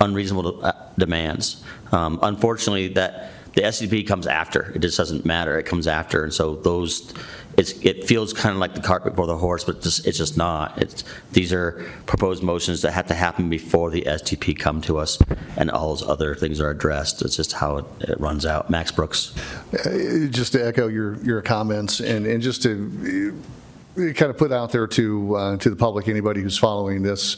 unreasonable 0.00 0.64
uh, 0.64 0.72
demands. 0.98 1.62
Um, 1.92 2.18
Unfortunately, 2.20 2.88
that, 2.88 3.30
the 3.54 3.62
SDP 3.62 4.06
comes 4.06 4.26
after. 4.26 4.72
It 4.74 4.80
just 4.80 4.96
doesn't 4.96 5.26
matter. 5.26 5.58
It 5.58 5.64
comes 5.64 5.86
after. 5.86 6.24
And 6.24 6.32
so 6.32 6.56
those, 6.56 7.12
it's, 7.56 7.72
it 7.82 8.04
feels 8.04 8.32
kind 8.32 8.54
of 8.54 8.58
like 8.58 8.74
the 8.74 8.80
cart 8.80 9.04
before 9.04 9.26
the 9.26 9.36
horse, 9.36 9.64
but 9.64 9.82
just, 9.82 10.06
it's 10.06 10.18
just 10.18 10.36
not. 10.36 10.80
It's, 10.80 11.04
these 11.32 11.52
are 11.52 11.86
proposed 12.06 12.42
motions 12.42 12.82
that 12.82 12.92
have 12.92 13.06
to 13.08 13.14
happen 13.14 13.50
before 13.50 13.90
the 13.90 14.02
SDP 14.02 14.58
come 14.58 14.80
to 14.82 14.98
us 14.98 15.18
and 15.56 15.70
all 15.70 15.88
those 15.88 16.02
other 16.02 16.34
things 16.34 16.60
are 16.60 16.70
addressed. 16.70 17.22
It's 17.22 17.36
just 17.36 17.52
how 17.52 17.78
it, 17.78 17.84
it 18.00 18.20
runs 18.20 18.46
out. 18.46 18.70
Max 18.70 18.90
Brooks. 18.90 19.34
Uh, 19.72 20.28
Just 20.30 20.52
to 20.52 20.66
echo 20.66 20.88
your, 20.88 21.22
your 21.22 21.42
comments, 21.42 22.00
and, 22.00 22.26
and 22.26 22.42
just 22.42 22.62
to 22.62 23.42
uh, 23.96 24.12
kind 24.14 24.30
of 24.30 24.38
put 24.38 24.52
out 24.52 24.72
there 24.72 24.86
to, 24.86 25.36
uh, 25.36 25.56
to 25.58 25.68
the 25.68 25.76
public, 25.76 26.08
anybody 26.08 26.40
who's 26.40 26.58
following 26.58 27.02
this 27.02 27.36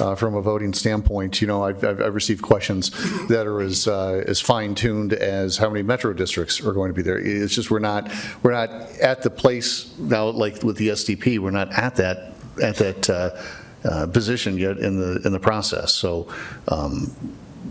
uh, 0.00 0.14
from 0.14 0.34
a 0.34 0.42
voting 0.42 0.72
standpoint, 0.72 1.40
you 1.40 1.46
know, 1.46 1.64
I've, 1.64 1.82
I've 1.84 2.00
I've 2.00 2.14
received 2.14 2.42
questions 2.42 2.90
that 3.28 3.46
are 3.46 3.60
as, 3.60 3.88
uh, 3.88 4.24
as 4.26 4.40
fine-tuned 4.40 5.12
as 5.12 5.56
how 5.56 5.70
many 5.70 5.82
metro 5.82 6.12
districts 6.12 6.60
are 6.60 6.72
going 6.72 6.90
to 6.90 6.94
be 6.94 7.02
there. 7.02 7.18
It's 7.18 7.54
just, 7.54 7.70
we're 7.70 7.78
not, 7.78 8.10
we're 8.42 8.52
not 8.52 8.70
at 9.00 9.22
the 9.22 9.30
place 9.30 9.96
now, 9.98 10.28
like 10.28 10.62
with 10.62 10.76
the 10.76 10.88
SDP, 10.88 11.38
we're 11.38 11.50
not 11.50 11.72
at 11.72 11.96
that, 11.96 12.34
at 12.62 12.76
that 12.76 13.10
uh, 13.10 13.42
uh, 13.84 14.06
position 14.08 14.58
yet 14.58 14.78
in 14.78 14.98
the, 14.98 15.20
in 15.24 15.32
the 15.32 15.40
process. 15.40 15.94
So 15.94 16.28
um, 16.68 17.14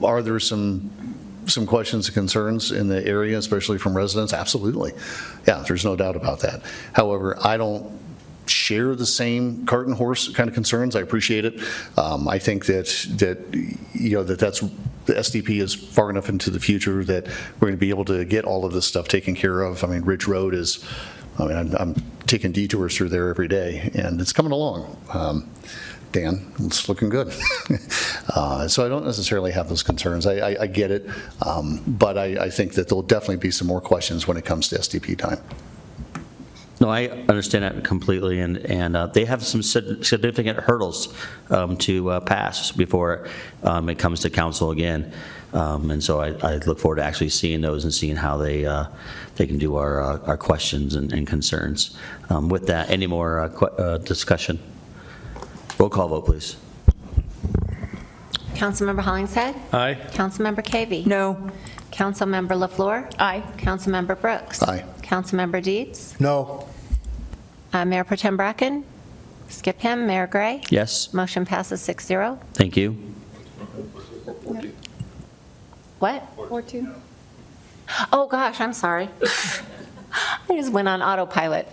are 0.04 0.22
there 0.22 0.40
some 0.40 0.92
some 1.48 1.68
questions 1.68 2.08
and 2.08 2.16
concerns 2.16 2.72
in 2.72 2.88
the 2.88 3.06
area, 3.06 3.38
especially 3.38 3.78
from 3.78 3.95
residents? 3.95 4.34
Absolutely. 4.34 4.94
Yeah, 5.48 5.64
there's 5.68 5.86
no 5.86 5.95
doubt 5.95 6.16
about 6.16 6.40
that. 6.40 6.64
However, 6.94 7.38
I 7.44 7.58
don't 7.58 8.00
share 8.49 8.95
the 8.95 9.06
same 9.06 9.65
cart 9.65 9.88
and 9.88 9.95
horse 9.95 10.30
kind 10.30 10.48
of 10.48 10.53
concerns. 10.53 10.95
I 10.95 11.01
appreciate 11.01 11.45
it. 11.45 11.59
Um, 11.98 12.27
I 12.27 12.40
think 12.40 12.65
that, 12.65 12.85
that, 13.17 13.38
you 13.93 14.17
know, 14.17 14.24
that 14.24 14.40
that's, 14.40 14.61
the 15.06 15.14
SDP 15.14 15.61
is 15.61 15.74
far 15.74 16.09
enough 16.09 16.30
into 16.30 16.49
the 16.49 16.59
future 16.59 17.03
that 17.06 17.27
we're 17.27 17.67
going 17.67 17.74
to 17.74 17.77
be 17.77 17.90
able 17.90 18.06
to 18.06 18.25
get 18.25 18.45
all 18.45 18.65
of 18.65 18.74
this 18.74 18.85
stuff 18.88 19.07
taken 19.07 19.35
care 19.35 19.61
of. 19.61 19.83
I 19.83 19.88
mean, 19.88 20.01
Ridge 20.01 20.27
Road 20.27 20.53
is, 20.53 20.83
I 21.38 21.45
mean, 21.45 21.57
I'm, 21.57 21.75
I'm 21.75 21.95
taking 22.27 22.51
detours 22.51 22.95
through 22.98 23.09
there 23.09 23.30
every 23.30 23.48
day, 23.48 23.91
and 23.93 24.19
it's 24.19 24.33
coming 24.33 24.51
along. 24.51 24.98
Um, 25.14 25.49
Dan, 26.11 26.51
it's 26.59 26.88
looking 26.90 27.09
good. 27.09 27.33
Uh, 28.33 28.67
So 28.67 28.85
I 28.85 28.90
don't 28.90 29.06
necessarily 29.06 29.51
have 29.51 29.69
those 29.69 29.83
concerns. 29.83 30.25
I, 30.25 30.33
I, 30.35 30.61
I 30.64 30.67
get 30.67 30.91
it, 30.91 31.07
um, 31.45 31.82
but 31.88 32.17
I, 32.17 32.45
I 32.45 32.49
think 32.49 32.74
that 32.74 32.90
there'll 32.90 33.01
definitely 33.03 33.38
be 33.38 33.51
some 33.51 33.67
more 33.67 33.80
questions 33.80 34.27
when 34.27 34.35
it 34.35 34.43
comes 34.43 34.67
to 34.69 34.80
SDP 34.80 35.17
time. 35.17 35.40
No, 36.85 36.91
I 36.91 37.07
understand 37.07 37.64
that 37.64 37.83
completely, 37.83 38.41
and, 38.41 38.57
and 38.57 38.95
uh, 38.95 39.07
they 39.07 39.25
have 39.25 39.41
some 39.43 39.64
significant 39.64 40.59
hurdles 40.59 41.11
um, 41.49 41.77
to 41.77 42.11
uh, 42.11 42.19
pass 42.19 42.72
before 42.72 43.27
um, 43.64 43.89
it 43.89 43.97
comes 43.97 44.19
to 44.19 44.30
council 44.30 44.69
again. 44.69 45.11
Um, 45.51 45.89
And 45.89 46.03
so 46.03 46.19
I, 46.22 46.27
I 46.43 46.57
look 46.57 46.77
forward 46.77 46.97
to 46.97 47.03
actually 47.03 47.30
seeing 47.30 47.61
those 47.61 47.85
and 47.85 47.91
seeing 47.91 48.15
how 48.17 48.38
they, 48.38 48.67
uh, 48.67 48.85
they 49.35 49.47
can 49.47 49.57
do 49.57 49.77
our, 49.77 49.99
uh, 49.99 50.19
our 50.27 50.38
questions 50.38 50.93
and 50.93 51.11
and 51.11 51.25
concerns. 51.25 51.97
Um, 52.30 52.49
With 52.49 52.67
that, 52.67 52.91
any 52.91 53.07
more 53.07 53.39
uh, 53.39 53.49
que- 53.49 53.75
uh, 53.83 53.97
discussion? 53.97 54.59
Roll 55.80 55.89
call 55.89 56.09
vote, 56.09 56.25
please. 56.27 56.55
Councilmember 58.53 59.01
Hollingshead? 59.01 59.55
Aye. 59.73 59.97
Councilmember 60.11 60.64
Cavey? 60.64 61.03
No. 61.07 61.49
Councilmember 61.91 62.55
LaFleur? 62.55 63.11
Aye. 63.17 63.41
Councilmember 63.57 64.15
Brooks? 64.22 64.61
Aye. 64.61 64.83
Councilmember 65.01 65.61
Dietz? 65.64 66.19
No. 66.19 66.67
Uh, 67.76 67.84
Mayor 67.84 68.06
Pro 68.06 68.16
Tem 68.16 68.38
Bracken? 68.38 68.86
Skip 69.50 69.82
him. 69.82 70.08
Mayor 70.08 70.28
Gray? 70.28 70.62
Yes, 70.70 71.14
Motion 71.14 71.45
passes 71.45 71.86
6-0. 71.86 72.40
thank 72.54 72.78
you. 72.78 72.92
What? 76.00 76.24
Four 76.38 76.62
two. 76.62 76.88
Oh, 78.14 78.28
gosh, 78.28 78.62
I'm 78.62 78.72
sorry. 78.72 79.10
I 80.50 80.56
just 80.56 80.72
went 80.72 80.88
on 80.88 81.02
autopilot. 81.02 81.68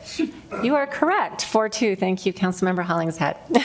You 0.64 0.74
are 0.74 0.88
correct. 0.88 1.42
4-2. 1.44 1.96
Thank 1.96 2.26
you, 2.26 2.32
Councilmember 2.32 2.82
Hollingshead. 2.82 3.36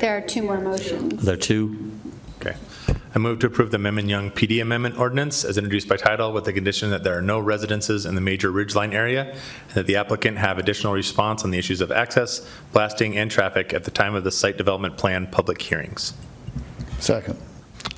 There 0.00 0.14
are 0.14 0.20
two 0.20 0.42
more 0.42 0.60
motions. 0.60 1.24
There 1.24 1.34
are 1.34 1.38
two. 1.38 1.95
Okay. 3.16 3.22
I 3.22 3.28
move 3.28 3.38
to 3.40 3.46
approve 3.46 3.70
the 3.70 3.78
Memmon 3.78 4.08
Young 4.08 4.30
PD 4.30 4.60
Amendment 4.60 4.98
Ordinance 4.98 5.44
as 5.44 5.56
introduced 5.56 5.88
by 5.88 5.96
title 5.96 6.32
with 6.32 6.44
the 6.44 6.52
condition 6.52 6.90
that 6.90 7.02
there 7.02 7.16
are 7.16 7.22
no 7.22 7.38
residences 7.38 8.04
in 8.04 8.14
the 8.14 8.20
major 8.20 8.52
ridgeline 8.52 8.92
area, 8.92 9.32
and 9.32 9.74
that 9.74 9.86
the 9.86 9.96
applicant 9.96 10.36
have 10.36 10.58
additional 10.58 10.92
response 10.92 11.42
on 11.42 11.50
the 11.50 11.58
issues 11.58 11.80
of 11.80 11.90
access, 11.90 12.46
blasting, 12.72 13.16
and 13.16 13.30
traffic 13.30 13.72
at 13.72 13.84
the 13.84 13.90
time 13.90 14.14
of 14.14 14.22
the 14.22 14.30
site 14.30 14.58
development 14.58 14.98
plan 14.98 15.26
public 15.28 15.62
hearings. 15.62 16.12
Second. 16.98 17.38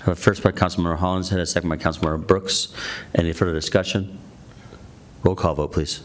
I 0.00 0.04
have 0.04 0.08
a 0.08 0.16
First 0.16 0.42
by 0.42 0.52
Councilmember 0.52 0.98
Hollingshead, 0.98 1.40
a 1.40 1.46
second 1.46 1.68
by 1.68 1.76
Councilmember 1.76 2.24
Brooks. 2.24 2.72
Any 3.14 3.32
further 3.32 3.54
discussion? 3.54 4.18
Roll 5.24 5.34
call 5.34 5.54
vote, 5.54 5.72
please. 5.72 6.02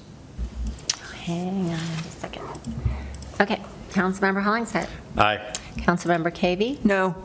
Hang 1.26 1.70
on 1.70 1.78
just 1.78 2.08
a 2.08 2.20
second. 2.20 2.44
Okay, 3.40 3.62
Councilmember 3.92 4.42
Hollingshead. 4.42 4.90
Aye. 5.18 5.54
Councilmember 5.78 6.32
Cavey. 6.32 6.84
No. 6.84 7.16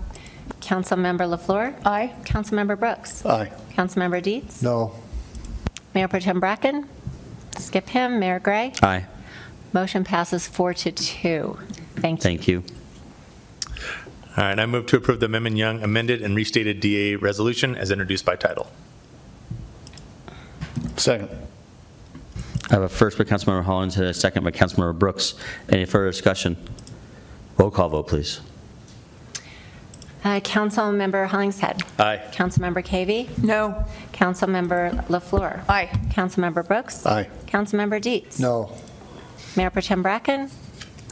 Councilmember 0.60 1.26
LaFleur. 1.36 1.74
Aye. 1.86 2.14
Councilmember 2.24 2.78
Brooks. 2.78 3.24
Aye. 3.24 3.52
Councilmember 3.72 4.22
Dietz. 4.22 4.62
No. 4.62 4.94
Mayor 5.94 6.08
Pro 6.08 6.20
Tem 6.20 6.40
Bracken. 6.40 6.88
Skip 7.56 7.88
him. 7.88 8.18
Mayor 8.18 8.38
Gray. 8.38 8.72
Aye. 8.82 9.06
Motion 9.72 10.04
passes 10.04 10.46
four 10.46 10.74
to 10.74 10.92
two. 10.92 11.58
Thank 11.96 12.20
you. 12.20 12.22
Thank 12.22 12.48
you. 12.48 12.64
All 14.36 14.44
right, 14.44 14.58
I 14.58 14.66
move 14.66 14.86
to 14.86 14.96
approve 14.96 15.18
the 15.18 15.26
Memmon 15.26 15.56
Young 15.56 15.82
amended 15.82 16.22
and 16.22 16.36
restated 16.36 16.78
DA 16.78 17.16
resolution 17.16 17.74
as 17.74 17.90
introduced 17.90 18.24
by 18.24 18.36
title. 18.36 18.70
Second. 20.96 21.28
I 22.70 22.74
have 22.74 22.82
a 22.82 22.88
first 22.88 23.18
by 23.18 23.24
Councilmember 23.24 23.64
Hollingshead, 23.64 24.04
a 24.04 24.14
second 24.14 24.44
by 24.44 24.50
Councilmember 24.52 24.96
Brooks. 24.96 25.34
Any 25.68 25.86
further 25.86 26.10
discussion? 26.10 26.56
Roll 27.56 27.70
call 27.70 27.88
vote, 27.88 28.08
please. 28.08 28.40
Uh, 30.24 30.40
Councilmember 30.40 31.26
Hollingshead. 31.28 31.82
Aye. 31.98 32.20
Councilmember 32.32 32.84
Cavey. 32.84 33.28
No. 33.42 33.84
Councilmember 34.12 35.06
LaFleur. 35.06 35.62
Aye. 35.68 35.88
Councilmember 36.10 36.66
Brooks. 36.66 37.06
Aye. 37.06 37.28
Councilmember 37.46 38.00
Dietz. 38.00 38.38
No. 38.40 38.72
Mayor 39.56 39.70
Pro 39.70 39.80
Tem 39.80 40.02
Bracken. 40.02 40.50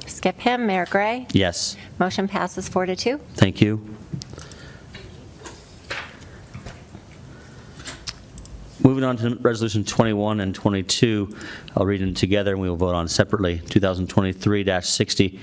Skip 0.06 0.40
him. 0.40 0.66
Mayor 0.66 0.86
Gray. 0.86 1.26
Yes, 1.32 1.76
Motion 1.98 2.26
passes 2.28 2.68
four 2.68 2.84
to 2.86 2.96
two. 2.96 3.18
thank 3.34 3.60
you. 3.60 3.94
Moving 8.82 9.04
on 9.04 9.16
to 9.18 9.34
Resolution 9.36 9.84
21 9.84 10.38
and 10.40 10.54
22, 10.54 11.34
I'll 11.76 11.86
read 11.86 12.00
them 12.02 12.14
together 12.14 12.52
and 12.52 12.60
we 12.60 12.68
will 12.68 12.76
vote 12.76 12.94
on 12.94 13.08
separately. 13.08 13.58
2023-60, 13.58 15.38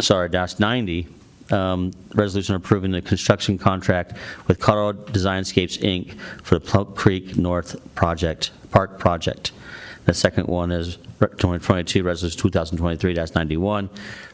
sorry, 0.00 0.28
dash 0.30 0.58
90, 0.58 1.06
um, 1.50 1.92
resolution 2.14 2.54
approving 2.54 2.90
the 2.90 3.02
construction 3.02 3.58
contract 3.58 4.14
with 4.46 4.60
Colorado 4.60 5.02
Designscapes, 5.04 5.78
Inc. 5.80 6.18
for 6.42 6.58
the 6.58 6.60
Plum 6.60 6.94
Creek 6.94 7.36
North 7.36 7.76
Project, 7.94 8.50
Park 8.70 8.98
Project. 8.98 9.52
The 10.04 10.14
second 10.14 10.48
one 10.48 10.70
is 10.70 10.96
2022, 11.20 12.02
Resolution 12.02 12.50
2023-91, 12.50 13.88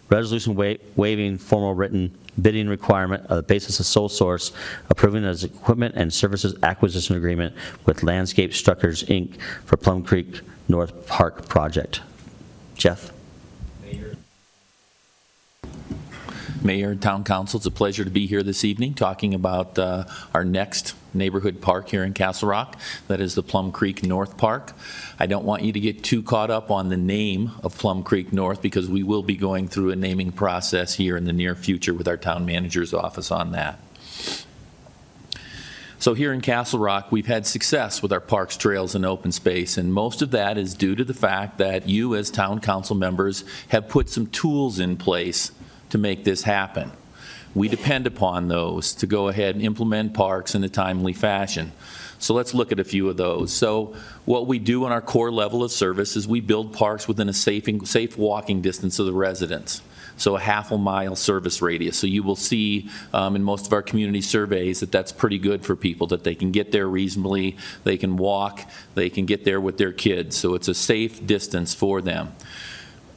resolution 0.08 0.54
wa- 0.54 0.74
waiving 0.96 1.38
formal 1.38 1.74
written 1.74 2.16
bidding 2.40 2.68
requirement 2.68 3.24
of 3.26 3.36
the 3.36 3.42
basis 3.42 3.80
of 3.80 3.86
sole 3.86 4.08
source, 4.08 4.52
approving 4.88 5.24
as 5.24 5.44
equipment 5.44 5.94
and 5.96 6.12
services 6.12 6.54
acquisition 6.62 7.16
agreement 7.16 7.54
with 7.86 8.02
Landscape 8.02 8.54
Structures, 8.54 9.02
Inc. 9.04 9.40
for 9.64 9.76
Plum 9.76 10.02
Creek 10.02 10.40
North 10.68 11.06
Park 11.06 11.48
Project. 11.48 12.00
Jeff? 12.76 13.12
Mayor 16.62 16.90
and 16.90 17.00
Town 17.00 17.24
Council, 17.24 17.58
it's 17.58 17.66
a 17.66 17.70
pleasure 17.70 18.04
to 18.04 18.10
be 18.10 18.26
here 18.26 18.42
this 18.42 18.64
evening 18.64 18.92
talking 18.94 19.32
about 19.32 19.78
uh, 19.78 20.04
our 20.34 20.44
next 20.44 20.94
neighborhood 21.14 21.60
park 21.60 21.88
here 21.88 22.04
in 22.04 22.12
Castle 22.12 22.48
Rock. 22.48 22.78
That 23.08 23.20
is 23.20 23.34
the 23.34 23.42
Plum 23.42 23.72
Creek 23.72 24.04
North 24.04 24.36
Park. 24.36 24.74
I 25.18 25.26
don't 25.26 25.44
want 25.44 25.62
you 25.62 25.72
to 25.72 25.80
get 25.80 26.04
too 26.04 26.22
caught 26.22 26.50
up 26.50 26.70
on 26.70 26.90
the 26.90 26.96
name 26.96 27.52
of 27.62 27.78
Plum 27.78 28.02
Creek 28.02 28.32
North 28.32 28.60
because 28.60 28.88
we 28.88 29.02
will 29.02 29.22
be 29.22 29.36
going 29.36 29.68
through 29.68 29.90
a 29.90 29.96
naming 29.96 30.32
process 30.32 30.94
here 30.94 31.16
in 31.16 31.24
the 31.24 31.32
near 31.32 31.54
future 31.54 31.94
with 31.94 32.06
our 32.06 32.18
town 32.18 32.44
manager's 32.44 32.92
office 32.92 33.30
on 33.30 33.52
that. 33.52 33.80
So 35.98 36.14
here 36.14 36.32
in 36.32 36.40
Castle 36.40 36.78
Rock, 36.78 37.12
we've 37.12 37.26
had 37.26 37.46
success 37.46 38.02
with 38.02 38.12
our 38.12 38.20
parks, 38.20 38.56
trails, 38.56 38.94
and 38.94 39.04
open 39.04 39.32
space, 39.32 39.76
and 39.76 39.92
most 39.92 40.22
of 40.22 40.30
that 40.30 40.56
is 40.56 40.74
due 40.74 40.94
to 40.94 41.04
the 41.04 41.12
fact 41.12 41.58
that 41.58 41.88
you, 41.88 42.14
as 42.14 42.30
town 42.30 42.60
council 42.60 42.96
members, 42.96 43.44
have 43.68 43.88
put 43.88 44.08
some 44.08 44.26
tools 44.26 44.78
in 44.78 44.96
place 44.96 45.52
to 45.90 45.98
make 45.98 46.24
this 46.24 46.42
happen. 46.42 46.92
We 47.54 47.68
depend 47.68 48.06
upon 48.06 48.48
those 48.48 48.94
to 48.94 49.06
go 49.06 49.28
ahead 49.28 49.56
and 49.56 49.64
implement 49.64 50.14
parks 50.14 50.54
in 50.54 50.62
a 50.62 50.68
timely 50.68 51.12
fashion. 51.12 51.72
So 52.20 52.34
let's 52.34 52.54
look 52.54 52.70
at 52.70 52.78
a 52.78 52.84
few 52.84 53.08
of 53.08 53.16
those. 53.16 53.52
So 53.52 53.96
what 54.24 54.46
we 54.46 54.58
do 54.58 54.86
in 54.86 54.92
our 54.92 55.00
core 55.00 55.32
level 55.32 55.64
of 55.64 55.72
service 55.72 56.16
is 56.16 56.28
we 56.28 56.40
build 56.40 56.72
parks 56.72 57.08
within 57.08 57.28
a 57.28 57.32
safe, 57.32 57.66
safe 57.84 58.18
walking 58.18 58.60
distance 58.60 58.98
of 58.98 59.06
the 59.06 59.12
residents. 59.12 59.82
so 60.20 60.36
a 60.36 60.40
half 60.40 60.70
a 60.70 60.78
mile 60.78 61.16
service 61.16 61.62
radius. 61.62 61.96
So 61.96 62.06
you 62.06 62.22
will 62.22 62.36
see 62.36 62.88
um, 63.12 63.36
in 63.36 63.42
most 63.42 63.66
of 63.66 63.72
our 63.72 63.82
community 63.82 64.20
surveys 64.20 64.80
that 64.80 64.92
that's 64.92 65.12
pretty 65.12 65.38
good 65.38 65.64
for 65.64 65.74
people, 65.74 66.06
that 66.08 66.24
they 66.24 66.34
can 66.34 66.52
get 66.52 66.72
there 66.72 66.86
reasonably, 66.86 67.56
they 67.84 67.96
can 67.96 68.16
walk, 68.16 68.68
they 68.94 69.08
can 69.08 69.24
get 69.24 69.44
there 69.44 69.60
with 69.60 69.78
their 69.78 69.92
kids. 69.92 70.36
So 70.36 70.54
it's 70.54 70.68
a 70.68 70.74
safe 70.74 71.26
distance 71.26 71.74
for 71.74 72.02
them. 72.02 72.32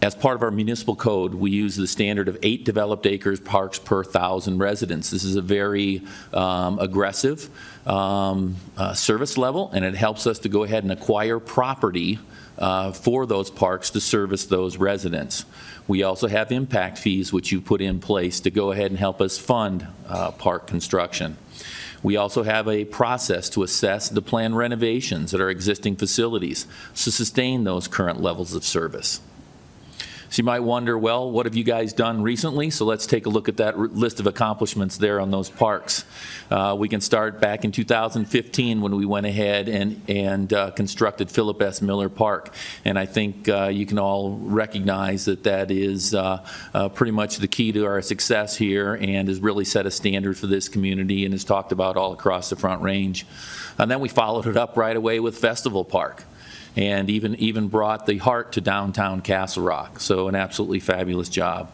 As 0.03 0.13
part 0.13 0.35
of 0.35 0.41
our 0.41 0.51
municipal 0.51 0.97
code, 0.97 1.33
we 1.33 1.51
use 1.51 1.77
the 1.77 1.87
standard 1.87 2.27
of 2.27 2.37
eight 2.43 2.65
developed 2.65 3.05
acres 3.05 3.39
parks 3.39 3.79
per 3.79 4.03
thousand 4.03 4.57
residents. 4.57 5.11
This 5.11 5.23
is 5.23 5.37
a 5.37 5.41
very 5.41 6.01
um, 6.33 6.77
aggressive 6.79 7.49
um, 7.87 8.57
uh, 8.75 8.93
service 8.95 9.37
level, 9.37 9.71
and 9.71 9.85
it 9.85 9.95
helps 9.95 10.27
us 10.27 10.39
to 10.39 10.49
go 10.49 10.65
ahead 10.65 10.83
and 10.83 10.91
acquire 10.91 11.39
property 11.39 12.19
uh, 12.57 12.91
for 12.91 13.25
those 13.25 13.49
parks 13.49 13.91
to 13.91 14.01
service 14.01 14.45
those 14.45 14.75
residents. 14.75 15.45
We 15.87 16.03
also 16.03 16.27
have 16.27 16.51
impact 16.51 16.97
fees, 16.97 17.31
which 17.31 17.53
you 17.53 17.61
put 17.61 17.79
in 17.79 18.01
place 18.01 18.41
to 18.41 18.51
go 18.51 18.73
ahead 18.73 18.91
and 18.91 18.99
help 18.99 19.21
us 19.21 19.37
fund 19.37 19.87
uh, 20.09 20.31
park 20.31 20.67
construction. 20.67 21.37
We 22.03 22.17
also 22.17 22.43
have 22.43 22.67
a 22.67 22.83
process 22.83 23.49
to 23.51 23.63
assess 23.63 24.09
the 24.09 24.21
planned 24.21 24.57
renovations 24.57 25.33
at 25.33 25.39
our 25.39 25.49
existing 25.49 25.95
facilities 25.95 26.67
to 26.95 27.09
sustain 27.09 27.63
those 27.63 27.87
current 27.87 28.19
levels 28.19 28.53
of 28.53 28.65
service. 28.65 29.21
So 30.33 30.39
you 30.39 30.45
might 30.45 30.61
wonder, 30.61 30.97
well, 30.97 31.29
what 31.29 31.45
have 31.45 31.53
you 31.53 31.63
guys 31.63 31.93
done 31.93 32.23
recently? 32.23 32.71
So 32.71 32.85
let's 32.85 33.05
take 33.05 33.27
a 33.27 33.29
look 33.29 33.49
at 33.49 33.57
that 33.57 33.77
list 33.77 34.19
of 34.19 34.25
accomplishments 34.25 34.97
there 34.97 35.19
on 35.19 35.29
those 35.29 35.47
parks. 35.47 36.05
Uh, 36.49 36.75
we 36.75 36.89
can 36.89 37.01
start 37.01 37.39
back 37.39 37.63
in 37.63 37.71
2015 37.71 38.81
when 38.81 38.95
we 38.95 39.05
went 39.05 39.27
ahead 39.27 39.69
and, 39.69 40.01
and 40.09 40.51
uh, 40.51 40.71
constructed 40.71 41.29
Philip 41.29 41.61
S. 41.61 41.83
Miller 41.83 42.09
Park. 42.09 42.51
And 42.83 42.97
I 42.97 43.05
think 43.05 43.47
uh, 43.47 43.67
you 43.67 43.85
can 43.85 43.99
all 43.99 44.39
recognize 44.39 45.25
that 45.25 45.43
that 45.43 45.69
is 45.69 46.15
uh, 46.15 46.43
uh, 46.73 46.89
pretty 46.89 47.11
much 47.11 47.37
the 47.37 47.47
key 47.47 47.71
to 47.71 47.85
our 47.85 48.01
success 48.01 48.57
here 48.57 48.95
and 48.95 49.27
has 49.27 49.39
really 49.39 49.65
set 49.65 49.85
a 49.85 49.91
standard 49.91 50.35
for 50.35 50.47
this 50.47 50.67
community 50.67 51.25
and 51.25 51.35
is 51.35 51.43
talked 51.43 51.71
about 51.71 51.95
all 51.95 52.11
across 52.11 52.49
the 52.49 52.55
Front 52.55 52.81
Range. 52.81 53.23
And 53.77 53.91
then 53.91 53.99
we 53.99 54.09
followed 54.09 54.47
it 54.47 54.57
up 54.57 54.77
right 54.77 54.97
away 54.97 55.19
with 55.19 55.37
Festival 55.37 55.85
Park 55.85 56.23
and 56.75 57.09
even, 57.09 57.35
even 57.35 57.67
brought 57.67 58.05
the 58.05 58.17
heart 58.17 58.53
to 58.53 58.61
downtown 58.61 59.21
Castle 59.21 59.63
Rock. 59.63 59.99
So 59.99 60.27
an 60.27 60.35
absolutely 60.35 60.79
fabulous 60.79 61.29
job. 61.29 61.71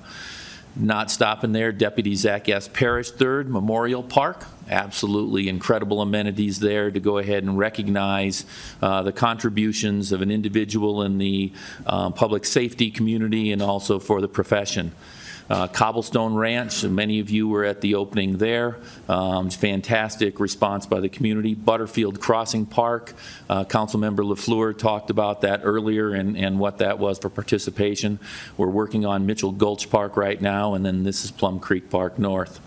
Not 0.75 1.09
stopping 1.09 1.51
there, 1.51 1.71
Deputy 1.71 2.15
Zach 2.15 2.47
S. 2.47 2.67
Parrish 2.67 3.11
Third 3.11 3.49
Memorial 3.49 4.03
Park, 4.03 4.45
absolutely 4.69 5.49
incredible 5.49 6.01
amenities 6.01 6.59
there 6.59 6.91
to 6.91 6.99
go 6.99 7.17
ahead 7.17 7.43
and 7.43 7.57
recognize 7.57 8.45
uh, 8.81 9.01
the 9.01 9.11
contributions 9.11 10.11
of 10.11 10.21
an 10.21 10.29
individual 10.29 11.01
in 11.01 11.17
the 11.17 11.51
uh, 11.85 12.11
public 12.11 12.45
safety 12.45 12.91
community 12.91 13.51
and 13.51 13.61
also 13.61 13.99
for 13.99 14.21
the 14.21 14.27
profession. 14.27 14.91
Uh, 15.49 15.67
Cobblestone 15.67 16.35
Ranch, 16.35 16.83
many 16.83 17.19
of 17.19 17.29
you 17.29 17.47
were 17.47 17.63
at 17.63 17.81
the 17.81 17.95
opening 17.95 18.37
there. 18.37 18.77
Um, 19.07 19.49
Fantastic 19.49 20.39
response 20.39 20.85
by 20.85 20.99
the 20.99 21.09
community. 21.09 21.55
Butterfield 21.55 22.19
Crossing 22.19 22.65
Park, 22.67 23.13
uh, 23.49 23.65
Councilmember 23.65 24.19
LaFleur 24.19 24.77
talked 24.77 25.09
about 25.09 25.41
that 25.41 25.61
earlier 25.63 26.11
and, 26.11 26.37
and 26.37 26.59
what 26.59 26.77
that 26.77 26.99
was 26.99 27.17
for 27.17 27.29
participation. 27.29 28.19
We're 28.57 28.67
working 28.67 29.05
on 29.05 29.25
Mitchell 29.25 29.51
Gulch 29.51 29.89
Park 29.89 30.15
right 30.15 30.39
now, 30.39 30.75
and 30.75 30.85
then 30.85 31.03
this 31.03 31.25
is 31.25 31.31
Plum 31.31 31.59
Creek 31.59 31.89
Park 31.89 32.19
North. 32.19 32.59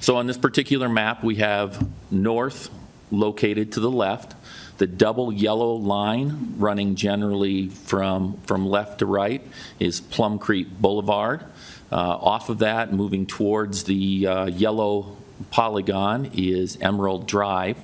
So 0.00 0.16
on 0.16 0.26
this 0.26 0.38
particular 0.38 0.88
map, 0.88 1.22
we 1.24 1.36
have 1.36 1.86
north 2.10 2.70
located 3.10 3.72
to 3.72 3.80
the 3.80 3.90
left, 3.90 4.34
the 4.82 4.86
double 4.88 5.32
yellow 5.32 5.74
line 5.74 6.54
running 6.58 6.96
generally 6.96 7.68
from, 7.68 8.36
from 8.48 8.66
left 8.66 8.98
to 8.98 9.06
right 9.06 9.40
is 9.78 10.00
Plum 10.00 10.40
Creek 10.40 10.66
Boulevard. 10.76 11.44
Uh, 11.92 12.16
Off 12.16 12.48
of 12.48 12.58
that, 12.58 12.92
moving 12.92 13.24
towards 13.24 13.84
the 13.84 14.26
uh, 14.26 14.46
yellow 14.46 15.16
polygon 15.52 16.32
is 16.34 16.76
Emerald 16.80 17.28
Drive. 17.28 17.76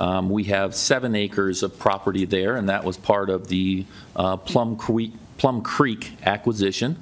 Um, 0.00 0.28
We 0.28 0.42
have 0.44 0.74
seven 0.74 1.14
acres 1.14 1.62
of 1.62 1.78
property 1.78 2.24
there, 2.24 2.56
and 2.56 2.68
that 2.68 2.82
was 2.82 2.96
part 2.96 3.30
of 3.30 3.46
the 3.46 3.86
uh, 4.16 4.36
Plum 4.36 4.74
Creek, 4.74 5.12
Plum 5.38 5.62
Creek 5.62 6.14
acquisition. 6.24 6.96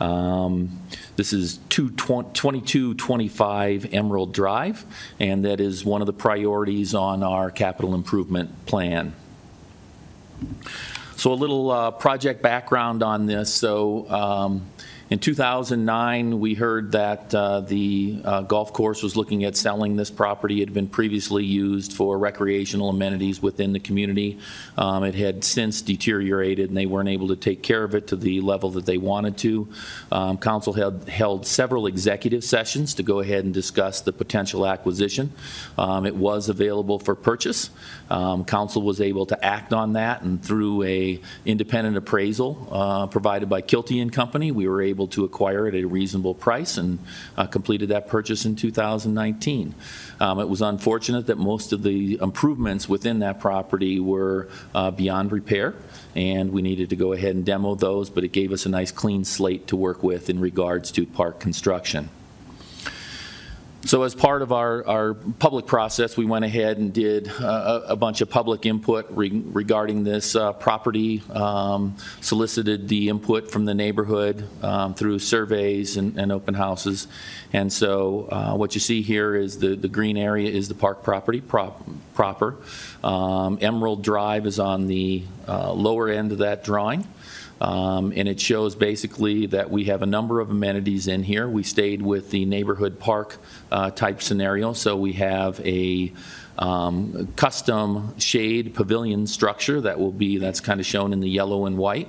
Um, 0.00 0.80
This 1.18 1.32
is 1.32 1.58
220 1.70 2.30
2225 2.32 3.92
Emerald 3.92 4.32
Drive, 4.32 4.86
and 5.18 5.44
that 5.44 5.60
is 5.60 5.84
one 5.84 6.00
of 6.00 6.06
the 6.06 6.12
priorities 6.12 6.94
on 6.94 7.24
our 7.24 7.50
capital 7.50 7.96
improvement 7.96 8.66
plan. 8.66 9.16
So 11.16 11.32
a 11.32 11.34
little 11.34 11.72
uh, 11.72 11.90
project 11.90 12.40
background 12.40 13.02
on 13.02 13.26
this. 13.26 13.52
So 13.52 14.08
um, 14.08 14.66
in 15.10 15.18
2009, 15.18 16.38
we 16.38 16.52
heard 16.52 16.92
that 16.92 17.34
uh, 17.34 17.60
the 17.60 18.20
uh, 18.22 18.42
golf 18.42 18.74
course 18.74 19.02
was 19.02 19.16
looking 19.16 19.44
at 19.44 19.56
selling 19.56 19.96
this 19.96 20.10
property. 20.10 20.60
It 20.60 20.68
had 20.68 20.74
been 20.74 20.88
previously 20.88 21.44
used 21.44 21.94
for 21.94 22.18
recreational 22.18 22.90
amenities 22.90 23.40
within 23.40 23.72
the 23.72 23.80
community. 23.80 24.38
Um, 24.76 25.04
It 25.04 25.14
had 25.14 25.44
since 25.44 25.80
deteriorated, 25.80 26.68
and 26.68 26.76
they 26.76 26.84
weren't 26.84 27.08
able 27.08 27.28
to 27.28 27.36
take 27.36 27.62
care 27.62 27.84
of 27.84 27.94
it 27.94 28.08
to 28.08 28.16
the 28.16 28.42
level 28.42 28.70
that 28.72 28.84
they 28.84 28.98
wanted 28.98 29.38
to. 29.38 29.68
Um, 30.12 30.36
Council 30.36 30.74
had 30.74 31.08
held 31.08 31.46
several 31.46 31.86
executive 31.86 32.44
sessions 32.44 32.92
to 32.94 33.02
go 33.02 33.20
ahead 33.20 33.44
and 33.46 33.54
discuss 33.54 34.02
the 34.02 34.12
potential 34.12 34.66
acquisition. 34.66 35.32
Um, 35.78 36.04
It 36.04 36.16
was 36.16 36.50
available 36.50 36.98
for 36.98 37.14
purchase. 37.14 37.70
Um, 38.10 38.44
Council 38.44 38.82
was 38.82 39.00
able 39.00 39.24
to 39.26 39.42
act 39.42 39.72
on 39.72 39.94
that, 39.94 40.20
and 40.20 40.42
through 40.42 40.82
a 40.82 41.20
independent 41.46 41.96
appraisal 41.96 42.68
uh, 42.70 43.06
provided 43.06 43.48
by 43.48 43.62
Kilty 43.62 44.02
and 44.02 44.12
Company, 44.12 44.52
we 44.52 44.68
were 44.68 44.82
able 44.82 44.97
to 45.06 45.24
acquire 45.24 45.68
at 45.68 45.74
a 45.74 45.84
reasonable 45.84 46.34
price 46.34 46.76
and 46.76 46.98
uh, 47.36 47.46
completed 47.46 47.90
that 47.90 48.08
purchase 48.08 48.44
in 48.44 48.56
2019. 48.56 49.74
Um, 50.20 50.40
It 50.40 50.48
was 50.48 50.60
unfortunate 50.60 51.26
that 51.26 51.38
most 51.38 51.72
of 51.72 51.82
the 51.82 52.18
improvements 52.20 52.88
within 52.88 53.20
that 53.20 53.38
property 53.38 54.00
were 54.00 54.48
uh, 54.74 54.90
beyond 54.90 55.30
repair, 55.30 55.74
and 56.16 56.52
we 56.52 56.62
needed 56.62 56.90
to 56.90 56.96
go 56.96 57.12
ahead 57.12 57.36
and 57.36 57.44
demo 57.44 57.76
those, 57.76 58.10
but 58.10 58.24
it 58.24 58.32
gave 58.32 58.52
us 58.52 58.66
a 58.66 58.68
nice 58.68 58.90
clean 58.90 59.24
slate 59.24 59.68
to 59.68 59.76
work 59.76 60.02
with 60.02 60.28
in 60.28 60.40
regards 60.40 60.90
to 60.92 61.06
park 61.06 61.38
construction. 61.38 62.10
So 63.84 64.02
as 64.02 64.12
part 64.12 64.42
of 64.42 64.50
our, 64.52 64.84
our 64.86 65.14
public 65.14 65.66
process, 65.66 66.16
we 66.16 66.24
went 66.24 66.44
ahead 66.44 66.78
and 66.78 66.92
did 66.92 67.28
uh, 67.28 67.82
a, 67.86 67.94
bunch 67.94 68.20
of 68.20 68.28
public 68.28 68.66
input 68.66 69.06
re- 69.10 69.30
regarding 69.30 70.02
this 70.02 70.34
uh, 70.34 70.52
property, 70.52 71.22
um, 71.30 71.96
solicited 72.20 72.88
the 72.88 73.08
input 73.08 73.52
from 73.52 73.66
the 73.66 73.74
neighborhood 73.74 74.48
um, 74.64 74.94
through 74.94 75.20
surveys 75.20 75.96
and, 75.96 76.18
and 76.18 76.32
open 76.32 76.54
houses. 76.54 77.06
And 77.52 77.72
so 77.72 78.28
uh, 78.32 78.54
what 78.56 78.74
you 78.74 78.80
see 78.80 79.00
here 79.02 79.36
is 79.36 79.58
the, 79.58 79.76
the 79.76 79.88
green 79.88 80.16
area 80.16 80.50
is 80.50 80.68
the 80.68 80.74
park 80.74 81.04
property 81.04 81.40
prop, 81.40 81.80
proper. 82.14 82.56
Um, 83.04 83.58
Emerald 83.60 84.02
Drive 84.02 84.46
is 84.46 84.58
on 84.58 84.88
the 84.88 85.22
uh, 85.46 85.72
lower 85.72 86.08
end 86.08 86.32
of 86.32 86.38
that 86.38 86.64
drawing. 86.64 87.06
Um, 87.60 88.12
And 88.16 88.28
it 88.28 88.40
shows 88.40 88.74
basically 88.76 89.46
that 89.46 89.70
we 89.70 89.84
have 89.84 90.02
a 90.02 90.06
number 90.06 90.40
of 90.40 90.50
amenities 90.50 91.08
in 91.08 91.22
here. 91.22 91.48
We 91.48 91.62
stayed 91.62 92.02
with 92.02 92.30
the 92.30 92.44
neighborhood 92.44 92.98
park 92.98 93.38
uh, 93.72 93.90
type 93.90 94.22
scenario, 94.22 94.72
so 94.72 94.96
we 94.96 95.14
have 95.14 95.60
a 95.66 96.12
um, 96.58 97.28
custom 97.36 98.18
shade 98.18 98.74
pavilion 98.74 99.26
structure 99.26 99.80
that 99.80 99.98
will 99.98 100.12
be, 100.12 100.38
that's 100.38 100.60
kind 100.60 100.80
of 100.80 100.86
shown 100.86 101.12
in 101.12 101.20
the 101.20 101.28
yellow 101.28 101.66
and 101.66 101.78
white. 101.78 102.08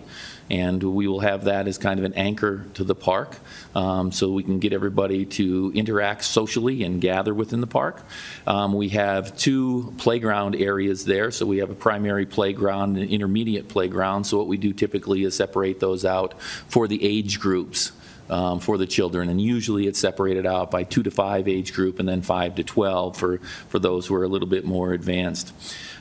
And 0.50 0.82
we 0.82 1.08
will 1.08 1.19
have 1.19 1.44
that 1.44 1.68
as 1.68 1.78
kind 1.78 2.00
of 2.00 2.06
an 2.06 2.14
anchor 2.16 2.66
to 2.74 2.84
the 2.84 2.95
park, 2.95 3.38
um, 3.76 4.11
so 4.11 4.32
we 4.32 4.42
can 4.42 4.60
get 4.60 4.74
everybody 4.74 5.26
to 5.26 5.72
interact 5.76 6.24
socially 6.24 6.84
and 6.84 7.00
gather 7.00 7.34
within 7.34 7.61
the 7.61 7.68
park. 7.68 8.03
Um, 8.48 8.74
We 8.74 8.90
have 8.90 9.38
two 9.38 9.94
playground 9.98 10.56
areas 10.56 11.06
there, 11.06 11.32
so 11.32 11.45
we 11.45 11.58
have 11.58 11.69
a 11.69 11.76
primary 11.76 12.26
playground 12.26 12.98
and 12.98 13.06
an 13.06 13.10
intermediate 13.10 13.68
playground. 13.68 14.24
So 14.24 14.38
what 14.38 14.48
we 14.48 14.58
do 14.58 14.74
typically 14.74 15.24
is 15.24 15.36
separate 15.36 15.80
those 15.80 16.06
out 16.06 16.40
for 16.68 16.88
the 16.88 17.03
age 17.03 17.40
groups 17.40 17.92
um, 18.30 18.59
for 18.59 18.77
the 18.77 18.88
children. 18.88 19.30
And 19.30 19.41
usually 19.41 19.88
it's 19.88 19.99
separated 19.99 20.45
out 20.45 20.72
by 20.72 20.83
two 20.83 21.03
to 21.03 21.11
five 21.11 21.48
age 21.48 21.74
group 21.74 21.99
and 21.99 22.08
then 22.08 22.22
five 22.22 22.56
to 22.56 22.64
12 22.64 23.17
for, 23.17 23.38
for 23.67 23.80
those 23.80 24.08
who 24.08 24.16
are 24.16 24.24
a 24.24 24.27
little 24.27 24.48
bit 24.48 24.66
more 24.66 24.93
advanced. 24.93 25.53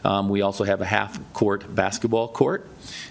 Um, 0.04 0.28
We 0.28 0.42
also 0.42 0.64
have 0.64 0.80
a 0.80 0.86
half-court 0.86 1.74
basketball 1.74 2.28
court. 2.28 2.66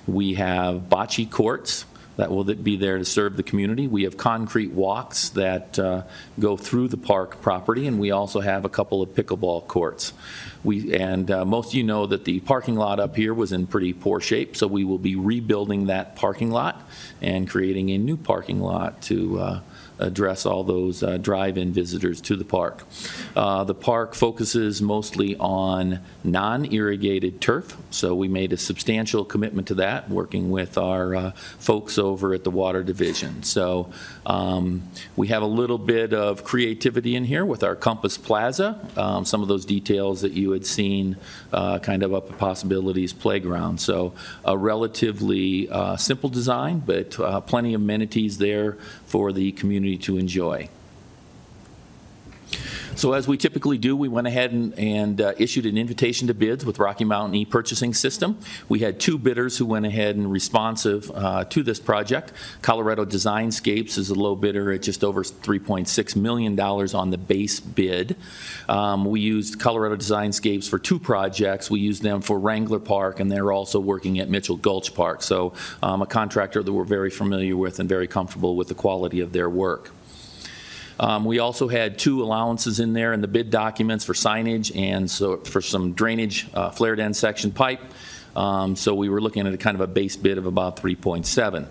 We 0.07 0.35
have 0.35 0.89
bocce 0.89 1.29
courts 1.29 1.85
that 2.17 2.31
will 2.31 2.43
be 2.43 2.75
there 2.75 2.97
to 2.97 3.05
serve 3.05 3.37
the 3.37 3.43
community. 3.43 3.87
We 3.87 4.03
have 4.03 4.17
concrete 4.17 4.71
walks 4.71 5.29
that 5.29 5.79
uh, 5.79 6.03
go 6.39 6.57
through 6.57 6.89
the 6.89 6.97
park 6.97 7.41
property, 7.41 7.87
and 7.87 7.99
we 7.99 8.11
also 8.11 8.41
have 8.41 8.65
a 8.65 8.69
couple 8.69 9.01
of 9.01 9.09
pickleball 9.09 9.67
courts. 9.67 10.13
We, 10.63 10.93
and 10.95 11.29
uh, 11.31 11.45
most 11.45 11.69
of 11.69 11.75
you 11.75 11.83
know 11.83 12.07
that 12.07 12.25
the 12.25 12.39
parking 12.41 12.75
lot 12.75 12.99
up 12.99 13.15
here 13.15 13.33
was 13.33 13.51
in 13.51 13.67
pretty 13.67 13.93
poor 13.93 14.19
shape, 14.19 14.57
so 14.57 14.67
we 14.67 14.83
will 14.83 14.97
be 14.97 15.15
rebuilding 15.15 15.87
that 15.87 16.15
parking 16.15 16.51
lot 16.51 16.81
and 17.21 17.49
creating 17.49 17.91
a 17.91 17.97
new 17.97 18.17
parking 18.17 18.59
lot 18.59 19.01
to 19.03 19.39
uh, 19.39 19.59
address 19.99 20.45
all 20.45 20.63
those 20.63 21.03
uh, 21.03 21.17
drive-in 21.17 21.73
visitors 21.73 22.21
to 22.21 22.35
the 22.35 22.45
park. 22.45 22.83
Uh, 23.35 23.63
The 23.63 23.75
park 23.75 24.15
focuses 24.15 24.81
mostly 24.81 25.35
on 25.37 25.99
non-irrigated 26.23 27.41
turf, 27.41 27.75
so 27.89 28.15
we 28.15 28.27
made 28.27 28.53
a 28.53 28.57
substantial 28.57 29.25
commitment 29.25 29.67
to 29.67 29.75
that, 29.75 30.09
working 30.09 30.51
with 30.51 30.77
our 30.77 31.15
uh, 31.15 31.31
folks 31.59 31.97
over 31.97 32.33
at 32.33 32.43
the 32.43 32.51
Water 32.51 32.83
Division. 32.83 33.43
So 33.43 33.91
um, 34.27 34.83
we 35.15 35.27
have 35.27 35.41
a 35.41 35.47
little 35.47 35.77
bit 35.77 36.13
of 36.13 36.43
creativity 36.43 37.15
in 37.15 37.23
here 37.23 37.45
with 37.45 37.63
our 37.63 37.75
Compass 37.75 38.17
Plaza, 38.17 38.77
um, 38.97 39.23
some 39.23 39.41
of 39.41 39.47
those 39.47 39.65
details 39.65 40.21
that 40.21 40.33
you 40.33 40.51
had 40.51 40.65
seen 40.65 41.15
uh, 41.53 41.79
kind 41.79 42.03
of 42.03 42.13
up 42.13 42.29
at 42.29 42.37
Possibilities 42.37 43.13
Playground. 43.13 43.79
So 43.79 44.13
a 44.43 44.57
relatively 44.57 45.69
uh, 45.69 45.95
simple 45.95 46.29
design, 46.29 46.83
but 46.85 47.17
uh, 47.17 47.39
plenty 47.39 47.73
of 47.73 47.81
amenities 47.81 48.37
there 48.37 48.73
for 49.05 49.31
the 49.31 49.53
community 49.53 49.97
to 49.99 50.17
enjoy. 50.17 50.69
So 52.97 53.13
as 53.13 53.27
we 53.27 53.37
typically 53.37 53.77
do, 53.77 53.95
we 53.95 54.07
went 54.07 54.25
ahead 54.25 54.51
and, 54.53 54.73
and 54.79 55.21
uh, 55.21 55.33
issued 55.37 55.67
an 55.67 55.77
invitation 55.77 56.27
to 56.29 56.33
bids 56.33 56.65
with 56.65 56.79
Rocky 56.79 57.03
Mountain 57.03 57.35
e-purchasing 57.35 57.93
system. 57.93 58.39
We 58.69 58.79
had 58.79 58.99
two 58.99 59.19
bidders 59.19 59.55
who 59.55 59.67
went 59.67 59.85
ahead 59.85 60.15
and 60.15 60.31
responsive 60.31 61.11
uh, 61.11 61.43
to 61.45 61.61
this 61.61 61.79
project. 61.79 62.33
Colorado 62.63 63.05
Designscapes 63.05 63.99
is 63.99 64.09
a 64.09 64.15
low 64.15 64.35
bidder 64.35 64.71
at 64.71 64.81
just 64.81 65.03
over 65.03 65.23
$3.6 65.23 66.15
million 66.15 66.59
on 66.59 67.09
the 67.11 67.19
base 67.19 67.59
bid. 67.59 68.15
Um, 68.67 69.05
we 69.05 69.19
used 69.19 69.59
Colorado 69.59 69.95
Designscapes 69.95 70.67
for 70.67 70.79
two 70.79 70.97
projects. 70.97 71.69
We 71.69 71.79
used 71.79 72.01
them 72.01 72.21
for 72.21 72.39
Wrangler 72.39 72.79
Park, 72.79 73.19
and 73.19 73.31
they're 73.31 73.51
also 73.51 73.79
working 73.79 74.17
at 74.19 74.27
Mitchell 74.27 74.57
Gulch 74.57 74.95
Park. 74.95 75.21
So 75.21 75.53
um, 75.83 76.01
a 76.01 76.07
contractor 76.07 76.63
that 76.63 76.73
we're 76.73 76.83
very 76.83 77.11
familiar 77.11 77.55
with 77.55 77.79
and 77.79 77.87
very 77.87 78.07
comfortable 78.07 78.55
with 78.55 78.69
the 78.69 78.75
quality 78.75 79.19
of 79.19 79.33
their 79.33 79.51
work. 79.51 79.91
Um, 80.99 81.25
We 81.25 81.39
also 81.39 81.67
had 81.67 81.97
two 81.97 82.23
allowances 82.23 82.79
in 82.79 82.93
there 82.93 83.13
in 83.13 83.21
the 83.21 83.27
bid 83.27 83.49
documents 83.49 84.05
for 84.05 84.13
signage 84.13 84.75
and 84.75 85.09
so 85.09 85.37
for 85.37 85.61
some 85.61 85.93
drainage 85.93 86.47
uh, 86.53 86.71
flared 86.71 86.99
end 86.99 87.15
section 87.15 87.51
pipe. 87.51 87.81
Um, 88.35 88.75
So 88.75 88.95
we 88.95 89.09
were 89.09 89.21
looking 89.21 89.45
at 89.47 89.53
a 89.53 89.57
kind 89.57 89.75
of 89.75 89.81
a 89.81 89.87
base 89.87 90.15
bid 90.15 90.37
of 90.37 90.45
about 90.45 90.77
3.7. 90.77 91.67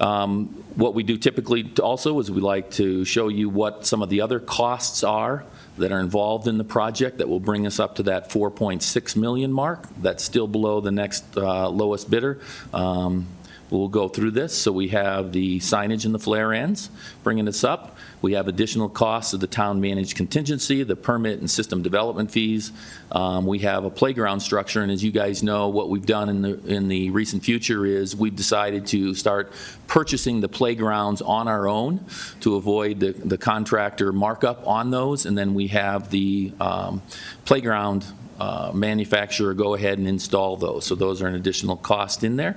Um, 0.00 0.46
What 0.74 0.94
we 0.94 1.02
do 1.02 1.16
typically 1.16 1.70
also 1.82 2.18
is 2.20 2.30
we 2.30 2.40
like 2.40 2.70
to 2.72 3.04
show 3.04 3.28
you 3.28 3.48
what 3.48 3.86
some 3.86 4.02
of 4.02 4.08
the 4.08 4.20
other 4.20 4.40
costs 4.40 5.04
are 5.04 5.44
that 5.76 5.92
are 5.92 6.00
involved 6.00 6.46
in 6.46 6.58
the 6.58 6.64
project 6.64 7.18
that 7.18 7.28
will 7.28 7.40
bring 7.40 7.66
us 7.66 7.80
up 7.80 7.96
to 7.96 8.04
that 8.04 8.30
4.6 8.30 9.16
million 9.16 9.52
mark. 9.52 9.86
That's 10.00 10.22
still 10.22 10.46
below 10.46 10.80
the 10.80 10.92
next 10.92 11.24
uh, 11.36 11.68
lowest 11.68 12.10
bidder. 12.10 12.40
Um, 12.72 13.26
We'll 13.74 13.88
go 13.88 14.08
through 14.08 14.30
this. 14.30 14.56
So 14.56 14.70
we 14.72 14.88
have 14.88 15.32
the 15.32 15.58
signage 15.58 16.04
and 16.04 16.14
the 16.14 16.18
flare 16.18 16.52
ends, 16.52 16.90
bringing 17.22 17.48
us 17.48 17.64
up. 17.64 17.96
We 18.22 18.34
have 18.34 18.48
additional 18.48 18.88
costs 18.88 19.34
of 19.34 19.40
the 19.40 19.46
town-managed 19.46 20.16
contingency, 20.16 20.82
the 20.84 20.96
permit 20.96 21.40
and 21.40 21.50
system 21.50 21.82
development 21.82 22.30
fees. 22.30 22.72
Um, 23.10 23.46
We 23.46 23.58
have 23.60 23.84
a 23.84 23.90
playground 23.90 24.40
structure, 24.40 24.82
and 24.82 24.90
as 24.90 25.02
you 25.02 25.10
guys 25.10 25.42
know, 25.42 25.68
what 25.68 25.90
we've 25.90 26.06
done 26.06 26.28
in 26.28 26.42
the, 26.42 26.58
in 26.66 26.88
the 26.88 27.10
recent 27.10 27.42
future 27.42 27.84
is 27.84 28.16
we've 28.16 28.36
decided 28.36 28.86
to 28.88 29.14
start 29.14 29.52
purchasing 29.88 30.40
the 30.40 30.48
playgrounds 30.48 31.20
on 31.20 31.48
our 31.48 31.68
own 31.68 32.00
to 32.40 32.54
avoid 32.56 33.00
the, 33.00 33.12
the 33.12 33.36
contractor 33.36 34.12
markup 34.12 34.66
on 34.66 34.90
those, 34.90 35.26
and 35.26 35.36
then 35.36 35.52
we 35.52 35.66
have 35.68 36.10
the 36.10 36.52
um, 36.60 37.02
playground 37.44 38.04
uh, 38.38 38.72
manufacturer 38.74 39.54
go 39.54 39.74
ahead 39.74 39.98
and 39.98 40.08
install 40.08 40.56
those. 40.56 40.86
So 40.86 40.94
those 40.94 41.22
are 41.22 41.26
an 41.26 41.34
additional 41.34 41.76
cost 41.76 42.24
in 42.24 42.36
there. 42.36 42.56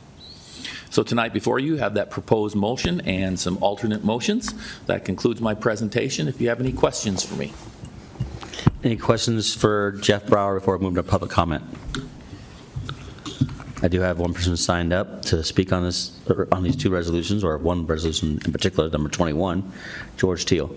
So 0.90 1.04
tonight 1.04 1.34
before 1.34 1.60
you 1.60 1.78
have 1.78 1.94
that 1.96 2.10
proposed 2.10 2.56
motion 2.56 3.02
and 3.02 3.40
some 3.40 3.58
alternate 3.62 4.04
motions. 4.04 4.54
That 4.86 5.06
concludes 5.06 5.42
my 5.42 5.54
presentation. 5.54 6.28
If 6.28 6.42
you 6.42 6.50
have 6.50 6.60
any 6.60 6.72
questions 6.72 7.24
for 7.24 7.36
me. 7.36 7.54
Any 8.84 8.98
questions 8.98 9.54
for 9.54 9.94
Jeff 10.02 10.26
Brauer 10.26 10.60
before 10.60 10.78
we 10.78 10.84
move 10.84 10.96
to 10.96 11.04
public 11.04 11.32
comment? 11.32 11.64
I 13.82 13.88
do 13.88 14.02
have 14.02 14.20
one 14.20 14.34
person 14.34 14.58
signed 14.58 14.92
up 14.92 15.22
to 15.24 15.44
speak 15.44 15.72
on 15.72 15.84
this, 15.84 16.20
or 16.30 16.48
on 16.52 16.64
these 16.64 16.76
two 16.76 16.90
resolutions, 16.90 17.44
or 17.44 17.58
one 17.58 17.86
resolution 17.86 18.40
in 18.44 18.52
particular, 18.52 18.90
number 18.90 19.10
21, 19.10 19.72
George 20.18 20.46
Teal. 20.46 20.76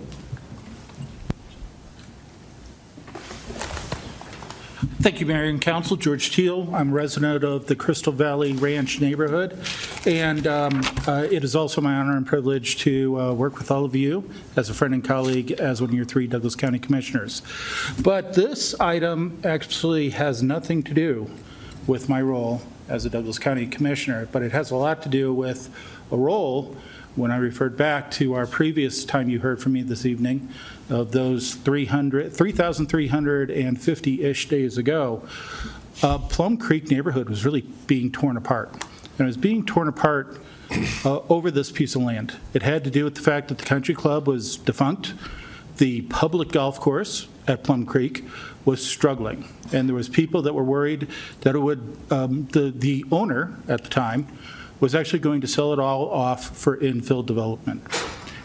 Thank 4.82 5.20
you, 5.20 5.26
Mayor 5.26 5.44
and 5.44 5.60
Council. 5.60 5.96
George 5.96 6.32
Teal. 6.34 6.68
I'm 6.74 6.90
a 6.90 6.92
resident 6.92 7.44
of 7.44 7.66
the 7.66 7.76
Crystal 7.76 8.12
Valley 8.12 8.52
Ranch 8.52 9.00
neighborhood, 9.00 9.56
and 10.06 10.44
um, 10.48 10.82
uh, 11.06 11.24
it 11.30 11.44
is 11.44 11.54
also 11.54 11.80
my 11.80 11.94
honor 11.94 12.16
and 12.16 12.26
privilege 12.26 12.78
to 12.78 13.20
uh, 13.20 13.32
work 13.32 13.58
with 13.58 13.70
all 13.70 13.84
of 13.84 13.94
you 13.94 14.28
as 14.56 14.70
a 14.70 14.74
friend 14.74 14.92
and 14.92 15.04
colleague 15.04 15.52
as 15.52 15.80
one 15.80 15.90
of 15.90 15.94
your 15.94 16.04
three 16.04 16.26
Douglas 16.26 16.56
County 16.56 16.80
Commissioners. 16.80 17.42
But 18.02 18.34
this 18.34 18.78
item 18.80 19.40
actually 19.44 20.10
has 20.10 20.42
nothing 20.42 20.82
to 20.82 20.94
do 20.94 21.30
with 21.86 22.08
my 22.08 22.20
role 22.20 22.62
as 22.88 23.04
a 23.04 23.10
Douglas 23.10 23.38
County 23.38 23.68
Commissioner, 23.68 24.28
but 24.32 24.42
it 24.42 24.50
has 24.50 24.72
a 24.72 24.76
lot 24.76 25.00
to 25.02 25.08
do 25.08 25.32
with 25.32 25.70
a 26.10 26.16
role 26.16 26.76
when 27.14 27.30
I 27.30 27.36
referred 27.36 27.76
back 27.76 28.10
to 28.12 28.32
our 28.34 28.46
previous 28.46 29.04
time 29.04 29.28
you 29.28 29.40
heard 29.40 29.60
from 29.60 29.72
me 29.72 29.82
this 29.82 30.06
evening, 30.06 30.48
of 30.88 31.12
those 31.12 31.54
300, 31.54 32.32
3,350-ish 32.32 34.48
days 34.48 34.78
ago, 34.78 35.22
uh, 36.02 36.16
Plum 36.18 36.56
Creek 36.56 36.90
neighborhood 36.90 37.28
was 37.28 37.44
really 37.44 37.60
being 37.86 38.10
torn 38.10 38.36
apart. 38.36 38.72
And 38.72 39.20
it 39.20 39.24
was 39.24 39.36
being 39.36 39.64
torn 39.66 39.88
apart 39.88 40.40
uh, 41.04 41.20
over 41.28 41.50
this 41.50 41.70
piece 41.70 41.94
of 41.94 42.00
land. 42.02 42.36
It 42.54 42.62
had 42.62 42.82
to 42.84 42.90
do 42.90 43.04
with 43.04 43.16
the 43.16 43.20
fact 43.20 43.48
that 43.48 43.58
the 43.58 43.64
country 43.64 43.94
club 43.94 44.26
was 44.26 44.56
defunct, 44.56 45.12
the 45.76 46.00
public 46.02 46.50
golf 46.50 46.80
course 46.80 47.28
at 47.46 47.62
Plum 47.62 47.84
Creek 47.84 48.24
was 48.64 48.84
struggling, 48.84 49.48
and 49.72 49.88
there 49.88 49.96
was 49.96 50.08
people 50.08 50.42
that 50.42 50.54
were 50.54 50.62
worried 50.62 51.08
that 51.40 51.56
it 51.56 51.58
would, 51.58 51.96
um, 52.10 52.46
the, 52.52 52.70
the 52.70 53.04
owner 53.10 53.56
at 53.68 53.82
the 53.82 53.90
time 53.90 54.28
was 54.82 54.96
actually 54.96 55.20
going 55.20 55.40
to 55.40 55.46
sell 55.46 55.72
it 55.72 55.78
all 55.78 56.10
off 56.10 56.56
for 56.56 56.76
infill 56.76 57.24
development. 57.24 57.84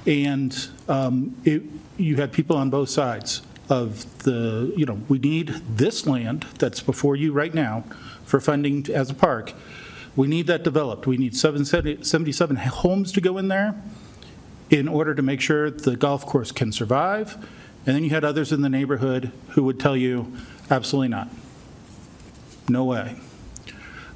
And 0.06 0.56
um, 0.88 1.36
it, 1.44 1.64
you 1.98 2.18
had 2.18 2.32
people 2.32 2.56
on 2.56 2.70
both 2.70 2.90
sides 2.90 3.42
of 3.70 4.24
the, 4.24 4.72
you 4.78 4.86
know, 4.86 5.02
we 5.10 5.18
need 5.18 5.48
this 5.68 6.06
land 6.06 6.46
that's 6.60 6.80
before 6.80 7.16
you 7.16 7.34
right 7.34 7.56
now 7.56 7.86
for 8.24 8.40
funding 8.40 8.86
as 8.94 9.10
a 9.10 9.16
park. 9.16 9.54
We 10.16 10.28
need 10.28 10.46
that 10.46 10.64
developed. 10.64 11.08
We 11.08 11.18
need 11.18 11.36
77 11.36 12.56
homes 12.56 13.12
to 13.14 13.20
go 13.20 13.40
in 13.40 13.48
there 13.48 13.74
in 14.70 14.88
order 14.88 15.16
to 15.16 15.24
make 15.24 15.42
sure 15.42 15.72
the 15.72 15.96
golf 15.96 16.24
course 16.28 16.52
can 16.52 16.72
survive. 16.72 17.34
And 17.88 17.96
then 17.96 18.04
you 18.04 18.12
had 18.12 18.24
others 18.24 18.52
in 18.52 18.62
the 18.62 18.70
neighborhood 18.70 19.32
who 19.50 19.64
would 19.64 19.80
tell 19.80 19.98
you, 19.98 20.32
absolutely 20.70 21.08
not. 21.08 21.30
No 22.70 22.84
way. 22.84 23.16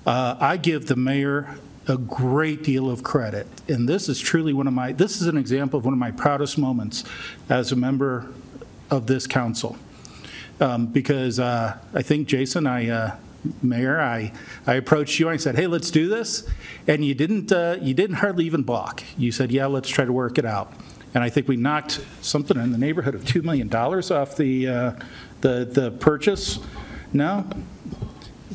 Uh, 0.06 0.35
I 0.40 0.58
give 0.58 0.85
the 0.85 0.95
mayor 0.95 1.58
a 1.92 1.98
great 1.98 2.64
deal 2.64 2.90
of 2.90 3.03
credit, 3.03 3.48
and 3.68 3.88
this 3.88 4.08
is 4.08 4.20
truly 4.20 4.53
one 4.53 4.66
of 4.66 4.74
my, 4.74 4.94
this 4.94 5.22
is 5.22 5.28
an 5.28 5.38
example 5.38 5.78
of 5.78 5.86
one 5.86 5.94
of 5.94 6.00
my 6.00 6.11
proudest 6.11 6.58
moments 6.58 7.03
as 7.50 7.72
a 7.72 7.76
member 7.76 8.32
of 8.90 9.08
this 9.08 9.28
council. 9.28 9.78
Um, 10.60 10.88
Because 10.88 11.40
uh, 11.40 11.78
I 11.94 12.02
think, 12.02 12.28
Jason, 12.28 12.66
I, 12.66 12.90
uh, 12.90 13.16
Mayor, 13.61 14.00
I, 14.00 14.32
I 14.66 14.76
approached 14.76 15.20
you 15.20 15.28
and 15.28 15.34
I 15.34 15.38
said, 15.38 15.56
hey, 15.56 15.68
let's 15.68 15.92
do 15.92 16.08
this, 16.08 16.48
and 16.88 17.03
you 17.03 17.14
didn't, 17.14 17.52
uh, 17.52 17.78
you 17.82 17.94
didn't 17.94 18.18
hardly 18.18 18.45
even 18.45 18.64
balk. 18.64 19.03
You 19.18 19.32
said, 19.32 19.52
yeah, 19.52 19.66
let's 19.66 19.90
try 19.90 20.06
to 20.06 20.14
work 20.14 20.38
it 20.38 20.45
out. 20.45 20.72
And 21.14 21.24
I 21.24 21.30
think 21.30 21.48
we 21.48 21.58
knocked 21.58 22.00
something 22.22 22.58
in 22.58 22.72
the 22.72 22.78
neighborhood 22.78 23.16
of 23.16 23.24
$2 23.26 23.44
million 23.44 23.74
off 23.76 24.38
the, 24.38 24.68
uh, 24.68 24.92
the, 25.42 25.66
the 25.66 25.92
purchase. 25.92 26.60
No? 27.11 27.45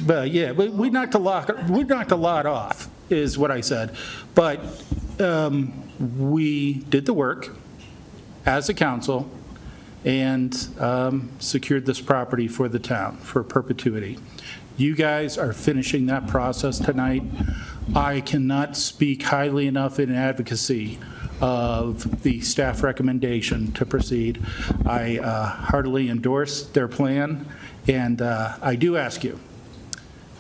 But 0.05 0.31
yeah, 0.31 0.53
we 0.53 0.69
we 0.69 0.91
knocked 0.91 1.15
a 1.15 1.19
lot, 1.19 1.71
we 1.71 1.85
knocked 1.85 2.13
a 2.13 2.17
lot 2.17 2.45
off, 2.45 2.89
is 3.11 3.39
what 3.39 3.51
I 3.51 3.61
said. 3.61 3.97
But 4.35 4.61
um, 5.21 5.73
we 6.19 6.75
did 6.75 7.07
the 7.07 7.15
work 7.15 7.51
as 8.45 8.69
a 8.69 8.75
council 8.75 9.31
and 10.05 10.69
um, 10.79 11.31
secured 11.41 11.85
this 11.87 12.01
property 12.01 12.47
for 12.47 12.69
the 12.69 12.79
town 12.79 13.17
for 13.19 13.43
perpetuity. 13.43 14.19
You 14.77 14.95
guys 14.95 15.39
are 15.39 15.53
finishing 15.53 16.07
that 16.07 16.29
process 16.29 16.79
tonight. 16.79 17.23
I 17.95 18.21
cannot 18.21 18.77
speak 18.77 19.23
highly 19.23 19.67
enough 19.67 19.99
in 19.99 20.15
advocacy 20.15 20.99
of 21.41 22.23
the 22.23 22.41
staff 22.41 22.83
recommendation 22.83 23.73
to 23.73 23.85
proceed. 23.87 24.45
I 24.85 25.19
uh, 25.19 25.47
heartily 25.47 26.09
endorse 26.09 26.67
their 26.67 26.89
plan, 26.89 27.47
and 27.89 28.23
uh, 28.23 28.57
I 28.63 28.77
do 28.77 28.97
ask 28.97 29.25
you, 29.25 29.41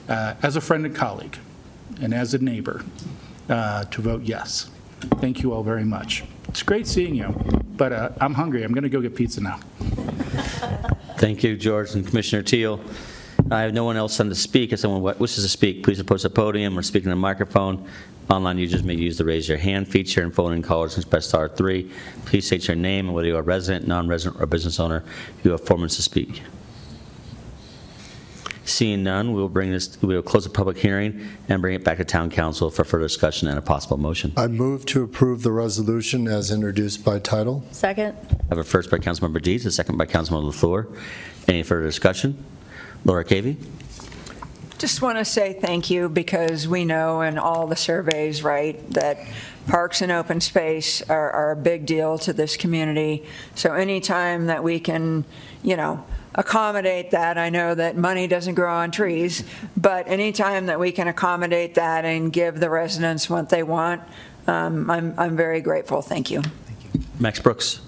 uh, 0.08 0.34
as 0.42 0.56
a 0.56 0.60
friend 0.60 0.86
and 0.86 0.94
colleague, 0.94 1.38
and 2.00 2.14
as 2.14 2.34
a 2.34 2.38
neighbor, 2.38 2.84
uh, 3.48 3.84
to 3.84 4.02
vote 4.02 4.22
yes. 4.22 4.70
Thank 5.20 5.42
you 5.42 5.52
all 5.52 5.62
very 5.62 5.84
much. 5.84 6.24
It's 6.48 6.62
great 6.62 6.86
seeing 6.86 7.14
you, 7.14 7.28
but 7.76 7.92
uh, 7.92 8.10
I'm 8.20 8.34
hungry. 8.34 8.62
I'm 8.62 8.72
going 8.72 8.84
to 8.84 8.88
go 8.88 9.00
get 9.00 9.14
pizza 9.14 9.40
now. 9.40 9.58
Thank 11.18 11.42
you, 11.42 11.56
George 11.56 11.94
and 11.94 12.06
Commissioner 12.06 12.42
Teal. 12.42 12.80
I 13.50 13.60
have 13.60 13.74
no 13.74 13.84
one 13.84 13.96
else 13.96 14.18
on 14.20 14.28
to 14.28 14.34
speak. 14.34 14.72
If 14.72 14.80
someone 14.80 15.02
wishes 15.18 15.44
to 15.44 15.48
speak, 15.48 15.84
please 15.84 16.00
approach 16.00 16.22
the 16.22 16.30
podium 16.30 16.78
or 16.78 16.82
speak 16.82 17.04
in 17.04 17.10
the 17.10 17.16
microphone. 17.16 17.86
Online 18.28 18.58
users 18.58 18.82
may 18.82 18.94
use 18.94 19.18
the 19.18 19.24
raise 19.24 19.48
your 19.48 19.58
hand 19.58 19.86
feature, 19.86 20.22
and 20.22 20.34
phone 20.34 20.52
in 20.52 20.62
callers 20.62 20.94
can 20.94 21.04
press 21.04 21.26
star 21.26 21.48
three. 21.48 21.92
Please 22.24 22.46
state 22.46 22.66
your 22.66 22.76
name 22.76 23.06
and 23.06 23.14
whether 23.14 23.28
you 23.28 23.36
are 23.36 23.40
a 23.40 23.42
resident, 23.42 23.86
non-resident, 23.86 24.42
or 24.42 24.46
business 24.46 24.80
owner. 24.80 25.04
You 25.44 25.52
have 25.52 25.64
four 25.64 25.76
minutes 25.76 25.96
to 25.96 26.02
speak. 26.02 26.42
Seeing 28.66 29.04
none, 29.04 29.32
we 29.32 29.40
will 29.40 29.48
bring 29.48 29.70
this, 29.70 29.96
we 30.02 30.16
will 30.16 30.22
close 30.22 30.42
the 30.42 30.50
public 30.50 30.76
hearing 30.76 31.24
and 31.48 31.62
bring 31.62 31.76
it 31.76 31.84
back 31.84 31.98
to 31.98 32.04
town 32.04 32.30
council 32.30 32.68
for 32.68 32.84
further 32.84 33.04
discussion 33.04 33.46
and 33.46 33.56
a 33.56 33.62
possible 33.62 33.96
motion. 33.96 34.32
I 34.36 34.48
move 34.48 34.84
to 34.86 35.04
approve 35.04 35.44
the 35.44 35.52
resolution 35.52 36.26
as 36.26 36.50
introduced 36.50 37.04
by 37.04 37.20
title. 37.20 37.62
Second. 37.70 38.16
I 38.28 38.36
have 38.48 38.58
a 38.58 38.64
first 38.64 38.90
by 38.90 38.98
Councilmember 38.98 39.40
Dietz, 39.40 39.64
a 39.66 39.70
second 39.70 39.96
by 39.98 40.06
Councilmember 40.06 40.52
LaFleur. 40.52 40.98
Any 41.46 41.62
further 41.62 41.86
discussion? 41.86 42.44
Laura 43.04 43.24
Cavey? 43.24 43.56
Just 44.78 45.00
want 45.00 45.16
to 45.16 45.24
say 45.24 45.52
thank 45.52 45.88
you 45.88 46.08
because 46.08 46.66
we 46.66 46.84
know 46.84 47.20
in 47.20 47.38
all 47.38 47.68
the 47.68 47.76
surveys, 47.76 48.42
right, 48.42 48.78
that 48.90 49.18
parks 49.68 50.02
and 50.02 50.10
open 50.10 50.40
space 50.40 51.08
are, 51.08 51.30
are 51.30 51.52
a 51.52 51.56
big 51.56 51.86
deal 51.86 52.18
to 52.18 52.32
this 52.32 52.56
community. 52.56 53.24
So 53.54 53.74
anytime 53.74 54.46
that 54.46 54.64
we 54.64 54.80
can, 54.80 55.24
you 55.62 55.76
know, 55.76 56.04
accommodate 56.36 57.10
that, 57.10 57.38
I 57.38 57.50
know 57.50 57.74
that 57.74 57.96
money 57.96 58.26
doesn't 58.26 58.54
grow 58.54 58.72
on 58.72 58.90
trees, 58.90 59.42
but 59.76 60.06
anytime 60.08 60.66
that 60.66 60.78
we 60.78 60.92
can 60.92 61.08
accommodate 61.08 61.74
that 61.74 62.04
and 62.04 62.32
give 62.32 62.60
the 62.60 62.70
residents 62.70 63.28
what 63.28 63.48
they 63.48 63.62
want, 63.62 64.02
um, 64.46 64.88
I'm, 64.90 65.14
I'm 65.18 65.36
very 65.36 65.60
grateful. 65.60 66.02
Thank 66.02 66.30
you. 66.30 66.42
Thank 66.42 66.94
you, 66.94 67.00
Max 67.18 67.40
Brooks? 67.40 67.80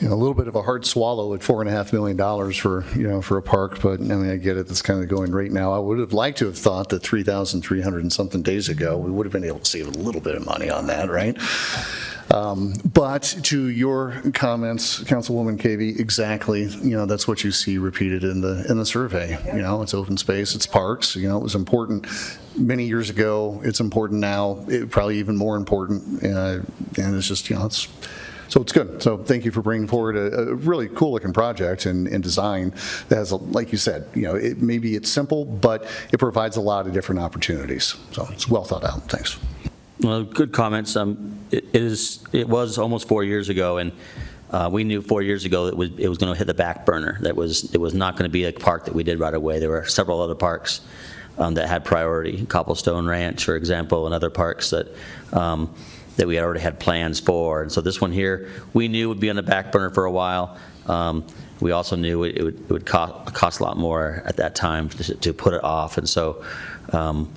you 0.00 0.08
know, 0.08 0.14
a 0.14 0.16
little 0.16 0.34
bit 0.34 0.46
of 0.46 0.54
a 0.54 0.62
hard 0.62 0.84
swallow 0.84 1.32
at 1.34 1.42
four 1.42 1.62
and 1.62 1.70
a 1.70 1.72
half 1.72 1.92
million 1.92 2.16
dollars 2.16 2.56
for, 2.56 2.84
you 2.94 3.08
know, 3.08 3.22
for 3.22 3.38
a 3.38 3.42
park, 3.42 3.80
but 3.80 3.98
I 3.98 4.02
mean, 4.04 4.30
I 4.30 4.36
get 4.36 4.56
it, 4.56 4.68
that's 4.68 4.82
kind 4.82 5.02
of 5.02 5.08
going 5.08 5.32
right 5.32 5.50
now. 5.50 5.72
I 5.72 5.78
would 5.78 5.98
have 5.98 6.12
liked 6.12 6.38
to 6.38 6.46
have 6.46 6.58
thought 6.58 6.90
that 6.90 7.02
3,300 7.02 8.02
and 8.02 8.12
something 8.12 8.42
days 8.42 8.68
ago, 8.68 8.98
we 8.98 9.10
would 9.10 9.24
have 9.24 9.32
been 9.32 9.44
able 9.44 9.60
to 9.60 9.64
save 9.64 9.86
a 9.86 9.90
little 9.90 10.20
bit 10.20 10.34
of 10.34 10.44
money 10.44 10.68
on 10.68 10.86
that, 10.88 11.08
right? 11.08 11.36
Um, 12.30 12.74
But 12.92 13.36
to 13.44 13.68
your 13.68 14.22
comments, 14.34 15.00
Councilwoman 15.04 15.58
Cavey, 15.58 15.98
exactly, 15.98 16.64
you 16.64 16.96
know, 16.96 17.06
that's 17.06 17.28
what 17.28 17.44
you 17.44 17.52
see 17.52 17.78
repeated 17.78 18.24
in 18.24 18.40
the, 18.40 18.66
in 18.68 18.78
the 18.78 18.86
survey. 18.86 19.38
You 19.46 19.62
know, 19.62 19.82
it's 19.82 19.94
open 19.94 20.16
space, 20.16 20.54
it's 20.54 20.66
parks, 20.66 21.14
you 21.14 21.28
know, 21.28 21.36
it 21.36 21.42
was 21.42 21.54
important 21.54 22.06
many 22.56 22.86
years 22.86 23.10
ago, 23.10 23.60
it's 23.64 23.80
important 23.80 24.20
now, 24.20 24.64
it 24.68 24.90
probably 24.90 25.18
even 25.18 25.36
more 25.36 25.56
important, 25.56 26.24
uh, 26.24 26.60
and 26.96 27.14
it's 27.16 27.28
just, 27.28 27.48
you 27.50 27.56
know, 27.56 27.66
it's, 27.66 27.88
so 28.48 28.60
it's 28.60 28.72
good. 28.72 29.02
So 29.02 29.18
thank 29.18 29.44
you 29.44 29.50
for 29.50 29.60
bringing 29.60 29.88
forward 29.88 30.16
a, 30.16 30.50
a 30.50 30.54
really 30.54 30.88
cool 30.88 31.12
looking 31.12 31.32
project 31.32 31.84
and, 31.86 32.08
and 32.08 32.22
design 32.22 32.72
that 33.08 33.16
has, 33.16 33.32
a, 33.32 33.36
like 33.36 33.72
you 33.72 33.78
said, 33.78 34.08
you 34.14 34.22
know, 34.22 34.36
it, 34.36 34.62
maybe 34.62 34.96
it's 34.96 35.10
simple, 35.10 35.44
but 35.44 35.84
it 36.12 36.18
provides 36.18 36.56
a 36.56 36.60
lot 36.60 36.86
of 36.86 36.92
different 36.92 37.20
opportunities. 37.20 37.94
So 38.12 38.26
it's 38.30 38.48
well 38.48 38.64
thought 38.64 38.84
out. 38.84 39.08
Thanks. 39.10 39.38
Well, 40.00 40.24
good 40.24 40.52
comments. 40.52 40.96
Um, 40.96 41.38
It 41.50 41.64
it 41.72 41.82
is, 41.82 42.24
it 42.32 42.48
was 42.48 42.78
almost 42.78 43.08
four 43.08 43.24
years 43.24 43.48
ago, 43.48 43.78
and 43.78 43.92
uh, 44.50 44.68
we 44.72 44.84
knew 44.84 45.00
four 45.00 45.22
years 45.22 45.44
ago 45.44 45.66
that 45.66 45.72
it 45.72 45.78
was, 45.78 45.90
it 45.96 46.08
was 46.08 46.18
going 46.18 46.32
to 46.32 46.38
hit 46.38 46.46
the 46.46 46.54
back 46.54 46.84
burner. 46.84 47.18
That 47.22 47.36
was, 47.36 47.72
it 47.74 47.80
was 47.80 47.94
not 47.94 48.16
going 48.16 48.24
to 48.24 48.32
be 48.32 48.44
a 48.44 48.52
park 48.52 48.84
that 48.84 48.94
we 48.94 49.04
did 49.04 49.18
right 49.18 49.34
away. 49.34 49.58
There 49.58 49.70
were 49.70 49.86
several 49.86 50.20
other 50.20 50.34
parks 50.34 50.80
um, 51.38 51.54
that 51.54 51.68
had 51.68 51.84
priority, 51.84 52.44
Cobblestone 52.46 53.06
Ranch, 53.06 53.44
for 53.44 53.56
example, 53.56 54.06
and 54.06 54.14
other 54.14 54.30
parks 54.30 54.70
that, 54.70 54.86
um, 55.32 55.74
that 56.16 56.26
we 56.26 56.38
already 56.40 56.60
had 56.60 56.78
plans 56.78 57.20
for. 57.20 57.62
And 57.62 57.72
so 57.72 57.80
this 57.80 58.00
one 58.00 58.12
here, 58.12 58.48
we 58.74 58.88
knew 58.88 59.08
would 59.08 59.20
be 59.20 59.30
on 59.30 59.36
the 59.36 59.42
back 59.42 59.72
burner 59.72 59.90
for 59.90 60.04
a 60.04 60.12
while. 60.12 60.56
Um, 60.86 61.24
We 61.58 61.72
also 61.72 61.96
knew 61.96 62.24
it 62.24 62.36
it 62.36 62.42
would, 62.44 62.60
it 62.60 62.68
would 62.70 62.84
cost, 62.84 63.32
cost 63.34 63.60
a 63.60 63.64
lot 63.64 63.78
more 63.78 64.22
at 64.26 64.36
that 64.36 64.54
time 64.54 64.90
to 64.90 65.14
to 65.14 65.32
put 65.32 65.54
it 65.54 65.64
off. 65.64 65.96
And 65.96 66.06
so 66.06 66.44
um, 66.92 67.32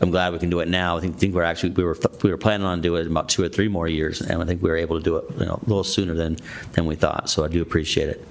I'm 0.00 0.10
glad 0.10 0.32
we 0.32 0.38
can 0.38 0.50
do 0.50 0.60
it 0.60 0.68
now. 0.68 0.96
I 0.96 1.00
think, 1.00 1.16
think 1.18 1.34
we're 1.34 1.42
actually, 1.44 1.70
we 1.70 1.84
were, 1.84 1.96
we 2.22 2.30
were 2.30 2.36
planning 2.36 2.66
on 2.66 2.80
doing 2.80 3.02
it 3.02 3.06
in 3.06 3.12
about 3.12 3.28
two 3.28 3.42
or 3.42 3.48
three 3.48 3.68
more 3.68 3.86
years, 3.86 4.20
and 4.20 4.42
I 4.42 4.46
think 4.46 4.62
we 4.62 4.68
were 4.68 4.76
able 4.76 4.98
to 4.98 5.02
do 5.02 5.16
it, 5.16 5.24
you 5.38 5.46
know, 5.46 5.60
a 5.64 5.68
little 5.68 5.84
sooner 5.84 6.14
than, 6.14 6.38
than 6.72 6.86
we 6.86 6.96
thought, 6.96 7.30
so 7.30 7.44
I 7.44 7.48
do 7.48 7.62
appreciate 7.62 8.08
it. 8.08 8.26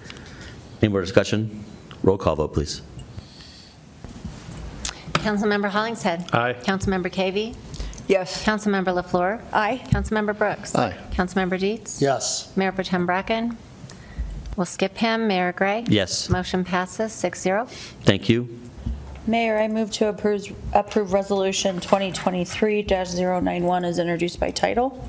Any 0.81 0.91
more 0.91 1.01
discussion? 1.01 1.63
Roll 2.03 2.17
call 2.17 2.35
vote, 2.35 2.53
please. 2.53 2.81
Councilmember 5.13 5.69
Hollingshead. 5.69 6.25
Aye. 6.33 6.53
Councilmember 6.63 7.11
Cavey. 7.11 7.55
Yes. 8.07 8.43
Councilmember 8.43 9.01
LaFleur. 9.01 9.41
Aye. 9.53 9.81
Councilmember 9.85 10.37
Brooks. 10.37 10.75
Aye. 10.75 10.97
Councilmember 11.11 11.59
Dietz. 11.59 12.01
Yes. 12.01 12.51
Mayor 12.57 12.71
Protem 12.71 13.05
Bracken. 13.05 13.55
We'll 14.57 14.65
skip 14.65 14.97
him. 14.97 15.27
Mayor 15.27 15.53
Gray. 15.53 15.85
Yes. 15.87 16.29
Motion 16.29 16.65
passes 16.65 17.11
6-0. 17.13 17.69
Thank 18.03 18.27
you. 18.29 18.59
Mayor, 19.27 19.59
I 19.59 19.67
move 19.67 19.91
to 19.91 20.07
approve, 20.07 20.47
approve 20.73 21.13
Resolution 21.13 21.79
2023-091 21.79 23.83
as 23.85 23.99
introduced 23.99 24.39
by 24.39 24.49
title. 24.51 25.07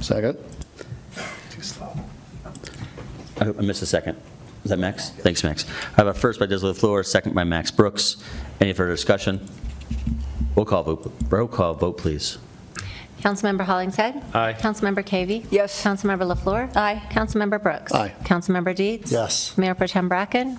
Second. 0.00 0.36
I 3.40 3.44
I 3.46 3.62
missed 3.62 3.82
a 3.82 3.86
second. 3.86 4.16
Is 4.64 4.70
that 4.70 4.78
Max? 4.78 5.10
Thanks, 5.10 5.44
Max. 5.44 5.64
I 5.92 5.96
have 5.96 6.06
a 6.08 6.14
first 6.14 6.40
by 6.40 6.46
Desiree 6.46 6.72
LaFleur, 6.72 7.06
second 7.06 7.34
by 7.34 7.44
Max 7.44 7.70
Brooks. 7.70 8.16
Any 8.60 8.72
further 8.72 8.90
discussion? 8.92 9.46
Roll 10.56 10.66
call 10.66 10.82
vote, 10.82 11.12
roll 11.28 11.46
call 11.46 11.74
vote, 11.74 11.98
please. 11.98 12.38
Councilmember 13.20 13.62
Hollingshead. 13.62 14.22
Aye. 14.34 14.54
Councilmember 14.54 15.04
Cavey. 15.04 15.44
Yes. 15.50 15.82
Councilmember 15.82 16.32
LaFleur. 16.32 16.76
Aye. 16.76 17.02
Councilmember 17.10 17.60
Brooks. 17.62 17.92
Aye. 17.92 18.14
Councilmember 18.22 18.74
Dietz. 18.74 19.10
Yes. 19.10 19.56
Mayor 19.58 19.74
Protem 19.74 20.08
Bracken. 20.08 20.58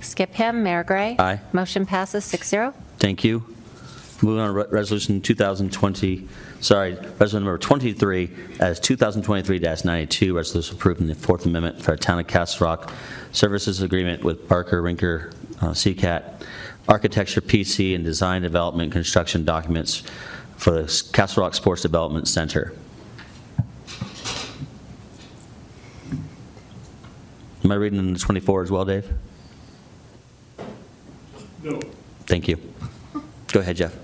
Skip 0.00 0.34
him. 0.34 0.62
Mayor 0.62 0.84
Gray. 0.84 1.16
Aye. 1.18 1.40
Motion 1.52 1.86
passes 1.86 2.24
6-0. 2.24 2.74
Thank 2.98 3.24
you. 3.24 3.44
Moving 4.22 4.40
on 4.40 4.48
to 4.48 4.52
Re- 4.54 4.64
Resolution 4.70 5.20
2020, 5.20 6.26
sorry, 6.60 6.94
Resolution 6.94 7.44
number 7.44 7.58
23 7.58 8.30
as 8.60 8.80
2023-92, 8.80 10.34
resolution 10.34 10.76
approving 10.76 11.06
the 11.06 11.14
Fourth 11.14 11.44
Amendment 11.44 11.82
for 11.82 11.92
a 11.92 11.98
Town 11.98 12.18
of 12.18 12.26
Castle 12.26 12.66
Rock 12.66 12.92
Services 13.32 13.82
Agreement 13.82 14.24
with 14.24 14.48
Barker 14.48 14.82
Rinker 14.82 15.34
uh, 15.60 15.72
Seacat, 15.72 16.42
Architecture 16.88 17.42
PC 17.42 17.94
and 17.94 18.04
Design 18.04 18.40
Development 18.40 18.90
Construction 18.90 19.44
Documents 19.44 20.02
for 20.56 20.70
the 20.70 21.10
Castle 21.12 21.42
Rock 21.42 21.52
Sports 21.52 21.82
Development 21.82 22.26
Center. 22.26 22.72
Am 27.64 27.72
I 27.72 27.74
reading 27.74 28.14
the 28.14 28.18
24 28.18 28.62
as 28.62 28.70
well, 28.70 28.84
Dave? 28.86 29.12
No. 31.66 31.80
Thank 32.26 32.46
you. 32.46 32.58
Go 33.48 33.58
ahead, 33.58 33.74
Jeff. 33.74 33.96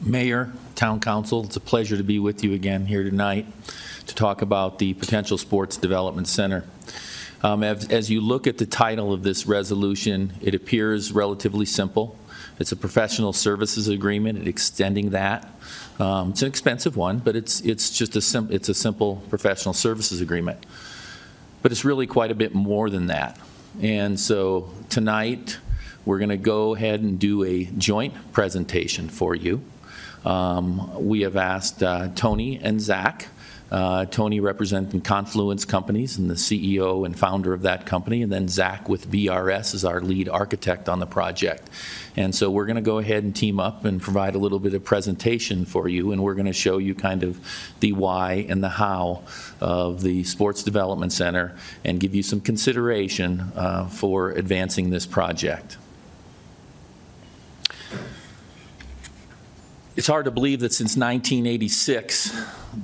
Mayor, 0.00 0.52
Town 0.74 0.98
Council, 0.98 1.44
it's 1.44 1.54
a 1.54 1.60
pleasure 1.60 1.96
to 1.96 2.02
be 2.02 2.18
with 2.18 2.42
you 2.42 2.54
again 2.54 2.86
here 2.86 3.04
tonight 3.04 3.46
to 4.08 4.14
talk 4.16 4.42
about 4.42 4.80
the 4.80 4.94
potential 4.94 5.38
Sports 5.38 5.76
Development 5.76 6.26
Center. 6.26 6.64
Um, 7.44 7.62
As 7.62 7.88
as 7.88 8.10
you 8.10 8.20
look 8.20 8.48
at 8.48 8.58
the 8.58 8.66
title 8.66 9.12
of 9.12 9.22
this 9.22 9.46
resolution, 9.46 10.32
it 10.40 10.56
appears 10.56 11.12
relatively 11.12 11.66
simple. 11.66 12.18
It's 12.58 12.72
a 12.72 12.76
professional 12.76 13.32
services 13.32 13.86
agreement, 13.86 14.48
extending 14.48 15.10
that. 15.10 15.48
Um, 16.00 16.30
It's 16.30 16.42
an 16.42 16.48
expensive 16.48 16.96
one, 16.96 17.18
but 17.18 17.36
it's, 17.36 17.60
it's 17.60 17.90
just 17.90 18.16
a 18.16 18.20
sim, 18.20 18.48
it's 18.50 18.68
a 18.68 18.74
simple 18.74 19.22
professional 19.30 19.72
services 19.72 20.20
agreement. 20.20 20.66
But 21.62 21.70
it's 21.70 21.84
really 21.84 22.08
quite 22.08 22.32
a 22.32 22.34
bit 22.34 22.56
more 22.56 22.90
than 22.90 23.06
that. 23.06 23.38
And 23.80 24.18
so 24.18 24.68
tonight, 24.88 25.58
we're 26.04 26.18
going 26.18 26.30
to 26.30 26.36
go 26.36 26.74
ahead 26.74 27.00
and 27.00 27.18
do 27.18 27.44
a 27.44 27.64
joint 27.64 28.32
presentation 28.32 29.08
for 29.08 29.34
you. 29.34 29.62
Um, 30.24 31.06
We 31.08 31.22
have 31.22 31.36
asked 31.36 31.82
uh, 31.82 32.08
Tony 32.14 32.58
and 32.58 32.80
Zach, 32.80 33.28
uh, 33.72 34.04
Tony 34.04 34.38
representing 34.38 35.00
Confluence 35.00 35.64
Companies 35.64 36.18
and 36.18 36.28
the 36.28 36.34
CEO 36.34 37.06
and 37.06 37.18
founder 37.18 37.54
of 37.54 37.62
that 37.62 37.86
company, 37.86 38.22
and 38.22 38.30
then 38.30 38.46
Zach 38.46 38.86
with 38.86 39.10
BRS 39.10 39.74
is 39.74 39.82
our 39.82 40.02
lead 40.02 40.28
architect 40.28 40.90
on 40.90 41.00
the 41.00 41.06
project. 41.06 41.70
And 42.14 42.34
so 42.34 42.50
we're 42.50 42.66
going 42.66 42.76
to 42.76 42.82
go 42.82 42.98
ahead 42.98 43.24
and 43.24 43.34
team 43.34 43.58
up 43.58 43.86
and 43.86 44.00
provide 44.00 44.34
a 44.34 44.38
little 44.38 44.58
bit 44.58 44.74
of 44.74 44.84
presentation 44.84 45.64
for 45.64 45.88
you, 45.88 46.12
and 46.12 46.22
we're 46.22 46.34
going 46.34 46.46
to 46.46 46.52
show 46.52 46.76
you 46.76 46.94
kind 46.94 47.22
of 47.22 47.40
the 47.80 47.94
why 47.94 48.44
and 48.46 48.62
the 48.62 48.68
how 48.68 49.22
of 49.58 50.02
the 50.02 50.22
Sports 50.24 50.62
Development 50.62 51.10
Center 51.10 51.56
and 51.82 51.98
give 51.98 52.14
you 52.14 52.22
some 52.22 52.42
consideration 52.42 53.52
uh, 53.56 53.86
for 53.86 54.32
advancing 54.32 54.90
this 54.90 55.06
project. 55.06 55.78
It's 59.94 60.06
hard 60.06 60.24
to 60.24 60.30
believe 60.30 60.60
that 60.60 60.72
since 60.72 60.96
1986, 60.96 62.34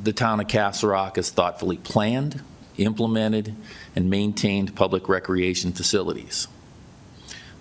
the 0.03 0.12
town 0.12 0.41
of 0.41 0.49
Castle 0.49 0.91
Rock 0.91 1.17
has 1.17 1.31
thoughtfully 1.31 1.78
planned, 1.78 2.43
implemented, 2.77 3.55
and 3.97 4.11
maintained 4.11 4.77
public 4.77 5.09
recreation 5.09 5.73
facilities. 5.73 6.49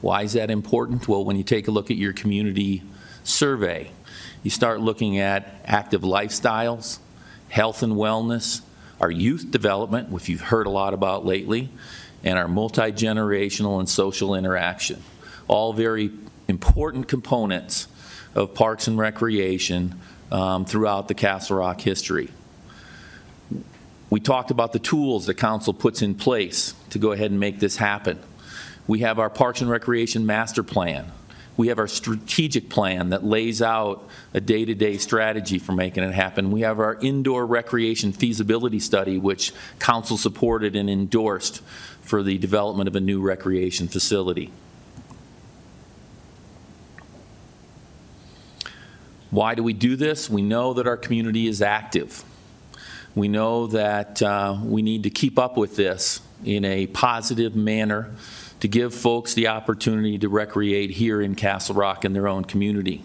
Why 0.01 0.24
is 0.24 0.34
that 0.34 0.51
important? 0.51 1.08
Well, 1.08 1.24
when 1.24 1.38
you 1.38 1.45
take 1.45 1.69
a 1.69 1.72
look 1.72 1.90
at 1.90 1.95
your 1.95 2.11
community 2.11 2.84
survey, 3.24 3.92
you 4.43 4.50
start 4.50 4.82
looking 4.82 5.17
at 5.17 5.61
active 5.64 6.01
lifestyles, 6.01 7.00
health 7.48 7.82
and 7.84 7.93
wellness, 7.93 8.59
our 9.00 9.09
youth 9.09 9.50
development, 9.50 10.09
which 10.09 10.27
you've 10.27 10.42
heard 10.42 10.67
a 10.67 10.72
lot 10.72 10.93
about 10.93 11.26
lately, 11.26 11.69
and 12.22 12.38
our 12.38 12.50
multi-generational 12.50 13.80
and 13.80 13.88
social 13.88 14.35
interaction. 14.35 15.01
All 15.48 15.72
very 15.72 16.11
important 16.50 17.08
components 17.08 17.88
of 18.38 18.53
parks 18.53 18.88
and 18.88 18.98
recreation 18.98 19.99
um, 20.32 20.64
throughout 20.64 21.07
the 21.07 21.14
Castle 21.14 21.57
Rock 21.57 21.82
history. 21.82 22.30
We 24.09 24.19
talked 24.19 24.51
about 24.51 24.72
the 24.72 24.80
tools 24.80 25.25
the 25.25 25.33
council 25.33 25.74
puts 25.74 26.01
in 26.01 26.16
place 26.16 26.74
to 26.91 26.99
go 26.99 27.11
ahead 27.11 27.32
and 27.32 27.40
make 27.40 27.59
this 27.59 27.77
happen. 27.77 28.19
We 28.85 28.99
have 28.99 29.19
our 29.19 29.30
Parks 29.30 29.59
and 29.59 29.69
Recreation 29.69 30.25
Master 30.25 30.64
Plan. 30.64 31.11
We 31.57 31.69
have 31.69 31.80
our 31.80 31.88
strategic 31.88 32.69
plan 32.69 33.09
that 33.09 33.25
lays 33.25 33.61
out 33.64 34.07
a 34.33 34.40
day-to-day 34.40 34.98
strategy 34.99 35.57
for 35.57 35.72
making 35.72 36.03
it 36.03 36.14
happen. 36.14 36.51
We 36.51 36.61
have 36.61 36.80
our 36.80 36.95
indoor 37.01 37.45
recreation 37.45 38.14
feasibility 38.14 38.80
study, 38.80 39.17
which 39.17 39.51
council 39.80 40.17
supported 40.17 40.75
and 40.75 40.90
endorsed 40.90 41.61
for 42.01 42.22
the 42.22 42.38
development 42.38 42.88
of 42.88 42.95
a 42.95 43.01
new 43.01 43.19
recreation 43.19 43.88
facility. 43.88 44.51
Why 49.30 49.56
do 49.56 49.64
we 49.64 49.73
do 49.73 49.95
this? 49.95 50.30
We 50.30 50.41
know 50.41 50.73
that 50.73 50.88
our 50.88 50.97
community 50.97 51.47
is 51.47 51.61
active. 51.61 52.23
We 53.14 53.27
know 53.27 53.67
that 53.67 54.22
uh, 54.22 54.57
we 54.64 54.81
need 54.81 55.03
to 55.03 55.09
keep 55.09 55.38
up 55.38 55.57
with 55.57 55.75
this 55.75 56.22
in 56.45 56.64
a 56.64 56.88
positive 56.88 57.56
manner 57.56 58.11
to 58.59 58.67
give 58.67 58.93
folks 58.93 59.33
the 59.33 59.47
opportunity 59.47 60.17
to 60.19 60.30
recreate 60.30 60.91
here 60.91 61.22
in 61.22 61.35
Castle 61.35 61.75
Rock 61.75 62.06
in 62.06 62.14
their 62.14 62.27
own 62.27 62.45
community. 62.45 63.03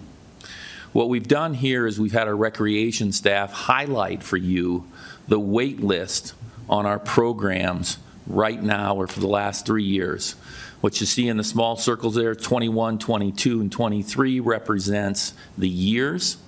What 0.92 1.08
we've 1.08 1.26
done 1.26 1.54
here 1.54 1.86
is 1.86 1.98
we've 1.98 2.12
had 2.12 2.28
our 2.28 2.36
recreation 2.36 3.12
staff 3.12 3.52
highlight 3.52 4.22
for 4.22 4.36
you 4.36 4.86
the 5.28 5.40
wait 5.40 5.80
list 5.80 6.34
on 6.68 6.86
our 6.86 6.98
programs 6.98 7.98
right 8.26 8.62
now 8.62 8.96
or 8.96 9.06
for 9.06 9.20
the 9.20 9.28
last 9.28 9.66
three 9.66 9.84
years. 9.84 10.34
What 10.82 11.00
you 11.00 11.06
see 11.06 11.28
in 11.28 11.36
the 11.36 11.44
small 11.44 11.76
circles 11.76 12.16
there, 12.16 12.34
21, 12.34 12.98
22, 12.98 13.60
and 13.60 13.70
23 13.70 14.40
represents 14.40 15.32
the 15.56 15.68
years. 15.68 16.38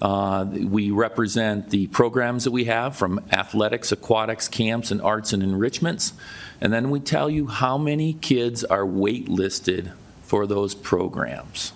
Uh, 0.00 0.46
we 0.52 0.92
represent 0.92 1.70
the 1.70 1.88
programs 1.88 2.44
that 2.44 2.52
we 2.52 2.66
have 2.66 2.94
from 2.94 3.20
athletics, 3.32 3.90
aquatics, 3.90 4.46
camps, 4.46 4.92
and 4.92 5.02
arts 5.02 5.32
and 5.32 5.42
enrichments. 5.42 6.12
And 6.60 6.72
then 6.72 6.90
we 6.90 7.00
tell 7.00 7.28
you 7.28 7.48
how 7.48 7.76
many 7.76 8.12
kids 8.12 8.62
are 8.62 8.84
waitlisted 8.84 9.90
for 10.22 10.46
those 10.46 10.76
programs. 10.76 11.72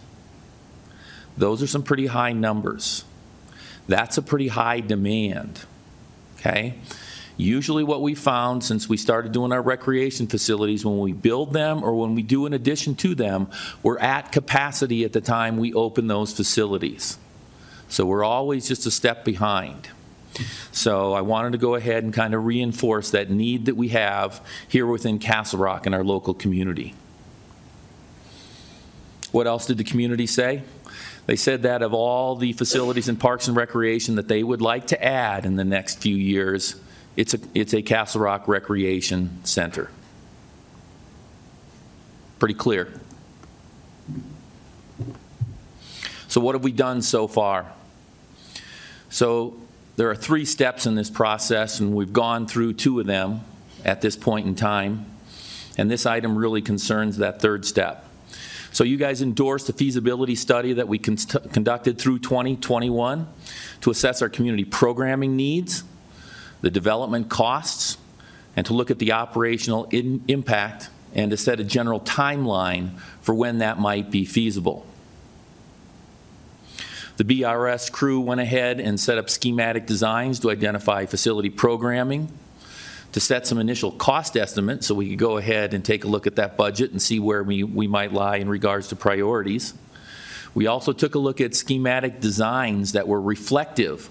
Those 1.36 1.60
are 1.60 1.66
some 1.66 1.82
pretty 1.82 2.06
high 2.06 2.32
numbers. 2.32 3.04
That's 3.88 4.16
a 4.16 4.22
pretty 4.22 4.46
high 4.46 4.78
demand, 4.78 5.62
okay? 6.38 6.78
Usually 7.36 7.84
what 7.84 8.00
we 8.00 8.14
found 8.14 8.64
since 8.64 8.88
we 8.88 8.96
started 8.96 9.32
doing 9.32 9.52
our 9.52 9.60
recreation 9.60 10.26
facilities, 10.26 10.86
when 10.86 10.98
we 10.98 11.12
build 11.12 11.52
them 11.52 11.84
or 11.84 11.94
when 11.94 12.14
we 12.14 12.22
do 12.22 12.46
an 12.46 12.54
addition 12.54 12.94
to 12.96 13.14
them, 13.14 13.48
we're 13.82 13.98
at 13.98 14.32
capacity 14.32 15.04
at 15.04 15.12
the 15.12 15.20
time 15.20 15.58
we 15.58 15.74
open 15.74 16.06
those 16.06 16.32
facilities. 16.32 17.18
So 17.88 18.06
we're 18.06 18.24
always 18.24 18.66
just 18.66 18.86
a 18.86 18.90
step 18.90 19.24
behind. 19.24 19.88
So 20.72 21.12
I 21.12 21.20
wanted 21.20 21.52
to 21.52 21.58
go 21.58 21.74
ahead 21.74 22.04
and 22.04 22.12
kind 22.12 22.34
of 22.34 22.44
reinforce 22.44 23.10
that 23.10 23.30
need 23.30 23.66
that 23.66 23.76
we 23.76 23.88
have 23.88 24.40
here 24.68 24.86
within 24.86 25.18
Castle 25.18 25.58
Rock 25.58 25.86
in 25.86 25.94
our 25.94 26.04
local 26.04 26.34
community. 26.34 26.94
What 29.30 29.46
else 29.46 29.66
did 29.66 29.78
the 29.78 29.84
community 29.84 30.26
say? 30.26 30.62
They 31.26 31.36
said 31.36 31.62
that 31.62 31.82
of 31.82 31.92
all 31.92 32.36
the 32.36 32.52
facilities 32.52 33.08
in 33.08 33.16
Parks 33.16 33.48
and 33.48 33.56
Recreation 33.56 34.14
that 34.16 34.28
they 34.28 34.42
would 34.42 34.62
like 34.62 34.86
to 34.88 35.04
add 35.04 35.44
in 35.44 35.56
the 35.56 35.64
next 35.64 36.00
few 36.00 36.14
years, 36.16 36.76
it's 37.16 37.34
a, 37.34 37.38
it's 37.54 37.74
a 37.74 37.82
Castle 37.82 38.20
Rock 38.20 38.46
Recreation 38.46 39.40
Center. 39.44 39.90
Pretty 42.38 42.54
clear. 42.54 43.00
So 46.28 46.40
what 46.40 46.54
have 46.54 46.62
we 46.62 46.72
done 46.72 47.00
so 47.00 47.26
far? 47.26 47.72
So 49.08 49.56
there 49.96 50.10
are 50.10 50.16
three 50.16 50.44
steps 50.44 50.84
in 50.84 50.94
this 50.94 51.08
process, 51.08 51.80
and 51.80 51.94
we've 51.94 52.12
gone 52.12 52.46
through 52.46 52.74
two 52.74 53.00
of 53.00 53.06
them 53.06 53.40
at 53.84 54.02
this 54.02 54.16
point 54.16 54.46
in 54.46 54.54
time. 54.54 55.06
And 55.78 55.90
this 55.90 56.04
item 56.04 56.36
really 56.36 56.60
concerns 56.60 57.16
that 57.18 57.40
third 57.40 57.64
step. 57.64 58.04
So 58.72 58.84
you 58.84 58.98
guys 58.98 59.22
endorsed 59.22 59.68
the 59.68 59.72
feasibility 59.72 60.34
study 60.34 60.74
that 60.74 60.86
we 60.86 60.98
con 60.98 61.16
conducted 61.16 61.98
through 61.98 62.18
2021 62.18 63.26
to 63.80 63.90
assess 63.90 64.20
our 64.20 64.28
community 64.28 64.66
programming 64.66 65.34
needs, 65.34 65.82
the 66.60 66.70
development 66.70 67.28
costs, 67.28 67.98
and 68.56 68.64
to 68.66 68.74
look 68.74 68.90
at 68.90 68.98
the 68.98 69.12
operational 69.12 69.84
impact 69.92 70.88
and 71.14 71.30
to 71.30 71.36
set 71.36 71.60
a 71.60 71.64
general 71.64 72.00
timeline 72.00 72.98
for 73.20 73.34
when 73.34 73.58
that 73.58 73.78
might 73.78 74.10
be 74.10 74.24
feasible. 74.24 74.86
The 77.16 77.24
BRS 77.24 77.90
crew 77.90 78.20
went 78.20 78.42
ahead 78.42 78.78
and 78.78 79.00
set 79.00 79.16
up 79.16 79.30
schematic 79.30 79.86
designs 79.86 80.40
to 80.40 80.50
identify 80.50 81.06
facility 81.06 81.48
programming, 81.48 82.30
to 83.12 83.20
set 83.20 83.46
some 83.46 83.58
initial 83.58 83.90
cost 83.90 84.36
estimates 84.36 84.86
so 84.86 84.94
we 84.94 85.08
could 85.08 85.18
go 85.18 85.38
ahead 85.38 85.72
and 85.72 85.82
take 85.82 86.04
a 86.04 86.08
look 86.08 86.26
at 86.26 86.36
that 86.36 86.58
budget 86.58 86.90
and 86.90 87.00
see 87.00 87.18
where 87.18 87.42
we, 87.42 87.62
we 87.62 87.86
might 87.86 88.12
lie 88.12 88.36
in 88.36 88.48
regards 88.50 88.88
to 88.88 88.96
priorities. 88.96 89.72
We 90.54 90.66
also 90.66 90.92
took 90.92 91.14
a 91.14 91.18
look 91.18 91.40
at 91.40 91.54
schematic 91.54 92.20
designs 92.20 92.92
that 92.92 93.08
were 93.08 93.20
reflective 93.20 94.10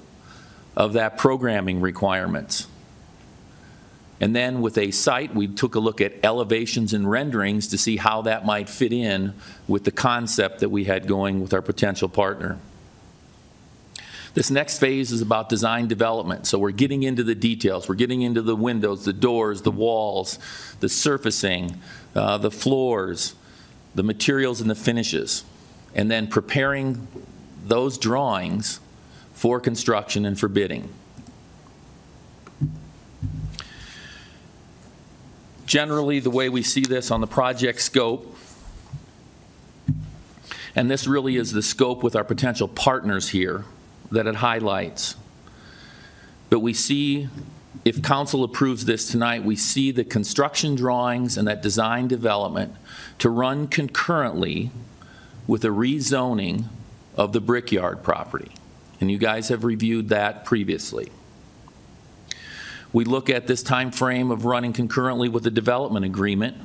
of 0.75 0.93
that 0.93 1.17
programming 1.17 1.81
requirements. 1.81 2.67
And 4.19 4.35
then 4.35 4.61
with 4.61 4.77
a 4.77 4.91
site, 4.91 5.35
we 5.35 5.47
took 5.47 5.75
a 5.75 5.79
look 5.79 5.99
at 5.99 6.13
elevations 6.23 6.93
and 6.93 7.09
renderings 7.09 7.67
to 7.67 7.77
see 7.77 7.97
how 7.97 8.21
that 8.23 8.45
might 8.45 8.69
fit 8.69 8.93
in 8.93 9.33
with 9.67 9.83
the 9.83 9.91
concept 9.91 10.59
that 10.59 10.69
we 10.69 10.85
had 10.85 11.07
going 11.07 11.41
with 11.41 11.53
our 11.53 11.61
potential 11.61 12.07
partner. 12.07 12.57
This 14.33 14.51
next 14.51 14.79
phase 14.79 15.11
is 15.11 15.21
about 15.21 15.47
design 15.47 15.87
development. 15.87 16.45
So 16.45 16.59
we're 16.59 16.71
getting 16.71 17.03
into 17.03 17.23
the 17.23 17.35
details. 17.35 17.87
We're 17.87 17.95
getting 17.95 18.21
into 18.21 18.41
the 18.41 18.55
windows, 18.55 19.05
the 19.05 19.13
doors, 19.13 19.61
the 19.61 19.71
walls, 19.71 20.39
the 20.81 20.89
surfacing, 20.89 21.79
uh, 22.13 22.37
the 22.37 22.51
floors, 22.51 23.35
the 23.95 24.03
materials 24.03 24.59
and 24.59 24.69
the 24.69 24.75
finishes, 24.75 25.45
and 25.93 26.11
then 26.11 26.27
preparing 26.27 27.07
those 27.65 27.97
drawings 27.97 28.81
for 29.45 29.59
construction 29.59 30.25
and 30.25 30.39
for 30.39 30.47
bidding. 30.47 30.89
Generally, 35.67 36.21
the 36.21 36.31
way 36.31 36.49
we 36.49 36.63
see 36.63 36.81
this 36.81 37.11
on 37.11 37.21
the 37.21 37.27
project 37.27 37.79
scope, 37.79 38.35
and 40.75 40.89
this 40.89 41.05
really 41.05 41.35
is 41.35 41.51
the 41.51 41.61
scope 41.61 42.01
with 42.01 42.15
our 42.15 42.23
potential 42.23 42.67
partners 42.67 43.29
here, 43.29 43.65
that 44.09 44.25
it 44.25 44.33
highlights. 44.33 45.15
But 46.49 46.61
we 46.61 46.73
see, 46.73 47.29
if 47.85 48.01
council 48.01 48.43
approves 48.43 48.85
this 48.85 49.07
tonight, 49.07 49.43
we 49.43 49.55
see 49.55 49.91
the 49.91 50.03
construction 50.03 50.73
drawings 50.73 51.37
and 51.37 51.47
that 51.47 51.61
design 51.61 52.07
development 52.07 52.73
to 53.19 53.29
run 53.29 53.67
concurrently 53.67 54.71
with 55.45 55.63
a 55.63 55.67
rezoning 55.67 56.63
of 57.15 57.31
the 57.31 57.41
Brickyard 57.41 58.01
property. 58.01 58.49
And 58.99 59.11
you 59.11 59.17
guys 59.17 59.49
have 59.49 59.63
reviewed 59.63 60.09
that 60.09 60.45
previously. 60.45 61.11
We 62.93 63.03
look 63.03 63.29
at 63.29 63.47
this 63.47 63.61
time 63.61 63.91
frame 63.91 64.31
of 64.31 64.45
running 64.45 64.71
concurrently 64.71 65.27
with 65.27 65.43
the 65.43 65.51
development 65.51 66.05
agreement 66.05 66.55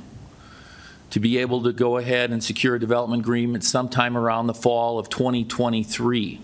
to 1.09 1.19
be 1.19 1.37
able 1.39 1.63
to 1.63 1.73
go 1.73 1.97
ahead 1.97 2.31
and 2.31 2.41
secure 2.41 2.75
a 2.75 2.79
development 2.79 3.21
agreement 3.21 3.65
sometime 3.65 4.17
around 4.17 4.47
the 4.47 4.53
fall 4.53 4.97
of 4.97 5.09
2023 5.09 6.39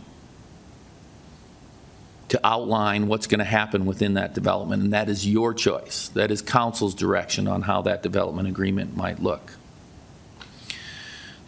to 2.29 2.39
outline 2.45 3.07
what's 3.07 3.27
going 3.27 3.39
to 3.39 3.45
happen 3.45 3.85
within 3.85 4.15
that 4.15 4.33
development, 4.33 4.83
and 4.83 4.93
that 4.93 5.07
is 5.07 5.25
your 5.25 5.53
choice. 5.53 6.09
That 6.09 6.31
is 6.31 6.41
council's 6.41 6.93
direction 6.93 7.47
on 7.47 7.61
how 7.61 7.81
that 7.83 8.03
development 8.03 8.49
agreement 8.49 8.97
might 8.97 9.23
look. 9.23 9.53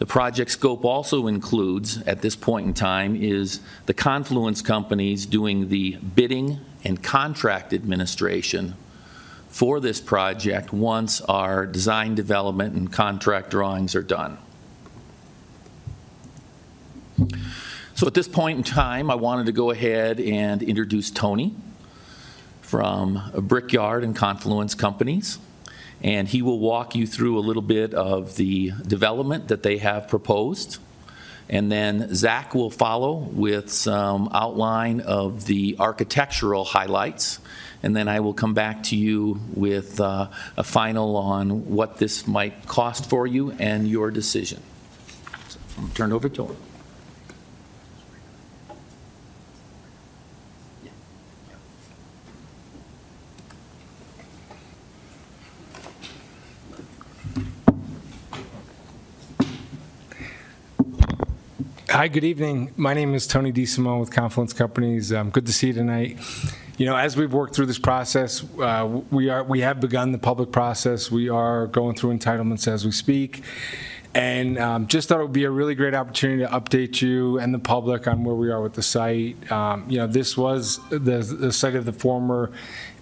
The 0.00 0.06
project 0.06 0.50
scope 0.50 0.86
also 0.86 1.26
includes, 1.26 2.00
at 2.02 2.22
this 2.22 2.34
point 2.34 2.66
in 2.66 2.72
time, 2.72 3.14
is 3.14 3.60
the 3.84 3.92
confluence 3.92 4.62
companies 4.62 5.26
doing 5.26 5.68
the 5.68 5.98
bidding 5.98 6.58
and 6.82 7.02
contract 7.02 7.74
administration 7.74 8.76
for 9.50 9.78
this 9.78 10.00
project 10.00 10.72
once 10.72 11.20
our 11.20 11.66
design 11.66 12.14
development 12.14 12.74
and 12.74 12.90
contract 12.90 13.50
drawings 13.50 13.94
are 13.94 14.02
done. 14.02 14.38
So 17.94 18.06
at 18.06 18.14
this 18.14 18.26
point 18.26 18.56
in 18.56 18.64
time, 18.64 19.10
I 19.10 19.16
wanted 19.16 19.44
to 19.46 19.52
go 19.52 19.70
ahead 19.70 20.18
and 20.18 20.62
introduce 20.62 21.10
Tony 21.10 21.54
from 22.62 23.20
Brickyard 23.34 24.02
and 24.02 24.16
Confluence 24.16 24.74
Companies. 24.74 25.38
And 26.02 26.26
he 26.26 26.42
will 26.42 26.58
walk 26.58 26.94
you 26.94 27.06
through 27.06 27.38
a 27.38 27.40
little 27.40 27.62
bit 27.62 27.92
of 27.92 28.36
the 28.36 28.72
development 28.86 29.48
that 29.48 29.62
they 29.62 29.78
have 29.78 30.08
proposed. 30.08 30.78
And 31.48 31.70
then 31.70 32.14
Zach 32.14 32.54
will 32.54 32.70
follow 32.70 33.14
with 33.14 33.70
some 33.70 34.30
outline 34.32 35.00
of 35.00 35.46
the 35.46 35.76
architectural 35.78 36.64
highlights. 36.64 37.40
And 37.82 37.96
then 37.96 38.08
I 38.08 38.20
will 38.20 38.34
come 38.34 38.54
back 38.54 38.84
to 38.84 38.96
you 38.96 39.40
with 39.54 40.00
uh, 40.00 40.28
a 40.56 40.62
final 40.64 41.16
on 41.16 41.66
what 41.66 41.98
this 41.98 42.26
might 42.26 42.66
cost 42.66 43.10
for 43.10 43.26
you 43.26 43.50
and 43.58 43.88
your 43.88 44.10
decision. 44.10 44.62
So 45.48 45.58
I'm 45.76 45.90
turn 45.90 46.12
over 46.12 46.28
to 46.28 46.46
him. 46.46 46.56
Hi, 61.90 62.06
good 62.06 62.22
evening. 62.22 62.72
My 62.76 62.94
name 62.94 63.16
is 63.16 63.26
Tony 63.26 63.52
DeSimone 63.52 63.98
with 63.98 64.12
Confluence 64.12 64.52
Companies. 64.52 65.12
Um, 65.12 65.30
Good 65.30 65.44
to 65.46 65.52
see 65.52 65.66
you 65.66 65.72
tonight. 65.72 66.18
You 66.78 66.86
know, 66.86 66.94
as 66.94 67.16
we've 67.16 67.32
worked 67.32 67.56
through 67.56 67.66
this 67.66 67.80
process, 67.80 68.44
uh, 68.60 69.00
we 69.10 69.28
are, 69.28 69.42
we 69.42 69.62
have 69.62 69.80
begun 69.80 70.12
the 70.12 70.18
public 70.18 70.52
process. 70.52 71.10
We 71.10 71.28
are 71.30 71.66
going 71.66 71.96
through 71.96 72.16
entitlements 72.16 72.68
as 72.68 72.84
we 72.84 72.92
speak. 72.92 73.42
And 74.14 74.56
um, 74.56 74.86
just 74.86 75.08
thought 75.08 75.18
it 75.18 75.24
would 75.24 75.32
be 75.32 75.42
a 75.42 75.50
really 75.50 75.74
great 75.74 75.94
opportunity 75.94 76.44
to 76.44 76.48
update 76.48 77.02
you 77.02 77.40
and 77.40 77.52
the 77.52 77.58
public 77.58 78.06
on 78.06 78.22
where 78.22 78.36
we 78.36 78.52
are 78.52 78.62
with 78.62 78.74
the 78.74 78.82
site. 78.82 79.50
Um, 79.50 79.84
You 79.88 79.98
know, 79.98 80.06
this 80.06 80.36
was 80.36 80.78
the, 80.90 80.96
the 80.96 81.52
site 81.52 81.74
of 81.74 81.86
the 81.86 81.92
former 81.92 82.52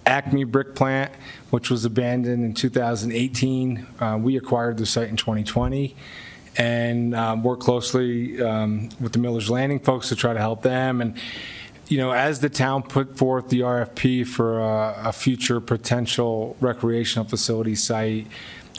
Acme 0.07 0.45
Brick 0.45 0.73
Plant, 0.73 1.11
which 1.51 1.69
was 1.69 1.85
abandoned 1.85 2.43
in 2.43 2.55
2018. 2.55 3.85
Uh, 3.99 4.17
We 4.19 4.35
acquired 4.35 4.79
the 4.79 4.87
site 4.87 5.09
in 5.09 5.15
2020 5.15 5.95
and 6.59 7.15
um, 7.15 7.41
work 7.41 7.61
closely 7.61 8.39
um, 8.41 8.89
with 8.99 9.13
the 9.13 9.19
Miller's 9.19 9.49
Landing 9.49 9.79
folks 9.79 10.09
to 10.09 10.15
try 10.15 10.33
to 10.33 10.39
help 10.39 10.61
them. 10.61 10.99
And, 10.99 11.17
you 11.87 11.97
know, 11.97 12.11
as 12.11 12.41
the 12.41 12.49
town 12.49 12.83
put 12.83 13.17
forth 13.17 13.47
the 13.47 13.61
RFP 13.61 14.27
for 14.27 14.59
a, 14.59 15.03
a 15.05 15.13
future 15.13 15.61
potential 15.61 16.57
recreational 16.59 17.25
facility 17.25 17.75
site, 17.75 18.27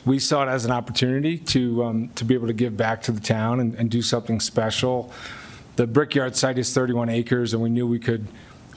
we 0.04 0.18
saw 0.18 0.42
it 0.42 0.48
as 0.50 0.66
an 0.66 0.70
opportunity 0.70 1.38
to, 1.38 1.84
um, 1.84 2.08
to 2.10 2.24
be 2.24 2.34
able 2.34 2.46
to 2.48 2.52
give 2.52 2.76
back 2.76 3.00
to 3.02 3.12
the 3.12 3.20
town 3.20 3.60
and, 3.60 3.74
and 3.74 3.90
do 3.90 4.02
something 4.02 4.40
special. 4.40 5.10
The 5.76 5.86
Brickyard 5.86 6.36
site 6.36 6.58
is 6.58 6.74
31 6.74 7.08
acres, 7.08 7.54
and 7.54 7.62
we 7.62 7.70
knew 7.70 7.86
we 7.86 7.98
could 7.98 8.28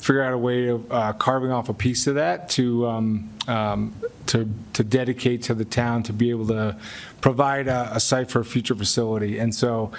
figure 0.03 0.21
out 0.21 0.33
a 0.33 0.37
way 0.37 0.67
of 0.67 0.91
uh, 0.91 1.13
carving 1.13 1.49
off 1.49 1.69
a 1.69 1.73
piece 1.73 2.07
of 2.07 2.15
that 2.15 2.49
to, 2.49 2.85
um, 2.85 3.29
um, 3.47 3.95
to, 4.25 4.49
to 4.73 4.83
dedicate 4.83 5.41
to 5.43 5.53
the 5.53 5.63
town 5.63 6.03
to 6.03 6.11
be 6.11 6.29
able 6.29 6.45
to 6.45 6.75
provide 7.21 7.69
a, 7.69 7.89
a 7.95 8.01
site 8.01 8.29
for 8.29 8.41
a 8.41 8.45
future 8.45 8.75
facility. 8.75 9.39
And 9.39 9.55
so, 9.55 9.93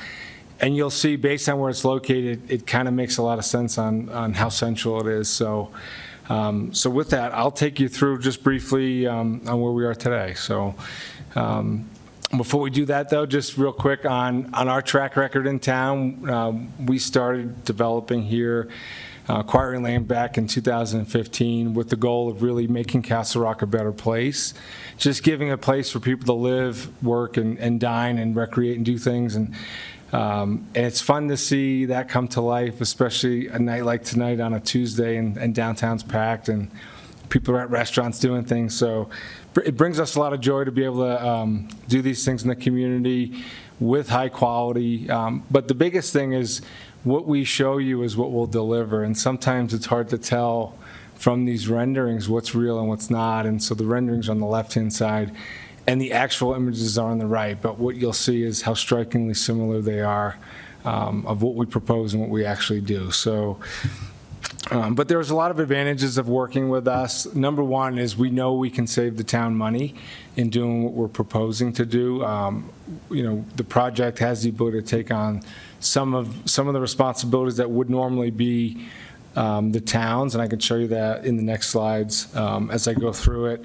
and 0.60 0.76
you'll 0.76 0.90
see, 0.90 1.16
based 1.16 1.48
on 1.48 1.58
where 1.58 1.70
it's 1.70 1.86
located, 1.86 2.50
it 2.50 2.66
kind 2.66 2.86
of 2.86 2.92
makes 2.92 3.16
a 3.16 3.22
lot 3.22 3.38
of 3.38 3.46
sense 3.46 3.78
on, 3.78 4.10
on 4.10 4.34
how 4.34 4.50
central 4.50 5.00
it 5.00 5.10
is. 5.10 5.30
So, 5.30 5.70
um, 6.28 6.74
so 6.74 6.90
with 6.90 7.08
that, 7.10 7.32
I'll 7.32 7.50
take 7.50 7.80
you 7.80 7.88
through 7.88 8.18
just 8.18 8.44
briefly 8.44 9.06
um, 9.06 9.40
on 9.46 9.58
where 9.62 9.72
we 9.72 9.86
are 9.86 9.94
today. 9.94 10.34
So, 10.34 10.74
um, 11.34 11.88
before 12.36 12.60
we 12.60 12.68
do 12.68 12.84
that, 12.86 13.08
though, 13.08 13.24
just 13.24 13.56
real 13.56 13.72
quick 13.72 14.04
on, 14.04 14.52
on 14.52 14.68
our 14.68 14.82
track 14.82 15.16
record 15.16 15.46
in 15.46 15.60
town, 15.60 16.28
um, 16.28 16.72
we 16.84 16.98
started 16.98 17.64
developing 17.64 18.22
here, 18.22 18.68
uh, 18.68 18.74
acquiring 19.28 19.82
land 19.82 20.06
back 20.06 20.36
in 20.36 20.46
2015 20.46 21.74
with 21.74 21.88
the 21.88 21.96
goal 21.96 22.28
of 22.28 22.42
really 22.42 22.66
making 22.66 23.02
Castle 23.02 23.42
Rock 23.42 23.62
a 23.62 23.66
better 23.66 23.92
place. 23.92 24.54
Just 24.98 25.22
giving 25.22 25.50
a 25.50 25.58
place 25.58 25.90
for 25.90 26.00
people 26.00 26.26
to 26.26 26.34
live, 26.34 27.02
work, 27.02 27.36
and, 27.36 27.58
and 27.58 27.80
dine 27.80 28.18
and 28.18 28.36
recreate 28.36 28.76
and 28.76 28.84
do 28.84 28.98
things. 28.98 29.34
And, 29.34 29.54
um, 30.12 30.68
and 30.74 30.86
it's 30.86 31.00
fun 31.00 31.28
to 31.28 31.36
see 31.36 31.86
that 31.86 32.08
come 32.08 32.28
to 32.28 32.40
life, 32.40 32.80
especially 32.80 33.48
a 33.48 33.58
night 33.58 33.84
like 33.84 34.04
tonight 34.04 34.40
on 34.40 34.52
a 34.52 34.60
Tuesday 34.60 35.16
and, 35.16 35.36
and 35.36 35.54
downtown's 35.54 36.02
packed 36.02 36.48
and 36.48 36.70
people 37.30 37.56
are 37.56 37.60
at 37.60 37.70
restaurants 37.70 38.20
doing 38.20 38.44
things. 38.44 38.76
So 38.76 39.08
it 39.64 39.76
brings 39.76 39.98
us 39.98 40.16
a 40.16 40.20
lot 40.20 40.32
of 40.32 40.40
joy 40.40 40.64
to 40.64 40.72
be 40.72 40.84
able 40.84 41.04
to 41.04 41.26
um, 41.26 41.68
do 41.88 42.02
these 42.02 42.24
things 42.24 42.42
in 42.42 42.48
the 42.48 42.56
community 42.56 43.42
with 43.80 44.08
high 44.08 44.28
quality. 44.28 45.08
Um, 45.10 45.44
but 45.50 45.68
the 45.68 45.74
biggest 45.74 46.12
thing 46.12 46.32
is 46.32 46.62
what 47.04 47.26
we 47.26 47.44
show 47.44 47.78
you 47.78 48.02
is 48.02 48.16
what 48.16 48.32
we'll 48.32 48.46
deliver. 48.46 49.02
And 49.04 49.16
sometimes 49.16 49.72
it's 49.72 49.86
hard 49.86 50.08
to 50.08 50.18
tell 50.18 50.76
from 51.14 51.44
these 51.44 51.68
renderings 51.68 52.28
what's 52.28 52.54
real 52.54 52.78
and 52.78 52.88
what's 52.88 53.10
not. 53.10 53.46
And 53.46 53.62
so 53.62 53.74
the 53.74 53.84
renderings 53.84 54.28
on 54.28 54.40
the 54.40 54.46
left-hand 54.46 54.92
side 54.92 55.32
and 55.86 56.00
the 56.00 56.12
actual 56.12 56.54
images 56.54 56.98
are 56.98 57.10
on 57.10 57.18
the 57.18 57.26
right. 57.26 57.60
But 57.60 57.78
what 57.78 57.96
you'll 57.96 58.12
see 58.12 58.42
is 58.42 58.62
how 58.62 58.74
strikingly 58.74 59.34
similar 59.34 59.80
they 59.80 60.00
are 60.00 60.38
um, 60.84 61.26
of 61.26 61.42
what 61.42 61.54
we 61.54 61.66
propose 61.66 62.14
and 62.14 62.22
what 62.22 62.30
we 62.30 62.44
actually 62.44 62.80
do. 62.80 63.10
So 63.10 63.58
um, 64.70 64.94
But 64.94 65.08
there's 65.08 65.30
a 65.30 65.34
lot 65.34 65.50
of 65.50 65.58
advantages 65.60 66.16
of 66.16 66.28
working 66.28 66.70
with 66.70 66.88
us. 66.88 67.32
Number 67.34 67.62
one 67.62 67.98
is 67.98 68.16
we 68.16 68.30
know 68.30 68.54
we 68.54 68.70
can 68.70 68.86
save 68.86 69.16
the 69.16 69.24
town 69.24 69.54
money 69.56 69.94
in 70.36 70.48
doing 70.48 70.84
what 70.84 70.94
we're 70.94 71.08
proposing 71.08 71.72
to 71.74 71.84
do. 71.84 72.24
Um, 72.24 72.70
You 73.10 73.22
know, 73.22 73.44
the 73.56 73.64
project 73.64 74.18
has 74.20 74.42
the 74.42 74.50
ability 74.50 74.80
to 74.80 74.86
take 74.86 75.10
on 75.10 75.42
some 75.84 76.14
of, 76.14 76.34
some 76.46 76.66
of 76.66 76.74
the 76.74 76.80
responsibilities 76.80 77.56
that 77.58 77.70
would 77.70 77.90
normally 77.90 78.30
be 78.30 78.86
um, 79.36 79.72
the 79.72 79.80
towns, 79.80 80.34
and 80.34 80.42
I 80.42 80.48
can 80.48 80.58
show 80.60 80.76
you 80.76 80.88
that 80.88 81.24
in 81.26 81.36
the 81.36 81.42
next 81.42 81.68
slides 81.68 82.34
um, 82.36 82.70
as 82.70 82.86
I 82.88 82.94
go 82.94 83.12
through 83.12 83.46
it. 83.46 83.64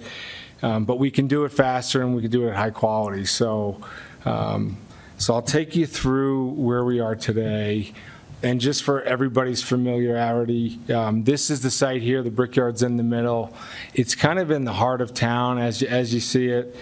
Um, 0.62 0.84
But 0.86 1.00
we 1.00 1.12
can 1.12 1.28
do 1.28 1.46
it 1.46 1.52
faster 1.54 2.02
and 2.02 2.16
we 2.16 2.22
can 2.22 2.32
do 2.32 2.46
it 2.48 2.50
at 2.50 2.56
high 2.56 2.72
quality. 2.72 3.26
So, 3.26 3.80
um, 4.26 4.78
so 5.18 5.34
I'll 5.34 5.42
take 5.42 5.76
you 5.76 5.86
through 5.86 6.50
where 6.52 6.84
we 6.84 7.00
are 7.00 7.16
today. 7.16 7.94
And 8.42 8.60
just 8.62 8.84
for 8.84 9.02
everybody's 9.04 9.62
familiarity, 9.62 10.80
um, 10.94 11.24
this 11.26 11.50
is 11.50 11.62
the 11.62 11.70
site 11.70 12.02
here, 12.02 12.24
the 12.24 12.32
Brickyard's 12.32 12.84
in 12.84 12.98
the 12.98 13.04
middle. 13.04 13.54
It's 13.94 14.16
kind 14.16 14.40
of 14.40 14.50
in 14.50 14.64
the 14.66 14.74
heart 14.74 15.02
of 15.02 15.14
town 15.14 15.60
as, 15.60 15.82
you- 15.82 15.88
as 15.90 16.14
you 16.14 16.20
see 16.20 16.48
it, 16.48 16.76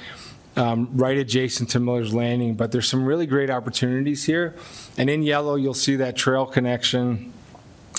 um, 0.57 0.89
right 0.93 1.17
adjacent 1.17 1.69
to 1.69 1.79
Miller's 1.79 2.13
Landing, 2.13 2.55
but 2.55 2.71
there's 2.71 2.89
some 2.89 3.05
really 3.05 3.27
great 3.27 3.49
opportunities 3.49 4.25
here. 4.25 4.55
And 4.97 5.09
in 5.09 5.21
yellow, 5.21 5.55
you'll 5.55 5.75
see 5.75 5.95
that 5.97 6.17
trail 6.17 6.47
connection 6.47 7.31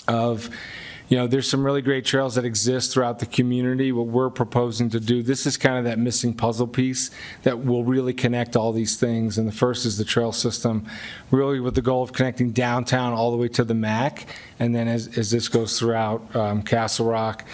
of, 0.09 0.51
you 1.09 1.17
know, 1.17 1.29
there's 1.29 1.49
some 1.49 1.65
really 1.65 1.81
great 1.81 2.05
trails 2.05 2.35
that 2.35 2.45
exist 2.45 2.93
throughout 2.93 3.21
the 3.21 3.27
community. 3.27 3.93
What 3.93 4.09
we're 4.09 4.29
proposing 4.29 4.91
to 4.91 5.01
do, 5.01 5.23
this 5.23 5.47
is 5.47 5.57
kind 5.57 5.79
of 5.79 5.85
that 5.85 5.99
missing 5.99 6.35
puzzle 6.35 6.67
piece 6.67 7.13
that 7.45 7.65
will 7.65 7.85
really 7.85 8.13
connect 8.13 8.57
all 8.57 8.73
these 8.73 8.97
things. 8.97 9.39
And 9.39 9.47
the 9.47 9.53
first 9.53 9.87
is 9.87 9.97
the 9.97 10.05
trail 10.05 10.33
system, 10.33 10.85
really 11.31 11.61
with 11.61 11.77
the 11.77 11.83
goal 11.83 12.03
of 12.03 12.13
connecting 12.13 12.51
downtown 12.51 13.13
all 13.13 13.31
the 13.31 13.37
way 13.37 13.49
to 13.49 13.65
the 13.65 13.75
MAC. 13.75 14.27
And 14.59 14.75
then 14.75 14.89
as, 14.89 15.17
as 15.17 15.31
this 15.31 15.49
goes 15.49 15.79
throughout 15.79 16.35
um, 16.35 16.63
Castle 16.63 17.07
Rock. 17.07 17.45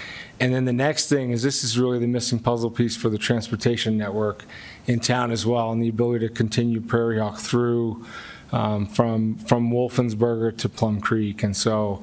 And 0.41 0.53
then 0.53 0.65
the 0.65 0.73
next 0.73 1.09
thing 1.09 1.31
is 1.31 1.43
this 1.43 1.63
is 1.63 1.79
really 1.79 1.99
the 1.99 2.09
missing 2.09 2.41
puzzle 2.41 2.71
piece 2.71 2.97
for 2.97 3.09
the 3.09 3.19
transportation 3.19 3.97
network 3.97 4.45
in 4.87 5.01
town 5.01 5.31
as 5.31 5.47
well, 5.47 5.73
and 5.73 5.83
the 5.83 5.89
ability 5.89 6.29
to 6.29 6.35
continue 6.35 6.81
Prairie 6.81 7.19
Hawk 7.19 7.39
through 7.39 8.05
um, 8.53 8.87
from, 8.87 9.37
from 9.37 9.71
Wolfensberger 9.71 10.57
to 10.59 10.69
Plum 10.69 11.01
Creek. 11.01 11.43
And 11.43 11.57
so 11.57 12.03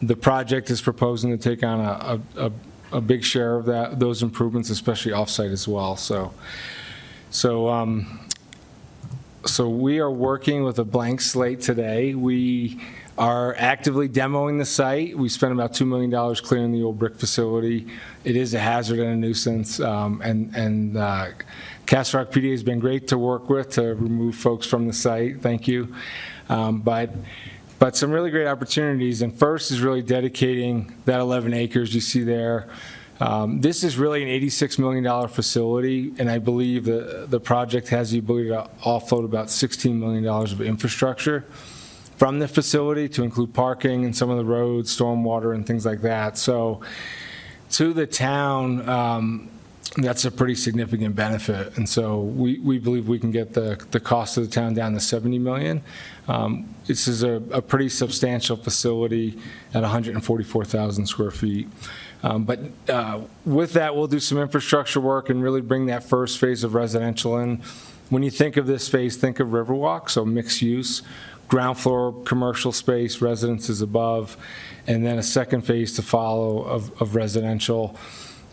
the 0.00 0.16
project 0.16 0.70
is 0.70 0.80
proposing 0.80 1.30
to 1.30 1.36
take 1.36 1.62
on 1.62 1.80
a, 1.80 2.20
a, 2.36 2.52
a- 2.96 3.00
big 3.00 3.24
share 3.24 3.56
of 3.56 3.66
that, 3.66 3.98
those 3.98 4.22
improvements, 4.22 4.68
especially 4.70 5.12
off-site 5.12 5.50
as 5.50 5.66
well. 5.66 5.96
So, 5.96 6.32
so, 7.30 7.68
um, 7.68 8.20
so 9.46 9.68
we 9.68 9.98
are 9.98 10.10
working 10.10 10.62
with 10.62 10.78
a 10.78 10.84
blank 10.84 11.20
slate 11.20 11.60
today. 11.60 12.14
We 12.14 12.80
are 13.18 13.54
actively 13.56 14.08
demoing 14.08 14.58
the 14.58 14.64
site. 14.64 15.16
We 15.16 15.28
spent 15.28 15.52
about 15.52 15.72
$2 15.72 15.86
million 15.86 16.34
clearing 16.36 16.72
the 16.72 16.82
old 16.82 16.98
brick 16.98 17.16
facility. 17.16 17.86
It 18.24 18.36
is 18.36 18.54
a 18.54 18.58
hazard 18.58 18.98
and 18.98 19.08
a 19.10 19.16
nuisance, 19.16 19.80
um, 19.80 20.20
and, 20.22 20.54
and 20.54 20.96
uh, 20.96 21.28
Castle 21.86 22.20
Rock 22.20 22.30
PD 22.30 22.50
has 22.52 22.62
been 22.62 22.78
great 22.78 23.08
to 23.08 23.18
work 23.18 23.50
with 23.50 23.70
to 23.70 23.94
remove 23.94 24.34
folks 24.34 24.66
from 24.66 24.86
the 24.86 24.92
site. 24.92 25.42
Thank 25.42 25.68
you. 25.68 25.94
Um, 26.48 26.80
But 26.80 27.10
but 27.78 27.96
some 27.96 28.12
really 28.12 28.30
great 28.30 28.46
opportunities. 28.46 29.22
And 29.22 29.36
first 29.36 29.72
is 29.72 29.80
really 29.80 30.02
dedicating 30.02 30.94
that 31.04 31.18
11 31.18 31.52
acres 31.52 31.92
you 31.92 32.00
see 32.00 32.22
there. 32.22 32.68
Um, 33.18 33.60
This 33.60 33.82
is 33.82 33.98
really 33.98 34.22
an 34.22 34.28
$86 34.28 34.78
million 34.78 35.28
facility, 35.28 36.12
and 36.18 36.30
I 36.30 36.38
believe 36.38 36.84
the, 36.84 37.26
the 37.28 37.40
project 37.40 37.88
has 37.88 38.12
the 38.12 38.18
ability 38.20 38.48
to 38.50 38.70
offload 38.82 39.24
about 39.24 39.48
$16 39.48 39.94
million 39.94 40.24
of 40.26 40.60
infrastructure 40.60 41.44
from 42.16 42.38
the 42.38 42.46
facility 42.46 43.08
to 43.08 43.24
include 43.24 43.52
parking 43.52 44.04
and 44.04 44.16
some 44.16 44.30
of 44.30 44.38
the 44.38 44.44
roads, 44.44 44.96
stormwater, 44.96 45.52
and 45.52 45.66
things 45.66 45.84
like 45.84 46.02
that. 46.02 46.38
So 46.38 46.82
to 47.72 47.92
the 47.92 48.06
town, 48.06 48.88
um, 48.88 49.48
that's 49.96 50.24
a 50.24 50.30
pretty 50.30 50.54
significant 50.54 51.14
benefit. 51.14 51.76
And 51.76 51.88
so 51.88 52.20
we, 52.20 52.58
we 52.60 52.78
believe 52.78 53.08
we 53.08 53.18
can 53.18 53.30
get 53.30 53.52
the, 53.52 53.84
the 53.90 54.00
cost 54.00 54.38
of 54.38 54.44
the 54.44 54.50
town 54.50 54.74
down 54.74 54.94
to 54.94 55.00
70 55.00 55.38
million. 55.38 55.82
Um, 56.28 56.74
This 56.86 57.06
is 57.06 57.22
a, 57.22 57.42
a 57.50 57.60
pretty 57.60 57.88
substantial 57.88 58.56
facility 58.56 59.38
at 59.74 59.82
144,000 59.82 61.06
square 61.06 61.30
feet. 61.30 61.68
Um, 62.22 62.44
But 62.44 62.60
uh, 62.88 63.22
with 63.44 63.74
that, 63.74 63.94
we'll 63.94 64.06
do 64.06 64.20
some 64.20 64.38
infrastructure 64.38 65.00
work 65.00 65.28
and 65.28 65.42
really 65.42 65.60
bring 65.60 65.86
that 65.86 66.04
first 66.04 66.38
phase 66.38 66.64
of 66.64 66.74
residential 66.74 67.38
in. 67.38 67.60
When 68.08 68.22
you 68.22 68.30
think 68.30 68.56
of 68.56 68.66
this 68.66 68.88
phase, 68.88 69.16
think 69.16 69.40
of 69.40 69.48
Riverwalk, 69.48 70.10
so 70.10 70.24
mixed 70.24 70.62
use, 70.62 71.02
ground 71.48 71.78
floor 71.78 72.14
commercial 72.24 72.72
space, 72.72 73.20
residences 73.20 73.82
above, 73.82 74.36
and 74.86 75.04
then 75.04 75.18
a 75.18 75.22
second 75.22 75.62
phase 75.62 75.94
to 75.96 76.02
follow 76.02 76.62
of, 76.62 77.00
of 77.00 77.14
residential. 77.14 77.96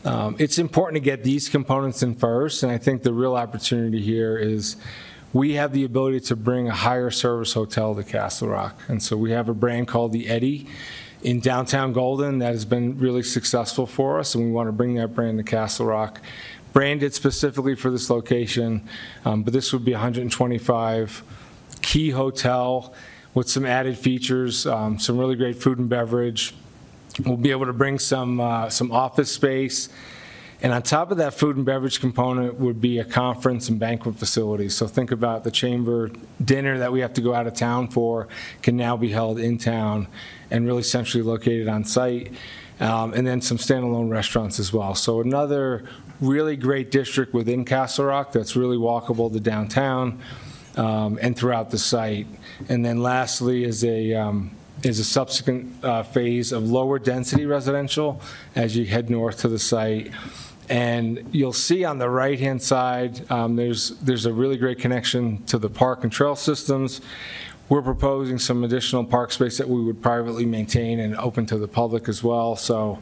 Um, 0.05 0.35
It's 0.39 0.57
important 0.57 0.95
to 0.95 1.01
get 1.01 1.23
these 1.23 1.49
components 1.49 2.03
in 2.03 2.15
first, 2.15 2.63
and 2.63 2.71
I 2.71 2.77
think 2.77 3.03
the 3.03 3.13
real 3.13 3.35
opportunity 3.35 4.01
here 4.01 4.37
is 4.37 4.77
we 5.33 5.53
have 5.53 5.73
the 5.73 5.83
ability 5.83 6.21
to 6.21 6.35
bring 6.35 6.67
a 6.69 6.73
higher 6.73 7.11
service 7.11 7.53
hotel 7.53 7.93
to 7.95 8.03
Castle 8.03 8.47
Rock. 8.47 8.79
And 8.87 9.03
so 9.03 9.15
we 9.17 9.31
have 9.31 9.49
a 9.49 9.53
brand 9.53 9.87
called 9.87 10.11
the 10.11 10.27
Eddy 10.27 10.67
in 11.21 11.39
downtown 11.41 11.91
Golden 11.93 12.39
that 12.39 12.53
has 12.53 12.65
been 12.65 12.97
really 12.97 13.23
successful 13.23 13.85
for 13.85 14.19
us, 14.19 14.35
and 14.35 14.45
we 14.45 14.51
want 14.51 14.67
to 14.69 14.71
bring 14.71 14.95
that 14.95 15.13
brand 15.13 15.37
to 15.37 15.43
Castle 15.43 15.85
Rock. 15.85 16.21
Branded 16.71 17.13
specifically 17.13 17.75
for 17.75 17.91
this 17.91 18.09
location, 18.09 18.87
um, 19.25 19.43
but 19.43 19.53
this 19.53 19.73
would 19.73 19.83
be 19.83 19.91
125 19.91 21.23
key 21.81 22.11
hotel 22.11 22.93
with 23.33 23.49
some 23.49 23.65
added 23.65 23.97
features, 23.97 24.65
um, 24.65 24.97
some 24.97 25.17
really 25.17 25.35
great 25.35 25.61
food 25.61 25.77
and 25.77 25.89
beverage. 25.89 26.53
We'll 27.25 27.37
be 27.37 27.51
able 27.51 27.65
to 27.65 27.73
bring 27.73 27.99
some, 27.99 28.39
uh, 28.39 28.69
some 28.69 28.91
office 28.91 29.31
space. 29.31 29.89
And 30.61 30.73
on 30.73 30.81
top 30.81 31.11
of 31.11 31.17
that 31.17 31.33
food 31.33 31.55
and 31.55 31.65
beverage 31.65 32.01
component 32.01 32.59
would 32.59 32.81
be 32.81 32.99
a 32.99 33.05
conference 33.05 33.69
and 33.69 33.79
banquet 33.79 34.15
facility. 34.17 34.67
So 34.67 34.87
think 34.87 35.11
about 35.11 35.45
the 35.45 35.51
chamber 35.51 36.11
dinner 36.43 36.79
that 36.79 36.91
we 36.91 36.99
have 36.99 37.13
to 37.13 37.21
go 37.21 37.33
out 37.33 37.47
of 37.47 37.53
town 37.53 37.87
for 37.87 38.27
can 38.61 38.75
now 38.75 38.97
be 38.97 39.09
held 39.09 39.39
in 39.39 39.57
town 39.57 40.07
and 40.51 40.65
really 40.65 40.83
centrally 40.83 41.23
located 41.23 41.69
on 41.69 41.85
site. 41.85 42.33
Um, 42.81 43.13
and 43.13 43.25
then 43.25 43.41
some 43.41 43.57
standalone 43.57 44.09
restaurants 44.09 44.59
as 44.59 44.73
well. 44.73 44.95
So 44.95 45.21
another 45.21 45.85
really 46.19 46.57
great 46.57 46.91
district 46.91 47.33
within 47.33 47.63
Castle 47.63 48.05
Rock 48.05 48.33
that's 48.33 48.55
really 48.55 48.77
walkable 48.77 49.31
to 49.31 49.39
downtown 49.39 50.19
um, 50.75 51.19
and 51.21 51.37
throughout 51.37 51.71
the 51.71 51.77
site. 51.77 52.27
And 52.67 52.85
then 52.85 53.01
lastly 53.01 53.63
is 53.63 53.83
a, 53.83 54.13
um, 54.13 54.51
is 54.83 54.99
a 54.99 55.03
subsequent 55.03 55.83
uh, 55.83 56.03
phase 56.03 56.51
of 56.51 56.69
lower 56.69 56.99
density 56.99 57.45
residential 57.45 58.21
as 58.55 58.75
you 58.75 58.85
head 58.85 59.09
north 59.09 59.39
to 59.39 59.47
the 59.47 59.59
site. 59.59 60.11
And 60.69 61.27
you'll 61.31 61.53
see 61.53 61.83
on 61.83 61.97
the 61.97 62.09
right-hand 62.09 62.61
side, 62.61 63.29
um, 63.31 63.55
there's, 63.55 63.89
there's 64.01 64.25
a 64.25 64.33
really 64.33 64.57
great 64.57 64.79
connection 64.79 65.43
to 65.45 65.57
the 65.57 65.69
park 65.69 66.03
and 66.03 66.11
trail 66.11 66.35
systems. 66.35 67.01
We're 67.69 67.81
proposing 67.81 68.37
some 68.39 68.63
additional 68.63 69.03
park 69.03 69.31
space 69.31 69.57
that 69.57 69.67
we 69.67 69.83
would 69.83 70.01
privately 70.01 70.45
maintain 70.45 70.99
and 70.99 71.15
open 71.17 71.45
to 71.47 71.57
the 71.57 71.67
public 71.67 72.07
as 72.07 72.23
well. 72.23 72.55
So 72.55 72.99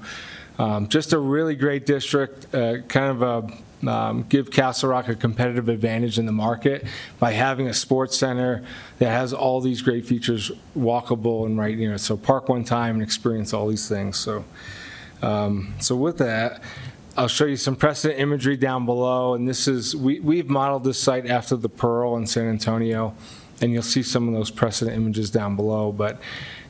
um, 0.58 0.88
just 0.88 1.14
a 1.14 1.20
really 1.20 1.56
great 1.56 1.86
district, 1.86 2.54
uh, 2.56 2.80
kind 2.88 3.12
of 3.12 3.22
a, 3.22 3.54
um, 3.86 4.24
give 4.24 4.50
Castle 4.50 4.90
Rock 4.90 5.08
a 5.08 5.16
competitive 5.16 5.70
advantage 5.70 6.18
in 6.18 6.26
the 6.26 6.32
market 6.32 6.86
by 7.20 7.32
having 7.32 7.68
a 7.68 7.74
sports 7.74 8.18
center 8.18 8.64
that 9.00 9.10
has 9.10 9.34
all 9.34 9.62
these 9.62 9.82
great 9.82 10.06
features, 10.06 10.52
walkable 10.76 11.46
and 11.46 11.58
right, 11.58 11.78
you 11.78 11.90
know, 11.90 11.98
so 11.98 12.18
park 12.18 12.50
one 12.50 12.64
time 12.64 12.96
and 12.96 13.04
experience 13.04 13.54
all 13.54 13.68
these 13.68 13.88
things. 13.88 14.18
So, 14.18 14.46
um, 15.22 15.76
so 15.80 15.96
with 15.96 16.18
that, 16.18 16.62
I'll 17.16 17.28
show 17.28 17.46
you 17.46 17.58
some 17.58 17.76
precedent 17.76 18.20
imagery 18.20 18.58
down 18.58 18.86
below, 18.86 19.34
and 19.34 19.48
this 19.48 19.68
is, 19.68 19.96
we, 19.96 20.20
we've 20.20 20.50
modeled 20.50 20.84
this 20.84 21.00
site 21.00 21.26
after 21.26 21.56
the 21.56 21.70
Pearl 21.70 22.16
in 22.18 22.28
San 22.28 22.48
Antonio, 22.48 23.16
and 23.60 23.74
you'll 23.74 23.82
see 23.82 24.04
some 24.04 24.28
of 24.28 24.34
those 24.36 24.52
precedent 24.52 24.96
images 24.96 25.32
down 25.32 25.56
below, 25.56 25.92
but 25.92 26.20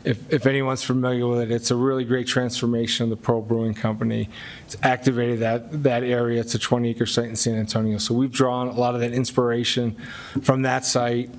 if, 0.07 0.31
if 0.33 0.45
anyone's 0.45 0.83
familiar 0.83 1.27
with 1.27 1.41
it, 1.41 1.51
it's 1.51 1.69
a 1.69 1.75
really 1.75 2.05
great 2.05 2.27
transformation 2.27 3.03
of 3.03 3.09
the 3.09 3.17
Pearl 3.17 3.41
Brewing 3.41 3.73
Company. 3.73 4.29
It's 4.65 4.77
activated 4.81 5.39
that, 5.39 5.83
that 5.83 6.01
area, 6.03 6.39
it's 6.39 6.55
a 6.55 6.59
20-acre 6.59 7.05
site 7.05 7.25
in 7.25 7.35
San 7.35 7.55
Antonio, 7.55 7.97
so 7.97 8.13
we've 8.13 8.31
drawn 8.31 8.69
a 8.69 8.73
lot 8.73 8.95
of 8.95 9.01
that 9.01 9.11
inspiration 9.11 9.97
from 10.41 10.61
that 10.61 10.85
site, 10.85 11.29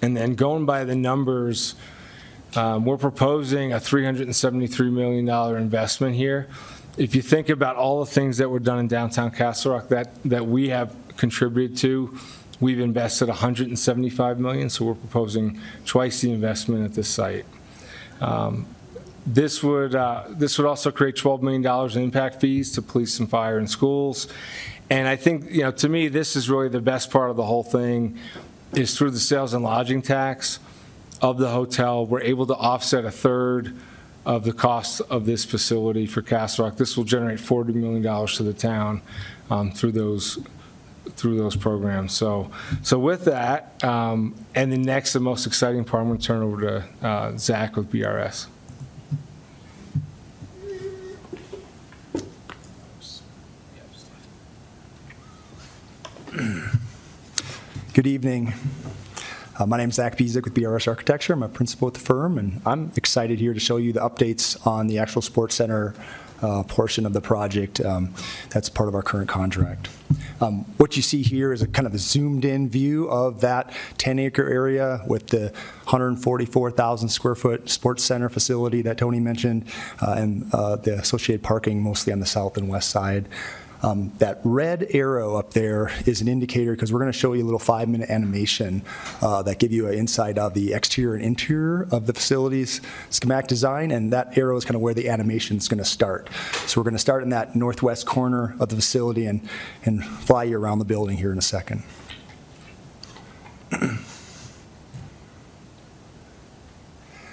and 0.00 0.16
then 0.16 0.34
going 0.34 0.64
by 0.64 0.84
the 0.84 0.96
numbers, 0.96 1.74
um, 2.56 2.86
we're 2.86 2.96
proposing 2.96 3.74
a 3.74 3.76
$373 3.76 4.90
million 4.90 5.28
investment 5.58 6.16
here. 6.16 6.48
If 6.96 7.14
you 7.14 7.20
think 7.20 7.50
about 7.50 7.76
all 7.76 8.00
the 8.00 8.10
things 8.10 8.38
that 8.38 8.48
were 8.48 8.60
done 8.60 8.78
in 8.78 8.88
downtown 8.88 9.30
Castle 9.30 9.72
Rock 9.72 9.88
that, 9.88 10.10
that 10.24 10.46
we 10.46 10.70
have 10.70 10.96
contributed 11.18 11.76
to, 11.78 12.18
we've 12.60 12.80
invested 12.80 13.28
175 13.28 14.40
million, 14.40 14.70
so 14.70 14.86
we're 14.86 14.94
proposing 14.94 15.60
twice 15.84 16.22
the 16.22 16.32
investment 16.32 16.86
at 16.86 16.94
this 16.94 17.08
site. 17.08 17.44
Um, 18.20 18.66
This 19.26 19.62
would, 19.62 19.94
uh, 19.94 20.24
this 20.30 20.58
would 20.58 20.66
also 20.66 20.90
create 20.90 21.14
$12 21.14 21.42
million 21.42 21.64
in 21.92 22.02
impact 22.02 22.40
fees 22.40 22.72
to 22.72 22.82
police 22.82 23.20
and 23.20 23.28
fire 23.28 23.58
and 23.58 23.68
schools. 23.68 24.28
And 24.88 25.06
I 25.06 25.16
think, 25.16 25.50
you 25.50 25.62
know, 25.62 25.70
to 25.72 25.88
me, 25.88 26.08
this 26.08 26.36
is 26.36 26.48
really 26.48 26.68
the 26.68 26.80
best 26.80 27.10
part 27.10 27.30
of 27.30 27.36
the 27.36 27.44
whole 27.44 27.62
thing, 27.62 28.18
is 28.72 28.96
through 28.96 29.10
the 29.10 29.20
sales 29.20 29.52
and 29.54 29.62
lodging 29.62 30.02
tax 30.02 30.58
of 31.20 31.38
the 31.38 31.50
hotel, 31.50 32.06
we're 32.06 32.22
able 32.22 32.46
to 32.46 32.54
offset 32.54 33.04
a 33.04 33.10
third 33.10 33.76
of 34.24 34.44
the 34.44 34.52
cost 34.52 35.02
of 35.10 35.26
this 35.26 35.44
facility 35.44 36.06
for 36.06 36.22
Castle 36.22 36.64
Rock. 36.64 36.76
This 36.76 36.96
will 36.96 37.04
generate 37.04 37.38
$40 37.38 37.74
million 37.74 38.02
to 38.26 38.42
the 38.42 38.54
town 38.54 39.02
um, 39.50 39.70
through 39.70 39.92
those, 39.92 40.38
through 41.16 41.36
those 41.36 41.56
programs. 41.56 42.12
So, 42.12 42.50
so 42.82 42.98
with 42.98 43.24
that, 43.26 43.82
um, 43.84 44.34
and 44.54 44.72
the 44.72 44.78
next, 44.78 45.12
the 45.12 45.20
most 45.20 45.46
exciting 45.46 45.84
part, 45.84 46.02
I'm 46.02 46.08
going 46.08 46.18
to 46.18 46.26
turn 46.26 46.42
over 46.42 46.60
to 46.60 47.06
uh, 47.06 47.36
Zach 47.36 47.76
with 47.76 47.90
BRS. 47.92 48.46
Good 57.92 58.06
evening. 58.06 58.54
Uh, 59.58 59.66
My 59.66 59.82
is 59.82 59.96
Zach 59.96 60.16
Bezek 60.16 60.44
with 60.44 60.54
BRS 60.54 60.88
Architecture. 60.88 61.34
I'm 61.34 61.42
a 61.42 61.48
principal 61.48 61.88
at 61.88 61.94
the 61.94 62.00
firm, 62.00 62.38
and 62.38 62.62
I'm 62.64 62.92
excited 62.96 63.38
here 63.40 63.52
to 63.52 63.60
show 63.60 63.76
you 63.76 63.92
the 63.92 64.00
updates 64.00 64.66
on 64.66 64.86
the 64.86 64.98
actual 64.98 65.20
sports 65.20 65.56
center 65.56 65.94
uh, 66.42 66.62
portion 66.64 67.06
of 67.06 67.12
the 67.12 67.20
project. 67.20 67.80
Um, 67.80 68.14
That's 68.50 68.68
part 68.68 68.88
of 68.88 68.94
our 68.94 69.02
current 69.02 69.28
contract. 69.28 69.88
Um, 70.40 70.64
What 70.76 70.96
you 70.96 71.02
see 71.02 71.22
here 71.22 71.52
is 71.52 71.62
a 71.62 71.66
kind 71.66 71.86
of 71.86 71.94
a 71.94 71.98
zoomed-in 71.98 72.68
view 72.68 73.08
of 73.08 73.40
that 73.40 73.70
10-acre 73.98 74.48
area 74.48 75.02
with 75.06 75.28
the 75.28 75.52
144,000 75.84 77.08
square 77.08 77.34
foot 77.34 77.68
sports 77.68 78.02
center 78.04 78.28
facility 78.28 78.82
that 78.82 78.98
Tony 78.98 79.20
mentioned, 79.20 79.64
uh, 80.00 80.14
and 80.16 80.52
uh, 80.52 80.76
the 80.76 80.94
associated 80.98 81.42
parking 81.42 81.82
mostly 81.82 82.12
on 82.12 82.20
the 82.20 82.26
south 82.26 82.56
and 82.56 82.68
west 82.68 82.90
side. 82.90 83.28
Um, 83.82 84.12
That 84.18 84.40
red 84.44 84.88
arrow 84.90 85.36
up 85.36 85.54
there 85.54 85.90
is 86.04 86.20
an 86.20 86.28
indicator, 86.28 86.72
because 86.72 86.92
we're 86.92 86.98
going 86.98 87.12
to 87.12 87.18
show 87.18 87.32
you 87.32 87.42
a 87.42 87.46
little 87.46 87.58
five-minute 87.58 88.10
animation 88.10 88.82
uh, 89.22 89.42
that 89.42 89.58
give 89.58 89.72
you 89.72 89.88
an 89.88 89.94
insight 89.94 90.36
of 90.36 90.54
the 90.54 90.74
exterior 90.74 91.14
and 91.14 91.24
interior 91.24 91.88
of 91.90 92.06
the 92.06 92.12
facility's 92.12 92.80
schematic 93.08 93.48
design, 93.48 93.90
and 93.90 94.12
that 94.12 94.36
arrow 94.36 94.56
is 94.56 94.64
kind 94.64 94.74
of 94.74 94.82
where 94.82 94.94
the 94.94 95.08
animation 95.08 95.56
is 95.56 95.68
going 95.68 95.78
to 95.78 95.84
start. 95.84 96.28
So 96.66 96.80
we're 96.80 96.84
going 96.84 96.94
to 96.94 96.98
start 96.98 97.22
in 97.22 97.30
that 97.30 97.56
northwest 97.56 98.06
corner 98.06 98.54
of 98.60 98.68
the 98.68 98.76
facility 98.76 99.24
and, 99.26 99.48
and 99.84 100.04
fly 100.04 100.44
you 100.44 100.58
around 100.58 100.78
the 100.78 100.84
building 100.84 101.16
here 101.16 101.32
in 101.32 101.38
a 101.38 101.42
second. 101.42 101.82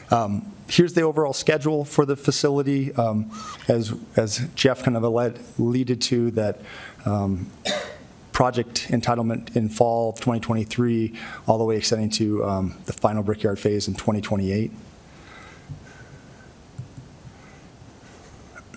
Um, 0.09 0.53
Here's 0.70 0.94
the 0.94 1.02
overall 1.04 1.34
schedule 1.34 1.86
for 1.86 2.06
the 2.06 2.16
facility. 2.16 2.94
Um, 2.96 3.32
As, 3.68 3.94
as 4.16 4.48
Jeff 4.56 4.84
kind 4.84 4.98
of 4.98 5.04
alluded 5.04 6.02
to, 6.02 6.32
that 6.32 6.62
um, 7.06 7.50
project 8.34 8.90
entitlement 8.90 9.56
in 9.56 9.70
fall 9.70 10.10
of 10.10 10.16
2023, 10.18 11.14
all 11.48 11.58
the 11.58 11.64
way 11.64 11.78
extending 11.78 12.10
to 12.12 12.46
um, 12.46 12.78
the 12.86 12.94
final 12.94 13.24
Brickyard 13.24 13.60
phase 13.60 13.88
in 13.88 13.94
2028. 13.96 14.72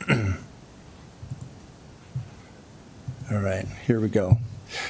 All 3.31 3.39
right, 3.39 3.67
here 3.87 4.01
we 4.01 4.09
go. 4.09 4.39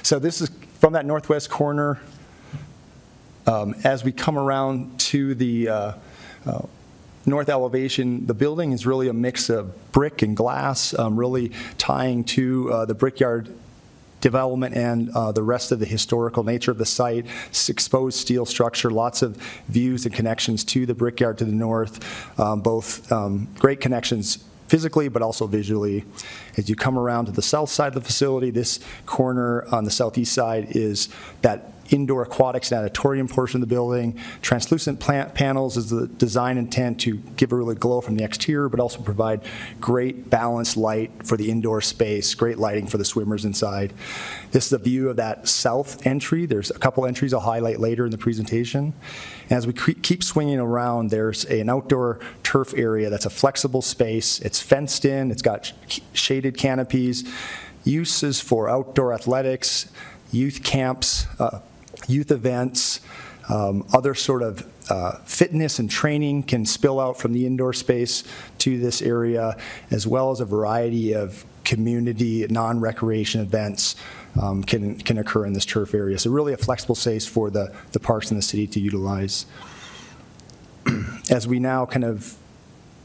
So 0.03 0.19
this 0.19 0.41
is 0.41 0.51
from 0.79 0.93
that 0.93 1.05
northwest 1.05 1.51
corner. 1.51 2.01
Um, 3.47 3.75
As 3.85 4.05
we 4.05 4.13
come 4.13 4.39
around 4.39 5.01
to 5.01 5.35
the 5.35 5.69
uh, 5.69 5.93
uh, 6.47 6.63
north 7.27 7.49
elevation, 7.49 8.27
the 8.27 8.35
building 8.35 8.73
is 8.73 8.87
really 8.87 9.09
a 9.09 9.13
mix 9.13 9.51
of 9.51 9.93
brick 9.93 10.23
and 10.23 10.37
glass, 10.37 10.99
um, 10.99 11.17
really 11.17 11.53
tying 11.79 12.25
to 12.25 12.73
uh, 12.73 12.85
the 12.85 12.95
Brickyard 12.95 13.55
development 14.21 14.77
and 14.77 15.11
uh, 15.11 15.33
the 15.33 15.43
rest 15.43 15.73
of 15.73 15.79
the 15.79 15.87
historical 15.87 16.45
nature 16.45 16.71
of 16.71 16.79
the 16.79 16.87
site. 16.87 17.27
Exposed 17.69 18.19
steel 18.19 18.45
structure, 18.45 18.91
lots 18.91 19.23
of 19.23 19.37
views 19.69 20.07
and 20.07 20.15
connections 20.15 20.65
to 20.65 20.87
the 20.87 20.95
Brickyard 20.95 21.39
to 21.39 21.45
the 21.45 21.53
north, 21.53 22.39
um, 22.39 22.61
both 22.61 23.11
um, 23.11 23.49
great 23.59 23.81
connections 23.81 24.45
physically, 24.69 25.09
but 25.09 25.21
also 25.21 25.47
visually. 25.47 26.05
As 26.57 26.69
you 26.69 26.77
come 26.77 26.99
around 26.99 27.27
to 27.27 27.33
the 27.33 27.43
south 27.43 27.71
side 27.71 27.89
of 27.89 27.95
the 27.95 28.01
facility, 28.03 28.51
this 28.51 28.79
corner 29.05 29.67
on 29.73 29.85
the 29.85 29.91
southeast 29.91 30.33
side 30.33 30.77
is 30.77 31.09
that 31.43 31.73
indoor 31.91 32.23
aquatics 32.23 32.73
and 32.73 32.81
auditorium 32.81 33.29
portion 33.29 33.63
of 33.63 33.69
the 33.69 33.75
building. 33.75 34.19
Translucent 34.43 35.01
plant 35.01 35.35
panels 35.35 35.77
is 35.77 35.91
the 35.91 36.07
design 36.07 36.57
intent 36.59 37.01
to 37.01 37.17
give 37.37 37.53
a 37.53 37.57
really 37.57 37.75
glow 37.75 38.01
from 38.01 38.17
the 38.17 38.25
exterior, 38.25 38.69
but 38.69 38.81
also 38.81 39.01
provide 39.01 39.41
great 39.81 40.31
balanced 40.31 40.77
light 40.77 41.11
for 41.27 41.37
the 41.37 41.51
indoor 41.51 41.81
space, 41.81 42.35
great 42.35 42.59
lighting 42.59 42.87
for 42.87 42.99
the 42.99 43.05
swimmers 43.05 43.45
inside. 43.45 43.93
This 44.53 44.67
is 44.67 44.73
a 44.73 44.79
view 44.79 45.09
of 45.09 45.17
that 45.17 45.49
south 45.49 46.07
entry. 46.07 46.47
There's 46.47 46.71
a 46.71 46.79
couple 46.79 47.07
entries 47.07 47.35
I'll 47.35 47.41
highlight 47.41 47.81
later 47.81 48.05
in 48.05 48.11
the 48.11 48.19
presentation. 48.19 48.95
And 49.49 49.57
as 49.57 49.67
we 49.67 49.73
keep 49.73 50.23
swinging 50.23 50.59
around, 50.59 51.11
there's 51.11 51.45
an 51.47 51.69
outdoor 51.69 52.21
turf 52.43 52.73
area 52.77 53.11
that's 53.11 53.27
a 53.27 53.31
flexible 53.31 53.83
space. 53.83 54.39
It's 54.41 54.61
fenced 54.61 55.05
in, 55.05 55.31
it's 55.31 55.43
got 55.43 55.73
sh- 55.89 56.01
shaded 56.13 56.57
canopies, 56.57 57.29
uses 57.85 58.41
for 58.41 58.69
outdoor 58.69 59.13
athletics, 59.13 59.91
youth 60.31 60.63
camps, 60.63 61.27
uh, 61.39 61.61
youth 62.11 62.31
events, 62.31 63.01
um, 63.49 63.87
other 63.93 64.15
sort 64.15 64.43
of 64.43 64.67
uh, 64.91 65.19
fitness 65.25 65.79
and 65.79 65.91
training 65.91 66.43
can 66.43 66.67
spill 66.67 67.01
out 67.01 67.19
from 67.19 67.33
the 67.33 67.47
indoor 67.47 67.73
space 67.73 68.25
to 68.59 68.79
this 68.79 69.01
area, 69.03 69.57
as 69.91 70.07
well 70.07 70.31
as 70.31 70.41
a 70.41 70.45
variety 70.45 71.13
of 71.13 71.45
community 71.65 72.47
non-recreation 72.49 73.41
events 73.41 73.97
um, 74.41 74.63
can, 74.65 74.97
can 74.99 75.19
occur 75.19 75.47
in 75.47 75.53
this 75.53 75.65
turf 75.65 75.95
area. 75.95 76.19
So 76.19 76.31
really 76.31 76.53
a 76.53 76.57
flexible 76.57 76.95
space 76.95 77.27
for 77.27 77.51
the, 77.51 77.75
the 77.93 78.01
parks 78.01 78.31
in 78.31 78.37
the 78.37 78.43
city 78.43 78.67
to 78.69 78.81
utilize. 78.81 79.47
As 81.31 81.47
we 81.47 81.61
now 81.61 81.87
kind 81.87 82.05
of 82.05 82.37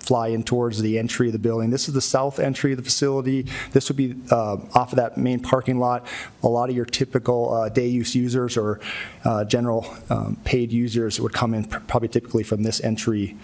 fly 0.05 0.27
in 0.27 0.43
towards 0.43 0.81
the 0.81 0.99
entry 0.99 1.27
of 1.27 1.33
the 1.33 1.39
building. 1.39 1.71
This 1.71 1.87
is 1.87 1.93
the 1.93 2.01
south 2.01 2.39
entry 2.39 2.71
of 2.73 2.77
the 2.77 2.83
facility. 2.83 3.47
This 3.71 3.89
would 3.89 3.97
be 3.97 4.15
uh, 4.29 4.57
off 4.73 4.91
of 4.91 4.97
that 4.97 5.17
main 5.17 5.39
parking 5.39 5.79
lot. 5.79 6.05
A 6.43 6.47
lot 6.47 6.69
of 6.69 6.75
your 6.75 6.85
typical 6.85 7.53
uh, 7.53 7.69
day 7.69 7.87
use 7.87 8.15
users 8.15 8.55
or 8.55 8.79
uh, 9.23 9.43
general 9.45 9.93
um, 10.09 10.37
paid 10.43 10.71
users 10.71 11.19
would 11.19 11.33
come 11.33 11.53
in 11.53 11.65
pr- 11.65 11.79
probably 11.87 12.09
typically 12.09 12.43
from 12.43 12.63
this 12.63 12.79
entry. 12.83 13.35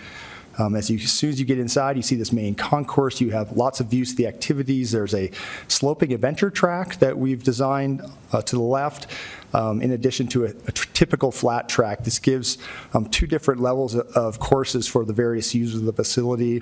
Um, 0.57 0.75
as, 0.75 0.89
you, 0.89 0.97
as 0.97 1.11
soon 1.11 1.29
as 1.29 1.39
you 1.39 1.45
get 1.45 1.59
inside, 1.59 1.95
you 1.95 2.01
see 2.01 2.15
this 2.15 2.31
main 2.31 2.55
concourse. 2.55 3.21
You 3.21 3.31
have 3.31 3.53
lots 3.53 3.79
of 3.79 3.87
views 3.87 4.11
of 4.11 4.17
the 4.17 4.27
activities. 4.27 4.91
There's 4.91 5.13
a 5.13 5.31
sloping 5.67 6.13
adventure 6.13 6.49
track 6.49 6.97
that 6.97 7.17
we've 7.17 7.43
designed 7.43 8.01
uh, 8.31 8.41
to 8.41 8.55
the 8.55 8.61
left, 8.61 9.07
um, 9.53 9.81
in 9.81 9.91
addition 9.91 10.27
to 10.27 10.45
a, 10.45 10.49
a 10.49 10.71
typical 10.71 11.31
flat 11.31 11.69
track. 11.69 12.03
This 12.03 12.19
gives 12.19 12.57
um, 12.93 13.05
two 13.05 13.27
different 13.27 13.61
levels 13.61 13.95
of, 13.95 14.07
of 14.07 14.39
courses 14.39 14.87
for 14.87 15.05
the 15.05 15.13
various 15.13 15.55
users 15.55 15.79
of 15.79 15.85
the 15.85 15.93
facility. 15.93 16.61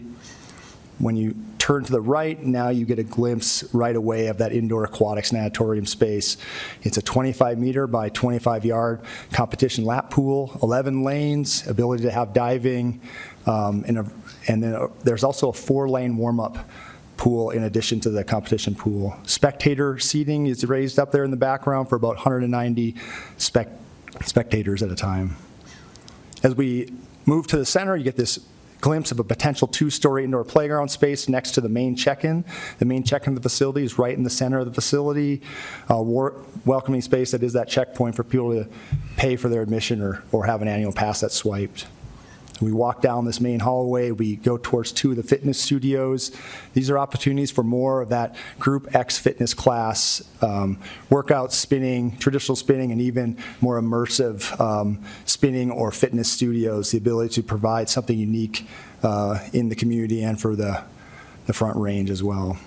When 1.00 1.16
you 1.16 1.34
turn 1.70 1.84
to 1.84 1.92
the 1.92 2.02
right, 2.02 2.44
now 2.44 2.70
you 2.70 2.84
get 2.84 2.98
a 2.98 3.04
glimpse 3.04 3.64
right 3.76 3.96
away 3.96 4.26
of 4.26 4.40
that 4.40 4.52
indoor 4.52 4.84
aquatics 4.86 5.32
natatorium 5.32 5.86
space. 5.86 6.36
It's 6.82 6.98
a 6.98 7.02
25 7.02 7.60
meter 7.60 7.86
by 7.86 8.10
25 8.10 8.66
yard 8.66 9.02
competition 9.32 9.86
lap 9.86 10.10
pool, 10.10 10.58
11 10.64 11.04
lanes, 11.04 11.68
ability 11.68 12.04
to 12.04 12.12
have 12.12 12.34
diving, 12.34 13.02
um, 13.50 13.84
and, 13.88 13.98
a, 13.98 14.06
and 14.48 14.62
then 14.62 14.76
a, 14.76 14.88
there's 15.04 15.24
also 15.24 15.50
a 15.50 15.54
four 15.54 15.90
lane 15.90 16.18
warm 16.18 16.40
up 16.40 16.70
pool 17.18 17.50
in 17.50 17.64
addition 17.64 18.00
to 18.00 18.10
the 18.12 18.24
competition 18.24 18.76
pool. 18.76 19.18
Spectator 19.24 19.98
seating 19.98 20.46
is 20.46 20.64
raised 20.64 21.00
up 21.00 21.12
there 21.12 21.24
in 21.24 21.32
the 21.32 21.38
background 21.38 21.90
for 21.90 21.96
about 21.96 22.16
190 22.16 22.96
spec, 23.38 23.68
spectators 24.24 24.84
at 24.84 24.92
a 24.92 24.96
time. 24.96 25.36
As 26.44 26.56
we 26.56 26.94
move 27.26 27.48
to 27.48 27.58
the 27.58 27.66
center, 27.66 27.98
you 27.98 28.04
get 28.04 28.16
this 28.16 28.40
glimpse 28.82 29.12
of 29.12 29.20
a 29.20 29.24
potential 29.24 29.68
two-story 29.68 30.24
indoor 30.24 30.46
playground 30.46 30.88
space 30.88 31.28
next 31.28 31.52
to 31.52 31.62
the 31.62 31.68
main 31.68 31.96
check-in. 31.96 32.46
The 32.78 32.86
main 32.86 33.04
check-in 33.04 33.34
of 33.34 33.36
the 33.36 33.50
facility 33.50 33.84
is 33.84 33.98
right 33.98 34.16
in 34.16 34.24
the 34.24 34.30
center 34.30 34.60
of 34.60 34.68
the 34.68 34.74
facility. 34.74 35.42
Uh, 35.90 36.02
welcoming 36.66 37.02
space 37.02 37.32
that 37.32 37.44
is 37.44 37.54
that 37.54 37.68
checkpoint 37.68 38.16
for 38.16 38.24
people 38.24 38.52
to 38.52 38.70
pay 39.18 39.36
for 39.36 39.50
their 39.50 39.64
admission 39.64 40.02
or, 40.02 40.24
or 40.32 40.46
have 40.46 40.62
an 40.62 40.68
annual 40.68 40.94
pass 40.94 41.20
that's 41.20 41.36
swiped. 41.36 41.88
We 42.62 42.72
walk 42.72 43.02
down 43.02 43.26
this 43.26 43.40
main 43.40 43.60
hallway, 43.60 44.12
we 44.12 44.36
go 44.36 44.58
towards 44.58 44.92
two 44.92 45.12
of 45.12 45.18
the 45.18 45.24
fitness 45.24 45.60
studios. 45.60 46.32
These 46.74 46.90
are 46.90 46.98
opportunities 46.98 47.52
for 47.52 47.64
more 47.64 48.02
of 48.02 48.10
that 48.10 48.36
Group 48.60 48.94
X 48.96 49.18
fitness 49.18 49.54
class, 49.54 50.24
um, 50.42 50.78
workout 51.10 51.54
spinning, 51.54 52.18
traditional 52.18 52.56
spinning, 52.56 52.92
and 52.92 53.02
even 53.02 53.38
more 53.62 53.80
immersive 53.80 54.60
um, 54.60 55.04
spinning 55.26 55.72
or 55.72 55.92
fitness 55.92 56.32
studios, 56.32 56.92
the 56.92 56.98
ability 56.98 57.36
to 57.36 57.44
provide 57.44 57.90
something 57.90 58.18
unique 58.18 58.68
uh, 59.04 59.40
in 59.54 59.70
the 59.70 59.76
community 59.76 60.24
and 60.24 60.40
for 60.40 60.56
the, 60.56 60.84
the 61.46 61.54
front 61.54 61.78
range 61.78 62.10
as 62.10 62.22
well. 62.22 62.58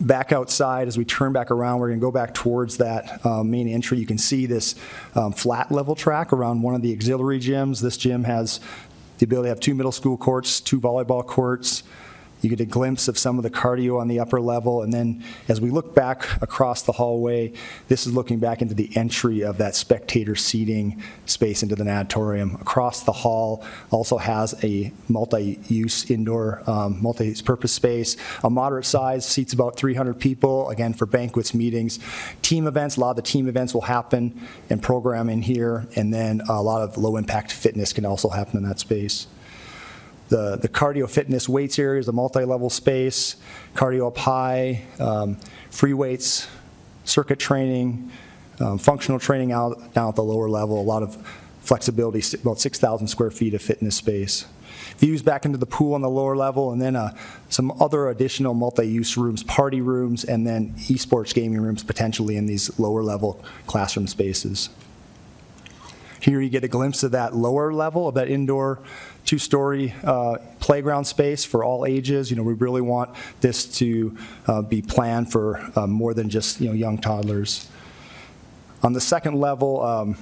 Back 0.00 0.32
outside, 0.32 0.88
as 0.88 0.96
we 0.96 1.04
turn 1.04 1.32
back 1.32 1.50
around, 1.50 1.80
we're 1.80 1.88
going 1.88 2.00
to 2.00 2.04
go 2.04 2.12
back 2.12 2.34
towards 2.34 2.76
that 2.78 3.24
um, 3.26 3.50
main 3.50 3.68
entry. 3.68 3.98
You 3.98 4.06
can 4.06 4.18
see 4.18 4.46
this 4.46 4.74
um, 5.14 5.32
flat 5.32 5.72
level 5.72 5.94
track 5.94 6.32
around 6.32 6.62
one 6.62 6.74
of 6.74 6.82
the 6.82 6.92
auxiliary 6.92 7.40
gyms. 7.40 7.80
This 7.80 7.96
gym 7.96 8.24
has 8.24 8.60
the 9.18 9.24
ability 9.24 9.46
to 9.46 9.50
have 9.50 9.60
two 9.60 9.74
middle 9.74 9.92
school 9.92 10.16
courts, 10.16 10.60
two 10.60 10.80
volleyball 10.80 11.26
courts. 11.26 11.82
You 12.40 12.50
get 12.50 12.60
a 12.60 12.66
glimpse 12.66 13.08
of 13.08 13.18
some 13.18 13.36
of 13.36 13.42
the 13.42 13.50
cardio 13.50 14.00
on 14.00 14.06
the 14.08 14.20
upper 14.20 14.40
level. 14.40 14.82
And 14.82 14.92
then 14.92 15.24
as 15.48 15.60
we 15.60 15.70
look 15.70 15.94
back 15.94 16.40
across 16.40 16.82
the 16.82 16.92
hallway, 16.92 17.52
this 17.88 18.06
is 18.06 18.14
looking 18.14 18.38
back 18.38 18.62
into 18.62 18.74
the 18.74 18.96
entry 18.96 19.42
of 19.42 19.58
that 19.58 19.74
spectator 19.74 20.36
seating 20.36 21.02
space 21.26 21.62
into 21.62 21.74
the 21.74 21.84
natatorium. 21.84 22.56
Across 22.60 23.02
the 23.02 23.12
hall 23.12 23.64
also 23.90 24.18
has 24.18 24.54
a 24.62 24.92
multi-use 25.08 26.10
indoor, 26.10 26.62
um, 26.68 27.02
multi-purpose 27.02 27.72
space. 27.72 28.16
A 28.44 28.50
moderate 28.50 28.86
size, 28.86 29.26
seats 29.26 29.52
about 29.52 29.76
300 29.76 30.18
people, 30.20 30.68
again, 30.70 30.94
for 30.94 31.06
banquets, 31.06 31.54
meetings. 31.54 31.98
Team 32.42 32.66
events, 32.66 32.96
a 32.96 33.00
lot 33.00 33.10
of 33.10 33.16
the 33.16 33.22
team 33.22 33.48
events 33.48 33.74
will 33.74 33.82
happen 33.82 34.40
and 34.70 34.80
program 34.82 35.28
in 35.28 35.42
here. 35.42 35.88
And 35.96 36.14
then 36.14 36.42
a 36.48 36.62
lot 36.62 36.82
of 36.82 36.96
low-impact 36.96 37.50
fitness 37.50 37.92
can 37.92 38.04
also 38.04 38.28
happen 38.28 38.56
in 38.56 38.62
that 38.68 38.78
space 38.78 39.26
the, 40.28 40.56
the 40.56 40.68
cardio 40.68 41.08
fitness 41.08 41.48
weights 41.48 41.78
area 41.78 42.00
is 42.00 42.08
a 42.08 42.12
multi-level 42.12 42.70
space, 42.70 43.36
cardio 43.74 44.08
up 44.08 44.18
high, 44.18 44.82
um, 45.00 45.36
free 45.70 45.94
weights, 45.94 46.48
circuit 47.04 47.38
training, 47.38 48.10
um, 48.60 48.78
functional 48.78 49.18
training 49.18 49.52
out 49.52 49.94
down 49.94 50.08
at 50.08 50.16
the 50.16 50.22
lower 50.22 50.48
level, 50.48 50.80
a 50.80 50.82
lot 50.82 51.02
of 51.02 51.16
flexibility, 51.60 52.22
about 52.36 52.60
6,000 52.60 53.06
square 53.08 53.30
feet 53.30 53.54
of 53.54 53.62
fitness 53.62 53.96
space. 53.96 54.46
Views 54.98 55.22
back 55.22 55.44
into 55.44 55.58
the 55.58 55.66
pool 55.66 55.94
on 55.94 56.00
the 56.00 56.10
lower 56.10 56.36
level, 56.36 56.72
and 56.72 56.82
then 56.82 56.96
uh, 56.96 57.14
some 57.48 57.70
other 57.80 58.08
additional 58.08 58.52
multi-use 58.52 59.16
rooms, 59.16 59.42
party 59.44 59.80
rooms, 59.80 60.24
and 60.24 60.46
then 60.46 60.74
esports 60.88 61.32
gaming 61.32 61.60
rooms 61.60 61.82
potentially 61.82 62.36
in 62.36 62.46
these 62.46 62.78
lower 62.78 63.02
level 63.02 63.42
classroom 63.66 64.06
spaces. 64.06 64.70
Here 66.20 66.40
you 66.40 66.48
get 66.48 66.64
a 66.64 66.68
glimpse 66.68 67.02
of 67.02 67.12
that 67.12 67.34
lower 67.34 67.72
level 67.72 68.08
of 68.08 68.14
that 68.14 68.28
indoor 68.28 68.80
two-story 69.24 69.94
uh, 70.04 70.38
playground 70.58 71.04
space 71.04 71.44
for 71.44 71.62
all 71.62 71.84
ages. 71.84 72.30
You 72.30 72.36
know, 72.36 72.42
we 72.42 72.54
really 72.54 72.80
want 72.80 73.14
this 73.40 73.66
to 73.78 74.16
uh, 74.46 74.62
be 74.62 74.82
planned 74.82 75.30
for 75.30 75.60
uh, 75.76 75.86
more 75.86 76.14
than 76.14 76.30
just, 76.30 76.60
you 76.60 76.68
know, 76.68 76.74
young 76.74 76.98
toddlers. 76.98 77.68
On 78.82 78.92
the 78.92 79.00
second 79.00 79.34
level, 79.34 79.82
um, 79.84 80.16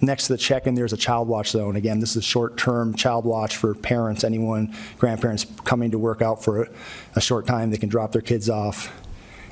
next 0.00 0.26
to 0.26 0.32
the 0.32 0.38
check-in, 0.38 0.74
there's 0.74 0.92
a 0.92 0.96
child 0.96 1.28
watch 1.28 1.50
zone. 1.50 1.76
Again, 1.76 2.00
this 2.00 2.16
is 2.16 2.24
short-term 2.24 2.94
child 2.94 3.24
watch 3.24 3.56
for 3.56 3.74
parents, 3.74 4.24
anyone, 4.24 4.74
grandparents 4.98 5.46
coming 5.64 5.92
to 5.92 5.98
work 5.98 6.20
out 6.20 6.42
for 6.42 6.64
a, 6.64 6.68
a 7.16 7.20
short 7.20 7.46
time, 7.46 7.70
they 7.70 7.78
can 7.78 7.88
drop 7.88 8.12
their 8.12 8.22
kids 8.22 8.50
off. 8.50 8.92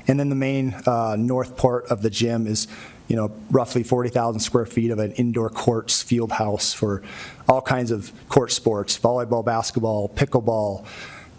And 0.07 0.19
then 0.19 0.29
the 0.29 0.35
main 0.35 0.73
uh, 0.85 1.15
north 1.15 1.55
part 1.55 1.85
of 1.85 2.01
the 2.01 2.09
gym 2.09 2.47
is, 2.47 2.67
you 3.09 3.15
know, 3.15 3.31
roughly 3.49 3.83
40,000 3.83 4.39
square 4.39 4.67
feet 4.67 4.91
of 4.91 4.99
an 4.99 5.11
indoor 5.13 5.49
courts 5.49 6.01
field 6.01 6.31
house 6.31 6.73
for 6.73 7.01
all 7.47 7.61
kinds 7.61 7.91
of 7.91 8.13
court 8.29 8.51
sports, 8.51 8.97
volleyball, 8.97 9.43
basketball, 9.43 10.09
pickleball, 10.09 10.85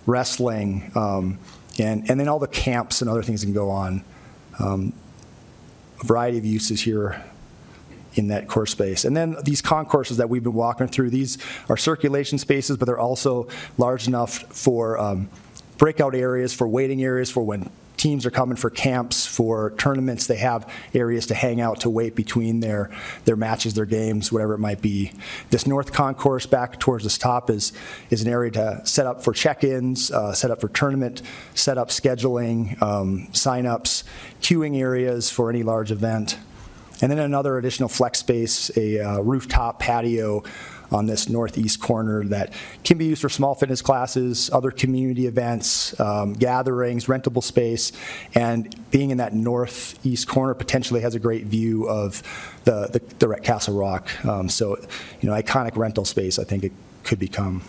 wrestling, 0.05 0.91
um, 0.97 1.39
and, 1.79 2.11
and 2.11 2.19
then 2.19 2.29
all 2.29 2.41
the 2.41 2.49
camps 2.49 3.01
and 3.01 3.09
other 3.09 3.23
things 3.23 3.45
can 3.45 3.55
go 3.55 3.71
on. 3.71 4.05
Um, 4.59 4.93
a 6.03 6.05
variety 6.05 6.39
of 6.39 6.45
uses 6.45 6.81
here 6.83 7.25
in 8.15 8.29
that 8.29 8.49
course 8.49 8.73
space. 8.73 9.05
And 9.05 9.17
then 9.17 9.37
these 9.45 9.63
concourses 9.63 10.17
that 10.17 10.29
we've 10.29 10.43
been 10.43 10.53
walking 10.53 10.89
through, 10.89 11.11
these 11.11 11.39
are 11.69 11.77
circulation 11.77 12.39
spaces, 12.39 12.77
but 12.77 12.87
they're 12.87 12.99
also 12.99 13.49
large 13.79 14.09
enough 14.09 14.39
for 14.53 14.99
um, 14.99 15.29
breakout 15.79 16.17
areas, 16.17 16.53
for 16.53 16.67
waiting 16.67 17.03
areas, 17.05 17.31
for 17.31 17.45
when 17.45 17.71
teams 18.01 18.25
are 18.25 18.31
coming 18.31 18.57
for 18.57 18.71
camps, 18.71 19.27
for 19.27 19.73
tournaments, 19.77 20.27
they 20.27 20.39
have 20.39 20.67
areas 20.95 21.27
to 21.27 21.35
hang 21.35 21.61
out, 21.61 21.81
to 21.81 21.91
wait 21.91 22.15
between 22.15 22.61
their, 22.61 22.91
their 23.27 23.37
matches, 23.37 23.75
their 23.75 23.85
games, 23.85 24.33
whatever 24.33 24.55
it 24.55 24.59
might 24.59 24.81
be. 24.81 25.13
This 25.51 25.67
north 25.67 25.93
concourse 25.93 26.47
back 26.47 26.81
towards 26.81 27.05
this 27.05 27.19
top 27.19 27.51
is, 27.51 27.75
is 28.09 28.23
an 28.23 28.33
area 28.33 28.53
to 28.53 28.81
set 28.85 29.07
up 29.07 29.23
for 29.23 29.35
check-ins, 29.35 30.11
uh, 30.11 30.33
set 30.33 30.51
up 30.51 30.63
for 30.63 30.69
tournament, 30.69 31.21
set 31.55 31.77
up 31.77 31.91
scheduling, 31.91 32.81
um, 32.81 33.29
sign-ups, 33.35 34.05
queuing 34.41 34.79
areas 34.79 35.29
for 35.29 35.51
any 35.51 35.63
large 35.63 35.93
event. 35.93 36.39
And 37.03 37.13
then 37.13 37.19
another 37.19 37.59
additional 37.59 37.91
flex 37.91 38.19
space, 38.19 38.71
a 38.79 38.99
uh, 38.99 39.21
rooftop 39.21 39.79
patio 39.79 40.43
on 40.91 41.07
this 41.07 41.29
northeast 41.29 41.81
corner 41.81 42.25
that 42.25 42.53
can 42.85 42.99
be 42.99 43.07
used 43.07 43.23
for 43.23 43.29
small 43.29 43.55
fitness 43.55 43.83
classes, 43.83 44.51
other 44.53 44.71
community 44.71 45.27
events, 45.27 45.99
um, 46.01 46.33
gatherings, 46.33 47.07
rentable 47.07 47.43
space, 47.43 47.93
and 48.35 48.75
being 48.91 49.11
in 49.11 49.19
that 49.19 49.35
northeast 49.35 50.27
corner 50.29 50.55
potentially 50.55 51.01
has 51.01 51.15
a 51.15 51.19
great 51.19 51.45
view 51.45 51.89
of 51.89 52.23
the, 52.65 52.89
the, 53.19 53.27
the 53.27 53.35
Castle 53.37 53.77
Rock. 53.77 54.09
Um, 54.25 54.49
so, 54.49 54.77
you 55.21 55.29
know, 55.29 55.35
iconic 55.35 55.77
rental 55.77 56.05
space, 56.05 56.39
I 56.39 56.45
think 56.45 56.65
it 56.65 56.73
could 57.05 57.19
become. 57.19 57.63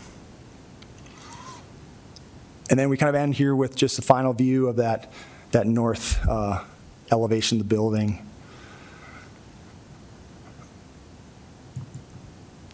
And 2.70 2.80
then 2.80 2.90
we 2.90 2.98
kind 2.98 3.10
of 3.10 3.16
end 3.16 3.36
here 3.36 3.56
with 3.56 3.76
just 3.76 3.98
the 3.98 4.02
final 4.02 4.34
view 4.34 4.68
of 4.68 4.78
that, 4.78 5.12
that 5.52 5.68
north 5.68 6.26
uh, 6.28 6.64
elevation 7.12 7.60
of 7.60 7.68
the 7.68 7.76
building. 7.76 8.26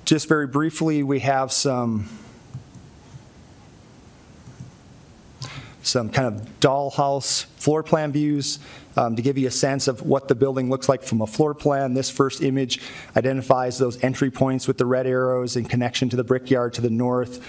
Just 0.08 0.30
very 0.30 0.48
briefly, 0.48 1.04
we 1.04 1.20
have 1.20 1.52
some 1.52 2.08
some 5.84 6.10
kind 6.10 6.34
of 6.34 6.60
dollhouse 6.62 7.44
floor 7.58 7.84
plan 7.84 8.14
views 8.14 8.60
um, 8.96 9.18
to 9.18 9.22
give 9.22 9.38
you 9.38 9.50
a 9.50 9.52
sense 9.52 9.90
of 9.90 10.02
what 10.04 10.30
the 10.30 10.36
building 10.36 10.70
looks 10.70 10.88
like 10.88 11.04
from 11.04 11.22
a 11.22 11.28
floor 11.28 11.54
plan. 11.54 11.94
This 11.94 12.10
first 12.10 12.42
image 12.42 12.80
identifies 13.18 13.80
those 13.80 14.02
entry 14.02 14.32
points 14.32 14.66
with 14.66 14.78
the 14.78 14.86
red 14.86 15.08
arrows 15.08 15.58
in 15.58 15.66
connection 15.66 16.08
to 16.08 16.16
the 16.16 16.24
brickyard 16.24 16.74
to 16.76 16.82
the 16.82 16.90
north. 16.90 17.46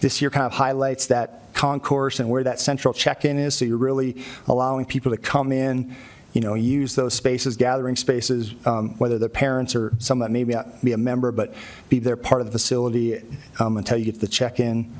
This 0.00 0.16
here 0.16 0.30
kind 0.30 0.46
of 0.46 0.54
highlights 0.54 1.06
that 1.06 1.54
concourse 1.54 2.18
and 2.18 2.28
where 2.28 2.42
that 2.42 2.58
central 2.58 2.92
check-in 2.92 3.38
is, 3.38 3.54
so 3.54 3.64
you're 3.64 3.76
really 3.76 4.24
allowing 4.48 4.86
people 4.86 5.12
to 5.12 5.18
come 5.18 5.52
in, 5.52 5.94
you 6.36 6.42
know, 6.42 6.52
use 6.52 6.94
those 6.94 7.14
spaces, 7.14 7.56
gathering 7.56 7.96
spaces, 7.96 8.52
um, 8.66 8.90
whether 8.98 9.18
they're 9.18 9.26
parents 9.26 9.74
or 9.74 9.94
someone 9.98 10.30
that 10.30 10.32
maybe 10.34 10.52
not 10.52 10.84
be 10.84 10.92
a 10.92 10.98
member, 10.98 11.32
but 11.32 11.54
be 11.88 11.98
there 11.98 12.14
part 12.14 12.42
of 12.42 12.46
the 12.46 12.52
facility 12.52 13.22
um, 13.58 13.78
until 13.78 13.96
you 13.96 14.04
get 14.04 14.16
to 14.16 14.20
the 14.20 14.28
check-in. 14.28 14.92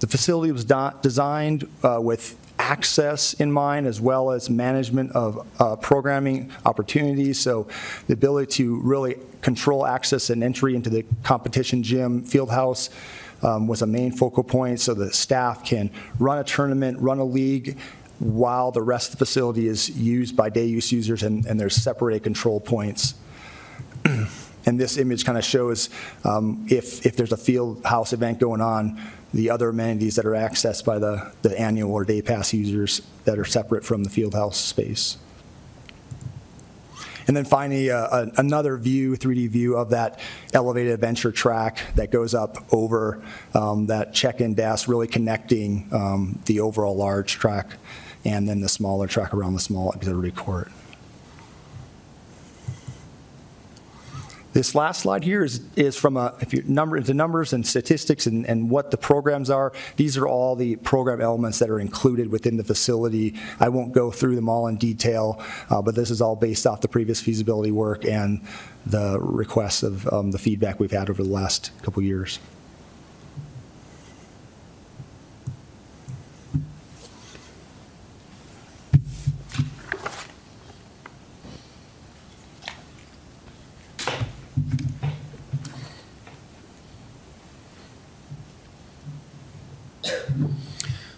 The 0.00 0.08
facility 0.08 0.50
was 0.50 0.64
designed 0.64 1.68
uh, 1.84 2.00
with 2.02 2.36
access 2.58 3.34
in 3.34 3.52
mind 3.52 3.86
as 3.86 4.00
well 4.00 4.32
as 4.32 4.50
management 4.50 5.12
of 5.12 5.46
uh, 5.60 5.76
programming 5.76 6.50
opportunities. 6.64 7.38
So 7.38 7.68
the 8.08 8.14
ability 8.14 8.50
to 8.64 8.80
really 8.80 9.18
control 9.42 9.86
access 9.86 10.30
and 10.30 10.42
entry 10.42 10.74
into 10.74 10.90
the 10.90 11.04
competition 11.22 11.84
gym, 11.84 12.24
field 12.24 12.50
house, 12.50 12.90
um, 13.44 13.68
was 13.68 13.82
a 13.82 13.86
main 13.86 14.10
focal 14.10 14.42
point 14.42 14.80
so 14.80 14.94
the 14.94 15.12
staff 15.12 15.64
can 15.64 15.92
run 16.18 16.38
a 16.38 16.44
tournament, 16.44 16.98
run 16.98 17.20
a 17.20 17.24
league, 17.24 17.78
while 18.18 18.70
the 18.72 18.82
rest 18.82 19.12
of 19.12 19.18
the 19.18 19.24
facility 19.24 19.68
is 19.68 19.90
used 19.90 20.36
by 20.36 20.48
day 20.48 20.64
use 20.64 20.90
users 20.90 21.22
and, 21.22 21.44
and 21.46 21.60
there's 21.60 21.74
separated 21.74 22.22
control 22.22 22.60
points. 22.60 23.14
and 24.04 24.80
this 24.80 24.96
image 24.96 25.24
kind 25.24 25.36
of 25.38 25.44
shows 25.44 25.90
um, 26.24 26.66
if, 26.68 27.04
if 27.04 27.16
there's 27.16 27.32
a 27.32 27.36
field 27.36 27.84
house 27.84 28.12
event 28.12 28.38
going 28.38 28.60
on, 28.60 29.00
the 29.34 29.50
other 29.50 29.68
amenities 29.68 30.16
that 30.16 30.24
are 30.24 30.32
accessed 30.32 30.84
by 30.84 30.98
the, 30.98 31.32
the 31.42 31.58
annual 31.60 31.92
or 31.92 32.04
day 32.04 32.22
pass 32.22 32.54
users 32.54 33.02
that 33.24 33.38
are 33.38 33.44
separate 33.44 33.84
from 33.84 34.02
the 34.02 34.10
field 34.10 34.34
house 34.34 34.56
space. 34.56 35.18
And 37.28 37.36
then 37.36 37.44
finally, 37.44 37.90
uh, 37.90 38.26
another 38.36 38.76
view, 38.76 39.16
3D 39.16 39.48
view 39.48 39.76
of 39.76 39.90
that 39.90 40.20
elevated 40.54 40.92
adventure 40.92 41.32
track 41.32 41.80
that 41.96 42.12
goes 42.12 42.34
up 42.34 42.72
over 42.72 43.20
um, 43.52 43.86
that 43.88 44.14
check-in 44.14 44.54
desk, 44.54 44.86
really 44.86 45.08
connecting 45.08 45.88
um, 45.92 46.38
the 46.46 46.60
overall 46.60 46.96
large 46.96 47.32
track 47.32 47.78
and 48.26 48.48
then 48.48 48.60
the 48.60 48.68
smaller 48.68 49.06
track 49.06 49.32
around 49.32 49.54
the 49.54 49.60
small 49.60 49.90
auxiliary 49.90 50.32
court. 50.32 50.70
This 54.52 54.74
last 54.74 55.02
slide 55.02 55.22
here 55.22 55.44
is, 55.44 55.60
is 55.76 55.96
from 55.96 56.16
a, 56.16 56.34
if 56.40 56.54
you 56.54 56.64
number 56.66 56.96
into 56.96 57.12
numbers 57.12 57.52
and 57.52 57.64
statistics 57.64 58.26
and, 58.26 58.46
and 58.46 58.70
what 58.70 58.90
the 58.90 58.96
programs 58.96 59.50
are. 59.50 59.72
These 59.96 60.16
are 60.16 60.26
all 60.26 60.56
the 60.56 60.76
program 60.76 61.20
elements 61.20 61.58
that 61.58 61.68
are 61.68 61.78
included 61.78 62.32
within 62.32 62.56
the 62.56 62.64
facility. 62.64 63.34
I 63.60 63.68
won't 63.68 63.92
go 63.92 64.10
through 64.10 64.34
them 64.34 64.48
all 64.48 64.66
in 64.66 64.76
detail, 64.76 65.44
uh, 65.68 65.82
but 65.82 65.94
this 65.94 66.10
is 66.10 66.22
all 66.22 66.36
based 66.36 66.66
off 66.66 66.80
the 66.80 66.88
previous 66.88 67.20
feasibility 67.20 67.70
work 67.70 68.06
and 68.06 68.40
the 68.86 69.18
requests 69.20 69.82
of 69.82 70.08
um, 70.08 70.30
the 70.30 70.38
feedback 70.38 70.80
we've 70.80 70.90
had 70.90 71.10
over 71.10 71.22
the 71.22 71.28
last 71.28 71.70
couple 71.82 72.02
years. 72.02 72.38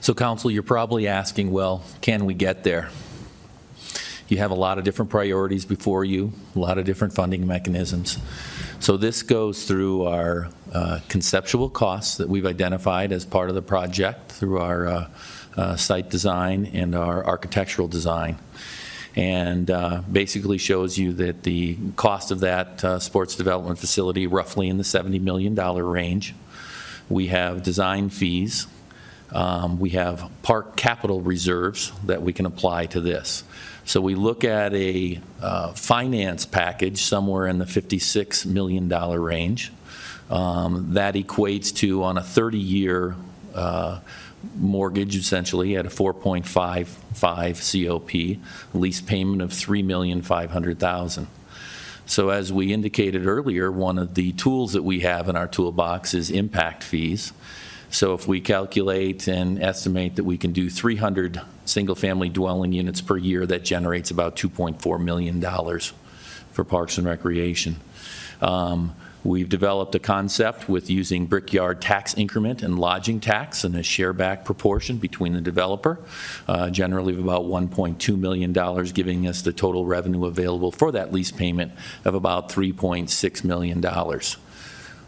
So 0.00 0.14
council, 0.14 0.50
you're 0.50 0.62
probably 0.62 1.08
asking, 1.08 1.50
well, 1.50 1.82
can 2.00 2.24
we 2.24 2.34
get 2.34 2.64
there? 2.64 2.90
You 4.28 4.38
have 4.38 4.50
a 4.50 4.54
lot 4.54 4.78
of 4.78 4.84
different 4.84 5.10
priorities 5.10 5.64
before 5.64 6.04
you, 6.04 6.32
a 6.54 6.58
lot 6.58 6.78
of 6.78 6.84
different 6.84 7.14
funding 7.14 7.46
mechanisms. 7.46 8.18
So 8.78 8.96
this 8.96 9.22
goes 9.22 9.64
through 9.64 10.06
our 10.06 10.50
uh, 10.72 11.00
conceptual 11.08 11.70
costs 11.70 12.18
that 12.18 12.28
we've 12.28 12.44
identified 12.44 13.10
as 13.10 13.24
part 13.24 13.48
of 13.48 13.54
the 13.54 13.62
project 13.62 14.30
through 14.30 14.58
our 14.60 14.86
uh, 14.86 15.08
uh, 15.56 15.76
site 15.76 16.10
design 16.10 16.70
and 16.74 16.94
our 16.94 17.24
architectural 17.24 17.88
design. 17.88 18.38
And 19.16 19.70
uh, 19.70 20.02
basically 20.12 20.58
shows 20.58 20.96
you 20.96 21.12
that 21.14 21.42
the 21.42 21.76
cost 21.96 22.30
of 22.30 22.40
that 22.40 22.84
uh, 22.84 22.98
sports 22.98 23.34
development 23.34 23.78
facility 23.78 24.26
roughly 24.26 24.68
in 24.68 24.76
the 24.76 24.84
$70 24.84 25.20
million 25.20 25.54
range. 25.54 26.34
We 27.08 27.28
have 27.28 27.62
design 27.62 28.10
fees 28.10 28.66
um, 29.32 29.78
we 29.78 29.90
have 29.90 30.30
park 30.42 30.76
capital 30.76 31.20
reserves 31.20 31.92
that 32.06 32.22
we 32.22 32.32
can 32.32 32.46
apply 32.46 32.86
to 32.86 33.00
this. 33.00 33.44
So 33.84 34.00
we 34.00 34.14
look 34.14 34.44
at 34.44 34.74
a 34.74 35.20
uh, 35.40 35.72
finance 35.72 36.46
package 36.46 37.02
somewhere 37.02 37.46
in 37.46 37.58
the 37.58 37.64
$56 37.64 38.46
million 38.46 38.88
range. 38.88 39.72
Um, 40.30 40.94
that 40.94 41.14
equates 41.14 41.74
to, 41.76 42.02
on 42.02 42.18
a 42.18 42.20
30-year 42.20 43.16
uh, 43.54 44.00
mortgage, 44.56 45.16
essentially, 45.16 45.76
at 45.76 45.86
a 45.86 45.88
4.55 45.88 47.88
COP, 47.88 48.40
lease 48.74 49.00
payment 49.00 49.42
of 49.42 49.50
3,500,000. 49.50 51.26
So 52.06 52.30
as 52.30 52.52
we 52.52 52.72
indicated 52.72 53.26
earlier, 53.26 53.70
one 53.70 53.98
of 53.98 54.14
the 54.14 54.32
tools 54.32 54.72
that 54.72 54.82
we 54.82 55.00
have 55.00 55.28
in 55.28 55.36
our 55.36 55.46
toolbox 55.46 56.14
is 56.14 56.30
impact 56.30 56.82
fees. 56.82 57.32
So 57.90 58.14
if 58.14 58.28
we 58.28 58.40
calculate 58.40 59.28
and 59.28 59.62
estimate 59.62 60.16
that 60.16 60.24
we 60.24 60.36
can 60.36 60.52
do 60.52 60.68
300 60.68 61.40
single-family 61.64 62.28
dwelling 62.28 62.72
units 62.72 63.00
per 63.00 63.16
year, 63.16 63.46
that 63.46 63.64
generates 63.64 64.10
about 64.10 64.36
$2.4 64.36 65.02
million 65.02 65.40
for 66.52 66.64
Parks 66.64 66.98
and 66.98 67.06
Recreation. 67.06 67.76
Um, 68.40 68.94
We've 69.24 69.48
developed 69.48 69.94
a 69.96 69.98
concept 69.98 70.68
with 70.68 70.88
using 70.88 71.26
brickyard 71.26 71.82
tax 71.82 72.14
increment 72.14 72.62
and 72.62 72.78
lodging 72.78 73.18
tax 73.18 73.64
and 73.64 73.74
a 73.74 73.82
share 73.82 74.12
back 74.12 74.44
proportion 74.44 74.98
between 74.98 75.32
the 75.32 75.40
developer, 75.40 75.98
uh, 76.46 76.70
generally 76.70 77.14
of 77.14 77.18
about 77.18 77.42
$1.2 77.42 78.18
million, 78.18 78.52
giving 78.92 79.26
us 79.26 79.42
the 79.42 79.52
total 79.52 79.84
revenue 79.84 80.24
available 80.24 80.70
for 80.70 80.92
that 80.92 81.12
lease 81.12 81.32
payment 81.32 81.72
of 82.04 82.14
about 82.14 82.48
$3.6 82.48 83.44
million. 83.44 83.84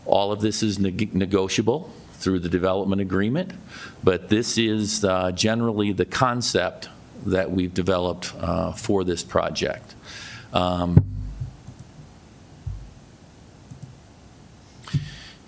All 0.07 0.33
of 0.33 0.41
this 0.41 0.63
is 0.63 0.79
neg 0.79 1.15
negotiable 1.15 1.93
through 2.21 2.39
the 2.39 2.49
development 2.49 3.01
agreement, 3.01 3.53
but 4.05 4.29
this 4.29 4.59
is 4.59 5.05
uh, 5.05 5.33
generally 5.33 5.93
the 5.93 6.05
concept 6.05 6.89
that 7.27 7.51
we've 7.51 7.75
developed 7.75 8.33
uh, 8.39 8.73
for 8.73 9.05
this 9.05 9.23
project. 9.25 9.95
Um, 10.53 11.05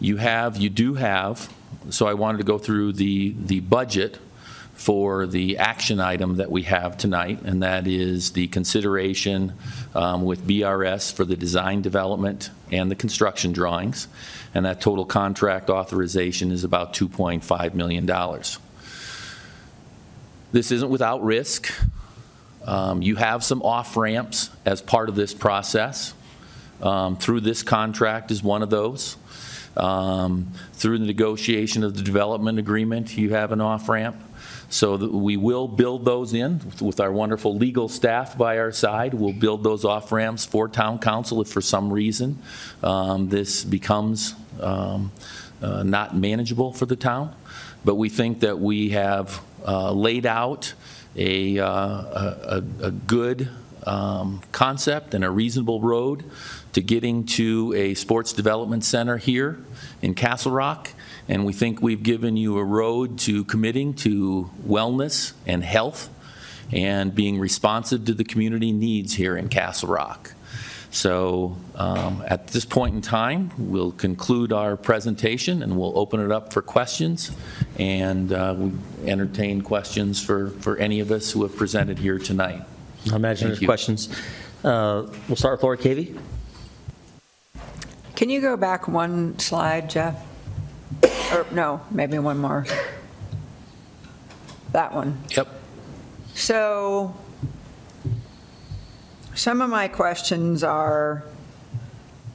you 0.00 0.16
have, 0.16 0.56
you 0.56 0.70
do 0.70 0.94
have, 0.94 1.52
so 1.90 2.06
I 2.06 2.14
wanted 2.14 2.38
to 2.38 2.44
go 2.44 2.58
through 2.58 2.94
the, 2.94 3.34
the 3.38 3.60
budget 3.60 4.18
for 4.82 5.26
the 5.28 5.58
action 5.58 6.00
item 6.00 6.36
that 6.36 6.50
we 6.50 6.62
have 6.62 6.96
tonight, 6.96 7.40
and 7.42 7.62
that 7.62 7.86
is 7.86 8.32
the 8.32 8.48
consideration 8.48 9.52
um, 9.94 10.24
with 10.24 10.44
BRS 10.44 11.12
for 11.12 11.24
the 11.24 11.36
design 11.36 11.82
development 11.82 12.50
and 12.72 12.90
the 12.90 12.96
construction 12.96 13.52
drawings 13.52 14.08
and 14.54 14.66
that 14.66 14.80
total 14.80 15.04
contract 15.04 15.70
authorization 15.70 16.50
is 16.50 16.64
about 16.64 16.94
$2.5 16.94 17.74
million. 17.74 18.06
This 20.50 20.72
isn't 20.72 20.90
without 20.90 21.22
risk. 21.22 21.72
Um, 22.66 23.02
you 23.02 23.16
have 23.16 23.42
some 23.44 23.62
off-ramps 23.62 24.50
as 24.64 24.82
part 24.82 25.08
of 25.08 25.14
this 25.14 25.32
process. 25.32 26.12
Um, 26.82 27.16
through 27.16 27.40
this 27.40 27.62
contract 27.62 28.32
is 28.32 28.42
one 28.42 28.62
of 28.62 28.70
those. 28.70 29.16
Um, 29.76 30.52
Through 30.74 30.98
the 30.98 31.06
negotiation 31.06 31.82
of 31.82 31.96
the 31.96 32.02
development 32.02 32.58
agreement, 32.58 33.16
you 33.16 33.30
have 33.30 33.52
an 33.52 33.60
off-ramp. 33.60 34.16
So 34.72 34.96
we 34.96 35.36
will 35.36 35.68
build 35.68 36.06
those 36.06 36.32
in 36.32 36.62
with 36.80 36.98
our 36.98 37.12
wonderful 37.12 37.54
legal 37.54 37.90
staff 37.90 38.38
by 38.38 38.58
our 38.58 38.72
side. 38.72 39.12
We'll 39.12 39.34
build 39.34 39.62
those 39.62 39.84
off-ramps 39.84 40.46
for 40.46 40.66
town 40.66 40.98
council 40.98 41.42
if 41.42 41.48
for 41.48 41.60
some 41.60 41.92
reason 41.92 42.38
um, 42.82 43.28
this 43.28 43.64
becomes 43.64 44.34
um, 44.62 45.12
uh, 45.60 45.82
not 45.82 46.16
manageable 46.16 46.72
for 46.72 46.86
the 46.86 46.96
town. 46.96 47.36
But 47.84 47.96
we 47.96 48.08
think 48.08 48.40
that 48.40 48.60
we 48.60 48.90
have 48.90 49.42
uh, 49.66 49.92
laid 49.92 50.24
out 50.24 50.72
a, 51.16 51.58
uh, 51.58 51.66
a 51.66 52.62
a 52.80 52.90
good 52.90 53.50
um, 53.86 54.40
concept 54.52 55.12
and 55.12 55.22
a 55.22 55.30
reasonable 55.30 55.82
road 55.82 56.24
to 56.72 56.80
getting 56.80 57.26
to 57.26 57.74
a 57.76 57.92
sports 57.92 58.32
development 58.32 58.84
center 58.84 59.18
here 59.18 59.58
in 60.00 60.14
Castle 60.14 60.52
Rock. 60.52 60.88
And 61.28 61.44
we 61.44 61.52
think 61.52 61.80
we've 61.80 62.02
given 62.02 62.36
you 62.36 62.58
a 62.58 62.64
road 62.64 63.18
to 63.20 63.44
committing 63.44 63.94
to 63.94 64.50
wellness 64.66 65.32
and 65.46 65.62
health 65.62 66.08
and 66.72 67.14
being 67.14 67.38
responsive 67.38 68.04
to 68.06 68.14
the 68.14 68.24
community 68.24 68.72
needs 68.72 69.14
here 69.14 69.36
in 69.36 69.48
Castle 69.48 69.88
Rock. 69.90 70.34
So 70.90 71.56
um, 71.74 72.22
at 72.26 72.48
this 72.48 72.66
point 72.66 72.94
in 72.94 73.00
time, 73.00 73.50
we'll 73.56 73.92
conclude 73.92 74.52
our 74.52 74.76
presentation 74.76 75.62
and 75.62 75.78
we'll 75.78 75.98
open 75.98 76.20
it 76.20 76.30
up 76.30 76.52
for 76.52 76.60
questions. 76.60 77.30
And 77.78 78.30
uh, 78.32 78.54
we 78.58 78.72
entertain 79.08 79.62
questions 79.62 80.22
for, 80.22 80.50
for 80.50 80.76
any 80.76 81.00
of 81.00 81.10
us 81.10 81.30
who 81.30 81.42
have 81.44 81.56
presented 81.56 81.98
here 81.98 82.18
tonight. 82.18 82.62
I 83.10 83.16
imagine 83.16 83.48
Thank 83.48 83.50
there's 83.50 83.60
you. 83.62 83.68
questions. 83.68 84.08
Uh, 84.62 85.06
We'll 85.28 85.36
start 85.36 85.58
with 85.58 85.62
Laura 85.62 85.78
Cavey. 85.78 86.18
Can 88.14 88.28
you 88.28 88.40
go 88.40 88.56
back 88.56 88.86
one 88.86 89.38
slide, 89.38 89.88
Jeff? 89.88 90.22
Or, 91.32 91.46
no, 91.50 91.80
maybe 91.90 92.18
one 92.18 92.38
more. 92.38 92.66
That 94.72 94.94
one. 94.94 95.18
Yep. 95.36 95.48
So, 96.34 97.14
some 99.34 99.60
of 99.60 99.70
my 99.70 99.88
questions 99.88 100.62
are, 100.62 101.24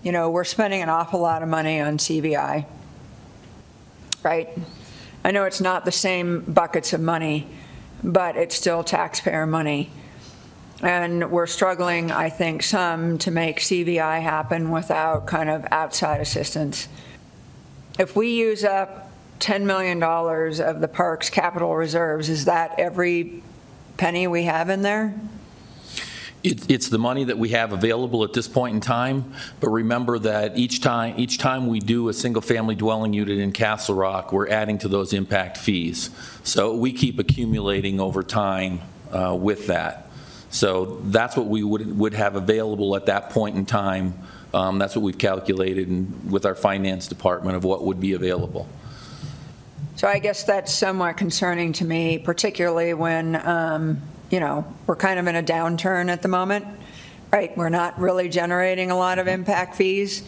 you 0.03 0.11
know, 0.11 0.29
we're 0.29 0.43
spending 0.43 0.81
an 0.81 0.89
awful 0.89 1.19
lot 1.19 1.43
of 1.43 1.49
money 1.49 1.79
on 1.79 1.97
CVI, 1.97 2.65
right? 4.23 4.49
I 5.23 5.31
know 5.31 5.45
it's 5.45 5.61
not 5.61 5.85
the 5.85 5.91
same 5.91 6.41
buckets 6.41 6.93
of 6.93 7.01
money, 7.01 7.47
but 8.03 8.35
it's 8.35 8.55
still 8.55 8.83
taxpayer 8.83 9.45
money. 9.45 9.89
And 10.81 11.31
we're 11.31 11.47
struggling, 11.47 12.11
I 12.11 12.29
think, 12.29 12.61
some 12.61 13.17
to 13.19 13.31
make 13.31 13.59
CVI 13.59 14.21
happen 14.21 14.69
without 14.69 15.25
kind 15.25 15.49
of 15.49 15.65
outside 15.71 16.21
assistance. 16.21 16.87
If 17.97 18.15
we 18.15 18.29
use 18.29 18.63
up 18.63 19.09
$10 19.39 19.63
million 19.63 20.01
of 20.03 20.81
the 20.81 20.87
park's 20.87 21.29
capital 21.29 21.75
reserves, 21.75 22.29
is 22.29 22.45
that 22.45 22.75
every 22.79 23.41
penny 23.97 24.27
we 24.27 24.43
have 24.43 24.69
in 24.69 24.81
there? 24.83 25.15
It- 26.43 26.69
It's 26.69 26.89
the 26.89 26.99
money 26.99 27.23
that 27.23 27.37
we 27.39 27.49
have 27.49 27.73
available 27.73 28.23
at 28.23 28.33
this 28.33 28.47
point 28.47 28.75
in 28.75 28.81
time, 28.81 29.33
but 29.59 29.69
remember 29.69 30.19
that 30.19 30.57
each 30.57 30.81
time, 30.81 31.15
each 31.17 31.39
time 31.39 31.67
we 31.67 31.79
do 31.79 32.09
a 32.09 32.13
single-family 32.13 32.75
dwelling 32.75 33.13
unit 33.13 33.39
in 33.39 33.51
Castle 33.51 33.95
Rock, 33.95 34.31
we're 34.31 34.47
adding 34.47 34.77
to 34.79 34.87
those 34.87 35.13
impact 35.13 35.57
fees. 35.57 36.11
So 36.43 36.75
we 36.75 36.93
keep 36.93 37.17
accumulating 37.17 37.99
over 37.99 38.21
time 38.21 38.81
uh, 39.11 39.35
with 39.39 39.67
that. 39.67 40.09
So 40.49 41.01
that's 41.05 41.35
what 41.35 41.47
we 41.47 41.63
would, 41.63 41.97
would 41.97 42.13
have 42.13 42.35
available 42.35 42.95
at 42.95 43.07
that 43.07 43.31
point 43.31 43.55
in 43.57 43.65
time. 43.65 44.13
Um, 44.53 44.79
That's 44.79 44.95
what 44.95 45.03
we've 45.03 45.17
calculated 45.17 45.87
and 45.87 46.31
with 46.31 46.45
our 46.45 46.55
finance 46.55 47.07
department 47.07 47.57
of 47.57 47.63
what 47.63 47.83
would 47.83 47.99
be 47.99 48.13
available. 48.13 48.67
So 49.95 50.07
I 50.07 50.19
guess 50.19 50.43
that's 50.43 50.73
somewhat 50.73 51.17
concerning 51.17 51.73
to 51.73 51.85
me, 51.85 52.19
particularly 52.19 52.93
when, 52.93 53.35
um, 53.47 54.01
you 54.29 54.39
know, 54.39 54.65
we're 54.85 54.95
kind 54.95 55.19
of 55.19 55.27
in 55.27 55.35
a 55.35 55.43
downturn 55.43 56.09
at 56.09 56.21
the 56.21 56.27
moment, 56.27 56.65
right? 57.31 57.55
We're 57.57 57.69
not 57.69 57.99
really 57.99 58.29
generating 58.29 58.91
a 58.91 58.97
lot 58.97 59.17
of 59.17 59.27
impact 59.27 59.75
fees, 59.75 60.23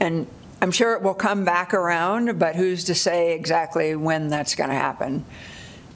and 0.00 0.26
I'm 0.62 0.70
sure 0.70 0.94
it 0.94 1.02
will 1.02 1.14
come 1.14 1.44
back 1.44 1.74
around, 1.74 2.38
but 2.38 2.56
who's 2.56 2.84
to 2.84 2.94
say 2.94 3.34
exactly 3.34 3.94
when 3.94 4.28
that's 4.28 4.54
going 4.54 4.70
to 4.70 4.76
happen? 4.76 5.24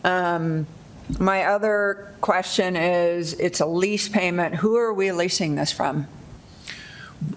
Um, 0.04 0.66
My 1.18 1.44
other 1.44 2.14
question 2.20 2.76
is, 2.76 3.34
it's 3.34 3.60
a 3.60 3.66
lease 3.66 4.08
payment. 4.08 4.54
Who 4.56 4.76
are 4.76 4.92
we 4.92 5.12
leasing 5.12 5.54
this 5.54 5.70
from? 5.70 6.08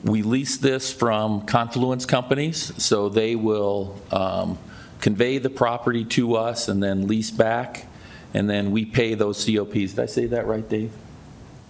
We 0.03 0.21
lease 0.21 0.57
this 0.57 0.91
from 0.91 1.45
Confluence 1.45 2.05
Companies, 2.05 2.73
so 2.81 3.09
they 3.09 3.35
will 3.35 3.99
um, 4.11 4.57
convey 5.01 5.37
the 5.37 5.49
property 5.49 6.03
to 6.05 6.35
us 6.35 6.67
and 6.67 6.81
then 6.81 7.07
lease 7.07 7.31
back, 7.31 7.87
and 8.33 8.49
then 8.49 8.71
we 8.71 8.85
pay 8.85 9.13
those 9.13 9.45
COPs. 9.45 9.93
Did 9.93 9.99
I 9.99 10.05
say 10.05 10.25
that 10.27 10.47
right, 10.47 10.67
Dave? 10.67 10.91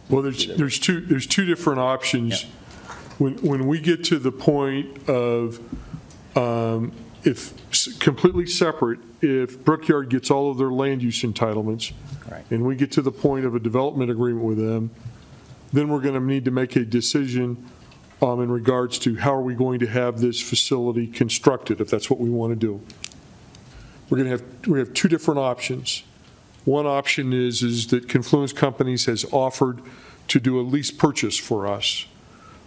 Well, 0.09 0.21
there's, 0.21 0.47
there's 0.55 0.79
two, 0.79 1.01
there's 1.01 1.27
two 1.27 1.45
different 1.45 1.79
options. 1.79 2.43
When, 3.17 3.35
when 3.37 3.67
we 3.67 3.79
get 3.79 4.03
to 4.05 4.19
the 4.19 4.31
point 4.31 5.09
of, 5.09 5.59
um, 6.37 6.93
if, 7.23 7.99
completely 7.99 8.45
separate, 8.45 8.99
if 9.21 9.63
Brickyard 9.63 10.09
gets 10.09 10.31
all 10.31 10.51
of 10.51 10.57
their 10.57 10.71
land 10.71 11.01
use 11.01 11.23
entitlements, 11.23 11.93
and 12.49 12.63
we 12.63 12.75
get 12.75 12.91
to 12.93 13.01
the 13.01 13.11
point 13.11 13.45
of 13.45 13.55
a 13.55 13.59
development 13.59 14.11
agreement 14.11 14.45
with 14.45 14.57
them, 14.57 14.91
then 15.73 15.89
we're 15.89 15.99
going 15.99 16.13
to 16.13 16.19
need 16.19 16.45
to 16.45 16.51
make 16.51 16.75
a 16.75 16.85
decision 16.85 17.65
um, 18.21 18.41
in 18.41 18.51
regards 18.51 18.97
to 18.99 19.15
how 19.15 19.33
are 19.33 19.41
we 19.41 19.53
going 19.53 19.79
to 19.79 19.87
have 19.87 20.19
this 20.19 20.41
facility 20.41 21.07
constructed, 21.07 21.79
if 21.79 21.89
that's 21.89 22.09
what 22.09 22.19
we 22.19 22.29
want 22.29 22.51
to 22.51 22.55
do. 22.55 22.81
We're 24.09 24.17
going 24.17 24.29
to 24.29 24.37
have, 24.37 24.67
we 24.67 24.79
have 24.79 24.93
two 24.93 25.07
different 25.07 25.39
options. 25.39 26.03
One 26.65 26.85
option 26.85 27.33
is, 27.33 27.61
is 27.61 27.87
that 27.87 28.09
Confluence 28.09 28.53
Companies 28.53 29.05
has 29.05 29.25
offered 29.31 29.81
to 30.29 30.39
do 30.39 30.59
a 30.59 30.63
lease 30.63 30.91
purchase 30.91 31.37
for 31.37 31.67
us, 31.67 32.05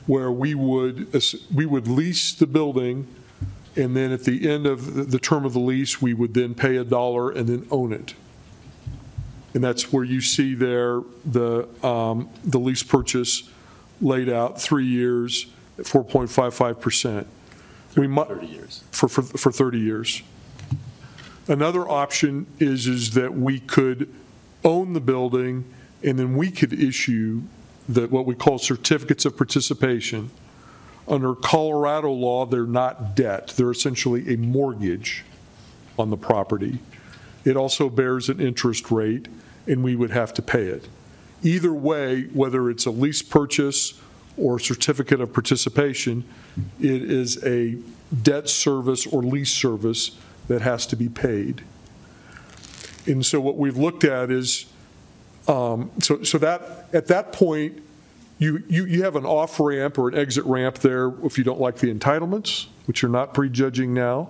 where 0.07 0.31
we 0.31 0.55
would, 0.55 1.13
we 1.53 1.67
would 1.67 1.89
lease 1.89 2.33
the 2.33 2.47
building, 2.47 3.07
and 3.77 3.97
then 3.97 4.13
at 4.13 4.25
the 4.25 4.49
end 4.49 4.67
of 4.67 5.11
the- 5.11 5.19
term 5.19 5.45
of 5.45 5.53
the 5.53 5.61
lease, 5.61 6.01
we 6.01 6.15
would 6.15 6.35
then 6.35 6.55
pay 6.55 6.77
a 6.77 6.85
dollar 6.85 7.31
and 7.31 7.49
then 7.49 7.67
own 7.71 7.93
it. 7.93 8.15
And 9.53 9.65
that's 9.65 9.93
where 9.93 10.05
you 10.05 10.21
see 10.21 10.55
there, 10.55 11.03
the, 11.25 11.69
um, 11.85 12.29
the 12.45 12.59
lease 12.59 12.83
purchase 12.83 13.49
laid 14.01 14.29
out, 14.29 14.61
three 14.61 14.87
years, 14.87 15.47
at 15.79 15.85
4.55%. 15.85 17.27
We 17.97 18.07
might 18.07 18.29
30 18.29 18.47
years. 18.47 18.85
For, 18.93 19.09
for, 19.09 19.23
for 19.23 19.51
30 19.51 19.79
years. 19.79 20.23
Another 21.49 21.89
option 21.89 22.47
is, 22.59 22.87
is 22.87 23.15
that 23.15 23.35
we 23.35 23.59
could 23.61 24.13
own 24.65 24.93
the 24.93 25.01
building, 25.01 25.65
and 26.03 26.19
then 26.19 26.37
we 26.37 26.51
could 26.51 26.73
issue 26.73 27.43
the, 27.89 28.07
what 28.07 28.27
we 28.27 28.35
call 28.35 28.59
certificates 28.59 29.25
of 29.25 29.37
participation. 29.37 30.31
Under 31.09 31.35
Colorado 31.35 32.13
law, 32.13 32.47
they're 32.47 32.65
not 32.65 33.17
debt, 33.17 33.49
they're 33.57 33.71
essentially 33.71 34.33
a 34.33 34.37
mortgage 34.37 35.25
on 35.99 36.11
the 36.11 36.17
property. 36.17 36.79
It 37.45 37.57
also 37.57 37.89
bears 37.89 38.29
an 38.29 38.41
interest 38.41 38.91
rate, 38.91 39.27
and 39.67 39.83
we 39.83 39.97
would 39.97 40.11
have 40.11 40.33
to 40.35 40.43
pay 40.43 40.65
it. 40.65 40.89
Either 41.43 41.73
way, 41.73 42.25
whether 42.33 42.69
it's 42.69 42.87
a 42.87 42.91
lease 42.91 43.23
purchase 43.23 44.01
or 44.37 44.59
certificate 44.59 45.21
of 45.21 45.33
participation, 45.33 46.25
it 46.81 47.03
is 47.03 47.43
a 47.45 47.79
debt 48.23 48.49
service 48.49 49.07
or 49.07 49.23
lease 49.23 49.53
service 49.53 50.17
that 50.49 50.63
has 50.63 50.87
to 50.87 50.97
be 50.97 51.09
paid. 51.09 51.63
And 53.07 53.25
so 53.25 53.41
what 53.41 53.57
we've 53.57 53.77
looked 53.77 54.05
at 54.05 54.31
is, 54.31 54.67
um, 55.49 55.91
so, 56.01 56.23
so 56.23 56.39
that, 56.39 56.89
at 56.93 57.07
that 57.07 57.33
point, 57.33 57.83
you, 58.39 58.63
you, 58.69 58.85
you 58.87 59.03
have 59.03 59.17
an 59.17 59.27
off-ramp 59.27 59.99
or 59.99 60.09
an 60.09 60.17
exit 60.17 60.45
ramp 60.45 60.79
there 60.79 61.13
if 61.25 61.39
you 61.39 61.45
don't 61.45 61.61
like 61.61 61.77
the 61.77 61.93
entitlements, 61.93 62.67
which 62.87 63.03
you're 63.03 63.11
not 63.11 63.35
prejudging 63.35 63.95
now. 63.95 64.29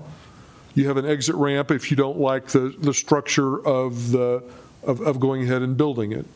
You 0.74 0.86
have 0.88 0.96
an 0.96 1.06
exit 1.06 1.34
ramp 1.34 1.70
if 1.70 1.90
you 1.90 1.96
don't 1.96 2.18
like 2.18 2.46
the, 2.48 2.74
the 2.78 2.94
structure 2.94 3.64
of 3.66 4.12
the, 4.12 4.42
of, 4.82 5.00
of 5.00 5.20
going 5.20 5.42
ahead 5.44 5.62
and 5.62 5.76
building 5.76 6.12
it. 6.12 6.26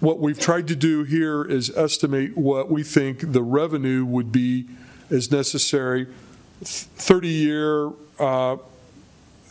What 0.00 0.18
we've 0.18 0.38
tried 0.40 0.66
to 0.68 0.76
do 0.76 1.04
here 1.04 1.44
is 1.44 1.70
estimate 1.76 2.34
what 2.36 2.70
we 2.70 2.82
think 2.82 3.32
the 3.32 3.42
revenue 3.42 4.06
would 4.06 4.32
be 4.32 4.66
as 5.10 5.30
necessary. 5.30 6.06
30-year 6.62 7.88
uh, 8.18 8.56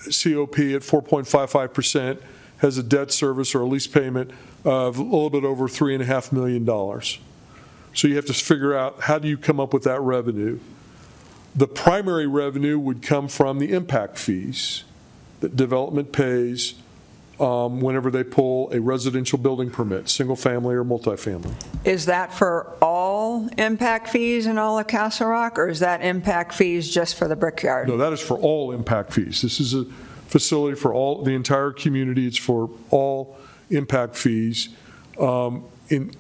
COP 0.06 0.58
at 0.60 0.82
4.55% 0.82 2.20
has 2.58 2.78
a 2.80 2.84
debt 2.84 3.12
service 3.12 3.54
or 3.54 3.62
a 3.62 3.66
lease 3.66 3.86
payment 3.86 4.32
of 4.66 4.98
a 4.98 5.04
little 5.04 5.30
bit 5.30 5.44
over 5.44 5.68
$3.5 5.68 6.32
million. 6.32 6.66
So 7.94 8.08
you 8.08 8.16
have 8.16 8.26
to 8.26 8.34
figure 8.34 8.76
out, 8.76 9.02
how 9.02 9.20
do 9.20 9.28
you 9.28 9.38
come 9.38 9.60
up 9.60 9.72
with 9.72 9.84
that 9.84 10.02
revenue? 10.02 10.60
The 11.56 11.68
primary 11.68 12.28
revenue 12.28 12.80
would 12.80 13.04
come 13.04 13.28
from 13.28 13.60
the 13.60 13.72
impact 13.72 14.18
fees 14.18 14.84
that 15.42 15.56
development 15.56 16.12
pays 16.12 16.74
um, 17.40 17.80
whenever 17.80 18.12
they 18.12 18.24
pull 18.24 18.70
a 18.72 18.80
residential 18.82 19.38
building 19.38 19.70
permit, 19.70 20.10
single-family 20.10 20.76
or 20.76 20.84
multifamily. 20.84 21.54
Is 21.86 22.06
that 22.08 22.34
for 22.34 22.76
all 22.82 23.48
impact 23.58 24.10
fees 24.10 24.46
in 24.46 24.58
all 24.58 24.78
of 24.78 24.88
Castle 24.88 25.28
Rock, 25.28 25.58
or 25.58 25.70
is 25.70 25.80
that 25.80 26.02
impact 26.02 26.54
fees 26.54 26.90
just 26.90 27.16
for 27.16 27.28
the 27.28 27.36
Brickyard? 27.36 27.88
No, 27.88 27.98
that 27.98 28.12
is 28.12 28.20
for 28.20 28.38
all 28.38 28.72
impact 28.72 29.14
fees. 29.14 29.42
This 29.42 29.60
is 29.60 29.74
a 29.74 29.86
facility 30.28 30.76
for 30.76 30.94
all, 30.94 31.24
the 31.24 31.32
entire 31.32 31.72
community. 31.72 32.28
It's 32.28 32.38
for 32.38 32.70
all 32.90 33.38
impact 33.70 34.16
fees 34.16 34.70
um, 35.20 35.64
in, 35.90 36.12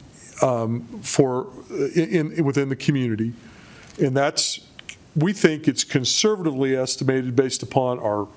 um, 0.41 0.81
for, 1.01 1.47
in, 1.95 2.31
in- 2.31 2.45
within 2.45 2.69
the 2.69 2.75
community. 2.75 3.33
And 4.01 4.15
that's, 4.15 4.61
we 5.15 5.33
think 5.33 5.67
it's 5.67 5.83
conservatively 5.83 6.77
estimated 6.77 7.35
based 7.35 7.61
upon 7.61 7.99
our 7.99 8.27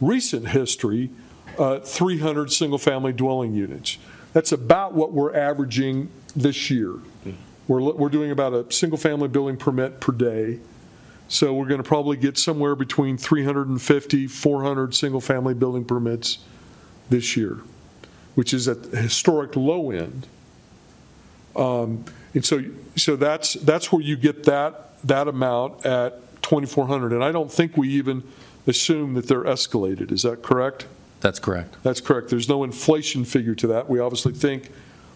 recent 0.00 0.48
history, 0.48 1.10
uh, 1.58 1.80
300 1.80 2.52
single-family 2.52 3.12
dwelling 3.12 3.54
units. 3.54 3.98
That's 4.32 4.52
about 4.52 4.94
what 4.94 5.12
we're 5.12 5.34
averaging 5.34 6.10
this 6.34 6.70
year. 6.70 6.94
We're, 7.68 7.80
we're 7.92 8.08
doing 8.08 8.30
about 8.30 8.54
a 8.54 8.70
single-family 8.72 9.28
building 9.28 9.56
permit 9.56 10.00
per 10.00 10.12
day. 10.12 10.58
So 11.28 11.54
we're 11.54 11.66
going 11.68 11.82
to 11.82 11.88
probably 11.88 12.16
get 12.16 12.36
somewhere 12.36 12.74
between 12.74 13.16
350, 13.16 14.26
400 14.26 14.94
single-family 14.94 15.54
building 15.54 15.84
permits 15.84 16.38
this 17.08 17.36
year, 17.36 17.58
which 18.34 18.52
is 18.52 18.68
at 18.68 18.90
the 18.90 18.96
historic 18.98 19.56
low 19.56 19.90
end. 19.90 20.26
Um, 21.56 22.04
And 22.34 22.44
so, 22.44 22.64
so 22.96 23.16
that's, 23.16 23.54
that's 23.54 23.92
where 23.92 24.02
you 24.02 24.16
get 24.16 24.44
that, 24.44 24.98
that 25.06 25.28
amount 25.28 25.84
at 25.84 26.42
2,400. 26.42 27.12
And 27.12 27.22
I 27.22 27.30
don't 27.30 27.52
think 27.52 27.76
we 27.76 27.88
even 27.90 28.22
assume 28.66 29.14
that 29.14 29.28
they're 29.28 29.44
escalated. 29.44 30.10
Is 30.10 30.22
that 30.22 30.42
correct? 30.42 30.86
That's 31.22 31.38
correct. 31.38 31.76
That's 31.84 32.00
correct. 32.00 32.30
There's 32.30 32.48
no 32.48 32.64
inflation 32.64 33.24
figure 33.24 33.54
to 33.54 33.68
that. 33.68 33.88
We 33.88 34.00
obviously 34.00 34.32
think 34.32 34.70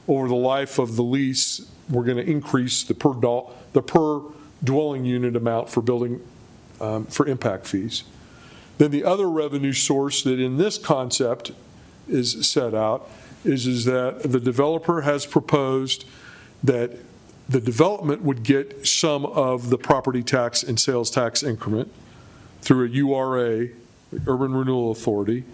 over 0.07 0.29
the 0.29 0.37
life 0.37 0.79
of 0.79 0.95
the 0.95 1.03
lease, 1.03 1.69
we're 1.91 2.05
going 2.05 2.17
to 2.17 2.31
increase 2.31 2.85
the 2.85 2.95
per, 2.95 3.13
do- 3.13 3.49
the 3.73 3.83
per 3.83 4.21
dwelling 4.63 5.05
unit 5.05 5.35
amount 5.35 5.69
for 5.69 5.83
building, 5.83 6.21
um, 6.81 7.07
for 7.07 7.27
impact 7.27 7.67
fees. 7.67 8.05
Then 8.79 8.93
the 8.93 9.03
other 9.03 9.29
revenue 9.29 9.73
source 9.73 10.23
that 10.23 10.39
in 10.39 10.59
this 10.59 10.79
concept 10.79 11.51
is 12.09 12.49
set 12.49 12.73
out 12.73 13.11
is, 13.45 13.67
is 13.67 13.85
that 13.87 14.23
the 14.23 14.39
developer 14.39 15.01
has 15.01 15.27
proposed 15.27 16.05
that 16.63 16.93
the 17.49 17.61
development 17.61 18.23
would 18.23 18.45
get 18.45 18.87
some 18.87 19.27
of 19.27 19.71
the 19.71 19.79
property 19.79 20.23
tax 20.23 20.63
and 20.63 20.79
sales 20.79 21.11
tax 21.11 21.43
increment 21.43 21.93
through 22.61 22.87
a 22.87 22.89
URA, 22.91 23.69
Urban 24.27 24.55
Renewal 24.55 24.93
Authority, 24.93 25.45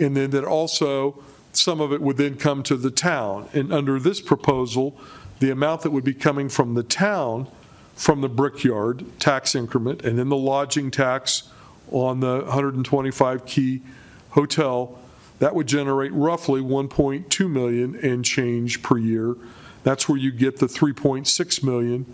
and 0.00 0.16
then 0.16 0.30
that 0.30 0.44
also, 0.44 1.22
some 1.52 1.80
of 1.80 1.92
it 1.92 2.00
would 2.00 2.16
then 2.16 2.36
come 2.36 2.62
to 2.64 2.76
the 2.76 2.90
town. 2.90 3.48
And 3.52 3.72
under 3.72 3.98
this 3.98 4.20
proposal, 4.20 4.98
the 5.40 5.50
amount 5.50 5.82
that 5.82 5.90
would 5.90 6.04
be 6.04 6.14
coming 6.14 6.48
from 6.48 6.74
the 6.74 6.82
town, 6.82 7.46
from 7.94 8.20
the 8.20 8.28
Brickyard 8.28 9.04
tax 9.18 9.54
increment, 9.54 10.02
and 10.02 10.18
then 10.18 10.28
the 10.28 10.36
lodging 10.36 10.90
tax 10.90 11.48
on 11.90 12.20
the 12.20 12.42
125 12.44 13.46
key 13.46 13.82
hotel, 14.30 14.98
that 15.38 15.54
would 15.54 15.66
generate 15.66 16.12
roughly 16.12 16.60
1.2 16.60 17.50
million 17.50 17.96
and 17.96 18.24
change 18.24 18.82
per 18.82 18.96
year. 18.98 19.36
That's 19.82 20.08
where 20.08 20.18
you 20.18 20.30
get 20.30 20.58
the 20.58 20.66
3.6 20.66 21.64
million, 21.64 22.06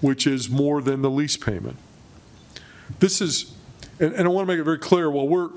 which 0.00 0.26
is 0.26 0.48
more 0.50 0.82
than 0.82 1.02
the 1.02 1.10
lease 1.10 1.36
payment. 1.36 1.76
This 3.00 3.20
is, 3.20 3.54
and, 3.98 4.12
and 4.12 4.26
I 4.26 4.30
want 4.30 4.46
to 4.46 4.52
make 4.52 4.60
it 4.60 4.64
very 4.64 4.78
clear, 4.78 5.10
while 5.10 5.26
we're, 5.26 5.50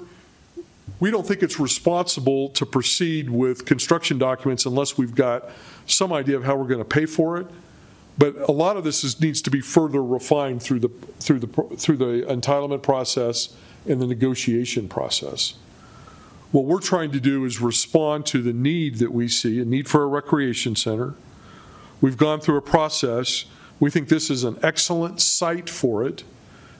we 1.00 1.12
don't 1.12 1.26
think 1.26 1.42
it's 1.42 1.60
responsible 1.60 2.50
to 2.50 2.66
proceed 2.66 3.30
with 3.30 3.66
construction 3.66 4.18
documents 4.18 4.66
unless 4.66 4.98
we've 4.98 5.16
got 5.16 5.50
some 5.86 6.12
idea 6.12 6.36
of 6.36 6.44
how 6.44 6.56
we're 6.56 6.68
going 6.68 6.80
to 6.80 6.86
pay 6.86 7.06
for 7.06 7.38
it. 7.38 7.48
But 8.18 8.36
a 8.50 8.52
lot 8.52 8.76
of 8.76 8.84
this 8.84 9.04
is, 9.06 9.22
needs 9.22 9.42
to 9.44 9.50
be 9.50 9.62
further 9.62 10.04
refined 10.04 10.62
through 10.62 10.80
the, 10.80 10.90
through 11.20 11.40
the, 11.40 11.78
through 11.78 11.98
the 11.98 12.26
entitlement 12.28 12.84
process 12.84 13.56
and 13.88 14.02
the 14.02 14.08
negotiation 14.08 14.90
process. 14.90 15.54
What 16.52 16.66
we're 16.66 16.82
trying 16.82 17.12
to 17.12 17.20
do 17.22 17.46
is 17.46 17.62
respond 17.62 18.26
to 18.28 18.42
the 18.42 18.52
need 18.52 18.96
that 18.96 19.14
we 19.14 19.30
see, 19.30 19.60
a 19.62 19.66
need 19.66 19.88
for 19.88 20.04
a 20.04 20.08
recreation 20.08 20.76
center. 20.76 21.14
We've 22.02 22.18
gone 22.18 22.42
through 22.42 22.58
a 22.58 22.62
process. 22.62 23.46
We 23.80 23.90
think 23.90 24.10
this 24.10 24.30
is 24.30 24.44
an 24.44 24.58
excellent 24.62 25.22
site 25.22 25.70
for 25.70 26.04
it 26.04 26.24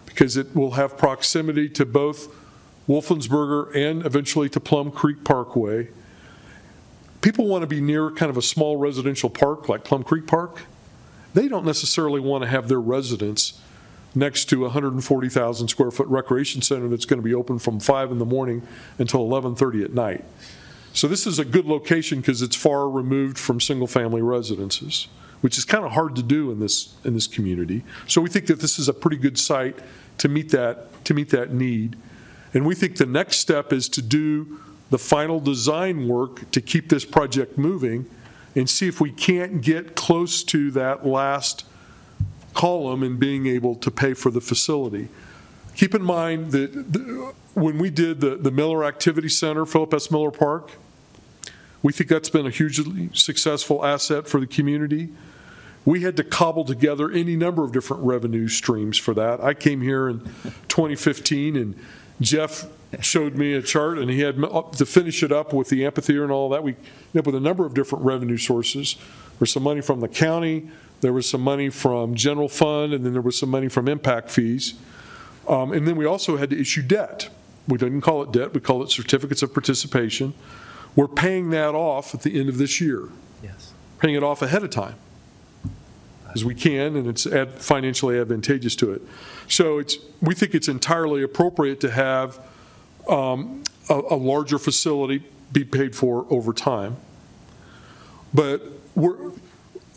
because 0.06 0.36
it 0.36 0.54
will 0.54 0.72
have 0.72 0.98
proximity 0.98 1.70
to 1.70 1.86
both 1.86 2.36
Wolfensberger 2.90 3.74
and 3.76 4.04
eventually 4.04 4.50
to 4.50 4.60
Plum 4.60 4.90
Creek 4.90 5.24
Parkway. 5.24 5.90
People 7.22 7.46
want 7.46 7.62
to 7.62 7.68
be 7.68 7.80
near 7.80 8.10
kind 8.10 8.32
of 8.32 8.38
a 8.38 8.42
small 8.42 8.78
residential 8.78 9.30
park 9.30 9.70
like 9.70 9.84
Plum 9.84 10.04
Creek 10.04 10.26
Park. 10.26 10.64
They 11.36 11.48
don't 11.48 11.66
necessarily 11.66 12.20
want 12.20 12.44
to 12.44 12.50
have 12.50 12.68
their 12.68 12.82
residence 12.82 13.62
next 14.16 14.46
to 14.46 14.62
a 14.62 14.70
140,000 14.70 15.68
square 15.68 15.92
foot 15.92 16.08
recreation 16.08 16.64
center 16.64 16.88
that's 16.88 17.06
going 17.06 17.20
to 17.20 17.24
be 17.24 17.36
open 17.36 17.60
from 17.60 17.80
5 17.80 18.12
in 18.12 18.18
the 18.18 18.26
morning 18.26 18.64
until 18.98 19.20
11:30 19.20 19.86
at 19.86 19.94
night. 19.94 20.26
So 20.92 21.08
this 21.08 21.28
is 21.28 21.38
a 21.38 21.46
good 21.46 21.66
location 21.66 22.20
because 22.20 22.42
it's 22.42 22.56
far 22.56 22.90
removed 22.90 23.38
from 23.38 23.62
single-family 23.62 24.24
residences, 24.24 25.08
which 25.42 25.60
is 25.60 25.64
kind 25.64 25.86
of 25.86 25.92
hard 25.92 26.16
to 26.16 26.24
do 26.24 26.52
in 26.52 26.60
this, 26.60 26.96
in 27.04 27.14
this 27.14 27.28
community. 27.28 27.84
So 28.08 28.22
we 28.22 28.30
think 28.30 28.48
that 28.48 28.60
this 28.60 28.80
is 28.80 28.90
a 28.90 28.94
pretty 28.94 29.18
good 29.18 29.38
site 29.38 29.78
to 30.18 30.28
meet 30.28 30.50
that, 30.50 31.06
to 31.06 31.14
meet 31.14 31.30
that 31.30 31.54
need. 31.54 31.96
And 32.54 32.66
we 32.66 32.76
think 32.76 32.98
the 32.98 33.06
next 33.06 33.38
step 33.38 33.72
is 33.72 33.88
to 33.90 34.02
do 34.02 34.60
the 34.90 34.98
final 34.98 35.40
design 35.40 36.08
work 36.08 36.50
to 36.52 36.62
keep 36.62 36.90
this 36.90 37.06
project 37.06 37.58
moving 37.58 38.10
and 38.56 38.70
see 38.70 38.88
if 38.88 39.00
we 39.00 39.12
can't 39.12 39.62
get 39.62 39.96
close 39.96 40.44
to 40.44 40.72
that 40.72 41.06
last 41.06 41.66
column 42.54 43.04
in 43.04 43.18
being 43.18 43.46
able 43.46 43.76
to 43.76 43.92
pay 43.92 44.14
for 44.14 44.32
the 44.32 44.42
facility. 44.42 45.08
Keep 45.76 45.96
in 45.96 46.02
mind 46.02 46.52
that 46.52 46.92
the- 46.92 47.34
when 47.54 47.78
we 47.78 47.90
did 47.90 48.22
the, 48.22 48.36
the 48.36 48.52
Miller 48.52 48.84
Activity 48.84 49.30
Center, 49.30 49.66
Philip 49.66 49.94
S. 49.94 50.12
Miller 50.12 50.32
Park, 50.32 50.72
we 51.82 51.94
think 51.94 52.10
that's 52.10 52.30
been 52.30 52.46
a 52.46 52.50
hugely 52.50 53.10
successful 53.14 53.86
asset 53.86 54.28
for 54.28 54.40
the 54.40 54.48
community. 54.48 55.10
We 55.86 56.02
had 56.02 56.18
to 56.18 56.24
cobble 56.24 56.66
together 56.66 57.10
any 57.10 57.36
number 57.36 57.64
of 57.64 57.72
different 57.72 58.04
revenue 58.04 58.48
streams 58.48 58.98
for 58.98 59.14
that. 59.14 59.42
I 59.42 59.54
came 59.54 59.82
here 59.82 60.10
in 60.10 60.20
2015, 60.68 61.56
and 61.56 61.76
Jeff 62.22 62.66
showed 63.02 63.36
me 63.36 63.54
a 63.54 63.62
chart, 63.62 63.98
and 63.98 64.10
he 64.10 64.22
had, 64.22 64.36
to 64.38 64.86
finish 64.86 65.24
it 65.24 65.32
up 65.32 65.54
with 65.54 65.70
the 65.70 65.86
amphitheater 65.86 66.24
and 66.24 66.32
all 66.32 66.50
that, 66.50 66.64
we 66.64 66.74
ended 66.74 67.20
up 67.20 67.26
with 67.26 67.36
a 67.36 67.40
number 67.40 67.66
of 67.66 67.74
different 67.74 68.04
revenue 68.04 68.38
sources. 68.38 68.96
There 68.96 69.42
was 69.42 69.52
some 69.52 69.64
money 69.64 69.82
from 69.82 70.00
the 70.00 70.08
county, 70.08 70.70
there 71.02 71.14
was 71.14 71.30
some 71.30 71.42
money 71.42 71.70
from 71.70 72.16
general 72.16 72.50
fund, 72.50 72.94
and 72.94 73.06
then 73.06 73.14
there 73.14 73.22
was 73.22 73.38
some 73.38 73.50
money 73.50 73.70
from 73.70 73.88
impact 73.88 74.30
fees. 74.32 74.74
Um, 75.48 75.72
And 75.72 75.88
then 75.88 75.96
we 75.96 76.06
also 76.06 76.38
had 76.38 76.50
to 76.50 76.60
issue 76.60 76.82
debt. 76.82 77.30
We 77.68 77.78
didn't 77.78 78.02
call 78.02 78.24
it 78.24 78.32
debt, 78.32 78.54
we 78.54 78.60
call 78.60 78.84
it 78.84 78.90
certificates 78.92 79.42
of 79.44 79.54
participation. 79.54 80.34
We're 80.96 81.08
paying 81.08 81.52
that 81.52 81.76
off 81.76 82.14
at 82.16 82.24
the 82.24 82.38
end 82.40 82.50
of 82.50 82.58
this 82.58 82.82
year. 82.82 83.10
Yes. 83.44 83.72
Paying 84.00 84.16
it 84.16 84.24
off 84.24 84.42
ahead 84.42 84.64
of 84.64 84.72
time, 84.72 84.96
as 86.34 86.44
we 86.44 86.56
can, 86.56 86.96
and 86.96 87.08
it's 87.08 87.28
ad- 87.28 87.62
financially 87.62 88.20
advantageous 88.20 88.76
to 88.78 88.92
it. 88.92 89.02
So 89.50 89.80
it's, 89.80 89.98
we 90.22 90.36
think 90.36 90.56
it's 90.56 90.68
entirely 90.68 91.24
appropriate 91.24 91.80
to 91.82 91.92
have 91.92 92.40
um, 93.08 93.64
a 93.90 93.96
a 94.12 94.16
larger 94.16 94.60
facility 94.60 95.24
be 95.52 95.66
paid 95.66 95.96
for 95.96 96.26
over 96.30 96.54
time. 96.54 96.98
But 98.34 98.62
we're, 98.96 99.32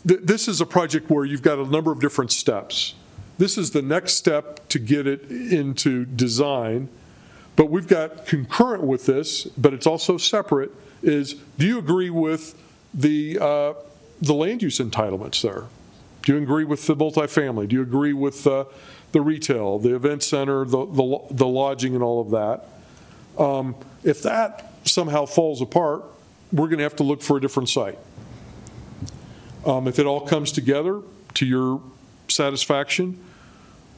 th- 0.07 0.21
this 0.23 0.47
is 0.47 0.59
a 0.61 0.65
project 0.65 1.09
where 1.09 1.23
you've 1.23 1.43
got 1.43 1.59
a 1.59 1.65
number 1.65 1.91
of 1.91 2.01
different 2.01 2.31
steps. 2.31 2.95
This 3.37 3.57
is 3.57 3.71
the 3.71 3.81
next 3.81 4.13
step 4.13 4.67
to 4.69 4.79
get 4.79 5.05
it 5.05 5.29
into 5.29 6.05
design, 6.05 6.89
but 7.55 7.69
we've 7.69 7.87
got 7.87 8.25
concurrent 8.25 8.83
with 8.83 9.05
this, 9.05 9.43
but 9.45 9.73
it's 9.73 9.85
also 9.85 10.17
separate, 10.17 10.71
is, 11.03 11.35
do 11.57 11.67
you 11.67 11.77
agree 11.77 12.09
with 12.09 12.55
the, 12.93 13.37
uh, 13.39 13.73
the 14.21 14.33
land 14.33 14.63
use 14.63 14.79
entitlements 14.79 15.41
there? 15.41 15.65
Do 16.23 16.35
you 16.35 16.41
agree 16.41 16.63
with 16.63 16.87
the 16.87 16.95
multifamily? 16.95 17.67
Do 17.67 17.75
you 17.75 17.81
agree 17.81 18.13
with 18.13 18.47
uh, 18.47 18.65
the 19.13 19.21
retail, 19.21 19.79
the 19.79 19.95
event 19.95 20.23
center, 20.23 20.65
the, 20.65 20.85
the 20.85 21.19
the 21.31 21.47
lodging 21.47 21.95
and 21.95 22.03
all 22.03 22.19
of 22.19 22.31
that? 22.31 22.67
Um, 23.41 23.75
If 24.03 24.21
that 24.23 24.73
somehow 24.83 25.25
falls 25.25 25.61
apart, 25.61 26.03
we're 26.51 26.67
going 26.67 26.79
to 26.79 26.83
have 26.83 26.97
to 26.97 27.03
look 27.03 27.21
for 27.21 27.37
a 27.37 27.41
different 27.41 27.69
site. 27.69 27.97
Um, 29.65 29.87
If 29.87 29.97
it 29.97 30.05
all 30.05 30.21
comes 30.21 30.51
together 30.51 31.01
to 31.35 31.45
your 31.45 31.81
satisfaction, 32.27 33.17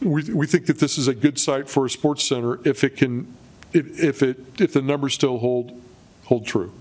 we, 0.02 0.24
we 0.32 0.46
think 0.46 0.68
that 0.68 0.80
this 0.80 0.98
is 0.98 1.08
a 1.08 1.14
good 1.16 1.40
site 1.40 1.70
for 1.70 1.86
a 1.86 1.90
sports 1.90 2.24
center 2.24 2.60
if 2.68 2.84
it 2.84 2.98
can, 2.98 3.34
if, 3.74 4.00
if 4.00 4.22
it, 4.22 4.38
if 4.60 4.74
the 4.74 4.82
numbers 4.82 5.14
still 5.14 5.40
hold, 5.40 5.82
hold 6.26 6.46
true. 6.46 6.72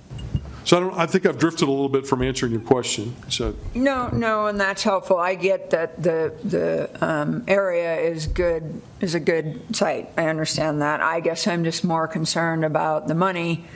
So 0.65 0.79
I 0.79 0.81
don't, 0.81 0.99
I 0.99 1.07
think 1.07 1.27
I've 1.27 1.39
drifted 1.39 1.69
a 1.69 1.71
little 1.71 1.91
bit 1.91 2.07
from 2.07 2.23
answering 2.23 2.53
your 2.53 2.63
question, 2.63 3.15
so. 3.29 3.55
No, 3.75 4.09
no, 4.09 4.47
and 4.47 4.59
that's 4.59 4.83
helpful. 4.83 5.19
I 5.19 5.35
get 5.35 5.71
that 5.71 6.03
the, 6.03 6.33
the 6.43 7.07
um, 7.07 7.45
area 7.47 7.97
is 7.97 8.27
good, 8.27 8.81
is 9.01 9.15
a 9.15 9.21
good 9.21 9.77
site. 9.77 10.11
I 10.17 10.29
understand 10.29 10.81
that. 10.81 11.03
I 11.03 11.21
guess 11.21 11.47
I'm 11.47 11.65
just 11.65 11.85
more 11.85 12.09
concerned 12.09 12.65
about 12.65 13.09
the 13.09 13.15
money 13.15 13.67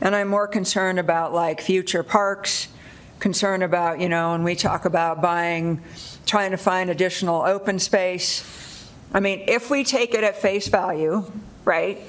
And 0.00 0.14
I'm 0.14 0.28
more 0.28 0.46
concerned 0.46 0.98
about 0.98 1.32
like 1.32 1.60
future 1.60 2.02
parks, 2.02 2.68
concerned 3.18 3.62
about, 3.62 4.00
you 4.00 4.08
know, 4.08 4.32
when 4.32 4.44
we 4.44 4.54
talk 4.54 4.84
about 4.84 5.22
buying, 5.22 5.82
trying 6.26 6.50
to 6.50 6.56
find 6.56 6.90
additional 6.90 7.42
open 7.42 7.78
space. 7.78 8.90
I 9.12 9.20
mean, 9.20 9.44
if 9.48 9.70
we 9.70 9.84
take 9.84 10.14
it 10.14 10.22
at 10.22 10.36
face 10.36 10.68
value, 10.68 11.30
right, 11.64 12.00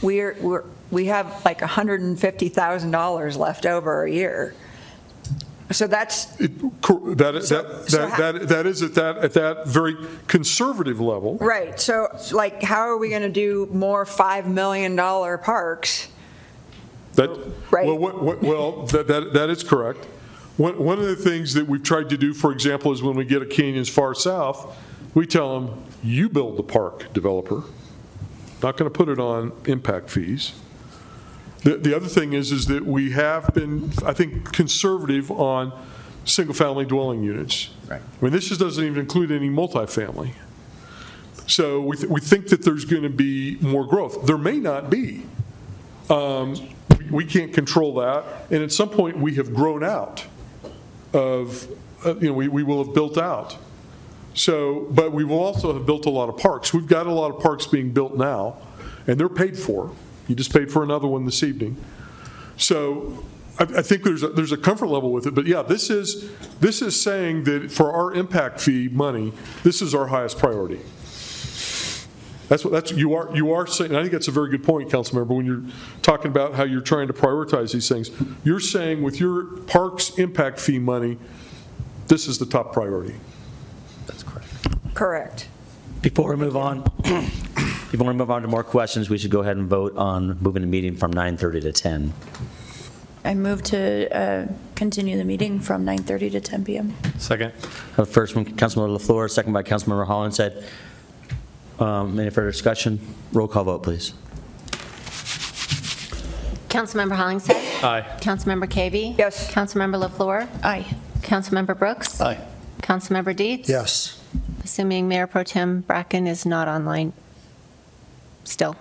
we're, 0.00 0.36
we're, 0.40 0.64
we 0.90 1.06
have 1.06 1.44
like 1.44 1.60
$150,000 1.60 3.36
left 3.36 3.66
over 3.66 4.04
a 4.04 4.10
year. 4.10 4.54
So 5.70 5.86
that's, 5.86 6.26
Cor- 6.82 7.14
That, 7.14 7.36
is- 7.36 7.48
So- 7.48 7.62
that, 7.62 7.90
so 7.90 7.96
that, 7.98 8.10
how- 8.10 8.32
that 8.32 8.48
that 8.48 8.66
is 8.66 8.82
at 8.82 8.94
that, 8.94 9.18
at 9.18 9.32
that 9.34 9.68
very 9.68 9.96
conservative 10.26 11.00
level. 11.00 11.36
right, 11.38 11.78
so 11.80 12.08
like, 12.32 12.60
how 12.62 12.80
are 12.80 12.96
we 12.98 13.08
going 13.08 13.22
to 13.22 13.28
do 13.28 13.68
more 13.72 14.04
$5 14.04 14.46
million 14.46 14.96
parks? 14.96 16.08
That, 17.14 17.30
well, 17.72 17.98
what, 17.98 18.22
what, 18.22 18.42
well, 18.42 18.86
that, 18.86 19.06
that, 19.08 19.32
that 19.32 19.50
is 19.50 19.62
correct. 19.62 20.04
One, 20.56 20.76
one 20.82 20.98
of 20.98 21.06
the 21.06 21.16
things 21.16 21.54
that 21.54 21.66
we've 21.66 21.82
tried 21.82 22.08
to 22.10 22.16
do, 22.16 22.34
for 22.34 22.52
example, 22.52 22.92
is 22.92 23.02
when 23.02 23.16
we 23.16 23.24
get 23.24 23.40
a 23.42 23.46
canyons 23.46 23.88
far 23.88 24.14
south, 24.14 24.76
we 25.14 25.26
tell 25.26 25.60
them, 25.60 25.82
you 26.02 26.28
build 26.28 26.56
the 26.56 26.62
park, 26.62 27.12
developer. 27.12 27.62
Not 28.62 28.76
going 28.76 28.90
to 28.90 28.96
put 28.96 29.08
it 29.08 29.18
on 29.18 29.52
impact 29.66 30.10
fees. 30.10 30.52
The, 31.62 31.76
the 31.76 31.94
other 31.94 32.08
thing 32.08 32.32
is, 32.32 32.52
is 32.52 32.66
that 32.66 32.84
we 32.86 33.10
have 33.12 33.52
been, 33.54 33.92
I 34.04 34.12
think, 34.12 34.52
conservative 34.52 35.30
on 35.30 35.72
single-family 36.24 36.86
dwelling 36.86 37.22
units. 37.22 37.70
Right. 37.88 38.00
I 38.00 38.24
mean, 38.24 38.32
this 38.32 38.48
just 38.48 38.60
doesn't 38.60 38.82
even 38.82 38.98
include 38.98 39.30
any 39.30 39.50
multifamily. 39.50 40.32
So 41.46 41.80
we, 41.80 41.96
th- 41.96 42.08
we 42.08 42.20
think 42.20 42.48
that 42.48 42.62
there's 42.64 42.84
going 42.84 43.02
to 43.02 43.08
be 43.10 43.58
more 43.60 43.84
growth. 43.86 44.26
There 44.26 44.38
may 44.38 44.58
not 44.58 44.88
be. 44.90 45.24
Um, 46.08 46.54
we- 46.54 46.66
We 47.10 47.24
can't 47.24 47.52
control 47.52 47.94
that, 47.96 48.24
and 48.52 48.62
at 48.62 48.70
some 48.70 48.88
point, 48.88 49.18
we 49.18 49.34
have 49.34 49.52
grown 49.52 49.82
out 49.82 50.24
of, 51.12 51.66
uh, 52.06 52.14
you 52.16 52.28
know, 52.28 52.32
we, 52.34 52.46
we 52.46 52.62
will 52.62 52.84
have 52.84 52.94
built 52.94 53.18
out. 53.18 53.56
So, 54.34 54.86
but 54.90 55.10
we 55.10 55.24
will 55.24 55.40
also 55.40 55.72
have 55.74 55.84
built 55.86 56.06
a 56.06 56.10
lot 56.10 56.28
of 56.28 56.36
parks. 56.36 56.72
We've 56.72 56.86
got 56.86 57.08
a 57.08 57.12
lot 57.12 57.32
of 57.34 57.42
parks 57.42 57.66
being 57.66 57.90
built 57.90 58.16
now, 58.16 58.58
and 59.08 59.18
they're 59.18 59.28
paid 59.28 59.58
for. 59.58 59.90
You 60.30 60.36
just 60.36 60.52
paid 60.52 60.70
for 60.70 60.84
another 60.84 61.08
one 61.08 61.24
this 61.24 61.42
evening. 61.42 61.76
So 62.56 63.24
I, 63.58 63.64
I 63.64 63.82
think 63.82 64.04
there's, 64.04 64.22
a- 64.22 64.28
there's 64.28 64.52
a 64.52 64.56
comfort 64.56 64.86
level 64.86 65.10
with 65.10 65.26
it, 65.26 65.34
but 65.34 65.44
yeah, 65.44 65.62
this 65.62 65.90
is, 65.90 66.30
this 66.60 66.82
is 66.82 67.00
saying 67.00 67.42
that 67.44 67.72
for 67.72 67.92
our 67.92 68.14
impact 68.14 68.60
fee 68.60 68.88
money, 68.88 69.32
this 69.64 69.82
is 69.82 69.92
our 69.92 70.06
highest 70.06 70.38
priority. 70.38 70.78
That's 72.48 72.64
what, 72.64 72.72
that's, 72.72 72.92
you 72.92 73.14
are, 73.14 73.34
you 73.34 73.52
are 73.52 73.66
saying, 73.66 73.90
and 73.90 73.98
I 73.98 74.02
think 74.02 74.12
that's 74.12 74.28
a 74.28 74.32
very 74.32 74.50
good 74.50 74.62
point, 74.62 74.88
Councilmember, 74.88 75.28
when 75.36 75.46
you're 75.46 75.64
talking 76.02 76.30
about 76.30 76.54
how 76.54 76.62
you're 76.62 76.80
trying 76.80 77.08
to 77.08 77.12
prioritize 77.12 77.72
these 77.72 77.88
things. 77.88 78.10
You're 78.44 78.60
saying 78.60 79.02
with 79.02 79.18
your 79.18 79.44
parks 79.62 80.10
impact 80.16 80.60
fee 80.60 80.78
money, 80.78 81.18
this 82.06 82.28
is 82.28 82.38
the 82.38 82.46
top 82.46 82.72
priority. 82.72 83.16
That's 84.06 84.22
correct. 84.22 84.94
Correct. 84.94 85.48
Before 86.02 86.30
we 86.30 86.36
move 86.36 86.56
on, 86.56 86.82
before 87.90 88.06
we 88.06 88.12
move 88.14 88.30
on 88.30 88.42
to 88.42 88.48
more 88.48 88.64
questions, 88.64 89.10
we 89.10 89.18
should 89.18 89.30
go 89.30 89.40
ahead 89.40 89.56
and 89.58 89.68
vote 89.68 89.94
on 89.96 90.38
moving 90.40 90.62
the 90.62 90.68
meeting 90.68 90.96
from 90.96 91.12
9:30 91.12 91.60
to 91.62 91.72
10. 91.72 92.12
I 93.22 93.34
move 93.34 93.62
to 93.64 94.08
uh, 94.16 94.46
continue 94.76 95.18
the 95.18 95.24
meeting 95.24 95.60
from 95.60 95.84
9:30 95.84 96.32
to 96.32 96.40
10 96.40 96.64
PM. 96.64 96.94
Second. 97.18 97.52
Uh, 97.98 98.04
First 98.06 98.32
from 98.32 98.46
Councilmember 98.46 98.96
LaFleur, 98.98 99.28
second 99.30 99.52
by 99.52 99.62
Councilmember 99.62 100.06
Hollingshead. 100.06 100.64
Um, 101.78 102.18
Any 102.18 102.30
further 102.30 102.50
discussion? 102.50 102.98
Roll 103.32 103.48
call 103.48 103.64
vote, 103.64 103.82
please. 103.82 104.14
Councilmember 106.68 107.16
Hollingshead? 107.16 107.56
Aye. 107.84 108.06
Councilmember 108.20 108.66
Cavey? 108.68 109.18
Yes. 109.18 109.50
Councilmember 109.52 110.08
LaFleur? 110.08 110.48
Aye. 110.64 110.86
Councilmember 111.20 111.76
Brooks? 111.78 112.20
Aye. 112.20 112.38
Councilmember 112.80 113.34
Dietz? 113.36 113.68
Yes. 113.68 114.19
Assuming 114.64 115.08
Mayor 115.08 115.26
Pro 115.26 115.42
Tem 115.42 115.80
Bracken 115.80 116.26
is 116.26 116.46
not 116.46 116.68
online 116.68 117.12
still. 118.44 118.76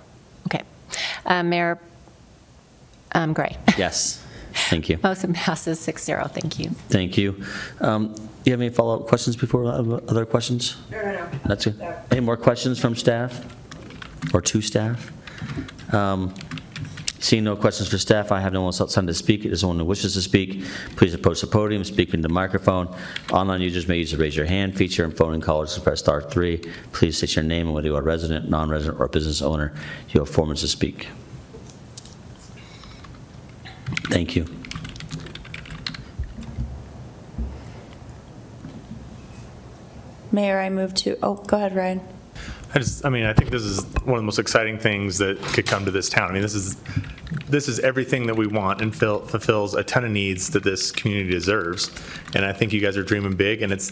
Okay. 0.47 0.63
Uh, 1.25 1.43
Mayor 1.43 1.79
um, 3.13 3.33
Gray? 3.33 3.57
Yes, 3.77 4.23
thank 4.69 4.89
you. 4.89 4.99
Motion 5.01 5.33
passes 5.33 5.79
6-0. 5.79 6.31
Thank 6.31 6.59
you. 6.59 6.69
Thank 6.89 7.17
you. 7.17 7.43
Um, 7.79 8.13
Do 8.13 8.21
you 8.45 8.53
have 8.53 8.61
any 8.61 8.69
follow-up 8.69 9.07
questions 9.07 9.35
before, 9.35 9.65
uh, 9.65 9.99
other 10.07 10.25
questions? 10.25 10.77
No, 10.91 11.01
no, 11.01 11.11
no. 11.13 11.29
That's 11.45 11.65
good. 11.65 11.81
Any 12.11 12.21
more 12.21 12.37
questions 12.37 12.79
from 12.79 12.95
staff 12.95 13.45
or 14.33 14.41
to 14.41 14.61
staff? 14.61 15.11
Um, 15.93 16.33
Seeing 17.21 17.43
no 17.43 17.57
questions 17.57 17.89
for 17.89 17.97
staff, 17.97 18.31
I 18.31 18.39
have 18.39 18.53
no 18.53 18.61
one 18.61 18.73
outside 18.79 19.05
to 19.05 19.13
speak. 19.13 19.41
If 19.41 19.47
there's 19.47 19.63
anyone 19.63 19.79
who 19.79 19.85
wishes 19.85 20.13
to 20.13 20.21
speak, 20.21 20.63
please 20.95 21.13
approach 21.13 21.41
the 21.41 21.47
podium, 21.47 21.83
speak 21.83 22.13
into 22.13 22.27
the 22.27 22.33
microphone. 22.33 22.95
Online 23.31 23.59
users 23.61 23.89
may 23.89 23.97
use 23.97 24.11
the 24.11 24.17
raise 24.17 24.37
your 24.37 24.45
hand 24.45 24.77
feature, 24.77 25.03
and 25.03 25.15
phone 25.15 25.33
in 25.33 25.41
callers 25.41 25.75
to 25.75 25.81
press 25.81 25.99
star 25.99 26.21
three. 26.21 26.57
Please 26.93 27.17
state 27.17 27.35
your 27.35 27.43
name 27.43 27.67
and 27.67 27.75
whether 27.75 27.87
you 27.87 27.95
are 27.95 27.99
a 27.99 28.03
resident, 28.03 28.49
non-resident, 28.49 29.01
or 29.01 29.07
business 29.09 29.41
owner. 29.41 29.73
You 30.09 30.21
have 30.21 30.29
four 30.29 30.45
minutes 30.45 30.61
to 30.61 30.69
speak. 30.69 31.09
Thank 34.09 34.37
you. 34.37 34.45
Mayor, 40.31 40.59
I 40.59 40.69
move 40.69 40.93
to, 40.95 41.17
oh, 41.21 41.35
go 41.35 41.57
ahead, 41.57 41.75
Ryan. 41.75 42.18
I 42.71 42.77
just, 42.79 43.03
I 43.03 43.09
mean, 43.09 43.25
I 43.25 43.33
think 43.33 43.49
this 43.49 43.63
is 43.63 43.83
one 44.03 44.15
of 44.15 44.17
the 44.17 44.23
most 44.23 44.37
exciting 44.37 44.77
things 44.77 45.17
that 45.17 45.39
could 45.41 45.65
come 45.65 45.85
to 45.85 45.91
this 45.91 46.07
town. 46.07 46.29
I 46.29 46.33
mean, 46.33 46.43
this 46.43 46.53
is, 46.53 46.77
this 47.47 47.67
is 47.67 47.79
everything 47.79 48.27
that 48.27 48.35
we 48.35 48.45
want 48.45 48.79
and 48.79 48.95
fill- 48.95 49.25
fulfills 49.25 49.73
a 49.73 49.83
ton 49.83 50.05
of 50.05 50.11
needs 50.11 50.51
that 50.51 50.63
this 50.63 50.91
community 50.91 51.31
deserves. 51.31 51.89
And 52.35 52.45
I 52.45 52.53
think 52.53 52.71
you 52.71 52.79
guys 52.79 52.95
are 52.95 53.03
dreaming 53.03 53.35
big, 53.35 53.63
and 53.63 53.73
it's, 53.73 53.91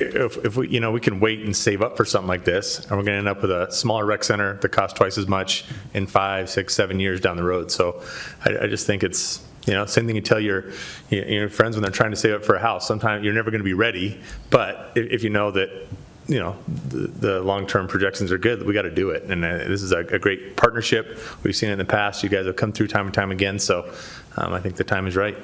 if, 0.00 0.42
if 0.42 0.56
we, 0.56 0.68
you 0.68 0.80
know, 0.80 0.90
we 0.90 1.00
can 1.00 1.20
wait 1.20 1.40
and 1.40 1.54
save 1.54 1.82
up 1.82 1.98
for 1.98 2.06
something 2.06 2.28
like 2.28 2.44
this, 2.44 2.78
and 2.86 2.92
we're 2.92 3.04
gonna 3.04 3.18
end 3.18 3.28
up 3.28 3.42
with 3.42 3.50
a 3.50 3.70
smaller 3.70 4.06
rec 4.06 4.24
center 4.24 4.54
that 4.54 4.70
costs 4.70 4.96
twice 4.96 5.18
as 5.18 5.28
much 5.28 5.66
in 5.92 6.06
five, 6.06 6.48
six, 6.48 6.74
seven 6.74 6.98
years 6.98 7.20
down 7.20 7.36
the 7.36 7.44
road. 7.44 7.70
So 7.70 8.02
I, 8.42 8.64
I 8.64 8.66
just 8.68 8.86
think 8.86 9.02
it's, 9.02 9.42
you 9.66 9.74
know, 9.74 9.84
same 9.84 10.06
thing 10.06 10.16
you 10.16 10.22
tell 10.22 10.40
your, 10.40 10.70
your 11.10 11.50
friends 11.50 11.76
when 11.76 11.82
they're 11.82 11.92
trying 11.92 12.10
to 12.10 12.16
save 12.16 12.36
up 12.36 12.44
for 12.44 12.54
a 12.54 12.60
house. 12.60 12.88
Sometimes 12.88 13.22
you're 13.22 13.34
never 13.34 13.50
gonna 13.50 13.62
be 13.64 13.74
ready, 13.74 14.18
but 14.48 14.92
if, 14.94 15.12
if 15.12 15.22
you 15.22 15.28
know 15.28 15.50
that, 15.50 15.88
you 16.28 16.38
know, 16.38 16.56
the, 16.88 17.08
the 17.08 17.40
long-term 17.42 17.88
projections 17.88 18.30
are 18.30 18.38
good, 18.38 18.64
we 18.64 18.74
got 18.74 18.82
to 18.82 18.90
do 18.90 19.10
it. 19.10 19.24
And 19.24 19.44
uh, 19.44 19.58
this 19.58 19.82
is 19.82 19.92
a, 19.92 19.98
a 19.98 20.18
great 20.18 20.56
partnership. 20.56 21.18
We've 21.42 21.56
seen 21.56 21.70
it 21.70 21.72
in 21.72 21.78
the 21.78 21.84
past. 21.84 22.22
You 22.22 22.28
guys 22.28 22.46
have 22.46 22.56
come 22.56 22.72
through 22.72 22.88
time 22.88 23.06
and 23.06 23.14
time 23.14 23.30
again, 23.30 23.58
so 23.58 23.92
um, 24.36 24.52
I 24.52 24.60
think 24.60 24.76
the 24.76 24.84
time 24.84 25.06
is 25.06 25.16
right. 25.16 25.36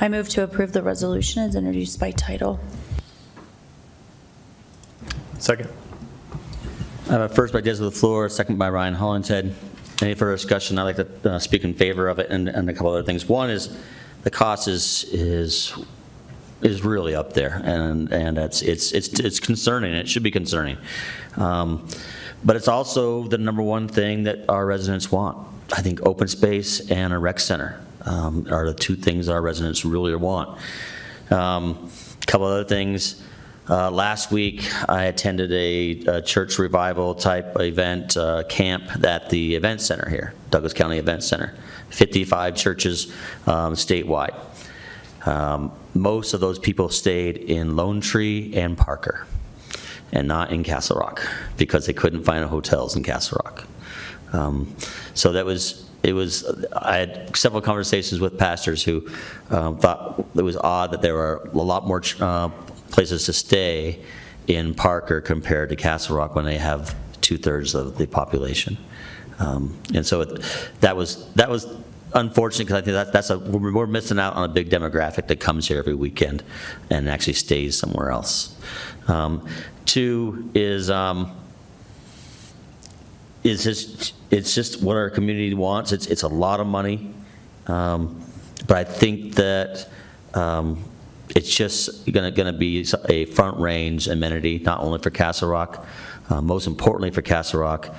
I 0.00 0.08
move 0.08 0.28
to 0.30 0.42
approve 0.42 0.72
the 0.72 0.82
resolution 0.82 1.42
as 1.42 1.54
introduced 1.54 2.00
by 2.00 2.10
title. 2.10 2.58
Second. 5.38 5.68
I 7.08 7.12
have 7.14 7.22
a 7.22 7.28
first 7.28 7.52
by 7.52 7.60
Desiree 7.60 7.90
LaFleur, 7.90 8.30
second 8.30 8.58
by 8.58 8.70
Ryan 8.70 8.94
Hollingshead. 8.94 9.54
Any 10.00 10.14
further 10.14 10.34
discussion? 10.34 10.78
I'd 10.78 10.84
like 10.84 10.96
to 10.96 11.32
uh, 11.32 11.38
speak 11.38 11.64
in 11.64 11.74
favor 11.74 12.08
of 12.08 12.18
it 12.18 12.30
and, 12.30 12.48
and 12.48 12.70
a 12.70 12.72
couple 12.72 12.90
other 12.90 13.02
things. 13.02 13.28
One 13.28 13.50
is, 13.50 13.76
the 14.22 14.30
cost 14.30 14.68
is, 14.68 15.04
is, 15.12 15.74
is 16.62 16.84
really 16.84 17.14
up 17.14 17.32
there, 17.32 17.60
and, 17.64 18.12
and 18.12 18.38
it's, 18.38 18.62
it's, 18.62 18.92
it's 18.92 19.18
it's 19.20 19.40
concerning, 19.40 19.92
it 19.94 20.08
should 20.08 20.22
be 20.22 20.30
concerning. 20.30 20.76
Um, 21.36 21.86
But 22.44 22.56
it's 22.56 22.68
also 22.68 23.24
the 23.24 23.36
number 23.38 23.62
one 23.62 23.86
thing 23.86 24.22
that 24.24 24.48
our 24.48 24.64
residents 24.64 25.12
want. 25.12 25.36
I 25.76 25.82
think 25.82 26.00
open 26.06 26.26
space 26.26 26.90
and 26.90 27.12
a 27.12 27.18
rec 27.18 27.38
center 27.38 27.78
um, 28.06 28.46
are 28.50 28.66
the 28.66 28.74
two 28.74 28.96
things 28.96 29.28
our 29.28 29.42
residents 29.42 29.84
really 29.84 30.14
want. 30.14 30.58
Um, 31.30 31.90
Couple 32.26 32.46
other 32.46 32.64
things. 32.64 33.20
Uh, 33.68 33.90
Last 33.90 34.30
week, 34.30 34.62
I 34.88 35.04
attended 35.04 35.52
a 35.52 36.16
a 36.18 36.22
church 36.22 36.58
revival 36.58 37.14
type 37.14 37.56
event, 37.58 38.16
uh, 38.16 38.44
camp 38.48 39.04
at 39.04 39.28
the 39.30 39.56
event 39.56 39.80
center 39.80 40.08
here, 40.08 40.34
Douglas 40.50 40.72
County 40.72 40.98
Event 40.98 41.24
Center. 41.24 41.54
55 41.90 42.54
churches 42.54 43.12
um, 43.46 43.74
statewide. 43.74 44.34
Um, 45.26 45.72
Most 45.94 46.34
of 46.34 46.40
those 46.40 46.58
people 46.58 46.88
stayed 46.88 47.36
in 47.36 47.76
Lone 47.76 48.00
Tree 48.00 48.52
and 48.54 48.76
Parker, 48.78 49.26
and 50.12 50.28
not 50.28 50.50
in 50.52 50.62
Castle 50.64 50.96
Rock, 50.98 51.26
because 51.56 51.86
they 51.86 51.92
couldn't 51.92 52.24
find 52.24 52.44
hotels 52.44 52.96
in 52.96 53.02
Castle 53.02 53.40
Rock. 53.44 53.64
Um, 54.32 54.74
So 55.14 55.32
that 55.32 55.44
was, 55.44 55.88
it 56.02 56.12
was, 56.12 56.44
I 56.72 56.96
had 56.98 57.36
several 57.36 57.60
conversations 57.60 58.20
with 58.20 58.38
pastors 58.38 58.82
who 58.84 59.08
um, 59.50 59.78
thought 59.78 60.24
it 60.34 60.42
was 60.42 60.56
odd 60.56 60.92
that 60.92 61.02
there 61.02 61.14
were 61.14 61.50
a 61.52 61.58
lot 61.58 61.86
more 61.86 62.02
uh, 62.20 62.48
places 62.90 63.26
to 63.26 63.32
stay 63.32 63.98
in 64.46 64.74
Parker 64.74 65.20
compared 65.20 65.68
to 65.68 65.76
Castle 65.76 66.16
Rock 66.16 66.34
when 66.34 66.44
they 66.44 66.56
have 66.58 66.94
two-thirds 67.20 67.74
of 67.74 67.98
the 67.98 68.06
population. 68.06 68.78
Um, 69.38 69.76
And 69.94 70.06
so 70.06 70.20
it- 70.22 70.42
that 70.80 70.96
was, 70.96 71.28
that 71.34 71.50
was 71.50 71.66
unfortunate, 72.14 72.66
because 72.66 72.82
I 72.82 72.84
think 72.84 72.94
that, 72.94 73.12
that's 73.12 73.30
a, 73.30 73.38
we're 73.38 73.72
we're 73.72 73.86
missing 73.86 74.18
out 74.18 74.34
on 74.34 74.48
a 74.48 74.52
big 74.52 74.70
demographic 74.70 75.28
that 75.28 75.40
comes 75.40 75.68
here 75.68 75.78
every 75.78 75.94
weekend 75.94 76.42
and 76.90 77.08
actually 77.08 77.34
stays 77.34 77.78
somewhere 77.78 78.10
else. 78.10 78.56
Um, 79.08 79.46
Two 79.84 80.50
is, 80.54 80.90
um, 80.90 81.36
it's 83.42 83.64
just, 83.64 84.14
it's 84.30 84.54
just 84.54 84.82
what 84.82 84.96
our 84.96 85.10
community 85.10 85.54
wants. 85.54 85.92
It's, 85.92 86.06
it's 86.06 86.22
a 86.22 86.28
lot 86.28 86.60
of 86.60 86.66
money. 86.66 87.12
Um, 87.66 88.22
But 88.66 88.76
I 88.76 88.84
think 88.84 89.34
that 89.36 89.88
um, 90.34 90.84
it's 91.34 91.52
just 91.52 92.06
to 92.52 92.58
be 92.58 92.86
a 93.08 93.24
front 93.24 93.58
range 93.58 94.06
amenity, 94.06 94.58
not 94.58 94.80
only 94.80 94.98
for 94.98 95.10
Castle 95.10 95.48
Rock, 95.48 95.86
uh, 96.28 96.40
most 96.40 96.66
importantly 96.66 97.10
for 97.10 97.22
Castle 97.22 97.60
Rock, 97.60 97.94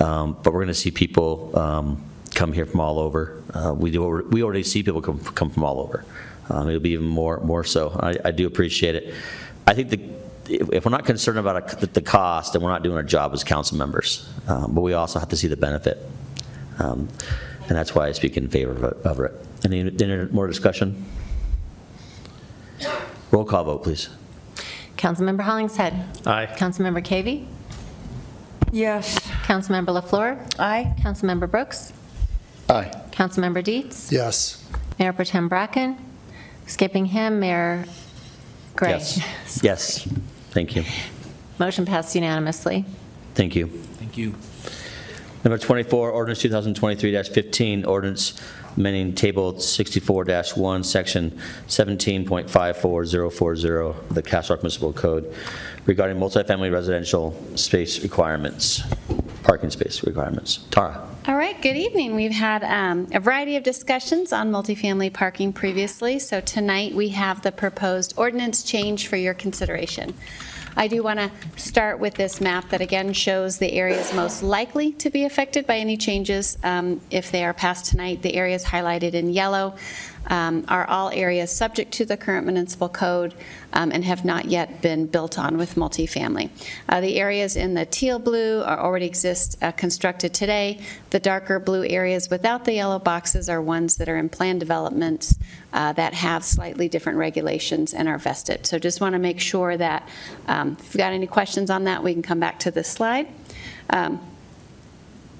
um, 0.00 0.36
but 0.42 0.52
we're 0.52 0.64
going 0.64 0.68
to 0.68 0.74
see 0.74 0.90
people 0.90 1.56
um, 1.56 2.02
come 2.38 2.52
here 2.52 2.66
from 2.66 2.80
all 2.80 2.98
over. 3.00 3.42
Uh, 3.52 3.74
We 3.76 3.90
do, 3.90 4.00
we 4.30 4.42
already 4.44 4.62
see 4.62 4.82
people 4.82 5.02
come, 5.02 5.18
come 5.40 5.50
from 5.50 5.64
all 5.64 5.80
over. 5.80 6.04
Um, 6.48 6.68
It'll 6.68 6.80
be 6.80 6.90
even 6.90 7.06
more, 7.06 7.40
more 7.40 7.64
so. 7.64 7.90
I, 8.00 8.16
I 8.28 8.30
do 8.30 8.46
appreciate 8.46 8.94
it. 8.94 9.12
I 9.66 9.74
think 9.74 9.90
the, 9.90 10.00
if 10.48 10.66
if 10.72 10.84
we're 10.84 10.90
not 10.98 11.04
concerned 11.04 11.38
about 11.38 11.56
a- 11.82 11.86
the 11.86 12.00
cost, 12.00 12.52
then 12.52 12.62
we're 12.62 12.70
not 12.70 12.82
doing 12.84 12.96
our 12.96 13.02
job 13.16 13.34
as 13.34 13.42
council 13.44 13.76
members. 13.76 14.28
Um, 14.46 14.72
But 14.74 14.82
we 14.82 14.92
also 14.94 15.18
have 15.18 15.28
to 15.30 15.36
see 15.36 15.48
the 15.48 15.56
benefit. 15.68 15.98
Um, 16.78 17.08
And 17.68 17.76
that's 17.76 17.92
why 17.94 18.08
I 18.08 18.12
speak 18.12 18.36
in 18.36 18.48
favor 18.48 18.72
of 18.72 18.84
it- 18.84 18.98
of 19.10 19.20
it. 19.20 19.32
Any, 19.64 19.80
any 19.80 20.16
more 20.30 20.46
discussion? 20.46 21.04
Roll 23.32 23.44
call 23.44 23.64
vote, 23.64 23.82
please. 23.82 24.08
Councilmember 24.96 25.42
Hollingshead. 25.42 25.92
Aye. 26.26 26.46
Councilmember 26.56 27.02
Cavey. 27.10 27.46
Yes. 28.72 29.18
Councilmember 29.48 29.92
LaFleur. 29.98 30.30
Aye. 30.58 30.94
Councilmember 31.04 31.48
Brooks. 31.50 31.92
Aye. 32.68 32.90
Councilmember 33.10 33.64
Dietz. 33.64 34.12
Yes. 34.12 34.64
Mayor 34.98 35.12
Pro 35.12 35.24
Tem 35.24 35.48
Bracken. 35.48 35.96
Skipping 36.66 37.06
him, 37.06 37.40
Mayor 37.40 37.84
Gray. 38.76 38.90
Yes. 38.90 39.20
Yes, 39.62 40.06
thank 40.50 40.76
you. 40.76 40.84
Motion 41.58 41.86
passed 41.86 42.14
unanimously. 42.14 42.84
Thank 43.34 43.56
you. 43.56 43.68
Thank 43.68 44.18
you. 44.18 44.34
Number 45.44 45.56
24, 45.58 46.10
ordinance 46.10 46.42
2023-15, 46.42 47.86
ordinance 47.86 48.34
amending 48.76 49.14
table 49.14 49.54
64-1, 49.54 50.84
section 50.84 51.30
17.54040 51.68 53.90
of 53.90 54.14
the 54.14 54.22
Castle 54.22 54.54
Rock 54.54 54.62
Municipal 54.62 54.92
Code 54.92 55.34
regarding 55.86 56.18
multifamily 56.18 56.70
residential 56.72 57.34
space 57.56 58.02
requirements, 58.02 58.82
parking 59.42 59.70
space 59.70 60.04
requirements. 60.04 60.58
Tara? 60.70 61.08
All 61.28 61.36
right, 61.36 61.60
good 61.60 61.76
evening. 61.76 62.14
We've 62.14 62.32
had 62.32 62.64
um, 62.64 63.06
a 63.12 63.20
variety 63.20 63.56
of 63.56 63.62
discussions 63.62 64.32
on 64.32 64.50
multifamily 64.50 65.12
parking 65.12 65.52
previously, 65.52 66.18
so 66.18 66.40
tonight 66.40 66.94
we 66.94 67.10
have 67.10 67.42
the 67.42 67.52
proposed 67.52 68.14
ordinance 68.16 68.62
change 68.62 69.08
for 69.08 69.16
your 69.16 69.34
consideration. 69.34 70.14
I 70.74 70.88
do 70.88 71.02
want 71.02 71.18
to 71.18 71.30
start 71.56 71.98
with 71.98 72.14
this 72.14 72.40
map 72.40 72.70
that 72.70 72.80
again 72.80 73.12
shows 73.12 73.58
the 73.58 73.70
areas 73.74 74.14
most 74.14 74.42
likely 74.42 74.92
to 74.92 75.10
be 75.10 75.24
affected 75.24 75.66
by 75.66 75.76
any 75.76 75.98
changes. 75.98 76.56
Um, 76.62 77.02
If 77.10 77.30
they 77.30 77.44
are 77.44 77.52
passed 77.52 77.84
tonight, 77.84 78.22
the 78.22 78.34
areas 78.34 78.64
highlighted 78.64 79.12
in 79.12 79.28
yellow 79.28 79.74
um, 80.28 80.64
are 80.68 80.86
all 80.88 81.10
areas 81.10 81.50
subject 81.50 81.92
to 81.92 82.04
the 82.04 82.16
current 82.16 82.46
municipal 82.46 82.88
code 82.88 83.34
um, 83.72 83.90
and 83.92 84.04
have 84.04 84.24
not 84.24 84.44
yet 84.46 84.80
been 84.82 85.06
built 85.06 85.38
on 85.38 85.56
with 85.56 85.74
multifamily. 85.74 86.50
Uh, 86.88 87.00
The 87.00 87.18
areas 87.18 87.56
in 87.56 87.74
the 87.74 87.86
teal 87.86 88.18
blue 88.18 88.62
are 88.62 88.78
already 88.78 89.06
exist, 89.06 89.56
uh, 89.62 89.72
constructed 89.72 90.32
today. 90.34 90.80
The 91.10 91.20
darker 91.20 91.58
blue 91.58 91.84
areas 91.84 92.30
without 92.30 92.64
the 92.64 92.74
yellow 92.74 92.98
boxes 92.98 93.48
are 93.48 93.60
ones 93.60 93.96
that 93.96 94.08
are 94.08 94.16
in 94.16 94.28
plan 94.28 94.58
developments 94.58 95.38
uh, 95.72 95.92
that 95.94 96.14
have 96.14 96.44
slightly 96.44 96.88
different 96.88 97.18
regulations 97.18 97.94
and 97.94 98.08
are 98.08 98.18
vested. 98.18 98.66
So 98.66 98.78
just 98.78 99.00
want 99.00 99.14
to 99.14 99.18
make 99.18 99.40
sure 99.40 99.76
that 99.76 100.08
um, 100.46 100.76
if 100.78 100.94
you've 100.94 100.98
got 100.98 101.12
any 101.12 101.26
questions 101.26 101.70
on 101.70 101.84
that, 101.84 102.02
we 102.02 102.12
can 102.12 102.22
come 102.22 102.40
back 102.40 102.58
to 102.60 102.70
this 102.70 102.88
slide. 102.88 103.28
Um, 103.90 104.20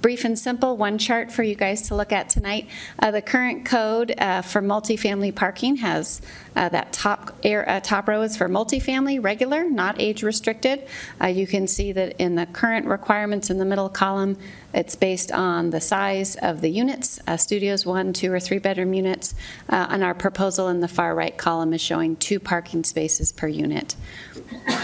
brief 0.00 0.24
and 0.24 0.38
simple, 0.38 0.76
one 0.76 0.98
chart 0.98 1.32
for 1.32 1.42
you 1.42 1.54
guys 1.54 1.82
to 1.88 1.94
look 1.94 2.12
at 2.12 2.28
tonight. 2.28 2.68
Uh, 2.98 3.10
The 3.10 3.22
current 3.22 3.64
code 3.64 4.14
uh, 4.18 4.42
for 4.42 4.62
multifamily 4.62 5.34
parking 5.34 5.76
has 5.76 6.20
uh, 6.58 6.68
that 6.68 6.92
top 6.92 7.32
air, 7.44 7.66
uh, 7.68 7.78
top 7.78 8.08
row 8.08 8.20
is 8.22 8.36
for 8.36 8.48
multifamily, 8.48 9.22
regular, 9.22 9.70
not 9.70 10.00
age 10.00 10.24
restricted. 10.24 10.86
Uh, 11.22 11.28
You 11.28 11.46
can 11.46 11.68
see 11.68 11.92
that 11.92 12.16
in 12.18 12.34
the 12.34 12.46
current 12.46 12.86
requirements 12.86 13.48
in 13.48 13.58
the 13.58 13.64
middle 13.64 13.88
column, 13.88 14.36
it's 14.74 14.96
based 14.96 15.30
on 15.30 15.70
the 15.70 15.80
size 15.80 16.34
of 16.36 16.60
the 16.60 16.68
units, 16.68 17.20
uh, 17.28 17.36
studios, 17.36 17.86
one, 17.86 18.12
two, 18.12 18.32
or 18.32 18.40
three-bedroom 18.40 18.92
units. 18.92 19.34
Uh, 19.68 19.86
And 19.88 20.02
our 20.02 20.14
proposal 20.14 20.68
in 20.68 20.80
the 20.80 20.88
far 20.88 21.14
right 21.14 21.36
column 21.36 21.72
is 21.72 21.80
showing 21.80 22.16
two 22.16 22.40
parking 22.40 22.82
spaces 22.82 23.30
per 23.30 23.46
unit. 23.46 23.94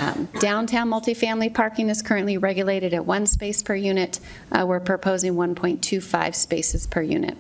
Um, 0.01 0.29
Downtown 0.39 0.89
multifamily 0.89 1.53
parking 1.53 1.89
is 1.91 2.03
currently 2.03 2.39
regulated 2.39 2.95
at 2.95 3.05
one 3.05 3.27
space 3.27 3.63
per 3.63 3.75
unit. 3.75 4.21
We're 4.53 4.81
proposing 4.81 5.35
1.25 5.35 6.35
spaces 6.35 6.87
per 6.87 7.03
unit. 7.03 7.37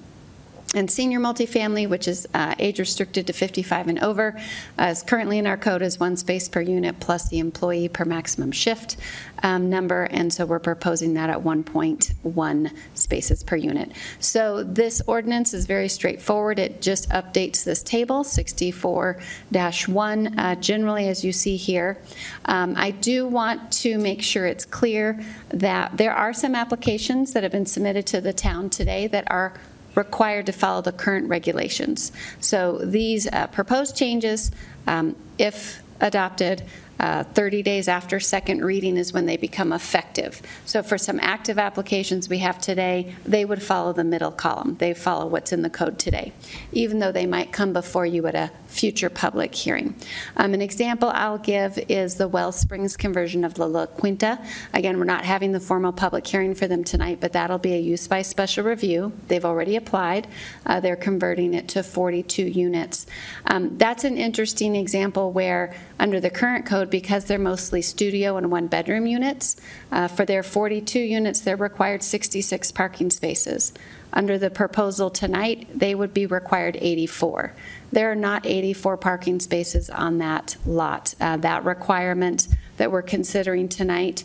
And 0.75 0.91
senior 0.91 1.21
multifamily, 1.21 1.89
which 1.89 2.09
is 2.09 2.27
uh, 2.35 2.57
age 2.59 2.81
restricted 2.81 3.29
to 3.29 3.33
55 3.33 3.89
and 3.89 4.01
over, 4.01 4.37
uh, 4.79 4.87
is 4.87 5.03
currently 5.03 5.39
in 5.39 5.47
our 5.47 5.57
code 5.57 5.83
as 5.83 6.01
one 6.01 6.17
space 6.17 6.49
per 6.49 6.61
unit 6.61 6.99
plus 6.99 7.29
the 7.29 7.39
employee 7.39 7.89
per 7.89 8.05
maximum 8.05 8.51
shift 8.51 8.97
um, 9.45 9.71
number, 9.71 10.05
and 10.05 10.33
so 10.33 10.47
we're 10.47 10.59
proposing 10.59 11.15
that 11.15 11.31
at 11.31 11.39
1.1 11.39 12.73
spaces 12.95 13.45
per 13.45 13.57
unit. 13.57 13.93
So 14.19 14.65
this 14.65 15.01
ordinance 15.07 15.55
is 15.55 15.67
very 15.67 15.89
straightforward. 15.89 16.59
It 16.59 16.81
just 16.81 17.11
updates 17.11 17.63
this 17.63 17.83
table, 17.83 18.25
64-1, 18.25 20.39
uh, 20.39 20.55
generally 20.57 21.09
as 21.09 21.25
you 21.25 21.33
see 21.33 21.57
here. 21.57 21.99
Um, 22.47 22.75
I 22.77 22.91
do 22.91 23.29
want 23.29 23.71
to 23.73 23.99
make 23.99 24.23
sure 24.23 24.47
it's 24.47 24.65
clear 24.65 25.23
that 25.51 25.99
there 25.99 26.15
are 26.15 26.33
some 26.33 26.55
applications 26.55 27.35
that 27.35 27.43
have 27.43 27.53
been 27.53 27.67
submitted 27.67 28.07
to 28.07 28.23
the 28.23 28.33
town 28.33 28.71
today 28.71 29.07
that 29.09 29.31
are 29.31 29.53
required 29.95 30.47
to 30.47 30.53
follow 30.53 30.83
the 30.83 30.93
current 30.93 31.29
regulations. 31.29 32.13
So 32.41 32.79
these 32.79 33.27
uh, 33.27 33.47
proposed 33.49 33.97
changes, 33.97 34.51
um, 34.87 35.17
if 35.39 35.83
adopted, 36.01 36.63
uh, 37.01 37.25
30 37.25 37.63
days 37.63 37.89
after 37.89 38.21
second 38.21 38.65
reading 38.65 38.97
is 38.97 39.13
when 39.13 39.27
they 39.27 39.37
become 39.37 39.73
effective. 39.73 40.41
So 40.65 40.83
for 40.83 40.99
some 40.99 41.19
active 41.21 41.59
applications 41.59 42.29
we 42.29 42.39
have 42.39 42.61
today, 42.61 43.15
they 43.25 43.45
would 43.45 43.63
follow 43.63 43.93
the 43.93 44.05
middle 44.05 44.31
column. 44.31 44.77
They 44.79 44.95
follow 44.95 45.27
what's 45.27 45.53
in 45.53 45.63
the 45.63 45.71
code 45.71 45.99
today, 45.99 46.33
even 46.73 46.99
though 46.99 47.13
they 47.13 47.27
might 47.27 47.53
come 47.53 47.73
before 47.73 48.07
you 48.07 48.27
at 48.27 48.35
a 48.35 48.51
future 48.67 49.09
public 49.09 49.55
hearing. 49.55 49.95
Um, 50.37 50.53
An 50.53 50.61
example 50.61 51.09
I'll 51.11 51.39
give 51.39 51.79
is 51.89 52.17
the 52.17 52.27
Wells 52.29 52.57
Springs 52.57 52.97
conversion 52.97 53.45
of 53.45 53.59
La 53.59 53.67
La 53.67 53.87
Quinta. 53.87 54.39
Again, 54.73 54.99
we're 54.99 55.05
not 55.05 55.25
having 55.25 55.53
the 55.53 55.61
formal 55.61 55.93
public 55.93 56.27
hearing 56.27 56.55
for 56.55 56.67
them 56.67 56.83
tonight, 56.83 57.19
but 57.21 57.33
that'll 57.33 57.59
be 57.59 57.75
a 57.75 57.79
use 57.79 58.09
by 58.09 58.23
special 58.23 58.65
review. 58.65 59.13
They've 59.29 59.45
already 59.45 59.77
applied. 59.77 60.27
Uh, 60.67 60.81
They're 60.81 60.97
converting 60.97 61.55
it 61.55 61.69
to 61.69 61.83
42 61.83 62.45
units. 62.45 63.07
Um, 63.47 63.79
That's 63.79 64.05
an 64.05 64.17
interesting 64.17 64.75
example 64.75 65.31
where, 65.33 65.75
under 65.99 66.21
the 66.21 66.31
current 66.31 66.67
code, 66.67 66.91
because 66.91 67.25
they're 67.25 67.39
mostly 67.39 67.81
studio 67.81 68.37
and 68.37 68.51
one-bedroom 68.51 69.07
units, 69.07 69.57
uh, 69.93 70.09
for 70.09 70.25
their 70.25 70.43
42 70.43 70.99
units, 70.99 71.41
they're 71.41 71.57
required 71.57 72.03
66 72.03 72.73
parking 72.73 73.11
spaces. 73.11 73.73
Under 74.13 74.39
the 74.39 74.51
proposal 74.51 75.11
tonight, 75.11 75.67
they 75.75 75.95
would 75.95 76.15
be 76.15 76.27
required 76.27 76.77
84. 76.81 77.53
There 77.93 78.11
are 78.11 78.17
not 78.17 78.45
84 78.47 78.97
parking 78.97 79.41
spaces 79.41 79.91
on 79.91 80.19
that 80.19 80.57
lot. 80.67 81.15
Uh, 81.21 81.37
That 81.37 81.65
requirement 81.65 82.49
that 82.77 82.91
we're 82.91 83.03
considering 83.03 83.69
tonight 83.69 84.25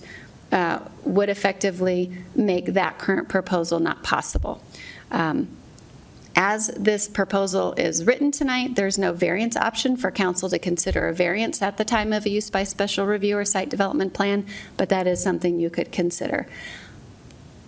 uh, 0.52 0.80
would 1.04 1.30
effectively 1.30 2.12
make 2.36 2.66
that 2.74 2.98
current 2.98 3.30
proposal 3.30 3.80
not 3.80 4.04
possible. 4.04 4.64
Um, 5.12 5.48
As 6.42 6.68
this 6.68 7.10
proposal 7.10 7.74
is 7.74 8.06
written 8.06 8.32
tonight, 8.32 8.78
there's 8.78 8.98
no 8.98 9.12
variance 9.12 9.58
option 9.58 9.98
for 9.98 10.10
council 10.10 10.48
to 10.48 10.58
consider 10.58 11.10
a 11.10 11.14
variance 11.14 11.62
at 11.62 11.76
the 11.76 11.84
time 11.84 12.14
of 12.14 12.26
a 12.26 12.30
use 12.30 12.50
by 12.50 12.64
special 12.64 13.06
review 13.06 13.38
or 13.38 13.44
site 13.44 13.68
development 13.68 14.14
plan, 14.14 14.46
but 14.78 14.88
that 14.88 15.06
is 15.06 15.22
something 15.22 15.60
you 15.60 15.70
could 15.70 15.92
consider. 15.92 16.48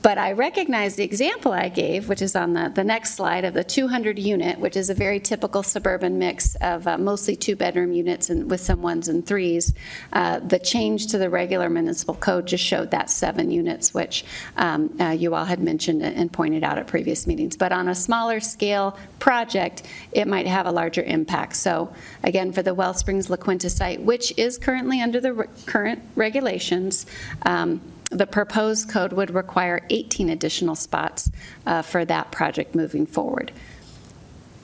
But 0.01 0.17
I 0.17 0.31
recognize 0.31 0.95
the 0.95 1.03
example 1.03 1.51
I 1.51 1.69
gave, 1.69 2.09
which 2.09 2.23
is 2.23 2.35
on 2.35 2.53
the, 2.53 2.71
the 2.73 2.83
next 2.83 3.13
slide, 3.13 3.45
of 3.45 3.53
the 3.53 3.63
200 3.63 4.17
unit, 4.17 4.57
which 4.57 4.75
is 4.75 4.89
a 4.89 4.95
very 4.95 5.19
typical 5.19 5.61
suburban 5.61 6.17
mix 6.17 6.55
of 6.55 6.87
uh, 6.87 6.97
mostly 6.97 7.35
two-bedroom 7.35 7.93
units 7.93 8.31
and 8.31 8.49
with 8.49 8.61
some 8.61 8.81
ones 8.81 9.07
and 9.07 9.25
threes. 9.25 9.75
Uh, 10.11 10.39
The 10.39 10.57
change 10.57 11.07
to 11.07 11.19
the 11.19 11.29
regular 11.29 11.69
municipal 11.69 12.15
code 12.15 12.47
just 12.47 12.63
showed 12.63 12.89
that 12.91 13.11
seven 13.11 13.51
units, 13.51 13.93
which 13.93 14.25
um, 14.57 14.95
uh, 14.99 15.09
you 15.09 15.35
all 15.35 15.45
had 15.45 15.59
mentioned 15.59 16.01
and 16.01 16.31
pointed 16.31 16.63
out 16.63 16.79
at 16.79 16.87
previous 16.87 17.27
meetings. 17.27 17.55
But 17.55 17.71
on 17.71 17.87
a 17.87 17.95
smaller 17.95 18.39
scale 18.39 18.97
project, 19.19 19.83
it 20.13 20.27
might 20.27 20.47
have 20.47 20.65
a 20.65 20.71
larger 20.71 21.03
impact. 21.03 21.55
So 21.57 21.93
again, 22.23 22.51
for 22.51 22.63
the 22.63 22.73
Well 22.73 22.95
Springs 22.95 23.29
La 23.29 23.37
Quinta 23.37 23.69
site, 23.69 24.01
which 24.01 24.33
is 24.35 24.57
currently 24.57 24.99
under 24.99 25.19
the 25.19 25.33
re- 25.33 25.47
current 25.67 26.01
regulations, 26.15 27.05
um, 27.43 27.81
the 28.11 28.27
proposed 28.27 28.89
code 28.89 29.13
would 29.13 29.31
require 29.31 29.85
18 29.89 30.29
additional 30.29 30.75
spots 30.75 31.31
uh, 31.65 31.81
for 31.81 32.05
that 32.05 32.31
project 32.31 32.75
moving 32.75 33.05
forward. 33.05 33.51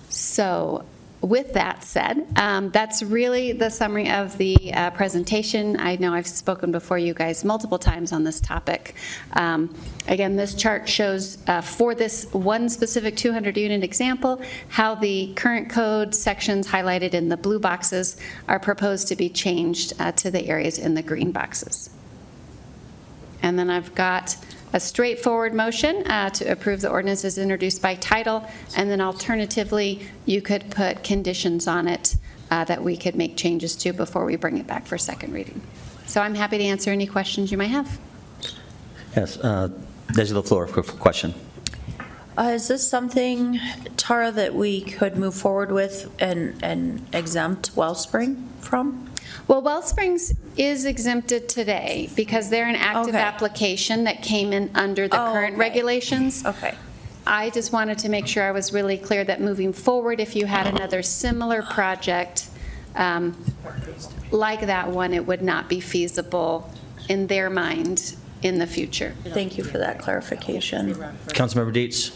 So 0.09 0.85
with 1.22 1.53
that 1.53 1.84
said, 1.84 2.27
um, 2.35 2.69
that's 2.69 3.01
really 3.01 3.51
the 3.53 3.69
summary 3.69 4.09
of 4.09 4.38
the 4.38 4.74
uh, 4.74 4.92
presentation. 4.92 5.80
I 5.80 5.95
know 5.95 6.14
I've 6.14 6.27
spoken 6.27 6.72
before 6.72 7.00
you 7.00 7.14
guys 7.14 7.43
multiple 7.43 7.80
times 7.80 8.11
on 8.11 8.24
this 8.24 8.40
topic. 8.40 8.95
Um, 9.34 9.74
Again, 10.08 10.38
this 10.38 10.53
chart 10.53 10.88
shows 10.88 11.38
uh, 11.48 11.59
for 11.59 11.93
this 11.93 12.32
one 12.32 12.69
specific 12.69 13.16
200-unit 13.16 13.84
example, 13.84 14.42
how 14.69 14.95
the 14.95 15.34
current 15.35 15.69
code 15.69 16.16
sections 16.16 16.66
highlighted 16.67 17.14
in 17.14 17.27
the 17.27 17.35
blue 17.35 17.59
boxes 17.59 18.17
are 18.48 18.59
proposed 18.59 19.09
to 19.09 19.17
be 19.17 19.27
changed 19.27 19.93
uh, 20.00 20.14
to 20.14 20.32
the 20.32 20.48
areas 20.48 20.80
in 20.80 20.93
the 20.93 21.01
green 21.01 21.34
boxes. 21.34 21.90
And 23.41 23.57
then 23.57 23.69
I've 23.69 23.93
got 23.95 24.35
a 24.74 24.80
straightforward 24.80 25.53
motion 25.53 26.06
uh, 26.07 26.30
to 26.32 26.51
approve 26.51 26.82
the 26.82 26.90
ordinance 26.90 27.24
as 27.24 27.38
introduced 27.38 27.82
by 27.82 27.95
title, 27.95 28.48
and 28.75 28.90
then 28.90 28.99
alternatively, 28.99 30.01
you 30.25 30.41
could 30.41 30.69
put 30.69 31.03
conditions 31.03 31.67
on 31.67 31.88
it 31.88 32.16
uh, 32.51 32.64
that 32.66 32.83
we 32.83 32.98
could 32.98 33.16
make 33.16 33.38
changes 33.38 33.75
to 33.77 33.93
before 33.93 34.25
we 34.25 34.35
bring 34.35 34.57
it 34.57 34.67
back 34.67 34.85
for 34.85 34.98
second 34.98 35.33
reading. 35.33 35.61
So 36.06 36.22
I'm 36.22 36.35
happy 36.35 36.57
to 36.57 36.64
answer 36.64 36.91
any 36.91 37.07
questions 37.07 37.51
you 37.51 37.57
might 37.57 37.66
have. 37.66 37.99
Yes, 39.16 39.38
uh, 39.38 39.69
there's 40.14 40.30
the 40.30 40.43
floor 40.43 40.67
for 40.67 40.83
for 40.83 40.93
question. 40.93 41.33
Uh, 42.38 42.51
Is 42.53 42.67
this 42.67 42.88
something, 42.88 43.59
Tara, 43.98 44.32
that 44.32 44.53
we 44.53 44.82
could 44.82 45.17
move 45.17 45.33
forward 45.33 45.72
with 45.72 46.14
and 46.19 46.56
and 46.61 47.06
exempt 47.14 47.72
Wellspring 47.75 48.48
from? 48.59 49.07
Well, 49.48 49.61
Wellsprings 49.61 50.34
is 50.58 50.84
exempted 50.85 51.48
today 51.48 52.09
because 52.16 52.50
they're 52.50 52.67
an 52.67 52.76
active 52.76 53.16
Okay. 53.16 53.24
application 53.24 54.03
that 54.03 54.22
came 54.22 54.51
in 54.51 54.69
under 54.76 55.08
the 55.08 55.19
Oh, 55.22 55.32
current 55.32 55.53
okay. 55.53 55.59
regulations. 55.59 56.45
Okay. 56.45 56.76
I 57.26 57.50
just 57.50 57.72
wanted 57.72 57.98
to 58.00 58.09
make 58.09 58.27
sure 58.27 58.43
I 58.43 58.51
was 58.51 58.74
really 58.74 58.98
clear 58.98 59.24
that 59.24 59.40
moving 59.42 59.72
forward, 59.74 60.19
if 60.19 60.35
you 60.35 60.45
had 60.45 60.67
another 60.67 61.01
similar 61.01 61.61
project 61.61 62.48
um, 62.95 63.35
like 64.32 64.61
that 64.66 64.90
one, 64.90 65.14
it 65.14 65.26
would 65.27 65.42
not 65.42 65.69
be 65.69 65.80
feasible 65.80 66.69
in 67.09 67.27
their 67.27 67.50
mind 67.50 68.16
in 68.42 68.58
the 68.59 68.67
future. 68.67 69.14
Thank 69.24 69.58
you 69.58 69.64
for 69.64 69.77
that 69.77 70.00
clarification. 70.00 70.93
Councilmember 71.27 71.72
Dietz. 71.74 72.11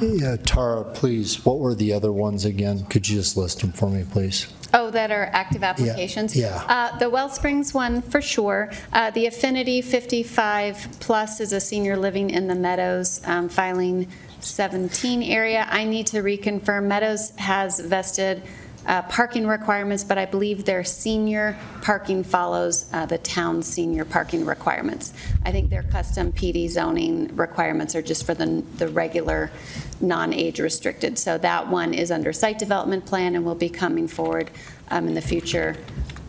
Yeah, 0.00 0.36
Tara, 0.44 0.84
please, 0.84 1.44
what 1.44 1.58
were 1.58 1.74
the 1.74 1.92
other 1.92 2.12
ones 2.12 2.44
again? 2.44 2.86
Could 2.86 3.08
you 3.08 3.16
just 3.18 3.36
list 3.36 3.60
them 3.60 3.72
for 3.72 3.90
me, 3.90 4.04
please? 4.10 4.46
Oh, 4.74 4.90
that 4.90 5.10
are 5.12 5.30
active 5.32 5.62
applications? 5.62 6.36
yeah. 6.36 6.62
Uh, 6.68 6.98
The 6.98 7.08
Wellsprings 7.08 7.72
one, 7.72 8.02
for 8.02 8.20
sure. 8.20 8.70
Uh, 8.92 9.10
The 9.12 9.26
Affinity 9.26 9.80
55 9.80 10.88
Plus 11.00 11.40
is 11.40 11.52
a 11.52 11.60
senior 11.60 11.96
living 11.96 12.28
in 12.30 12.48
the 12.48 12.54
Meadows 12.56 13.20
um, 13.24 13.48
filing 13.48 14.08
17 14.40 15.22
area. 15.22 15.66
I 15.70 15.84
need 15.84 16.08
to 16.08 16.18
reconfirm, 16.18 16.84
Meadows 16.86 17.30
has 17.36 17.78
vested 17.80 18.42
uh, 18.86 19.02
parking 19.02 19.46
requirements, 19.46 20.04
but 20.04 20.18
I 20.18 20.26
believe 20.26 20.64
their 20.64 20.84
senior 20.84 21.58
parking 21.82 22.22
follows 22.22 22.88
uh, 22.92 23.06
the 23.06 23.18
town's 23.18 23.66
senior 23.66 24.04
parking 24.04 24.44
requirements. 24.44 25.12
I 25.44 25.52
think 25.52 25.70
their 25.70 25.84
custom 25.84 26.32
PD 26.32 26.68
zoning 26.68 27.34
requirements 27.36 27.94
are 27.94 28.02
just 28.02 28.26
for 28.26 28.34
the, 28.34 28.62
the 28.76 28.88
regular, 28.88 29.50
non-age 30.00 30.60
restricted. 30.60 31.18
So 31.18 31.38
that 31.38 31.68
one 31.68 31.94
is 31.94 32.10
under 32.10 32.32
site 32.32 32.58
development 32.58 33.06
plan 33.06 33.34
and 33.34 33.44
will 33.44 33.54
be 33.54 33.68
coming 33.68 34.08
forward 34.08 34.50
um, 34.90 35.08
in 35.08 35.14
the 35.14 35.22
future 35.22 35.76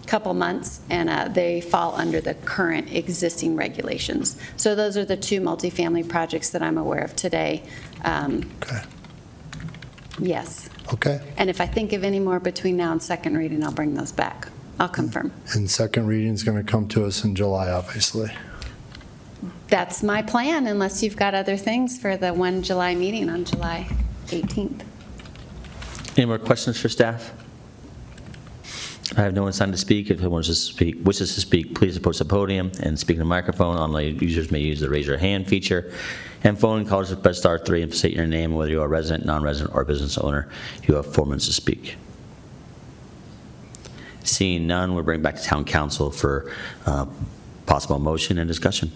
couple 0.05 0.33
months, 0.33 0.81
and 0.89 1.09
uh, 1.09 1.27
they 1.27 1.59
fall 1.59 1.95
under 1.95 2.21
the 2.21 2.35
current 2.35 2.93
existing 2.93 3.55
regulations. 3.55 4.39
So 4.55 4.75
those 4.75 4.97
are 4.97 5.05
the 5.05 5.17
two 5.17 5.41
multifamily 5.41 6.07
projects 6.07 6.51
that 6.51 6.61
I'm 6.61 6.77
aware 6.77 7.03
of 7.03 7.15
today. 7.15 7.63
Um, 8.03 8.51
Okay. 8.61 8.81
Yes. 10.19 10.69
Okay. 10.93 11.21
And 11.37 11.49
if 11.49 11.59
I 11.59 11.65
think 11.65 11.93
of 11.93 12.03
any 12.03 12.19
more 12.19 12.39
between 12.39 12.77
now 12.77 12.91
and 12.91 13.01
second 13.01 13.37
reading, 13.37 13.63
I'll 13.63 13.71
bring 13.71 13.95
those 13.95 14.11
back. 14.11 14.47
I'll 14.79 14.89
confirm. 14.89 15.31
And 15.53 15.69
second 15.69 16.07
reading's 16.07 16.43
going 16.43 16.57
to 16.57 16.69
come 16.69 16.87
to 16.89 17.05
us 17.05 17.23
in 17.23 17.35
July, 17.35 17.71
obviously. 17.71 18.31
That's 19.67 20.03
my 20.03 20.21
plan, 20.21 20.67
unless 20.67 21.01
you've 21.01 21.17
got 21.17 21.33
other 21.33 21.57
things 21.57 21.99
for 21.99 22.17
the 22.17 22.33
1 22.33 22.63
July 22.63 22.95
meeting 22.95 23.29
on 23.29 23.45
July 23.45 23.87
18th. 24.27 24.81
Any 26.17 26.25
more 26.25 26.37
questions 26.37 26.79
for 26.79 26.87
staff? 26.87 27.33
I 29.17 29.21
have 29.21 29.33
no 29.33 29.43
one 29.43 29.53
signed 29.53 29.71
to 29.71 29.77
speak. 29.77 30.09
If 30.09 30.19
anyone 30.19 30.39
wishes 30.39 30.67
to 30.67 30.73
speak, 30.73 31.05
wishes 31.05 31.35
to 31.35 31.41
speak, 31.41 31.73
please 31.73 31.95
approach 31.95 32.17
the 32.17 32.25
podium 32.25 32.71
and 32.81 32.99
speak 32.99 33.15
in 33.15 33.19
the 33.19 33.25
microphone. 33.25 33.77
Online 33.77 34.19
users 34.19 34.51
may 34.51 34.59
use 34.59 34.81
the 34.81 34.89
raise 34.89 35.07
your 35.07 35.17
hand 35.17 35.47
feature. 35.47 35.93
And 36.43 36.59
phone 36.59 36.85
callers, 36.85 37.15
press 37.15 37.37
star 37.37 37.57
three 37.57 37.81
and 37.81 37.93
state 37.93 38.13
your 38.13 38.27
name, 38.27 38.53
whether 38.53 38.69
you 38.69 38.81
are 38.81 38.85
a 38.85 38.89
resident, 38.89 39.25
non-resident, 39.25 39.73
or 39.73 39.85
business 39.85 40.17
owner. 40.17 40.49
You 40.83 40.95
have 40.95 41.13
four 41.13 41.25
minutes 41.25 41.47
to 41.47 41.53
speak. 41.53 41.95
Seeing 44.23 44.67
none, 44.67 44.95
we'll 44.95 45.03
bring 45.03 45.21
back 45.21 45.37
to 45.37 45.43
town 45.43 45.63
council 45.63 46.11
for 46.11 46.51
uh, 46.85 47.05
possible 47.65 47.99
motion 47.99 48.37
and 48.37 48.47
discussion. 48.47 48.91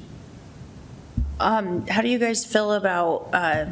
Um, 1.39 1.87
How 1.87 2.01
do 2.01 2.09
you 2.09 2.19
guys 2.19 2.45
feel 2.45 2.73
about, 2.73 3.29
uh, 3.31 3.67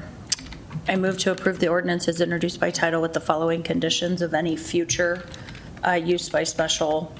I 0.87 0.95
move 0.95 1.17
to 1.19 1.31
approve 1.31 1.59
the 1.59 1.67
ordinance 1.67 2.07
as 2.07 2.21
introduced 2.21 2.59
by 2.59 2.71
title 2.71 3.01
with 3.01 3.13
the 3.13 3.19
following 3.19 3.63
conditions 3.63 4.21
of 4.21 4.33
any 4.33 4.55
future 4.55 5.25
uh, 5.85 5.91
use 5.91 6.29
by 6.29 6.43
special 6.43 7.13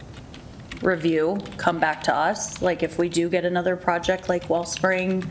review 0.82 1.40
come 1.58 1.80
back 1.80 2.04
to 2.04 2.16
us? 2.16 2.62
Like 2.62 2.84
if 2.84 2.98
we 2.98 3.10
do 3.10 3.30
get 3.30 3.46
another 3.46 3.76
project 3.76 4.30
like 4.30 4.50
Wellspring 4.50 5.24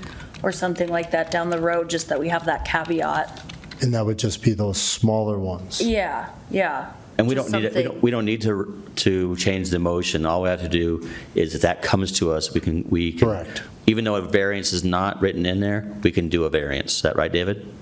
or 0.43 0.53
something 0.53 0.89
like 0.89 1.11
that 1.13 1.31
down 1.31 1.51
the 1.51 1.61
road, 1.61 1.89
just 1.91 2.09
that 2.09 2.19
we 2.21 2.29
have 2.29 2.47
that 2.47 2.65
caveat? 2.65 3.43
And 3.81 3.93
that 3.95 4.05
would 4.07 4.19
just 4.19 4.43
be 4.43 4.53
those 4.55 4.81
smaller 4.81 5.39
ones. 5.39 5.81
Yeah, 5.81 6.31
yeah. 6.51 6.93
And 7.19 7.27
we 7.27 7.35
don't 7.35 7.51
need, 7.51 7.65
it- 7.65 7.73
we 7.75 7.83
something- 7.83 7.85
don't, 7.85 8.03
we 8.03 8.11
don't 8.11 8.25
need 8.25 8.43
to, 8.43 8.83
to 8.97 9.37
change 9.37 9.71
the 9.71 9.79
motion. 9.79 10.27
All 10.27 10.43
we 10.43 10.49
have 10.49 10.61
to 10.63 10.69
do 10.69 11.09
is 11.35 11.55
if 11.55 11.63
that 11.63 11.83
comes 11.83 12.13
to 12.13 12.33
us, 12.33 12.53
we 12.53 12.61
can, 12.61 12.85
we 12.89 13.13
can. 13.13 13.29
Correct. 13.29 13.63
Even 13.87 14.05
though 14.05 14.17
a 14.17 14.23
variance 14.23 14.73
is 14.73 14.85
not 14.85 15.21
written 15.21 15.47
in 15.47 15.61
there, 15.61 15.91
we 16.03 16.11
can 16.11 16.29
do 16.29 16.45
a 16.45 16.51
variance. 16.51 16.97
Is 16.97 17.03
that 17.03 17.17
right, 17.17 17.31
David? 17.33 17.73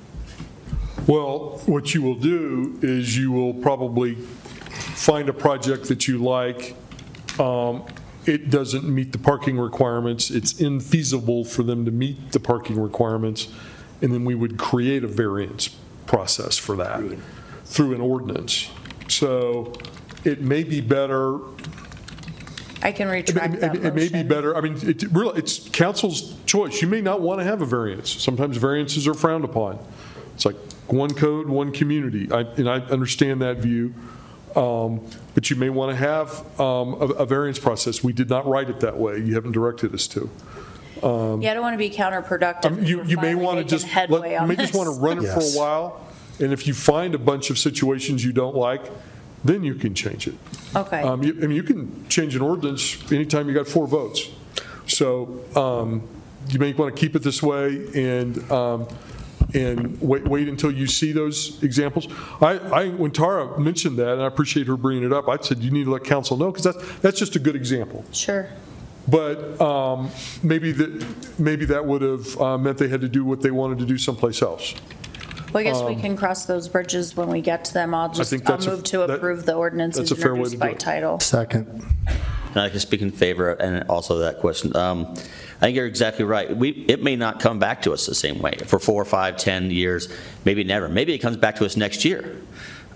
Well, 1.06 1.60
what 1.66 1.94
you 1.94 2.02
will 2.02 2.14
do 2.14 2.78
is 2.82 3.16
you 3.18 3.32
will 3.32 3.54
probably 3.54 4.16
find 4.74 5.28
a 5.28 5.32
project 5.32 5.88
that 5.88 6.06
you 6.08 6.18
like. 6.18 6.74
Um, 7.38 7.82
It 8.26 8.48
doesn't 8.48 8.84
meet 8.84 9.12
the 9.12 9.18
parking 9.18 9.58
requirements. 9.58 10.30
It's 10.30 10.54
infeasible 10.54 11.46
for 11.46 11.62
them 11.62 11.84
to 11.84 11.90
meet 11.90 12.32
the 12.32 12.40
parking 12.40 12.80
requirements. 12.80 13.48
And 14.00 14.14
then 14.14 14.24
we 14.24 14.34
would 14.34 14.56
create 14.56 15.04
a 15.04 15.06
variance 15.08 15.68
process 16.06 16.56
for 16.56 16.74
that 16.76 17.02
through 17.66 17.92
an 17.94 18.00
ordinance. 18.00 18.70
So 19.08 19.74
it 20.24 20.40
may 20.40 20.64
be 20.64 20.80
better 20.80 21.38
I 22.82 22.92
can 22.92 23.08
it 23.08 23.10
may- 23.10 23.16
retract 23.18 23.60
that 23.60 23.76
It 23.76 23.82
may 23.94 24.08
be 24.08 24.12
motion. 24.12 24.28
better, 24.28 24.56
I 24.56 24.60
mean, 24.62 24.76
it 24.88 25.02
really, 25.12 25.38
it's 25.38 25.68
council's 25.70 26.34
choice. 26.46 26.80
You 26.80 26.88
may 26.88 27.00
not 27.02 27.20
want 27.20 27.40
to 27.40 27.44
have 27.44 27.60
a 27.60 27.66
variance. 27.66 28.08
Sometimes 28.10 28.56
variances 28.56 29.06
are 29.06 29.14
frowned 29.14 29.44
upon. 29.44 29.78
It's 30.34 30.44
like 30.46 30.56
one 30.86 31.10
code, 31.12 31.48
one 31.48 31.72
community, 31.72 32.30
I- 32.32 32.40
and 32.56 32.68
I 32.70 32.80
understand 32.90 33.42
that 33.42 33.58
view. 33.58 33.92
Um, 34.56 35.00
But 35.34 35.50
you 35.50 35.56
may 35.56 35.68
want 35.70 35.90
to 35.90 35.96
have 35.96 36.30
um, 36.60 36.94
a 36.94 37.06
a 37.22 37.26
variance 37.26 37.58
process. 37.58 38.04
We 38.04 38.12
did 38.12 38.28
not 38.30 38.46
write 38.46 38.70
it 38.70 38.80
that 38.80 38.96
way. 38.96 39.18
You 39.18 39.34
haven't 39.34 39.52
directed 39.52 39.92
us 39.94 40.06
to. 40.08 40.30
Um, 41.02 41.42
Yeah, 41.42 41.50
I 41.50 41.54
don't 41.54 41.62
want 41.62 41.74
to 41.74 41.78
be 41.78 41.90
counterproductive. 41.90 42.66
um, 42.66 42.84
You, 42.84 42.98
we're 42.98 43.04
you 43.04 43.16
may 43.16 43.22
finally 43.34 43.44
want 43.44 43.56
to 43.56 43.64
making 43.64 43.68
just, 43.68 43.84
let- 43.84 43.92
headway 43.92 44.32
you 44.32 44.38
on 44.38 44.48
may 44.48 44.56
just 44.56 44.74
want 44.74 44.88
this. 44.88 44.96
to 44.98 45.02
run 45.02 45.18
it 45.18 45.22
for 45.22 45.40
Yes. 45.40 45.56
a 45.56 45.58
while, 45.58 46.00
and 46.40 46.52
if 46.52 46.66
you 46.68 46.74
find 46.74 47.14
a 47.14 47.18
bunch 47.18 47.50
of 47.50 47.58
situations 47.58 48.24
you 48.24 48.32
don't 48.32 48.54
like, 48.56 48.82
then 49.44 49.64
you 49.64 49.74
can 49.74 49.92
change 49.94 50.26
it. 50.28 50.34
Okay. 50.76 51.02
Um, 51.02 51.22
you- 51.22 51.36
I 51.42 51.46
mean, 51.48 51.56
you 51.56 51.64
can 51.64 52.06
change 52.08 52.36
an 52.36 52.42
ordinance 52.42 52.96
anytime 53.12 53.48
you 53.48 53.54
got 53.54 53.66
four 53.66 53.86
votes. 53.88 54.30
So 54.86 55.40
um, 55.56 56.02
you 56.48 56.58
may 56.60 56.72
want 56.74 56.94
to 56.94 57.00
keep 57.00 57.16
it 57.16 57.22
this 57.22 57.42
way 57.42 57.86
and, 57.94 58.38
um, 58.52 58.86
and 59.54 60.00
wait, 60.00 60.24
wait 60.24 60.48
until 60.48 60.70
you 60.72 60.86
see 60.86 61.12
those 61.12 61.62
examples. 61.62 62.08
I, 62.42 62.58
I, 62.58 62.88
when 62.90 63.12
Tara 63.12 63.58
mentioned 63.58 63.98
that, 63.98 64.14
and 64.14 64.22
I 64.22 64.26
appreciate 64.26 64.66
her 64.66 64.76
bringing 64.76 65.04
it 65.04 65.12
up, 65.12 65.28
I 65.28 65.36
said, 65.38 65.58
you 65.58 65.70
need 65.70 65.84
to 65.84 65.92
let 65.92 66.04
council 66.04 66.36
know, 66.36 66.50
because 66.50 66.64
that's, 66.74 66.98
that's 66.98 67.18
just 67.18 67.36
a 67.36 67.38
good 67.38 67.56
example. 67.56 68.04
Sure. 68.12 68.48
But 69.06 69.60
um, 69.60 70.10
maybe 70.42 70.72
that, 70.72 71.38
maybe 71.38 71.66
that 71.66 71.84
would 71.84 72.02
have 72.02 72.40
uh, 72.40 72.58
meant 72.58 72.78
they 72.78 72.88
had 72.88 73.02
to 73.02 73.08
do 73.08 73.24
what 73.24 73.42
they 73.42 73.50
wanted 73.50 73.78
to 73.78 73.86
do 73.86 73.96
someplace 73.98 74.42
else. 74.42 74.74
Well, 75.52 75.60
I 75.60 75.64
guess 75.64 75.82
we 75.82 75.94
Um, 75.94 76.00
can 76.00 76.16
cross 76.16 76.46
those 76.46 76.68
bridges 76.68 77.16
when 77.16 77.28
we 77.28 77.40
get 77.40 77.64
to 77.66 77.74
them. 77.74 77.94
I'll 77.94 78.08
just, 78.12 78.30
think 78.30 78.48
I'll 78.48 78.56
that's 78.56 78.66
a- 78.66 78.70
move 78.70 78.84
to 78.84 78.98
that- 78.98 79.10
approve 79.10 79.46
the 79.46 79.54
ordinance 79.54 79.96
that's 79.96 80.10
as 80.10 80.18
a 80.18 80.20
fair 80.20 80.34
way 80.34 80.48
to 80.48 80.56
by 80.56 80.68
do 80.70 80.72
it. 80.72 80.80
title. 80.80 81.20
Second. 81.20 81.84
And 82.48 82.62
I 82.62 82.70
can 82.70 82.80
speak 82.80 83.02
in 83.02 83.10
favor 83.12 83.50
and 83.52 83.88
also 83.88 84.18
that 84.18 84.38
question. 84.38 84.74
Um, 84.76 85.14
I 85.64 85.68
think 85.68 85.76
you're 85.76 85.86
exactly 85.86 86.26
right. 86.26 86.54
We, 86.54 86.72
it 86.88 87.02
may 87.02 87.16
not 87.16 87.40
come 87.40 87.58
back 87.58 87.80
to 87.82 87.94
us 87.94 88.04
the 88.04 88.14
same 88.14 88.38
way 88.42 88.54
for 88.66 88.78
four, 88.78 89.02
five, 89.06 89.38
10 89.38 89.70
years, 89.70 90.14
maybe 90.44 90.62
never. 90.62 90.90
Maybe 90.90 91.14
it 91.14 91.20
comes 91.20 91.38
back 91.38 91.56
to 91.56 91.64
us 91.64 91.74
next 91.74 92.04
year. 92.04 92.36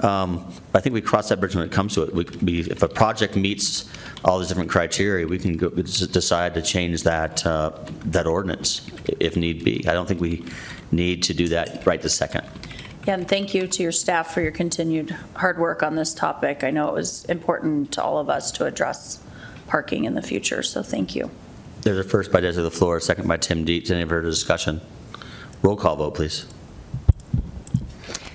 Um, 0.00 0.52
I 0.74 0.80
think 0.80 0.92
we 0.92 1.00
cross 1.00 1.30
that 1.30 1.40
bridge 1.40 1.54
when 1.54 1.64
it 1.64 1.72
comes 1.72 1.94
to 1.94 2.02
it. 2.02 2.14
We, 2.14 2.24
we, 2.42 2.60
if 2.60 2.82
a 2.82 2.88
project 2.88 3.36
meets 3.36 3.90
all 4.22 4.38
these 4.38 4.48
different 4.48 4.68
criteria, 4.68 5.26
we 5.26 5.38
can 5.38 5.56
go, 5.56 5.70
decide 5.70 6.52
to 6.52 6.60
change 6.60 7.04
that, 7.04 7.46
uh, 7.46 7.72
that 8.04 8.26
ordinance 8.26 8.86
if 9.18 9.34
need 9.34 9.64
be. 9.64 9.88
I 9.88 9.94
don't 9.94 10.06
think 10.06 10.20
we 10.20 10.44
need 10.92 11.22
to 11.22 11.32
do 11.32 11.48
that 11.48 11.86
right 11.86 12.02
this 12.02 12.16
second. 12.16 12.46
Again, 13.02 13.24
thank 13.24 13.54
you 13.54 13.66
to 13.66 13.82
your 13.82 13.92
staff 13.92 14.34
for 14.34 14.42
your 14.42 14.52
continued 14.52 15.16
hard 15.36 15.58
work 15.58 15.82
on 15.82 15.94
this 15.96 16.12
topic. 16.12 16.62
I 16.64 16.70
know 16.70 16.88
it 16.88 16.94
was 16.94 17.24
important 17.24 17.92
to 17.92 18.02
all 18.02 18.18
of 18.18 18.28
us 18.28 18.52
to 18.52 18.66
address 18.66 19.22
parking 19.68 20.04
in 20.04 20.12
the 20.12 20.22
future, 20.22 20.62
so 20.62 20.82
thank 20.82 21.14
you. 21.14 21.30
There's 21.82 21.98
a 21.98 22.04
first 22.08 22.32
by 22.32 22.40
Desiree 22.40 22.68
LaFleur, 22.68 22.96
a 22.96 23.00
second 23.00 23.28
by 23.28 23.36
Tim 23.36 23.64
Dietz. 23.64 23.90
Any 23.90 24.04
further 24.04 24.28
discussion? 24.28 24.80
Roll 25.62 25.76
call 25.76 25.96
vote, 25.96 26.14
please. 26.14 26.46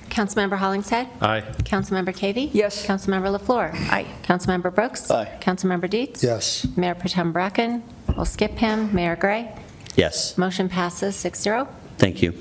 Councilmember 0.09 0.57
Hollingshead? 0.57 1.07
Aye. 1.21 1.41
Councilmember 1.63 2.13
Cavey? 2.15 2.49
Yes. 2.53 2.85
Councilmember 2.85 3.35
LaFleur? 3.37 3.73
Aye. 3.91 4.05
Councilmember 4.23 4.73
Brooks? 4.73 5.09
Aye. 5.09 5.37
Councilmember 5.41 5.89
Dietz? 5.89 6.23
Yes. 6.23 6.67
Mayor 6.77 6.95
Protem 6.95 7.33
Bracken? 7.33 7.83
We'll 8.15 8.25
skip 8.25 8.51
him. 8.51 8.93
Mayor 8.93 9.15
Gray? 9.15 9.51
Yes, 9.95 10.37
Motion 10.39 10.69
passes 10.69 11.15
6-0. 11.15 11.67
thank 11.97 12.21
you. 12.23 12.31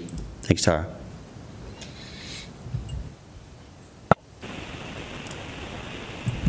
Thanks, 0.43 0.63
Tara. 0.63 0.87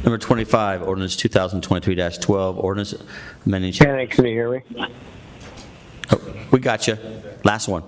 Number 0.04 0.18
25, 0.18 0.84
ordinance 0.84 1.16
2023-12, 1.16 2.58
ordinance 2.62 2.94
amending. 3.46 3.72
Shannon, 3.72 4.08
can 4.08 4.26
you 4.26 4.32
hear 4.32 4.52
me? 4.52 4.88
We 6.52 6.60
got 6.60 6.88
you. 6.88 6.98
Last 7.44 7.68
one. 7.68 7.84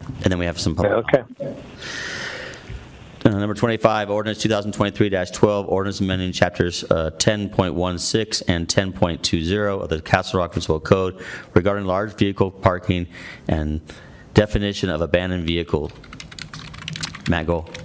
And 0.00 0.30
then 0.30 0.38
we 0.38 0.46
have 0.46 0.58
some 0.58 0.74
public. 0.74 1.04
Okay. 1.14 1.56
Uh, 3.24 3.30
Number 3.30 3.54
25, 3.54 4.10
ordinance 4.10 4.44
2023-12, 4.44 5.68
ordinance 5.68 6.00
amending 6.00 6.32
chapters 6.32 6.82
uh, 6.90 7.10
10.16 7.18 8.42
and 8.48 8.66
10.20 8.66 9.80
of 9.80 9.88
the 9.88 10.00
Castle 10.02 10.40
Rock 10.40 10.52
Municipal 10.52 10.80
Code 10.80 11.24
regarding 11.54 11.84
large 11.84 12.14
vehicle 12.14 12.50
parking 12.50 13.06
and 13.46 13.80
definition 14.34 14.90
of 14.90 15.00
abandoned 15.00 15.44
vehicle. 15.44 15.92
Matt 17.28 17.46
Gold. 17.46 17.81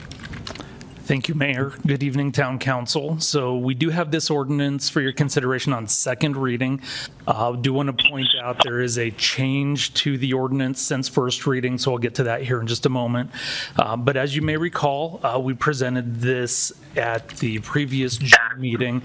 Thank 1.07 1.29
you, 1.29 1.35
Mayor. 1.35 1.71
Good 1.85 2.03
evening, 2.03 2.33
Town 2.33 2.59
Council. 2.59 3.17
So 3.21 3.55
we 3.55 3.75
do 3.75 3.91
have 3.91 4.11
this 4.11 4.29
ordinance 4.29 4.89
for 4.89 4.99
your 4.99 5.13
consideration 5.13 5.71
on 5.71 5.87
second 5.87 6.35
reading. 6.35 6.81
Uh, 7.25 7.53
Do 7.53 7.71
want 7.71 7.97
to 7.97 8.09
point 8.09 8.27
out 8.43 8.61
there 8.61 8.81
is 8.81 8.97
a 8.97 9.11
change 9.11 9.93
to 9.93 10.17
the 10.17 10.33
ordinance 10.33 10.81
since 10.81 11.07
first 11.07 11.47
reading, 11.47 11.77
so 11.77 11.93
I'll 11.93 11.97
get 11.97 12.15
to 12.15 12.23
that 12.23 12.41
here 12.41 12.59
in 12.59 12.67
just 12.67 12.85
a 12.85 12.89
moment. 12.89 13.31
Uh, 13.77 13.95
But 13.95 14.17
as 14.17 14.35
you 14.35 14.41
may 14.41 14.57
recall, 14.57 15.21
uh, 15.23 15.39
we 15.39 15.53
presented 15.53 16.19
this 16.19 16.73
at 16.97 17.27
the 17.37 17.59
previous 17.59 18.17
June 18.17 18.37
meeting 18.57 19.01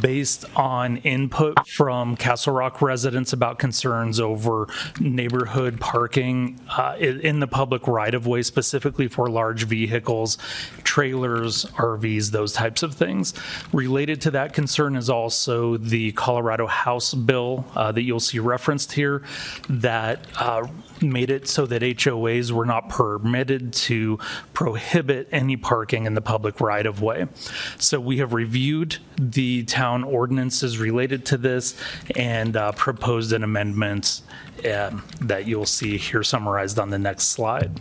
based 0.00 0.44
on 0.56 0.98
input 0.98 1.68
from 1.68 2.16
Castle 2.16 2.54
Rock 2.54 2.80
residents 2.82 3.32
about 3.32 3.58
concerns 3.58 4.18
over 4.20 4.68
neighborhood 5.00 5.80
parking 5.80 6.60
uh, 6.70 6.96
in 6.98 7.40
the 7.40 7.46
public 7.46 7.86
right-of-way, 7.86 8.42
specifically 8.42 9.08
for 9.08 9.28
large 9.28 9.64
vehicles, 9.64 10.38
trailers, 10.82 11.64
RVs, 11.76 12.30
those 12.30 12.52
types 12.52 12.82
of 12.82 12.94
things. 12.94 13.34
Related 13.72 14.20
to 14.22 14.30
that 14.32 14.52
concern 14.52 14.96
is 14.96 15.10
also 15.10 15.76
the 15.76 16.12
Colorado 16.12 16.66
House 16.66 17.14
bill 17.14 17.64
uh, 17.74 17.92
that 17.92 18.02
you'll 18.02 18.20
see 18.20 18.38
referenced 18.38 18.92
here 18.92 19.22
that 19.68 20.26
uh, 20.38 20.66
made 21.02 21.30
it 21.30 21.48
so 21.48 21.66
that 21.66 21.82
HOAs 21.82 22.50
were 22.50 22.66
not 22.66 22.88
permitted 22.88 23.72
to 23.72 24.18
prohibit 24.52 25.28
any 25.32 25.56
parking 25.56 26.06
in 26.06 26.14
the 26.14 26.20
public 26.20 26.60
right-of-way. 26.60 27.26
So 27.78 28.00
we 28.00 28.18
have 28.18 28.32
reviewed 28.32 28.98
the 29.18 29.64
town 29.64 30.04
ordinances 30.04 30.78
related 30.78 31.24
to 31.26 31.36
this 31.36 31.74
and 32.16 32.56
uh, 32.56 32.72
proposed 32.72 33.32
an 33.32 33.42
amendment 33.44 34.22
um, 34.72 35.04
that 35.20 35.46
you'll 35.46 35.66
see 35.66 35.98
here 35.98 36.22
summarized 36.22 36.78
on 36.78 36.90
the 36.90 36.98
next 36.98 37.24
slide. 37.24 37.80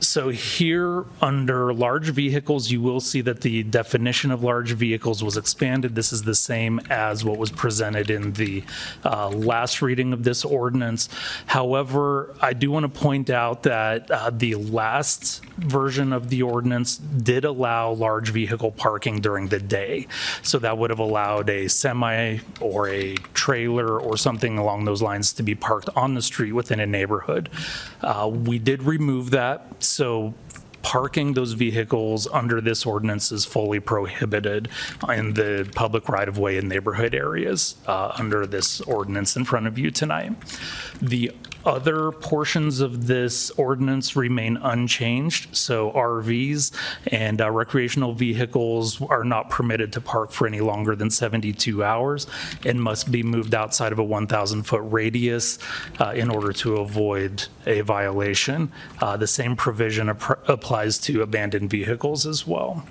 So 0.00 0.28
here, 0.28 1.04
under 1.20 1.72
large 1.72 2.10
vehicles, 2.10 2.70
you 2.70 2.80
will 2.80 3.00
see 3.00 3.20
that 3.22 3.40
the 3.40 3.62
definition 3.62 4.30
of 4.30 4.42
large 4.42 4.72
vehicles 4.72 5.22
was 5.24 5.36
expanded. 5.36 5.94
This 5.94 6.12
is 6.12 6.22
the 6.22 6.34
same 6.34 6.80
as 6.88 7.24
what 7.24 7.38
was 7.38 7.50
presented 7.50 8.10
in 8.10 8.32
the 8.32 8.64
uh, 9.04 9.28
last 9.28 9.82
reading 9.82 10.12
of 10.12 10.24
this 10.24 10.44
ordinance. 10.44 11.08
However, 11.46 12.34
I 12.40 12.52
do 12.52 12.70
want 12.70 12.92
to 12.92 13.00
point 13.00 13.28
out 13.28 13.64
that 13.64 14.10
uh, 14.10 14.30
the 14.30 14.54
last 14.54 15.44
version 15.56 16.12
of 16.12 16.30
the 16.30 16.42
ordinance 16.42 16.96
did 16.96 17.44
allow 17.44 17.92
large 17.92 18.30
vehicle 18.30 18.70
parking 18.72 19.20
during 19.20 19.48
the 19.48 19.58
day. 19.58 20.06
So 20.42 20.58
that 20.60 20.78
would 20.78 20.90
have 20.90 21.00
allowed 21.00 21.50
a 21.50 21.68
semi 21.68 22.38
or 22.60 22.88
a 22.88 23.16
trailer 23.34 23.98
or 23.98 24.16
something 24.16 24.58
along 24.58 24.84
those 24.84 25.02
lines 25.02 25.32
to 25.34 25.42
be 25.42 25.54
parked 25.54 25.88
on 25.96 26.14
the 26.14 26.22
street 26.22 26.52
within 26.52 26.80
a 26.80 26.86
neighborhood. 26.86 27.48
Uh, 28.00 28.30
We 28.32 28.58
did 28.58 28.84
remove 28.84 29.30
that, 29.30 29.82
so 29.88 30.34
parking 30.82 31.34
those 31.34 31.52
vehicles 31.52 32.28
under 32.32 32.60
this 32.60 32.86
ordinance 32.86 33.32
is 33.32 33.44
fully 33.44 33.80
prohibited 33.80 34.68
in 35.08 35.34
the 35.34 35.68
public 35.74 36.08
right-of-way 36.08 36.56
in 36.56 36.68
neighborhood 36.68 37.14
areas 37.14 37.76
uh, 37.86 38.12
under 38.16 38.46
this 38.46 38.80
ordinance 38.82 39.36
in 39.36 39.44
front 39.44 39.66
of 39.66 39.76
you 39.76 39.90
tonight. 39.90 40.32
The 41.02 41.32
other 41.64 42.12
portions 42.12 42.80
of 42.80 43.06
this 43.06 43.50
ordinance 43.52 44.16
remain 44.16 44.56
unchanged, 44.58 45.54
so 45.56 45.90
RVs 45.92 46.72
and 47.08 47.40
uh, 47.40 47.50
recreational 47.50 48.12
vehicles 48.14 49.00
are 49.02 49.24
not 49.24 49.50
permitted 49.50 49.92
to 49.94 50.00
park 50.00 50.30
for 50.30 50.46
any 50.46 50.60
longer 50.60 50.94
than 50.96 51.10
72 51.10 51.82
hours 51.84 52.26
and 52.64 52.80
must 52.82 53.10
be 53.10 53.22
moved 53.22 53.54
outside 53.54 53.92
of 53.92 53.98
a 53.98 54.04
1,000-foot 54.04 54.82
radius 54.84 55.58
uh, 56.00 56.12
in 56.14 56.30
order 56.30 56.52
to 56.52 56.76
avoid 56.76 57.46
a 57.66 57.80
violation. 57.82 58.72
Uh, 59.00 59.16
The 59.16 59.26
same 59.26 59.56
provision 59.56 60.08
appr- 60.08 60.38
applies 60.48 60.98
to 60.98 61.22
abandoned 61.22 61.70
vehicles 61.70 62.26
as 62.26 62.46
well. 62.46 62.84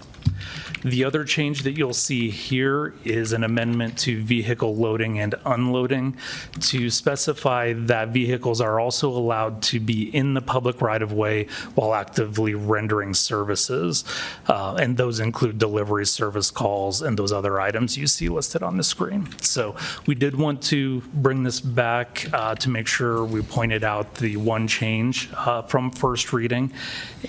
The 0.84 1.04
other 1.04 1.24
change 1.24 1.64
that 1.64 1.76
you'll 1.78 1.94
see 1.94 2.30
here 2.30 2.94
is 3.04 3.34
an 3.34 3.44
amendment 3.44 3.98
to 4.00 4.22
vehicle 4.24 4.76
loading 4.76 5.20
and 5.20 5.34
unloading 5.44 6.16
to 6.60 6.90
specify 6.90 7.74
that 7.74 8.10
vehicles 8.10 8.62
are 8.62 8.80
also 8.80 9.10
allowed 9.10 9.62
to 9.64 9.80
be 9.80 10.04
in 10.16 10.36
the 10.36 10.42
public 10.42 10.82
right-of-way 10.82 11.48
while 11.74 11.94
actively 11.96 12.54
rendering 12.54 13.14
services. 13.14 14.06
Uh, 14.48 14.76
And 14.80 14.98
those 14.98 15.20
include 15.20 15.58
delivery 15.58 16.06
service 16.06 16.52
calls 16.52 17.02
and 17.02 17.18
those 17.18 17.32
other 17.32 17.60
items 17.60 17.98
you 17.98 18.08
see 18.08 18.30
listed 18.30 18.62
on 18.64 18.78
the 18.78 18.84
screen. 18.84 19.28
So 19.42 19.76
we 20.06 20.16
did 20.16 20.36
want 20.36 20.62
to 20.64 21.02
bring 21.14 21.44
this 21.44 21.60
back 21.60 22.30
uh, 22.32 22.56
to 22.56 22.70
make 22.70 22.88
sure 22.88 23.26
we 23.26 23.42
pointed 23.42 23.84
out 23.84 24.16
the 24.16 24.38
one 24.38 24.68
change 24.68 25.30
uh, 25.36 25.64
from 25.64 25.92
first 25.92 26.32
reading. 26.32 26.72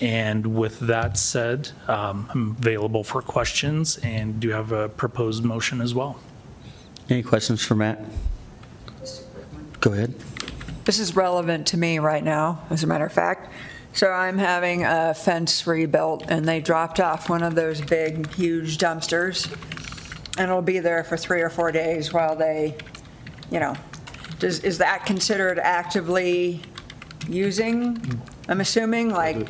And 0.01 0.55
with 0.55 0.79
that 0.81 1.17
said, 1.17 1.71
um, 1.89 2.29
I'm 2.31 2.57
available 2.61 2.78
for 3.05 3.23
questions 3.23 3.99
and 3.99 4.41
do 4.41 4.51
have 4.51 4.73
a 4.73 4.89
proposed 4.89 5.45
motion 5.45 5.81
as 5.81 5.95
well. 5.95 6.21
Any 7.11 7.23
questions 7.23 7.65
for 7.65 7.75
Matt? 7.75 8.01
Go 9.81 9.93
ahead. 9.93 10.15
This 10.85 10.99
is 10.99 11.17
relevant 11.17 11.67
to 11.69 11.77
me 11.77 11.99
right 11.99 12.25
now, 12.25 12.63
as 12.71 12.83
a 12.83 12.87
matter 12.87 13.07
of 13.07 13.13
fact. 13.13 13.53
So 13.93 14.11
I'm 14.11 14.39
having 14.39 14.85
a 14.85 15.15
fence 15.15 15.67
rebuilt, 15.67 16.25
and 16.29 16.47
they 16.47 16.61
dropped 16.61 17.01
off 17.01 17.29
one 17.29 17.43
of 17.43 17.55
those 17.55 17.81
big, 17.81 18.33
huge 18.35 18.79
dumpsters, 18.79 19.51
and 20.39 20.51
it'll 20.51 20.63
be 20.63 20.79
there 20.79 21.03
for 21.05 21.17
three 21.17 21.43
or 21.43 21.51
four 21.51 21.73
days 21.73 22.13
while 22.13 22.37
they, 22.37 22.77
you 23.51 23.59
know, 23.59 23.75
does, 24.39 24.61
is 24.61 24.79
that 24.79 25.05
considered 25.05 25.59
actively 25.59 26.63
using? 27.29 28.23
I'm 28.49 28.61
assuming, 28.61 29.11
like, 29.11 29.49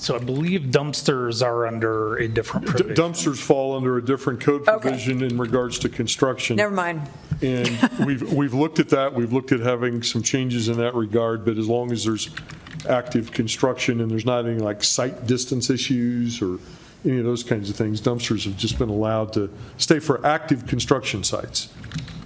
So 0.00 0.16
I 0.16 0.18
believe 0.18 0.62
dumpsters 0.70 1.44
are 1.44 1.66
under 1.66 2.16
a 2.16 2.26
different 2.26 2.64
D- 2.66 2.72
provision. 2.72 2.94
Dumpsters 2.94 3.36
fall 3.38 3.76
under 3.76 3.98
a 3.98 4.02
different 4.04 4.40
code 4.40 4.66
Okay. 4.66 4.80
provision 4.80 5.22
in 5.22 5.36
regards 5.36 5.78
to 5.80 5.90
construction. 5.90 6.56
never 6.56 6.74
mind. 6.74 7.02
And 7.42 7.68
we've, 8.06 8.32
we've 8.32 8.54
looked 8.54 8.78
at 8.78 8.88
that, 8.88 9.12
we've 9.12 9.30
looked 9.34 9.52
at 9.52 9.60
having 9.60 10.02
some 10.02 10.22
changes 10.22 10.68
in 10.68 10.78
that 10.78 10.94
regard, 10.94 11.44
but 11.44 11.58
as 11.58 11.68
long 11.68 11.92
as 11.92 12.06
there's 12.06 12.30
active 12.88 13.30
construction 13.32 14.00
and 14.00 14.10
there's 14.10 14.24
not 14.24 14.46
any 14.46 14.58
like 14.58 14.82
site 14.82 15.26
distance 15.26 15.68
issues 15.68 16.40
or 16.40 16.58
any 17.04 17.18
of 17.18 17.24
those 17.24 17.42
kinds 17.44 17.68
of 17.68 17.76
things, 17.76 18.00
dumpsters 18.00 18.44
have 18.46 18.56
just 18.56 18.78
been 18.78 18.88
allowed 18.88 19.34
to 19.34 19.50
stay 19.76 19.98
for 19.98 20.24
active 20.24 20.66
construction 20.66 21.22
sites. 21.22 21.68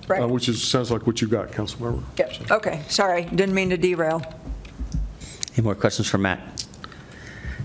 Right. 0.06 0.22
uh, 0.22 0.28
Which 0.28 0.48
is, 0.48 0.62
sounds 0.62 0.92
like 0.92 1.08
what 1.08 1.20
you 1.20 1.26
got, 1.26 1.50
Councilmember. 1.50 2.04
Yep, 2.18 2.50
okay, 2.52 2.82
sorry, 2.88 3.24
didn't 3.24 3.54
mean 3.54 3.70
to 3.70 3.76
derail. 3.76 4.22
Any 5.56 5.64
more 5.64 5.74
questions 5.74 6.08
for 6.08 6.18
Matt? 6.18 6.63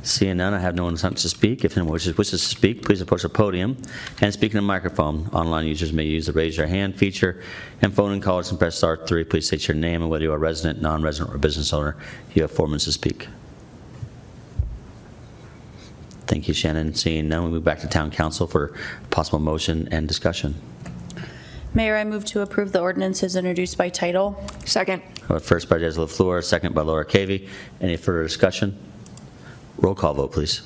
Seeing 0.02 0.38
none, 0.38 0.54
I 0.54 0.60
have 0.60 0.76
no 0.76 0.86
one 0.86 0.96
to 0.96 1.30
speak. 1.30 1.66
If 1.66 1.78
anyone 1.78 1.94
wishes 1.94 2.18
wishes 2.18 2.42
to 2.42 2.48
speak, 2.48 2.84
please 2.84 3.02
approach 3.02 3.24
the 3.24 3.30
podium 3.30 3.78
and 4.22 4.34
speak 4.34 4.54
in 4.54 4.56
the 4.56 4.62
microphone. 4.62 5.28
Online 5.34 5.68
users 5.68 5.92
may 5.92 6.06
use 6.06 6.28
the 6.28 6.32
raise 6.32 6.56
your 6.56 6.68
hand 6.68 6.96
feature, 6.96 7.44
and 7.82 7.94
phone 7.94 8.14
and 8.14 8.24
callers 8.24 8.48
can 8.48 8.58
press 8.58 8.78
star 8.78 9.06
three. 9.06 9.26
Please 9.26 9.48
state 9.48 9.68
your 9.68 9.76
name 9.76 10.02
and 10.02 10.10
whether 10.10 10.24
you 10.24 10.32
are 10.32 10.36
a 10.36 10.40
resident, 10.40 10.82
non-resident, 10.82 11.36
or 11.36 11.38
business 11.38 11.74
owner. 11.74 11.98
You 12.34 12.44
have 12.44 12.52
four 12.52 12.68
minutes 12.68 12.86
to 12.86 12.94
speak. 12.94 13.28
Thank 16.28 16.48
you, 16.48 16.54
Shannon. 16.54 16.94
Seeing 16.94 17.28
none, 17.28 17.44
we 17.44 17.50
move 17.50 17.64
back 17.66 17.80
to 17.80 17.88
town 17.88 18.10
council 18.10 18.48
for 18.48 18.74
possible 19.10 19.40
motion 19.40 19.90
and 19.92 20.08
discussion. 20.08 20.56
Mayor, 21.74 21.98
I 21.98 22.04
move 22.04 22.24
to 22.26 22.42
approve 22.42 22.72
the 22.72 22.80
ordinances 22.80 23.36
introduced 23.36 23.78
by 23.78 23.90
title. 23.90 24.42
Second. 24.64 25.04
Uh, 25.30 25.40
First 25.40 25.70
by 25.70 25.78
Desiree 25.78 26.06
LaFleur, 26.06 26.44
second 26.44 26.74
by 26.74 26.84
Laura 26.84 27.06
Cavey. 27.06 27.50
Any 27.82 27.98
further 27.98 28.24
discussion? 28.24 28.78
Roll 29.82 29.96
call 29.96 30.14
vote, 30.14 30.32
please. 30.32 30.62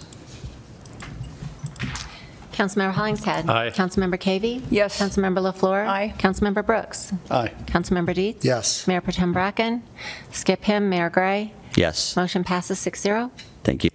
Councilmember 2.51 2.93
Hollingshead. 2.93 3.49
Aye. 3.49 3.71
Councilmember 3.71 4.17
Cavey. 4.17 4.63
Yes. 4.69 4.99
Councilmember 4.99 5.39
LaFleur. 5.39 5.87
Aye. 5.87 6.13
Councilmember 6.17 6.65
Brooks. 6.65 7.11
Aye. 7.31 7.51
Councilmember 7.65 8.13
Dietz. 8.13 8.45
Yes. 8.45 8.87
Mayor 8.87 9.01
Potem 9.01 9.33
Bracken. 9.33 9.83
Skip 10.31 10.63
him, 10.63 10.89
Mayor 10.89 11.09
Gray. 11.09 11.51
Yes. 11.75 12.15
Motion 12.15 12.43
passes 12.43 12.79
6-0. 12.79 13.31
Thank 13.63 13.83
you. 13.83 13.89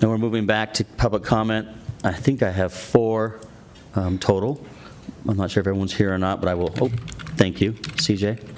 Now 0.00 0.08
we're 0.08 0.18
moving 0.18 0.46
back 0.46 0.74
to 0.74 0.84
public 0.84 1.22
comment. 1.22 1.68
I 2.04 2.12
think 2.12 2.42
I 2.42 2.50
have 2.50 2.72
four 2.72 3.40
um, 3.94 4.18
total. 4.18 4.62
I'm 5.28 5.36
not 5.36 5.50
sure 5.50 5.60
if 5.60 5.66
everyone's 5.66 5.94
here 5.94 6.12
or 6.12 6.18
not, 6.18 6.40
but 6.40 6.48
I 6.48 6.54
will, 6.54 6.74
oh, 6.80 6.90
thank 7.36 7.60
you, 7.60 7.72
CJ. 7.72 8.51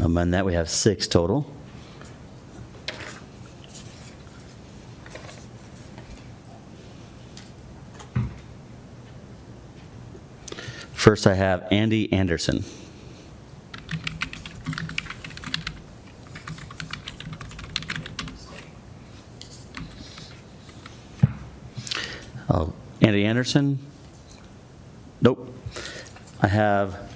Um, 0.00 0.06
Among 0.06 0.30
that, 0.30 0.44
we 0.44 0.54
have 0.54 0.70
six 0.70 1.06
total. 1.06 1.52
First, 10.92 11.26
I 11.26 11.34
have 11.34 11.66
Andy 11.70 12.12
Anderson. 12.12 12.64
Oh, 22.50 22.72
Andy 23.00 23.24
Anderson? 23.24 23.78
Nope. 25.20 25.52
I 26.40 26.48
have 26.48 27.07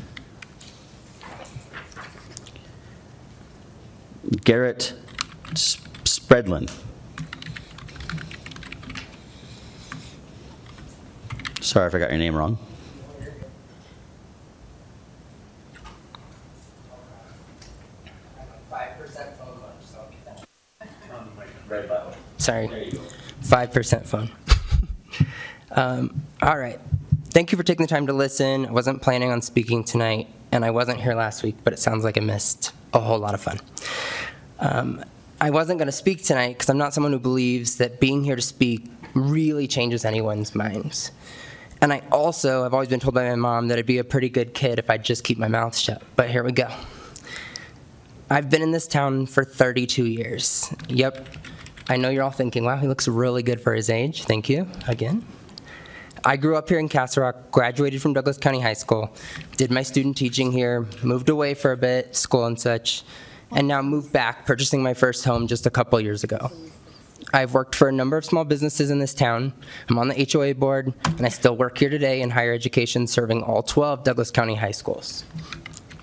Garrett 4.33 4.94
S- 5.52 5.77
Spreadlin. 6.05 6.70
Sorry 11.61 11.86
if 11.86 11.94
I 11.94 11.99
got 11.99 12.11
your 12.11 12.19
name 12.19 12.35
wrong. 12.35 12.59
Sorry. 22.39 22.93
5% 23.44 24.07
phone. 24.07 24.28
um, 25.70 26.23
all 26.43 26.59
right. 26.59 26.81
Thank 27.27 27.52
you 27.52 27.57
for 27.57 27.62
taking 27.62 27.86
the 27.86 27.89
time 27.89 28.09
to 28.09 28.12
listen. 28.12 28.67
I 28.67 28.73
wasn't 28.73 29.01
planning 29.01 29.31
on 29.31 29.43
speaking 29.43 29.85
tonight, 29.85 30.28
and 30.51 30.65
I 30.65 30.73
wasn't 30.73 31.01
here 31.01 31.15
last 31.15 31.44
week, 31.44 31.55
but 31.62 31.73
it 31.73 31.78
sounds 31.78 32.02
like 32.02 32.19
I 32.19 32.20
missed 32.20 32.73
a 32.93 33.01
whole 33.01 33.19
lot 33.19 33.35
of 33.35 33.41
fun. 33.41 33.59
Um, 34.61 35.05
I 35.41 35.51
wasn't 35.51 35.79
going 35.79 35.87
to 35.87 35.93
speak 35.93 36.23
tonight 36.23 36.55
because 36.55 36.69
I'm 36.69 36.79
not 36.79 36.95
someone 36.95 37.12
who 37.12 37.19
believes 37.19 37.79
that 37.79 37.99
being 37.99 38.23
here 38.23 38.37
to 38.37 38.43
speak 38.43 38.89
really 39.15 39.67
changes 39.67 40.05
anyone's 40.05 40.55
minds. 40.55 41.11
And 41.81 41.93
I 41.93 42.01
also, 42.12 42.65
I've 42.65 42.73
always 42.73 42.89
been 42.89 43.01
told 43.01 43.15
by 43.15 43.29
my 43.29 43.35
mom 43.35 43.69
that 43.69 43.79
I'd 43.79 43.87
be 43.87 43.99
a 43.99 44.05
pretty 44.05 44.29
good 44.29 44.55
kid 44.55 44.79
if 44.79 44.89
I'd 44.89 45.05
just 45.05 45.25
keep 45.25 45.39
my 45.39 45.49
mouth 45.49 45.77
shut. 45.77 46.01
But 46.15 46.31
here 46.31 46.45
we 46.45 46.53
go. 46.53 46.69
I've 48.31 48.49
been 48.49 48.62
in 48.62 48.71
this 48.71 48.87
town 48.87 49.27
for 49.27 49.45
32 49.45 50.07
years. 50.07 50.73
Yep. 50.89 51.27
I 51.89 51.97
know 51.97 52.09
you're 52.09 52.23
all 52.23 52.31
thinking, 52.31 52.65
wow, 52.65 52.77
he 52.77 52.87
looks 52.87 53.09
really 53.09 53.43
good 53.43 53.61
for 53.61 53.75
his 53.75 53.91
age. 53.91 54.23
Thank 54.23 54.49
you 54.49 54.69
again. 54.87 55.27
I 56.25 56.36
grew 56.36 56.57
up 56.57 56.68
here 56.68 56.78
in 56.78 56.89
Castle 56.89 57.25
Rock, 57.25 57.51
graduated 57.51 58.01
from 58.01 58.12
Douglas 58.12 58.39
County 58.39 58.60
High 58.60 58.75
School, 58.75 59.12
did 59.57 59.73
my 59.73 59.83
student 59.83 60.17
teaching 60.17 60.52
here, 60.52 60.86
moved 61.02 61.28
away 61.28 61.55
for 61.55 61.73
a 61.73 61.76
bit, 61.76 62.15
school 62.15 62.47
and 62.47 62.60
such, 62.60 63.02
and 63.51 63.67
now 63.67 63.83
moved 63.83 64.12
back, 64.12 64.47
purchasing 64.47 64.84
my 64.84 64.94
first 64.94 65.25
home 65.25 65.49
just 65.49 65.67
a 65.67 65.70
couple 65.70 66.01
years 66.01 66.23
ago. 66.23 66.52
I've 67.34 67.55
worked 67.55 67.75
for 67.75 67.89
a 67.89 67.92
number 67.92 68.17
of 68.17 68.25
small 68.25 68.44
businesses 68.44 68.89
in 68.92 69.01
this 69.01 69.15
town. 69.15 69.52
I'm 69.89 69.99
on 69.99 70.09
the 70.09 70.28
HOA 70.33 70.55
board, 70.55 70.94
and 71.07 71.26
I 71.26 71.28
still 71.28 71.57
work 71.57 71.76
here 71.76 71.91
today 71.91 72.23
in 72.23 72.31
higher 72.31 72.52
education, 72.52 73.09
serving 73.09 73.42
all 73.42 73.65
12 73.65 74.05
Douglas 74.05 74.31
County 74.31 74.55
high 74.55 74.70
schools. 74.70 75.25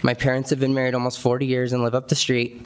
My 0.01 0.13
parents 0.13 0.49
have 0.49 0.59
been 0.59 0.73
married 0.73 0.95
almost 0.95 1.19
40 1.21 1.45
years 1.45 1.71
and 1.71 1.81
live 1.81 1.95
up 1.95 2.09
the 2.09 2.15
street, 2.15 2.65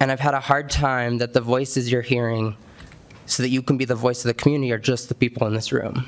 and 0.00 0.10
I've 0.10 0.20
had 0.20 0.32
a 0.32 0.40
hard 0.40 0.70
time 0.70 1.18
that 1.18 1.34
the 1.34 1.42
voices 1.42 1.92
you're 1.92 2.00
hearing 2.00 2.56
so 3.26 3.42
that 3.42 3.50
you 3.50 3.60
can 3.60 3.76
be 3.76 3.84
the 3.84 3.94
voice 3.94 4.24
of 4.24 4.28
the 4.28 4.34
community 4.34 4.72
are 4.72 4.78
just 4.78 5.10
the 5.10 5.14
people 5.14 5.46
in 5.46 5.52
this 5.52 5.70
room. 5.70 6.06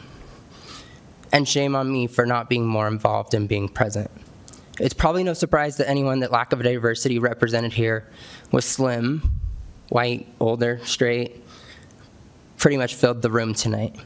And 1.32 1.48
shame 1.48 1.76
on 1.76 1.92
me 1.92 2.06
for 2.06 2.26
not 2.26 2.48
being 2.48 2.66
more 2.66 2.88
involved 2.88 3.34
and 3.34 3.48
being 3.48 3.68
present. 3.68 4.10
It's 4.80 4.94
probably 4.94 5.22
no 5.22 5.34
surprise 5.34 5.76
to 5.76 5.88
anyone 5.88 6.20
that 6.20 6.32
lack 6.32 6.52
of 6.52 6.62
diversity 6.62 7.18
represented 7.18 7.72
here 7.72 8.08
was 8.50 8.64
slim, 8.64 9.40
white, 9.90 10.26
older, 10.40 10.80
straight, 10.84 11.44
pretty 12.56 12.76
much 12.76 12.94
filled 12.94 13.22
the 13.22 13.30
room 13.30 13.54
tonight. 13.54 13.96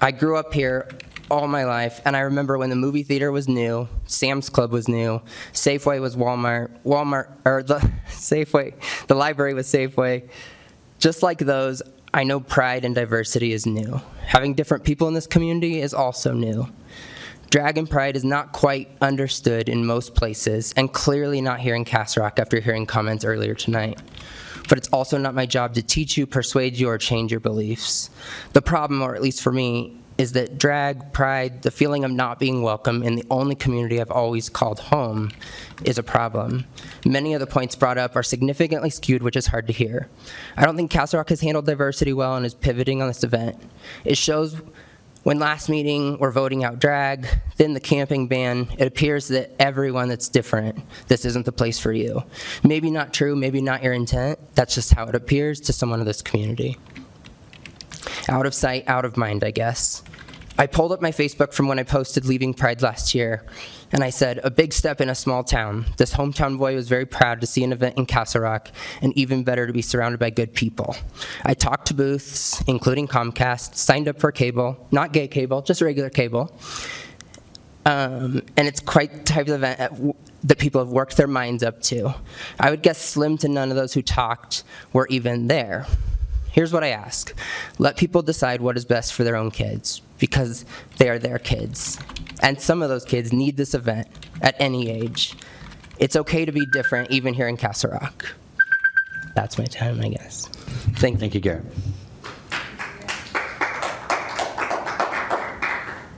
I 0.00 0.10
grew 0.10 0.36
up 0.36 0.52
here 0.52 0.88
all 1.30 1.46
my 1.46 1.64
life, 1.64 2.00
and 2.04 2.16
I 2.16 2.20
remember 2.20 2.58
when 2.58 2.70
the 2.70 2.76
movie 2.76 3.04
theater 3.04 3.30
was 3.30 3.48
new, 3.48 3.88
Sam's 4.06 4.50
Club 4.50 4.72
was 4.72 4.88
new, 4.88 5.22
Safeway 5.52 6.00
was 6.00 6.16
Walmart, 6.16 6.70
Walmart, 6.84 7.28
or 7.44 7.62
the 7.62 7.78
Safeway, 8.08 8.74
the 9.06 9.14
library 9.14 9.54
was 9.54 9.66
Safeway. 9.66 10.28
Just 10.98 11.22
like 11.22 11.38
those, 11.38 11.82
I 12.14 12.24
know 12.24 12.40
pride 12.40 12.84
and 12.84 12.94
diversity 12.94 13.52
is 13.52 13.64
new. 13.64 14.02
Having 14.26 14.54
different 14.54 14.84
people 14.84 15.08
in 15.08 15.14
this 15.14 15.26
community 15.26 15.80
is 15.80 15.94
also 15.94 16.34
new. 16.34 16.68
Dragon 17.48 17.86
Pride 17.86 18.16
is 18.16 18.24
not 18.24 18.52
quite 18.52 18.90
understood 19.00 19.68
in 19.68 19.84
most 19.84 20.14
places, 20.14 20.72
and 20.76 20.92
clearly 20.92 21.40
not 21.40 21.60
here 21.60 21.74
in 21.74 21.84
Castle 21.84 22.22
Rock 22.22 22.38
after 22.38 22.60
hearing 22.60 22.86
comments 22.86 23.24
earlier 23.24 23.54
tonight. 23.54 24.00
But 24.68 24.78
it's 24.78 24.88
also 24.88 25.18
not 25.18 25.34
my 25.34 25.46
job 25.46 25.74
to 25.74 25.82
teach 25.82 26.16
you, 26.16 26.26
persuade 26.26 26.78
you, 26.78 26.88
or 26.88 26.98
change 26.98 27.30
your 27.30 27.40
beliefs. 27.40 28.10
The 28.52 28.62
problem, 28.62 29.02
or 29.02 29.14
at 29.14 29.22
least 29.22 29.42
for 29.42 29.52
me, 29.52 30.01
is 30.22 30.32
that 30.32 30.56
drag, 30.56 31.12
pride, 31.12 31.62
the 31.62 31.70
feeling 31.72 32.04
of 32.04 32.10
not 32.12 32.38
being 32.38 32.62
welcome 32.62 33.02
in 33.02 33.16
the 33.16 33.24
only 33.28 33.56
community 33.56 34.00
I've 34.00 34.10
always 34.12 34.48
called 34.48 34.78
home 34.78 35.32
is 35.84 35.98
a 35.98 36.02
problem. 36.04 36.64
Many 37.04 37.34
of 37.34 37.40
the 37.40 37.46
points 37.48 37.74
brought 37.74 37.98
up 37.98 38.14
are 38.14 38.22
significantly 38.22 38.88
skewed, 38.88 39.24
which 39.24 39.34
is 39.34 39.48
hard 39.48 39.66
to 39.66 39.72
hear. 39.72 40.08
I 40.56 40.64
don't 40.64 40.76
think 40.76 40.92
Castle 40.92 41.18
Rock 41.18 41.30
has 41.30 41.40
handled 41.40 41.66
diversity 41.66 42.12
well 42.12 42.36
and 42.36 42.46
is 42.46 42.54
pivoting 42.54 43.02
on 43.02 43.08
this 43.08 43.24
event. 43.24 43.60
It 44.04 44.16
shows 44.16 44.62
when 45.24 45.40
last 45.40 45.68
meeting 45.68 46.18
we're 46.18 46.30
voting 46.30 46.62
out 46.62 46.78
drag, 46.78 47.26
then 47.56 47.74
the 47.74 47.80
camping 47.80 48.28
ban, 48.28 48.68
it 48.78 48.86
appears 48.86 49.26
that 49.28 49.50
everyone 49.60 50.08
that's 50.08 50.28
different, 50.28 50.78
this 51.08 51.24
isn't 51.24 51.46
the 51.46 51.52
place 51.52 51.80
for 51.80 51.92
you. 51.92 52.22
Maybe 52.62 52.92
not 52.92 53.12
true, 53.12 53.34
maybe 53.34 53.60
not 53.60 53.82
your 53.82 53.92
intent, 53.92 54.38
that's 54.54 54.76
just 54.76 54.94
how 54.94 55.06
it 55.06 55.16
appears 55.16 55.60
to 55.62 55.72
someone 55.72 55.98
of 55.98 56.06
this 56.06 56.22
community. 56.22 56.76
Out 58.28 58.46
of 58.46 58.54
sight, 58.54 58.84
out 58.86 59.04
of 59.04 59.16
mind, 59.16 59.44
I 59.44 59.50
guess. 59.50 60.02
I 60.58 60.66
pulled 60.66 60.92
up 60.92 61.00
my 61.00 61.12
Facebook 61.12 61.54
from 61.54 61.66
when 61.66 61.78
I 61.78 61.82
posted 61.82 62.26
leaving 62.26 62.52
Pride 62.52 62.82
last 62.82 63.14
year, 63.14 63.44
and 63.90 64.04
I 64.04 64.10
said, 64.10 64.38
a 64.44 64.50
big 64.50 64.72
step 64.72 65.00
in 65.00 65.08
a 65.08 65.14
small 65.14 65.42
town. 65.42 65.86
This 65.96 66.12
hometown 66.14 66.58
boy 66.58 66.74
was 66.74 66.88
very 66.88 67.06
proud 67.06 67.40
to 67.40 67.46
see 67.46 67.64
an 67.64 67.72
event 67.72 67.96
in 67.96 68.06
Castle 68.06 68.42
Rock, 68.42 68.68
and 69.00 69.16
even 69.16 69.44
better 69.44 69.66
to 69.66 69.72
be 69.72 69.82
surrounded 69.82 70.20
by 70.20 70.30
good 70.30 70.54
people. 70.54 70.94
I 71.44 71.54
talked 71.54 71.88
to 71.88 71.94
booths, 71.94 72.62
including 72.66 73.08
Comcast, 73.08 73.76
signed 73.76 74.08
up 74.08 74.20
for 74.20 74.30
cable, 74.30 74.86
not 74.90 75.12
gay 75.12 75.26
cable, 75.26 75.62
just 75.62 75.80
regular 75.80 76.10
cable. 76.10 76.54
Um, 77.84 78.42
and 78.56 78.68
it's 78.68 78.80
quite 78.80 79.12
the 79.12 79.24
type 79.24 79.48
of 79.48 79.54
event 79.54 79.78
w- 79.78 80.14
that 80.44 80.58
people 80.58 80.80
have 80.80 80.90
worked 80.90 81.16
their 81.16 81.26
minds 81.26 81.62
up 81.62 81.80
to. 81.82 82.14
I 82.60 82.70
would 82.70 82.82
guess 82.82 82.98
slim 82.98 83.38
to 83.38 83.48
none 83.48 83.70
of 83.70 83.76
those 83.76 83.94
who 83.94 84.02
talked 84.02 84.62
were 84.92 85.08
even 85.08 85.48
there. 85.48 85.86
Here's 86.52 86.72
what 86.72 86.84
I 86.84 86.90
ask 86.90 87.34
let 87.78 87.96
people 87.96 88.22
decide 88.22 88.60
what 88.60 88.76
is 88.76 88.84
best 88.84 89.14
for 89.14 89.24
their 89.24 89.36
own 89.36 89.50
kids 89.50 90.02
because 90.18 90.64
they 90.98 91.08
are 91.08 91.18
their 91.18 91.38
kids. 91.38 91.98
And 92.42 92.60
some 92.60 92.82
of 92.82 92.88
those 92.88 93.04
kids 93.04 93.32
need 93.32 93.56
this 93.56 93.74
event 93.74 94.08
at 94.40 94.54
any 94.60 94.90
age. 94.90 95.34
It's 95.98 96.16
okay 96.16 96.44
to 96.44 96.52
be 96.52 96.66
different, 96.66 97.10
even 97.10 97.34
here 97.34 97.48
in 97.48 97.56
Castle 97.56 97.90
Rock. 97.90 98.34
That's 99.34 99.56
my 99.58 99.64
time, 99.64 100.00
I 100.00 100.08
guess. 100.08 100.46
Thank, 100.96 101.18
Thank 101.18 101.34
you, 101.34 101.40
Garrett. 101.40 101.64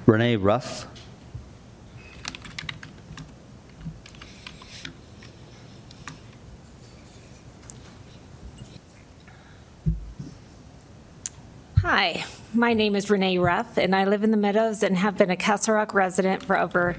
Renee 0.06 0.36
Ruff. 0.36 0.86
Hi, 11.84 12.24
my 12.54 12.72
name 12.72 12.96
is 12.96 13.10
Renee 13.10 13.36
Ruff, 13.36 13.76
and 13.76 13.94
I 13.94 14.06
live 14.06 14.24
in 14.24 14.30
the 14.30 14.38
Meadows 14.38 14.82
and 14.82 14.96
have 14.96 15.18
been 15.18 15.28
a 15.28 15.36
Castle 15.36 15.74
Rock 15.74 15.92
resident 15.92 16.42
for 16.42 16.58
over 16.58 16.96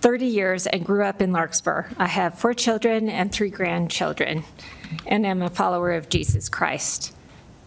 30 0.00 0.24
years 0.24 0.66
and 0.66 0.82
grew 0.82 1.04
up 1.04 1.20
in 1.20 1.30
Larkspur. 1.30 1.90
I 1.98 2.06
have 2.06 2.38
four 2.38 2.54
children 2.54 3.10
and 3.10 3.30
three 3.30 3.50
grandchildren, 3.50 4.44
and 5.06 5.26
am 5.26 5.42
a 5.42 5.50
follower 5.50 5.92
of 5.92 6.08
Jesus 6.08 6.48
Christ. 6.48 7.14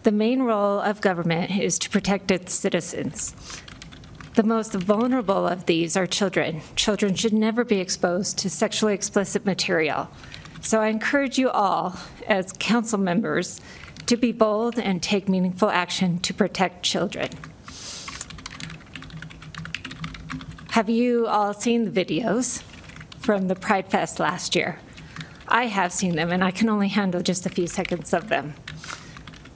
The 0.02 0.10
main 0.10 0.42
role 0.42 0.80
of 0.80 1.00
government 1.00 1.56
is 1.56 1.78
to 1.78 1.90
protect 1.90 2.32
its 2.32 2.54
citizens. 2.54 3.36
The 4.34 4.42
most 4.42 4.74
vulnerable 4.74 5.46
of 5.46 5.66
these 5.66 5.96
are 5.96 6.08
children. 6.08 6.62
Children 6.74 7.14
should 7.14 7.32
never 7.32 7.62
be 7.62 7.78
exposed 7.78 8.36
to 8.38 8.50
sexually 8.50 8.94
explicit 8.94 9.46
material. 9.46 10.10
So 10.60 10.80
I 10.80 10.88
encourage 10.88 11.38
you 11.38 11.50
all, 11.50 11.96
as 12.26 12.52
council 12.58 12.98
members, 12.98 13.60
to 14.08 14.16
be 14.16 14.32
bold 14.32 14.78
and 14.78 15.02
take 15.02 15.28
meaningful 15.28 15.68
action 15.68 16.18
to 16.20 16.32
protect 16.32 16.82
children. 16.82 17.28
Have 20.70 20.88
you 20.88 21.26
all 21.26 21.52
seen 21.52 21.84
the 21.84 22.04
videos 22.04 22.62
from 23.18 23.48
the 23.48 23.54
Pride 23.54 23.88
Fest 23.88 24.18
last 24.18 24.56
year? 24.56 24.80
I 25.46 25.66
have 25.66 25.92
seen 25.92 26.16
them, 26.16 26.32
and 26.32 26.42
I 26.42 26.50
can 26.50 26.70
only 26.70 26.88
handle 26.88 27.20
just 27.20 27.44
a 27.44 27.50
few 27.50 27.66
seconds 27.66 28.14
of 28.14 28.28
them 28.28 28.54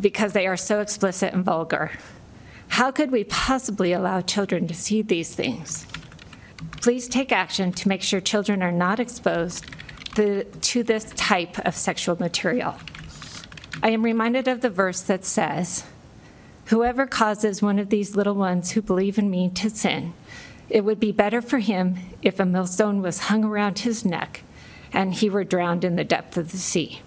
because 0.01 0.35
they 0.35 0.47
are 0.47 0.57
so 0.57 0.81
explicit 0.81 1.33
and 1.33 1.45
vulgar. 1.45 1.93
How 2.69 2.91
could 2.91 3.11
we 3.11 3.25
possibly 3.25 3.93
allow 3.93 4.21
children 4.21 4.67
to 4.69 4.75
see 4.75 5.01
these 5.01 5.35
things? 5.35 5.87
Please 6.83 7.09
take 7.09 7.33
action 7.33 7.73
to 7.73 7.89
make 7.89 8.03
sure 8.03 8.21
children 8.21 8.63
are 8.63 8.73
not 8.73 9.01
exposed 9.01 9.65
to, 10.17 10.45
this 10.83 11.13
type 11.17 11.59
of 11.61 11.75
sexual 11.75 12.17
material. 12.19 12.75
I 13.83 13.91
am 13.91 14.05
reminded 14.05 14.47
of 14.47 14.61
the 14.61 14.71
verse 14.71 15.01
that 15.03 15.25
says, 15.25 15.85
Whoever 16.67 17.07
causes 17.07 17.61
one 17.61 17.81
of 17.81 17.91
these 17.91 18.15
little 18.15 18.37
ones 18.37 18.71
who 18.71 18.83
believe 18.83 19.19
in 19.19 19.29
me 19.29 19.51
to 19.51 19.69
sin, 19.69 20.15
it 20.71 20.85
would 20.85 21.01
be 21.01 21.11
better 21.11 21.43
for 21.43 21.59
him 21.59 21.97
if 22.23 22.39
a 22.39 22.47
millstone 22.47 23.03
was 23.03 23.21
hung 23.21 23.45
around 23.45 23.81
his 23.81 24.05
neck 24.05 24.45
and 24.93 25.15
he 25.15 25.29
were 25.29 25.43
drowned 25.43 25.85
in 25.85 25.97
the 25.97 26.05
depth 26.05 26.37
of 26.37 26.53
the 26.53 26.59
sea. 26.59 27.03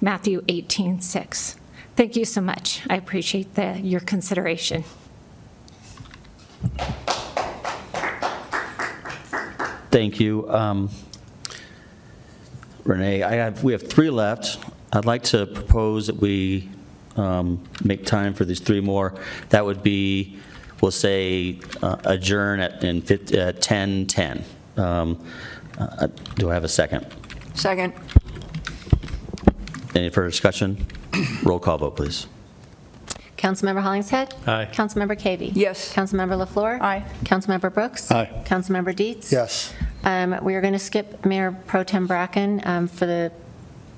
Matthew 0.00 0.42
18, 0.48 1.00
6. 1.02 1.56
Thank 1.94 2.16
you 2.16 2.24
so 2.24 2.40
much. 2.40 2.80
I 2.88 2.96
appreciate 2.96 3.54
the, 3.54 3.78
your 3.80 4.00
consideration. 4.00 4.84
Thank 9.90 10.18
you. 10.18 10.50
Um, 10.50 10.90
Renee, 12.84 13.22
I 13.22 13.34
have, 13.34 13.62
we 13.62 13.72
have 13.72 13.86
three 13.86 14.10
left. 14.10 14.58
I'd 14.94 15.04
like 15.04 15.24
to 15.24 15.46
propose 15.46 16.06
that 16.06 16.16
we 16.16 16.68
um, 17.16 17.62
make 17.82 18.06
time 18.06 18.32
for 18.32 18.44
these 18.44 18.60
three 18.60 18.80
more. 18.80 19.14
That 19.48 19.64
would 19.64 19.82
be, 19.82 20.38
we'll 20.80 20.92
say 20.92 21.58
uh, 21.82 21.96
adjourn 22.04 22.60
at, 22.60 22.84
in 22.84 23.02
50 23.02 23.40
uh, 23.40 23.52
10:10. 23.52 24.44
Um, 24.78 25.24
uh, 25.78 26.06
Do 26.36 26.50
I 26.50 26.54
have 26.54 26.62
a 26.64 26.68
second? 26.68 27.06
Second. 27.54 27.92
Any 29.96 30.10
further 30.10 30.30
discussion? 30.30 30.86
Roll 31.42 31.58
call 31.58 31.78
vote, 31.78 31.96
please. 31.96 32.26
Councilmember 33.36 33.82
Hollingshead? 33.82 34.34
Aye. 34.46 34.68
Councilmember 34.72 35.20
Cavey? 35.20 35.50
Yes. 35.54 35.92
Councilmember 35.92 36.44
LaFleur? 36.46 36.80
Aye. 36.80 37.04
Councilmember 37.24 37.72
Brooks? 37.72 38.10
Aye. 38.10 38.30
Councilmember 38.46 38.94
Dietz? 38.94 39.30
Yes. 39.30 39.74
Um, 40.04 40.38
We 40.42 40.54
are 40.54 40.60
going 40.60 40.72
to 40.72 40.78
skip 40.78 41.24
Mayor 41.26 41.52
Pro 41.66 41.82
Tem 41.84 42.06
Bracken 42.06 42.62
um, 42.64 42.88
for 42.88 43.06
the 43.06 43.32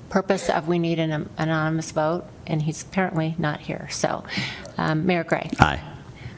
purpose 0.09 0.49
of 0.49 0.67
we 0.67 0.79
need 0.79 0.99
an 0.99 1.29
anonymous 1.37 1.91
vote, 1.91 2.25
and 2.45 2.61
he's 2.61 2.81
apparently 2.83 3.35
not 3.37 3.59
here. 3.61 3.87
So, 3.91 4.23
um, 4.77 5.05
Mayor 5.05 5.23
Gray? 5.23 5.49
Aye. 5.59 5.81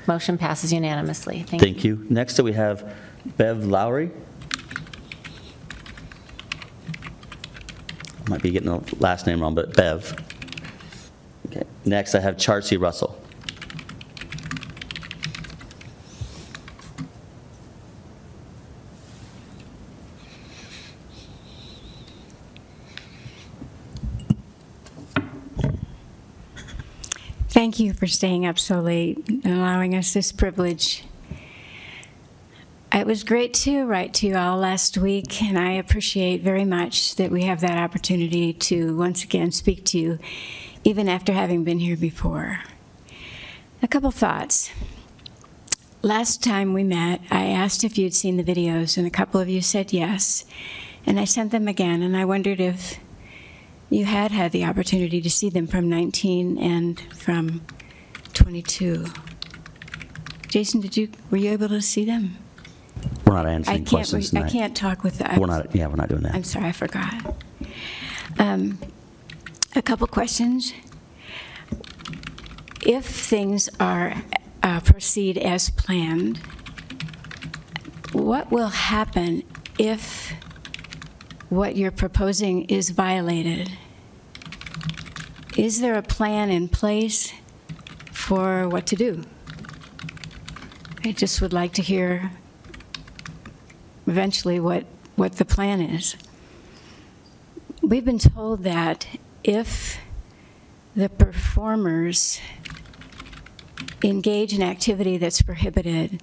Motion 0.08 0.38
passes 0.38 0.74
unanimously. 0.74 1.44
Thank 1.44 1.52
you. 1.52 1.60
Thank 1.60 1.84
you. 1.84 2.08
Next, 2.10 2.40
we 2.40 2.54
have 2.54 2.96
Bev 3.38 3.66
Lowry. 3.66 4.12
Might 8.28 8.42
be 8.42 8.52
getting 8.52 8.70
the 8.70 8.96
last 9.00 9.26
name 9.28 9.42
wrong, 9.42 9.56
but 9.56 9.76
Bev. 9.76 10.16
Okay. 11.48 11.64
Next, 11.86 12.16
I 12.16 12.20
have 12.20 12.38
Charcy 12.38 12.80
Russell. 12.80 13.19
Thank 27.70 27.82
you 27.82 27.94
for 27.94 28.08
staying 28.08 28.48
up 28.48 28.58
so 28.58 28.80
late 28.80 29.30
and 29.30 29.46
allowing 29.46 29.94
us 29.94 30.12
this 30.12 30.32
privilege. 30.32 31.04
It 32.92 33.06
was 33.06 33.24
great 33.24 33.54
to 33.66 33.86
write 33.86 34.12
to 34.16 34.28
you 34.28 34.38
all 34.38 34.58
last 34.58 34.98
week, 34.98 35.44
and 35.44 35.56
I 35.56 35.74
appreciate 35.74 36.42
very 36.42 36.66
much 36.66 37.14
that 37.18 37.30
we 37.30 37.44
have 37.44 37.62
that 37.62 37.78
opportunity 37.78 38.54
to 38.54 38.98
once 38.98 39.24
again 39.24 39.52
speak 39.52 39.86
to 39.86 40.00
you, 40.00 40.18
even 40.84 41.08
after 41.08 41.32
having 41.32 41.64
been 41.64 41.78
here 41.78 41.96
before. 41.96 42.62
A 43.84 43.88
couple 43.88 44.10
thoughts. 44.10 44.72
Last 46.02 46.42
time 46.44 46.74
we 46.74 46.84
met, 46.84 47.22
I 47.30 47.50
asked 47.50 47.84
if 47.84 48.00
you'd 48.00 48.16
seen 48.16 48.38
the 48.38 48.44
videos, 48.44 48.98
and 48.98 49.06
a 49.06 49.12
couple 49.12 49.40
of 49.40 49.48
you 49.48 49.62
said 49.62 49.94
yes. 49.94 50.44
And 51.06 51.20
I 51.20 51.26
sent 51.26 51.52
them 51.52 51.68
again, 51.68 52.02
and 52.02 52.18
I 52.18 52.26
wondered 52.26 52.60
if 52.60 53.00
you 53.90 54.06
had 54.06 54.32
had 54.32 54.52
the 54.52 54.66
opportunity 54.66 55.22
to 55.22 55.30
see 55.30 55.50
them 55.50 55.68
from 55.68 55.90
19 55.90 56.58
and 56.58 57.00
from 57.16 57.62
22. 58.34 59.06
Jason, 60.48 60.82
did 60.82 60.98
you 60.98 61.10
were 61.30 61.38
you 61.38 61.52
able 61.52 61.70
to 61.70 61.82
see 61.82 62.06
them? 62.06 62.38
We're 63.26 63.36
not 63.36 63.46
I 63.46 63.52
answering 63.52 63.78
can't. 63.80 63.90
questions 63.90 64.34
re- 64.34 64.42
I 64.42 64.50
can't 64.50 64.76
talk 64.76 65.04
with. 65.04 65.22
We're 65.38 65.46
not, 65.46 65.74
yeah, 65.76 65.88
we're 65.88 65.96
not 65.96 66.10
doing 66.10 66.24
that. 66.24 66.34
I'm 66.34 66.44
sorry, 66.44 66.66
I 66.68 66.72
forgot. 66.72 67.36
Um, 68.38 68.80
a 69.76 69.82
couple 69.82 70.08
questions. 70.08 70.74
If 72.86 73.06
things 73.06 73.70
are 73.80 74.24
uh, 74.64 74.80
proceed 74.82 75.38
as 75.38 75.70
planned, 75.70 76.40
what 78.14 78.52
will 78.52 78.70
happen 78.70 79.44
if 79.78 80.34
what 81.50 81.76
you're 81.76 81.92
proposing 81.92 82.66
is 82.66 82.92
violated? 82.92 83.72
Is 85.58 85.82
there 85.82 85.96
a 85.96 86.04
plan 86.04 86.50
in 86.52 86.70
place 86.70 87.34
for 88.12 88.70
what 88.70 88.86
to 88.88 88.96
do? 88.96 89.24
I 91.04 91.12
just 91.12 91.42
would 91.42 91.54
like 91.54 91.74
to 91.74 91.82
hear 91.82 92.32
eventually 94.06 94.60
what, 94.60 94.86
what 95.16 95.34
the 95.34 95.46
plan 95.46 95.82
is. 95.82 96.16
We've 97.82 98.06
been 98.06 98.20
told 98.20 98.64
that 98.64 99.08
if 99.44 99.98
the 100.96 101.10
performers 101.10 102.40
engage 104.04 104.54
in 104.54 104.62
activity 104.62 105.18
that's 105.18 105.42
prohibited, 105.42 106.22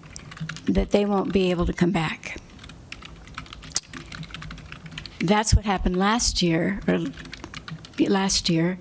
that 0.66 0.90
they 0.90 1.05
won't 1.05 1.32
be 1.32 1.50
able 1.50 1.66
to 1.66 1.72
come 1.72 1.90
back. 1.90 2.36
That's 5.20 5.54
what 5.54 5.64
happened 5.64 5.96
last 5.96 6.42
year, 6.42 6.80
or 6.86 7.00
last 7.98 8.48
year, 8.48 8.78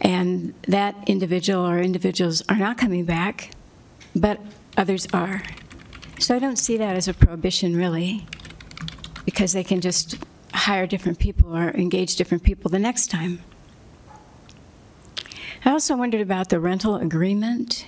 and 0.00 0.54
that 0.66 0.94
individual 1.06 1.66
or 1.66 1.78
individuals 1.78 2.42
are 2.48 2.56
not 2.56 2.76
coming 2.76 3.04
back, 3.04 3.50
but 4.14 4.40
others 4.76 5.06
are. 5.12 5.42
So 6.18 6.34
I 6.34 6.38
don't 6.38 6.56
see 6.58 6.76
that 6.76 6.96
as 6.96 7.08
a 7.08 7.14
prohibition, 7.14 7.76
really, 7.76 8.26
because 9.24 9.52
they 9.52 9.64
can 9.64 9.80
just 9.80 10.16
hire 10.52 10.86
different 10.86 11.18
people 11.18 11.56
or 11.56 11.70
engage 11.70 12.16
different 12.16 12.42
people 12.42 12.70
the 12.70 12.78
next 12.78 13.10
time. 13.10 13.40
I 15.64 15.70
also 15.70 15.96
wondered 15.96 16.20
about 16.20 16.48
the 16.48 16.58
rental 16.58 16.96
agreement, 16.96 17.86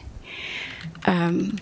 um, 1.07 1.59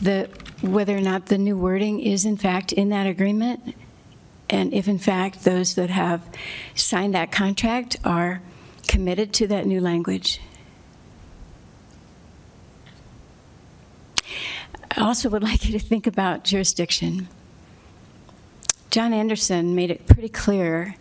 the, 0.00 0.28
whether 0.62 0.96
or 0.96 1.00
not 1.00 1.26
the 1.26 1.38
new 1.38 1.56
wording 1.56 2.00
is 2.00 2.24
in 2.24 2.36
fact 2.36 2.72
in 2.72 2.88
that 2.88 3.06
agreement, 3.06 3.74
and 4.52 4.72
if 4.74 4.86
in 4.86 4.98
fact 4.98 5.44
those 5.44 5.74
that 5.74 5.90
have 5.90 6.22
signed 6.74 7.14
that 7.14 7.32
contract 7.32 7.96
are 8.04 8.42
committed 8.86 9.32
to 9.32 9.46
that 9.48 9.66
new 9.66 9.80
language. 9.80 10.40
I 14.94 15.00
also 15.00 15.30
would 15.30 15.42
like 15.50 15.64
you 15.64 15.72
to 15.72 15.78
think 15.78 16.06
about 16.06 16.44
jurisdiction. 16.44 17.28
John 18.90 19.14
Anderson 19.14 19.74
made 19.74 19.90
it 19.90 20.06
pretty 20.06 20.28
clear 20.28 20.96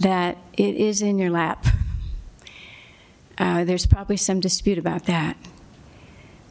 that 0.00 0.38
it 0.54 0.74
is 0.74 1.02
in 1.02 1.18
your 1.18 1.30
lap. 1.30 1.64
Uh, 3.38 3.64
there's 3.64 3.84
probably 3.84 4.16
some 4.16 4.40
dispute 4.40 4.78
about 4.78 5.04
that. 5.04 5.36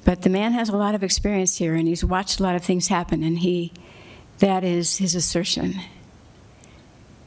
But 0.03 0.21
the 0.21 0.29
man 0.29 0.51
has 0.51 0.69
a 0.69 0.77
lot 0.77 0.93
of 0.93 1.01
experience 1.01 1.57
here, 1.57 1.73
and 1.73 1.87
he's 1.87 2.05
watched 2.05 2.39
a 2.39 2.43
lot 2.43 2.55
of 2.55 2.63
things 2.63 2.89
happen, 2.89 3.23
and 3.23 3.39
he, 3.39 3.73
that 4.37 4.63
is 4.63 4.97
his 4.97 5.15
assertion. 5.15 5.81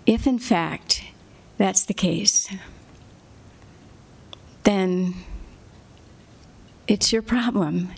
If 0.08 0.26
in 0.26 0.38
fact 0.38 1.04
that's 1.58 1.84
the 1.84 1.92
case, 1.92 2.48
then 4.62 5.12
it's 6.86 7.12
your 7.12 7.20
problem. 7.20 7.90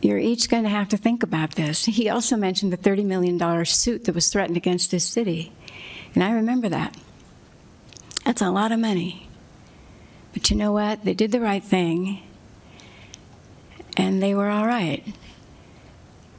You're 0.00 0.18
each 0.18 0.50
going 0.50 0.64
to 0.64 0.70
have 0.70 0.88
to 0.88 0.96
think 0.96 1.22
about 1.22 1.52
this. 1.52 1.84
He 1.84 2.08
also 2.08 2.36
mentioned 2.36 2.72
the 2.72 2.76
$30 2.76 3.04
million 3.04 3.64
suit 3.64 4.06
that 4.06 4.14
was 4.16 4.28
threatened 4.28 4.56
against 4.56 4.90
this 4.90 5.04
city. 5.04 5.52
And 6.16 6.24
I 6.24 6.32
remember 6.32 6.68
that. 6.68 6.96
That's 8.24 8.42
a 8.42 8.50
lot 8.50 8.72
of 8.72 8.80
money. 8.80 9.28
But 10.32 10.50
you 10.50 10.56
know 10.56 10.72
what? 10.72 11.04
They 11.04 11.14
did 11.14 11.30
the 11.30 11.40
right 11.40 11.62
thing, 11.62 12.24
and 13.96 14.20
they 14.20 14.34
were 14.34 14.48
all 14.48 14.66
right. 14.66 15.04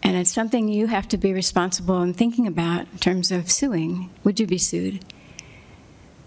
And 0.05 0.15
it's 0.15 0.31
something 0.31 0.67
you 0.67 0.85
have 0.85 1.07
to 1.07 1.17
be 1.17 1.33
responsible 1.33 1.99
in 2.03 2.13
thinking 2.13 2.45
about 2.45 2.81
in 2.91 2.99
terms 2.99 3.31
of 3.31 3.49
suing. 3.49 4.11
Would 4.23 4.39
you 4.39 4.45
be 4.45 4.59
sued? 4.59 5.03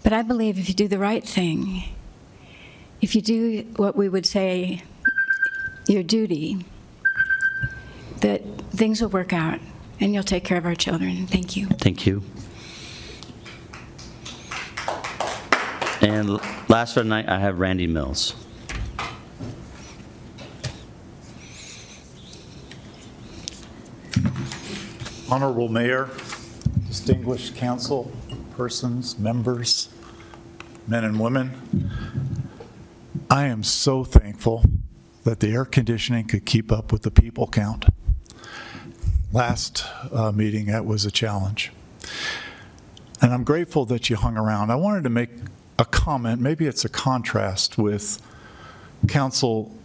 But 0.03 0.11
I 0.11 0.21
believe 0.21 0.59
if 0.59 0.67
you 0.67 0.75
do 0.75 0.89
the 0.89 0.99
right 0.99 1.23
thing, 1.23 1.85
if 2.99 3.15
you 3.15 3.21
do 3.21 3.61
what 3.77 3.95
we 3.95 4.09
would 4.09 4.25
say 4.25 4.83
your 5.87 6.03
duty, 6.03 6.65
that 8.19 8.41
things 8.71 9.01
will 9.01 9.07
work 9.07 9.31
out 9.31 9.61
and 10.01 10.13
you'll 10.13 10.23
take 10.23 10.43
care 10.43 10.57
of 10.57 10.65
our 10.65 10.75
children. 10.75 11.25
Thank 11.25 11.55
you. 11.55 11.67
Thank 11.67 12.05
you. 12.05 12.21
And 16.01 16.37
last 16.69 16.95
for 16.95 17.03
tonight, 17.03 17.29
I 17.29 17.39
have 17.39 17.59
Randy 17.59 17.87
Mills. 17.87 18.35
Honorable 25.31 25.69
Mayor, 25.69 26.09
distinguished 26.87 27.55
council 27.55 28.11
persons, 28.57 29.19
members, 29.19 29.89
men 30.87 31.03
and 31.03 31.19
women, 31.19 31.91
I 33.29 33.45
am 33.45 33.61
so 33.61 34.03
thankful 34.03 34.63
that 35.25 35.39
the 35.39 35.49
air 35.49 35.65
conditioning 35.65 36.25
could 36.25 36.45
keep 36.45 36.71
up 36.71 36.91
with 36.91 37.03
the 37.03 37.11
people 37.11 37.45
count. 37.45 37.85
Last 39.31 39.85
uh, 40.11 40.31
meeting, 40.31 40.65
that 40.65 40.87
was 40.87 41.05
a 41.05 41.11
challenge. 41.11 41.71
And 43.21 43.31
I'm 43.31 43.43
grateful 43.43 43.85
that 43.85 44.09
you 44.09 44.15
hung 44.15 44.35
around. 44.35 44.71
I 44.71 44.75
wanted 44.75 45.03
to 45.03 45.11
make 45.11 45.29
a 45.77 45.85
comment, 45.85 46.41
maybe 46.41 46.65
it's 46.65 46.83
a 46.85 46.89
contrast 46.89 47.77
with 47.77 48.19
Council 49.07 49.78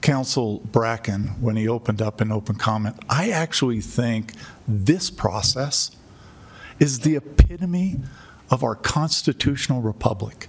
Council 0.00 0.60
Bracken 0.60 1.28
when 1.40 1.56
he 1.56 1.68
opened 1.68 2.00
up 2.00 2.20
an 2.20 2.30
open 2.30 2.56
comment. 2.56 2.96
I 3.08 3.30
actually 3.30 3.80
think 3.80 4.32
this 4.66 5.10
process 5.10 5.90
is 6.78 7.00
the 7.00 7.16
epitome 7.16 7.96
of 8.50 8.62
our 8.62 8.74
constitutional 8.74 9.82
republic. 9.82 10.48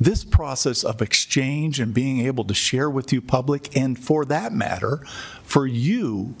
This 0.00 0.24
process 0.24 0.82
of 0.84 1.02
exchange 1.02 1.80
and 1.80 1.92
being 1.92 2.20
able 2.20 2.44
to 2.44 2.54
share 2.54 2.88
with 2.88 3.12
you 3.12 3.20
public, 3.20 3.76
and 3.76 3.98
for 3.98 4.24
that 4.26 4.52
matter, 4.52 4.98
for 5.42 5.66
you 5.66 6.34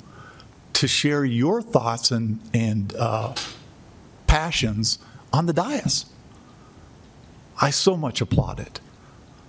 to 0.74 0.88
share 0.88 1.24
your 1.24 1.60
thoughts 1.60 2.10
and, 2.10 2.40
and 2.54 2.94
uh, 2.96 3.34
passions 4.26 4.98
on 5.32 5.46
the 5.46 5.52
dais. 5.52 6.06
I 7.60 7.70
so 7.70 7.96
much 7.96 8.22
applaud 8.22 8.60
it. 8.60 8.80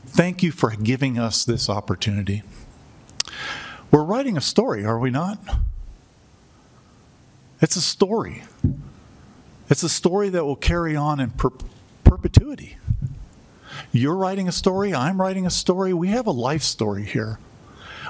Thank 0.06 0.44
you 0.44 0.52
for 0.52 0.72
giving 0.72 1.18
us 1.18 1.46
this 1.46 1.70
opportunity. 1.70 2.44
We're 3.92 4.04
writing 4.04 4.38
a 4.38 4.42
story, 4.42 4.86
are 4.86 4.98
we 4.98 5.10
not? 5.12 5.38
It's 7.62 7.76
a 7.76 7.82
story. 7.82 8.44
It's 9.70 9.84
a 9.84 9.90
story 9.90 10.30
that 10.30 10.46
will 10.46 10.56
carry 10.56 10.96
on 10.96 11.20
in 11.20 11.32
per- 11.32 11.52
perpetuity. 12.04 12.78
You're 13.92 14.16
writing 14.16 14.48
a 14.48 14.52
story, 14.52 14.94
I'm 14.94 15.20
writing 15.20 15.46
a 15.46 15.50
story. 15.50 15.94
We 15.94 16.08
have 16.10 16.26
a 16.26 16.32
life 16.32 16.64
story 16.64 17.04
here. 17.04 17.40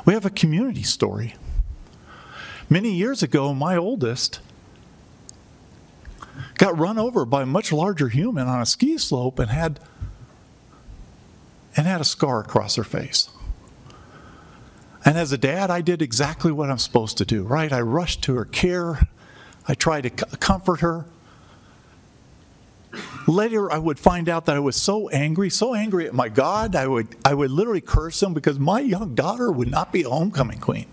We 0.05 0.13
have 0.13 0.25
a 0.25 0.29
community 0.29 0.83
story. 0.83 1.35
Many 2.69 2.93
years 2.93 3.21
ago, 3.23 3.53
my 3.53 3.75
oldest 3.75 4.39
got 6.57 6.77
run 6.77 6.97
over 6.97 7.25
by 7.25 7.41
a 7.41 7.45
much 7.45 7.71
larger 7.71 8.09
human 8.09 8.47
on 8.47 8.61
a 8.61 8.65
ski 8.65 8.97
slope 8.97 9.39
and 9.39 9.49
had 9.49 9.79
and 11.75 11.87
had 11.87 12.01
a 12.01 12.05
scar 12.05 12.41
across 12.41 12.75
her 12.75 12.83
face. 12.83 13.29
And 15.03 15.17
as 15.17 15.31
a 15.31 15.37
dad, 15.37 15.71
I 15.71 15.81
did 15.81 16.01
exactly 16.01 16.51
what 16.51 16.69
I'm 16.69 16.77
supposed 16.77 17.17
to 17.17 17.25
do, 17.25 17.43
right? 17.43 17.71
I 17.71 17.81
rushed 17.81 18.21
to 18.23 18.35
her 18.35 18.45
care. 18.45 19.07
I 19.67 19.73
tried 19.73 20.01
to 20.01 20.09
comfort 20.09 20.81
her. 20.81 21.05
Later, 23.27 23.71
I 23.71 23.77
would 23.77 23.97
find 23.99 24.27
out 24.27 24.45
that 24.45 24.55
I 24.55 24.59
was 24.59 24.75
so 24.75 25.07
angry, 25.09 25.49
so 25.49 25.73
angry 25.73 26.07
at 26.07 26.13
my 26.13 26.29
God, 26.29 26.75
I 26.75 26.87
would, 26.87 27.15
I 27.23 27.33
would 27.33 27.51
literally 27.51 27.81
curse 27.81 28.21
him 28.21 28.33
because 28.33 28.59
my 28.59 28.79
young 28.79 29.15
daughter 29.15 29.51
would 29.51 29.71
not 29.71 29.91
be 29.91 30.03
a 30.03 30.09
homecoming 30.09 30.59
queen. 30.59 30.87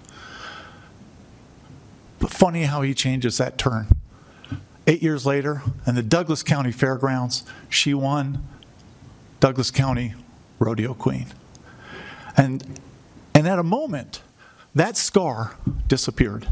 But 2.18 2.30
funny 2.30 2.64
how 2.64 2.82
he 2.82 2.94
changes 2.94 3.38
that 3.38 3.58
turn. 3.58 3.88
Eight 4.86 5.02
years 5.02 5.26
later, 5.26 5.62
in 5.86 5.96
the 5.96 6.02
Douglas 6.02 6.42
County 6.42 6.72
Fairgrounds, 6.72 7.44
she 7.68 7.94
won 7.94 8.46
Douglas 9.40 9.70
County 9.70 10.14
Rodeo 10.58 10.94
Queen. 10.94 11.26
And, 12.36 12.80
and 13.38 13.46
at 13.46 13.60
a 13.60 13.62
moment, 13.62 14.20
that 14.74 14.96
scar 14.96 15.54
disappeared. 15.86 16.48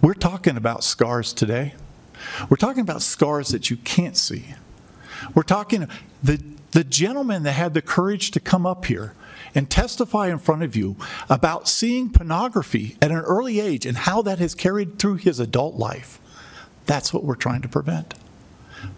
We're 0.00 0.14
talking 0.14 0.56
about 0.56 0.84
scars 0.84 1.34
today. 1.34 1.74
We're 2.48 2.56
talking 2.56 2.80
about 2.80 3.02
scars 3.02 3.48
that 3.48 3.68
you 3.68 3.76
can't 3.76 4.16
see. 4.16 4.54
We're 5.34 5.42
talking 5.42 5.86
the 6.22 6.42
the 6.70 6.82
gentleman 6.82 7.42
that 7.42 7.52
had 7.52 7.74
the 7.74 7.82
courage 7.82 8.30
to 8.30 8.40
come 8.40 8.64
up 8.64 8.86
here 8.86 9.12
and 9.54 9.68
testify 9.68 10.28
in 10.28 10.38
front 10.38 10.62
of 10.62 10.74
you 10.74 10.96
about 11.28 11.68
seeing 11.68 12.08
pornography 12.08 12.96
at 13.02 13.10
an 13.10 13.18
early 13.18 13.60
age 13.60 13.84
and 13.84 13.98
how 13.98 14.22
that 14.22 14.38
has 14.38 14.54
carried 14.54 14.98
through 14.98 15.16
his 15.16 15.38
adult 15.38 15.74
life. 15.74 16.18
That's 16.86 17.12
what 17.12 17.22
we're 17.22 17.34
trying 17.34 17.60
to 17.60 17.68
prevent. 17.68 18.14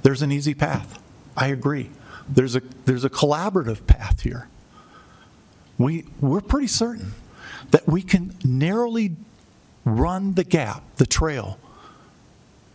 There's 0.05 0.23
an 0.23 0.31
easy 0.31 0.55
path. 0.55 1.03
I 1.37 1.49
agree. 1.49 1.91
There's 2.29 2.55
a 2.55 2.63
there's 2.85 3.05
a 3.05 3.11
collaborative 3.11 3.85
path 3.89 4.21
here. 4.21 4.47
We 5.79 6.05
we're 6.21 6.41
pretty 6.41 6.69
certain 6.69 7.15
that 7.71 7.87
we 7.87 8.03
can 8.03 8.37
narrowly 8.45 9.17
run 9.85 10.35
the 10.35 10.45
gap, 10.45 10.83
the 10.97 11.07
trail 11.07 11.59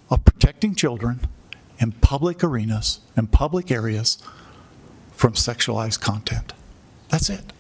of 0.10 0.26
protecting 0.26 0.76
children 0.76 1.22
in 1.80 1.94
public 1.94 2.44
arenas 2.44 3.00
and 3.16 3.32
public 3.32 3.72
areas 3.72 4.18
from 5.14 5.34
sexualized 5.34 6.02
content. 6.02 6.54
That's 7.10 7.30
it. 7.30 7.54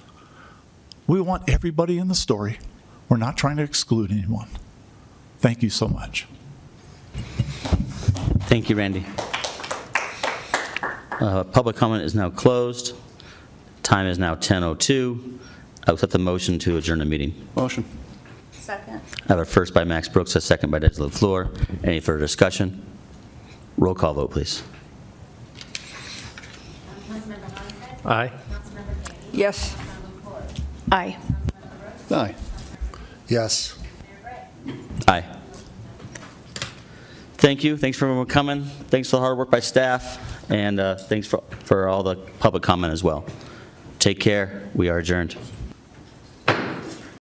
We 1.08 1.22
want 1.22 1.50
everybody 1.50 1.98
in 1.98 2.08
the 2.08 2.16
story. 2.16 2.59
We're 3.08 3.18
not 3.18 3.38
trying 3.38 3.58
to 3.58 3.64
exclude 3.64 4.11
anyone. 4.11 4.48
Thank 5.40 5.64
you 5.64 5.69
so 5.69 5.88
much. 5.88 6.27
Thank 8.48 8.69
you, 8.69 8.76
Randy. 8.76 9.06
Uh, 11.19 11.43
Public 11.45 11.76
comment 11.76 12.03
is 12.03 12.14
now 12.16 12.30
closed. 12.30 12.95
Time 13.83 14.08
is 14.08 14.19
now 14.19 14.35
10:02. 14.35 15.40
I 15.88 15.91
will 15.91 15.95
accept 15.95 16.11
the 16.11 16.19
motion 16.19 16.59
to 16.59 16.77
adjourn 16.77 16.99
the 16.99 17.06
meeting. 17.06 17.33
Motion. 17.56 17.85
Second. 18.51 19.01
I 19.25 19.27
have 19.30 19.40
a 19.40 19.45
first 19.45 19.74
by 19.74 19.83
Max 19.83 20.08
Brooks, 20.08 20.35
a 20.35 20.41
second 20.41 20.69
by 20.69 20.80
Des 20.80 20.90
LaFleur. 20.90 21.49
Any 21.83 21.99
further 21.99 22.19
discussion? 22.19 22.85
Roll 23.77 23.95
call 23.95 24.14
vote, 24.14 24.32
please. 24.32 24.61
Aye. 28.06 28.32
Yes. 29.32 29.75
Aye. 30.91 31.17
Aye. 32.11 32.35
Yes. 33.27 33.77
Aye. 35.08 35.25
Thank 37.33 37.64
you. 37.64 37.77
Thanks 37.77 37.98
for 37.98 38.06
everyone 38.06 38.25
coming. 38.25 38.64
Thanks 38.64 39.09
for 39.09 39.16
the 39.16 39.22
hard 39.22 39.38
work 39.38 39.49
by 39.49 39.61
staff, 39.61 40.51
and 40.51 40.80
uh, 40.80 40.95
thanks 40.95 41.25
for 41.25 41.41
for 41.64 41.88
all 41.88 42.03
the 42.03 42.16
public 42.40 42.64
comment 42.64 42.91
as 42.91 43.03
well. 43.03 43.25
Take 44.00 44.19
care. 44.19 44.69
We 44.74 44.88
are 44.90 44.98
adjourned. 44.98 45.36